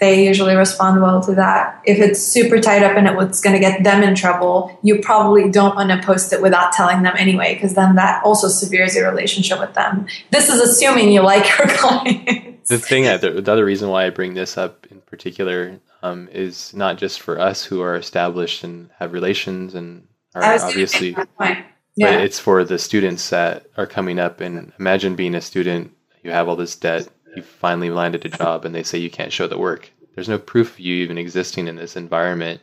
they 0.00 0.24
usually 0.26 0.54
respond 0.54 1.02
well 1.02 1.20
to 1.22 1.34
that. 1.34 1.82
If 1.84 1.98
it's 1.98 2.20
super 2.20 2.60
tied 2.60 2.84
up 2.84 2.96
and 2.96 3.08
it's 3.20 3.40
going 3.40 3.54
to 3.54 3.60
get 3.60 3.82
them 3.82 4.02
in 4.02 4.14
trouble, 4.14 4.78
you 4.82 5.00
probably 5.00 5.50
don't 5.50 5.74
want 5.74 5.90
to 5.90 6.00
post 6.06 6.32
it 6.32 6.40
without 6.40 6.72
telling 6.72 7.02
them 7.02 7.14
anyway, 7.18 7.54
because 7.54 7.74
then 7.74 7.96
that 7.96 8.22
also 8.24 8.46
severes 8.46 8.94
your 8.94 9.10
relationship 9.10 9.58
with 9.58 9.74
them. 9.74 10.06
This 10.30 10.48
is 10.48 10.60
assuming 10.60 11.10
you 11.10 11.22
like 11.22 11.46
your 11.58 11.68
clients. 11.76 12.68
The 12.68 12.78
thing, 12.78 13.04
that, 13.04 13.22
the, 13.22 13.40
the 13.40 13.52
other 13.52 13.64
reason 13.64 13.88
why 13.88 14.06
I 14.06 14.10
bring 14.10 14.34
this 14.34 14.56
up 14.56 14.86
in 14.88 15.00
particular 15.00 15.80
um, 16.02 16.28
is 16.30 16.72
not 16.74 16.98
just 16.98 17.20
for 17.20 17.40
us 17.40 17.64
who 17.64 17.80
are 17.80 17.96
established 17.96 18.62
and 18.62 18.90
have 18.98 19.12
relations 19.12 19.74
and 19.74 20.06
are 20.34 20.44
obviously, 20.44 21.16
yeah. 21.40 21.64
but 21.96 22.14
it's 22.22 22.38
for 22.38 22.62
the 22.62 22.78
students 22.78 23.30
that 23.30 23.66
are 23.76 23.86
coming 23.86 24.20
up. 24.20 24.40
And 24.40 24.72
imagine 24.78 25.16
being 25.16 25.34
a 25.34 25.40
student, 25.40 25.92
you 26.22 26.30
have 26.30 26.48
all 26.48 26.56
this 26.56 26.76
debt, 26.76 27.08
you 27.38 27.42
finally 27.42 27.90
landed 27.90 28.24
a 28.24 28.28
job, 28.28 28.64
and 28.64 28.74
they 28.74 28.82
say 28.82 28.98
you 28.98 29.10
can't 29.10 29.32
show 29.32 29.46
the 29.46 29.58
work. 29.58 29.90
There's 30.14 30.28
no 30.28 30.38
proof 30.38 30.74
of 30.74 30.80
you 30.80 30.96
even 30.96 31.18
existing 31.18 31.68
in 31.68 31.76
this 31.76 31.96
environment. 31.96 32.60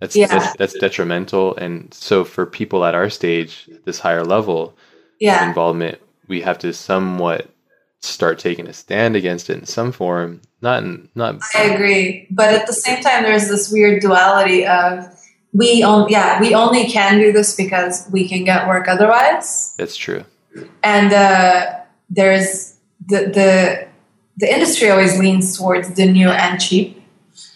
That's, 0.00 0.14
yeah. 0.14 0.26
that's, 0.26 0.56
that's 0.56 0.78
detrimental. 0.78 1.56
And 1.56 1.92
so 1.94 2.24
for 2.24 2.46
people 2.46 2.84
at 2.84 2.94
our 2.94 3.10
stage, 3.10 3.68
this 3.84 3.98
higher 3.98 4.24
level 4.24 4.76
yeah. 5.20 5.42
of 5.42 5.48
involvement, 5.48 5.98
we 6.28 6.40
have 6.42 6.58
to 6.60 6.72
somewhat 6.72 7.48
start 8.00 8.38
taking 8.38 8.66
a 8.68 8.72
stand 8.72 9.16
against 9.16 9.50
it 9.50 9.58
in 9.58 9.66
some 9.66 9.92
form. 9.92 10.40
Not 10.60 10.82
in, 10.82 11.08
not. 11.14 11.40
I 11.54 11.64
agree, 11.64 12.26
but 12.30 12.52
at 12.52 12.66
the 12.66 12.72
same 12.72 13.02
time, 13.02 13.22
there's 13.22 13.48
this 13.48 13.70
weird 13.72 14.02
duality 14.02 14.66
of 14.66 15.04
we 15.52 15.82
only 15.82 16.12
yeah 16.12 16.40
we 16.40 16.54
only 16.54 16.86
can 16.86 17.18
do 17.18 17.32
this 17.32 17.56
because 17.56 18.08
we 18.10 18.28
can 18.28 18.44
get 18.44 18.68
work 18.68 18.88
otherwise. 18.88 19.74
That's 19.78 19.96
true. 19.96 20.24
And 20.82 21.12
uh, 21.12 21.80
there's 22.10 22.76
the 23.06 23.26
the 23.26 23.87
the 24.38 24.52
industry 24.52 24.88
always 24.90 25.18
leans 25.18 25.58
towards 25.58 25.94
the 25.94 26.06
new 26.06 26.28
and 26.28 26.60
cheap. 26.60 27.02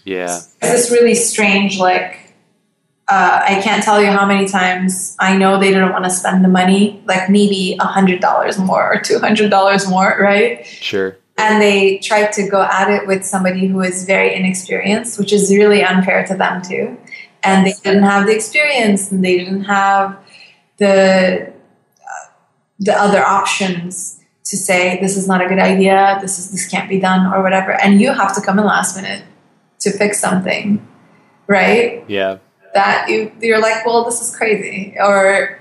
Yeah, 0.05 0.37
it's 0.37 0.47
this 0.61 0.91
really 0.91 1.15
strange 1.15 1.79
like. 1.79 2.19
Uh, 3.09 3.43
I 3.45 3.61
can't 3.61 3.83
tell 3.83 4.01
you 4.01 4.11
how 4.11 4.25
many 4.25 4.49
times 4.49 5.17
I 5.19 5.37
know 5.37 5.59
they 5.59 5.71
didn't 5.71 5.93
want 5.93 6.05
to 6.05 6.11
spend 6.11 6.45
the 6.45 6.49
money, 6.49 7.03
like 7.05 7.29
maybe 7.29 7.77
a 7.79 7.85
hundred 7.85 8.21
dollars 8.21 8.59
more 8.59 8.95
or 8.95 9.01
two 9.01 9.19
hundred 9.19 9.51
dollars 9.51 9.89
more, 9.89 10.17
right? 10.21 10.65
Sure. 10.67 11.19
And 11.37 11.61
they 11.61 11.99
tried 11.99 12.33
to 12.35 12.49
go 12.49 12.63
at 12.63 12.91
it 12.91 13.07
with 13.07 13.25
somebody 13.25 13.67
who 13.67 13.81
is 13.81 14.05
very 14.05 14.35
inexperienced, 14.35 15.19
which 15.19 15.33
is 15.33 15.51
really 15.51 15.83
unfair 15.83 16.25
to 16.27 16.35
them 16.35 16.63
too. 16.63 16.97
And 17.43 17.67
they 17.67 17.75
didn't 17.83 18.05
have 18.05 18.27
the 18.27 18.35
experience, 18.35 19.11
and 19.11 19.25
they 19.25 19.39
didn't 19.39 19.65
have 19.65 20.17
the 20.79 21.53
uh, 22.01 22.27
the 22.79 22.95
other 22.95 23.23
options 23.23 24.22
to 24.53 24.59
say 24.59 25.01
this 25.01 25.17
is 25.17 25.27
not 25.27 25.41
a 25.41 25.49
good 25.49 25.59
idea, 25.59 26.19
this 26.21 26.39
is 26.39 26.51
this 26.51 26.69
can't 26.69 26.87
be 26.87 27.01
done 27.01 27.33
or 27.33 27.43
whatever, 27.43 27.73
and 27.73 28.03
you 28.03 28.13
have 28.13 28.35
to 28.35 28.43
come 28.43 28.59
in 28.59 28.67
last 28.67 28.95
minute 28.95 29.25
to 29.81 29.91
fix 29.91 30.21
something, 30.21 30.87
right? 31.47 32.05
Yeah. 32.07 32.37
That 32.75 33.09
you 33.09 33.33
you're 33.41 33.63
like, 33.63 33.87
well, 33.87 34.05
this 34.05 34.21
is 34.21 34.37
crazy, 34.37 34.95
or 35.01 35.59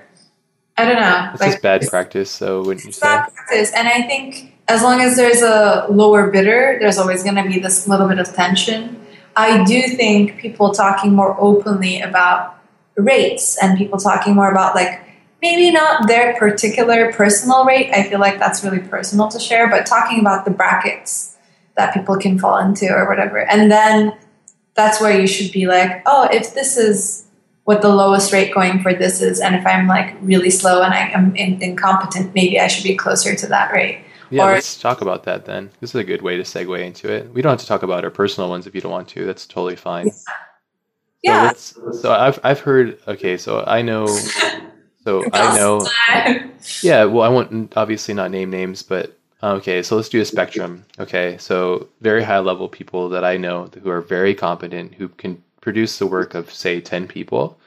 I 0.78 0.84
don't 0.84 1.00
know. 1.00 1.30
It's 1.32 1.40
like, 1.40 1.52
just 1.52 1.64
bad 1.64 1.88
practice, 1.88 2.30
so 2.30 2.64
wouldn't 2.64 2.86
you 2.86 2.92
say? 2.92 3.08
Bad 3.08 3.34
practice, 3.34 3.72
and 3.74 3.88
I 3.88 4.02
think 4.02 4.56
as 4.68 4.84
long 4.84 5.00
as 5.00 5.16
there's 5.16 5.42
a 5.42 5.88
lower 5.90 6.30
bidder, 6.30 6.78
there's 6.82 6.98
always 6.98 7.24
going 7.24 7.36
to 7.36 7.44
be 7.44 7.60
this 7.60 7.88
little 7.88 8.10
bit 8.10 8.20
of 8.20 8.34
tension. 8.34 9.00
I 9.38 9.64
do 9.64 9.82
think 9.84 10.38
people 10.38 10.72
talking 10.72 11.16
more 11.16 11.40
openly 11.40 12.02
about 12.02 12.60
rates 12.98 13.58
and 13.64 13.78
people 13.78 13.98
talking 13.98 14.36
more 14.36 14.52
about 14.52 14.76
like 14.76 15.02
maybe 15.42 15.72
not 15.72 16.08
their 16.08 16.36
particular 16.38 17.12
personal 17.14 17.66
rate. 17.66 17.92
I 17.92 18.04
feel 18.04 18.20
like 18.20 18.40
that's 18.40 18.64
really 18.64 18.80
personal 18.80 19.28
to 19.30 19.40
share, 19.40 19.70
but 19.70 19.86
talking 19.86 20.20
about 20.20 20.46
the 20.46 20.52
brackets 20.52 21.36
that 21.76 21.94
people 21.94 22.18
can 22.18 22.38
fall 22.38 22.58
into 22.58 22.88
or 22.88 23.08
whatever. 23.08 23.40
And 23.40 23.72
then 23.72 24.18
that's 24.76 25.02
where 25.02 25.20
you 25.20 25.28
should 25.28 25.52
be 25.52 25.68
like, 25.68 26.04
oh, 26.06 26.28
if 26.32 26.54
this 26.54 26.78
is 26.78 27.26
what 27.64 27.82
the 27.82 27.90
lowest 27.90 28.32
rate 28.34 28.54
going 28.54 28.82
for 28.82 28.94
this 28.94 29.22
is, 29.22 29.40
and 29.40 29.56
if 29.56 29.66
I'm 29.66 29.88
like 29.88 30.16
really 30.22 30.50
slow 30.50 30.82
and 30.82 30.94
I 30.94 31.10
am 31.10 31.36
in- 31.36 31.62
incompetent, 31.62 32.36
maybe 32.36 32.60
I 32.60 32.68
should 32.68 32.84
be 32.84 32.96
closer 32.96 33.36
to 33.36 33.48
that 33.48 33.72
rate. 33.74 34.04
Yeah, 34.30 34.48
or, 34.48 34.54
let's 34.54 34.80
talk 34.80 35.02
about 35.02 35.24
that 35.24 35.46
then. 35.46 35.72
This 35.82 35.90
is 35.90 35.96
a 35.96 36.04
good 36.04 36.22
way 36.22 36.38
to 36.38 36.44
segue 36.44 36.80
into 36.86 37.12
it. 37.12 37.34
We 37.34 37.42
don't 37.42 37.52
have 37.52 37.60
to 37.60 37.66
talk 37.66 37.84
about 37.84 38.06
our 38.06 38.10
personal 38.10 38.50
ones 38.50 38.66
if 38.66 38.74
you 38.74 38.82
don't 38.82 38.92
want 38.92 39.10
to. 39.10 39.26
That's 39.26 39.46
totally 39.46 39.76
fine. 39.76 40.12
Yeah. 41.22 41.54
So, 41.54 41.92
so 41.92 42.12
I've 42.12 42.40
I've 42.44 42.62
heard. 42.62 42.98
Okay, 43.08 43.38
so 43.38 43.64
I 43.68 43.82
know 43.82 44.08
so 45.04 45.24
I 45.34 45.58
know. 45.58 45.88
Yeah, 46.84 47.06
well, 47.06 47.24
I 47.24 47.30
won't 47.30 47.76
obviously 47.76 48.14
not 48.14 48.32
name 48.32 48.50
names, 48.50 48.84
but 48.84 49.18
okay. 49.42 49.82
So 49.82 49.96
let's 49.96 50.10
do 50.10 50.22
a 50.22 50.26
spectrum. 50.26 50.86
Okay, 51.00 51.38
so 51.40 51.88
very 52.02 52.24
high 52.24 52.40
level 52.40 52.70
people 52.70 53.10
that 53.10 53.24
I 53.24 53.38
know 53.38 53.70
who 53.82 53.90
are 53.90 54.02
very 54.02 54.36
competent, 54.36 54.94
who 54.94 55.10
can 55.10 55.44
produce 55.62 55.98
the 55.98 56.08
work 56.08 56.36
of 56.36 56.54
say 56.54 56.82
ten 56.82 57.08
people, 57.08 57.58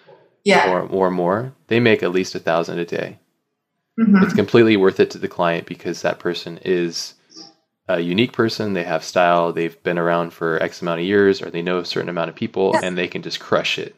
yeah, 0.45 0.71
or 0.71 0.83
or 0.83 1.11
more. 1.11 1.53
They 1.69 1.81
make 1.81 2.03
at 2.03 2.13
least 2.13 2.35
a 2.35 2.41
thousand 2.41 2.79
a 2.79 2.85
day. 2.87 3.19
Mm-hmm. 3.99 4.25
It's 4.25 4.35
completely 4.35 4.77
worth 4.77 5.01
it 5.01 5.11
to 5.13 5.19
the 5.19 5.29
client 5.29 5.67
because 5.67 6.03
that 6.03 6.19
person 6.19 6.59
is 6.65 7.15
a 7.89 8.01
unique 8.01 8.33
person. 8.33 8.73
They 8.73 8.85
have 8.85 9.05
style. 9.05 9.53
They've 9.53 9.81
been 9.83 9.99
around 9.99 10.33
for 10.33 10.63
X 10.63 10.83
amount 10.83 11.01
of 11.01 11.07
years, 11.07 11.43
or 11.43 11.51
they 11.51 11.63
know 11.63 11.79
a 11.79 11.85
certain 11.85 12.09
amount 12.09 12.31
of 12.31 12.37
people, 12.37 12.73
yeah. 12.75 12.81
and 12.85 12.99
they 12.99 13.09
can 13.09 13.23
just 13.23 13.41
crush 13.41 13.79
it. 13.79 13.95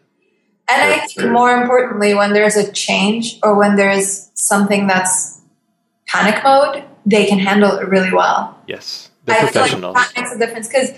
And 0.69 0.83
I 0.83 1.07
think 1.07 1.31
more 1.31 1.57
importantly, 1.57 2.15
when 2.15 2.33
there's 2.33 2.57
a 2.57 2.71
change 2.73 3.39
or 3.43 3.57
when 3.57 3.77
there's 3.77 4.31
something 4.35 4.87
that's 4.87 5.41
panic 6.07 6.43
mode, 6.43 6.85
they 7.05 7.27
can 7.27 7.39
handle 7.39 7.79
it 7.79 7.89
really 7.89 8.13
well. 8.13 8.59
Yes, 8.67 9.11
they're 9.25 9.37
I 9.37 9.41
professionals. 9.43 9.95
Like 9.95 10.15
that 10.15 10.21
makes 10.21 10.35
a 10.35 10.39
difference 10.39 10.69
because 10.69 10.91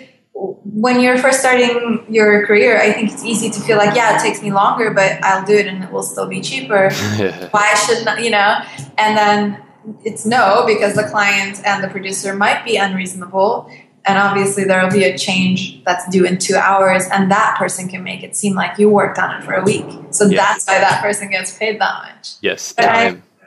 when 0.64 1.00
you're 1.00 1.18
first 1.18 1.40
starting 1.40 2.06
your 2.08 2.46
career, 2.46 2.80
I 2.80 2.92
think 2.92 3.12
it's 3.12 3.24
easy 3.24 3.50
to 3.50 3.60
feel 3.60 3.76
like, 3.76 3.96
yeah, 3.96 4.16
it 4.16 4.22
takes 4.22 4.40
me 4.40 4.52
longer, 4.52 4.90
but 4.92 5.22
I'll 5.24 5.44
do 5.44 5.54
it 5.54 5.66
and 5.66 5.82
it 5.82 5.90
will 5.90 6.02
still 6.02 6.28
be 6.28 6.40
cheaper. 6.40 6.90
Why 7.50 7.74
shouldn't 7.74 8.20
you 8.20 8.30
know? 8.30 8.58
And 8.96 9.16
then 9.16 9.62
it's 10.04 10.24
no 10.24 10.64
because 10.66 10.94
the 10.94 11.04
client 11.04 11.60
and 11.64 11.82
the 11.82 11.88
producer 11.88 12.34
might 12.34 12.64
be 12.64 12.76
unreasonable 12.76 13.70
and 14.08 14.18
obviously 14.18 14.64
there 14.64 14.82
will 14.82 14.92
be 14.92 15.04
a 15.04 15.16
change 15.16 15.82
that's 15.84 16.08
due 16.08 16.24
in 16.24 16.38
two 16.38 16.56
hours 16.56 17.04
and 17.12 17.30
that 17.30 17.56
person 17.58 17.88
can 17.88 18.02
make 18.02 18.22
it 18.22 18.34
seem 18.34 18.54
like 18.54 18.78
you 18.78 18.88
worked 18.88 19.18
on 19.18 19.34
it 19.36 19.44
for 19.44 19.52
a 19.54 19.62
week 19.62 19.84
so 20.10 20.26
yes. 20.26 20.64
that's 20.64 20.66
why 20.66 20.78
that 20.78 21.00
person 21.02 21.30
gets 21.30 21.56
paid 21.56 21.80
that 21.80 22.02
much 22.02 22.34
yes 22.40 22.72
time 22.74 23.22
I, 23.42 23.46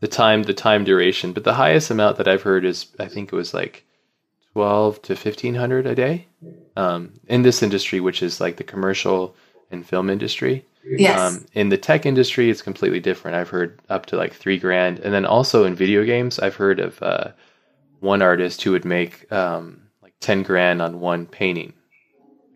the 0.00 0.08
time 0.08 0.42
the 0.42 0.54
time 0.54 0.84
duration 0.84 1.32
but 1.32 1.44
the 1.44 1.54
highest 1.54 1.90
amount 1.90 2.16
that 2.18 2.28
i've 2.28 2.42
heard 2.42 2.64
is 2.64 2.86
i 2.98 3.06
think 3.06 3.32
it 3.32 3.36
was 3.36 3.54
like 3.54 3.84
12 4.52 5.02
to 5.02 5.12
1500 5.12 5.86
a 5.86 5.94
day 5.94 6.26
um, 6.76 7.12
in 7.28 7.42
this 7.42 7.62
industry 7.62 8.00
which 8.00 8.22
is 8.22 8.40
like 8.40 8.56
the 8.56 8.64
commercial 8.64 9.34
and 9.70 9.86
film 9.86 10.10
industry 10.10 10.64
Yes. 10.88 11.18
Um, 11.18 11.46
in 11.52 11.68
the 11.68 11.76
tech 11.76 12.06
industry, 12.06 12.48
it's 12.48 12.62
completely 12.62 13.00
different. 13.00 13.36
I've 13.36 13.48
heard 13.48 13.80
up 13.88 14.06
to 14.06 14.16
like 14.16 14.32
three 14.32 14.56
grand, 14.56 15.00
and 15.00 15.12
then 15.12 15.26
also 15.26 15.64
in 15.64 15.74
video 15.74 16.04
games, 16.04 16.38
I've 16.38 16.54
heard 16.54 16.78
of 16.78 17.02
uh, 17.02 17.32
one 18.06 18.22
artist 18.22 18.62
who 18.62 18.72
would 18.72 18.84
make 18.84 19.30
um, 19.32 19.82
like 20.02 20.14
10 20.20 20.42
grand 20.44 20.80
on 20.80 21.00
one 21.00 21.26
painting 21.26 21.74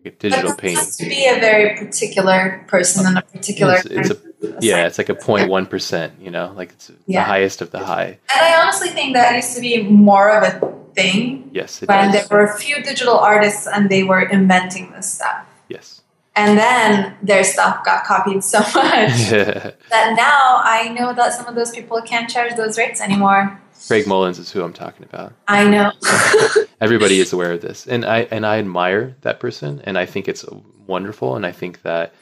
like 0.03 0.13
a 0.13 0.17
digital 0.17 0.55
painting. 0.55 0.77
has 0.77 0.97
to 0.97 1.05
be 1.05 1.27
a 1.27 1.39
very 1.39 1.77
particular 1.77 2.65
person 2.67 3.05
and 3.05 3.17
a 3.17 3.21
particular 3.21 3.75
it's, 3.75 3.85
it's 3.85 4.09
a, 4.09 4.57
yeah 4.61 4.87
it's 4.87 4.97
like 4.97 5.09
a 5.09 5.15
0.1% 5.15 6.11
you 6.19 6.31
know 6.31 6.53
like 6.55 6.71
it's 6.71 6.91
yeah. 7.05 7.21
the 7.21 7.25
highest 7.25 7.61
of 7.61 7.71
the 7.71 7.79
high. 7.79 8.17
And 8.33 8.41
i 8.41 8.61
honestly 8.61 8.89
think 8.89 9.13
that 9.13 9.35
used 9.35 9.55
to 9.55 9.61
be 9.61 9.83
more 9.83 10.29
of 10.31 10.43
a 10.43 10.77
thing 10.93 11.49
yes 11.53 11.81
when 11.81 12.11
does. 12.11 12.27
there 12.27 12.37
were 12.37 12.45
a 12.45 12.57
few 12.57 12.81
digital 12.81 13.17
artists 13.17 13.67
and 13.67 13.89
they 13.89 14.03
were 14.03 14.21
inventing 14.21 14.91
this 14.91 15.13
stuff. 15.13 15.45
Yes. 15.69 16.01
And 16.35 16.57
then 16.57 17.17
their 17.21 17.43
stuff 17.43 17.83
got 17.85 18.05
copied 18.05 18.43
so 18.43 18.59
much 18.75 19.29
that 19.29 20.13
now 20.15 20.61
i 20.63 20.89
know 20.97 21.13
that 21.13 21.33
some 21.33 21.45
of 21.45 21.55
those 21.55 21.71
people 21.71 22.01
can't 22.01 22.29
charge 22.29 22.55
those 22.55 22.77
rates 22.77 23.01
anymore 23.01 23.61
Craig 23.87 24.07
Mullins 24.07 24.39
is 24.39 24.51
who 24.51 24.63
I'm 24.63 24.73
talking 24.73 25.05
about. 25.05 25.33
I 25.47 25.67
know. 25.67 25.91
Everybody 26.81 27.19
is 27.19 27.33
aware 27.33 27.53
of 27.53 27.61
this, 27.61 27.87
and 27.87 28.05
I 28.05 28.21
and 28.31 28.45
I 28.45 28.59
admire 28.59 29.15
that 29.21 29.39
person, 29.39 29.81
and 29.83 29.97
I 29.97 30.05
think 30.05 30.27
it's 30.27 30.45
wonderful, 30.87 31.35
and 31.35 31.45
I 31.45 31.51
think 31.51 31.81
that 31.83 32.13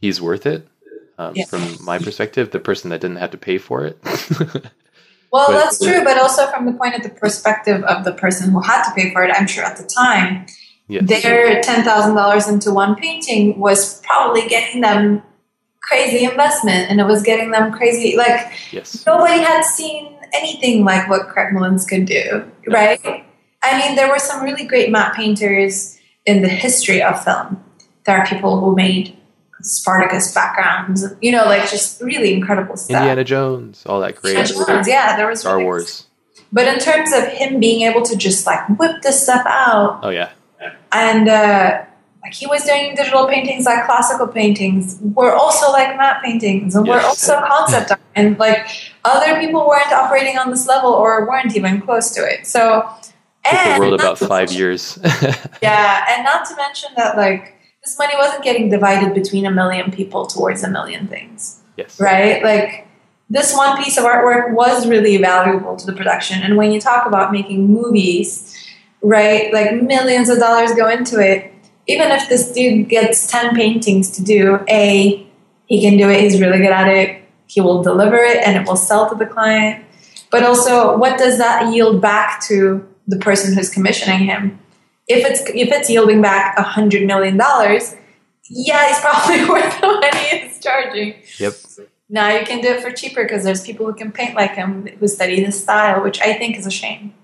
he's 0.00 0.20
worth 0.20 0.46
it. 0.46 0.66
Um, 1.18 1.32
yes. 1.34 1.50
From 1.50 1.84
my 1.84 1.98
perspective, 1.98 2.50
the 2.50 2.60
person 2.60 2.90
that 2.90 3.00
didn't 3.00 3.16
have 3.16 3.32
to 3.32 3.38
pay 3.38 3.58
for 3.58 3.84
it. 3.84 3.98
well, 5.32 5.48
but, 5.48 5.52
that's 5.52 5.84
true, 5.84 6.04
but 6.04 6.16
also 6.16 6.46
from 6.46 6.66
the 6.66 6.72
point 6.72 6.94
of 6.94 7.02
the 7.02 7.08
perspective 7.08 7.82
of 7.82 8.04
the 8.04 8.12
person 8.12 8.52
who 8.52 8.60
had 8.60 8.84
to 8.84 8.94
pay 8.94 9.12
for 9.12 9.24
it, 9.24 9.32
I'm 9.34 9.48
sure 9.48 9.64
at 9.64 9.76
the 9.76 9.84
time, 9.84 10.46
yes. 10.86 11.08
their 11.08 11.60
ten 11.62 11.84
thousand 11.84 12.14
dollars 12.14 12.48
into 12.48 12.72
one 12.72 12.94
painting 12.94 13.58
was 13.58 14.00
probably 14.02 14.46
getting 14.46 14.80
them 14.80 15.22
crazy 15.80 16.24
investment, 16.24 16.90
and 16.90 17.00
it 17.00 17.04
was 17.04 17.22
getting 17.22 17.50
them 17.50 17.72
crazy. 17.72 18.16
Like 18.16 18.52
yes. 18.70 19.04
nobody 19.06 19.40
had 19.40 19.64
seen 19.64 20.17
anything 20.34 20.84
like 20.84 21.08
what 21.08 21.28
Craig 21.28 21.52
Mullins 21.52 21.86
could 21.86 22.04
do, 22.04 22.50
right? 22.66 23.00
I 23.62 23.78
mean, 23.78 23.96
there 23.96 24.08
were 24.08 24.18
some 24.18 24.42
really 24.42 24.64
great 24.64 24.90
matte 24.90 25.14
painters 25.14 25.98
in 26.26 26.42
the 26.42 26.48
history 26.48 27.02
of 27.02 27.22
film, 27.24 27.64
there 28.08 28.18
are 28.18 28.26
people 28.26 28.58
who 28.60 28.74
made 28.74 29.16
Spartacus 29.60 30.32
backgrounds, 30.32 31.04
you 31.20 31.30
know, 31.30 31.44
like 31.44 31.68
just 31.68 32.00
really 32.00 32.32
incredible 32.32 32.76
stuff. 32.76 32.96
Indiana 32.96 33.22
Jones, 33.22 33.82
all 33.86 34.00
that 34.00 34.16
great. 34.16 34.46
Jones, 34.46 34.88
yeah, 34.88 35.16
there 35.16 35.26
was 35.26 35.40
Star 35.40 35.56
really 35.56 35.64
Wars. 35.64 36.06
But 36.50 36.68
in 36.68 36.78
terms 36.78 37.12
of 37.12 37.24
him 37.28 37.60
being 37.60 37.82
able 37.82 38.02
to 38.02 38.16
just 38.16 38.46
like 38.46 38.66
whip 38.78 39.02
this 39.02 39.22
stuff 39.22 39.44
out, 39.46 40.00
oh 40.02 40.08
yeah, 40.08 40.32
and 40.90 41.28
uh, 41.28 41.84
like 42.22 42.32
he 42.32 42.46
was 42.46 42.64
doing 42.64 42.94
digital 42.94 43.26
paintings 43.26 43.66
like 43.66 43.84
classical 43.84 44.28
paintings, 44.28 44.98
were 45.02 45.34
also 45.34 45.70
like 45.70 45.96
matte 45.96 46.22
paintings, 46.22 46.74
and 46.74 46.86
yes. 46.86 46.94
were 46.94 47.06
also 47.06 47.40
concept 47.46 47.90
art, 47.90 48.00
and 48.14 48.38
like 48.38 48.66
other 49.08 49.40
people 49.40 49.66
weren't 49.66 49.92
operating 49.92 50.38
on 50.38 50.50
this 50.50 50.66
level 50.66 50.90
or 50.90 51.26
weren't 51.26 51.56
even 51.56 51.80
close 51.80 52.10
to 52.12 52.20
it. 52.20 52.46
So, 52.46 52.88
and 53.50 53.76
the 53.76 53.80
world 53.80 54.00
about 54.00 54.18
five 54.18 54.52
years. 54.52 54.98
yeah, 55.62 56.04
and 56.08 56.24
not 56.24 56.46
to 56.46 56.56
mention 56.56 56.90
that 56.96 57.16
like 57.16 57.54
this 57.84 57.98
money 57.98 58.14
wasn't 58.16 58.44
getting 58.44 58.68
divided 58.68 59.14
between 59.14 59.46
a 59.46 59.50
million 59.50 59.90
people 59.90 60.26
towards 60.26 60.62
a 60.62 60.70
million 60.70 61.06
things. 61.08 61.60
Yes. 61.76 62.00
Right? 62.00 62.42
Like 62.42 62.88
this 63.30 63.54
one 63.54 63.82
piece 63.82 63.98
of 63.98 64.04
artwork 64.04 64.52
was 64.52 64.88
really 64.88 65.16
valuable 65.18 65.76
to 65.76 65.86
the 65.86 65.92
production. 65.92 66.42
And 66.42 66.56
when 66.56 66.72
you 66.72 66.80
talk 66.80 67.06
about 67.06 67.32
making 67.32 67.68
movies, 67.68 68.54
right, 69.02 69.52
like 69.52 69.82
millions 69.82 70.28
of 70.28 70.38
dollars 70.38 70.74
go 70.74 70.88
into 70.88 71.20
it. 71.20 71.52
Even 71.86 72.10
if 72.10 72.28
this 72.28 72.52
dude 72.52 72.88
gets 72.88 73.26
10 73.28 73.54
paintings 73.54 74.10
to 74.10 74.22
do, 74.22 74.60
A, 74.68 75.26
he 75.66 75.80
can 75.80 75.96
do 75.96 76.10
it, 76.10 76.20
he's 76.20 76.40
really 76.40 76.58
good 76.58 76.70
at 76.70 76.88
it, 76.88 77.22
he 77.48 77.60
will 77.60 77.82
deliver 77.82 78.16
it, 78.16 78.36
and 78.44 78.56
it 78.56 78.68
will 78.68 78.76
sell 78.76 79.08
to 79.08 79.16
the 79.16 79.26
client. 79.26 79.84
But 80.30 80.44
also, 80.44 80.96
what 80.96 81.18
does 81.18 81.38
that 81.38 81.72
yield 81.74 82.00
back 82.00 82.42
to 82.44 82.86
the 83.06 83.18
person 83.18 83.54
who's 83.54 83.70
commissioning 83.70 84.20
him? 84.20 84.60
if 85.08 85.26
it's 85.26 85.40
if 85.50 85.72
it's 85.72 85.90
yielding 85.90 86.20
back 86.20 86.56
a 86.58 86.62
hundred 86.62 87.06
million 87.06 87.36
dollars, 87.36 87.94
yeah, 88.48 88.90
it's 88.90 89.00
probably 89.00 89.44
worth 89.48 89.80
the 89.80 89.86
money 89.86 90.48
he's 90.48 90.60
charging. 90.60 91.14
Yep. 91.38 91.54
Now 92.10 92.30
you 92.30 92.46
can 92.46 92.60
do 92.60 92.68
it 92.68 92.80
for 92.80 92.90
cheaper 92.90 93.22
because 93.24 93.44
there's 93.44 93.62
people 93.62 93.86
who 93.86 93.94
can 93.94 94.12
paint 94.12 94.34
like 94.34 94.52
him 94.52 94.86
who 94.86 95.08
study 95.08 95.44
the 95.44 95.52
style, 95.52 96.02
which 96.02 96.20
I 96.20 96.34
think 96.34 96.56
is 96.56 96.66
a 96.66 96.70
shame. 96.70 97.14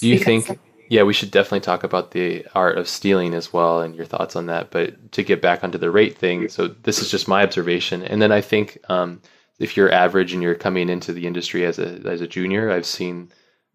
Do 0.00 0.08
you 0.08 0.18
think? 0.18 0.58
Yeah, 0.90 1.02
we 1.02 1.12
should 1.12 1.30
definitely 1.30 1.60
talk 1.60 1.84
about 1.84 2.12
the 2.12 2.46
art 2.54 2.78
of 2.78 2.88
stealing 2.88 3.34
as 3.34 3.52
well 3.52 3.82
and 3.82 3.94
your 3.94 4.06
thoughts 4.06 4.36
on 4.36 4.46
that. 4.46 4.70
But 4.70 5.12
to 5.12 5.22
get 5.22 5.42
back 5.42 5.62
onto 5.62 5.76
the 5.76 5.90
rate 5.90 6.16
thing, 6.16 6.48
so 6.48 6.68
this 6.68 7.00
is 7.00 7.10
just 7.10 7.28
my 7.28 7.42
observation, 7.42 8.02
and 8.02 8.22
then 8.22 8.32
I 8.32 8.40
think 8.40 8.78
um, 8.88 9.20
if 9.58 9.76
you're 9.76 9.92
average 9.92 10.32
and 10.32 10.42
you're 10.42 10.54
coming 10.54 10.88
into 10.88 11.12
the 11.12 11.26
industry 11.26 11.64
as 11.64 11.78
a 11.78 12.00
as 12.04 12.20
a 12.20 12.26
junior, 12.26 12.70
I've 12.70 12.86
seen 12.86 13.30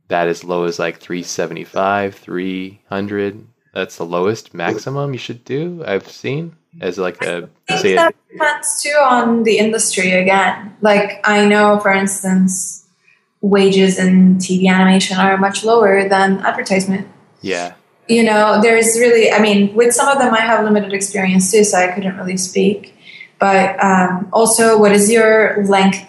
that 0.08 0.28
as 0.28 0.44
low 0.44 0.66
as 0.66 0.80
like 0.80 1.00
375 1.00 2.16
300 2.16 3.48
that's 3.74 3.98
the 3.98 4.06
lowest 4.06 4.54
maximum 4.54 5.14
you 5.14 5.18
should 5.20 5.44
do 5.44 5.84
i've 5.88 6.08
seen 6.08 6.56
as 6.82 6.98
like 6.98 7.22
a 7.24 7.50
say 7.80 7.96
that 7.96 8.14
a, 8.14 8.34
depends 8.34 8.82
too 8.82 8.98
on 9.02 9.44
the 9.44 9.58
industry 9.58 10.12
again. 10.12 10.76
Like 10.82 11.20
i 11.24 11.46
know 11.46 11.80
for 11.80 11.92
instance 11.92 12.88
wages 13.42 14.00
in 14.00 14.36
tv 14.38 14.70
animation 14.70 15.18
are 15.18 15.38
much 15.38 15.64
lower 15.64 16.08
than 16.08 16.40
advertisement. 16.40 17.08
Yeah. 17.42 17.74
You 18.08 18.24
know 18.24 18.62
there's 18.62 18.98
really 19.00 19.32
i 19.32 19.40
mean 19.40 19.74
with 19.74 19.94
some 19.94 20.08
of 20.08 20.18
them 20.18 20.34
i 20.34 20.42
have 20.42 20.64
limited 20.64 20.94
experience 20.94 21.52
too 21.52 21.64
so 21.64 21.78
i 21.78 21.88
couldn't 21.88 22.18
really 22.18 22.38
speak 22.38 22.96
but 23.44 23.76
um, 23.84 24.30
also 24.32 24.80
what 24.80 24.94
is 24.94 25.12
your 25.12 25.66
length 25.66 26.00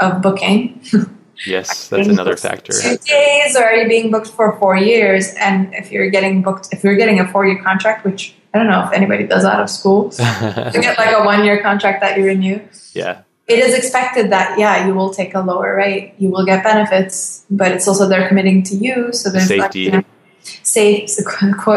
of 0.00 0.22
booking 0.22 0.80
Yes, 1.44 1.88
that's 1.88 2.08
another 2.08 2.34
factor. 2.34 2.72
Two 2.72 2.96
days, 2.96 3.56
or 3.56 3.64
are 3.64 3.74
you 3.74 3.86
being 3.88 4.10
booked 4.10 4.28
for 4.28 4.58
four 4.58 4.74
years? 4.74 5.34
And 5.34 5.74
if 5.74 5.92
you're 5.92 6.08
getting 6.08 6.40
booked, 6.40 6.68
if 6.72 6.82
you're 6.82 6.96
getting 6.96 7.20
a 7.20 7.28
four-year 7.30 7.62
contract, 7.62 8.06
which 8.06 8.34
I 8.54 8.58
don't 8.58 8.68
know 8.68 8.82
if 8.86 8.92
anybody 8.94 9.26
does 9.26 9.44
out 9.44 9.60
of 9.60 9.68
school, 9.68 10.08
to 10.72 10.78
get 10.80 10.96
like 10.96 11.14
a 11.14 11.22
one-year 11.22 11.60
contract 11.60 12.00
that 12.00 12.16
you 12.16 12.24
renew. 12.24 12.58
Yeah. 12.94 13.20
It 13.48 13.58
is 13.58 13.74
expected 13.74 14.30
that 14.30 14.58
yeah, 14.58 14.86
you 14.86 14.94
will 14.94 15.12
take 15.12 15.34
a 15.34 15.40
lower 15.40 15.76
rate, 15.76 16.14
you 16.16 16.30
will 16.30 16.46
get 16.46 16.64
benefits, 16.64 17.44
but 17.50 17.70
it's 17.70 17.86
also 17.86 18.08
they're 18.08 18.28
committing 18.28 18.62
to 18.70 18.74
you, 18.74 19.12
so 19.12 19.28
there's 19.28 19.48
safety. 19.48 19.90
Like, 19.90 20.06
you 20.06 20.16
safe 20.62 21.10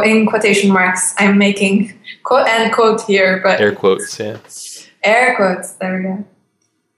in 0.06 0.26
quotation 0.26 0.72
marks. 0.72 1.14
I'm 1.18 1.38
making 1.38 2.00
quote 2.24 2.48
and 2.48 2.72
quote 2.74 3.02
here, 3.02 3.42
but 3.44 3.60
air 3.60 3.74
quotes, 3.74 4.20
yeah. 4.20 4.38
Air 5.04 5.36
quotes. 5.36 5.74
There 5.74 5.98
we 5.98 6.04
go. 6.04 6.26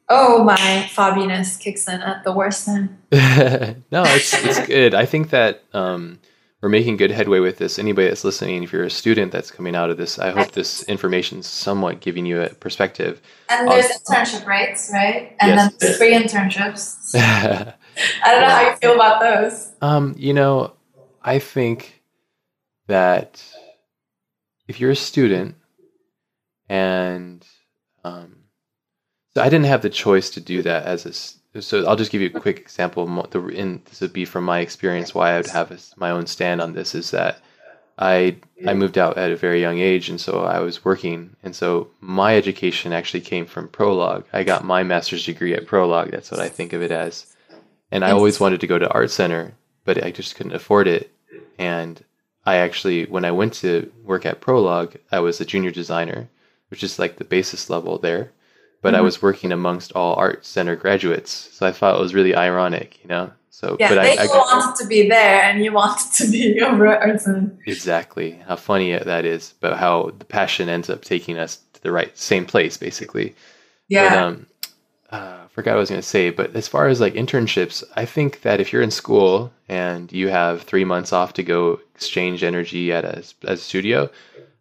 Oh, 0.09 0.43
my 0.43 0.89
fobbiness 0.93 1.59
kicks 1.59 1.87
in 1.87 2.01
at 2.01 2.23
the 2.23 2.33
worst 2.33 2.65
time. 2.65 2.97
no, 3.11 4.03
it's 4.03 4.33
it's 4.33 4.67
good. 4.67 4.93
I 4.93 5.05
think 5.05 5.29
that 5.29 5.63
um, 5.73 6.19
we're 6.61 6.69
making 6.69 6.97
good 6.97 7.11
headway 7.11 7.39
with 7.39 7.57
this. 7.57 7.79
Anybody 7.79 8.09
that's 8.09 8.23
listening, 8.23 8.61
if 8.61 8.73
you're 8.73 8.83
a 8.83 8.89
student 8.89 9.31
that's 9.31 9.49
coming 9.49 9.75
out 9.75 9.89
of 9.89 9.97
this, 9.97 10.19
I 10.19 10.31
hope 10.31 10.51
this 10.51 10.83
information 10.83 11.39
is 11.39 11.47
somewhat 11.47 12.01
giving 12.01 12.25
you 12.25 12.41
a 12.41 12.49
perspective. 12.49 13.21
And 13.49 13.67
there's 13.69 13.87
internship 13.87 14.45
rates, 14.45 14.91
right? 14.93 15.35
And 15.39 15.51
yes. 15.51 15.75
then 15.77 15.93
free 15.93 16.13
internships. 16.13 17.15
I 17.15 17.73
don't 18.25 18.41
know 18.41 18.49
how 18.49 18.69
you 18.69 18.75
feel 18.75 18.95
about 18.95 19.21
those. 19.21 19.71
Um, 19.81 20.13
you 20.17 20.33
know, 20.33 20.73
I 21.23 21.39
think 21.39 22.03
that 22.87 23.43
if 24.67 24.79
you're 24.79 24.91
a 24.91 24.95
student 24.95 25.55
and 26.69 27.40
um, 27.40 27.40
so 29.33 29.41
I 29.41 29.49
didn't 29.49 29.65
have 29.65 29.81
the 29.81 29.89
choice 29.89 30.29
to 30.31 30.41
do 30.41 30.61
that 30.63 30.85
as 30.85 31.05
a. 31.05 31.61
So 31.61 31.85
I'll 31.85 31.97
just 31.97 32.11
give 32.11 32.21
you 32.21 32.31
a 32.33 32.39
quick 32.39 32.59
example. 32.59 33.05
The 33.29 33.47
in 33.47 33.81
this 33.85 34.01
would 34.01 34.13
be 34.13 34.25
from 34.25 34.45
my 34.45 34.59
experience 34.59 35.13
why 35.13 35.31
I 35.31 35.37
would 35.37 35.47
have 35.47 35.71
a, 35.71 35.77
my 35.97 36.11
own 36.11 36.25
stand 36.27 36.61
on 36.61 36.73
this 36.73 36.95
is 36.95 37.11
that 37.11 37.39
I 37.97 38.37
I 38.65 38.73
moved 38.73 38.97
out 38.97 39.17
at 39.17 39.31
a 39.31 39.35
very 39.35 39.61
young 39.61 39.79
age, 39.79 40.09
and 40.09 40.19
so 40.19 40.43
I 40.43 40.59
was 40.59 40.83
working, 40.85 41.35
and 41.43 41.55
so 41.55 41.89
my 41.99 42.35
education 42.35 42.93
actually 42.93 43.21
came 43.21 43.45
from 43.45 43.67
Prologue. 43.67 44.25
I 44.33 44.43
got 44.43 44.63
my 44.63 44.83
master's 44.83 45.25
degree 45.25 45.53
at 45.53 45.67
Prologue. 45.67 46.11
That's 46.11 46.31
what 46.31 46.39
I 46.39 46.49
think 46.49 46.73
of 46.73 46.81
it 46.81 46.91
as, 46.91 47.27
and 47.91 48.03
I 48.03 48.11
always 48.11 48.39
wanted 48.39 48.61
to 48.61 48.67
go 48.67 48.79
to 48.79 48.89
art 48.89 49.11
center, 49.11 49.53
but 49.85 50.03
I 50.03 50.11
just 50.11 50.35
couldn't 50.35 50.55
afford 50.55 50.87
it. 50.87 51.11
And 51.57 52.03
I 52.45 52.55
actually, 52.55 53.05
when 53.05 53.23
I 53.23 53.31
went 53.31 53.53
to 53.55 53.91
work 54.03 54.25
at 54.25 54.41
Prologue, 54.41 54.95
I 55.11 55.19
was 55.19 55.39
a 55.39 55.45
junior 55.45 55.71
designer, 55.71 56.29
which 56.69 56.83
is 56.83 56.97
like 56.97 57.17
the 57.17 57.23
basis 57.23 57.69
level 57.69 57.97
there 57.97 58.31
but 58.81 58.89
mm-hmm. 58.89 58.97
I 58.97 59.01
was 59.01 59.21
working 59.21 59.51
amongst 59.51 59.91
all 59.93 60.15
art 60.15 60.45
center 60.45 60.75
graduates, 60.75 61.31
so 61.31 61.65
I 61.65 61.71
thought 61.71 61.97
it 61.97 62.01
was 62.01 62.13
really 62.13 62.35
ironic, 62.35 62.99
you 63.03 63.09
know. 63.09 63.31
So, 63.49 63.77
yeah, 63.79 63.89
but 63.89 64.01
they 64.01 64.17
I, 64.17 64.23
I 64.23 64.27
wanted 64.27 64.81
to 64.81 64.87
be 64.87 65.07
there, 65.07 65.43
and 65.43 65.63
you 65.63 65.71
wanted 65.71 66.11
to 66.17 66.31
be 66.31 66.61
over 66.61 66.87
at 66.87 67.01
art 67.01 67.21
center. 67.21 67.51
Exactly, 67.67 68.41
how 68.47 68.55
funny 68.55 68.97
that 68.97 69.25
is, 69.25 69.53
but 69.59 69.77
how 69.77 70.11
the 70.17 70.25
passion 70.25 70.69
ends 70.69 70.89
up 70.89 71.03
taking 71.03 71.37
us 71.37 71.59
to 71.73 71.81
the 71.83 71.91
right 71.91 72.17
same 72.17 72.45
place, 72.45 72.77
basically. 72.77 73.35
Yeah. 73.87 74.09
But, 74.09 74.17
um, 74.17 74.47
uh, 75.11 75.39
I 75.43 75.47
forgot 75.49 75.71
what 75.71 75.77
I 75.77 75.79
was 75.81 75.89
going 75.89 76.01
to 76.01 76.07
say, 76.07 76.29
but 76.29 76.55
as 76.55 76.67
far 76.67 76.87
as 76.87 77.01
like 77.01 77.13
internships, 77.15 77.83
I 77.95 78.05
think 78.05 78.41
that 78.41 78.61
if 78.61 78.71
you're 78.71 78.81
in 78.81 78.91
school 78.91 79.51
and 79.67 80.11
you 80.11 80.29
have 80.29 80.61
three 80.61 80.85
months 80.85 81.11
off 81.11 81.33
to 81.33 81.43
go 81.43 81.81
exchange 81.93 82.43
energy 82.43 82.93
at 82.93 83.03
a, 83.03 83.17
at 83.43 83.43
a 83.43 83.57
studio, 83.57 84.09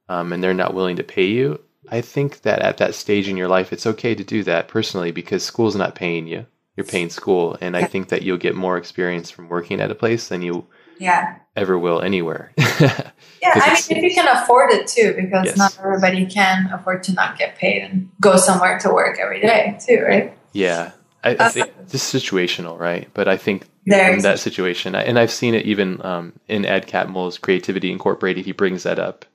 um, 0.08 0.32
and 0.32 0.42
they're 0.42 0.52
not 0.52 0.74
willing 0.74 0.96
to 0.96 1.04
pay 1.04 1.26
you, 1.26 1.60
I 1.90 2.00
think 2.00 2.42
that 2.42 2.60
at 2.60 2.76
that 2.78 2.94
stage 2.94 3.28
in 3.28 3.36
your 3.36 3.48
life, 3.48 3.72
it's 3.72 3.86
okay 3.86 4.14
to 4.14 4.24
do 4.24 4.42
that 4.44 4.68
personally 4.68 5.10
because 5.10 5.42
school's 5.42 5.76
not 5.76 5.94
paying 5.94 6.26
you. 6.26 6.46
You're 6.76 6.86
paying 6.86 7.10
school. 7.10 7.58
And 7.60 7.76
I 7.76 7.84
think 7.84 8.08
that 8.08 8.22
you'll 8.22 8.38
get 8.38 8.54
more 8.54 8.76
experience 8.76 9.30
from 9.30 9.48
working 9.48 9.80
at 9.80 9.90
a 9.90 9.94
place 9.94 10.28
than 10.28 10.40
you 10.40 10.66
yeah. 10.98 11.36
ever 11.56 11.78
will 11.78 12.00
anywhere. 12.00 12.52
yeah, 12.58 13.02
I 13.42 13.74
mean, 13.88 13.98
if 13.98 14.02
you 14.02 14.14
can 14.14 14.28
afford 14.28 14.70
it 14.70 14.86
too, 14.86 15.14
because 15.14 15.46
yes. 15.46 15.56
not 15.56 15.76
everybody 15.78 16.26
can 16.26 16.70
afford 16.72 17.02
to 17.04 17.12
not 17.12 17.36
get 17.36 17.56
paid 17.56 17.82
and 17.82 18.10
go 18.20 18.36
somewhere 18.36 18.78
to 18.78 18.90
work 18.90 19.18
every 19.20 19.40
day 19.40 19.78
too, 19.84 20.00
right? 20.00 20.36
Yeah. 20.52 20.92
I, 21.22 21.36
I 21.38 21.48
think 21.50 21.70
it's 21.80 22.12
situational, 22.12 22.78
right? 22.78 23.08
But 23.12 23.28
I 23.28 23.36
think 23.36 23.68
in 23.84 24.20
that 24.20 24.38
situation, 24.38 24.94
and 24.94 25.18
I've 25.18 25.30
seen 25.30 25.54
it 25.54 25.66
even 25.66 26.04
um, 26.04 26.32
in 26.48 26.64
Ed 26.64 26.86
Catmull's 26.86 27.36
Creativity 27.36 27.92
Incorporated, 27.92 28.46
he 28.46 28.52
brings 28.52 28.84
that 28.84 28.98
up 28.98 29.26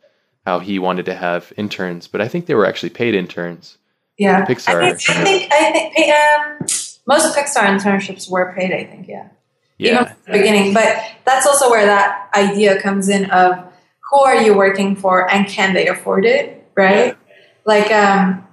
how 0.45 0.59
he 0.59 0.79
wanted 0.79 1.05
to 1.05 1.15
have 1.15 1.51
interns, 1.57 2.07
but 2.07 2.21
I 2.21 2.27
think 2.27 2.45
they 2.45 2.55
were 2.55 2.65
actually 2.65 2.91
paid 2.91 3.15
interns. 3.15 3.77
Yeah, 4.17 4.45
Pixar. 4.45 4.81
I 4.81 4.93
think 4.93 5.09
I 5.09 5.23
think, 5.23 5.51
I 5.51 5.91
think 5.93 6.13
um, 6.13 6.67
most 7.07 7.35
Pixar 7.35 7.67
internships 7.67 8.29
were 8.29 8.53
paid. 8.53 8.71
I 8.71 8.85
think, 8.85 9.07
yeah, 9.07 9.29
yeah. 9.77 9.91
even 9.91 10.05
from 10.05 10.15
the 10.25 10.31
beginning. 10.31 10.73
But 10.73 11.03
that's 11.25 11.45
also 11.45 11.69
where 11.69 11.85
that 11.85 12.29
idea 12.35 12.81
comes 12.81 13.09
in 13.09 13.29
of 13.31 13.57
who 14.11 14.19
are 14.19 14.41
you 14.41 14.55
working 14.55 14.95
for 14.95 15.29
and 15.29 15.47
can 15.47 15.73
they 15.73 15.87
afford 15.87 16.25
it, 16.25 16.69
right? 16.75 17.07
Yeah. 17.07 17.35
Like, 17.65 17.91
um, 17.91 18.47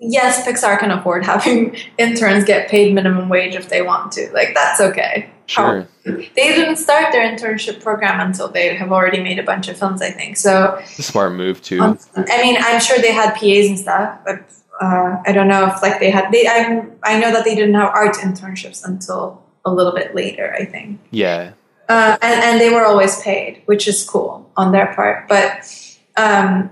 yes, 0.00 0.46
Pixar 0.46 0.78
can 0.78 0.90
afford 0.90 1.24
having 1.32 1.76
interns 1.96 2.44
get 2.44 2.68
paid 2.68 2.94
minimum 2.94 3.28
wage 3.28 3.54
if 3.54 3.68
they 3.68 3.82
want 3.82 4.12
to. 4.12 4.30
Like, 4.32 4.54
that's 4.54 4.80
okay. 4.80 5.30
Sure. 5.46 5.86
They 6.04 6.28
didn't 6.34 6.76
start 6.76 7.12
their 7.12 7.24
internship 7.24 7.80
program 7.82 8.20
until 8.20 8.48
they 8.48 8.74
have 8.74 8.92
already 8.92 9.22
made 9.22 9.38
a 9.38 9.42
bunch 9.42 9.68
of 9.68 9.76
films, 9.78 10.02
I 10.02 10.10
think. 10.10 10.36
So 10.36 10.76
a 10.98 11.02
smart 11.02 11.32
move 11.34 11.62
too. 11.62 11.80
Um, 11.80 11.98
I 12.16 12.42
mean, 12.42 12.56
I'm 12.60 12.80
sure 12.80 12.98
they 12.98 13.12
had 13.12 13.34
PAs 13.34 13.68
and 13.68 13.78
stuff, 13.78 14.18
but 14.24 14.40
uh, 14.80 15.22
I 15.24 15.32
don't 15.32 15.48
know 15.48 15.66
if 15.66 15.82
like 15.82 16.00
they 16.00 16.10
had. 16.10 16.30
They 16.32 16.46
I 16.46 16.84
I 17.02 17.18
know 17.18 17.32
that 17.32 17.44
they 17.44 17.54
didn't 17.54 17.74
have 17.74 17.90
art 17.90 18.16
internships 18.16 18.84
until 18.84 19.42
a 19.64 19.72
little 19.72 19.92
bit 19.94 20.14
later. 20.14 20.54
I 20.58 20.64
think. 20.64 21.00
Yeah, 21.10 21.52
Uh, 21.88 22.16
and, 22.20 22.42
and 22.44 22.60
they 22.60 22.70
were 22.70 22.84
always 22.84 23.20
paid, 23.22 23.62
which 23.66 23.86
is 23.88 24.04
cool 24.08 24.50
on 24.56 24.72
their 24.72 24.92
part. 24.94 25.28
But, 25.28 25.70
um, 26.16 26.70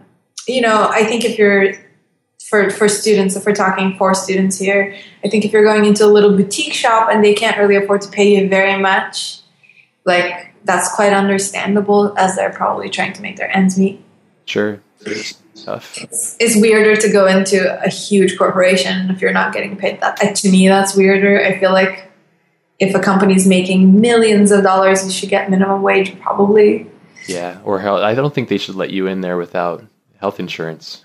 you 0.49 0.61
know, 0.61 0.89
I 0.91 1.05
think 1.05 1.25
if 1.25 1.39
you're 1.39 1.75
for, 2.55 2.71
for 2.71 2.89
students, 2.89 3.35
if 3.35 3.45
we're 3.45 3.53
talking 3.53 3.97
for 3.97 4.15
students 4.15 4.57
here, 4.57 4.97
I 5.25 5.29
think 5.29 5.45
if 5.45 5.53
you're 5.53 5.65
going 5.65 5.87
into 5.87 6.05
a 6.05 6.07
little 6.07 6.37
boutique 6.37 6.73
shop 6.73 7.09
and 7.11 7.25
they 7.25 7.35
can't 7.35 7.59
really 7.59 7.75
afford 7.75 8.03
to 8.03 8.09
pay 8.09 8.37
you 8.37 8.49
very 8.49 8.81
much, 8.81 9.41
like 10.05 10.55
that's 10.63 10.95
quite 10.95 11.13
understandable 11.13 12.17
as 12.17 12.37
they're 12.37 12.53
probably 12.53 12.91
trying 12.91 13.13
to 13.15 13.23
make 13.23 13.39
their 13.39 13.51
ends 13.51 13.77
meet. 13.77 14.01
Sure. 14.45 14.81
Tough. 15.57 15.99
It's, 16.01 16.37
it's 16.39 16.57
weirder 16.57 16.95
to 16.95 17.11
go 17.11 17.27
into 17.27 17.85
a 17.85 17.89
huge 17.89 18.39
corporation 18.39 19.11
if 19.11 19.21
you're 19.21 19.33
not 19.33 19.53
getting 19.53 19.77
paid 19.77 20.01
that. 20.01 20.37
To 20.37 20.49
me, 20.49 20.69
that's 20.69 20.95
weirder. 20.95 21.45
I 21.45 21.59
feel 21.59 21.73
like 21.73 22.09
if 22.79 22.95
a 22.95 23.01
company's 23.01 23.49
making 23.49 24.01
millions 24.01 24.53
of 24.53 24.63
dollars, 24.63 25.05
you 25.05 25.11
should 25.11 25.29
get 25.29 25.51
minimum 25.51 25.83
wage 25.83 26.21
probably. 26.21 26.89
Yeah, 27.27 27.59
or 27.65 27.81
health. 27.81 28.03
I 28.03 28.15
don't 28.15 28.33
think 28.33 28.49
they 28.49 28.59
should 28.59 28.77
let 28.77 28.91
you 28.91 29.09
in 29.09 29.23
there 29.23 29.37
without 29.37 29.85
health 30.19 30.39
insurance. 30.39 31.05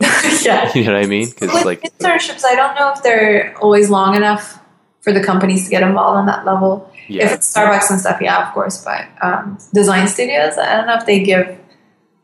You 0.00 0.06
know. 0.08 0.38
Yeah. 0.42 0.72
You 0.74 0.84
know 0.84 0.94
what 0.94 1.04
I 1.04 1.06
mean? 1.06 1.28
Because 1.28 1.64
like 1.64 1.80
internships, 1.82 2.44
I 2.44 2.54
don't 2.54 2.74
know 2.74 2.92
if 2.92 3.02
they're 3.02 3.56
always 3.58 3.90
long 3.90 4.14
enough 4.14 4.58
for 5.00 5.12
the 5.12 5.22
companies 5.22 5.64
to 5.64 5.70
get 5.70 5.82
involved 5.82 6.16
on 6.18 6.26
that 6.26 6.44
level. 6.44 6.90
Yeah. 7.08 7.26
If 7.26 7.32
it's 7.34 7.54
Starbucks 7.54 7.90
and 7.90 8.00
stuff, 8.00 8.20
yeah, 8.20 8.46
of 8.48 8.52
course. 8.54 8.84
But 8.84 9.06
um, 9.22 9.58
design 9.72 10.08
studios, 10.08 10.58
I 10.58 10.76
don't 10.76 10.86
know 10.86 10.94
if 10.96 11.06
they 11.06 11.22
give. 11.22 11.58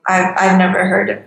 I've 0.09 0.35
I've 0.37 0.59
never 0.59 0.87
heard 0.87 1.11
of 1.11 1.23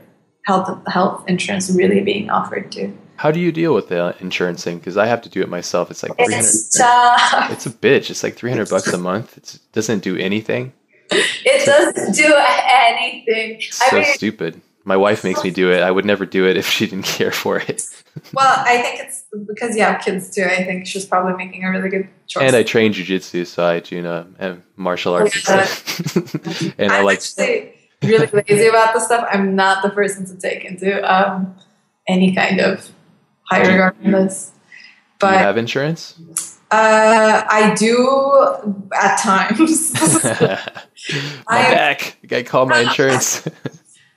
health 0.45 0.85
health 0.88 1.23
insurance 1.27 1.69
really 1.72 2.01
being 2.01 2.30
offered 2.30 2.72
to. 2.73 2.93
How 3.17 3.31
do 3.31 3.39
you 3.39 3.51
deal 3.51 3.73
with 3.73 3.88
the 3.88 4.15
insurance 4.19 4.63
thing? 4.63 4.77
Because 4.77 4.97
I 4.97 5.05
have 5.05 5.22
to 5.22 5.30
do 5.30 5.41
it 5.41 5.47
myself. 5.47 5.89
It's 5.89 6.03
like 6.03 6.11
It's, 6.19 6.77
uh, 6.80 7.47
it's 7.49 7.65
a 7.65 7.69
bitch. 7.69 8.09
It's 8.09 8.23
like 8.23 8.35
300 8.35 8.69
bucks 8.69 8.91
a 8.91 8.97
month. 8.97 9.38
It 9.38 9.57
doesn't 9.72 10.03
do 10.03 10.17
anything. 10.17 10.73
It 11.11 11.65
doesn't 11.65 12.15
do 12.15 12.34
anything. 12.35 13.61
so 13.61 13.85
I 13.97 13.99
mean, 14.01 14.13
stupid. 14.15 14.61
My 14.88 14.95
wife 14.95 15.24
makes 15.24 15.44
me 15.44 15.49
do 15.49 15.72
it. 15.72 15.82
I 15.82 15.90
would 15.90 16.06
never 16.06 16.28
do 16.28 16.45
it 16.48 16.57
if 16.57 16.70
she 16.70 16.86
didn't 16.86 17.06
care 17.06 17.32
for 17.32 17.57
it. 17.57 17.84
well, 18.34 18.64
I 18.66 18.82
think 18.84 18.99
it's 18.99 19.24
because 19.48 19.76
you 19.76 19.82
have 19.82 19.99
kids 20.02 20.30
too. 20.30 20.44
I 20.44 20.64
think 20.64 20.86
she's 20.86 21.06
probably 21.06 21.34
making 21.34 21.64
a 21.66 21.72
really 21.72 21.90
good 21.90 22.07
choice. 22.28 22.44
And 22.44 22.56
I 22.56 22.62
train 22.62 22.94
jujitsu, 22.94 23.48
so 23.48 23.66
I 23.66 23.80
do 23.80 24.02
know 24.03 24.28
uh, 24.40 24.56
martial 24.76 25.16
arts. 25.16 25.49
and 25.49 26.76
I'm 26.80 26.91
I 26.91 27.02
like 27.02 27.22
really 28.03 28.28
lazy 28.28 28.68
about 28.68 28.94
this 28.94 29.06
stuff. 29.06 29.28
I'm 29.32 29.56
not 29.56 29.82
the 29.82 29.90
person 29.90 30.26
to 30.28 30.38
take 30.38 30.64
into 30.64 31.02
um, 31.12 31.56
any 32.07 32.36
kind 32.36 32.60
of 32.60 32.90
high 33.49 33.62
regard 33.68 33.95
in 34.03 34.12
this. 34.12 34.52
But 35.20 35.30
do 35.32 35.34
you 35.34 35.40
have 35.40 35.57
insurance? 35.57 36.60
Uh, 36.70 37.44
I 37.48 37.74
do 37.76 38.88
at 38.94 39.18
times. 39.18 39.94
my 40.30 40.60
I, 41.48 41.74
back. 41.74 42.18
I 42.32 42.44
call 42.44 42.66
my 42.66 42.82
insurance. 42.82 43.48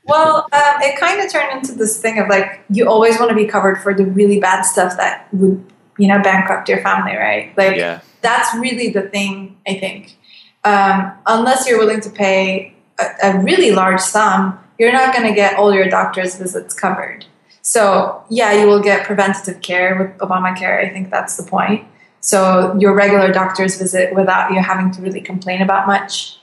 Well, 0.08 0.48
um, 0.52 0.82
it 0.82 0.98
kind 0.98 1.20
of 1.20 1.30
turned 1.30 1.52
into 1.52 1.72
this 1.72 2.00
thing 2.00 2.18
of 2.18 2.28
like 2.28 2.64
you 2.70 2.88
always 2.88 3.18
want 3.18 3.30
to 3.30 3.36
be 3.36 3.46
covered 3.46 3.80
for 3.80 3.94
the 3.94 4.04
really 4.04 4.40
bad 4.40 4.62
stuff 4.62 4.96
that 4.96 5.28
would 5.32 5.64
you 5.98 6.08
know 6.08 6.20
bankrupt 6.22 6.68
your 6.68 6.80
family, 6.80 7.14
right? 7.14 7.56
Like 7.56 7.76
yeah. 7.76 8.00
that's 8.22 8.54
really 8.56 8.88
the 8.88 9.02
thing. 9.02 9.56
I 9.66 9.78
think 9.78 10.16
um, 10.64 11.12
unless 11.26 11.68
you're 11.68 11.78
willing 11.78 12.00
to 12.00 12.10
pay 12.10 12.74
a, 12.98 13.06
a 13.22 13.42
really 13.42 13.72
large 13.72 14.00
sum, 14.00 14.58
you're 14.78 14.92
not 14.92 15.14
going 15.14 15.26
to 15.26 15.34
get 15.34 15.58
all 15.58 15.74
your 15.74 15.88
doctor's 15.88 16.36
visits 16.36 16.74
covered. 16.74 17.26
So 17.62 18.24
yeah, 18.30 18.52
you 18.52 18.66
will 18.66 18.80
get 18.80 19.06
preventative 19.06 19.60
care 19.60 19.96
with 19.98 20.18
Obamacare. 20.18 20.84
I 20.84 20.90
think 20.90 21.10
that's 21.10 21.36
the 21.36 21.42
point. 21.42 21.86
So 22.20 22.76
your 22.78 22.94
regular 22.94 23.32
doctor's 23.32 23.78
visit 23.78 24.14
without 24.14 24.52
you 24.52 24.60
having 24.60 24.90
to 24.92 25.02
really 25.02 25.20
complain 25.20 25.62
about 25.62 25.86
much 25.86 26.38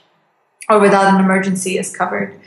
or 0.68 0.78
without 0.78 1.14
an 1.14 1.20
emergency 1.20 1.78
is 1.78 1.94
covered. 1.94 2.38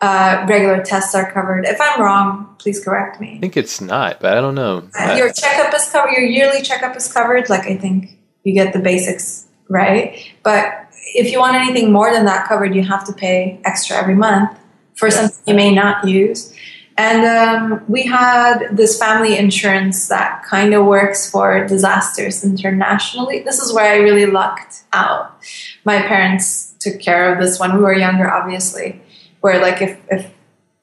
Uh, 0.00 0.44
regular 0.46 0.82
tests 0.82 1.14
are 1.14 1.32
covered. 1.32 1.64
If 1.64 1.80
I'm 1.80 2.02
wrong, 2.02 2.54
please 2.58 2.84
correct 2.84 3.18
me. 3.20 3.36
I 3.36 3.40
think 3.40 3.56
it's 3.56 3.80
not, 3.80 4.20
but 4.20 4.36
I 4.36 4.40
don't 4.42 4.54
know. 4.54 4.88
Uh, 4.98 5.14
your 5.16 5.32
checkup 5.32 5.74
is 5.74 5.88
covered. 5.90 6.12
Your 6.12 6.22
yearly 6.22 6.60
checkup 6.62 6.94
is 6.96 7.10
covered. 7.10 7.48
Like 7.48 7.66
I 7.66 7.76
think 7.76 8.10
you 8.44 8.52
get 8.52 8.72
the 8.74 8.78
basics 8.78 9.46
right. 9.68 10.22
But 10.42 10.86
if 11.14 11.32
you 11.32 11.38
want 11.38 11.56
anything 11.56 11.92
more 11.92 12.12
than 12.12 12.26
that 12.26 12.46
covered, 12.46 12.74
you 12.74 12.82
have 12.82 13.06
to 13.06 13.12
pay 13.12 13.60
extra 13.64 13.96
every 13.96 14.14
month 14.14 14.58
for 14.94 15.10
something 15.10 15.42
you 15.46 15.54
may 15.54 15.74
not 15.74 16.06
use. 16.06 16.54
And 16.98 17.26
um, 17.26 17.84
we 17.88 18.04
had 18.04 18.68
this 18.72 18.98
family 18.98 19.36
insurance 19.36 20.08
that 20.08 20.42
kind 20.44 20.72
of 20.72 20.86
works 20.86 21.30
for 21.30 21.66
disasters 21.66 22.42
internationally. 22.42 23.40
This 23.42 23.58
is 23.58 23.72
where 23.72 23.92
I 23.92 23.96
really 23.96 24.24
lucked 24.24 24.84
out. 24.94 25.38
My 25.84 26.00
parents 26.00 26.74
took 26.80 26.98
care 26.98 27.34
of 27.34 27.42
this 27.42 27.60
when 27.60 27.76
we 27.76 27.82
were 27.82 27.92
younger, 27.92 28.30
obviously. 28.30 29.02
Where 29.40 29.60
like 29.60 29.82
if, 29.82 29.98
if 30.10 30.32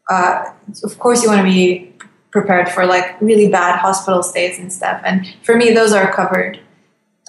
uh, 0.10 0.46
of 0.84 1.00
course 1.00 1.24
you 1.24 1.30
want 1.30 1.40
to 1.40 1.52
be 1.52 1.94
prepared 2.32 2.68
for 2.68 2.86
like 2.86 3.20
really 3.22 3.48
bad 3.48 3.80
hospital 3.80 4.24
stays 4.24 4.60
and 4.60 4.74
stuff. 4.74 5.02
And 5.06 5.34
for 5.44 5.56
me, 5.56 5.72
those 5.72 5.94
are 5.94 6.12
covered. 6.12 6.60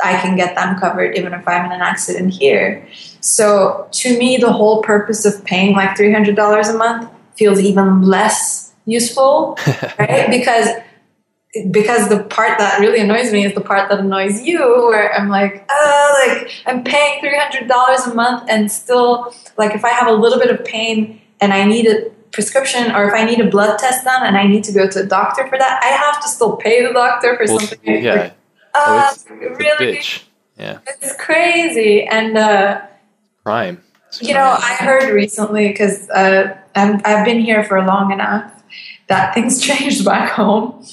I 0.02 0.18
can 0.20 0.34
get 0.34 0.56
them 0.56 0.78
covered 0.80 1.16
even 1.16 1.32
if 1.34 1.46
I'm 1.46 1.66
in 1.66 1.72
an 1.72 1.80
accident 1.80 2.32
here. 2.32 2.88
So 3.20 3.86
to 3.92 4.18
me, 4.18 4.38
the 4.38 4.50
whole 4.50 4.82
purpose 4.82 5.24
of 5.24 5.44
paying 5.44 5.76
like 5.76 5.96
three 5.96 6.12
hundred 6.12 6.34
dollars 6.34 6.68
a 6.68 6.76
month 6.76 7.08
feels 7.36 7.60
even 7.60 8.02
less 8.02 8.72
useful, 8.86 9.56
right? 9.98 10.28
because 10.30 10.68
because 11.70 12.08
the 12.08 12.24
part 12.24 12.58
that 12.58 12.80
really 12.80 13.00
annoys 13.00 13.32
me 13.32 13.44
is 13.44 13.54
the 13.54 13.60
part 13.60 13.88
that 13.88 14.00
annoys 14.00 14.42
you, 14.42 14.58
where 14.88 15.12
I'm 15.14 15.28
like, 15.28 15.64
oh, 15.70 16.26
like 16.26 16.50
I'm 16.66 16.82
paying 16.82 17.20
three 17.20 17.36
hundred 17.38 17.68
dollars 17.68 18.06
a 18.06 18.14
month, 18.14 18.48
and 18.50 18.70
still, 18.70 19.32
like, 19.56 19.74
if 19.74 19.84
I 19.84 19.90
have 19.90 20.08
a 20.08 20.12
little 20.12 20.38
bit 20.38 20.50
of 20.50 20.64
pain 20.64 21.20
and 21.40 21.52
I 21.52 21.64
need 21.64 21.86
a 21.86 22.10
prescription, 22.32 22.90
or 22.92 23.06
if 23.06 23.14
I 23.14 23.24
need 23.24 23.40
a 23.40 23.48
blood 23.48 23.78
test 23.78 24.04
done 24.04 24.26
and 24.26 24.36
I 24.36 24.46
need 24.46 24.64
to 24.64 24.72
go 24.72 24.88
to 24.88 25.02
a 25.02 25.06
doctor 25.06 25.46
for 25.46 25.56
that, 25.56 25.80
I 25.82 25.88
have 25.88 26.20
to 26.22 26.28
still 26.28 26.56
pay 26.56 26.84
the 26.84 26.92
doctor 26.92 27.36
for 27.36 27.44
well, 27.46 27.60
something. 27.60 28.02
Yeah, 28.02 28.14
like, 28.14 28.34
oh, 28.74 29.10
it's, 29.12 29.24
it's 29.28 29.58
really, 29.58 30.00
yeah, 30.58 30.78
it's 30.86 31.16
crazy, 31.16 32.04
and 32.04 32.36
uh, 32.36 32.80
prime. 33.44 33.80
You 34.20 34.34
know, 34.34 34.56
I 34.58 34.74
heard 34.74 35.12
recently 35.12 35.68
because 35.68 36.08
uh, 36.10 36.56
I've 36.74 37.24
been 37.24 37.40
here 37.40 37.64
for 37.64 37.84
long 37.84 38.12
enough 38.12 38.62
that 39.08 39.34
things 39.34 39.60
changed 39.66 40.04
back 40.04 40.32
home. 40.32 40.84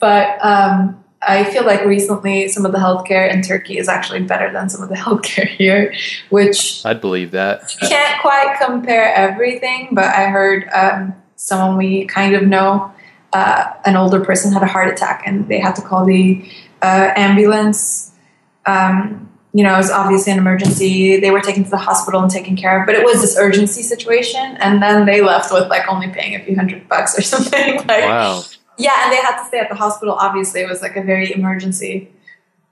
But 0.00 0.38
um, 0.44 1.02
I 1.20 1.44
feel 1.44 1.64
like 1.64 1.84
recently 1.84 2.48
some 2.48 2.64
of 2.64 2.72
the 2.72 2.78
healthcare 2.78 3.32
in 3.32 3.42
Turkey 3.42 3.78
is 3.78 3.88
actually 3.88 4.22
better 4.22 4.52
than 4.52 4.68
some 4.68 4.82
of 4.82 4.88
the 4.88 4.94
healthcare 5.06 5.46
here, 5.46 5.94
which 6.30 6.84
I'd 6.84 7.00
believe 7.00 7.32
that. 7.32 7.74
Can't 7.80 8.20
quite 8.20 8.58
compare 8.64 9.12
everything, 9.14 9.88
but 9.92 10.04
I 10.04 10.28
heard 10.28 10.68
um, 10.72 11.14
someone 11.36 11.76
we 11.76 12.04
kind 12.06 12.34
of 12.34 12.42
know, 12.44 12.92
uh, 13.32 13.72
an 13.84 13.96
older 13.96 14.24
person 14.24 14.52
had 14.52 14.62
a 14.62 14.66
heart 14.66 14.88
attack 14.88 15.22
and 15.26 15.48
they 15.48 15.58
had 15.58 15.74
to 15.74 15.82
call 15.82 16.04
the 16.04 16.48
uh, 16.82 17.12
ambulance. 17.16 18.12
Um, 18.64 19.28
you 19.52 19.64
know, 19.64 19.74
it 19.74 19.78
was 19.78 19.90
obviously 19.90 20.32
an 20.32 20.38
emergency. 20.38 21.18
They 21.18 21.30
were 21.30 21.40
taken 21.40 21.64
to 21.64 21.70
the 21.70 21.78
hospital 21.78 22.20
and 22.22 22.30
taken 22.30 22.54
care 22.54 22.80
of, 22.80 22.86
but 22.86 22.94
it 22.94 23.04
was 23.04 23.22
this 23.22 23.36
urgency 23.36 23.82
situation. 23.82 24.56
And 24.60 24.80
then 24.82 25.06
they 25.06 25.20
left 25.20 25.52
with 25.52 25.68
like 25.68 25.88
only 25.88 26.08
paying 26.10 26.36
a 26.36 26.44
few 26.44 26.54
hundred 26.54 26.88
bucks 26.88 27.18
or 27.18 27.22
something. 27.34 27.76
like, 27.78 28.04
wow. 28.04 28.42
Yeah, 28.78 29.04
and 29.04 29.12
they 29.12 29.16
had 29.16 29.38
to 29.42 29.44
stay 29.46 29.58
at 29.58 29.68
the 29.68 29.74
hospital. 29.74 30.14
Obviously, 30.14 30.60
it 30.60 30.68
was 30.68 30.82
like 30.82 30.96
a 30.96 31.02
very 31.02 31.32
emergency. 31.32 32.10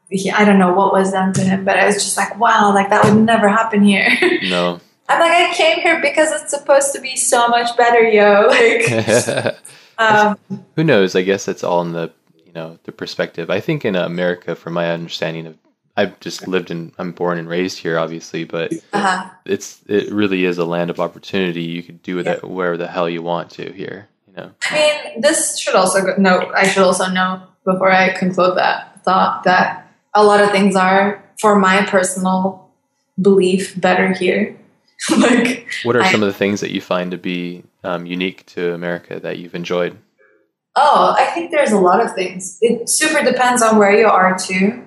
He, 0.09 0.31
I 0.31 0.45
don't 0.45 0.59
know 0.59 0.73
what 0.73 0.93
was 0.93 1.11
done 1.11 1.33
to 1.35 1.41
him, 1.43 1.65
but 1.65 1.77
I 1.77 1.87
was 1.87 1.97
just 1.97 2.17
like, 2.17 2.39
wow, 2.39 2.73
like 2.73 2.91
that 2.91 3.05
would 3.05 3.25
never 3.25 3.49
happen 3.49 3.83
here. 3.83 4.09
No. 4.43 4.81
I'm 5.09 5.21
like, 5.21 5.33
I 5.33 5.55
came 5.55 5.79
here 5.81 6.01
because 6.01 6.33
it's 6.33 6.51
supposed 6.51 6.93
to 6.93 7.01
be 7.01 7.15
so 7.15 7.47
much 7.49 7.77
better, 7.77 8.03
yo. 8.03 8.49
Like, 8.49 9.57
um, 9.99 10.39
who 10.75 10.83
knows? 10.85 11.15
I 11.15 11.23
guess 11.23 11.49
it's 11.49 11.63
all 11.65 11.81
in 11.83 11.93
the 11.93 12.13
you 12.45 12.53
know 12.53 12.79
the 12.85 12.93
perspective. 12.93 13.51
I 13.51 13.61
think 13.61 13.85
in 13.85 13.97
America, 13.97 14.55
from 14.57 14.73
my 14.75 14.91
understanding 14.91 15.47
of 15.47 15.57
I've 15.97 16.19
just 16.21 16.47
lived 16.47 16.71
in, 16.71 16.93
I'm 16.99 17.13
born 17.13 17.39
and 17.39 17.49
raised 17.49 17.79
here, 17.79 17.99
obviously, 17.99 18.45
but 18.45 18.73
uh-huh. 18.93 19.31
it's 19.45 19.81
it 19.87 20.13
really 20.13 20.45
is 20.45 20.59
a 20.59 20.65
land 20.65 20.91
of 20.91 21.01
opportunity. 21.01 21.63
You 21.63 21.83
could 21.83 22.03
do 22.03 22.17
with 22.17 22.27
yeah. 22.27 22.35
it 22.35 22.45
where 22.45 22.77
the 22.77 22.87
hell 22.87 23.09
you 23.09 23.23
want 23.23 23.51
to 23.53 23.73
here. 23.73 24.09
I 24.37 24.75
mean, 24.75 25.21
this 25.21 25.59
should 25.59 25.75
also 25.75 26.03
go, 26.03 26.15
no. 26.19 26.53
I 26.55 26.67
should 26.67 26.83
also 26.83 27.09
know 27.09 27.43
before 27.65 27.91
I 27.91 28.13
conclude 28.13 28.57
that 28.57 29.05
thought 29.05 29.45
that 29.45 29.91
a 30.15 30.25
lot 30.25 30.41
of 30.41 30.51
things 30.51 30.77
are, 30.77 31.25
for 31.41 31.59
my 31.59 31.85
personal 31.87 32.71
belief, 33.21 33.79
better 33.81 34.13
here. 34.13 34.59
like, 35.11 35.69
what 35.85 35.97
are 35.97 36.03
I, 36.03 36.11
some 36.11 36.23
of 36.23 36.27
the 36.27 36.35
things 36.35 36.61
that 36.61 36.71
you 36.71 36.81
find 36.81 37.11
to 37.11 37.19
be 37.19 37.65
um, 37.85 38.07
unique 38.07 38.47
to 38.47 38.73
America 38.73 39.21
that 39.21 39.39
you've 39.39 39.55
enjoyed? 39.55 39.99
Oh, 40.75 41.15
I 41.19 41.27
think 41.27 41.51
there's 41.51 41.73
a 41.73 41.79
lot 41.79 42.05
of 42.05 42.15
things. 42.15 42.59
It 42.61 42.89
super 42.89 43.23
depends 43.23 43.63
on 43.63 43.79
where 43.79 43.97
you 43.97 44.07
are 44.07 44.37
too. 44.39 44.85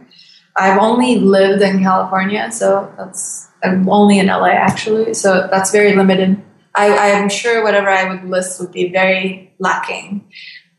I've 0.55 0.79
only 0.79 1.15
lived 1.15 1.61
in 1.61 1.81
California, 1.81 2.51
so 2.51 2.93
that's 2.97 3.47
I'm 3.63 3.89
only 3.89 4.19
in 4.19 4.27
LA 4.27 4.49
actually, 4.49 5.13
so 5.13 5.47
that's 5.49 5.71
very 5.71 5.95
limited. 5.95 6.41
I, 6.75 7.13
I'm 7.13 7.29
sure 7.29 7.63
whatever 7.63 7.89
I 7.89 8.13
would 8.13 8.29
list 8.29 8.59
would 8.59 8.71
be 8.71 8.91
very 8.91 9.53
lacking, 9.59 10.27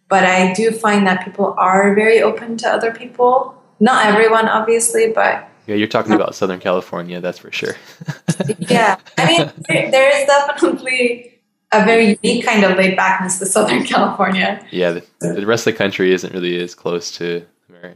but 0.08 0.24
I 0.24 0.52
do 0.52 0.70
find 0.70 1.06
that 1.06 1.24
people 1.24 1.54
are 1.58 1.94
very 1.94 2.22
open 2.22 2.56
to 2.58 2.68
other 2.68 2.92
people. 2.92 3.60
Not 3.80 4.06
everyone, 4.06 4.48
obviously, 4.48 5.12
but 5.12 5.48
Yeah, 5.66 5.74
you're 5.74 5.88
talking 5.88 6.12
about 6.12 6.34
Southern 6.34 6.60
California, 6.60 7.20
that's 7.20 7.38
for 7.38 7.52
sure. 7.52 7.76
yeah, 8.58 8.98
I 9.18 9.26
mean, 9.26 9.90
there 9.90 10.20
is 10.20 10.26
definitely 10.26 11.40
a 11.72 11.84
very 11.84 12.18
unique 12.22 12.44
kind 12.44 12.64
of 12.64 12.76
laid 12.76 12.96
backness 12.96 13.38
to 13.38 13.46
Southern 13.46 13.84
California. 13.84 14.64
Yeah, 14.70 14.92
the, 14.92 15.04
the, 15.20 15.46
rest 15.46 15.66
of 15.66 15.74
the 15.74 15.78
country 15.78 16.12
isn't 16.12 16.32
really 16.32 16.60
as 16.60 16.74
close 16.74 17.12
to 17.18 17.46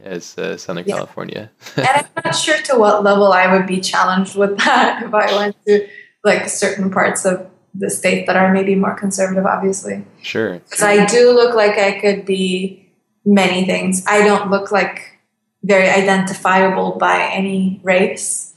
as 0.03 0.37
uh, 0.37 0.57
Southern 0.57 0.85
yeah. 0.87 0.95
California. 0.95 1.51
and 1.75 1.87
I'm 1.87 2.05
not 2.23 2.35
sure 2.35 2.57
to 2.63 2.77
what 2.77 3.03
level 3.03 3.31
I 3.31 3.51
would 3.51 3.67
be 3.67 3.81
challenged 3.81 4.35
with 4.35 4.57
that 4.59 5.03
if 5.05 5.13
I 5.13 5.35
went 5.35 5.55
to 5.67 5.87
like 6.23 6.49
certain 6.49 6.89
parts 6.89 7.25
of 7.25 7.47
the 7.77 7.89
state 7.89 8.27
that 8.27 8.35
are 8.35 8.53
maybe 8.53 8.75
more 8.75 8.95
conservative, 8.95 9.45
obviously. 9.45 10.05
Sure. 10.21 10.59
Because 10.59 10.81
I 10.81 11.05
do 11.05 11.31
look 11.31 11.55
like 11.55 11.77
I 11.77 11.99
could 11.99 12.25
be 12.25 12.89
many 13.25 13.65
things. 13.65 14.03
I 14.07 14.23
don't 14.23 14.49
look 14.49 14.71
like 14.71 15.19
very 15.63 15.89
identifiable 15.89 16.97
by 16.97 17.29
any 17.33 17.79
race. 17.83 18.53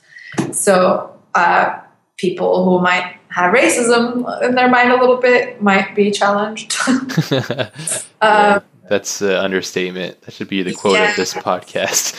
So 0.53 1.19
uh, 1.35 1.81
people 2.17 2.65
who 2.65 2.81
might 2.83 3.17
have 3.31 3.55
racism 3.55 4.43
in 4.43 4.55
their 4.55 4.69
mind 4.69 4.93
a 4.93 5.01
little 5.01 5.17
bit 5.17 5.63
might 5.63 5.95
be 5.95 6.11
challenged. 6.11 6.77
uh, 8.21 8.61
That's 8.89 9.21
an 9.21 9.33
understatement. 9.33 10.21
That 10.23 10.33
should 10.33 10.49
be 10.49 10.63
the 10.63 10.75
quote 10.75 10.95
yeah. 10.95 11.11
of 11.11 11.17
this 11.17 11.35
podcast. 11.35 12.15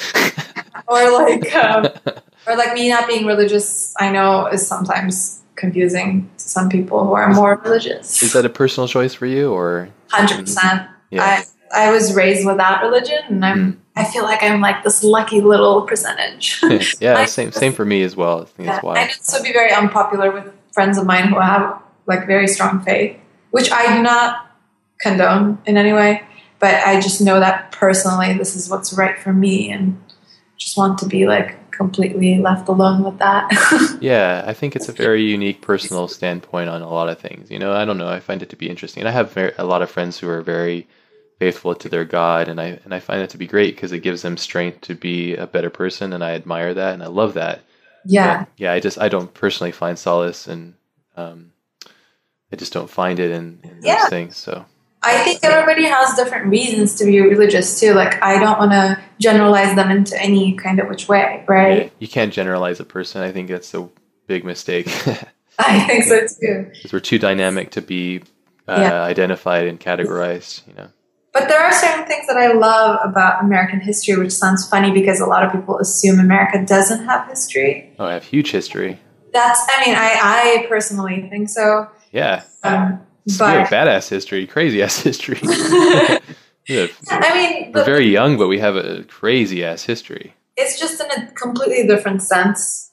or 0.88 1.12
like, 1.12 1.56
um, 1.56 1.88
or 2.48 2.56
like 2.58 2.74
me 2.74 2.90
not 2.90 3.08
being 3.08 3.26
religious. 3.26 3.94
I 4.00 4.12
know 4.12 4.48
is 4.48 4.68
sometimes 4.68 5.42
confusing 5.60 6.30
to 6.38 6.50
some 6.50 6.70
people 6.70 7.06
who 7.06 7.14
are 7.14 7.32
more 7.34 7.62
religious. 7.64 8.24
Is 8.24 8.34
that 8.34 8.46
a 8.46 8.50
personal 8.50 8.88
choice 8.88 9.14
for 9.14 9.26
you, 9.26 9.52
or 9.52 9.90
hundred 10.08 10.40
percent? 10.40 10.88
I 11.14 11.44
I 11.72 11.92
was 11.92 12.16
raised 12.16 12.46
without 12.46 12.82
religion, 12.82 13.20
and 13.28 13.46
I'm. 13.46 13.74
Mm. 13.74 13.78
I 13.96 14.06
feel 14.06 14.24
like 14.24 14.42
I'm 14.42 14.62
like 14.62 14.84
this 14.84 15.04
lucky 15.04 15.42
little 15.42 15.82
percentage. 15.82 16.62
yeah, 17.02 17.26
same 17.26 17.52
same 17.52 17.74
for 17.74 17.86
me 17.86 18.02
as 18.04 18.16
well. 18.16 18.42
I 18.42 18.46
think 18.46 18.68
yeah, 18.68 18.74
that's 18.74 18.84
why. 18.84 19.06
This 19.06 19.34
would 19.34 19.44
be 19.44 19.52
very 19.52 19.74
unpopular 19.74 20.32
with 20.32 20.54
friends 20.72 20.98
of 20.98 21.06
mine 21.06 21.28
who 21.28 21.40
have 21.40 21.82
like 22.06 22.26
very 22.26 22.48
strong 22.48 22.82
faith, 22.82 23.18
which 23.52 23.72
I 23.72 23.98
do 23.98 24.02
not 24.02 24.56
condone 25.02 25.60
in 25.66 25.78
any 25.78 25.94
way. 25.94 26.24
But 26.60 26.76
I 26.76 27.00
just 27.00 27.22
know 27.22 27.40
that 27.40 27.72
personally, 27.72 28.38
this 28.38 28.56
is 28.56 28.70
what's 28.70 28.94
right 28.94 29.18
for 29.20 29.34
me, 29.34 29.70
and 29.70 30.02
just 30.58 30.78
want 30.78 30.98
to 31.00 31.08
be 31.08 31.28
like 31.28 31.69
completely 31.80 32.38
left 32.40 32.68
alone 32.68 33.04
with 33.06 33.18
that. 33.20 33.48
yeah, 34.02 34.44
I 34.46 34.54
think 34.54 34.76
it's 34.76 34.90
a 34.90 34.92
very 34.92 35.24
unique 35.24 35.62
personal 35.62 36.10
standpoint 36.10 36.70
on 36.70 36.82
a 36.82 36.90
lot 36.90 37.08
of 37.08 37.20
things. 37.20 37.50
You 37.50 37.58
know, 37.58 37.72
I 37.72 37.86
don't 37.86 37.98
know. 37.98 38.10
I 38.10 38.20
find 38.20 38.44
it 38.44 38.50
to 38.50 38.58
be 38.58 38.70
interesting. 38.70 39.02
And 39.02 39.08
I 39.08 39.14
have 39.14 39.32
very, 39.32 39.54
a 39.58 39.64
lot 39.64 39.82
of 39.82 39.90
friends 39.90 40.20
who 40.20 40.28
are 40.28 40.42
very 40.42 40.88
faithful 41.40 41.74
to 41.74 41.88
their 41.88 42.04
God, 42.04 42.50
and 42.50 42.60
I 42.60 42.80
and 42.84 42.94
I 42.94 43.00
find 43.00 43.22
it 43.22 43.30
to 43.30 43.38
be 43.38 43.48
great 43.48 43.76
because 43.76 43.94
it 43.94 44.00
gives 44.00 44.22
them 44.22 44.36
strength 44.36 44.82
to 44.82 44.94
be 44.94 45.36
a 45.36 45.48
better 45.48 45.70
person, 45.70 46.12
and 46.12 46.22
I 46.22 46.32
admire 46.32 46.74
that, 46.74 46.94
and 46.94 47.02
I 47.02 47.08
love 47.08 47.34
that. 47.36 47.62
Yeah, 48.06 48.40
but, 48.40 48.50
yeah. 48.58 48.74
I 48.74 48.82
just 48.82 49.00
I 49.00 49.08
don't 49.08 49.34
personally 49.34 49.72
find 49.72 49.98
solace, 49.98 50.48
and 50.48 50.74
um, 51.16 51.54
I 52.52 52.58
just 52.58 52.74
don't 52.74 52.90
find 52.90 53.20
it 53.20 53.32
in, 53.32 53.62
in 53.64 53.80
yeah. 53.84 54.02
those 54.02 54.10
things. 54.10 54.36
So 54.36 54.66
I 55.02 55.24
think 55.24 55.40
everybody 55.44 55.86
has 55.86 56.16
different 56.16 56.48
reasons 56.48 56.96
to 56.96 57.06
be 57.06 57.20
religious 57.22 57.80
too. 57.80 57.94
Like 57.94 58.22
I 58.22 58.40
don't 58.40 58.60
want 58.60 58.72
to 58.72 59.02
generalize 59.20 59.76
them 59.76 59.92
into 59.92 60.22
any 60.22 60.54
kind 60.56 60.80
of 60.80 60.90
which 60.90 61.08
way, 61.08 61.46
right? 61.48 61.84
Yeah, 61.84 61.90
you 62.00 62.08
can't 62.08 62.34
generalize 62.34 62.80
a 62.80 62.86
person. 62.86 63.22
I 63.22 63.32
think 63.32 63.50
that's 63.50 63.74
a 63.74 63.88
big 64.28 64.44
mistake. 64.44 64.88
I 65.60 65.80
think 65.82 66.04
so 66.04 66.22
too. 66.22 66.70
Because 66.74 66.94
we're 66.94 67.00
too 67.00 67.20
dynamic 67.20 67.72
to 67.72 67.82
be 67.82 68.24
uh, 68.68 68.78
yeah. 68.80 69.02
identified 69.02 69.68
and 69.68 69.80
categorized. 69.80 70.68
You 70.68 70.74
know. 70.74 70.90
But 71.32 71.48
there 71.48 71.60
are 71.60 71.72
certain 71.72 72.06
things 72.06 72.28
that 72.28 72.38
I 72.38 72.54
love 72.54 73.00
about 73.04 73.44
American 73.44 73.80
history, 73.80 74.18
which 74.18 74.32
sounds 74.32 74.68
funny 74.68 74.92
because 74.92 75.22
a 75.22 75.26
lot 75.26 75.46
of 75.46 75.52
people 75.52 75.78
assume 75.78 76.20
America 76.20 76.64
doesn't 76.66 77.06
have 77.06 77.28
history. 77.28 77.94
Oh, 78.00 78.06
I 78.06 78.14
have 78.14 78.24
huge 78.24 78.52
history. 78.52 79.00
That's. 79.32 79.62
I 79.70 79.86
mean, 79.86 79.96
I 79.96 80.64
I 80.64 80.66
personally 80.68 81.28
think 81.30 81.50
so. 81.50 81.88
Yeah. 82.12 82.44
Um, 82.64 83.02
but 83.38 83.68
badass 83.68 84.10
history, 84.10 84.48
crazy 84.48 84.82
ass 84.82 85.00
history. 85.00 85.40
I 85.44 87.34
mean, 87.34 87.72
we're 87.74 87.84
very 87.84 88.08
young, 88.08 88.38
but 88.38 88.48
we 88.48 88.60
have 88.60 88.76
a 88.76 89.04
crazy 89.04 89.64
ass 89.64 89.84
history. 89.84 90.34
It's 90.56 90.80
just 90.80 91.02
in 91.02 91.10
a 91.12 91.32
completely 91.32 91.88
different 91.88 92.22
sense, 92.22 92.92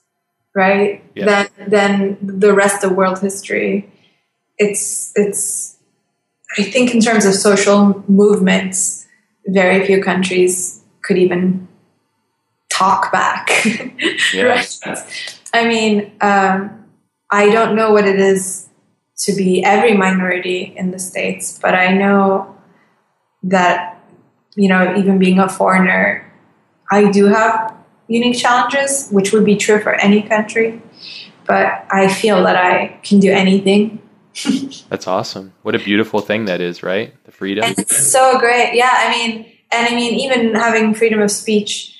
right? 0.55 1.03
Yeah. 1.15 1.25
Than 1.57 1.69
than 1.69 2.39
the 2.39 2.53
rest 2.53 2.83
of 2.83 2.93
world 2.93 3.19
history. 3.19 3.91
It's 4.57 5.11
it's. 5.15 5.75
I 6.57 6.63
think 6.63 6.93
in 6.93 7.01
terms 7.01 7.25
of 7.25 7.33
social 7.33 8.03
movements, 8.07 9.05
very 9.45 9.85
few 9.85 10.01
countries 10.01 10.81
could 11.03 11.17
even 11.17 11.67
talk 12.69 13.11
back. 13.11 13.49
yeah. 14.33 14.43
right? 14.43 14.79
I 15.53 15.67
mean, 15.67 16.11
um, 16.21 16.85
I 17.29 17.49
don't 17.51 17.75
know 17.75 17.91
what 17.91 18.07
it 18.07 18.19
is 18.19 18.66
to 19.17 19.33
be 19.33 19.63
every 19.63 19.95
minority 19.95 20.73
in 20.75 20.91
the 20.91 20.99
states 20.99 21.57
but 21.59 21.73
i 21.73 21.93
know 21.93 22.55
that 23.43 24.01
you 24.55 24.67
know 24.67 24.95
even 24.95 25.17
being 25.17 25.39
a 25.39 25.49
foreigner 25.49 26.31
i 26.91 27.09
do 27.09 27.25
have 27.25 27.73
unique 28.07 28.37
challenges 28.37 29.09
which 29.09 29.33
would 29.33 29.45
be 29.45 29.55
true 29.55 29.79
for 29.81 29.93
any 29.95 30.21
country 30.21 30.81
but 31.45 31.85
i 31.91 32.07
feel 32.07 32.43
that 32.43 32.55
i 32.55 32.99
can 33.03 33.19
do 33.19 33.31
anything. 33.31 34.01
That's 34.89 35.07
awesome. 35.07 35.53
What 35.63 35.73
a 35.73 35.79
beautiful 35.79 36.19
thing 36.21 36.45
that 36.45 36.61
is 36.61 36.83
right? 36.83 37.11
The 37.23 37.31
freedom. 37.31 37.63
And 37.63 37.79
it's 37.79 38.11
so 38.11 38.37
great. 38.37 38.75
Yeah 38.75 38.91
i 38.91 39.09
mean 39.09 39.45
and 39.71 39.87
i 39.87 39.95
mean 39.95 40.13
even 40.13 40.53
having 40.53 40.93
freedom 40.93 41.21
of 41.21 41.31
speech 41.31 41.96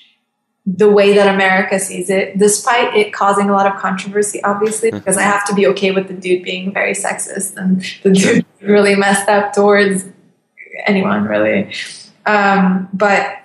the 0.76 0.90
way 0.90 1.14
that 1.14 1.34
America 1.34 1.78
sees 1.78 2.10
it, 2.10 2.36
despite 2.36 2.94
it 2.94 3.12
causing 3.12 3.48
a 3.48 3.52
lot 3.52 3.66
of 3.66 3.80
controversy, 3.80 4.42
obviously, 4.42 4.90
because 4.90 5.16
I 5.16 5.22
have 5.22 5.46
to 5.46 5.54
be 5.54 5.66
okay 5.68 5.92
with 5.92 6.08
the 6.08 6.14
dude 6.14 6.42
being 6.42 6.74
very 6.74 6.92
sexist 6.92 7.56
and 7.56 7.82
the 8.02 8.10
dude 8.10 8.44
really 8.60 8.94
messed 8.94 9.28
up 9.28 9.54
towards 9.54 10.04
anyone, 10.86 11.24
really. 11.24 11.72
Um, 12.26 12.88
but 12.92 13.38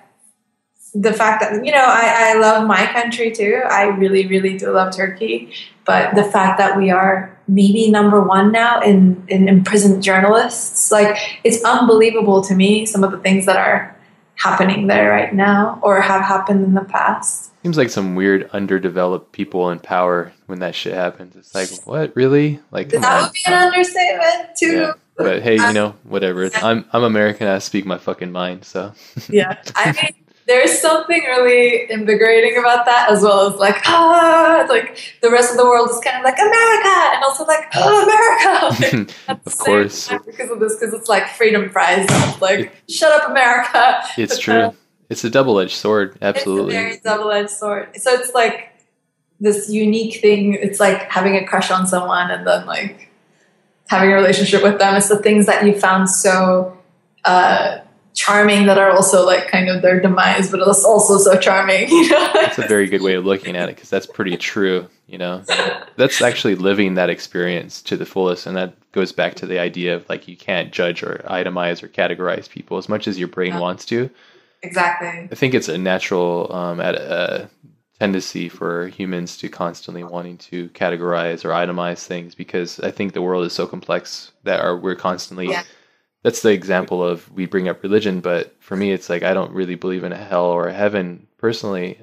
the 0.94 1.14
fact 1.14 1.42
that, 1.42 1.64
you 1.64 1.72
know, 1.72 1.84
I, 1.84 2.34
I 2.34 2.38
love 2.38 2.66
my 2.66 2.84
country 2.86 3.32
too. 3.32 3.62
I 3.70 3.84
really, 3.84 4.26
really 4.26 4.58
do 4.58 4.70
love 4.70 4.94
Turkey. 4.94 5.50
But 5.86 6.14
the 6.14 6.24
fact 6.24 6.58
that 6.58 6.76
we 6.76 6.90
are 6.90 7.36
maybe 7.48 7.90
number 7.90 8.22
one 8.22 8.52
now 8.52 8.80
in, 8.80 9.24
in 9.28 9.48
imprisoned 9.48 10.02
journalists, 10.02 10.92
like, 10.92 11.16
it's 11.42 11.62
unbelievable 11.64 12.42
to 12.42 12.54
me, 12.54 12.84
some 12.84 13.02
of 13.02 13.12
the 13.12 13.18
things 13.18 13.46
that 13.46 13.56
are 13.56 13.93
happening 14.36 14.86
there 14.86 15.10
right 15.10 15.34
now 15.34 15.78
or 15.82 16.00
have 16.00 16.22
happened 16.22 16.64
in 16.64 16.74
the 16.74 16.84
past. 16.84 17.50
Seems 17.62 17.78
like 17.78 17.90
some 17.90 18.14
weird 18.14 18.50
underdeveloped 18.52 19.32
people 19.32 19.70
in 19.70 19.78
power 19.78 20.32
when 20.46 20.60
that 20.60 20.74
shit 20.74 20.94
happens. 20.94 21.34
It's 21.36 21.54
like, 21.54 21.70
what 21.86 22.14
really? 22.14 22.60
Like 22.70 22.90
that 22.90 23.04
on. 23.04 23.22
would 23.22 23.32
be 23.32 23.40
an 23.46 23.52
understatement 23.54 24.56
too. 24.56 24.76
Yeah. 24.76 24.92
But 25.16 25.42
hey, 25.42 25.54
you 25.56 25.62
um, 25.62 25.74
know, 25.74 25.94
whatever. 26.02 26.50
I'm 26.56 26.84
I'm 26.92 27.04
American. 27.04 27.46
I 27.46 27.58
speak 27.60 27.86
my 27.86 27.98
fucking 27.98 28.32
mind. 28.32 28.64
So 28.64 28.92
yeah, 29.28 29.62
I 29.76 29.92
mean, 30.02 30.23
there's 30.46 30.78
something 30.80 31.22
really 31.22 31.90
invigorating 31.90 32.58
about 32.58 32.84
that 32.86 33.10
as 33.10 33.22
well 33.22 33.52
as 33.52 33.58
like 33.58 33.76
ah 33.86 34.66
like 34.68 35.16
the 35.22 35.30
rest 35.30 35.50
of 35.50 35.56
the 35.56 35.64
world 35.64 35.88
is 35.90 35.98
kind 36.00 36.18
of 36.18 36.24
like 36.24 36.38
america! 36.38 37.14
and 37.14 37.24
also 37.24 37.44
like 37.44 37.66
oh 37.74 38.02
america! 38.04 39.10
Like, 39.28 39.46
of 39.46 39.58
course. 39.58 40.08
because 40.26 40.50
of 40.50 40.60
this 40.60 40.76
because 40.76 40.94
it's 40.94 41.08
like 41.08 41.28
freedom 41.28 41.70
prize 41.70 42.08
like 42.40 42.72
shut 42.88 43.12
up 43.12 43.30
america! 43.30 44.02
It's 44.16 44.38
true. 44.38 44.54
uh, 44.54 44.72
it's 45.10 45.24
a 45.24 45.30
double-edged 45.30 45.76
sword. 45.76 46.18
absolutely 46.22 46.74
it's 46.74 46.98
a 46.98 47.02
very 47.02 47.16
double-edged 47.16 47.50
sword. 47.50 47.96
So 47.96 48.12
it's 48.12 48.32
like 48.34 48.70
this 49.40 49.68
unique 49.68 50.20
thing. 50.20 50.54
It's 50.54 50.80
like 50.80 51.10
having 51.10 51.36
a 51.36 51.46
crush 51.46 51.70
on 51.70 51.86
someone 51.86 52.30
and 52.30 52.46
then 52.46 52.66
like 52.66 53.10
having 53.88 54.10
a 54.10 54.14
relationship 54.14 54.62
with 54.62 54.78
them 54.78 54.96
it's 54.96 55.08
the 55.08 55.18
things 55.18 55.46
that 55.46 55.64
you 55.64 55.78
found 55.78 56.08
so 56.08 56.78
uh 57.24 57.78
charming 58.14 58.66
that 58.66 58.78
are 58.78 58.90
also 58.90 59.26
like 59.26 59.48
kind 59.48 59.68
of 59.68 59.82
their 59.82 60.00
demise, 60.00 60.50
but 60.50 60.60
it's 60.60 60.84
also 60.84 61.18
so 61.18 61.38
charming. 61.38 61.88
You 61.94 62.08
know, 62.08 62.30
that's 62.34 62.58
a 62.58 62.66
very 62.66 62.86
good 62.86 63.02
way 63.02 63.14
of 63.14 63.24
looking 63.24 63.56
at 63.56 63.68
it 63.68 63.76
because 63.76 63.90
that's 63.90 64.06
pretty 64.06 64.36
true. 64.36 64.88
You 65.06 65.18
know, 65.18 65.42
that's 65.96 66.22
actually 66.22 66.54
living 66.54 66.94
that 66.94 67.10
experience 67.10 67.82
to 67.82 67.96
the 67.96 68.06
fullest, 68.06 68.46
and 68.46 68.56
that 68.56 68.74
goes 68.92 69.12
back 69.12 69.34
to 69.36 69.46
the 69.46 69.58
idea 69.58 69.94
of 69.96 70.08
like 70.08 70.28
you 70.28 70.36
can't 70.36 70.72
judge 70.72 71.02
or 71.02 71.24
itemize 71.28 71.82
or 71.82 71.88
categorize 71.88 72.48
people 72.48 72.78
as 72.78 72.88
much 72.88 73.06
as 73.06 73.18
your 73.18 73.28
brain 73.28 73.52
yeah. 73.52 73.60
wants 73.60 73.84
to. 73.86 74.10
Exactly. 74.62 75.28
I 75.30 75.34
think 75.34 75.54
it's 75.54 75.68
a 75.68 75.76
natural 75.76 76.52
um, 76.52 76.80
at 76.80 76.94
a 76.94 77.50
tendency 78.00 78.48
for 78.48 78.88
humans 78.88 79.36
to 79.38 79.48
constantly 79.48 80.02
wanting 80.02 80.38
to 80.38 80.68
categorize 80.70 81.44
or 81.44 81.50
itemize 81.50 82.04
things 82.04 82.34
because 82.34 82.80
I 82.80 82.90
think 82.90 83.12
the 83.12 83.22
world 83.22 83.46
is 83.46 83.52
so 83.52 83.66
complex 83.66 84.32
that 84.42 84.60
our, 84.60 84.76
we're 84.76 84.96
constantly 84.96 85.48
yeah 85.48 85.62
that's 86.24 86.40
the 86.40 86.50
example 86.50 87.04
of 87.04 87.30
we 87.32 87.44
bring 87.44 87.68
up 87.68 87.82
religion, 87.82 88.20
but 88.20 88.56
for 88.60 88.76
me, 88.76 88.90
it's 88.92 89.10
like 89.10 89.22
I 89.22 89.34
don't 89.34 89.52
really 89.52 89.74
believe 89.74 90.04
in 90.04 90.12
a 90.12 90.16
hell 90.16 90.46
or 90.46 90.66
a 90.66 90.72
heaven 90.72 91.28
personally, 91.36 91.98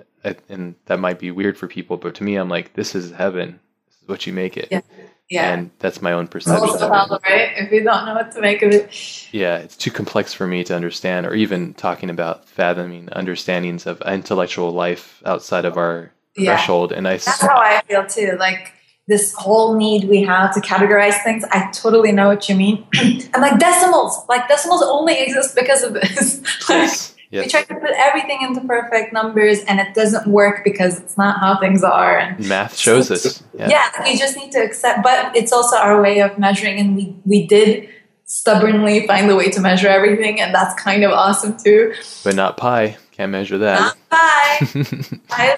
and 0.47 0.75
that 0.85 0.99
might 0.99 1.17
be 1.17 1.31
weird 1.31 1.57
for 1.57 1.67
people. 1.67 1.97
But 1.97 2.15
to 2.15 2.23
me, 2.23 2.35
I'm 2.35 2.47
like, 2.47 2.73
this 2.73 2.93
is 2.93 3.11
heaven. 3.11 3.59
This 3.87 4.01
is 4.03 4.07
what 4.07 4.27
you 4.27 4.31
make 4.31 4.55
it. 4.57 4.67
Yeah. 4.71 4.81
Yeah. 5.27 5.53
And 5.53 5.71
that's 5.79 6.01
my 6.01 6.11
own 6.11 6.27
perception. 6.27 6.69
Also 6.69 6.91
hell, 6.91 7.19
right? 7.23 7.53
If 7.55 7.71
you 7.71 7.83
don't 7.83 8.05
know 8.05 8.13
what 8.13 8.31
to 8.33 8.41
make 8.41 8.61
of 8.61 8.73
it. 8.73 9.33
Yeah, 9.33 9.57
it's 9.57 9.77
too 9.77 9.89
complex 9.89 10.33
for 10.33 10.45
me 10.45 10.63
to 10.65 10.75
understand, 10.75 11.25
or 11.25 11.33
even 11.33 11.73
talking 11.73 12.09
about 12.09 12.47
fathoming 12.47 13.07
understandings 13.13 13.87
of 13.87 14.01
intellectual 14.05 14.71
life 14.71 15.23
outside 15.25 15.63
of 15.63 15.77
our 15.77 16.11
yeah. 16.35 16.57
threshold. 16.57 16.91
And 16.91 17.07
I 17.07 17.13
that's 17.13 17.41
how 17.41 17.55
I 17.55 17.81
feel 17.87 18.05
too. 18.05 18.35
Like 18.37 18.73
this 19.07 19.33
whole 19.33 19.75
need 19.75 20.07
we 20.07 20.23
have 20.23 20.53
to 20.53 20.61
categorize 20.61 21.21
things. 21.23 21.43
I 21.51 21.69
totally 21.71 22.11
know 22.11 22.27
what 22.27 22.47
you 22.47 22.55
mean. 22.55 22.85
and 23.01 23.41
like 23.41 23.59
decimals, 23.59 24.25
like 24.29 24.47
decimals 24.47 24.83
only 24.83 25.19
exist 25.19 25.55
because 25.55 25.83
of 25.83 25.93
this. 25.93 26.41
yes. 26.69 27.15
Yes. 27.31 27.45
We 27.45 27.49
try 27.49 27.63
to 27.63 27.75
put 27.75 27.91
everything 27.95 28.41
into 28.41 28.59
perfect 28.67 29.13
numbers, 29.13 29.59
and 29.63 29.79
it 29.79 29.93
doesn't 29.93 30.27
work 30.27 30.65
because 30.65 30.99
it's 30.99 31.17
not 31.17 31.39
how 31.39 31.57
things 31.61 31.81
are. 31.81 32.19
And 32.19 32.45
math 32.45 32.75
shows 32.75 33.07
so, 33.07 33.13
us. 33.13 33.41
Yeah. 33.53 33.69
yeah, 33.69 34.03
we 34.03 34.17
just 34.17 34.35
need 34.35 34.51
to 34.51 34.59
accept. 34.59 35.01
But 35.01 35.33
it's 35.33 35.53
also 35.53 35.77
our 35.77 36.01
way 36.01 36.19
of 36.19 36.37
measuring, 36.37 36.77
and 36.77 36.93
we 36.93 37.15
we 37.25 37.47
did 37.47 37.87
stubbornly 38.25 39.07
find 39.07 39.29
the 39.29 39.37
way 39.37 39.49
to 39.49 39.61
measure 39.61 39.87
everything, 39.87 40.41
and 40.41 40.53
that's 40.53 40.73
kind 40.81 41.05
of 41.05 41.11
awesome 41.11 41.55
too. 41.55 41.93
But 42.25 42.35
not 42.35 42.57
pi. 42.57 42.97
Can't 43.11 43.31
measure 43.31 43.59
that. 43.59 43.79
Not 43.79 43.97
pi. 44.09 44.85
pi 45.29 45.57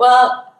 well, 0.00 0.52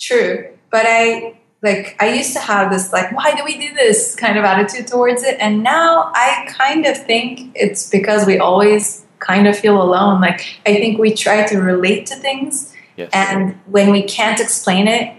true. 0.00 0.56
But 0.70 0.86
I 0.86 1.38
like 1.62 1.96
I 2.00 2.12
used 2.14 2.32
to 2.34 2.40
have 2.40 2.70
this 2.70 2.92
like 2.92 3.12
why 3.12 3.34
do 3.34 3.44
we 3.44 3.58
do 3.58 3.74
this 3.74 4.14
kind 4.14 4.38
of 4.38 4.44
attitude 4.44 4.86
towards 4.86 5.22
it 5.22 5.36
and 5.40 5.62
now 5.62 6.12
I 6.14 6.46
kind 6.48 6.86
of 6.86 6.96
think 6.96 7.50
it's 7.54 7.90
because 7.90 8.26
we 8.26 8.38
always 8.38 9.04
kind 9.18 9.46
of 9.46 9.58
feel 9.58 9.80
alone. 9.80 10.20
Like 10.20 10.60
I 10.66 10.74
think 10.74 10.98
we 10.98 11.12
try 11.14 11.46
to 11.46 11.58
relate 11.58 12.06
to 12.06 12.16
things, 12.16 12.74
yes. 12.96 13.10
and 13.12 13.58
when 13.66 13.90
we 13.90 14.02
can't 14.02 14.40
explain 14.40 14.88
it, 14.88 15.14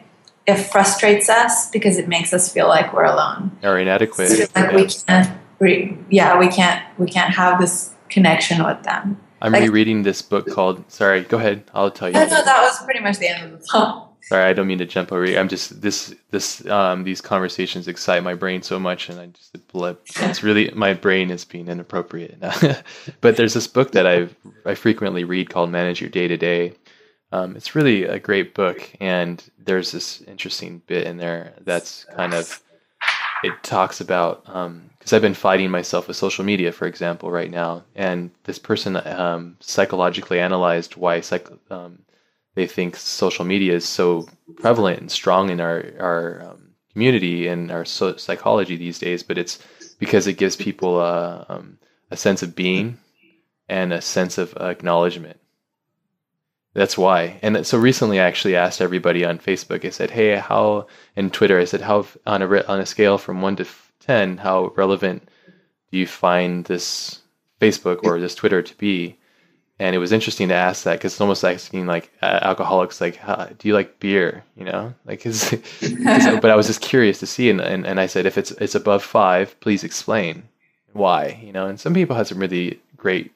it 0.47 0.55
frustrates 0.55 1.29
us 1.29 1.69
because 1.69 1.97
it 1.97 2.07
makes 2.07 2.33
us 2.33 2.51
feel 2.51 2.67
like 2.67 2.93
we're 2.93 3.05
alone 3.05 3.57
or 3.63 3.77
inadequate. 3.77 4.29
So 4.29 4.45
like 4.55 4.73
we 4.73 4.87
can't, 4.87 5.37
yeah, 6.09 6.39
we 6.39 6.47
can't, 6.47 6.83
we 6.97 7.07
can't 7.07 7.33
have 7.35 7.59
this 7.59 7.93
connection 8.09 8.63
with 8.63 8.83
them. 8.83 9.19
I'm 9.41 9.53
like, 9.53 9.63
rereading 9.63 10.03
this 10.03 10.21
book 10.21 10.47
called. 10.47 10.83
Sorry, 10.91 11.21
go 11.21 11.37
ahead. 11.37 11.63
I'll 11.73 11.91
tell 11.91 12.09
you. 12.09 12.13
No, 12.13 12.25
no, 12.25 12.43
that 12.43 12.61
was 12.61 12.83
pretty 12.83 12.99
much 12.99 13.19
the 13.19 13.29
end 13.29 13.53
of 13.53 13.59
the 13.59 13.65
song. 13.65 14.08
Sorry, 14.29 14.43
I 14.43 14.53
don't 14.53 14.67
mean 14.67 14.77
to 14.77 14.85
jump 14.85 15.11
over. 15.11 15.25
you. 15.25 15.39
I'm 15.39 15.49
just 15.49 15.81
this 15.81 16.13
this 16.29 16.63
um, 16.67 17.03
these 17.03 17.19
conversations 17.19 17.87
excite 17.87 18.21
my 18.21 18.35
brain 18.35 18.61
so 18.61 18.79
much, 18.79 19.09
and 19.09 19.19
I 19.19 19.25
just 19.25 19.67
blip. 19.69 20.05
It's 20.17 20.43
really 20.43 20.69
my 20.75 20.93
brain 20.93 21.31
is 21.31 21.43
being 21.45 21.67
inappropriate. 21.67 22.39
but 23.21 23.37
there's 23.37 23.55
this 23.55 23.65
book 23.65 23.93
that 23.93 24.05
I 24.05 24.29
I 24.69 24.75
frequently 24.75 25.23
read 25.23 25.49
called 25.49 25.71
Manage 25.71 25.99
Your 25.99 26.11
Day 26.11 26.27
to 26.27 26.37
Day. 26.37 26.73
Um, 27.31 27.55
it's 27.55 27.73
really 27.73 28.03
a 28.03 28.19
great 28.19 28.53
book, 28.53 28.87
and 29.01 29.43
there's 29.57 29.91
this 29.91 30.21
interesting 30.21 30.83
bit 30.85 31.07
in 31.07 31.17
there 31.17 31.55
that's 31.61 32.05
kind 32.15 32.35
of 32.35 32.61
it 33.43 33.53
talks 33.63 33.99
about 33.99 34.45
because 34.45 34.65
um, 34.67 34.91
I've 35.11 35.23
been 35.23 35.33
fighting 35.33 35.71
myself 35.71 36.07
with 36.07 36.17
social 36.17 36.45
media, 36.45 36.71
for 36.71 36.85
example, 36.85 37.31
right 37.31 37.49
now, 37.49 37.83
and 37.95 38.29
this 38.43 38.59
person 38.59 38.95
um, 38.95 39.57
psychologically 39.59 40.39
analyzed 40.39 40.97
why 40.97 41.21
psych, 41.21 41.47
um, 41.71 41.97
they 42.59 42.67
think 42.67 42.97
social 42.97 43.45
media 43.45 43.73
is 43.73 43.87
so 43.87 44.27
prevalent 44.57 44.99
and 44.99 45.09
strong 45.09 45.49
in 45.49 45.61
our 45.61 45.85
our 45.99 46.41
um, 46.43 46.71
community 46.91 47.47
and 47.47 47.71
our 47.71 47.85
so- 47.85 48.17
psychology 48.17 48.75
these 48.75 48.99
days, 48.99 49.23
but 49.23 49.37
it's 49.37 49.59
because 49.99 50.27
it 50.27 50.33
gives 50.33 50.57
people 50.57 50.99
a, 50.99 51.45
um, 51.47 51.77
a 52.11 52.17
sense 52.17 52.43
of 52.43 52.55
being 52.55 52.97
and 53.69 53.93
a 53.93 54.01
sense 54.01 54.37
of 54.37 54.53
acknowledgement. 54.57 55.39
That's 56.73 56.97
why. 56.97 57.39
And 57.41 57.65
so 57.65 57.77
recently, 57.77 58.19
I 58.19 58.27
actually 58.27 58.57
asked 58.57 58.81
everybody 58.81 59.23
on 59.23 59.39
Facebook. 59.39 59.85
I 59.85 59.91
said, 59.91 60.11
"Hey, 60.11 60.35
how?" 60.35 60.87
and 61.15 61.31
Twitter, 61.31 61.59
I 61.59 61.65
said, 61.65 61.81
"How 61.81 62.05
on 62.27 62.41
a 62.41 62.47
on 62.65 62.79
a 62.81 62.85
scale 62.85 63.17
from 63.17 63.41
one 63.41 63.55
to 63.55 63.65
ten, 64.01 64.37
how 64.37 64.73
relevant 64.75 65.29
do 65.91 65.97
you 65.97 66.07
find 66.07 66.65
this 66.65 67.19
Facebook 67.61 67.99
or 68.03 68.19
this 68.19 68.35
Twitter 68.35 68.61
to 68.61 68.75
be?" 68.77 69.18
And 69.79 69.95
it 69.95 69.99
was 69.99 70.11
interesting 70.11 70.49
to 70.49 70.53
ask 70.53 70.83
that 70.83 70.97
because 70.97 71.13
it's 71.13 71.21
almost 71.21 71.43
asking 71.43 71.85
like 71.85 72.11
uh, 72.21 72.39
alcoholics 72.41 72.99
like 73.01 73.19
do 73.57 73.67
you 73.67 73.73
like 73.73 73.99
beer 73.99 74.43
you 74.55 74.65
know 74.65 74.93
like 75.05 75.23
cause, 75.23 75.51
but 75.81 76.49
i 76.49 76.55
was 76.55 76.67
just 76.67 76.81
curious 76.81 77.19
to 77.19 77.25
see 77.25 77.49
and, 77.49 77.61
and, 77.61 77.87
and 77.87 77.99
i 77.99 78.05
said 78.05 78.25
if 78.25 78.37
it's 78.37 78.51
it's 78.51 78.75
above 78.75 79.03
five 79.03 79.57
please 79.59 79.83
explain 79.83 80.43
why 80.93 81.39
you 81.43 81.51
know 81.51 81.67
and 81.67 81.79
some 81.79 81.93
people 81.93 82.15
had 82.15 82.27
some 82.27 82.39
really 82.39 82.79
great 82.97 83.31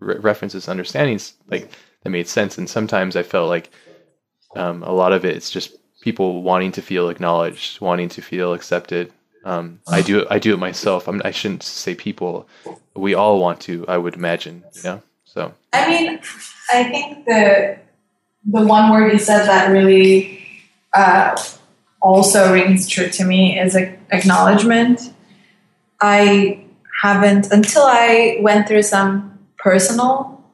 re- 0.00 0.18
references 0.18 0.68
understandings 0.68 1.34
like 1.48 1.70
that 2.02 2.10
made 2.10 2.28
sense 2.28 2.58
and 2.58 2.68
sometimes 2.68 3.16
i 3.16 3.22
felt 3.22 3.48
like 3.48 3.70
um, 4.56 4.82
a 4.84 4.92
lot 4.92 5.12
of 5.12 5.24
it 5.24 5.36
it's 5.36 5.50
just 5.50 5.76
people 6.00 6.42
wanting 6.42 6.70
to 6.70 6.82
feel 6.82 7.08
acknowledged 7.08 7.80
wanting 7.80 8.08
to 8.08 8.22
feel 8.22 8.52
accepted 8.52 9.12
um, 9.44 9.80
I 9.86 10.00
do 10.00 10.26
I 10.30 10.38
do 10.38 10.54
it 10.54 10.58
myself. 10.58 11.06
I'm, 11.06 11.20
I 11.22 11.30
shouldn't 11.30 11.62
say 11.62 11.94
people. 11.94 12.48
We 12.96 13.12
all 13.12 13.38
want 13.40 13.60
to. 13.62 13.84
I 13.86 13.98
would 13.98 14.14
imagine. 14.14 14.64
You 14.76 14.82
know. 14.84 15.02
So 15.34 15.52
I 15.72 15.88
mean, 15.88 16.20
I 16.72 16.84
think 16.84 17.24
the 17.26 17.78
the 18.44 18.64
one 18.64 18.92
word 18.92 19.12
you 19.12 19.18
said 19.18 19.46
that 19.46 19.68
really 19.68 20.46
uh, 20.94 21.36
also 22.00 22.52
rings 22.52 22.88
true 22.88 23.08
to 23.08 23.24
me 23.24 23.58
is 23.58 23.74
acknowledgement. 23.74 25.12
I 26.00 26.64
haven't 27.02 27.50
until 27.50 27.82
I 27.82 28.38
went 28.42 28.68
through 28.68 28.82
some 28.82 29.40
personal 29.58 30.44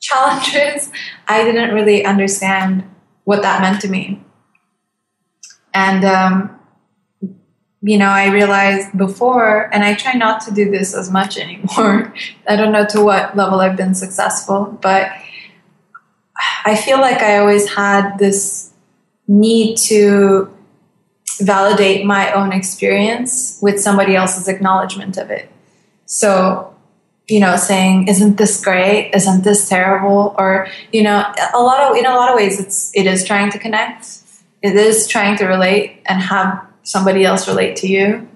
challenges. 0.00 0.90
I 1.28 1.44
didn't 1.44 1.74
really 1.74 2.02
understand 2.02 2.88
what 3.24 3.42
that 3.42 3.60
meant 3.60 3.82
to 3.82 3.88
me, 3.88 4.24
and 5.74 6.06
um, 6.06 6.59
you 7.82 7.96
know, 7.96 8.08
I 8.08 8.30
realized 8.30 8.96
before, 8.96 9.72
and 9.72 9.82
I 9.82 9.94
try 9.94 10.12
not 10.12 10.42
to 10.42 10.52
do 10.52 10.70
this 10.70 10.94
as 10.94 11.10
much 11.10 11.38
anymore. 11.38 12.12
I 12.48 12.56
don't 12.56 12.72
know 12.72 12.86
to 12.86 13.02
what 13.02 13.36
level 13.36 13.60
I've 13.60 13.76
been 13.76 13.94
successful, 13.94 14.78
but 14.82 15.10
I 16.64 16.76
feel 16.76 17.00
like 17.00 17.22
I 17.22 17.38
always 17.38 17.74
had 17.74 18.18
this 18.18 18.72
need 19.26 19.76
to 19.76 20.54
validate 21.40 22.04
my 22.04 22.32
own 22.32 22.52
experience 22.52 23.58
with 23.62 23.80
somebody 23.80 24.14
else's 24.14 24.46
acknowledgement 24.46 25.16
of 25.16 25.30
it. 25.30 25.50
So, 26.04 26.74
you 27.28 27.40
know, 27.40 27.56
saying, 27.56 28.08
"Isn't 28.08 28.36
this 28.36 28.62
great? 28.62 29.12
Isn't 29.14 29.44
this 29.44 29.68
terrible?" 29.68 30.34
Or, 30.36 30.66
you 30.92 31.02
know, 31.02 31.24
a 31.54 31.62
lot 31.62 31.80
of 31.80 31.96
in 31.96 32.04
a 32.04 32.14
lot 32.14 32.30
of 32.30 32.36
ways, 32.36 32.60
it's 32.60 32.90
it 32.94 33.06
is 33.06 33.24
trying 33.24 33.50
to 33.52 33.58
connect. 33.58 34.06
It 34.62 34.76
is 34.76 35.06
trying 35.06 35.38
to 35.38 35.46
relate 35.46 36.02
and 36.04 36.20
have 36.20 36.69
somebody 36.90 37.24
else 37.24 37.46
relate 37.46 37.76
to 37.76 37.86
you. 37.86 38.28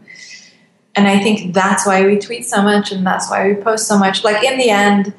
And 0.95 1.09
I 1.09 1.19
think 1.19 1.53
that's 1.53 1.85
why 1.85 2.07
we 2.07 2.19
tweet 2.19 2.47
so 2.47 2.63
much 2.63 2.93
and 2.93 3.05
that's 3.05 3.29
why 3.29 3.49
we 3.49 3.55
post 3.55 3.89
so 3.89 3.99
much. 3.99 4.23
Like 4.23 4.45
in 4.45 4.59
the 4.59 4.71
end, 4.71 5.13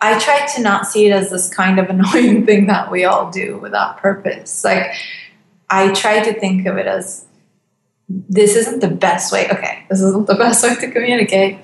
I 0.00 0.18
try 0.18 0.46
to 0.54 0.62
not 0.62 0.86
see 0.86 1.06
it 1.06 1.12
as 1.12 1.30
this 1.30 1.52
kind 1.52 1.78
of 1.78 1.88
annoying 1.90 2.44
thing 2.44 2.66
that 2.66 2.90
we 2.90 3.04
all 3.04 3.30
do 3.30 3.58
without 3.58 3.98
purpose. 3.98 4.62
Like 4.62 4.92
I 5.70 5.92
try 5.92 6.22
to 6.22 6.38
think 6.38 6.66
of 6.66 6.76
it 6.76 6.86
as 6.86 7.24
this 8.08 8.54
isn't 8.54 8.80
the 8.80 8.90
best 8.90 9.32
way. 9.32 9.48
Okay, 9.50 9.84
this 9.88 10.00
isn't 10.00 10.26
the 10.26 10.34
best 10.44 10.62
way 10.62 10.74
to 10.74 10.90
communicate, 10.90 11.58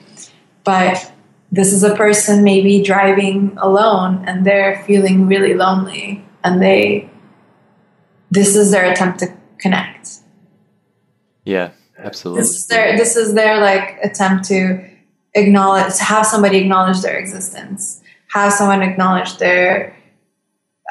but 0.64 1.12
this 1.50 1.74
is 1.74 1.84
a 1.84 1.94
person 1.94 2.42
maybe 2.42 2.82
driving 2.82 3.56
alone 3.58 4.24
and 4.26 4.46
they're 4.46 4.82
feeling 4.86 5.26
really 5.26 5.52
lonely 5.52 6.24
and 6.42 6.62
they 6.62 7.10
this 8.30 8.56
is 8.56 8.70
their 8.70 8.90
attempt 8.90 9.18
to 9.18 9.26
connect 9.58 10.21
yeah, 11.44 11.70
absolutely. 11.98 12.42
This 12.42 12.56
is 12.56 12.66
their 12.66 12.96
this 12.96 13.16
is 13.16 13.34
their 13.34 13.60
like 13.60 13.98
attempt 14.02 14.44
to 14.46 14.88
acknowledge 15.34 15.96
to 15.96 16.04
have 16.04 16.26
somebody 16.26 16.58
acknowledge 16.58 17.00
their 17.00 17.18
existence, 17.18 18.02
have 18.32 18.52
someone 18.52 18.82
acknowledge 18.82 19.38
their 19.38 19.96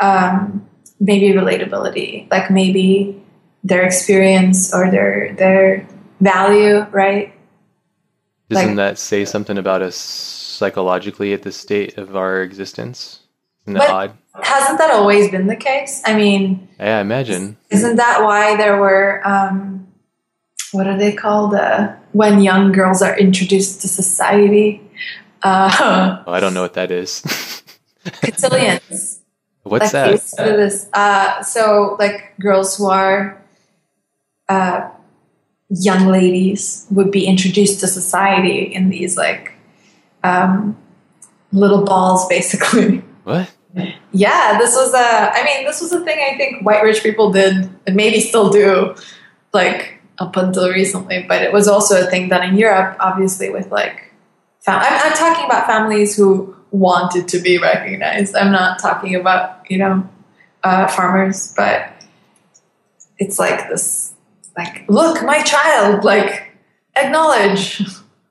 um, 0.02 0.68
maybe 1.00 1.30
relatability, 1.30 2.30
like 2.32 2.50
maybe 2.50 3.22
their 3.64 3.84
experience 3.84 4.74
or 4.74 4.90
their 4.90 5.34
their 5.36 5.88
value, 6.20 6.86
right? 6.92 7.34
Doesn't 8.50 8.68
like, 8.68 8.76
that 8.76 8.98
say 8.98 9.24
something 9.24 9.58
about 9.58 9.82
us 9.82 9.96
psychologically 9.96 11.34
at 11.34 11.44
the 11.44 11.52
state 11.52 11.98
of 11.98 12.16
our 12.16 12.42
existence? 12.42 13.22
Isn't 13.66 13.80
that 13.80 13.90
odd? 13.90 14.18
Hasn't 14.44 14.78
that 14.80 14.92
always 14.92 15.30
been 15.30 15.48
the 15.48 15.56
case? 15.56 16.02
I 16.06 16.16
mean, 16.16 16.68
yeah, 16.80 16.98
I 16.98 17.02
imagine. 17.02 17.58
Isn't 17.70 17.96
that 17.98 18.24
why 18.24 18.58
there 18.58 18.78
were 18.80 19.22
um, 19.26 19.88
what 20.72 20.88
are 20.88 20.98
they 20.98 21.14
called 21.14 21.54
uh, 21.54 21.94
when 22.14 22.42
young 22.42 22.72
girls 22.72 23.02
are 23.02 23.18
introduced 23.18 23.82
to 23.82 23.88
society? 23.88 24.82
Uh, 25.44 26.24
oh, 26.28 26.32
I 26.32 26.40
don't 26.40 26.54
know 26.54 26.62
what 26.62 26.74
that 26.74 26.92
is. 26.92 27.22
cotillions. 28.22 29.20
What's 29.64 29.94
like 29.94 30.22
that? 30.38 30.88
Uh, 30.94 31.44
so, 31.44 31.96
like 32.00 32.34
girls 32.40 32.78
who 32.78 32.88
are 32.88 33.42
uh, 34.50 34.90
young 35.70 36.08
ladies 36.08 36.88
would 36.90 37.12
be 37.12 37.26
introduced 37.26 37.80
to 37.82 37.88
society 37.88 38.62
in 38.62 38.90
these 38.90 39.18
like 39.18 39.54
um, 40.24 40.78
little 41.52 41.84
balls, 41.84 42.28
basically. 42.28 43.04
What? 43.24 43.52
Yeah, 44.12 44.58
this 44.58 44.76
was 44.76 44.94
a. 44.94 45.32
I 45.32 45.44
mean, 45.46 45.66
this 45.66 45.80
was 45.80 45.92
a 45.92 46.04
thing 46.04 46.18
I 46.20 46.36
think 46.38 46.66
white 46.66 46.84
rich 46.84 47.04
people 47.04 47.32
did, 47.32 47.70
and 47.86 47.96
maybe 47.96 48.20
still 48.20 48.50
do. 48.50 48.96
Like 49.54 50.01
up 50.18 50.36
until 50.36 50.70
recently, 50.70 51.26
but 51.28 51.42
it 51.42 51.52
was 51.52 51.68
also 51.68 52.06
a 52.06 52.10
thing 52.10 52.30
done 52.30 52.44
in 52.44 52.58
Europe, 52.58 52.98
obviously, 53.00 53.50
with 53.50 53.72
like, 53.72 54.12
fam- 54.60 54.80
I'm, 54.80 55.12
I'm 55.12 55.18
talking 55.18 55.46
about 55.46 55.66
families 55.66 56.16
who 56.16 56.56
wanted 56.72 57.28
to 57.30 57.40
be 57.40 57.58
recognized. 57.58 58.36
I'm 58.36 58.52
not 58.52 58.80
talking 58.80 59.16
about, 59.16 59.70
you 59.70 59.78
know, 59.78 60.08
uh, 60.64 60.88
farmers, 60.88 61.54
but 61.56 61.92
it's 63.18 63.40
like 63.40 63.70
this, 63.70 64.14
like, 64.58 64.86
look, 64.88 65.24
my 65.24 65.42
child, 65.44 66.04
like, 66.04 66.52
acknowledge. 66.96 67.82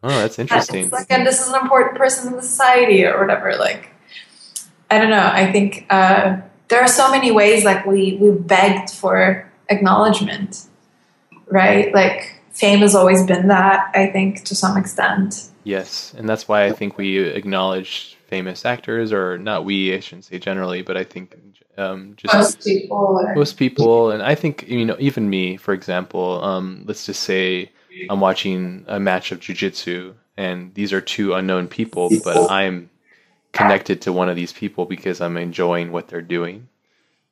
Oh, 0.02 0.08
that's 0.08 0.38
interesting. 0.38 0.90
like, 0.90 1.06
and 1.10 1.26
this 1.26 1.40
is 1.40 1.52
an 1.52 1.60
important 1.60 1.96
person 1.96 2.28
in 2.28 2.36
the 2.36 2.42
society 2.42 3.04
or 3.04 3.20
whatever. 3.20 3.56
Like, 3.56 3.90
I 4.90 4.98
don't 4.98 5.10
know. 5.10 5.30
I 5.32 5.50
think 5.52 5.86
uh, 5.88 6.40
there 6.68 6.80
are 6.80 6.88
so 6.88 7.10
many 7.10 7.30
ways 7.30 7.64
like 7.64 7.86
we 7.86 8.16
we 8.20 8.30
begged 8.32 8.90
for 8.90 9.50
acknowledgement, 9.68 10.66
right? 11.50 11.92
Like 11.94 12.40
fame 12.52 12.80
has 12.80 12.94
always 12.94 13.24
been 13.26 13.48
that. 13.48 13.90
I 13.94 14.06
think 14.06 14.44
to 14.44 14.54
some 14.54 14.76
extent. 14.76 15.48
Yes, 15.64 16.14
and 16.16 16.28
that's 16.28 16.48
why 16.48 16.64
I 16.64 16.72
think 16.72 16.96
we 16.96 17.18
acknowledge 17.18 18.16
famous 18.26 18.64
actors, 18.64 19.12
or 19.12 19.38
not 19.38 19.64
we. 19.64 19.94
I 19.94 20.00
shouldn't 20.00 20.24
say 20.24 20.38
generally, 20.38 20.82
but 20.82 20.96
I 20.96 21.04
think 21.04 21.36
um, 21.76 22.14
just 22.16 22.34
most 22.34 22.64
people. 22.64 23.20
Most 23.34 23.56
people, 23.56 24.10
and 24.10 24.22
I 24.22 24.34
think 24.34 24.68
you 24.68 24.84
know, 24.84 24.96
even 24.98 25.28
me, 25.28 25.56
for 25.56 25.74
example. 25.74 26.42
Um, 26.42 26.84
let's 26.86 27.06
just 27.06 27.22
say 27.22 27.70
I'm 28.08 28.20
watching 28.20 28.84
a 28.88 28.98
match 28.98 29.32
of 29.32 29.40
jujitsu, 29.40 30.14
and 30.36 30.72
these 30.74 30.92
are 30.92 31.00
two 31.00 31.34
unknown 31.34 31.68
people, 31.68 32.10
but 32.24 32.50
I'm 32.50 32.90
connected 33.52 34.02
to 34.02 34.12
one 34.12 34.28
of 34.28 34.36
these 34.36 34.52
people 34.52 34.86
because 34.86 35.20
I'm 35.20 35.36
enjoying 35.36 35.92
what 35.92 36.08
they're 36.08 36.22
doing. 36.22 36.68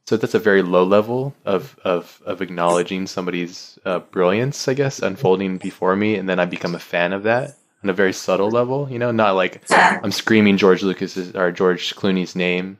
So 0.08 0.16
that's 0.16 0.32
a 0.32 0.38
very 0.38 0.62
low 0.62 0.84
level 0.84 1.34
of 1.44 1.78
of 1.84 2.22
of 2.24 2.40
acknowledging 2.40 3.06
somebody's 3.06 3.78
uh, 3.84 3.98
brilliance, 3.98 4.66
I 4.66 4.72
guess, 4.72 5.00
unfolding 5.00 5.58
before 5.58 5.94
me, 5.96 6.14
and 6.14 6.26
then 6.26 6.40
I 6.40 6.46
become 6.46 6.74
a 6.74 6.78
fan 6.78 7.12
of 7.12 7.24
that 7.24 7.58
on 7.84 7.90
a 7.90 7.92
very 7.92 8.14
subtle 8.14 8.48
level. 8.48 8.88
You 8.90 8.98
know, 8.98 9.10
not 9.10 9.32
like 9.32 9.62
I'm 9.70 10.10
screaming 10.10 10.56
George 10.56 10.82
Lucas's 10.82 11.36
or 11.36 11.52
George 11.52 11.94
Clooney's 11.94 12.34
name 12.34 12.78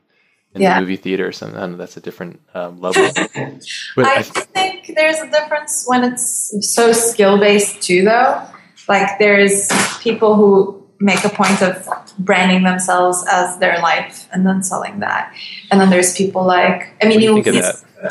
in 0.55 0.63
yeah. 0.63 0.73
the 0.73 0.81
movie 0.81 0.95
theater 0.95 1.27
or 1.27 1.31
something. 1.31 1.59
I 1.59 1.67
know, 1.67 1.77
that's 1.77 1.97
a 1.97 2.01
different 2.01 2.41
um, 2.55 2.81
level. 2.81 3.07
But 3.95 4.05
I, 4.07 4.15
I 4.15 4.21
th- 4.23 4.45
think 4.47 4.93
there's 4.95 5.19
a 5.19 5.29
difference 5.29 5.83
when 5.85 6.03
it's 6.11 6.51
so 6.73 6.91
skill 6.91 7.37
based 7.37 7.83
too, 7.83 8.05
though. 8.05 8.43
Like 8.87 9.19
there's 9.19 9.69
people 10.01 10.33
who 10.33 10.78
make 10.99 11.23
a 11.23 11.29
point 11.29 11.61
of 11.61 11.87
branding 12.17 12.63
themselves 12.63 13.23
as 13.29 13.57
their 13.59 13.79
life 13.79 14.27
and 14.31 14.45
then 14.45 14.61
selling 14.61 14.99
that. 14.99 15.33
And 15.71 15.79
then 15.79 15.89
there's 15.89 16.15
people 16.15 16.45
like 16.45 16.93
I 17.01 17.07
mean, 17.07 17.21
you, 17.21 17.37
you 17.37 17.43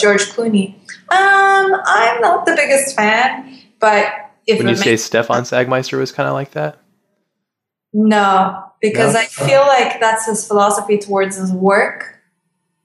George 0.00 0.24
Clooney. 0.26 0.74
Um, 1.10 1.80
I'm 1.86 2.20
not 2.20 2.46
the 2.46 2.54
biggest 2.54 2.96
fan, 2.96 3.60
but 3.78 4.12
if 4.46 4.58
when 4.58 4.68
you 4.68 4.76
say 4.76 4.96
Stefan 4.96 5.42
Sagmeister 5.42 5.98
was 5.98 6.12
kind 6.12 6.28
of 6.28 6.34
like 6.34 6.52
that. 6.52 6.78
No, 7.92 8.64
because 8.80 9.14
no? 9.14 9.20
I 9.20 9.24
feel 9.24 9.60
like 9.60 10.00
that's 10.00 10.26
his 10.26 10.46
philosophy 10.46 10.98
towards 10.98 11.36
his 11.36 11.52
work 11.52 12.18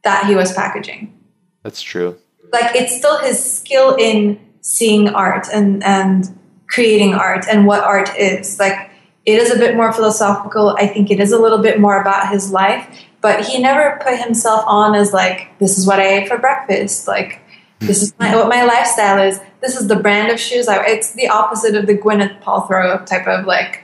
that 0.03 0.25
he 0.27 0.35
was 0.35 0.53
packaging. 0.53 1.17
That's 1.64 1.82
true. 1.82 2.17
Like 2.51 2.75
it's 2.75 2.95
still 2.95 3.19
his 3.19 3.43
skill 3.43 3.95
in 3.95 4.40
seeing 4.61 5.09
art 5.09 5.48
and 5.51 5.83
and 5.83 6.40
creating 6.67 7.14
art 7.14 7.45
and 7.49 7.65
what 7.65 7.83
art 7.83 8.15
is. 8.17 8.59
Like 8.59 8.91
it 9.25 9.39
is 9.39 9.51
a 9.51 9.57
bit 9.57 9.75
more 9.75 9.93
philosophical. 9.93 10.75
I 10.77 10.87
think 10.87 11.09
it 11.09 11.19
is 11.19 11.31
a 11.31 11.39
little 11.39 11.59
bit 11.59 11.79
more 11.79 12.01
about 12.01 12.29
his 12.29 12.51
life, 12.51 13.05
but 13.21 13.45
he 13.45 13.59
never 13.61 13.99
put 14.03 14.19
himself 14.19 14.63
on 14.67 14.95
as 14.95 15.13
like, 15.13 15.57
this 15.59 15.77
is 15.77 15.87
what 15.87 15.99
I 15.99 16.19
ate 16.19 16.27
for 16.27 16.37
breakfast. 16.37 17.07
Like, 17.07 17.41
this 17.79 18.01
is 18.01 18.13
my, 18.19 18.35
what 18.35 18.49
my 18.49 18.63
lifestyle 18.63 19.21
is. 19.25 19.39
This 19.61 19.79
is 19.79 19.87
the 19.87 19.95
brand 19.95 20.31
of 20.31 20.39
shoes 20.39 20.67
I 20.67 20.83
It's 20.85 21.13
the 21.13 21.29
opposite 21.29 21.75
of 21.75 21.87
the 21.87 21.97
Gwyneth 21.97 22.41
Paltrow 22.41 23.05
type 23.05 23.27
of 23.27 23.45
like, 23.45 23.83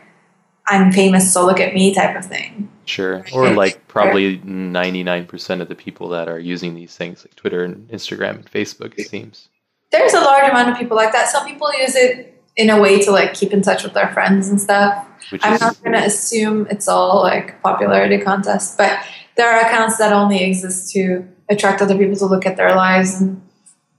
I'm 0.68 0.92
famous, 0.92 1.34
so 1.34 1.46
look 1.46 1.60
at 1.60 1.74
me 1.74 1.94
type 1.94 2.16
of 2.16 2.26
thing. 2.26 2.70
Sure. 2.86 3.24
Or 3.34 3.50
like 3.52 3.88
probably 3.88 4.40
99% 4.40 5.62
of 5.62 5.68
the 5.68 5.76
people 5.76 6.10
that 6.10 6.28
are 6.28 6.40
using 6.40 6.76
these 6.76 6.96
things 6.96 7.24
like 7.24 7.36
Twitter 7.36 7.64
and 7.64 7.88
Instagram 7.90 8.36
and 8.36 8.52
Facebook, 8.52 8.94
it 8.98 9.08
seems. 9.08 9.50
There's 9.92 10.14
a 10.14 10.22
large 10.22 10.50
amount 10.50 10.70
of 10.70 10.78
people 10.78 10.98
like 10.98 11.12
that. 11.14 11.30
Some 11.30 11.48
people 11.48 11.72
use 11.80 11.96
it 11.96 12.44
in 12.56 12.70
a 12.70 12.80
way 12.80 13.02
to 13.02 13.12
like 13.12 13.34
keep 13.34 13.54
in 13.54 13.62
touch 13.62 13.84
with 13.84 13.94
their 13.94 14.12
friends 14.14 14.50
and 14.50 14.60
stuff. 14.60 15.08
Which 15.30 15.42
I'm 15.44 15.54
is, 15.54 15.62
not 15.62 15.84
going 15.84 15.94
to 15.94 16.04
assume 16.04 16.68
it's 16.70 16.88
all 16.88 17.22
like 17.22 17.62
popularity 17.62 18.18
contests, 18.18 18.76
but 18.76 19.00
there 19.36 19.50
are 19.50 19.62
accounts 19.68 19.98
that 19.98 20.12
only 20.12 20.44
exist 20.44 20.92
to 20.94 21.28
attract 21.50 21.82
other 21.82 21.98
people 21.98 22.16
to 22.18 22.26
look 22.26 22.46
at 22.46 22.58
their 22.58 22.76
lives. 22.76 23.20
And 23.20 23.42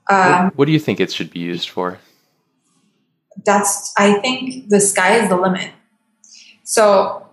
um, 0.08 0.44
what, 0.44 0.58
what 0.58 0.64
do 0.66 0.72
you 0.72 0.78
think 0.78 1.00
it 1.00 1.12
should 1.12 1.30
be 1.30 1.40
used 1.40 1.68
for? 1.68 1.98
That's 3.44 3.92
I 3.96 4.20
think 4.20 4.68
the 4.68 4.80
sky 4.80 5.16
is 5.16 5.28
the 5.28 5.36
limit. 5.36 5.70
So 6.64 7.26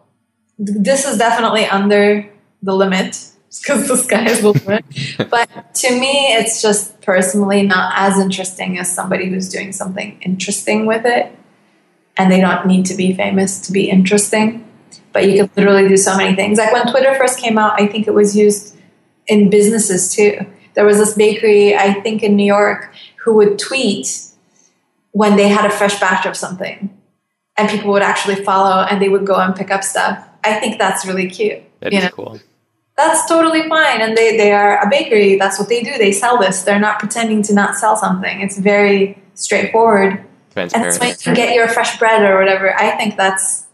this 0.58 1.06
is 1.06 1.18
definitely 1.18 1.66
under 1.66 2.30
the 2.62 2.74
limit 2.74 3.30
because 3.62 3.88
the 3.88 3.98
sky 3.98 4.30
is 4.30 4.42
the 4.42 4.52
limit. 4.52 4.86
but 5.30 5.74
to 5.76 6.00
me, 6.00 6.34
it's 6.34 6.62
just 6.62 7.02
personally 7.02 7.64
not 7.64 7.94
as 7.96 8.20
interesting 8.20 8.78
as 8.80 8.94
somebody 8.94 9.30
who's 9.30 9.50
doing 9.50 9.72
something 9.72 10.20
interesting 10.22 10.86
with 10.86 11.06
it 11.06 11.34
and 12.18 12.32
they 12.32 12.42
don't 12.42 12.66
need 12.66 12.86
to 12.88 12.96
be 12.96 13.14
famous 13.14 13.60
to 13.62 13.72
be 13.72 13.90
interesting. 13.90 14.64
But 15.14 15.30
you 15.30 15.38
can 15.38 15.50
literally 15.56 15.88
do 15.88 15.98
so 15.98 16.16
many 16.18 16.36
things. 16.36 16.58
Like 16.58 16.74
when 16.74 16.88
Twitter 16.88 17.16
first 17.16 17.40
came 17.40 17.58
out, 17.58 17.80
I 17.80 17.88
think 17.88 18.08
it 18.08 18.14
was 18.14 18.36
used 18.36 18.78
in 19.28 19.50
businesses 19.50 20.14
too. 20.14 20.46
There 20.74 20.86
was 20.86 20.98
this 20.98 21.16
bakery, 21.16 21.76
I 21.76 21.94
think 21.94 22.24
in 22.24 22.36
New 22.36 22.46
York, 22.46 22.94
who 23.24 23.36
would 23.36 23.58
tweet 23.58 24.22
when 25.12 25.36
they 25.36 25.48
had 25.48 25.66
a 25.66 25.72
fresh 25.72 26.00
batch 26.00 26.26
of 26.26 26.36
something. 26.36 26.96
And 27.58 27.70
people 27.70 27.92
would 27.92 28.04
actually 28.04 28.44
follow 28.44 28.84
and 28.84 29.02
they 29.02 29.10
would 29.10 29.26
go 29.26 29.36
and 29.36 29.56
pick 29.56 29.72
up 29.72 29.84
stuff. 29.84 30.24
I 30.44 30.60
think 30.60 30.78
that's 30.78 31.06
really 31.06 31.30
cute. 31.30 31.64
That 31.80 31.94
is 31.94 32.04
know? 32.04 32.10
cool. 32.10 32.40
That's 32.96 33.28
totally 33.28 33.68
fine. 33.68 34.02
And 34.02 34.16
they, 34.16 34.38
they 34.38 34.52
are 34.52 34.80
a 34.84 34.90
bakery. 34.90 35.38
That's 35.38 35.60
what 35.60 35.70
they 35.70 35.84
do. 35.84 35.98
They 35.98 36.12
sell 36.12 36.40
this. 36.40 36.64
They're 36.64 36.80
not 36.80 37.00
pretending 37.00 37.42
to 37.44 37.54
not 37.54 37.76
sell 37.76 37.96
something. 37.96 38.42
It's 38.42 38.58
very 38.58 39.22
straightforward 39.34 40.27
transparent. 40.58 40.74
And 40.74 40.84
that's 40.84 41.00
why 41.00 41.32
you 41.32 41.36
can 41.36 41.46
get 41.46 41.56
your 41.56 41.68
fresh 41.68 41.98
bread 42.00 42.24
or 42.24 42.38
whatever. 42.40 42.74
I 42.76 42.92
think 42.98 43.18
that's 43.18 43.66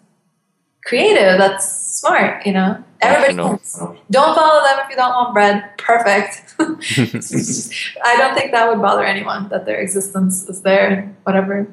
creative. 0.83 1.37
That's 1.37 1.67
smart. 1.99 2.45
You 2.45 2.53
know, 2.53 2.83
everybody 3.01 3.35
don't 3.35 4.35
follow 4.35 4.63
them 4.63 4.79
if 4.83 4.89
you 4.89 4.95
don't 4.95 5.13
want 5.13 5.33
bread. 5.33 5.77
Perfect. 5.77 6.55
I 6.59 8.17
don't 8.17 8.35
think 8.35 8.51
that 8.51 8.67
would 8.69 8.81
bother 8.81 9.03
anyone 9.03 9.49
that 9.49 9.65
their 9.65 9.79
existence 9.79 10.47
is 10.49 10.61
there. 10.61 11.15
Whatever. 11.23 11.67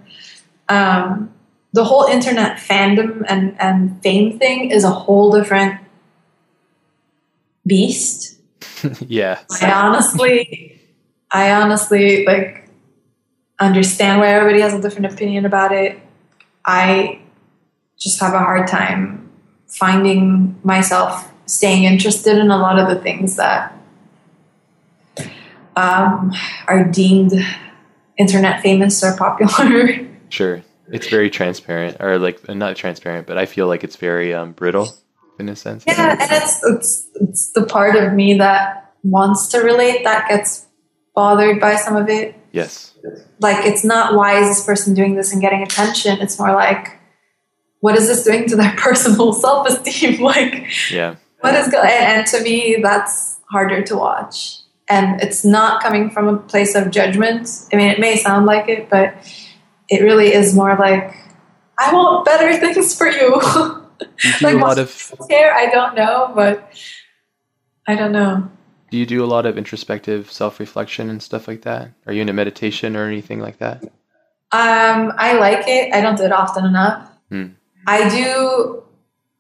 Um, 0.69 1.33
the 1.73 1.85
whole 1.85 2.05
internet 2.05 2.59
fandom 2.59 3.25
and 3.29 3.61
and 3.61 4.03
fame 4.03 4.39
thing 4.39 4.71
is 4.71 4.85
a 4.85 4.91
whole 4.91 5.33
different 5.33 5.81
beast. 7.67 8.39
yeah. 9.07 9.41
I 9.61 9.73
honestly, 9.73 10.81
I 11.31 11.53
honestly 11.53 12.25
like 12.27 12.70
understand 13.61 14.21
why 14.21 14.29
everybody 14.29 14.61
has 14.61 14.75
a 14.75 14.81
different 14.81 15.13
opinion 15.13 15.45
about 15.45 15.73
it. 15.73 16.01
I 16.65 17.21
just 17.99 18.21
have 18.21 18.35
a 18.35 18.39
hard 18.39 18.67
time 18.67 19.31
finding 19.67 20.59
myself 20.65 21.31
staying 21.47 21.85
interested 21.85 22.39
in 22.39 22.51
a 22.51 22.59
lot 22.59 22.79
of 22.79 22.89
the 22.89 23.01
things 23.03 23.37
that 23.37 23.77
um, 25.77 26.33
are 26.67 26.85
deemed 26.85 27.33
internet 28.19 28.63
famous 28.63 29.03
or 29.03 29.17
popular. 29.17 30.07
Sure. 30.31 30.63
It's 30.87 31.09
very 31.09 31.29
transparent, 31.29 31.97
or 31.99 32.17
like 32.17 32.49
not 32.49 32.77
transparent, 32.77 33.27
but 33.27 33.37
I 33.37 33.47
feel 33.47 33.67
like 33.67 33.83
it's 33.83 33.97
very 33.97 34.33
um, 34.33 34.53
brittle 34.53 34.89
in 35.41 35.49
a 35.49 35.57
sense. 35.57 35.83
Yeah, 35.89 36.13
and 36.13 36.31
it's, 36.31 36.61
it's 36.65 37.09
it's 37.17 37.51
the 37.51 37.67
part 37.67 37.97
of 37.97 38.13
me 38.13 38.39
that 38.39 38.93
wants 39.03 39.49
to 39.49 39.59
relate 39.59 40.05
that 40.05 40.29
gets 40.29 40.67
bothered 41.17 41.61
by 41.61 41.75
some 41.75 41.97
of 41.97 42.09
it. 42.09 42.40
Yes. 42.53 42.95
Like 43.39 43.65
it's 43.65 43.85
not 43.85 44.15
why 44.15 44.41
is 44.41 44.49
this 44.49 44.65
person 44.65 44.95
doing 44.95 45.15
this 45.15 45.33
and 45.33 45.41
getting 45.41 45.63
attention. 45.63 46.21
It's 46.21 46.39
more 46.39 46.53
like 46.53 46.99
what 47.81 47.97
is 47.97 48.09
this 48.09 48.25
doing 48.25 48.49
to 48.49 48.57
their 48.57 48.73
personal 48.77 49.33
self-esteem? 49.33 50.21
Like 50.23 50.91
yeah. 50.91 51.17
what 51.41 51.55
is 51.55 51.69
going 51.69 51.91
and 51.91 52.27
to 52.29 52.43
me 52.43 52.79
that's 52.83 53.39
harder 53.51 53.83
to 53.83 53.97
watch. 53.97 54.59
And 54.89 55.21
it's 55.21 55.45
not 55.45 55.83
coming 55.83 56.11
from 56.11 56.29
a 56.29 56.37
place 56.37 56.75
of 56.75 56.91
judgment. 56.91 57.49
I 57.73 57.77
mean 57.77 57.89
it 57.89 58.01
may 58.01 58.17
sound 58.17 58.47
like 58.47 58.69
it 58.69 58.91
but 58.91 59.15
it 59.89 60.03
really 60.03 60.33
is 60.33 60.55
more 60.55 60.77
like 60.77 61.17
i 61.79 61.93
want 61.93 62.25
better 62.25 62.57
things 62.57 62.97
for 62.97 63.09
you. 63.09 63.41
Like 64.41 64.55
a 64.55 64.59
lot 64.59 64.79
of 64.79 65.13
care 65.29 65.53
i 65.53 65.67
don't 65.67 65.95
know 65.95 66.33
but 66.35 66.73
i 67.87 67.95
don't 67.95 68.13
know 68.13 68.51
do 68.91 68.97
you 68.97 69.07
do 69.07 69.25
a 69.25 69.27
lot 69.27 69.47
of 69.47 69.57
introspective 69.57 70.31
self-reflection 70.31 71.09
and 71.09 71.23
stuff 71.23 71.49
like 71.49 71.63
that? 71.63 71.91
Are 72.07 72.13
you 72.13 72.21
into 72.21 72.33
meditation 72.33 72.97
or 72.97 73.07
anything 73.07 73.41
like 73.41 73.59
that? 73.59 73.83
Um, 74.53 75.13
I 75.17 75.35
like 75.39 75.69
it. 75.69 75.95
I 75.95 76.01
don't 76.01 76.17
do 76.17 76.25
it 76.25 76.33
often 76.33 76.65
enough. 76.65 77.09
Hmm. 77.29 77.47
I 77.87 78.09
do 78.09 78.83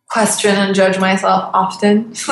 question 0.08 0.54
and 0.54 0.74
judge 0.74 0.98
myself 0.98 1.50
often. 1.52 2.14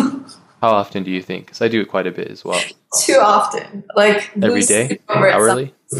How 0.61 0.71
often 0.71 1.05
do 1.05 1.11
you 1.11 1.23
think? 1.23 1.47
Because 1.47 1.63
I 1.63 1.69
do 1.69 1.81
it 1.81 1.89
quite 1.89 2.07
a 2.07 2.11
bit 2.11 2.29
as 2.29 2.45
well. 2.45 2.61
Too 3.01 3.19
often, 3.21 3.85
like 3.95 4.31
every 4.43 4.63
day, 4.63 4.99
hourly. 5.09 5.73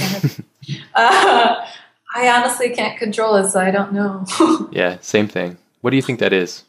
uh, 0.95 1.67
I 2.15 2.29
honestly 2.29 2.71
can't 2.71 2.99
control 2.99 3.37
it, 3.37 3.51
so 3.51 3.61
I 3.61 3.71
don't 3.71 3.93
know. 3.93 4.25
yeah, 4.73 4.99
same 5.01 5.29
thing. 5.29 5.59
What 5.81 5.91
do 5.91 5.97
you 5.97 6.03
think 6.03 6.19
that 6.19 6.33
is? 6.33 6.65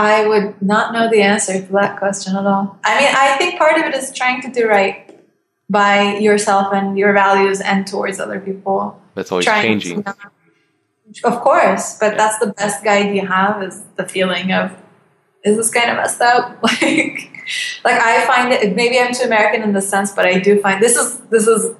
I 0.00 0.26
would 0.26 0.62
not 0.62 0.92
know 0.92 1.10
the 1.10 1.22
answer 1.22 1.60
to 1.60 1.72
that 1.72 1.98
question 1.98 2.36
at 2.36 2.46
all. 2.46 2.78
I 2.84 3.00
mean, 3.00 3.14
I 3.14 3.36
think 3.36 3.58
part 3.58 3.76
of 3.78 3.84
it 3.84 3.94
is 3.94 4.12
trying 4.12 4.40
to 4.42 4.50
do 4.50 4.66
right 4.66 5.06
by 5.68 6.16
yourself 6.18 6.72
and 6.72 6.98
your 6.98 7.12
values 7.12 7.60
and 7.60 7.86
towards 7.86 8.18
other 8.18 8.40
people. 8.40 9.00
That's 9.14 9.30
always 9.30 9.46
changing. 9.46 10.02
To, 10.02 10.14
of 11.24 11.40
course, 11.40 11.98
but 11.98 12.16
that's 12.16 12.38
the 12.38 12.52
best 12.52 12.82
guide 12.82 13.14
you 13.14 13.26
have 13.26 13.62
is 13.62 13.82
the 13.96 14.08
feeling 14.08 14.52
of 14.52 14.72
is 15.44 15.56
this 15.56 15.70
kind 15.70 15.90
of 15.90 15.96
messed 15.96 16.20
up? 16.20 16.62
like 16.62 17.30
like 17.84 18.00
I 18.00 18.26
find 18.26 18.52
it 18.52 18.74
maybe 18.74 18.98
I'm 18.98 19.12
too 19.12 19.24
American 19.24 19.62
in 19.62 19.72
the 19.72 19.82
sense, 19.82 20.12
but 20.12 20.26
I 20.26 20.38
do 20.38 20.60
find 20.60 20.82
this 20.82 20.96
is 20.96 21.18
this 21.30 21.46
is 21.46 21.74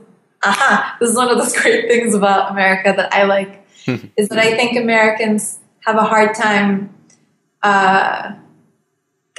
aha, 0.44 0.96
this 1.00 1.10
is 1.10 1.16
one 1.16 1.30
of 1.30 1.38
those 1.38 1.56
great 1.60 1.88
things 1.88 2.14
about 2.14 2.50
America 2.50 2.92
that 2.96 3.12
I 3.14 3.24
like 3.24 3.66
is 4.16 4.28
that 4.28 4.38
I 4.38 4.56
think 4.56 4.76
Americans 4.76 5.58
have 5.86 5.96
a 5.96 6.04
hard 6.04 6.34
time 6.34 6.94
uh, 7.62 8.32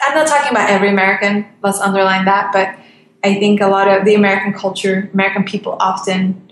I'm 0.04 0.16
not 0.16 0.28
talking 0.28 0.52
about 0.52 0.70
every 0.70 0.90
American, 0.90 1.48
let's 1.62 1.80
underline 1.80 2.26
that, 2.26 2.52
but 2.52 2.76
I 3.24 3.40
think 3.40 3.62
a 3.62 3.68
lot 3.68 3.88
of 3.88 4.06
the 4.06 4.16
American 4.16 4.54
culture, 4.54 5.10
American 5.14 5.44
people 5.44 5.78
often 5.80 6.52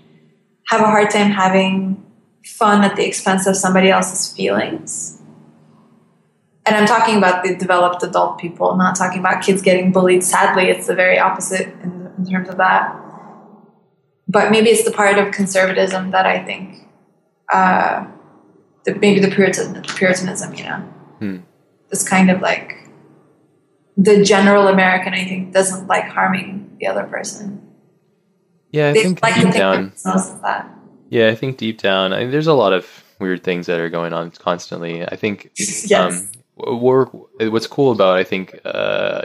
have 0.68 0.80
a 0.80 0.86
hard 0.86 1.10
time 1.10 1.30
having 1.30 2.04
fun 2.44 2.84
at 2.84 2.96
the 2.96 3.04
expense 3.04 3.46
of 3.46 3.56
somebody 3.56 3.90
else's 3.90 4.32
feelings. 4.32 5.20
And 6.64 6.76
I'm 6.76 6.86
talking 6.86 7.16
about 7.16 7.42
the 7.42 7.56
developed 7.56 8.02
adult 8.02 8.38
people, 8.38 8.70
I'm 8.70 8.78
not 8.78 8.94
talking 8.94 9.18
about 9.18 9.42
kids 9.42 9.62
getting 9.62 9.90
bullied. 9.90 10.22
Sadly, 10.22 10.64
it's 10.70 10.86
the 10.86 10.94
very 10.94 11.18
opposite 11.18 11.68
in, 11.82 12.12
in 12.18 12.26
terms 12.26 12.48
of 12.48 12.56
that. 12.58 12.96
But 14.28 14.52
maybe 14.52 14.70
it's 14.70 14.84
the 14.84 14.92
part 14.92 15.18
of 15.18 15.32
conservatism 15.32 16.12
that 16.12 16.26
I 16.26 16.44
think, 16.44 16.86
uh, 17.52 18.06
the, 18.84 18.94
maybe 18.94 19.18
the 19.18 19.34
Puritan, 19.34 19.82
Puritanism, 19.82 20.54
you 20.54 20.64
know, 20.64 20.76
hmm. 21.18 21.36
This 21.90 22.08
kind 22.08 22.30
of 22.30 22.40
like 22.40 22.88
the 23.96 24.24
general 24.24 24.68
American, 24.68 25.12
I 25.12 25.24
think, 25.24 25.52
doesn't 25.52 25.86
like 25.86 26.04
harming 26.04 26.76
the 26.80 26.86
other 26.86 27.04
person. 27.04 27.66
Yeah, 28.70 28.88
I 28.88 28.92
they 28.92 29.02
think 29.02 29.22
like 29.22 29.34
deep 29.34 29.52
down. 29.52 29.92
Yeah, 31.08 31.28
I 31.28 31.34
think 31.34 31.58
deep 31.58 31.78
down, 31.78 32.12
I 32.12 32.26
there's 32.26 32.46
a 32.46 32.54
lot 32.54 32.72
of 32.72 33.04
weird 33.18 33.42
things 33.42 33.66
that 33.66 33.80
are 33.80 33.90
going 33.90 34.12
on 34.12 34.30
constantly. 34.30 35.04
I 35.04 35.16
think 35.16 35.50
yes. 35.58 35.92
um, 35.92 36.80
we're, 36.80 37.06
what's 37.06 37.66
cool 37.66 37.92
about 37.92 38.16
I 38.16 38.24
think 38.24 38.58
uh, 38.64 39.22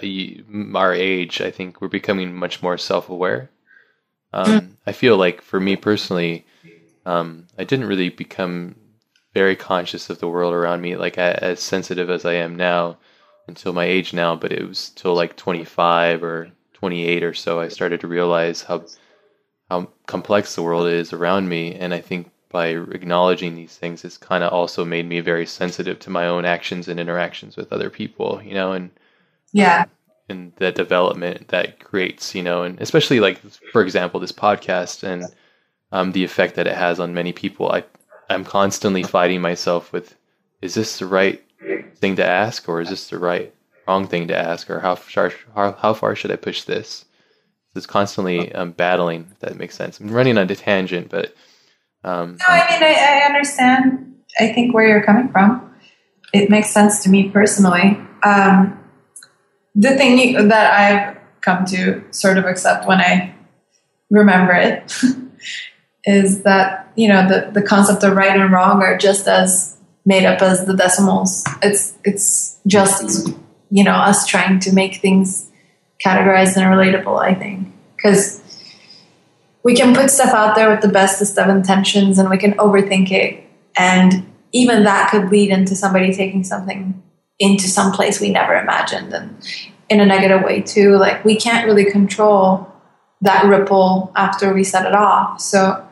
our 0.74 0.94
age, 0.94 1.42
I 1.42 1.52
think 1.52 1.82
we're 1.82 1.88
becoming 1.88 2.34
much 2.34 2.62
more 2.62 2.78
self-aware. 2.78 3.50
Um, 4.34 4.48
mm. 4.48 4.70
I 4.86 4.92
feel 4.92 5.18
like 5.18 5.42
for 5.42 5.60
me 5.60 5.76
personally, 5.76 6.46
um, 7.06 7.48
I 7.58 7.64
didn't 7.64 7.86
really 7.86 8.10
become 8.10 8.76
very 9.36 9.56
conscious 9.56 10.10
of 10.10 10.20
the 10.20 10.30
world 10.30 10.54
around 10.54 10.82
me, 10.82 10.96
like 10.96 11.18
as 11.18 11.60
sensitive 11.60 12.10
as 12.10 12.26
I 12.26 12.34
am 12.36 12.56
now 12.56 12.98
until 13.48 13.74
my 13.74 13.84
age 13.84 14.14
now, 14.14 14.34
but 14.36 14.54
it 14.54 14.66
was 14.68 14.90
till 14.92 15.14
like 15.14 15.36
25 15.36 16.24
or 16.24 16.52
28 16.74 17.22
or 17.22 17.34
so 17.34 17.60
I 17.60 17.68
started 17.68 18.00
to 18.02 18.08
realize 18.08 18.64
how 18.64 18.86
how 19.70 19.90
complex 20.06 20.56
the 20.56 20.62
world 20.62 20.88
is 20.88 21.12
around 21.12 21.50
me, 21.50 21.76
and 21.76 21.94
I 21.94 22.00
think 22.00 22.32
by 22.50 22.68
acknowledging 22.68 23.56
these 23.56 23.76
things, 23.76 24.06
it's 24.06 24.18
kind 24.18 24.44
of 24.44 24.54
also 24.54 24.86
made 24.86 25.08
me 25.08 25.20
very 25.20 25.46
sensitive 25.46 26.00
to 26.00 26.10
my 26.10 26.28
own 26.28 26.46
actions 26.46 26.88
and 26.88 27.00
interactions 27.00 27.58
with 27.58 27.74
other 27.74 27.90
people, 27.90 28.42
you 28.44 28.54
know, 28.54 28.72
and 28.72 28.90
yeah, 29.52 29.86
and 30.30 30.54
that 30.58 30.76
development 30.76 31.50
that 31.50 31.80
creates, 31.80 32.34
you 32.34 32.44
know, 32.44 32.64
and 32.64 32.80
especially 32.80 33.20
like 33.20 33.40
for 33.74 33.82
example, 33.82 34.20
this 34.20 34.32
podcast 34.32 35.04
and 35.04 35.26
um, 35.92 36.14
the 36.14 36.24
effect 36.24 36.56
that 36.56 36.68
it 36.68 36.78
has 36.78 37.00
on 37.02 37.14
many 37.14 37.34
people. 37.34 37.72
I 37.72 37.84
I'm 38.30 38.44
constantly 38.44 39.04
fighting 39.04 39.42
myself 39.42 39.92
with, 39.94 40.16
is 40.62 40.74
this 40.74 41.00
the 41.00 41.06
right 41.06 41.44
thing 41.96 42.16
to 42.18 42.26
ask, 42.26 42.68
or 42.68 42.82
is 42.82 42.90
this 42.90 43.10
the 43.10 43.20
right 43.20 43.54
wrong 43.88 44.08
thing 44.08 44.28
to 44.28 44.38
ask, 44.38 44.70
or 44.70 44.80
how 44.80 44.96
far 44.96 45.32
how, 45.54 45.72
how 45.74 45.94
far 45.94 46.16
should 46.16 46.32
I 46.32 46.36
push 46.36 46.64
this? 46.64 47.06
It's 47.76 47.86
constantly 47.86 48.54
um, 48.54 48.72
battling. 48.72 49.28
If 49.32 49.40
that 49.40 49.58
makes 49.58 49.76
sense. 49.76 50.00
I'm 50.00 50.10
running 50.10 50.38
on 50.38 50.50
a 50.50 50.56
tangent, 50.56 51.10
but 51.10 51.36
um, 52.04 52.38
no, 52.38 52.46
I 52.48 52.72
mean 52.72 52.84
I, 52.84 53.22
I, 53.24 53.26
understand. 53.26 54.16
I 54.40 54.54
think 54.54 54.74
where 54.74 54.88
you're 54.88 55.04
coming 55.04 55.30
from. 55.30 55.74
It 56.34 56.50
makes 56.50 56.70
sense 56.70 57.04
to 57.04 57.10
me 57.10 57.30
personally. 57.30 58.00
Um, 58.24 58.80
the 59.76 59.96
thing 59.96 60.48
that 60.48 60.74
I've 60.74 61.18
come 61.42 61.66
to 61.66 62.04
sort 62.12 62.38
of 62.38 62.46
accept 62.46 62.88
when 62.88 63.00
I 63.00 63.36
remember 64.10 64.54
it 64.54 64.94
is 66.06 66.44
that 66.44 66.92
you 66.96 67.08
know 67.08 67.28
the 67.28 67.52
the 67.52 67.62
concept 67.62 68.04
of 68.04 68.16
right 68.16 68.40
and 68.40 68.52
wrong 68.52 68.82
are 68.82 68.98
just 68.98 69.28
as 69.28 69.78
made 70.06 70.26
up 70.26 70.42
as 70.42 70.66
the 70.66 70.76
decimals. 70.76 71.44
It's 71.62 71.94
it's 72.04 72.60
just 72.68 73.30
you 73.70 73.84
know 73.84 73.94
us 73.94 74.26
trying 74.26 74.60
to 74.62 74.74
make 74.74 74.96
things 74.98 75.50
categorized 76.06 76.58
and 76.58 76.66
relatable. 76.66 77.20
I 77.20 77.34
think 77.34 77.74
because 77.96 78.42
we 79.64 79.76
can 79.76 79.96
put 79.96 80.12
stuff 80.12 80.34
out 80.34 80.56
there 80.56 80.70
with 80.70 80.82
the 80.82 80.90
bestest 80.90 81.40
of 81.40 81.50
intentions 81.50 82.20
and 82.20 82.30
we 82.30 82.38
can 82.38 82.54
overthink 82.54 83.12
it, 83.12 83.44
and 83.78 84.32
even 84.54 84.84
that 84.84 85.10
could 85.10 85.30
lead 85.32 85.50
into 85.50 85.76
somebody 85.76 86.14
taking 86.14 86.44
something 86.44 87.02
into 87.40 87.68
some 87.68 87.92
place 87.92 88.22
we 88.22 88.30
never 88.30 88.56
imagined 88.56 89.14
and 89.14 89.36
in 89.90 90.00
a 90.00 90.06
negative 90.06 90.44
way 90.44 90.62
too. 90.62 90.98
Like 90.98 91.26
we 91.26 91.36
can't 91.36 91.66
really 91.66 91.92
control 91.92 92.72
that 93.22 93.46
ripple 93.46 94.12
after 94.16 94.54
we 94.54 94.64
set 94.64 94.86
it 94.86 94.94
off. 94.94 95.42
So 95.42 95.85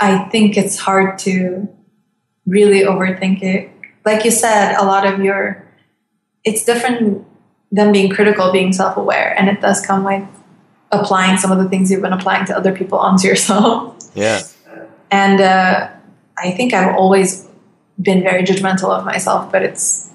I 0.00 0.24
think 0.30 0.56
it's 0.56 0.78
hard 0.78 1.18
to 1.20 1.68
really 2.46 2.80
overthink 2.80 3.42
it. 3.42 3.70
Like 4.04 4.24
you 4.24 4.30
said, 4.30 4.76
a 4.76 4.84
lot 4.84 5.06
of 5.06 5.20
your, 5.20 5.64
it's 6.42 6.64
different 6.64 7.26
than 7.70 7.92
being 7.92 8.10
critical, 8.10 8.50
being 8.50 8.72
self 8.72 8.96
aware. 8.96 9.38
And 9.38 9.48
it 9.48 9.60
does 9.60 9.84
come 9.84 10.04
with 10.04 10.26
applying 10.90 11.36
some 11.36 11.52
of 11.52 11.58
the 11.58 11.68
things 11.68 11.90
you've 11.90 12.02
been 12.02 12.12
applying 12.12 12.46
to 12.46 12.56
other 12.56 12.74
people 12.74 12.98
onto 12.98 13.28
yourself. 13.28 13.96
Yeah. 14.14 14.42
And 15.10 15.40
uh, 15.40 15.90
I 16.38 16.50
think 16.52 16.72
I've 16.72 16.96
always 16.96 17.46
been 18.00 18.22
very 18.22 18.42
judgmental 18.42 18.90
of 18.90 19.04
myself, 19.04 19.52
but 19.52 19.62
it's 19.62 20.10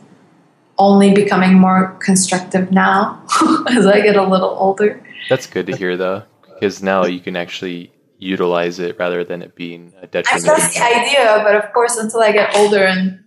only 0.77 1.14
becoming 1.14 1.53
more 1.53 1.97
constructive 2.01 2.72
now 2.72 3.23
as 3.69 3.85
I 3.85 4.01
get 4.01 4.15
a 4.15 4.23
little 4.23 4.49
older. 4.49 5.01
That's 5.30 5.47
good 5.47 5.67
to 5.67 5.75
hear, 5.75 5.95
though, 5.95 6.23
because 6.53 6.81
now 6.83 7.05
you 7.05 7.19
can 7.19 7.35
actually 7.35 7.91
utilize 8.17 8.79
it 8.79 8.97
rather 8.99 9.23
than 9.23 9.41
it 9.41 9.55
being 9.55 9.93
a 10.01 10.07
detriment. 10.07 10.45
That's 10.45 10.73
the 10.73 10.83
idea, 10.83 11.41
but 11.43 11.55
of 11.55 11.71
course, 11.73 11.97
until 11.97 12.21
I 12.21 12.31
get 12.31 12.55
older 12.55 12.83
and 12.85 13.23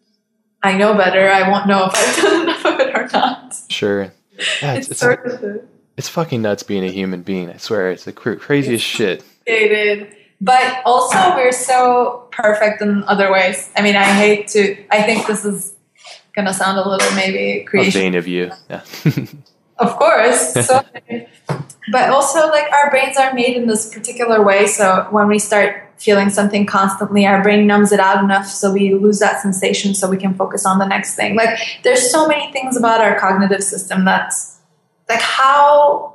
I 0.63 0.77
know 0.77 0.95
better, 0.95 1.29
I 1.29 1.49
won't 1.49 1.67
know 1.67 1.87
if 1.87 1.95
I've 1.95 2.17
done 2.23 2.43
enough 2.43 2.65
of 2.65 2.81
it 2.81 2.95
or 2.95 3.09
not. 3.13 3.57
Sure. 3.69 4.13
Yeah, 4.63 4.75
it's, 4.75 4.89
it's, 4.91 5.01
sort 5.01 5.27
of 5.27 5.63
it's 5.97 6.09
fucking 6.09 6.43
nuts 6.43 6.63
being 6.63 6.85
a 6.85 6.91
human 6.91 7.23
being. 7.23 7.51
I 7.51 7.57
swear, 7.57 7.91
it's 7.91 8.05
the 8.05 8.13
craziest 8.13 8.85
shit. 8.85 9.25
Dated. 9.47 10.15
But 10.41 10.83
also, 10.85 11.35
we're 11.35 11.51
so 11.51 12.29
perfect 12.31 12.81
in 12.81 13.03
other 13.05 13.33
ways. 13.33 13.71
I 13.77 13.83
mean, 13.83 13.97
I 13.97 14.05
hate 14.05 14.47
to. 14.49 14.77
I 14.91 15.03
think 15.03 15.27
this 15.27 15.45
is 15.45 15.75
gonna 16.33 16.55
sound 16.55 16.79
a 16.79 16.89
little 16.89 17.13
maybe 17.17 17.65
creation. 17.65 18.01
Vain 18.01 18.15
of 18.15 18.29
you. 18.29 18.53
Yeah. 18.71 18.83
of 19.79 19.97
course. 19.97 20.55
So 20.67 20.85
but 21.91 22.11
also 22.11 22.49
like 22.49 22.71
our 22.73 22.91
brains 22.91 23.17
are 23.17 23.33
made 23.33 23.57
in 23.57 23.67
this 23.67 23.93
particular 23.93 24.43
way. 24.43 24.67
So 24.67 25.07
when 25.11 25.29
we 25.29 25.39
start 25.39 25.85
feeling 25.97 26.31
something 26.31 26.65
constantly 26.65 27.27
our 27.27 27.43
brain 27.43 27.67
numbs 27.67 27.91
it 27.91 27.99
out 27.99 28.23
enough 28.23 28.47
so 28.47 28.73
we 28.73 28.95
lose 28.95 29.19
that 29.19 29.41
sensation 29.41 29.95
so 29.95 30.09
we 30.09 30.17
can 30.17 30.33
focus 30.35 30.65
on 30.65 30.79
the 30.79 30.87
next 30.87 31.17
thing. 31.17 31.35
Like 31.35 31.59
there's 31.83 32.11
so 32.11 32.29
many 32.29 32.53
things 32.53 32.77
about 32.77 33.01
our 33.01 33.19
cognitive 33.19 33.65
system 33.65 34.05
that's 34.05 34.59
like 35.09 35.21
how 35.21 36.15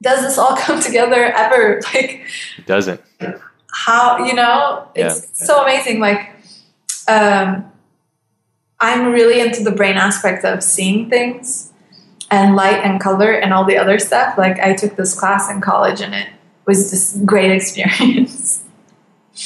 does 0.00 0.22
this 0.22 0.38
all 0.38 0.56
come 0.58 0.80
together 0.80 1.24
ever? 1.24 1.80
Like 1.92 2.22
it 2.58 2.66
doesn't. 2.66 3.00
how 3.70 4.24
you 4.24 4.34
know? 4.34 4.88
It's 4.94 5.26
yeah. 5.26 5.46
so 5.46 5.62
amazing. 5.62 6.00
Like 6.00 6.28
um 7.08 7.68
i'm 8.78 9.12
really 9.12 9.40
into 9.40 9.62
the 9.64 9.72
brain 9.72 9.96
aspect 9.96 10.44
of 10.44 10.62
seeing 10.62 11.10
things 11.10 11.71
and 12.32 12.56
light 12.56 12.82
and 12.82 12.98
color 12.98 13.32
and 13.32 13.52
all 13.52 13.64
the 13.64 13.76
other 13.76 13.98
stuff. 13.98 14.38
Like 14.38 14.58
I 14.58 14.74
took 14.74 14.96
this 14.96 15.14
class 15.14 15.50
in 15.50 15.60
college 15.60 16.00
and 16.00 16.14
it 16.14 16.28
was 16.66 16.90
just 16.90 17.24
great 17.24 17.52
experience. 17.52 18.58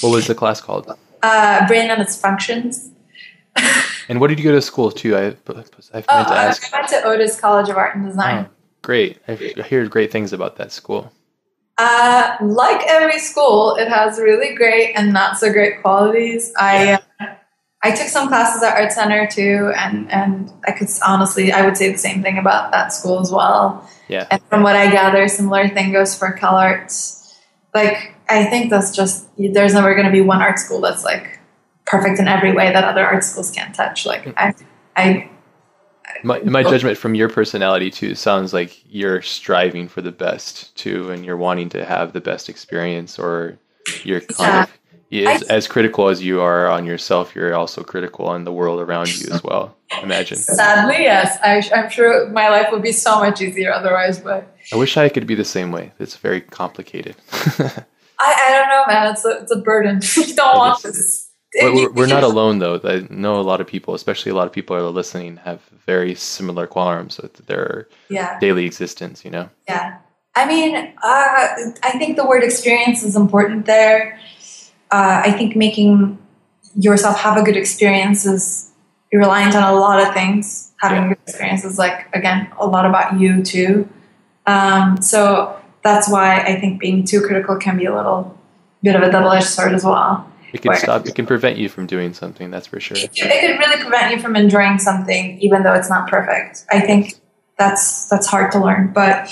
What 0.00 0.10
was 0.10 0.26
the 0.26 0.34
class 0.34 0.60
called? 0.60 0.92
Uh, 1.22 1.66
Brain 1.68 1.90
and 1.90 2.02
its 2.02 2.20
functions. 2.20 2.90
and 4.08 4.20
what 4.20 4.26
did 4.26 4.38
you 4.38 4.44
go 4.44 4.50
to 4.50 4.60
school 4.60 4.90
to? 4.90 5.16
I, 5.16 5.20
I 5.20 5.22
meant 5.22 5.38
oh, 5.48 6.02
to 6.02 6.34
ask. 6.34 6.74
I 6.74 6.80
went 6.80 6.88
to 6.88 7.04
Otis 7.04 7.40
College 7.40 7.70
of 7.70 7.76
Art 7.76 7.94
and 7.94 8.04
Design. 8.04 8.46
Oh, 8.46 8.52
great. 8.82 9.18
I 9.28 9.36
hear 9.36 9.86
great 9.86 10.10
things 10.10 10.32
about 10.32 10.56
that 10.56 10.72
school. 10.72 11.12
Uh, 11.78 12.36
like 12.42 12.84
every 12.88 13.20
school, 13.20 13.76
it 13.76 13.88
has 13.88 14.18
really 14.18 14.56
great 14.56 14.94
and 14.96 15.12
not 15.12 15.38
so 15.38 15.52
great 15.52 15.80
qualities. 15.82 16.52
I 16.58 17.00
uh, 17.20 17.34
I 17.86 17.94
took 17.94 18.08
some 18.08 18.28
classes 18.28 18.62
at 18.62 18.76
Art 18.76 18.92
Center 18.92 19.26
too, 19.26 19.72
and 19.76 20.08
mm-hmm. 20.08 20.10
and 20.10 20.52
I 20.66 20.72
could 20.72 20.88
honestly, 21.06 21.52
I 21.52 21.64
would 21.64 21.76
say 21.76 21.92
the 21.92 21.98
same 21.98 22.22
thing 22.22 22.38
about 22.38 22.72
that 22.72 22.92
school 22.92 23.20
as 23.20 23.30
well. 23.30 23.88
Yeah. 24.08 24.26
And 24.30 24.42
from 24.44 24.62
what 24.62 24.76
I 24.76 24.90
gather, 24.90 25.26
similar 25.28 25.68
thing 25.68 25.92
goes 25.92 26.16
for 26.16 26.36
CalArts. 26.36 27.34
Like 27.74 28.14
I 28.28 28.44
think 28.46 28.70
that's 28.70 28.94
just 28.94 29.28
there's 29.38 29.74
never 29.74 29.94
going 29.94 30.06
to 30.06 30.12
be 30.12 30.20
one 30.20 30.42
art 30.42 30.58
school 30.58 30.80
that's 30.80 31.04
like 31.04 31.38
perfect 31.86 32.18
in 32.18 32.26
every 32.26 32.52
way 32.52 32.72
that 32.72 32.84
other 32.84 33.06
art 33.06 33.22
schools 33.22 33.50
can't 33.50 33.74
touch. 33.74 34.04
Like 34.04 34.24
mm-hmm. 34.24 34.38
I, 34.38 34.54
I, 34.96 35.30
my, 36.24 36.40
my 36.40 36.62
judgment 36.62 36.98
from 36.98 37.14
your 37.14 37.28
personality 37.28 37.90
too 37.90 38.14
sounds 38.14 38.52
like 38.52 38.82
you're 38.86 39.22
striving 39.22 39.86
for 39.86 40.02
the 40.02 40.12
best 40.12 40.76
too, 40.76 41.10
and 41.10 41.24
you're 41.24 41.36
wanting 41.36 41.68
to 41.70 41.84
have 41.84 42.12
the 42.12 42.20
best 42.20 42.48
experience, 42.48 43.18
or 43.18 43.58
you're 44.02 44.20
kind 44.20 44.38
yeah. 44.40 44.62
of 44.64 44.78
as, 45.12 45.44
I, 45.44 45.54
as 45.54 45.68
critical 45.68 46.08
as 46.08 46.22
you 46.22 46.40
are 46.40 46.68
on 46.68 46.84
yourself, 46.84 47.34
you're 47.34 47.54
also 47.54 47.82
critical 47.82 48.26
on 48.26 48.44
the 48.44 48.52
world 48.52 48.80
around 48.80 49.16
you 49.16 49.28
as 49.32 49.42
well. 49.42 49.76
Imagine. 50.02 50.38
Sadly, 50.38 51.02
yes. 51.02 51.38
I, 51.42 51.62
am 51.78 51.90
sure 51.90 52.28
my 52.30 52.48
life 52.48 52.68
would 52.72 52.82
be 52.82 52.92
so 52.92 53.20
much 53.20 53.40
easier 53.40 53.72
otherwise. 53.72 54.18
But 54.18 54.56
I 54.72 54.76
wish 54.76 54.96
I 54.96 55.08
could 55.08 55.26
be 55.26 55.34
the 55.34 55.44
same 55.44 55.70
way. 55.70 55.92
It's 55.98 56.16
very 56.16 56.40
complicated. 56.40 57.16
I, 57.32 57.84
I 58.18 58.50
don't 58.50 58.68
know, 58.68 58.84
man. 58.88 59.12
It's 59.12 59.24
a 59.24 59.42
it's 59.42 59.52
a 59.52 59.60
burden. 59.60 60.00
you 60.16 60.34
don't 60.34 60.56
want 60.56 60.82
this. 60.82 61.30
We're, 61.54 61.90
we're, 61.90 62.06
not 62.06 62.22
alone 62.22 62.58
though. 62.58 62.80
I 62.84 63.06
know 63.08 63.40
a 63.40 63.42
lot 63.42 63.62
of 63.62 63.66
people, 63.66 63.94
especially 63.94 64.30
a 64.30 64.34
lot 64.34 64.46
of 64.46 64.52
people 64.52 64.76
who 64.76 64.84
are 64.84 64.90
listening, 64.90 65.38
have 65.38 65.62
very 65.86 66.14
similar 66.14 66.66
qualms 66.66 67.18
with 67.18 67.46
their 67.46 67.88
yeah. 68.10 68.38
daily 68.40 68.66
existence. 68.66 69.24
You 69.24 69.30
know. 69.30 69.50
Yeah. 69.68 69.98
I 70.34 70.46
mean, 70.46 70.76
uh, 70.76 71.48
I 71.82 71.96
think 71.96 72.16
the 72.16 72.26
word 72.26 72.42
experience 72.42 73.02
is 73.02 73.16
important 73.16 73.64
there 73.64 74.18
uh, 74.90 75.22
I 75.24 75.32
think 75.32 75.56
making 75.56 76.18
yourself 76.74 77.18
have 77.18 77.36
a 77.36 77.42
good 77.42 77.56
experience 77.56 78.26
is 78.26 78.70
reliant 79.12 79.54
on 79.54 79.62
a 79.62 79.76
lot 79.76 80.06
of 80.06 80.12
things. 80.14 80.72
Having 80.80 81.02
yeah. 81.02 81.08
good 81.08 81.18
experiences, 81.26 81.78
like 81.78 82.06
again, 82.14 82.48
a 82.58 82.66
lot 82.66 82.84
about 82.84 83.18
you 83.18 83.42
too. 83.42 83.88
Um, 84.46 85.00
so 85.00 85.58
that's 85.82 86.10
why 86.10 86.40
I 86.40 86.60
think 86.60 86.80
being 86.80 87.04
too 87.04 87.20
critical 87.22 87.56
can 87.56 87.78
be 87.78 87.86
a 87.86 87.94
little 87.94 88.38
bit 88.82 88.94
of 88.94 89.02
a 89.02 89.10
double-edged 89.10 89.46
sword 89.46 89.72
as 89.72 89.84
well. 89.84 90.30
It 90.52 90.62
can 90.62 90.76
stop. 90.76 91.06
It 91.06 91.14
can 91.14 91.26
prevent 91.26 91.58
you 91.58 91.68
from 91.68 91.86
doing 91.86 92.12
something. 92.12 92.50
That's 92.50 92.66
for 92.66 92.78
sure. 92.78 92.96
It, 92.96 93.10
it 93.14 93.40
could 93.40 93.58
really 93.58 93.82
prevent 93.82 94.14
you 94.14 94.20
from 94.20 94.36
enjoying 94.36 94.78
something, 94.78 95.38
even 95.40 95.62
though 95.62 95.74
it's 95.74 95.88
not 95.88 96.08
perfect. 96.08 96.64
I 96.70 96.80
think 96.80 97.14
that's 97.58 98.06
that's 98.06 98.26
hard 98.26 98.52
to 98.52 98.58
learn, 98.58 98.92
but 98.92 99.28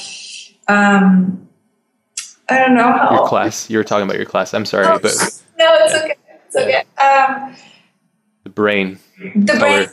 um, 0.67 1.49
I 2.49 2.59
don't 2.59 2.75
know 2.75 2.91
how. 2.91 3.17
Your 3.17 3.29
class. 3.29 3.71
You 3.71 3.79
were 3.79 3.85
talking 3.85 4.05
about 4.05 4.17
your 4.17 4.27
class. 4.27 4.55
I'm 4.55 4.65
sorry, 4.65 4.87
oh, 4.87 4.99
but 4.99 5.15
no, 5.59 5.77
it's 5.81 5.95
okay. 5.95 6.15
It's 6.47 6.57
okay. 6.57 6.85
Um, 7.01 7.57
the 8.45 8.51
brain. 8.51 8.99
The 9.19 9.57
brain. 9.59 9.89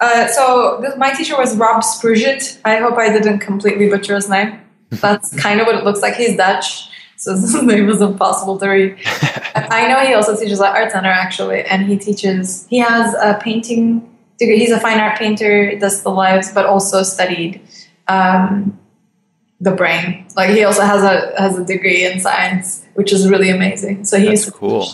Uh, 0.00 0.26
so 0.28 0.78
this, 0.80 0.96
my 0.96 1.12
teacher 1.12 1.36
was 1.36 1.56
Rob 1.56 1.82
Spruget. 1.82 2.58
I 2.64 2.76
hope 2.76 2.96
I 2.96 3.12
didn't 3.12 3.40
completely 3.40 3.88
butcher 3.88 4.14
his 4.14 4.28
name. 4.28 4.60
That's 4.90 5.38
kind 5.38 5.60
of 5.60 5.66
what 5.66 5.76
it 5.76 5.84
looks 5.84 6.00
like. 6.00 6.14
He's 6.14 6.36
Dutch, 6.36 6.88
so 7.16 7.32
his 7.36 7.62
name 7.62 7.88
is 7.88 8.00
impossible 8.00 8.58
to 8.58 8.68
read. 8.68 8.98
I 9.54 9.86
know 9.88 9.98
he 10.00 10.14
also 10.14 10.36
teaches 10.36 10.60
at 10.60 10.74
Art 10.74 10.92
Center 10.92 11.10
actually, 11.10 11.62
and 11.62 11.86
he 11.86 11.98
teaches. 11.98 12.66
He 12.68 12.78
has 12.78 13.14
a 13.14 13.38
painting 13.40 14.08
degree. 14.38 14.58
He's 14.58 14.72
a 14.72 14.80
fine 14.80 14.98
art 14.98 15.18
painter, 15.18 15.78
does 15.78 16.02
the 16.02 16.10
lives, 16.10 16.52
but 16.52 16.64
also 16.64 17.02
studied 17.02 17.60
um, 18.08 18.78
the 19.60 19.72
brain. 19.72 20.26
Like 20.36 20.50
he 20.50 20.64
also 20.64 20.82
has 20.82 21.04
a 21.04 21.34
has 21.38 21.58
a 21.58 21.64
degree 21.64 22.06
in 22.06 22.20
science, 22.20 22.84
which 22.94 23.12
is 23.12 23.28
really 23.28 23.50
amazing. 23.50 24.06
So 24.06 24.18
he's 24.18 24.48
cool 24.48 24.86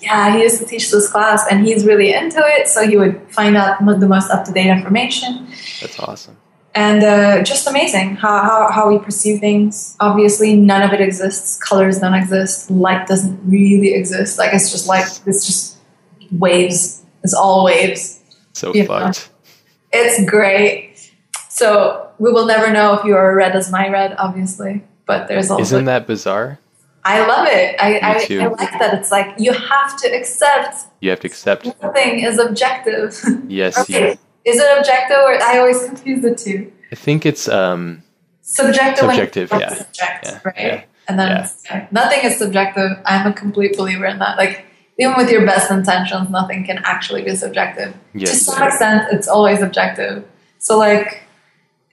yeah, 0.00 0.34
he 0.34 0.42
used 0.42 0.58
to 0.58 0.66
teach 0.66 0.90
this 0.90 1.10
class 1.10 1.44
and 1.50 1.66
he's 1.66 1.84
really 1.84 2.12
into 2.12 2.40
it. 2.44 2.68
So 2.68 2.86
he 2.86 2.96
would 2.96 3.20
find 3.30 3.56
out 3.56 3.78
the 3.84 4.08
most 4.08 4.30
up 4.30 4.44
to 4.44 4.52
date 4.52 4.70
information. 4.70 5.46
That's 5.80 5.98
awesome. 5.98 6.36
And 6.74 7.02
uh, 7.02 7.42
just 7.42 7.66
amazing 7.66 8.16
how, 8.16 8.42
how, 8.42 8.70
how 8.70 8.88
we 8.88 8.98
perceive 8.98 9.40
things. 9.40 9.96
Obviously, 9.98 10.54
none 10.54 10.82
of 10.82 10.92
it 10.92 11.00
exists. 11.00 11.58
Colors 11.58 11.98
don't 11.98 12.14
exist. 12.14 12.70
Light 12.70 13.06
doesn't 13.08 13.40
really 13.44 13.94
exist. 13.94 14.38
Like, 14.38 14.54
it's 14.54 14.70
just 14.70 14.86
like, 14.86 15.04
it's 15.26 15.44
just 15.44 15.78
waves. 16.30 17.04
It's 17.24 17.34
all 17.34 17.64
waves. 17.64 18.22
So 18.52 18.72
you 18.72 18.86
fucked. 18.86 19.28
Know? 19.28 19.50
It's 19.92 20.30
great. 20.30 21.12
So 21.48 22.10
we 22.18 22.30
will 22.30 22.46
never 22.46 22.72
know 22.72 22.94
if 22.94 23.04
you 23.04 23.16
are 23.16 23.34
red 23.34 23.56
as 23.56 23.72
my 23.72 23.88
red, 23.88 24.14
obviously. 24.18 24.84
But 25.06 25.26
there's 25.26 25.50
also. 25.50 25.62
Isn't 25.62 25.86
that 25.86 26.06
bizarre? 26.06 26.60
I 27.04 27.26
love 27.26 27.46
it. 27.48 27.76
I, 27.80 27.98
I, 27.98 28.42
I, 28.42 28.46
like 28.48 28.78
that. 28.78 28.94
It's 28.94 29.10
like 29.10 29.34
you 29.38 29.52
have 29.52 29.96
to 30.02 30.08
accept. 30.08 30.86
You 31.00 31.10
have 31.10 31.20
to 31.20 31.26
accept. 31.26 31.66
Nothing 31.82 32.20
is 32.20 32.38
objective. 32.38 33.18
Yes. 33.48 33.78
okay. 33.78 34.18
Is 34.44 34.60
it 34.60 34.78
objective 34.78 35.16
or 35.16 35.42
I 35.42 35.58
always 35.58 35.82
confuse 35.84 36.22
the 36.22 36.34
two? 36.34 36.70
I 36.92 36.94
think 36.94 37.24
it's 37.24 37.48
um, 37.48 38.02
subjective. 38.42 39.08
Subjective, 39.08 39.50
yeah. 39.52 39.68
Subject, 39.68 40.24
yeah. 40.24 40.40
Right. 40.44 40.56
Yeah. 40.58 40.84
And 41.08 41.18
then 41.18 41.48
yeah. 41.64 41.86
nothing 41.90 42.20
is 42.24 42.38
subjective. 42.38 42.90
I'm 43.06 43.26
a 43.26 43.32
complete 43.32 43.76
believer 43.76 44.04
in 44.04 44.18
that. 44.18 44.36
Like 44.36 44.66
even 44.98 45.14
with 45.16 45.30
your 45.30 45.46
best 45.46 45.70
intentions, 45.70 46.28
nothing 46.30 46.64
can 46.64 46.78
actually 46.84 47.22
be 47.22 47.34
subjective. 47.34 47.94
Yes. 48.14 48.30
To 48.30 48.36
some 48.52 48.62
extent, 48.62 49.08
it's 49.12 49.28
always 49.28 49.62
objective. 49.62 50.24
So 50.58 50.78
like 50.78 51.22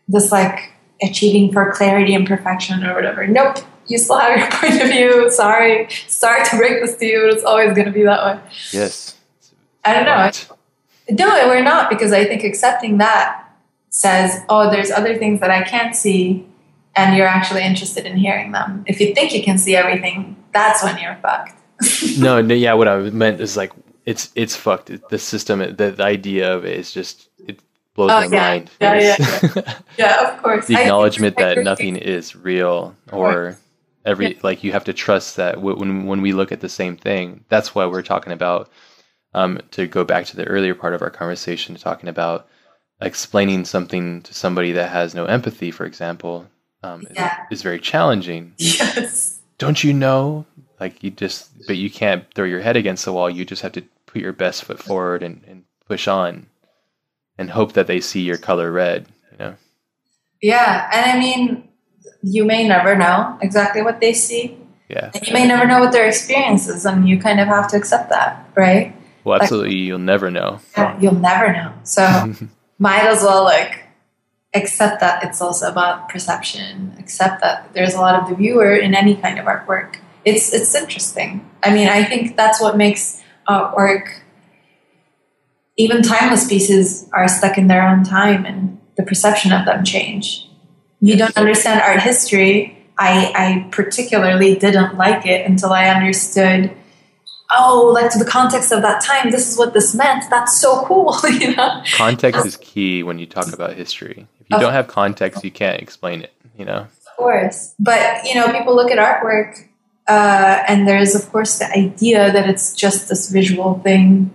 this 0.08 0.32
like 0.32 0.74
achieving 1.02 1.54
for 1.54 1.72
clarity 1.72 2.14
and 2.14 2.28
perfection 2.28 2.84
or 2.84 2.94
whatever. 2.94 3.28
Nope 3.28 3.60
you 3.88 3.98
still 3.98 4.18
have 4.18 4.38
your 4.38 4.50
point 4.52 4.82
of 4.82 4.90
view. 4.90 5.32
Sorry, 5.32 5.88
sorry 6.08 6.46
to 6.46 6.58
break 6.58 6.84
this 6.84 6.96
to 6.98 7.06
you, 7.06 7.22
but 7.22 7.36
it's 7.36 7.44
always 7.44 7.74
going 7.74 7.86
to 7.86 7.92
be 7.92 8.04
that 8.04 8.24
way. 8.26 8.42
Yes. 8.72 9.18
I 9.84 9.94
don't 9.94 10.06
know. 10.06 10.16
Right. 10.16 10.50
No, 11.10 11.48
we're 11.48 11.64
not 11.64 11.90
because 11.90 12.12
I 12.12 12.26
think 12.26 12.44
accepting 12.44 12.98
that 12.98 13.46
says, 13.90 14.42
oh, 14.50 14.70
there's 14.70 14.92
other 14.92 15.18
things 15.18 15.40
that 15.40 15.52
I 15.52 15.64
can't 15.64 15.96
see, 15.96 16.46
and 16.96 17.16
you're 17.16 17.28
actually 17.28 17.64
interested 17.64 18.06
in 18.06 18.18
hearing 18.18 18.52
them. 18.52 18.84
If 18.88 19.00
you 19.00 19.14
think 19.14 19.34
you 19.34 19.44
can 19.44 19.58
see 19.58 19.76
everything, 19.76 20.36
that's 20.52 20.84
when 20.84 20.98
you're 20.98 21.18
fucked. 21.22 21.54
no, 22.18 22.42
no, 22.42 22.56
yeah. 22.56 22.74
What 22.74 22.88
I 22.88 22.98
meant 22.98 23.40
is 23.40 23.56
like 23.56 23.72
it's 24.06 24.32
it's 24.36 24.56
fucked. 24.56 24.92
The 25.10 25.20
system, 25.20 25.60
the, 25.60 25.92
the 25.92 26.04
idea 26.04 26.56
of 26.56 26.66
it 26.66 26.78
is 26.78 26.92
just 26.92 27.30
it 27.46 27.60
blows 27.94 28.12
oh, 28.12 28.30
my 28.30 28.36
yeah. 28.36 28.50
mind. 28.50 28.72
Yeah, 28.82 28.94
yeah, 28.96 29.16
yeah. 29.56 29.74
yeah, 29.98 30.34
of 30.34 30.42
course. 30.42 30.68
the 30.68 30.76
acknowledgement 30.76 31.38
that 31.38 31.60
nothing 31.60 31.96
is 31.98 32.36
real 32.36 32.96
or 33.12 33.58
every 34.06 34.34
yeah. 34.34 34.40
like 34.44 34.64
you 34.64 34.72
have 34.72 34.84
to 34.84 34.94
trust 34.94 35.36
that 35.36 35.62
when 35.62 36.06
when 36.06 36.22
we 36.22 36.34
look 36.34 36.52
at 36.52 36.62
the 36.62 36.70
same 36.70 36.96
thing 36.98 37.44
that's 37.50 37.74
why 37.74 37.86
we're 37.86 38.02
talking 38.02 38.34
about 38.34 38.70
um, 39.34 39.60
to 39.72 39.86
go 39.86 40.06
back 40.06 40.26
to 40.26 40.38
the 40.38 40.46
earlier 40.46 40.74
part 40.74 40.94
of 40.94 41.02
our 41.02 41.10
conversation 41.10 41.76
talking 41.76 42.08
about 42.08 42.48
explaining 43.02 43.66
something 43.66 44.22
to 44.22 44.34
somebody 44.34 44.72
that 44.72 44.90
has 44.90 45.14
no 45.14 45.26
empathy 45.26 45.72
for 45.72 45.86
example 45.86 46.48
um, 46.84 47.04
yeah. 47.14 47.46
is, 47.50 47.60
is 47.60 47.64
very 47.64 47.80
challenging. 47.80 48.54
Yes. 48.58 49.40
Don't 49.58 49.84
you 49.84 49.94
know? 49.94 50.46
Like 50.80 51.04
you 51.04 51.12
just 51.12 51.50
but 51.68 51.78
you 51.78 51.90
can't 51.90 52.26
throw 52.34 52.46
your 52.46 52.60
head 52.60 52.76
against 52.76 53.06
the 53.06 53.14
wall. 53.14 53.30
You 53.30 53.46
just 53.46 53.62
have 53.62 53.72
to 53.74 53.84
put 54.06 54.22
your 54.22 54.34
best 54.34 54.64
foot 54.64 54.80
forward 54.80 55.24
and, 55.24 55.44
and 55.48 55.64
push 55.88 56.08
on 56.08 56.48
and 57.38 57.50
hope 57.50 57.74
that 57.74 57.88
they 57.88 58.00
see 58.00 58.22
your 58.22 58.38
color 58.38 58.72
red 58.72 59.08
you 59.32 59.38
know? 59.38 59.56
Yeah 60.42 60.90
and 60.92 61.12
i 61.12 61.20
mean 61.20 61.68
you 62.26 62.44
may 62.44 62.68
never 62.68 62.96
know 62.96 63.38
exactly 63.42 63.82
what 63.82 64.02
they 64.02 64.14
see. 64.14 64.58
Yeah. 64.90 65.12
And 65.14 65.28
you 65.28 65.34
may 65.34 65.48
never 65.48 65.66
know 65.66 65.80
what 65.80 65.92
their 65.92 66.08
experience 66.08 66.68
is, 66.68 66.86
and 66.86 67.08
you 67.08 67.20
kind 67.20 67.40
of 67.40 67.48
have 67.48 67.68
to 67.70 67.78
accept 67.78 68.10
that, 68.10 68.50
right? 68.56 68.96
Well, 69.24 69.42
absolutely, 69.42 69.70
like, 69.70 69.88
you'll 69.88 70.00
never 70.00 70.30
know. 70.30 70.60
Yeah, 70.78 71.00
you'll 71.00 71.16
never 71.16 71.52
know. 71.52 71.74
So, 71.84 72.04
might 72.80 73.04
as 73.04 73.24
well 73.24 73.44
like 73.44 73.84
accept 74.54 75.00
that 75.02 75.24
it's 75.24 75.42
also 75.42 75.70
about 75.70 76.10
perception. 76.10 76.96
Accept 77.00 77.42
that 77.42 77.74
there's 77.74 77.94
a 77.94 78.00
lot 78.00 78.22
of 78.22 78.30
the 78.30 78.36
viewer 78.36 78.76
in 78.76 78.94
any 78.94 79.16
kind 79.16 79.40
of 79.40 79.46
artwork. 79.46 79.98
It's 80.24 80.54
it's 80.54 80.76
interesting. 80.76 81.48
I 81.64 81.74
mean, 81.74 81.88
I 81.88 82.04
think 82.04 82.36
that's 82.36 82.62
what 82.62 82.78
makes 82.78 83.24
artwork. 83.48 84.20
Even 85.78 86.02
timeless 86.02 86.48
pieces 86.48 87.10
are 87.12 87.28
stuck 87.28 87.58
in 87.58 87.68
their 87.68 87.88
own 87.88 88.04
time, 88.04 88.46
and 88.46 88.80
the 88.98 89.04
perception 89.04 89.52
of 89.52 89.66
them 89.66 89.84
change 89.84 90.48
you 91.02 91.18
don't 91.18 91.38
understand 91.38 91.82
art 91.82 92.02
history. 92.02 92.72
I, 92.98 93.34
I 93.36 93.70
particularly 93.72 94.56
didn't 94.56 94.96
like 94.96 95.26
it 95.26 95.46
until 95.46 95.74
I 95.74 95.88
understood 95.88 96.72
oh, 97.54 97.92
like 97.94 98.12
to 98.12 98.20
the 98.20 98.26
context 98.26 98.72
of 98.72 98.82
that 98.82 99.04
time, 99.04 99.32
this 99.32 99.50
is 99.50 99.58
what 99.58 99.74
this 99.74 99.94
meant. 99.96 100.26
That's 100.30 100.60
so 100.60 100.86
cool, 100.86 101.16
you 101.30 101.56
know. 101.56 101.84
Context 101.94 102.46
is 102.46 102.58
key 102.58 103.04
when 103.04 103.20
you 103.20 103.26
talk 103.26 103.52
about 103.54 103.74
history. 103.74 104.28
If 104.40 104.50
you 104.50 104.60
don't 104.60 104.74
have 104.74 104.88
context, 104.88 105.44
you 105.44 105.52
can't 105.52 105.82
explain 105.82 106.22
it, 106.22 106.34
you 106.58 106.66
know. 106.66 106.88
Of 107.08 107.18
course, 107.18 107.74
but 107.80 108.26
you 108.26 108.36
know, 108.36 108.52
people 108.52 108.76
look 108.76 108.92
at 108.92 108.98
artwork, 108.98 109.68
uh, 110.08 110.64
and 110.68 110.88
there's 110.88 111.16
of 111.16 111.32
course 111.32 111.60
the 111.60 111.72
idea 111.72 112.32
that 112.32 112.48
it's 112.48 112.74
just 112.74 113.10
this 113.10 113.30
visual 113.30 113.80
thing. 113.80 114.32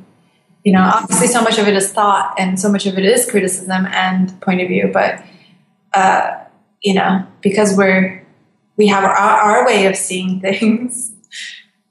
You 0.64 0.72
know, 0.72 0.82
obviously, 0.82 1.28
so 1.28 1.42
much 1.42 1.58
of 1.58 1.68
it 1.68 1.74
is 1.74 1.92
thought, 1.92 2.34
and 2.38 2.60
so 2.60 2.70
much 2.70 2.86
of 2.86 2.98
it 2.98 3.04
is 3.04 3.30
criticism 3.30 3.86
and 3.86 4.38
point 4.40 4.60
of 4.60 4.68
view, 4.68 4.90
but. 4.92 5.24
Uh, 5.92 6.36
you 6.82 6.94
know, 6.94 7.26
because 7.40 7.76
we're 7.76 8.26
we 8.76 8.86
have 8.86 9.04
our, 9.04 9.10
our 9.10 9.66
way 9.66 9.86
of 9.86 9.96
seeing 9.96 10.40
things, 10.46 11.12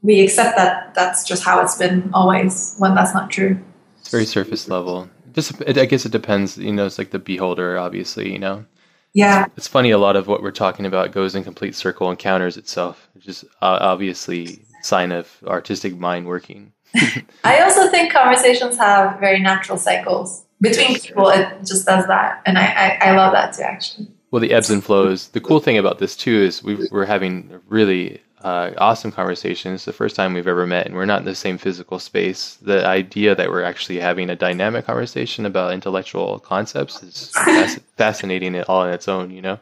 we 0.01 0.21
accept 0.21 0.57
that 0.57 0.93
that's 0.95 1.27
just 1.27 1.43
how 1.43 1.61
it's 1.61 1.77
been 1.77 2.09
always. 2.13 2.75
When 2.77 2.95
that's 2.95 3.13
not 3.13 3.29
true, 3.29 3.59
it's 3.99 4.09
very 4.09 4.25
surface 4.25 4.67
level. 4.67 5.09
Just, 5.31 5.61
I 5.67 5.85
guess 5.85 6.05
it 6.05 6.11
depends. 6.11 6.57
You 6.57 6.73
know, 6.73 6.85
it's 6.85 6.97
like 6.97 7.11
the 7.11 7.19
beholder, 7.19 7.77
obviously. 7.77 8.31
You 8.31 8.39
know. 8.39 8.65
Yeah. 9.13 9.45
It's, 9.45 9.57
it's 9.57 9.67
funny. 9.67 9.91
A 9.91 9.97
lot 9.97 10.15
of 10.15 10.27
what 10.27 10.43
we're 10.43 10.51
talking 10.51 10.85
about 10.85 11.11
goes 11.11 11.33
in 11.33 11.43
complete 11.43 11.75
circle 11.75 12.09
and 12.09 12.17
counters 12.17 12.57
itself, 12.57 13.09
which 13.13 13.27
is 13.27 13.43
uh, 13.61 13.77
obviously 13.81 14.65
sign 14.83 15.11
of 15.11 15.27
artistic 15.45 15.97
mind 15.97 16.27
working. 16.27 16.73
I 17.43 17.61
also 17.61 17.89
think 17.89 18.11
conversations 18.11 18.77
have 18.77 19.19
very 19.19 19.39
natural 19.39 19.77
cycles. 19.77 20.45
between 20.61 20.99
people 20.99 21.29
it 21.29 21.59
just 21.59 21.85
does 21.85 22.05
that 22.07 22.41
and 22.45 22.57
I, 22.57 22.65
I, 22.65 23.09
I 23.09 23.15
love 23.15 23.31
that 23.33 23.53
too 23.53 23.63
actually 23.63 24.07
well 24.31 24.39
the 24.39 24.51
ebbs 24.51 24.69
and 24.69 24.83
flows 24.83 25.29
the 25.29 25.41
cool 25.41 25.59
thing 25.59 25.77
about 25.77 25.99
this 25.99 26.15
too 26.15 26.35
is 26.35 26.63
we 26.63 26.87
we're 26.91 27.05
having 27.05 27.59
really 27.67 28.21
uh, 28.41 28.71
awesome 28.77 29.11
conversation. 29.11 29.73
It's 29.73 29.85
the 29.85 29.93
first 29.93 30.15
time 30.15 30.33
we've 30.33 30.47
ever 30.47 30.65
met, 30.65 30.85
and 30.85 30.95
we're 30.95 31.05
not 31.05 31.19
in 31.19 31.25
the 31.25 31.35
same 31.35 31.57
physical 31.57 31.99
space. 31.99 32.57
The 32.61 32.85
idea 32.85 33.35
that 33.35 33.49
we're 33.49 33.63
actually 33.63 33.99
having 33.99 34.29
a 34.29 34.35
dynamic 34.35 34.85
conversation 34.85 35.45
about 35.45 35.73
intellectual 35.73 36.39
concepts 36.39 37.03
is 37.03 37.31
fasc- 37.35 37.81
fascinating 37.97 38.61
all 38.63 38.81
on 38.81 38.93
its 38.93 39.07
own, 39.07 39.31
you 39.31 39.41
know? 39.41 39.59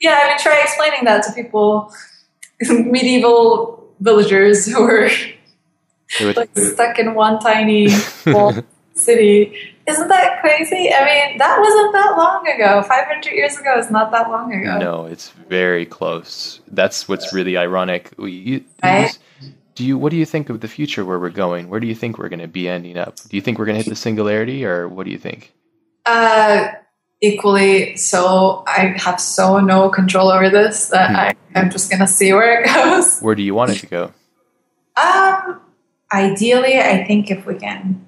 Yeah, 0.00 0.18
I 0.22 0.28
mean, 0.28 0.38
try 0.38 0.60
explaining 0.60 1.04
that 1.04 1.22
to 1.24 1.32
people, 1.32 1.92
medieval 2.60 3.88
villagers 4.00 4.66
who 4.66 4.82
are 4.82 5.08
like 6.34 6.50
stuck 6.56 6.98
in 6.98 7.14
one 7.14 7.38
tiny 7.38 7.88
city 8.94 9.69
isn't 9.86 10.08
that 10.08 10.40
crazy? 10.40 10.92
I 10.92 11.04
mean, 11.04 11.38
that 11.38 11.58
wasn't 11.58 11.92
that 11.92 12.14
long 12.16 12.46
ago. 12.46 12.82
500 12.82 13.32
years 13.32 13.58
ago 13.58 13.78
is 13.78 13.90
not 13.90 14.10
that 14.12 14.30
long 14.30 14.52
ago. 14.52 14.78
No, 14.78 15.06
it's 15.06 15.30
very 15.48 15.86
close. 15.86 16.60
That's 16.68 17.08
what's 17.08 17.32
really 17.32 17.56
ironic. 17.56 18.12
We, 18.16 18.64
right? 18.82 19.18
do 19.80 19.86
you 19.86 19.96
what 19.96 20.10
do 20.10 20.16
you 20.16 20.26
think 20.26 20.50
of 20.50 20.60
the 20.60 20.68
future 20.68 21.04
where 21.04 21.18
we're 21.18 21.30
going? 21.30 21.70
Where 21.70 21.80
do 21.80 21.86
you 21.86 21.94
think 21.94 22.18
we're 22.18 22.28
going 22.28 22.40
to 22.40 22.48
be 22.48 22.68
ending 22.68 22.98
up? 22.98 23.16
Do 23.16 23.36
you 23.36 23.40
think 23.40 23.58
we're 23.58 23.64
going 23.64 23.78
to 23.78 23.82
hit 23.82 23.88
the 23.88 23.96
singularity 23.96 24.64
or 24.64 24.88
what 24.88 25.04
do 25.04 25.10
you 25.10 25.18
think? 25.18 25.54
Uh 26.04 26.68
equally 27.22 27.96
so 27.96 28.62
I 28.66 28.94
have 28.96 29.20
so 29.20 29.60
no 29.60 29.88
control 29.90 30.30
over 30.30 30.48
this 30.48 30.88
that 30.88 31.10
hmm. 31.10 31.16
I 31.16 31.58
am 31.58 31.70
just 31.70 31.90
going 31.90 32.00
to 32.00 32.06
see 32.06 32.32
where 32.32 32.60
it 32.60 32.66
goes. 32.66 33.20
Where 33.20 33.34
do 33.34 33.42
you 33.42 33.54
want 33.54 33.70
it 33.70 33.78
to 33.78 33.86
go? 33.86 34.12
Um 35.02 35.60
ideally 36.12 36.78
I 36.78 37.04
think 37.06 37.30
if 37.30 37.46
we 37.46 37.56
can 37.56 38.04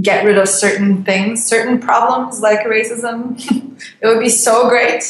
get 0.00 0.24
rid 0.24 0.38
of 0.38 0.48
certain 0.48 1.04
things, 1.04 1.44
certain 1.44 1.80
problems 1.80 2.40
like 2.40 2.60
racism, 2.60 3.38
it 4.00 4.06
would 4.06 4.20
be 4.20 4.28
so 4.28 4.68
great. 4.68 5.02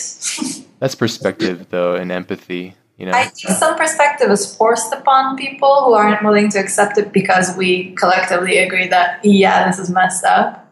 That's 0.79 0.95
perspective, 0.95 1.67
though, 1.71 1.95
and 1.95 2.11
empathy. 2.13 2.75
You 2.97 3.07
know, 3.07 3.13
I 3.13 3.27
think 3.27 3.57
some 3.57 3.77
perspective 3.77 4.29
is 4.31 4.55
forced 4.57 4.93
upon 4.93 5.37
people 5.37 5.85
who 5.85 5.95
aren't 5.95 6.25
willing 6.25 6.51
to 6.51 6.59
accept 6.59 6.99
it 6.99 7.13
because 7.13 7.57
we 7.57 7.93
collectively 7.93 8.59
agree 8.59 8.89
that 8.89 9.25
yeah, 9.25 9.69
this 9.69 9.79
is 9.79 9.89
messed 9.89 10.25
up. 10.25 10.69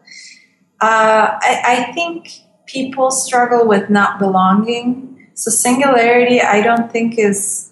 Uh, 0.81 1.39
I, 1.41 1.87
I 1.87 1.91
think 1.93 2.29
people 2.65 3.11
struggle 3.11 3.65
with 3.65 3.89
not 3.89 4.19
belonging. 4.19 5.27
So 5.35 5.51
singularity, 5.51 6.41
I 6.41 6.61
don't 6.61 6.91
think 6.91 7.17
is 7.17 7.71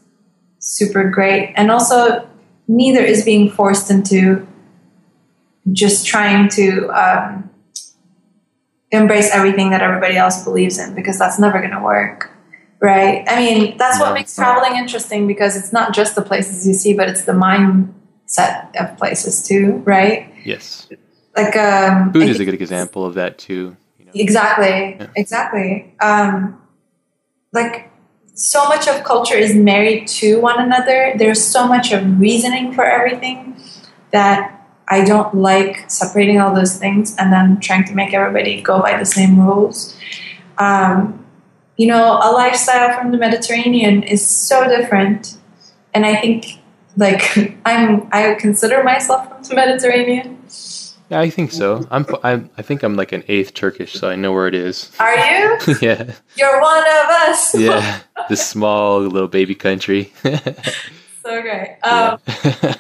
super 0.59 1.09
great, 1.09 1.53
and 1.57 1.69
also 1.69 2.27
neither 2.69 3.01
is 3.01 3.25
being 3.25 3.49
forced 3.49 3.91
into 3.91 4.48
just 5.72 6.06
trying 6.06 6.50
to 6.50 6.88
um, 6.90 7.50
embrace 8.92 9.30
everything 9.32 9.72
that 9.72 9.82
everybody 9.82 10.16
else 10.16 10.44
believes 10.44 10.77
in 10.80 10.95
because 10.95 11.18
that's 11.18 11.40
never 11.40 11.60
going 11.60 11.72
to 11.72 11.82
work 11.82 12.32
right? 12.82 13.24
I 13.27 13.38
mean 13.38 13.77
that's 13.77 14.00
what 14.00 14.14
makes 14.14 14.35
traveling 14.35 14.77
interesting 14.77 15.27
because 15.27 15.56
it's 15.56 15.74
not 15.74 15.94
just 15.94 16.16
the 16.16 16.22
places 16.22 16.68
you 16.68 16.74
see 16.74 16.94
but 16.94 17.10
it's 17.10 17.26
the 17.26 17.32
mindset 17.32 18.76
of 18.80 18.98
places 18.98 19.48
too 19.48 19.82
right? 19.85 20.34
Yes. 20.44 20.88
Like 21.35 21.56
um, 21.56 22.14
food 22.14 22.30
is 22.30 22.40
a 22.40 22.45
good 22.45 22.53
example 22.53 23.06
of 23.06 23.16
that 23.16 23.38
too 23.38 23.76
you 24.00 24.06
know? 24.06 24.11
exactly 24.14 24.98
yeah. 25.00 25.08
exactly. 25.16 25.95
Um, 26.02 26.61
like 27.52 27.92
so 28.35 28.68
much 28.68 28.88
of 28.88 29.03
culture 29.03 29.35
is 29.35 29.56
married 29.56 30.08
to 30.08 30.40
one 30.42 30.61
another. 30.61 31.14
There's 31.18 31.42
so 31.42 31.68
much 31.68 31.92
of 31.94 32.19
reasoning 32.19 32.74
for 32.74 32.84
everything 32.84 33.58
that 34.11 34.65
I 34.88 35.03
don't 35.03 35.33
like 35.33 35.89
separating 35.89 36.39
all 36.39 36.53
those 36.53 36.77
things 36.77 37.15
and 37.17 37.33
then 37.33 37.59
trying 37.59 37.85
to 37.85 37.93
make 37.93 38.14
everybody 38.14 38.61
go 38.61 38.81
by 38.81 38.97
the 38.97 39.05
same 39.05 39.39
rules. 39.39 39.97
Um, 40.57 41.25
you 41.77 41.88
know, 41.88 42.19
a 42.22 42.31
lifestyle 42.31 42.97
from 42.97 43.11
the 43.11 43.17
Mediterranean 43.17 44.03
is 44.03 44.25
so 44.25 44.67
different, 44.67 45.38
and 45.93 46.05
I 46.05 46.15
think 46.15 46.59
like 46.97 47.38
I'm 47.65 48.07
I 48.11 48.35
consider 48.35 48.83
myself 48.83 49.27
from 49.27 49.43
the 49.43 49.55
Mediterranean. 49.55 50.35
Yeah, 51.09 51.19
I 51.19 51.30
think 51.30 51.51
so. 51.51 51.85
I'm, 51.91 52.05
I'm 52.23 52.49
I 52.57 52.61
think 52.64 52.81
I'm 52.81 52.95
like 52.95 53.11
an 53.11 53.23
eighth 53.27 53.53
Turkish, 53.53 53.93
so 53.93 54.09
I 54.09 54.15
know 54.15 54.31
where 54.33 54.47
it 54.47 54.55
is. 54.55 54.91
Are 54.99 55.15
you? 55.15 55.57
yeah. 55.81 56.14
You're 56.35 56.61
one 56.61 56.83
of 56.83 57.09
us. 57.30 57.53
yeah, 57.57 57.99
this 58.30 58.47
small 58.47 59.01
little 59.01 59.27
baby 59.27 59.53
country. 59.53 60.14
so 60.23 61.41
great. 61.41 61.77
Um, 61.83 62.19
yeah. 62.43 62.75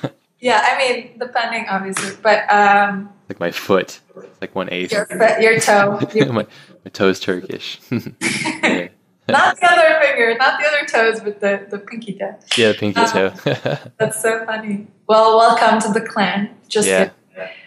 Yeah, 0.45 0.63
I 0.63 0.77
mean, 0.77 1.17
depending, 1.17 1.65
obviously, 1.67 2.15
but 2.21 2.47
um, 2.53 3.09
like 3.27 3.39
my 3.39 3.49
foot, 3.49 3.99
like 4.41 4.53
one 4.53 4.71
eighth. 4.71 4.91
Your 4.91 5.07
foot, 5.07 5.41
your 5.41 5.59
toe. 5.59 5.99
my 6.31 6.45
my 6.85 6.91
toe's 6.93 7.19
Turkish. 7.19 7.79
yeah. 7.89 8.89
Not 9.27 9.59
the 9.59 9.65
other 9.65 9.99
finger, 10.05 10.35
not 10.37 10.59
the 10.59 10.67
other 10.67 10.85
toes, 10.85 11.21
but 11.21 11.39
the, 11.39 11.65
the 11.71 11.79
pinky 11.79 12.13
toe. 12.13 12.35
Yeah, 12.55 12.73
the 12.73 12.77
pinky 12.77 13.01
um, 13.01 13.09
toe. 13.09 13.77
that's 13.97 14.21
so 14.21 14.45
funny. 14.45 14.85
Well, 15.07 15.35
welcome 15.35 15.81
to 15.81 15.99
the 15.99 16.05
clan. 16.05 16.55
Just 16.67 16.87
yeah. 16.87 17.09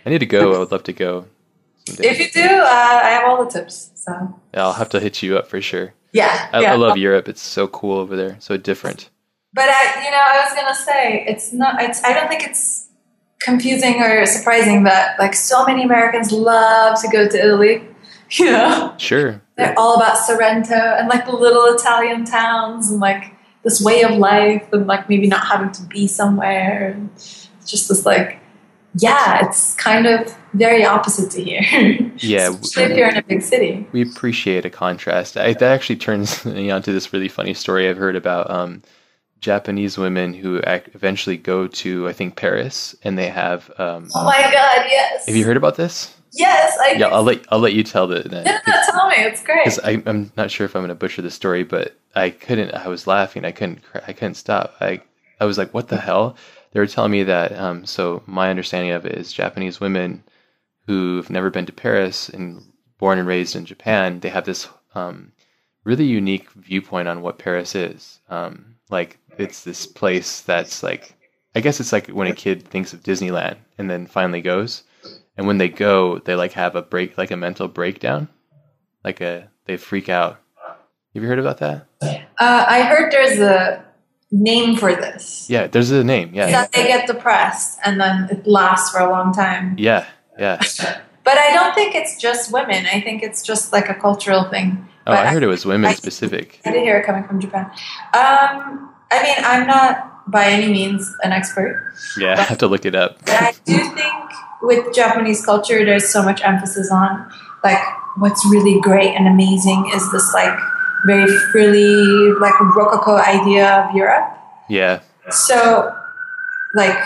I 0.06 0.10
need 0.10 0.20
to 0.20 0.26
go. 0.26 0.54
I 0.54 0.58
would 0.60 0.70
love 0.70 0.84
to 0.84 0.92
go. 0.92 1.26
Someday. 1.84 2.10
If 2.10 2.20
you 2.20 2.30
do, 2.30 2.48
uh, 2.48 3.00
I 3.02 3.08
have 3.08 3.24
all 3.28 3.44
the 3.44 3.50
tips. 3.50 3.90
So 3.96 4.12
yeah, 4.54 4.62
I'll 4.62 4.72
have 4.74 4.90
to 4.90 5.00
hit 5.00 5.20
you 5.20 5.36
up 5.36 5.48
for 5.48 5.60
sure. 5.60 5.94
Yeah, 6.12 6.48
I, 6.52 6.60
yeah. 6.60 6.74
I 6.74 6.76
love 6.76 6.96
Europe. 6.96 7.28
It's 7.28 7.42
so 7.42 7.66
cool 7.66 7.98
over 7.98 8.14
there. 8.14 8.36
So 8.38 8.56
different. 8.56 9.10
But 9.52 9.68
I, 9.68 10.04
you 10.04 10.10
know, 10.10 10.20
I 10.20 10.44
was 10.44 10.54
gonna 10.54 10.74
say 10.74 11.24
it's 11.26 11.52
not. 11.52 11.82
It's. 11.82 12.02
I 12.04 12.12
don't 12.12 12.28
think 12.28 12.44
it's 12.44 12.88
confusing 13.40 14.02
or 14.02 14.26
surprising 14.26 14.84
that 14.84 15.18
like 15.18 15.34
so 15.34 15.64
many 15.64 15.84
Americans 15.84 16.32
love 16.32 17.00
to 17.00 17.08
go 17.08 17.28
to 17.28 17.38
Italy. 17.38 17.82
You 18.30 18.44
know, 18.44 18.94
sure. 18.98 19.40
They're 19.56 19.72
all 19.78 19.96
about 19.96 20.18
Sorrento 20.18 20.74
and 20.74 21.08
like 21.08 21.24
the 21.24 21.32
little 21.32 21.64
Italian 21.74 22.26
towns 22.26 22.90
and 22.90 23.00
like 23.00 23.34
this 23.64 23.80
way 23.80 24.02
of 24.02 24.18
life 24.18 24.68
and 24.70 24.86
like 24.86 25.08
maybe 25.08 25.28
not 25.28 25.46
having 25.46 25.72
to 25.72 25.82
be 25.84 26.06
somewhere. 26.06 26.90
And 26.90 27.10
just 27.64 27.88
this 27.88 28.04
like, 28.04 28.38
yeah, 28.96 29.46
it's 29.46 29.74
kind 29.76 30.06
of 30.06 30.36
very 30.52 30.84
opposite 30.84 31.30
to 31.30 31.42
here. 31.42 31.62
Yeah, 32.18 32.54
if 32.62 32.76
you're 32.76 33.08
in 33.08 33.16
a 33.16 33.22
big 33.22 33.40
city, 33.40 33.86
we 33.92 34.02
appreciate 34.02 34.66
a 34.66 34.70
contrast. 34.70 35.38
I, 35.38 35.54
that 35.54 35.62
actually 35.62 35.96
turns 35.96 36.44
me 36.44 36.70
onto 36.70 36.92
this 36.92 37.14
really 37.14 37.28
funny 37.28 37.54
story 37.54 37.88
I've 37.88 37.96
heard 37.96 38.16
about. 38.16 38.50
Um, 38.50 38.82
Japanese 39.40 39.96
women 39.96 40.34
who 40.34 40.60
eventually 40.64 41.36
go 41.36 41.66
to, 41.68 42.08
I 42.08 42.12
think, 42.12 42.36
Paris, 42.36 42.94
and 43.02 43.16
they 43.16 43.28
have. 43.28 43.70
Um, 43.78 44.08
oh 44.14 44.24
my 44.24 44.40
god! 44.42 44.86
Yes. 44.88 45.26
Have 45.26 45.36
you 45.36 45.44
heard 45.44 45.56
about 45.56 45.76
this? 45.76 46.14
Yes, 46.32 46.76
I. 46.80 46.92
Yeah, 46.92 47.08
I'll 47.08 47.22
let 47.22 47.44
I'll 47.50 47.58
let 47.58 47.72
you 47.72 47.84
tell 47.84 48.06
the. 48.06 48.20
the 48.20 48.42
no, 48.42 48.58
no, 48.66 48.82
tell 48.90 49.08
me. 49.08 49.16
It's 49.18 49.42
great. 49.42 49.64
Because 49.64 49.80
I'm 49.84 50.32
not 50.36 50.50
sure 50.50 50.64
if 50.64 50.74
I'm 50.74 50.80
going 50.80 50.88
to 50.88 50.94
butcher 50.94 51.22
the 51.22 51.30
story, 51.30 51.64
but 51.64 51.96
I 52.14 52.30
couldn't. 52.30 52.72
I 52.74 52.88
was 52.88 53.06
laughing. 53.06 53.44
I 53.44 53.52
couldn't. 53.52 53.80
I 54.06 54.12
couldn't 54.12 54.34
stop. 54.34 54.74
I 54.80 55.00
I 55.40 55.44
was 55.44 55.58
like, 55.58 55.72
"What 55.72 55.88
the 55.88 55.96
hell?" 55.96 56.36
They 56.72 56.80
were 56.80 56.86
telling 56.86 57.12
me 57.12 57.22
that. 57.24 57.52
Um, 57.58 57.86
so 57.86 58.22
my 58.26 58.50
understanding 58.50 58.92
of 58.92 59.06
it 59.06 59.16
is 59.16 59.32
Japanese 59.32 59.80
women 59.80 60.22
who've 60.86 61.30
never 61.30 61.50
been 61.50 61.66
to 61.66 61.72
Paris 61.72 62.28
and 62.28 62.62
born 62.98 63.18
and 63.18 63.28
raised 63.28 63.56
in 63.56 63.64
Japan. 63.64 64.20
They 64.20 64.28
have 64.28 64.44
this 64.44 64.68
um, 64.94 65.32
really 65.84 66.04
unique 66.04 66.50
viewpoint 66.52 67.08
on 67.08 67.22
what 67.22 67.38
Paris 67.38 67.74
is. 67.74 68.20
Um, 68.28 68.76
like 68.90 69.18
it's 69.38 69.64
this 69.64 69.86
place 69.86 70.40
that's 70.40 70.82
like 70.82 71.14
I 71.54 71.60
guess 71.60 71.80
it's 71.80 71.92
like 71.92 72.08
when 72.08 72.28
a 72.28 72.34
kid 72.34 72.68
thinks 72.68 72.92
of 72.92 73.02
Disneyland 73.02 73.56
and 73.78 73.90
then 73.90 74.06
finally 74.06 74.40
goes, 74.40 74.84
and 75.36 75.46
when 75.46 75.58
they 75.58 75.68
go, 75.68 76.18
they 76.18 76.34
like 76.34 76.52
have 76.52 76.76
a 76.76 76.82
break, 76.82 77.16
like 77.18 77.30
a 77.30 77.36
mental 77.36 77.68
breakdown, 77.68 78.28
like 79.04 79.20
a 79.20 79.48
they 79.64 79.76
freak 79.76 80.08
out. 80.08 80.40
Have 81.14 81.22
you 81.22 81.28
heard 81.28 81.38
about 81.38 81.58
that? 81.58 81.86
Uh, 82.02 82.16
I 82.68 82.82
heard 82.82 83.10
there's 83.10 83.40
a 83.40 83.84
name 84.30 84.76
for 84.76 84.94
this. 84.94 85.48
Yeah, 85.48 85.66
there's 85.66 85.90
a 85.90 86.04
name. 86.04 86.32
Yeah, 86.34 86.66
they 86.72 86.84
get 86.84 87.06
depressed 87.06 87.78
and 87.84 88.00
then 88.00 88.28
it 88.30 88.46
lasts 88.46 88.90
for 88.90 89.00
a 89.00 89.10
long 89.10 89.32
time. 89.32 89.74
Yeah, 89.78 90.06
yeah. 90.38 90.56
but 91.24 91.38
I 91.38 91.52
don't 91.52 91.74
think 91.74 91.94
it's 91.94 92.20
just 92.20 92.52
women. 92.52 92.86
I 92.86 93.00
think 93.00 93.22
it's 93.22 93.42
just 93.42 93.72
like 93.72 93.88
a 93.88 93.94
cultural 93.94 94.44
thing. 94.44 94.86
Oh, 95.06 95.12
but 95.12 95.26
I 95.26 95.30
heard 95.30 95.42
it 95.42 95.46
was 95.46 95.64
women 95.64 95.90
I, 95.90 95.94
specific. 95.94 96.60
I 96.66 96.72
did 96.72 96.82
hear 96.82 96.98
it 96.98 97.06
coming 97.06 97.24
from 97.24 97.40
Japan. 97.40 97.70
Um, 98.12 98.94
I 99.10 99.22
mean, 99.22 99.36
I'm 99.38 99.66
not 99.66 100.30
by 100.30 100.46
any 100.46 100.70
means 100.70 101.14
an 101.22 101.32
expert. 101.32 101.92
Yeah, 102.18 102.32
I 102.38 102.42
have 102.42 102.58
to 102.58 102.66
look 102.66 102.84
it 102.84 102.94
up. 102.94 103.18
I 103.26 103.54
do 103.64 103.78
think 103.78 104.14
with 104.62 104.94
Japanese 104.94 105.44
culture, 105.44 105.84
there's 105.84 106.08
so 106.08 106.22
much 106.22 106.42
emphasis 106.42 106.90
on 106.90 107.30
like 107.64 107.78
what's 108.16 108.44
really 108.46 108.80
great 108.80 109.14
and 109.14 109.26
amazing 109.26 109.90
is 109.94 110.10
this 110.12 110.30
like 110.34 110.58
very 111.06 111.26
frilly, 111.50 112.32
like 112.40 112.58
rococo 112.60 113.16
idea 113.16 113.84
of 113.84 113.94
Europe. 113.94 114.36
Yeah. 114.68 115.00
So, 115.30 115.94
like, 116.74 116.98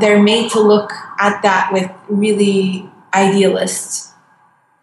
they're 0.00 0.22
made 0.22 0.50
to 0.52 0.60
look 0.60 0.92
at 1.18 1.42
that 1.42 1.70
with 1.72 1.90
really 2.08 2.90
idealist, 3.14 4.12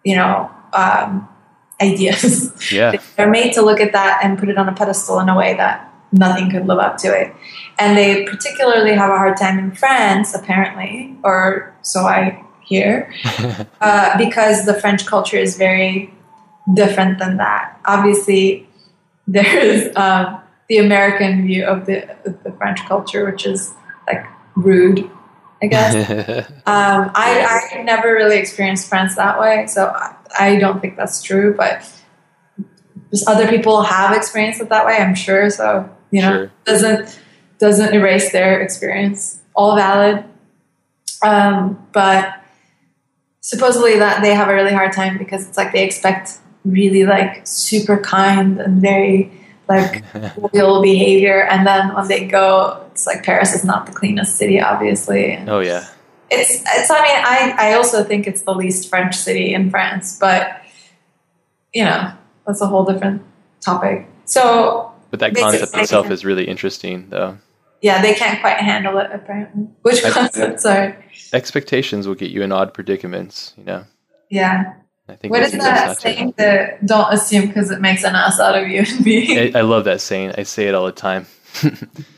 you 0.04 0.16
know, 0.16 0.50
um, 0.74 1.28
ideas. 1.82 2.72
Yeah. 2.72 2.96
they're 3.18 3.30
made 3.30 3.54
to 3.54 3.62
look 3.62 3.82
at 3.82 3.92
that 3.92 4.22
and 4.24 4.40
put 4.40 4.50
it 4.50 4.58
on 4.58 4.70
a 4.70 4.74
pedestal 4.74 5.20
in 5.20 5.30
a 5.30 5.36
way 5.36 5.56
that 5.56 5.92
nothing 6.16 6.50
could 6.50 6.66
live 6.66 6.80
up 6.80 6.98
to 6.98 7.08
it. 7.08 7.34
And 7.78 7.98
they 7.98 8.26
particularly 8.26 8.94
have 8.94 9.12
a 9.12 9.18
hard 9.18 9.38
time 9.38 9.60
in 9.60 9.72
France, 9.72 10.34
apparently, 10.34 11.16
or 11.24 11.76
so 11.82 12.02
I 12.02 12.44
hear, 12.62 13.14
uh, 13.82 14.18
because 14.18 14.66
the 14.66 14.74
French 14.74 15.06
culture 15.06 15.38
is 15.38 15.58
very 15.58 16.14
different 16.74 17.20
than 17.20 17.38
that. 17.38 17.80
Obviously, 17.86 18.68
there 19.28 19.58
is 19.58 19.96
um, 19.96 20.40
the 20.70 20.78
American 20.78 21.46
view 21.46 21.66
of 21.66 21.86
the, 21.86 22.10
of 22.26 22.44
the 22.44 22.52
French 22.54 22.80
culture, 22.86 23.26
which 23.30 23.46
is 23.46 23.74
like 24.08 24.26
rude, 24.56 25.10
I 25.62 25.68
guess. 25.68 26.10
um, 26.66 27.12
I, 27.14 27.72
I 27.74 27.82
never 27.84 28.14
really 28.14 28.38
experienced 28.38 28.88
France 28.88 29.16
that 29.16 29.40
way, 29.40 29.68
so 29.68 29.88
I, 29.88 30.16
I 30.40 30.56
don't 30.58 30.80
think 30.80 30.96
that's 30.96 31.22
true, 31.22 31.54
but 31.56 31.92
other 33.28 33.48
people 33.48 33.82
have 33.84 34.16
experienced 34.16 34.62
it 34.62 34.70
that 34.70 34.86
way, 34.86 34.98
I'm 34.98 35.16
sure. 35.16 35.50
So, 35.50 35.90
you 36.12 36.22
know, 36.22 36.32
sure. 36.32 36.52
doesn't 36.66 37.20
doesn't 37.60 37.94
erase 37.94 38.32
their 38.32 38.62
experience. 38.62 39.42
All 39.56 39.76
valid. 39.76 40.26
Um, 41.24 41.88
but 41.94 42.42
supposedly 43.46 44.00
that 44.00 44.24
they 44.24 44.34
have 44.34 44.50
a 44.50 44.54
really 44.54 44.74
hard 44.74 44.92
time 44.92 45.20
because 45.20 45.48
it's 45.48 45.58
like 45.58 45.72
they 45.72 45.84
expect 45.84 46.40
really 46.66 47.06
like 47.06 47.46
super 47.46 47.98
kind 47.98 48.60
and 48.60 48.82
very 48.82 49.32
like 49.70 50.04
loyal 50.54 50.82
behavior 50.82 51.44
and 51.44 51.66
then 51.66 51.94
when 51.94 52.08
they 52.08 52.26
go 52.26 52.84
it's 52.90 53.06
like 53.06 53.24
paris 53.24 53.54
is 53.54 53.64
not 53.64 53.86
the 53.86 53.92
cleanest 53.92 54.36
city 54.36 54.60
obviously 54.60 55.38
oh 55.48 55.60
yeah 55.60 55.88
it's 56.32 56.56
it's 56.56 56.90
i 56.90 57.02
mean 57.02 57.24
i 57.24 57.70
i 57.70 57.74
also 57.74 58.04
think 58.04 58.26
it's 58.26 58.42
the 58.42 58.54
least 58.54 58.90
french 58.90 59.16
city 59.16 59.54
in 59.54 59.70
france 59.70 60.18
but 60.18 60.62
you 61.72 61.84
know 61.84 62.12
that's 62.48 62.62
a 62.62 62.66
whole 62.66 62.84
different 62.84 63.22
topic 63.62 64.08
so 64.26 64.92
but 65.18 65.34
that 65.34 65.42
concept 65.42 65.76
itself 65.76 66.10
is 66.10 66.26
really 66.26 66.46
interesting 66.46 67.10
though 67.10 67.38
yeah 67.82 68.02
they 68.02 68.14
can't 68.14 68.40
quite 68.42 68.58
handle 68.58 68.98
it 68.98 69.10
apparently 69.14 69.64
which 69.82 70.04
concept 70.04 70.60
sorry 70.60 70.96
expectations 71.34 72.08
will 72.08 72.16
get 72.16 72.32
you 72.32 72.42
in 72.42 72.52
odd 72.52 72.74
predicaments 72.74 73.54
you 73.58 73.64
know 73.64 73.86
yeah 74.30 74.74
I 75.08 75.16
think 75.16 75.32
what 75.32 75.44
is 75.44 75.52
that 75.52 76.00
saying 76.00 76.34
that 76.38 76.84
don't 76.86 77.14
assume 77.14 77.48
because 77.48 77.70
it 77.70 77.80
makes 77.80 78.04
an 78.04 78.16
ass 78.16 78.40
out 78.40 78.58
of 78.58 78.68
you 78.68 78.80
and 78.80 79.00
me? 79.06 79.54
I, 79.54 79.60
I 79.60 79.62
love 79.62 79.86
that 79.86 80.02
saying. 80.02 80.34
I 80.36 80.44
say 80.44 80.68
it 80.68 80.74
all 80.74 80.88
the 80.88 80.92
time. 80.92 81.28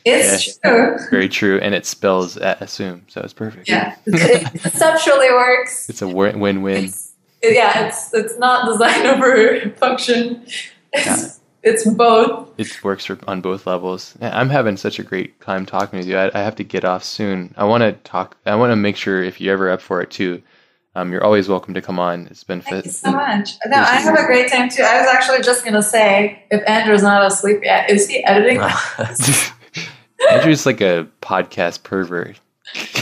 it's 0.05 0.57
yeah, 0.63 0.71
true. 0.71 0.97
Very 1.11 1.29
true. 1.29 1.59
And 1.59 1.75
it 1.75 1.85
spells 1.85 2.37
assume, 2.37 3.05
so 3.07 3.21
it's 3.21 3.33
perfect. 3.33 3.67
Yeah. 3.67 3.95
it 4.05 4.61
conceptually 4.61 5.31
works. 5.31 5.89
It's 5.89 6.01
a 6.01 6.07
win 6.07 6.39
win. 6.39 6.85
It's, 6.85 7.13
yeah, 7.43 7.87
it's 7.87 8.13
it's 8.13 8.37
not 8.39 8.65
design 8.65 9.05
over 9.05 9.69
function. 9.71 10.45
It's, 10.93 11.05
yeah. 11.05 11.27
It's 11.67 11.85
both. 11.85 12.49
It 12.57 12.83
works 12.83 13.05
for, 13.05 13.17
on 13.27 13.41
both 13.41 13.67
levels. 13.67 14.17
I'm 14.21 14.49
having 14.49 14.77
such 14.77 14.99
a 14.99 15.03
great 15.03 15.39
time 15.41 15.65
talking 15.65 15.99
with 15.99 16.07
you. 16.07 16.17
I, 16.17 16.31
I 16.33 16.43
have 16.43 16.55
to 16.55 16.63
get 16.63 16.85
off 16.85 17.03
soon. 17.03 17.53
I 17.57 17.65
want 17.65 17.81
to 17.81 17.93
talk. 18.09 18.37
I 18.45 18.55
want 18.55 18.71
to 18.71 18.75
make 18.75 18.95
sure 18.95 19.23
if 19.23 19.39
you're 19.39 19.53
ever 19.53 19.69
up 19.69 19.81
for 19.81 20.01
it 20.01 20.11
too 20.11 20.41
um, 20.97 21.11
you're 21.11 21.23
always 21.23 21.47
welcome 21.47 21.75
to 21.75 21.81
come 21.81 21.99
on. 21.99 22.25
It's 22.31 22.43
been 22.43 22.59
Thank 22.59 22.85
you 22.85 22.91
so 22.91 23.11
much. 23.11 23.51
No, 23.67 23.77
I 23.77 23.97
have 23.97 24.17
a 24.17 24.25
great 24.25 24.51
time 24.51 24.67
too. 24.67 24.81
I 24.81 24.99
was 24.99 25.07
actually 25.07 25.43
just 25.43 25.63
gonna 25.63 25.83
say, 25.83 26.43
if 26.49 26.67
Andrew's 26.67 27.03
not 27.03 27.23
asleep 27.23 27.59
yet, 27.61 27.87
is 27.91 28.09
he 28.09 28.23
editing? 28.23 28.59
Andrew's 30.31 30.65
like 30.65 30.81
a 30.81 31.07
podcast 31.21 31.83
pervert. 31.83 32.39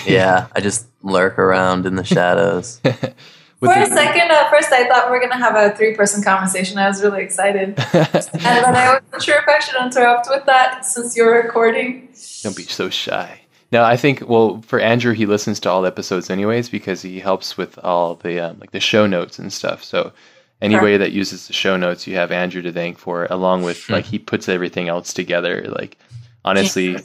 yeah, 0.06 0.48
I 0.54 0.60
just 0.60 0.88
lurk 1.04 1.40
around 1.40 1.86
in 1.86 1.96
the 1.96 2.04
shadows. 2.04 2.82
For 3.66 3.80
the- 3.80 3.92
a 3.92 3.96
second, 3.96 4.32
at 4.32 4.50
first, 4.50 4.72
I 4.72 4.88
thought 4.88 5.10
we 5.10 5.18
are 5.18 5.20
gonna 5.20 5.38
have 5.38 5.56
a 5.56 5.76
three-person 5.76 6.24
conversation. 6.24 6.78
I 6.78 6.88
was 6.88 7.02
really 7.02 7.24
excited, 7.24 7.78
and 7.94 8.24
then 8.24 8.76
I 8.76 9.00
wasn't 9.00 9.24
sure 9.24 9.38
if 9.38 9.48
I 9.48 9.60
should 9.60 9.82
interrupt 9.82 10.28
with 10.30 10.46
that 10.46 10.86
since 10.86 11.16
you're 11.16 11.44
recording. 11.44 12.10
Don't 12.44 12.56
be 12.56 12.64
so 12.64 12.90
shy. 12.90 13.42
No, 13.72 13.84
I 13.84 13.98
think 13.98 14.28
well 14.28 14.62
for 14.62 14.80
Andrew, 14.80 15.14
he 15.14 15.26
listens 15.26 15.60
to 15.62 15.70
all 15.70 15.86
episodes 15.86 16.30
anyways 16.30 16.70
because 16.70 17.02
he 17.02 17.20
helps 17.20 17.58
with 17.58 17.78
all 17.80 18.16
the 18.16 18.40
um, 18.40 18.60
like 18.60 18.72
the 18.72 18.80
show 18.80 19.08
notes 19.08 19.40
and 19.40 19.52
stuff. 19.52 19.84
So 19.84 20.14
anybody 20.62 20.94
sure. 20.94 20.98
that 21.00 21.12
uses 21.12 21.48
the 21.48 21.54
show 21.54 21.76
notes, 21.78 22.08
you 22.08 22.16
have 22.16 22.32
Andrew 22.32 22.62
to 22.62 22.72
thank 22.72 22.98
for, 22.98 23.26
along 23.30 23.64
with 23.64 23.90
like 23.90 24.06
he 24.06 24.20
puts 24.20 24.48
everything 24.48 24.88
else 24.88 25.14
together. 25.14 25.64
Like 25.68 25.98
honestly, 26.44 26.98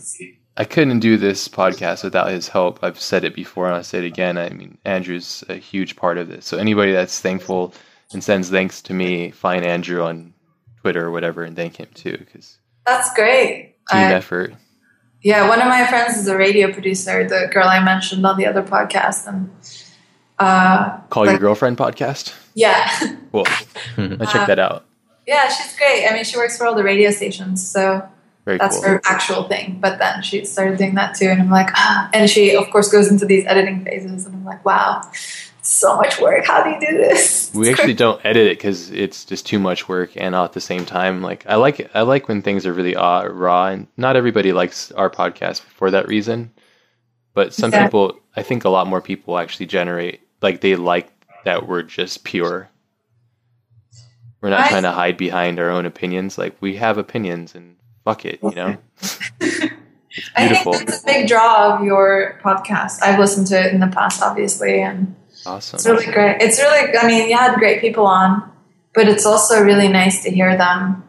I 0.60 0.64
couldn't 0.64 1.00
do 1.00 1.16
this 1.16 1.48
podcast 1.48 2.04
without 2.04 2.30
his 2.30 2.48
help. 2.48 2.80
I've 2.82 3.00
said 3.00 3.24
it 3.24 3.34
before 3.34 3.64
and 3.64 3.76
I'll 3.76 3.82
say 3.82 3.96
it 3.96 4.04
again. 4.04 4.36
I 4.36 4.50
mean, 4.50 4.76
Andrew's 4.84 5.42
a 5.48 5.54
huge 5.54 5.96
part 5.96 6.18
of 6.18 6.28
this. 6.28 6.44
So 6.44 6.58
anybody 6.58 6.92
that's 6.92 7.18
thankful 7.18 7.72
and 8.12 8.22
sends 8.22 8.50
thanks 8.50 8.82
to 8.82 8.92
me, 8.92 9.30
find 9.30 9.64
Andrew 9.64 10.02
on 10.02 10.34
Twitter 10.82 11.06
or 11.06 11.12
whatever 11.12 11.44
and 11.44 11.56
thank 11.56 11.80
him 11.80 11.88
too 11.94 12.14
because 12.18 12.58
that's 12.84 13.10
great. 13.14 13.76
Team 13.88 14.00
I, 14.00 14.12
effort. 14.12 14.52
Yeah, 15.22 15.48
one 15.48 15.62
of 15.62 15.68
my 15.68 15.86
friends 15.86 16.18
is 16.18 16.28
a 16.28 16.36
radio 16.36 16.70
producer, 16.70 17.26
the 17.26 17.48
girl 17.50 17.66
I 17.66 17.82
mentioned 17.82 18.26
on 18.26 18.36
the 18.36 18.44
other 18.44 18.62
podcast, 18.62 19.26
and 19.28 19.50
uh, 20.38 20.98
call 21.08 21.24
like, 21.24 21.32
your 21.32 21.40
girlfriend 21.40 21.78
podcast. 21.78 22.34
Yeah, 22.52 22.86
cool. 23.32 23.46
I 23.96 24.26
check 24.26 24.46
that 24.46 24.58
out. 24.58 24.84
Yeah, 25.26 25.48
she's 25.48 25.74
great. 25.78 26.06
I 26.06 26.12
mean, 26.12 26.24
she 26.24 26.36
works 26.36 26.58
for 26.58 26.66
all 26.66 26.74
the 26.74 26.84
radio 26.84 27.10
stations, 27.10 27.66
so 27.66 28.06
Very 28.44 28.58
that's 28.58 28.76
cool. 28.76 28.88
her 28.88 29.00
actual 29.04 29.44
thing. 29.44 29.78
But 29.80 29.98
then 29.98 30.22
she 30.22 30.44
started 30.44 30.78
doing 30.78 30.94
that 30.94 31.14
too, 31.14 31.26
and 31.26 31.40
I'm 31.40 31.50
like, 31.50 31.70
ah. 31.74 32.10
and 32.14 32.28
she 32.28 32.56
of 32.56 32.70
course 32.70 32.90
goes 32.90 33.10
into 33.10 33.26
these 33.26 33.44
editing 33.46 33.84
phases, 33.84 34.26
and 34.26 34.34
I'm 34.34 34.44
like, 34.44 34.64
wow, 34.64 35.02
so 35.62 35.96
much 35.96 36.20
work. 36.20 36.46
How 36.46 36.62
do 36.62 36.70
you 36.70 36.80
do 36.80 36.98
this? 36.98 37.50
We 37.54 37.70
actually 37.70 37.94
don't 37.94 38.24
edit 38.24 38.46
it 38.46 38.58
because 38.58 38.90
it's 38.90 39.24
just 39.24 39.46
too 39.46 39.58
much 39.58 39.88
work, 39.88 40.12
and 40.16 40.34
all 40.34 40.44
at 40.44 40.52
the 40.52 40.60
same 40.60 40.84
time, 40.84 41.22
like 41.22 41.44
I 41.46 41.56
like 41.56 41.80
it. 41.80 41.90
I 41.94 42.02
like 42.02 42.28
when 42.28 42.42
things 42.42 42.66
are 42.66 42.72
really 42.72 42.94
raw, 42.94 43.66
and 43.66 43.86
not 43.96 44.16
everybody 44.16 44.52
likes 44.52 44.92
our 44.92 45.10
podcast 45.10 45.60
for 45.60 45.90
that 45.90 46.08
reason. 46.08 46.52
But 47.34 47.54
some 47.54 47.70
yeah. 47.70 47.84
people, 47.84 48.18
I 48.34 48.42
think, 48.42 48.64
a 48.64 48.68
lot 48.68 48.86
more 48.86 49.00
people 49.00 49.38
actually 49.38 49.66
generate 49.66 50.20
like 50.42 50.60
they 50.60 50.76
like 50.76 51.10
that 51.44 51.66
we're 51.66 51.82
just 51.82 52.24
pure. 52.24 52.68
We're 54.40 54.50
not 54.50 54.66
I, 54.66 54.68
trying 54.68 54.82
to 54.84 54.90
hide 54.90 55.16
behind 55.16 55.58
our 55.58 55.70
own 55.70 55.86
opinions. 55.86 56.38
Like 56.38 56.56
we 56.60 56.76
have 56.76 56.98
opinions, 56.98 57.54
and 57.54 57.76
fuck 58.04 58.24
it, 58.24 58.40
you 58.42 58.50
know. 58.50 58.76
I 60.36 60.48
think 60.48 60.86
that's 60.86 61.02
a 61.02 61.06
big 61.06 61.28
draw 61.28 61.76
of 61.76 61.84
your 61.84 62.40
podcast. 62.42 63.02
I've 63.02 63.18
listened 63.18 63.46
to 63.48 63.60
it 63.60 63.72
in 63.72 63.80
the 63.80 63.86
past, 63.86 64.22
obviously, 64.22 64.82
and 64.82 65.14
Awesome. 65.46 65.76
It's 65.76 65.86
really 65.86 66.06
great. 66.06 66.42
It's 66.42 66.58
really, 66.58 66.96
I 66.96 67.06
mean, 67.06 67.28
you 67.28 67.36
had 67.36 67.56
great 67.56 67.80
people 67.80 68.06
on, 68.06 68.50
but 68.94 69.08
it's 69.08 69.24
also 69.24 69.62
really 69.62 69.88
nice 69.88 70.22
to 70.24 70.30
hear 70.30 70.56
them 70.56 71.02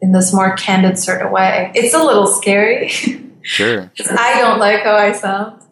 in 0.00 0.12
this 0.12 0.32
more 0.32 0.56
candid 0.56 0.98
sort 0.98 1.22
of 1.22 1.30
way. 1.30 1.72
It's 1.74 1.94
a 1.94 2.02
little 2.02 2.26
scary. 2.26 2.90
Sure. 3.42 3.90
I 3.98 4.38
don't 4.38 4.58
like 4.58 4.82
how 4.82 4.96
I 4.96 5.12
sound, 5.12 5.62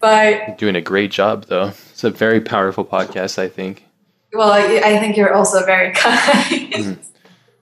but 0.00 0.48
you're 0.48 0.56
doing 0.56 0.74
a 0.74 0.80
great 0.80 1.12
job 1.12 1.44
though. 1.44 1.68
It's 1.92 2.02
a 2.02 2.10
very 2.10 2.40
powerful 2.40 2.84
podcast, 2.84 3.38
I 3.38 3.46
think. 3.48 3.84
Well, 4.32 4.50
I, 4.50 4.80
I 4.84 4.98
think 4.98 5.16
you're 5.16 5.32
also 5.32 5.64
very 5.64 5.92
kind. 5.94 6.72
mm. 6.72 6.98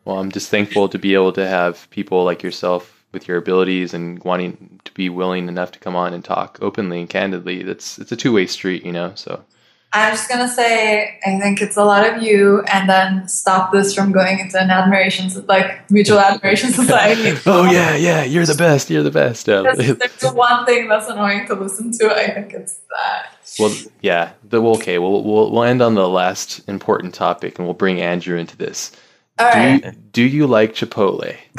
Well, 0.05 0.19
I'm 0.19 0.33
just 0.33 0.51
thankful 0.51 0.89
to 0.89 0.99
be 0.99 1.15
able 1.15 1.33
to 1.35 1.47
have 1.47 1.89
people 1.91 2.25
like 2.25 2.43
yourself 2.43 3.05
with 3.13 3.27
your 3.27 3.37
abilities 3.37 3.93
and 3.93 4.23
wanting 4.25 4.81
to 4.85 4.93
be 4.93 5.09
willing 5.09 5.49
enough 5.49 5.73
to 5.73 5.79
come 5.79 5.97
on 5.97 6.15
and 6.15 6.25
talk 6.25 6.59
openly 6.61 7.01
and 7.01 7.11
candidly. 7.11 7.63
That's 7.63 7.99
it's 7.99 8.13
a 8.13 8.17
two 8.17 8.33
way 8.33 8.47
street, 8.47 8.85
you 8.85 8.93
know. 8.93 9.13
So 9.15 9.45
I'm 9.93 10.13
just 10.13 10.29
gonna 10.29 10.49
say 10.49 11.19
I 11.27 11.41
think 11.41 11.61
it's 11.61 11.77
a 11.77 11.85
lot 11.85 12.09
of 12.09 12.23
you, 12.23 12.63
and 12.73 12.89
then 12.89 13.27
stop 13.27 13.73
this 13.73 13.93
from 13.93 14.13
going 14.13 14.39
into 14.39 14.61
an 14.61 14.71
admiration, 14.71 15.29
like 15.49 15.91
mutual 15.91 16.21
admiration 16.21 16.71
society. 16.71 17.37
oh 17.47 17.69
yeah, 17.71 17.97
yeah, 17.97 18.23
you're 18.23 18.47
the 18.47 18.55
best. 18.55 18.89
You're 18.89 19.03
the 19.03 19.11
best. 19.11 19.49
Um, 19.49 19.65
there's, 19.65 20.33
one 20.33 20.65
thing 20.65 20.89
that's 20.89 21.09
annoying 21.09 21.47
to 21.49 21.55
listen 21.55 21.91
to. 21.99 22.15
I 22.15 22.31
think 22.31 22.55
it's 22.55 22.81
that. 22.91 23.37
Well, 23.59 23.75
yeah. 24.01 24.31
The, 24.45 24.63
okay. 24.63 24.99
We'll, 25.01 25.25
we'll 25.25 25.51
we'll 25.51 25.65
end 25.65 25.83
on 25.83 25.95
the 25.95 26.09
last 26.09 26.61
important 26.69 27.13
topic, 27.13 27.59
and 27.59 27.67
we'll 27.67 27.75
bring 27.75 28.01
Andrew 28.01 28.39
into 28.39 28.57
this. 28.57 28.93
All 29.41 29.53
do 29.53 29.59
right. 29.59 29.85
You, 29.85 29.93
do 30.13 30.23
you 30.23 30.47
like 30.47 30.75
Chipotle? 30.75 31.37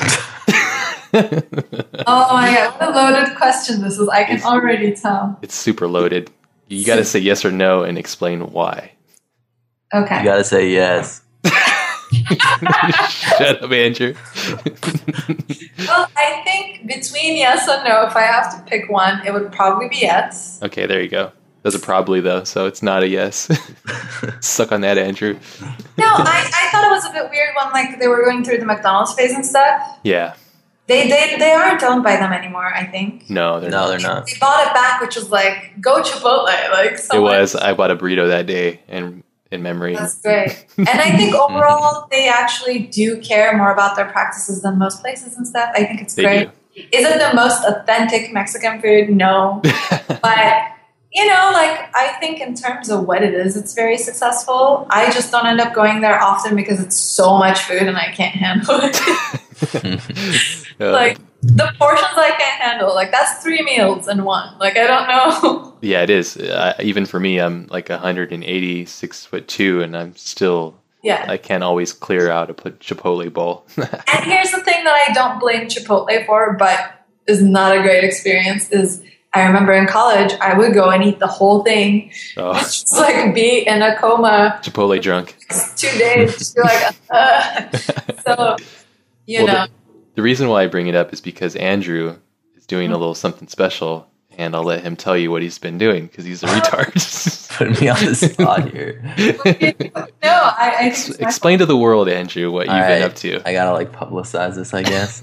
oh 1.13 2.33
my 2.33 2.53
god! 2.53 2.79
What 2.79 2.89
a 2.89 2.93
loaded 2.93 3.35
question 3.35 3.81
this 3.81 3.97
is. 3.97 4.07
I 4.07 4.23
can 4.23 4.37
it's, 4.37 4.45
already 4.45 4.93
tell. 4.93 5.37
It's 5.41 5.55
super 5.55 5.87
loaded. 5.87 6.29
You 6.67 6.85
got 6.85 6.97
to 6.97 7.05
say 7.05 7.19
yes 7.19 7.43
or 7.43 7.51
no 7.51 7.83
and 7.83 7.97
explain 7.97 8.51
why. 8.51 8.91
Okay. 9.93 10.19
You 10.19 10.23
got 10.23 10.37
to 10.37 10.43
say 10.43 10.69
yes. 10.69 11.21
Shut 13.09 13.63
up, 13.63 13.71
Andrew. 13.71 14.13
well, 15.79 16.07
I 16.15 16.41
think 16.45 16.87
between 16.87 17.35
yes 17.35 17.67
and 17.67 17.83
no, 17.83 18.05
if 18.05 18.15
I 18.15 18.21
have 18.21 18.55
to 18.55 18.69
pick 18.69 18.89
one, 18.89 19.25
it 19.25 19.33
would 19.33 19.51
probably 19.51 19.89
be 19.89 19.97
yes. 19.97 20.61
Okay, 20.63 20.85
there 20.85 21.01
you 21.01 21.09
go. 21.09 21.31
That's 21.64 21.75
a 21.75 21.80
probably 21.80 22.22
though, 22.22 22.43
so 22.43 22.65
it's 22.65 22.81
not 22.81 23.03
a 23.03 23.07
yes. 23.07 23.49
Suck 24.40 24.72
on 24.72 24.81
that, 24.81 24.98
Andrew. 24.98 25.33
no, 25.98 26.06
I, 26.07 26.49
I 26.53 26.69
thought 26.72 26.85
it 26.85 26.90
was 26.90 27.06
a 27.06 27.11
bit 27.11 27.30
weird 27.30 27.49
when 27.56 27.72
like 27.72 27.99
they 27.99 28.07
were 28.07 28.23
going 28.23 28.43
through 28.43 28.57
the 28.57 28.65
McDonald's 28.65 29.14
phase 29.14 29.31
and 29.31 29.45
stuff. 29.45 29.99
Yeah. 30.03 30.35
They, 30.88 31.07
they 31.07 31.38
they 31.38 31.51
aren't 31.51 31.81
owned 31.83 32.03
by 32.03 32.17
them 32.17 32.33
anymore. 32.33 32.65
I 32.65 32.85
think. 32.85 33.30
No, 33.30 33.59
they're 33.59 33.69
no, 33.69 33.77
not. 33.77 33.88
they're 33.88 33.99
not. 33.99 34.25
They 34.25 34.38
bought 34.40 34.67
it 34.67 34.73
back, 34.73 34.99
which 34.99 35.15
was 35.15 35.30
like 35.30 35.80
go 35.80 36.01
Chipotle. 36.01 36.45
Like 36.45 36.98
so 36.98 37.17
it 37.17 37.22
was. 37.22 37.56
I 37.56 37.73
bought 37.73 37.91
a 37.91 37.95
burrito 37.95 38.27
that 38.27 38.45
day 38.45 38.81
in 38.90 39.23
in 39.51 39.61
memory. 39.61 39.95
That's 39.95 40.22
great. 40.22 40.65
and 40.77 40.90
I 40.90 41.15
think 41.15 41.33
mm-hmm. 41.35 41.56
overall 41.56 42.07
they 42.09 42.27
actually 42.27 42.80
do 42.80 43.22
care 43.22 43.56
more 43.56 43.72
about 43.72 43.95
their 43.95 44.09
practices 44.09 44.64
than 44.64 44.80
most 44.80 45.01
places 45.01 45.38
and 45.38 45.48
stuff. 45.48 45.69
I 45.75 45.85
think 45.85 46.01
it's 46.01 46.15
they 46.15 46.23
great. 46.23 46.49
Do. 46.75 46.81
Is 46.91 47.06
it 47.06 47.19
the 47.19 47.35
most 47.35 47.64
authentic 47.65 48.33
Mexican 48.33 48.81
food? 48.81 49.09
No, 49.09 49.61
but 50.07 50.70
you 51.14 51.25
know, 51.25 51.51
like 51.53 51.93
I 51.93 52.15
think 52.19 52.40
in 52.40 52.56
terms 52.56 52.90
of 52.90 53.06
what 53.06 53.22
it 53.22 53.33
is, 53.33 53.57
it's 53.57 53.73
very 53.73 53.98
successful. 53.98 54.88
I 54.90 55.11
just 55.11 55.31
don't 55.31 55.45
end 55.45 55.59
up 55.59 55.73
going 55.73 56.01
there 56.01 56.22
often 56.22 56.56
because 56.56 56.80
it's 56.80 56.98
so 56.98 57.38
much 57.38 57.64
food 57.64 57.81
and 57.81 57.98
I 57.98 58.11
can't 58.11 58.33
handle 58.33 58.80
it. 58.81 58.95
like 60.80 61.17
the 61.41 61.73
portions 61.77 62.14
I 62.15 62.30
can't 62.38 62.61
handle, 62.61 62.95
like 62.95 63.11
that's 63.11 63.43
three 63.43 63.61
meals 63.61 64.07
in 64.07 64.23
one. 64.23 64.57
Like 64.57 64.77
I 64.77 64.88
don't 64.88 65.07
know. 65.07 65.67
Yeah, 65.83 66.03
it 66.03 66.11
is. 66.11 66.38
Uh, 66.38 66.75
even 66.80 67.07
for 67.07 67.19
me, 67.19 67.40
I'm 67.40 67.65
like 67.72 67.90
186 67.90 69.25
foot 69.25 69.48
two, 69.48 69.81
and 69.81 69.98
I'm 69.98 70.15
still. 70.15 70.77
Yeah. 71.01 71.25
I 71.27 71.38
can't 71.38 71.64
always 71.64 71.91
clear 71.91 72.30
out 72.30 72.51
a 72.51 72.53
Chipotle 72.53 73.33
bowl. 73.33 73.65
and 73.77 74.23
here's 74.23 74.51
the 74.51 74.61
thing 74.61 74.83
that 74.83 75.07
I 75.09 75.11
don't 75.14 75.40
blame 75.40 75.69
Chipotle 75.69 76.23
for, 76.27 76.53
but 76.53 77.03
is 77.25 77.41
not 77.41 77.75
a 77.75 77.81
great 77.81 78.03
experience. 78.03 78.69
Is 78.69 79.01
I 79.33 79.45
remember 79.45 79.71
in 79.71 79.87
college, 79.87 80.33
I 80.41 80.57
would 80.57 80.73
go 80.73 80.89
and 80.89 81.03
eat 81.03 81.19
the 81.19 81.27
whole 81.27 81.63
thing. 81.63 82.11
Oh. 82.35 82.53
Just 82.59 82.91
like 82.93 83.33
be 83.33 83.65
in 83.65 83.81
a 83.81 83.95
coma. 83.97 84.59
Chipotle 84.61 85.01
drunk. 85.01 85.37
Two 85.77 85.97
days. 85.97 86.37
Just 86.37 86.55
be 86.55 86.61
like, 86.61 86.95
uh. 87.09 87.77
so, 88.25 88.57
you 89.25 89.45
well, 89.45 89.47
know. 89.47 89.65
The, 89.65 89.71
the, 90.15 90.21
reason 90.21 90.49
why 90.49 90.63
I 90.63 90.67
bring 90.67 90.87
it 90.87 90.95
up 90.95 91.13
is 91.13 91.21
because 91.21 91.55
Andrew 91.55 92.17
is 92.57 92.65
doing 92.65 92.87
mm-hmm. 92.87 92.95
a 92.95 92.97
little 92.97 93.15
something 93.15 93.47
special, 93.47 94.05
and 94.37 94.53
I'll 94.53 94.63
let 94.63 94.83
him 94.83 94.97
tell 94.97 95.17
you 95.17 95.31
what 95.31 95.41
he's 95.41 95.57
been 95.57 95.77
doing 95.77 96.07
because 96.07 96.25
he's 96.25 96.43
a 96.43 96.47
retard. 96.47 97.57
Putting 97.57 97.79
me 97.79 97.87
on 97.89 98.03
the 98.03 98.15
spot 98.15 98.69
here. 98.71 99.01
no, 100.23 100.29
I, 100.29 100.77
I 100.79 100.87
explain 101.19 101.59
to 101.59 101.65
the 101.65 101.77
world, 101.77 102.09
Andrew, 102.09 102.51
what 102.51 102.65
you've 102.65 102.75
All 102.75 102.87
been 102.87 103.03
up 103.03 103.15
to. 103.15 103.41
I 103.47 103.53
gotta 103.53 103.71
like 103.71 103.93
publicize 103.93 104.55
this, 104.55 104.73
I 104.73 104.83
guess. 104.83 105.21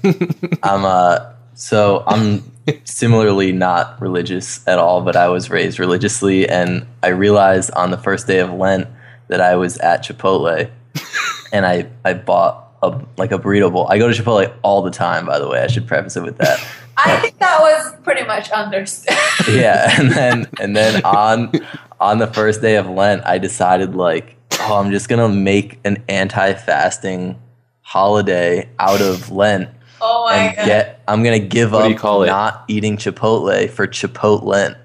I'm 0.63 0.85
uh 0.85 1.33
so 1.53 2.03
I'm 2.07 2.43
similarly 2.83 3.51
not 3.51 3.99
religious 4.01 4.65
at 4.67 4.79
all, 4.79 5.01
but 5.01 5.15
I 5.15 5.29
was 5.29 5.49
raised 5.49 5.79
religiously, 5.79 6.47
and 6.47 6.85
I 7.03 7.09
realized 7.09 7.71
on 7.71 7.91
the 7.91 7.97
first 7.97 8.27
day 8.27 8.39
of 8.39 8.51
Lent 8.51 8.87
that 9.27 9.41
I 9.41 9.55
was 9.55 9.77
at 9.77 10.03
Chipotle, 10.03 10.69
and 11.53 11.65
I 11.65 11.89
I 12.03 12.13
bought 12.13 12.73
a 12.81 12.99
like 13.17 13.31
a 13.31 13.39
burrito 13.39 13.71
bowl. 13.71 13.87
I 13.89 13.97
go 13.97 14.11
to 14.11 14.23
Chipotle 14.23 14.53
all 14.61 14.81
the 14.81 14.91
time, 14.91 15.25
by 15.25 15.39
the 15.39 15.47
way. 15.47 15.61
I 15.61 15.67
should 15.67 15.87
preface 15.87 16.15
it 16.17 16.23
with 16.23 16.37
that. 16.37 16.59
I 16.97 17.17
think 17.21 17.39
that 17.39 17.59
was 17.61 17.95
pretty 18.03 18.25
much 18.25 18.49
understood. 18.49 19.15
yeah, 19.49 19.99
and 19.99 20.11
then 20.11 20.47
and 20.59 20.75
then 20.75 21.03
on 21.03 21.51
on 21.99 22.17
the 22.19 22.27
first 22.27 22.61
day 22.61 22.75
of 22.75 22.89
Lent, 22.89 23.23
I 23.25 23.37
decided 23.37 23.95
like, 23.95 24.35
oh, 24.59 24.79
I'm 24.79 24.91
just 24.91 25.07
gonna 25.07 25.29
make 25.29 25.79
an 25.85 26.03
anti-fasting 26.09 27.39
holiday 27.81 28.69
out 28.77 29.01
of 29.01 29.31
Lent 29.31 29.69
Oh 30.01 30.25
my 30.25 30.35
and 30.35 30.55
god! 30.55 30.65
Get, 30.65 30.98
I'm 31.09 31.23
gonna 31.23 31.39
give 31.39 31.71
what 31.71 31.91
up 31.91 32.27
not 32.27 32.65
eating 32.67 32.95
Chipotle 32.97 33.69
for 33.69 33.87
Chipotle. 33.99 34.77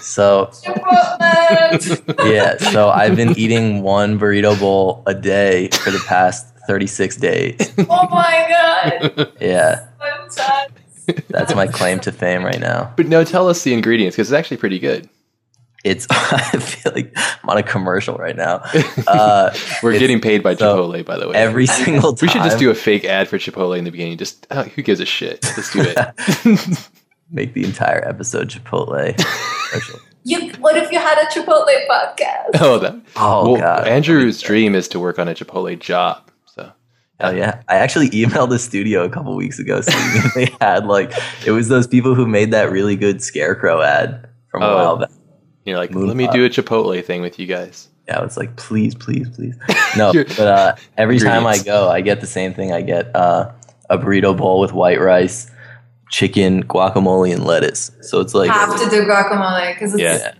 So 0.00 0.50
yeah, 2.24 2.56
so 2.56 2.88
I've 2.88 3.16
been 3.16 3.36
eating 3.36 3.82
one 3.82 4.18
burrito 4.18 4.58
bowl 4.58 5.02
a 5.06 5.14
day 5.14 5.68
for 5.68 5.90
the 5.90 6.02
past 6.06 6.54
36 6.66 7.16
days. 7.16 7.72
Oh 7.78 8.08
my 8.08 8.46
god! 8.48 9.32
Yeah. 9.40 9.86
That's 11.28 11.54
my 11.54 11.66
claim 11.66 12.00
to 12.00 12.12
fame 12.12 12.44
right 12.44 12.60
now. 12.60 12.92
But 12.96 13.06
no, 13.06 13.24
tell 13.24 13.48
us 13.48 13.62
the 13.62 13.72
ingredients 13.72 14.16
because 14.16 14.30
it's 14.30 14.38
actually 14.38 14.56
pretty 14.56 14.78
good 14.78 15.08
it's 15.84 16.06
I 16.10 16.58
feel 16.58 16.92
like 16.94 17.12
I'm 17.16 17.50
on 17.50 17.58
a 17.58 17.62
commercial 17.62 18.16
right 18.16 18.36
now. 18.36 18.62
Uh, 19.06 19.54
We're 19.82 19.98
getting 19.98 20.20
paid 20.20 20.42
by 20.42 20.54
so 20.56 20.76
Chipotle, 20.76 21.04
by 21.04 21.16
the 21.16 21.28
way. 21.28 21.36
Every 21.36 21.66
single 21.66 22.12
time. 22.12 22.16
We 22.26 22.28
should 22.28 22.42
just 22.42 22.58
do 22.58 22.70
a 22.70 22.74
fake 22.74 23.04
ad 23.04 23.28
for 23.28 23.38
Chipotle 23.38 23.78
in 23.78 23.84
the 23.84 23.90
beginning. 23.90 24.18
Just 24.18 24.46
oh, 24.50 24.64
who 24.64 24.82
gives 24.82 25.00
a 25.00 25.06
shit? 25.06 25.44
Let's 25.44 25.72
do 25.72 25.82
it. 25.82 26.90
Make 27.30 27.54
the 27.54 27.64
entire 27.64 28.06
episode 28.06 28.50
Chipotle. 28.50 29.16
you, 30.24 30.50
what 30.58 30.76
if 30.76 30.90
you 30.90 30.98
had 30.98 31.18
a 31.18 31.26
Chipotle 31.26 31.86
podcast? 31.88 32.60
Oh, 32.60 32.78
that. 32.78 33.00
Oh 33.14 33.52
well, 33.52 33.60
god. 33.60 33.86
Andrew's 33.86 34.40
dream 34.40 34.74
is 34.74 34.88
to 34.88 34.98
work 34.98 35.18
on 35.18 35.28
a 35.28 35.34
Chipotle 35.34 35.78
job. 35.78 36.30
So. 36.46 36.72
Hell 37.20 37.36
yeah! 37.36 37.62
I 37.68 37.76
actually 37.76 38.10
emailed 38.10 38.50
the 38.50 38.58
studio 38.58 39.04
a 39.04 39.08
couple 39.08 39.36
weeks 39.36 39.58
ago, 39.58 39.82
saying 39.82 40.22
they 40.34 40.52
had 40.60 40.86
like 40.86 41.12
it 41.46 41.52
was 41.52 41.68
those 41.68 41.86
people 41.86 42.14
who 42.14 42.26
made 42.26 42.50
that 42.50 42.72
really 42.72 42.96
good 42.96 43.22
Scarecrow 43.22 43.82
ad 43.82 44.28
from 44.50 44.62
a 44.62 44.66
oh. 44.66 44.74
while 44.74 44.96
back. 44.98 45.10
You're 45.66 45.76
like, 45.76 45.92
let 45.94 46.16
me 46.16 46.28
do 46.28 46.44
a 46.44 46.48
Chipotle 46.48 47.04
thing 47.04 47.22
with 47.22 47.40
you 47.40 47.46
guys. 47.46 47.88
Yeah, 48.06 48.22
it's 48.22 48.36
like, 48.36 48.54
please, 48.56 48.94
please, 48.94 49.28
please. 49.30 49.56
No, 49.96 50.12
but 50.12 50.38
uh, 50.40 50.76
every 50.96 51.18
time 51.18 51.46
I 51.46 51.58
go, 51.58 51.88
I 51.88 52.02
get 52.02 52.20
the 52.20 52.26
same 52.26 52.54
thing. 52.54 52.70
I 52.70 52.82
get 52.82 53.14
uh, 53.16 53.50
a 53.90 53.98
burrito 53.98 54.36
bowl 54.36 54.60
with 54.60 54.72
white 54.72 55.00
rice, 55.00 55.50
chicken, 56.10 56.62
guacamole, 56.62 57.32
and 57.32 57.44
lettuce. 57.44 57.90
So 58.02 58.20
it's 58.20 58.34
like 58.34 58.50
have 58.50 58.78
to 58.78 58.90
do 58.90 59.04
guacamole 59.04 59.74
because 59.74 59.94
it's. 59.94 60.02
Yeah. 60.02 60.34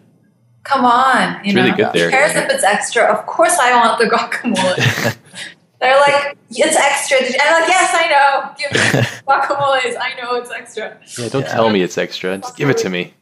Come 0.62 0.84
on, 0.84 1.36
you 1.36 1.40
it's 1.46 1.54
know. 1.54 1.64
Really 1.64 1.76
good 1.76 1.92
there. 1.92 2.06
Who 2.06 2.10
cares 2.10 2.36
if 2.36 2.50
it's 2.50 2.64
extra? 2.64 3.04
Of 3.04 3.24
course, 3.26 3.56
I 3.58 3.74
want 3.74 3.98
the 3.98 4.06
guacamole. 4.06 5.16
They're 5.80 5.98
like, 6.00 6.36
it's 6.50 6.76
extra. 6.76 7.18
And 7.18 7.36
I'm 7.40 7.60
like, 7.60 7.68
yes, 7.68 7.94
I 7.94 8.08
know. 8.08 8.54
Give 8.58 8.72
me 8.72 8.78
guacamoles. 9.26 9.96
I 10.00 10.14
know 10.20 10.34
it's 10.34 10.50
extra. 10.50 10.98
Yeah, 11.18 11.28
don't 11.28 11.42
yeah. 11.42 11.52
tell 11.52 11.70
me 11.70 11.82
it's 11.82 11.98
extra. 11.98 12.38
Just 12.38 12.56
give 12.56 12.68
it 12.68 12.78
to 12.78 12.90
me. 12.90 13.14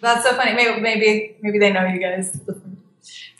That's 0.00 0.24
so 0.24 0.34
funny. 0.34 0.54
Maybe 0.54 0.80
maybe 0.80 1.36
maybe 1.42 1.58
they 1.58 1.72
know 1.72 1.86
you 1.86 2.00
guys. 2.00 2.38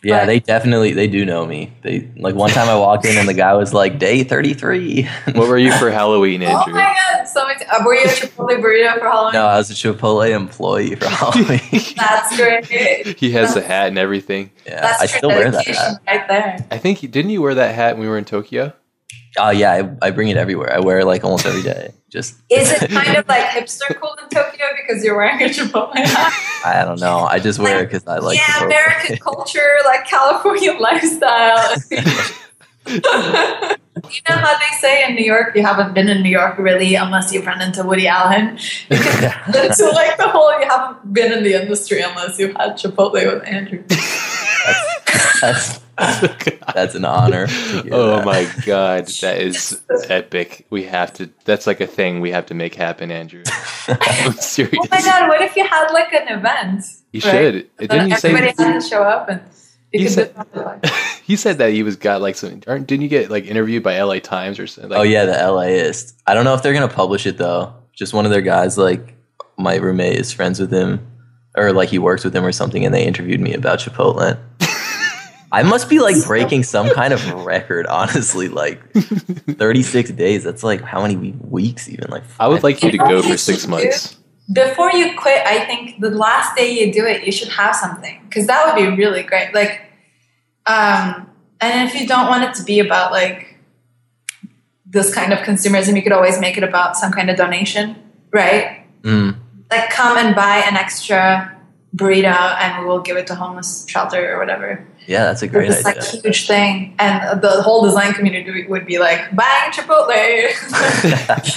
Yeah, 0.03 0.21
but, 0.21 0.25
they 0.25 0.39
definitely 0.39 0.93
they 0.93 1.07
do 1.07 1.25
know 1.25 1.45
me. 1.45 1.71
They 1.83 2.09
like 2.17 2.33
one 2.33 2.49
time 2.49 2.67
I 2.67 2.75
walked 2.75 3.05
in 3.05 3.17
and 3.17 3.29
the 3.29 3.35
guy 3.35 3.53
was 3.53 3.71
like, 3.71 3.99
"Day 3.99 4.23
33." 4.23 5.03
what 5.33 5.47
were 5.47 5.59
you 5.59 5.71
for 5.73 5.91
Halloween, 5.91 6.41
Andrew? 6.41 6.73
Oh 6.73 6.75
my 6.75 6.95
god! 7.13 7.25
So 7.25 7.43
much. 7.45 7.61
Uh, 7.71 7.83
were 7.85 7.93
you 7.93 8.05
a 8.05 8.07
Chipotle 8.07 8.59
burrito 8.59 8.97
for 8.97 9.09
Halloween? 9.09 9.33
No, 9.33 9.45
I 9.45 9.57
was 9.57 9.69
a 9.69 9.75
Chipotle 9.75 10.27
employee 10.29 10.95
for 10.95 11.05
Halloween. 11.09 11.59
That's 11.95 12.35
great. 12.35 13.19
He 13.19 13.31
has 13.31 13.53
the 13.53 13.61
hat 13.61 13.89
and 13.89 13.99
everything. 13.99 14.49
Yeah, 14.65 14.81
That's 14.81 15.01
I 15.03 15.05
still 15.05 15.29
wear 15.29 15.51
that 15.51 15.67
hat. 15.67 16.01
Right 16.07 16.27
there. 16.27 16.67
I 16.71 16.77
think 16.79 16.99
didn't 16.99 17.29
you 17.29 17.43
wear 17.43 17.53
that 17.53 17.75
hat 17.75 17.95
when 17.95 18.01
we 18.01 18.09
were 18.09 18.17
in 18.17 18.25
Tokyo? 18.25 18.73
Oh 19.37 19.49
yeah, 19.49 19.71
I, 20.01 20.07
I, 20.07 20.11
bring 20.11 20.27
it 20.27 20.37
everywhere. 20.37 20.73
I 20.73 20.79
wear 20.79 20.99
it 20.99 21.05
like 21.05 21.23
almost 21.23 21.45
every 21.45 21.63
day. 21.63 21.93
Just 22.09 22.35
is 22.49 22.71
it 22.71 22.89
kind 22.89 23.15
of 23.15 23.27
like 23.27 23.45
hipster 23.45 23.95
cool 23.99 24.13
in 24.21 24.27
Tokyo 24.29 24.65
because 24.75 25.03
you're 25.05 25.15
wearing 25.15 25.41
a 25.41 25.45
Chipotle 25.45 25.95
hat? 25.95 26.61
I 26.65 26.83
don't 26.85 26.99
know. 26.99 27.19
I 27.19 27.39
just 27.39 27.57
wear 27.57 27.77
like, 27.77 27.83
it 27.83 27.91
because 27.91 28.07
I 28.07 28.17
like. 28.17 28.37
Yeah, 28.37 28.65
American 28.65 29.17
culture, 29.23 29.77
like 29.85 30.05
California 30.05 30.73
lifestyle. 30.73 31.75
you 32.87 32.99
know 34.27 34.35
how 34.35 34.57
they 34.57 34.77
say 34.79 35.07
in 35.07 35.15
New 35.15 35.23
York, 35.23 35.55
you 35.55 35.63
haven't 35.63 35.93
been 35.93 36.09
in 36.09 36.21
New 36.23 36.29
York 36.29 36.57
really 36.57 36.95
unless 36.95 37.31
you've 37.31 37.45
run 37.45 37.61
into 37.61 37.83
Woody 37.83 38.07
Allen. 38.07 38.57
so 38.57 38.95
like 39.91 40.17
the 40.17 40.27
whole, 40.27 40.59
you 40.59 40.67
haven't 40.67 41.13
been 41.13 41.31
in 41.31 41.43
the 41.43 41.53
industry 41.53 42.01
unless 42.01 42.37
you've 42.37 42.55
had 42.55 42.71
Chipotle 42.71 43.13
with 43.13 43.47
Andrew. 43.47 43.83
That's, 43.87 45.41
that's, 45.41 45.79
That's 46.73 46.95
an 46.95 47.05
honor. 47.05 47.45
Oh 47.91 48.17
that. 48.17 48.25
my 48.25 48.51
god, 48.65 49.07
that 49.07 49.39
is 49.39 49.81
epic. 50.09 50.65
We 50.69 50.83
have 50.83 51.13
to. 51.13 51.29
That's 51.45 51.67
like 51.67 51.79
a 51.79 51.87
thing 51.87 52.21
we 52.21 52.31
have 52.31 52.47
to 52.47 52.53
make 52.53 52.73
happen, 52.73 53.11
Andrew. 53.11 53.43
I'm 53.87 54.33
serious. 54.33 54.77
Oh 54.81 54.87
my 54.89 55.01
god, 55.01 55.27
what 55.29 55.41
if 55.41 55.55
you 55.55 55.67
had 55.67 55.91
like 55.91 56.11
an 56.13 56.39
event? 56.39 56.85
You 57.11 57.21
right? 57.21 57.31
should. 57.31 57.69
So 57.79 57.87
Didn't 57.87 58.09
you 58.09 58.17
say 58.17 58.29
everybody 58.29 58.63
had 58.63 58.81
to 58.81 58.87
show 58.87 59.03
up 59.03 59.29
and? 59.29 59.41
He 59.91 60.07
said, 60.07 60.33
he 61.25 61.35
said 61.35 61.57
that 61.57 61.73
he 61.73 61.83
was 61.83 61.97
got 61.97 62.21
like 62.21 62.35
some. 62.35 62.59
Didn't 62.59 63.01
you 63.01 63.09
get 63.09 63.29
like 63.29 63.45
interviewed 63.45 63.83
by 63.83 64.01
LA 64.01 64.19
Times 64.19 64.57
or 64.57 64.65
something? 64.65 64.89
Like, 64.89 64.99
oh 64.99 65.03
yeah, 65.03 65.25
the 65.25 65.51
LAist. 65.51 66.15
I 66.25 66.33
don't 66.33 66.45
know 66.45 66.53
if 66.53 66.63
they're 66.63 66.73
gonna 66.73 66.87
publish 66.87 67.25
it 67.25 67.37
though. 67.37 67.73
Just 67.93 68.13
one 68.13 68.25
of 68.25 68.31
their 68.31 68.41
guys, 68.41 68.77
like 68.77 69.13
my 69.57 69.75
roommate, 69.75 70.17
is 70.17 70.31
friends 70.31 70.61
with 70.61 70.71
him, 70.71 71.05
or 71.57 71.73
like 71.73 71.89
he 71.89 71.99
works 71.99 72.23
with 72.23 72.33
him 72.33 72.45
or 72.45 72.53
something, 72.53 72.85
and 72.85 72.95
they 72.95 73.05
interviewed 73.05 73.41
me 73.41 73.53
about 73.53 73.79
Chipotle. 73.79 74.39
I 75.51 75.63
must 75.63 75.89
be 75.89 75.99
like 75.99 76.15
breaking 76.27 76.63
some 76.63 76.89
kind 76.89 77.13
of 77.13 77.33
record, 77.45 77.85
honestly. 77.87 78.47
Like 78.47 78.91
36 78.93 80.11
days. 80.11 80.43
That's 80.43 80.63
like 80.63 80.81
how 80.81 81.01
many 81.01 81.15
weeks, 81.15 81.89
even? 81.89 82.09
Like 82.09 82.23
I 82.39 82.47
would 82.47 82.63
like 82.63 82.81
you 82.83 82.91
to 82.91 82.97
go 82.97 83.21
for 83.21 83.37
six 83.37 83.67
months. 83.67 84.17
Before 84.51 84.91
you 84.91 85.17
quit, 85.17 85.45
I 85.45 85.65
think 85.65 85.99
the 86.01 86.09
last 86.09 86.55
day 86.55 86.71
you 86.71 86.91
do 86.91 87.05
it, 87.05 87.25
you 87.25 87.31
should 87.31 87.49
have 87.49 87.75
something 87.75 88.21
because 88.27 88.47
that 88.47 88.65
would 88.65 88.81
be 88.81 88.97
really 88.97 89.23
great. 89.23 89.53
Like, 89.53 89.81
um, 90.65 91.29
and 91.61 91.87
if 91.87 91.99
you 91.99 92.07
don't 92.07 92.27
want 92.27 92.43
it 92.43 92.55
to 92.55 92.63
be 92.63 92.79
about 92.79 93.11
like 93.11 93.57
this 94.85 95.13
kind 95.13 95.31
of 95.31 95.39
consumerism, 95.39 95.95
you 95.95 96.01
could 96.01 96.11
always 96.11 96.39
make 96.39 96.57
it 96.57 96.63
about 96.63 96.97
some 96.97 97.11
kind 97.11 97.29
of 97.29 97.37
donation, 97.37 97.95
right? 98.33 98.85
Mm. 99.03 99.37
Like, 99.69 99.89
come 99.89 100.17
and 100.17 100.35
buy 100.35 100.63
an 100.67 100.75
extra 100.75 101.60
burrito, 101.95 102.55
and 102.61 102.83
we 102.83 102.89
will 102.89 103.01
give 103.01 103.17
it 103.17 103.27
to 103.27 103.35
homeless 103.35 103.85
shelter 103.87 104.33
or 104.33 104.39
whatever. 104.39 104.85
Yeah, 105.07 105.25
that's 105.25 105.41
a 105.41 105.47
great 105.47 105.69
it's 105.69 105.85
idea. 105.85 105.99
It's 106.01 106.13
like 106.13 106.23
huge 106.23 106.47
thing, 106.47 106.95
and 106.99 107.41
the 107.41 107.61
whole 107.61 107.83
design 107.83 108.13
community 108.13 108.65
would 108.67 108.85
be 108.85 108.99
like 108.99 109.35
buying 109.35 109.71
Chipotle 109.71 110.07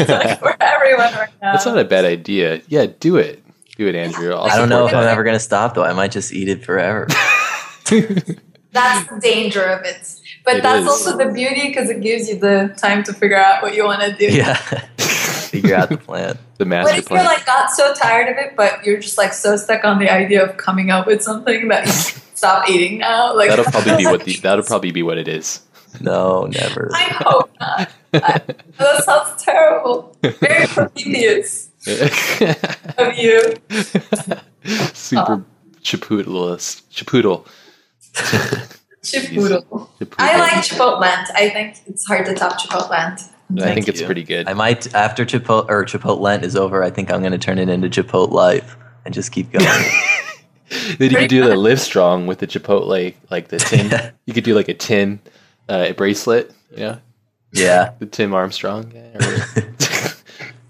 like 0.09 0.39
for 0.41 0.63
everyone 0.63 1.13
right 1.15 1.31
now. 1.43 1.53
That's 1.53 1.67
not 1.67 1.79
a 1.79 1.85
bad 1.85 2.05
idea. 2.05 2.63
Yeah, 2.69 2.87
do 2.87 3.17
it. 3.17 3.43
Do 3.77 3.89
it, 3.89 3.95
Andrew. 3.95 4.33
I'll 4.33 4.45
I 4.45 4.55
do 4.55 4.61
not 4.61 4.69
know 4.69 4.87
if 4.87 4.93
it. 4.93 4.97
I'm 4.97 5.09
ever 5.09 5.25
going 5.25 5.35
to 5.35 5.41
stop 5.41 5.75
though. 5.75 5.85
I 5.85 5.93
might 5.93 6.13
just 6.13 6.33
eat 6.33 6.49
it 6.49 6.65
forever. 6.65 7.07
that's 8.71 9.11
the 9.11 9.21
danger 9.21 9.63
of 9.63 9.85
it. 9.85 10.21
But 10.45 10.57
it 10.57 10.63
that's 10.63 10.83
is. 10.83 10.89
also 10.89 11.17
the 11.17 11.33
beauty 11.33 11.69
because 11.69 11.91
it 11.91 12.01
gives 12.01 12.29
you 12.29 12.39
the 12.39 12.75
time 12.77 13.03
to 13.05 13.13
figure 13.13 13.37
out 13.37 13.63
what 13.63 13.75
you 13.75 13.85
want 13.85 14.03
to 14.03 14.13
do. 14.13 14.33
Yeah. 14.33 14.61
Figure 15.55 15.77
out 15.77 15.89
the 15.89 15.97
plan. 15.97 16.39
the 16.59 16.65
master 16.65 16.93
what 16.93 16.99
if 16.99 17.07
plan. 17.07 17.25
you're 17.25 17.33
like 17.33 17.47
got 17.47 17.71
so 17.71 17.95
tired 17.95 18.29
of 18.29 18.37
it, 18.39 18.57
but 18.57 18.85
you're 18.85 18.99
just 18.99 19.17
like 19.17 19.33
so 19.33 19.57
stuck 19.57 19.85
on 19.85 19.99
the 19.99 20.11
idea 20.11 20.45
of 20.45 20.57
coming 20.57 20.91
up 20.91 21.07
with 21.07 21.23
something 21.23 21.69
that 21.69 21.87
you 21.87 21.93
stop 22.35 22.69
eating 22.69 22.99
now? 22.99 23.37
Like 23.37 23.51
that'll 23.51 23.65
probably 23.65 23.97
be 23.97 24.07
what 24.07 24.25
the, 24.25 24.37
that'll 24.43 24.65
probably 24.65 24.91
be 24.91 25.03
what 25.03 25.19
it 25.19 25.29
is. 25.29 25.61
No, 26.01 26.47
never. 26.47 26.91
I 26.93 27.03
hope 27.05 27.51
not. 27.61 27.93
I, 28.15 28.41
that 28.79 29.05
sounds 29.05 29.43
terrible. 29.43 30.17
Very 30.23 30.67
Prometheus 30.67 31.71
of 32.99 33.17
you. 33.17 33.55
Super 34.93 35.33
oh. 35.33 35.45
chipoodle 35.83 36.83
chipoodle. 36.91 37.47
Chipoodle. 39.05 39.89
I 40.19 40.39
like 40.39 40.65
Chipotle. 40.65 41.03
I 41.03 41.51
think 41.51 41.77
it's 41.87 42.07
hard 42.07 42.27
to 42.27 42.35
top 42.35 42.59
Chipotle. 42.59 43.31
I 43.63 43.75
think 43.75 43.87
you. 43.87 43.93
it's 43.93 44.03
pretty 44.03 44.23
good. 44.23 44.49
I 44.49 44.55
might 44.55 44.93
after 44.95 45.25
Chipotle 45.25 45.69
or 45.69 45.85
Chipotle 45.85 46.43
is 46.43 46.57
over. 46.57 46.83
I 46.83 46.91
think 46.91 47.13
I'm 47.13 47.21
going 47.21 47.33
to 47.33 47.39
turn 47.39 47.59
it 47.59 47.69
into 47.69 47.89
Chipotle 47.89 48.31
Life 48.31 48.77
and 49.05 49.15
just 49.15 49.33
keep 49.33 49.53
going. 49.53 49.65
then 50.99 51.11
you 51.11 51.17
could 51.17 51.29
do 51.31 51.45
the 51.45 51.57
live 51.57 51.81
strong 51.81 52.27
with 52.27 52.39
the 52.39 52.47
Chipotle, 52.47 53.15
like 53.31 53.49
the 53.49 53.59
tin. 53.59 54.13
you 54.27 54.35
could 54.35 54.45
do 54.45 54.55
like 54.55 54.69
a 54.69 54.75
tin 54.75 55.21
uh, 55.69 55.93
bracelet. 55.93 56.53
You 56.73 56.79
know. 56.79 56.99
Yeah. 57.53 57.93
the 57.99 58.07
Tim 58.07 58.35
Armstrong. 58.35 58.93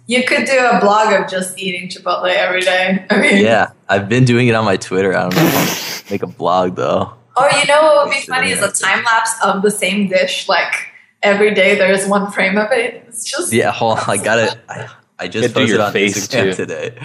you 0.06 0.24
could 0.24 0.44
do 0.44 0.58
a 0.58 0.80
blog 0.80 1.12
of 1.12 1.30
just 1.30 1.58
eating 1.58 1.88
Chipotle 1.88 2.32
every 2.34 2.60
day. 2.60 3.06
I 3.08 3.20
mean, 3.20 3.44
yeah, 3.44 3.72
I've 3.88 4.08
been 4.08 4.24
doing 4.24 4.48
it 4.48 4.54
on 4.54 4.64
my 4.64 4.76
Twitter. 4.76 5.16
I 5.16 5.28
don't 5.28 5.36
know 5.36 5.84
make 6.10 6.22
a 6.22 6.26
blog 6.26 6.76
though. 6.76 7.14
Oh, 7.36 7.58
you 7.58 7.66
know 7.66 7.82
what 7.82 8.06
would 8.06 8.14
be 8.14 8.20
funny 8.20 8.50
is 8.50 8.62
a 8.62 8.70
time 8.70 9.04
lapse 9.04 9.34
of 9.42 9.62
the 9.62 9.70
same 9.70 10.08
dish. 10.08 10.48
Like 10.48 10.93
every 11.24 11.54
day, 11.54 11.74
there's 11.76 12.06
one 12.06 12.30
frame 12.30 12.56
of 12.56 12.70
it. 12.70 13.04
It's 13.08 13.24
just 13.24 13.52
yeah. 13.52 13.72
Hold 13.72 13.98
on, 13.98 14.04
I 14.06 14.22
got 14.22 14.38
it. 14.38 14.60
I, 14.68 14.88
I 15.18 15.28
just 15.28 15.54
posted 15.54 15.80
on 15.80 15.92
Instagram 15.92 16.50
too. 16.50 16.54
today 16.54 16.98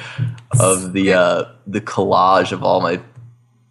of 0.59 0.93
the 0.93 1.13
uh, 1.13 1.45
the 1.65 1.81
collage 1.81 2.51
of 2.51 2.63
all 2.63 2.81
my 2.81 3.01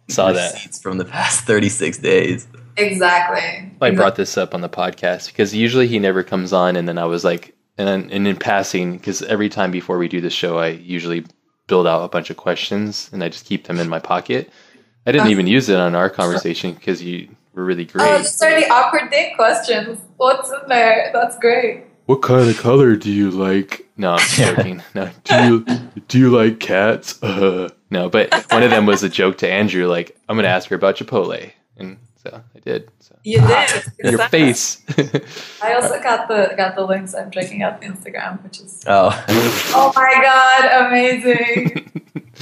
saw 0.09 0.31
that 0.33 0.75
from 0.81 0.97
the 0.97 1.05
past 1.05 1.43
36 1.45 1.99
days. 1.99 2.47
Exactly. 2.75 3.71
I 3.81 3.91
brought 3.91 4.15
this 4.15 4.37
up 4.37 4.53
on 4.53 4.61
the 4.61 4.69
podcast 4.69 5.27
because 5.27 5.53
usually 5.53 5.87
he 5.87 5.99
never 5.99 6.23
comes 6.23 6.51
on, 6.51 6.75
and 6.75 6.87
then 6.87 6.97
I 6.97 7.05
was 7.05 7.23
like, 7.23 7.55
and 7.77 8.11
and 8.11 8.27
in 8.27 8.35
passing, 8.35 8.97
because 8.97 9.21
every 9.23 9.49
time 9.49 9.71
before 9.71 9.97
we 9.97 10.07
do 10.07 10.19
the 10.19 10.29
show, 10.29 10.57
I 10.57 10.69
usually 10.69 11.25
build 11.69 11.87
out 11.87 12.03
a 12.03 12.09
bunch 12.09 12.29
of 12.29 12.35
questions 12.35 13.09
and 13.13 13.23
I 13.23 13.29
just 13.29 13.45
keep 13.45 13.65
them 13.65 13.79
in 13.79 13.87
my 13.87 13.99
pocket. 13.99 14.49
I 15.05 15.13
didn't 15.13 15.29
even 15.29 15.47
use 15.47 15.69
it 15.69 15.79
on 15.79 15.95
our 15.95 16.09
conversation 16.09 16.73
because 16.73 17.01
you 17.01 17.29
were 17.53 17.65
really 17.65 17.85
great. 17.85 18.07
Oh, 18.07 18.17
just 18.17 18.41
are 18.43 18.59
the 18.59 18.69
awkward 18.69 19.11
date 19.11 19.35
questions. 19.35 19.99
What's 20.17 20.49
in 20.49 20.67
there? 20.67 21.11
That's 21.13 21.37
great. 21.39 21.85
What 22.05 22.21
kind 22.21 22.49
of 22.49 22.57
color 22.57 22.95
do 22.95 23.11
you 23.11 23.29
like? 23.29 23.87
No, 23.95 24.13
I'm 24.13 24.27
joking. 24.29 24.81
no, 24.95 25.11
do 25.23 25.35
you 25.35 25.65
do 26.07 26.17
you 26.17 26.29
like 26.29 26.59
cats? 26.59 27.21
Uh, 27.21 27.69
no, 27.91 28.09
but 28.09 28.33
one 28.51 28.63
of 28.63 28.71
them 28.71 28.85
was 28.85 29.03
a 29.03 29.09
joke 29.09 29.37
to 29.39 29.49
Andrew. 29.51 29.87
Like, 29.87 30.17
I'm 30.27 30.35
going 30.35 30.43
to 30.43 30.49
ask 30.49 30.69
her 30.69 30.75
about 30.75 30.95
Chipotle, 30.95 31.51
and 31.77 31.97
so 32.23 32.41
I 32.55 32.59
did. 32.59 32.89
So. 32.99 33.15
You 33.23 33.45
did. 33.45 33.83
Your 34.03 34.27
face. 34.29 34.81
I 35.61 35.73
also 35.73 36.01
got 36.01 36.27
the 36.27 36.53
got 36.57 36.75
the 36.75 36.83
links. 36.83 37.13
I'm 37.13 37.31
checking 37.31 37.61
out 37.61 37.79
the 37.79 37.87
Instagram, 37.87 38.43
which 38.43 38.59
is 38.59 38.83
oh 38.87 39.09
oh 39.27 39.93
my 39.95 40.19
god, 40.21 40.87
amazing! 40.87 41.91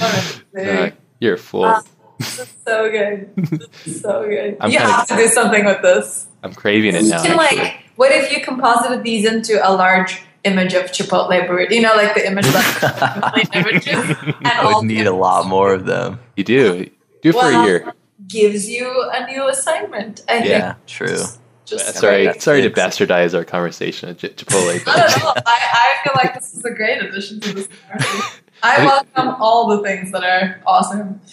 amazing. 0.00 0.78
Uh, 0.78 0.90
you're 1.20 1.36
full. 1.36 1.64
Uh, 1.64 1.80
this 1.80 1.90
is 1.90 1.97
so 2.20 2.90
good. 2.90 3.68
So 3.86 4.26
good. 4.28 4.56
I'm 4.60 4.70
you 4.70 4.78
have 4.78 5.06
to 5.08 5.16
do 5.16 5.28
something 5.28 5.64
with 5.64 5.82
this. 5.82 6.26
I'm 6.42 6.52
craving 6.52 6.94
it 6.94 7.04
now. 7.04 7.22
Can, 7.22 7.36
like, 7.36 7.82
what 7.96 8.12
if 8.12 8.32
you 8.32 8.42
composited 8.42 9.02
these 9.02 9.24
into 9.24 9.58
a 9.66 9.70
large 9.72 10.22
image 10.44 10.74
of 10.74 10.84
Chipotle 10.86 11.46
burrito? 11.48 11.70
You 11.70 11.82
know, 11.82 11.94
like 11.94 12.14
the 12.14 12.26
image 12.26 12.46
that 12.46 13.48
images. 13.54 14.16
And 14.22 14.46
I 14.46 14.72
would 14.74 14.86
need 14.86 15.06
a 15.06 15.12
lot 15.12 15.46
more 15.46 15.74
of 15.74 15.86
them. 15.86 16.20
You 16.36 16.44
do. 16.44 16.90
Do 17.22 17.28
it 17.30 17.34
well, 17.34 17.50
for 17.50 17.58
a 17.58 17.66
year. 17.66 17.94
Gives 18.26 18.68
you 18.68 19.10
a 19.12 19.26
new 19.26 19.48
assignment. 19.48 20.22
I 20.28 20.42
yeah, 20.42 20.72
think. 20.74 20.86
true. 20.86 21.08
Just, 21.08 21.40
just 21.66 21.96
sorry, 21.96 22.32
sorry 22.38 22.62
to 22.62 22.70
bastardize 22.70 23.34
our 23.34 23.44
conversation 23.44 24.08
at 24.08 24.18
Chipotle. 24.18 24.84
But. 24.84 24.96
I 24.96 25.06
don't 25.06 25.22
know. 25.22 25.32
I, 25.36 25.42
I 25.46 26.04
feel 26.04 26.12
like 26.14 26.34
this 26.34 26.54
is 26.54 26.64
a 26.64 26.70
great 26.70 27.02
addition 27.02 27.40
to 27.40 27.52
this 27.52 27.68
conversation. 27.88 28.40
I 28.62 28.84
welcome 28.84 29.40
all 29.40 29.68
the 29.68 29.82
things 29.82 30.12
that 30.12 30.24
are 30.24 30.60
awesome. 30.66 31.20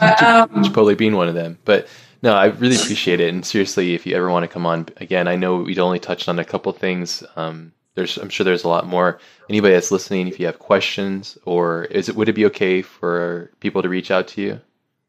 But, 0.00 0.22
um, 0.24 0.48
Chipotle 0.64 0.98
being 0.98 1.14
one 1.14 1.28
of 1.28 1.36
them. 1.36 1.56
But 1.64 1.86
no, 2.20 2.34
I 2.34 2.46
really 2.46 2.74
appreciate 2.74 3.20
it. 3.20 3.32
And 3.32 3.46
seriously, 3.46 3.94
if 3.94 4.04
you 4.06 4.16
ever 4.16 4.28
want 4.28 4.42
to 4.42 4.48
come 4.48 4.66
on 4.66 4.88
again, 4.96 5.28
I 5.28 5.36
know 5.36 5.58
we'd 5.58 5.78
only 5.78 6.00
touched 6.00 6.28
on 6.28 6.38
a 6.40 6.44
couple 6.44 6.72
things. 6.72 7.22
Um, 7.36 7.72
there's, 7.94 8.16
I'm 8.16 8.28
sure 8.28 8.42
there's 8.42 8.64
a 8.64 8.68
lot 8.68 8.88
more. 8.88 9.20
Anybody 9.48 9.74
that's 9.74 9.92
listening, 9.92 10.26
if 10.26 10.40
you 10.40 10.46
have 10.46 10.58
questions, 10.58 11.38
or 11.44 11.84
is 11.84 12.08
it, 12.08 12.16
would 12.16 12.28
it 12.28 12.32
be 12.32 12.44
okay 12.46 12.82
for 12.82 13.52
people 13.60 13.82
to 13.82 13.88
reach 13.88 14.10
out 14.10 14.26
to 14.28 14.42
you? 14.42 14.60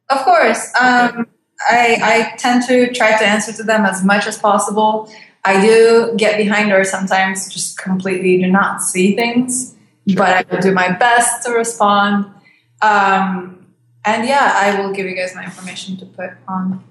Of 0.09 0.23
course. 0.23 0.71
Um, 0.79 1.21
okay. 1.21 1.29
I, 1.67 1.97
I 2.01 2.35
tend 2.37 2.63
to 2.67 2.93
try 2.93 3.17
to 3.17 3.25
answer 3.25 3.53
to 3.53 3.63
them 3.63 3.85
as 3.85 4.03
much 4.03 4.27
as 4.27 4.37
possible. 4.37 5.11
I 5.43 5.61
do 5.61 6.13
get 6.17 6.37
behind 6.37 6.71
or 6.71 6.83
sometimes 6.83 7.51
just 7.51 7.77
completely 7.77 8.39
do 8.39 8.51
not 8.51 8.83
see 8.83 9.15
things 9.15 9.74
sure. 10.13 10.17
but 10.17 10.29
I 10.29 10.45
will 10.49 10.61
do 10.61 10.73
my 10.73 10.91
best 10.91 11.45
to 11.45 11.51
respond. 11.51 12.25
Um, 12.81 13.65
and 14.05 14.27
yeah, 14.27 14.53
I 14.55 14.79
will 14.79 14.93
give 14.93 15.05
you 15.07 15.15
guys 15.15 15.33
my 15.35 15.43
information 15.43 15.97
to 15.97 16.05
put 16.05 16.31
on, 16.47 16.83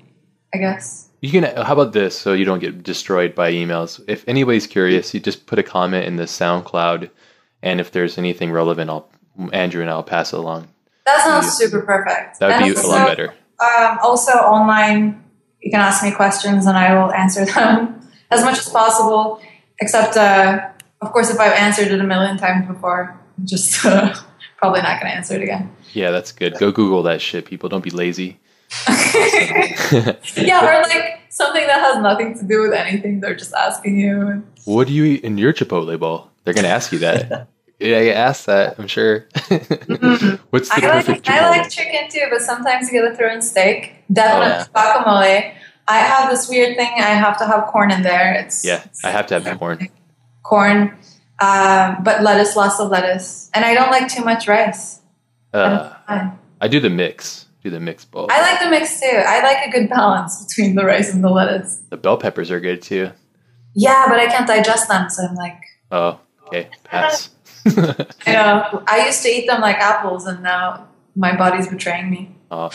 I 0.53 0.59
guess. 0.59 1.09
You 1.21 1.31
can. 1.31 1.45
How 1.45 1.73
about 1.73 1.93
this? 1.93 2.19
So 2.19 2.33
you 2.35 2.45
don't 2.45 2.59
get 2.59 2.83
destroyed 2.83 3.35
by 3.35 3.53
emails. 3.53 4.03
If 4.07 4.29
anybody's 4.29 4.67
curious, 4.67 5.15
you 5.15 5.21
just 5.21 5.47
put 5.47 5.59
a 5.59 5.63
comment 5.63 6.05
in 6.05 6.17
the 6.17 6.25
SoundCloud, 6.25 7.09
and 7.63 7.81
if 7.81 7.93
there's 7.93 8.19
anything 8.19 8.53
relevant, 8.53 8.91
I'll 8.91 9.09
Andrew 9.53 9.81
and 9.81 9.91
I'll 9.91 10.03
pass 10.03 10.33
it 10.33 10.39
along. 10.39 10.69
That 11.07 11.25
sounds 11.25 11.53
super 11.53 11.81
perfect. 11.81 12.41
That 12.41 12.47
would 12.49 12.55
and 12.57 12.65
be 12.65 12.77
also, 12.77 12.89
a 12.89 12.91
lot 12.91 13.09
better. 13.09 13.35
Um, 13.59 13.99
also, 14.03 14.33
online, 14.33 15.25
you 15.61 15.71
can 15.71 15.81
ask 15.81 16.03
me 16.05 16.11
questions, 16.11 16.67
and 16.67 16.77
I 16.77 16.95
will 16.95 17.13
answer 17.13 17.45
them 17.47 18.07
as 18.31 18.43
much 18.45 18.59
as 18.59 18.69
possible. 18.69 19.41
Except 19.81 20.17
uh, 20.17 20.69
of 21.05 21.13
course, 21.13 21.31
if 21.31 21.39
I've 21.39 21.53
answered 21.53 21.89
it 21.89 22.01
a 22.01 22.05
million 22.05 22.37
times 22.37 22.67
before, 22.67 23.19
I'm 23.39 23.47
just 23.47 23.85
uh, 23.87 24.15
probably 24.57 24.83
not 24.83 25.01
going 25.01 25.11
to 25.11 25.17
answer 25.17 25.35
it 25.37 25.43
again. 25.43 25.75
Yeah, 25.93 26.11
that's 26.11 26.33
good. 26.33 26.59
Go 26.59 26.73
Google 26.73 27.03
that 27.05 27.21
shit, 27.21 27.47
people. 27.47 27.69
Don't 27.69 27.85
be 27.85 27.91
lazy. 27.91 28.41
yeah, 28.89 30.65
or 30.65 30.83
like 30.83 31.21
something 31.29 31.67
that 31.67 31.81
has 31.81 32.03
nothing 32.03 32.37
to 32.39 32.45
do 32.45 32.63
with 32.63 32.73
anything. 32.73 33.21
They're 33.21 33.37
just 33.37 33.55
asking 33.55 34.01
you. 34.01 34.43
What 34.65 34.89
do 34.89 34.93
you 34.93 35.05
eat 35.05 35.23
in 35.23 35.39
your 35.39 35.53
Chipotle 35.53 35.99
bowl? 35.99 36.31
They're 36.43 36.55
going 36.55 36.65
to 36.65 36.71
ask 36.71 36.91
you 36.91 36.99
that. 37.01 37.49
yeah, 37.79 38.01
you 38.01 38.11
ask 38.11 38.47
that. 38.47 38.79
I'm 38.79 38.89
sure. 38.89 39.27
mm-hmm. 39.35 40.43
What's 40.51 40.69
the 40.69 40.77
I 40.77 40.81
perfect 40.81 41.29
like, 41.29 41.37
Chipotle? 41.37 41.43
I 41.43 41.59
like 41.59 41.71
chicken 41.71 42.11
too, 42.11 42.27
but 42.31 42.41
sometimes 42.41 42.91
you 42.91 43.01
got 43.01 43.11
to 43.11 43.17
throw 43.17 43.33
in 43.33 43.43
steak. 43.43 43.95
Definitely 44.13 44.47
oh, 44.47 44.67
yeah. 44.75 45.03
guacamole. 45.03 45.55
I 45.87 45.99
have 45.99 46.31
this 46.31 46.49
weird 46.49 46.77
thing. 46.77 46.93
I 46.97 47.11
have 47.11 47.39
to 47.39 47.47
have 47.47 47.67
corn 47.67 47.91
in 47.93 48.03
there. 48.03 48.35
It's 48.35 48.65
yeah. 48.65 48.85
I 49.05 49.11
have 49.11 49.27
to 49.29 49.35
have 49.35 49.45
the 49.45 49.55
corn 49.55 49.89
corn, 50.45 50.97
uh, 51.41 51.97
but 52.03 52.23
lettuce, 52.23 52.55
lots 52.55 52.79
of 52.79 52.91
lettuce. 52.91 53.51
And 53.53 53.65
I 53.65 53.75
don't 53.75 53.91
like 53.91 54.07
too 54.09 54.25
much 54.25 54.47
rice. 54.47 55.01
Uh, 55.53 55.95
I 56.61 56.69
do 56.69 56.79
the 56.79 56.91
mix. 56.91 57.47
Do 57.63 57.71
the 57.71 57.81
mix 57.81 58.05
bowl. 58.05 58.29
I 58.31 58.41
like 58.43 58.61
the 58.61 58.69
mix 58.69 59.01
too. 59.01 59.07
I 59.07 59.43
like 59.43 59.67
a 59.67 59.71
good 59.71 59.89
balance 59.89 60.45
between 60.45 60.75
the 60.75 60.85
rice 60.85 61.13
and 61.13 61.25
the 61.25 61.31
lettuce. 61.31 61.81
The 61.89 61.97
bell 61.97 62.19
peppers 62.19 62.51
are 62.51 62.61
good 62.61 62.83
too. 62.83 63.11
Yeah, 63.75 64.05
but 64.09 64.21
I 64.21 64.27
can't 64.27 64.47
digest 64.47 64.89
them, 64.89 65.09
so 65.09 65.27
I'm 65.27 65.35
like. 65.35 65.61
Oh, 65.91 66.21
okay, 66.47 66.69
pass. 66.85 67.31
I 67.67 68.33
know. 68.33 68.85
I 68.87 69.07
used 69.07 69.23
to 69.23 69.29
eat 69.29 69.47
them 69.47 69.63
like 69.63 69.77
apples, 69.77 70.27
and 70.27 70.43
now 70.43 70.89
my 71.17 71.35
body's 71.37 71.67
betraying 71.67 72.11
me. 72.11 72.35
Oh, 72.51 72.71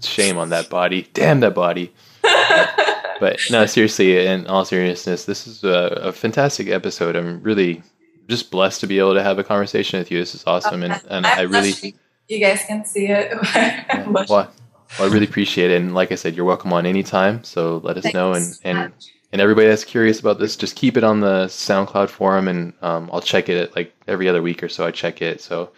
shame 0.00 0.38
on 0.38 0.48
that 0.48 0.70
body. 0.70 1.08
Damn 1.12 1.40
that 1.40 1.54
body. 1.54 1.92
But 2.22 3.38
no, 3.50 3.66
seriously, 3.66 4.26
in 4.26 4.46
all 4.46 4.64
seriousness, 4.64 5.24
this 5.24 5.46
is 5.46 5.64
a, 5.64 6.00
a, 6.02 6.12
fantastic 6.12 6.68
episode. 6.68 7.16
I'm 7.16 7.42
really 7.42 7.82
just 8.28 8.50
blessed 8.50 8.80
to 8.80 8.86
be 8.86 8.98
able 8.98 9.14
to 9.14 9.22
have 9.22 9.38
a 9.38 9.44
conversation 9.44 9.98
with 9.98 10.10
you. 10.10 10.18
This 10.18 10.34
is 10.34 10.44
awesome, 10.46 10.82
and, 10.82 11.00
and 11.08 11.26
I 11.26 11.42
really 11.42 11.94
you 12.28 12.38
guys 12.38 12.62
can 12.66 12.84
see 12.84 13.06
it. 13.06 13.32
yeah, 13.54 14.08
well, 14.08 14.26
well, 14.28 14.52
I 14.98 15.06
really 15.06 15.26
appreciate 15.26 15.70
it, 15.70 15.80
and 15.80 15.94
like 15.94 16.12
I 16.12 16.14
said, 16.14 16.34
you're 16.34 16.44
welcome 16.44 16.72
on 16.72 16.86
anytime. 16.86 17.44
So 17.44 17.78
let 17.78 17.96
us 17.96 18.04
Thanks 18.04 18.14
know, 18.14 18.32
and 18.32 18.58
and 18.64 18.92
and 19.32 19.40
everybody 19.40 19.68
that's 19.68 19.84
curious 19.84 20.20
about 20.20 20.38
this, 20.38 20.56
just 20.56 20.76
keep 20.76 20.96
it 20.96 21.04
on 21.04 21.20
the 21.20 21.46
SoundCloud 21.46 22.10
forum, 22.10 22.48
and 22.48 22.72
um, 22.82 23.10
I'll 23.12 23.20
check 23.20 23.48
it 23.48 23.74
like 23.74 23.94
every 24.06 24.28
other 24.28 24.42
week 24.42 24.62
or 24.62 24.68
so. 24.68 24.86
I 24.86 24.90
check 24.90 25.22
it. 25.22 25.40
So, 25.40 25.70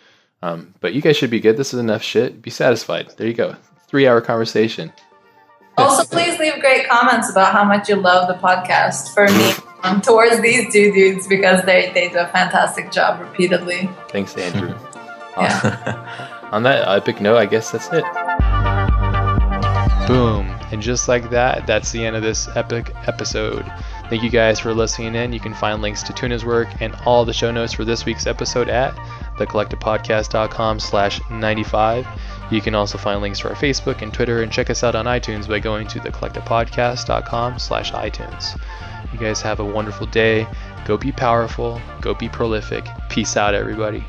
um, 0.43 0.75
but 0.81 0.93
you 0.93 1.01
guys 1.01 1.17
should 1.17 1.31
be 1.31 1.41
good. 1.41 1.57
This 1.57 1.73
is 1.73 1.81
enough 1.81 2.03
shit. 2.03 2.43
Be 2.43 2.51
satisfied. 2.51 3.11
There 3.17 3.27
you 3.27 3.35
go. 3.35 3.57
Three 3.87 4.09
hour 4.09 4.21
conversation. 4.21 4.93
Also, 5.77 6.05
please 6.05 6.39
leave 6.39 6.61
great 6.61 6.89
comments 6.89 7.31
about 7.31 7.53
how 7.53 7.65
much 7.65 7.89
you 7.89 7.97
love 7.97 8.29
the 8.29 8.35
podcast 8.35 9.13
for 9.13 9.27
me 9.27 9.53
um, 9.83 10.01
towards 10.01 10.41
these 10.41 10.73
two 10.73 10.93
dudes 10.93 11.27
because 11.27 11.65
they, 11.65 11.91
they 11.93 12.09
do 12.09 12.19
a 12.19 12.29
fantastic 12.29 12.93
job 12.93 13.21
repeatedly. 13.21 13.91
Thanks, 14.09 14.37
Andrew. 14.37 14.75
yeah. 15.37 16.31
On 16.53 16.63
that 16.63 16.87
epic 16.87 17.21
note, 17.21 17.37
I 17.37 17.47
guess 17.47 17.73
that's 17.73 17.89
it. 17.93 18.05
Boom. 20.07 20.47
And 20.71 20.83
just 20.83 21.09
like 21.09 21.31
that, 21.31 21.67
that's 21.67 21.91
the 21.93 22.05
end 22.05 22.15
of 22.15 22.23
this 22.23 22.49
epic 22.55 22.93
episode. 23.07 23.65
Thank 24.11 24.23
you 24.23 24.31
guys 24.31 24.61
for 24.61 24.75
listening 24.75 25.15
in. 25.15 25.33
You 25.33 25.41
can 25.41 25.55
find 25.55 25.81
links 25.83 26.03
to 26.05 26.13
Tuna's 26.13 26.45
work 26.45 26.69
and 26.81 26.95
all 27.07 27.25
the 27.25 27.33
show 27.33 27.51
notes 27.51 27.73
for 27.73 27.85
this 27.85 28.05
week's 28.05 28.27
episode 28.27 28.69
at 28.69 28.95
thecollectivepodcast.com 29.37 30.79
slash 30.79 31.21
95. 31.31 32.07
You 32.55 32.61
can 32.61 32.77
also 32.77 32.99
find 32.99 33.21
links 33.21 33.41
to 33.41 33.49
our 33.49 33.57
Facebook 33.57 34.01
and 34.01 34.15
Twitter 34.15 34.45
and 34.45 34.53
check 34.53 34.71
us 34.71 34.85
out 34.85 34.95
on 34.95 35.07
iTunes 35.07 35.49
by 35.49 35.59
going 35.59 35.89
to 35.89 35.99
thecollectivepodcast.com 35.99 37.59
slash 37.59 37.91
iTunes. 37.91 38.57
You 39.13 39.19
guys 39.19 39.43
have 39.43 39.59
a 39.59 39.65
wonderful 39.65 40.07
day. 40.07 40.47
Go 40.85 40.97
be 40.97 41.11
powerful. 41.11 41.81
Go 42.01 42.15
be 42.15 42.29
prolific. 42.29 42.87
Peace 43.09 43.37
out, 43.37 43.55
everybody. 43.55 44.05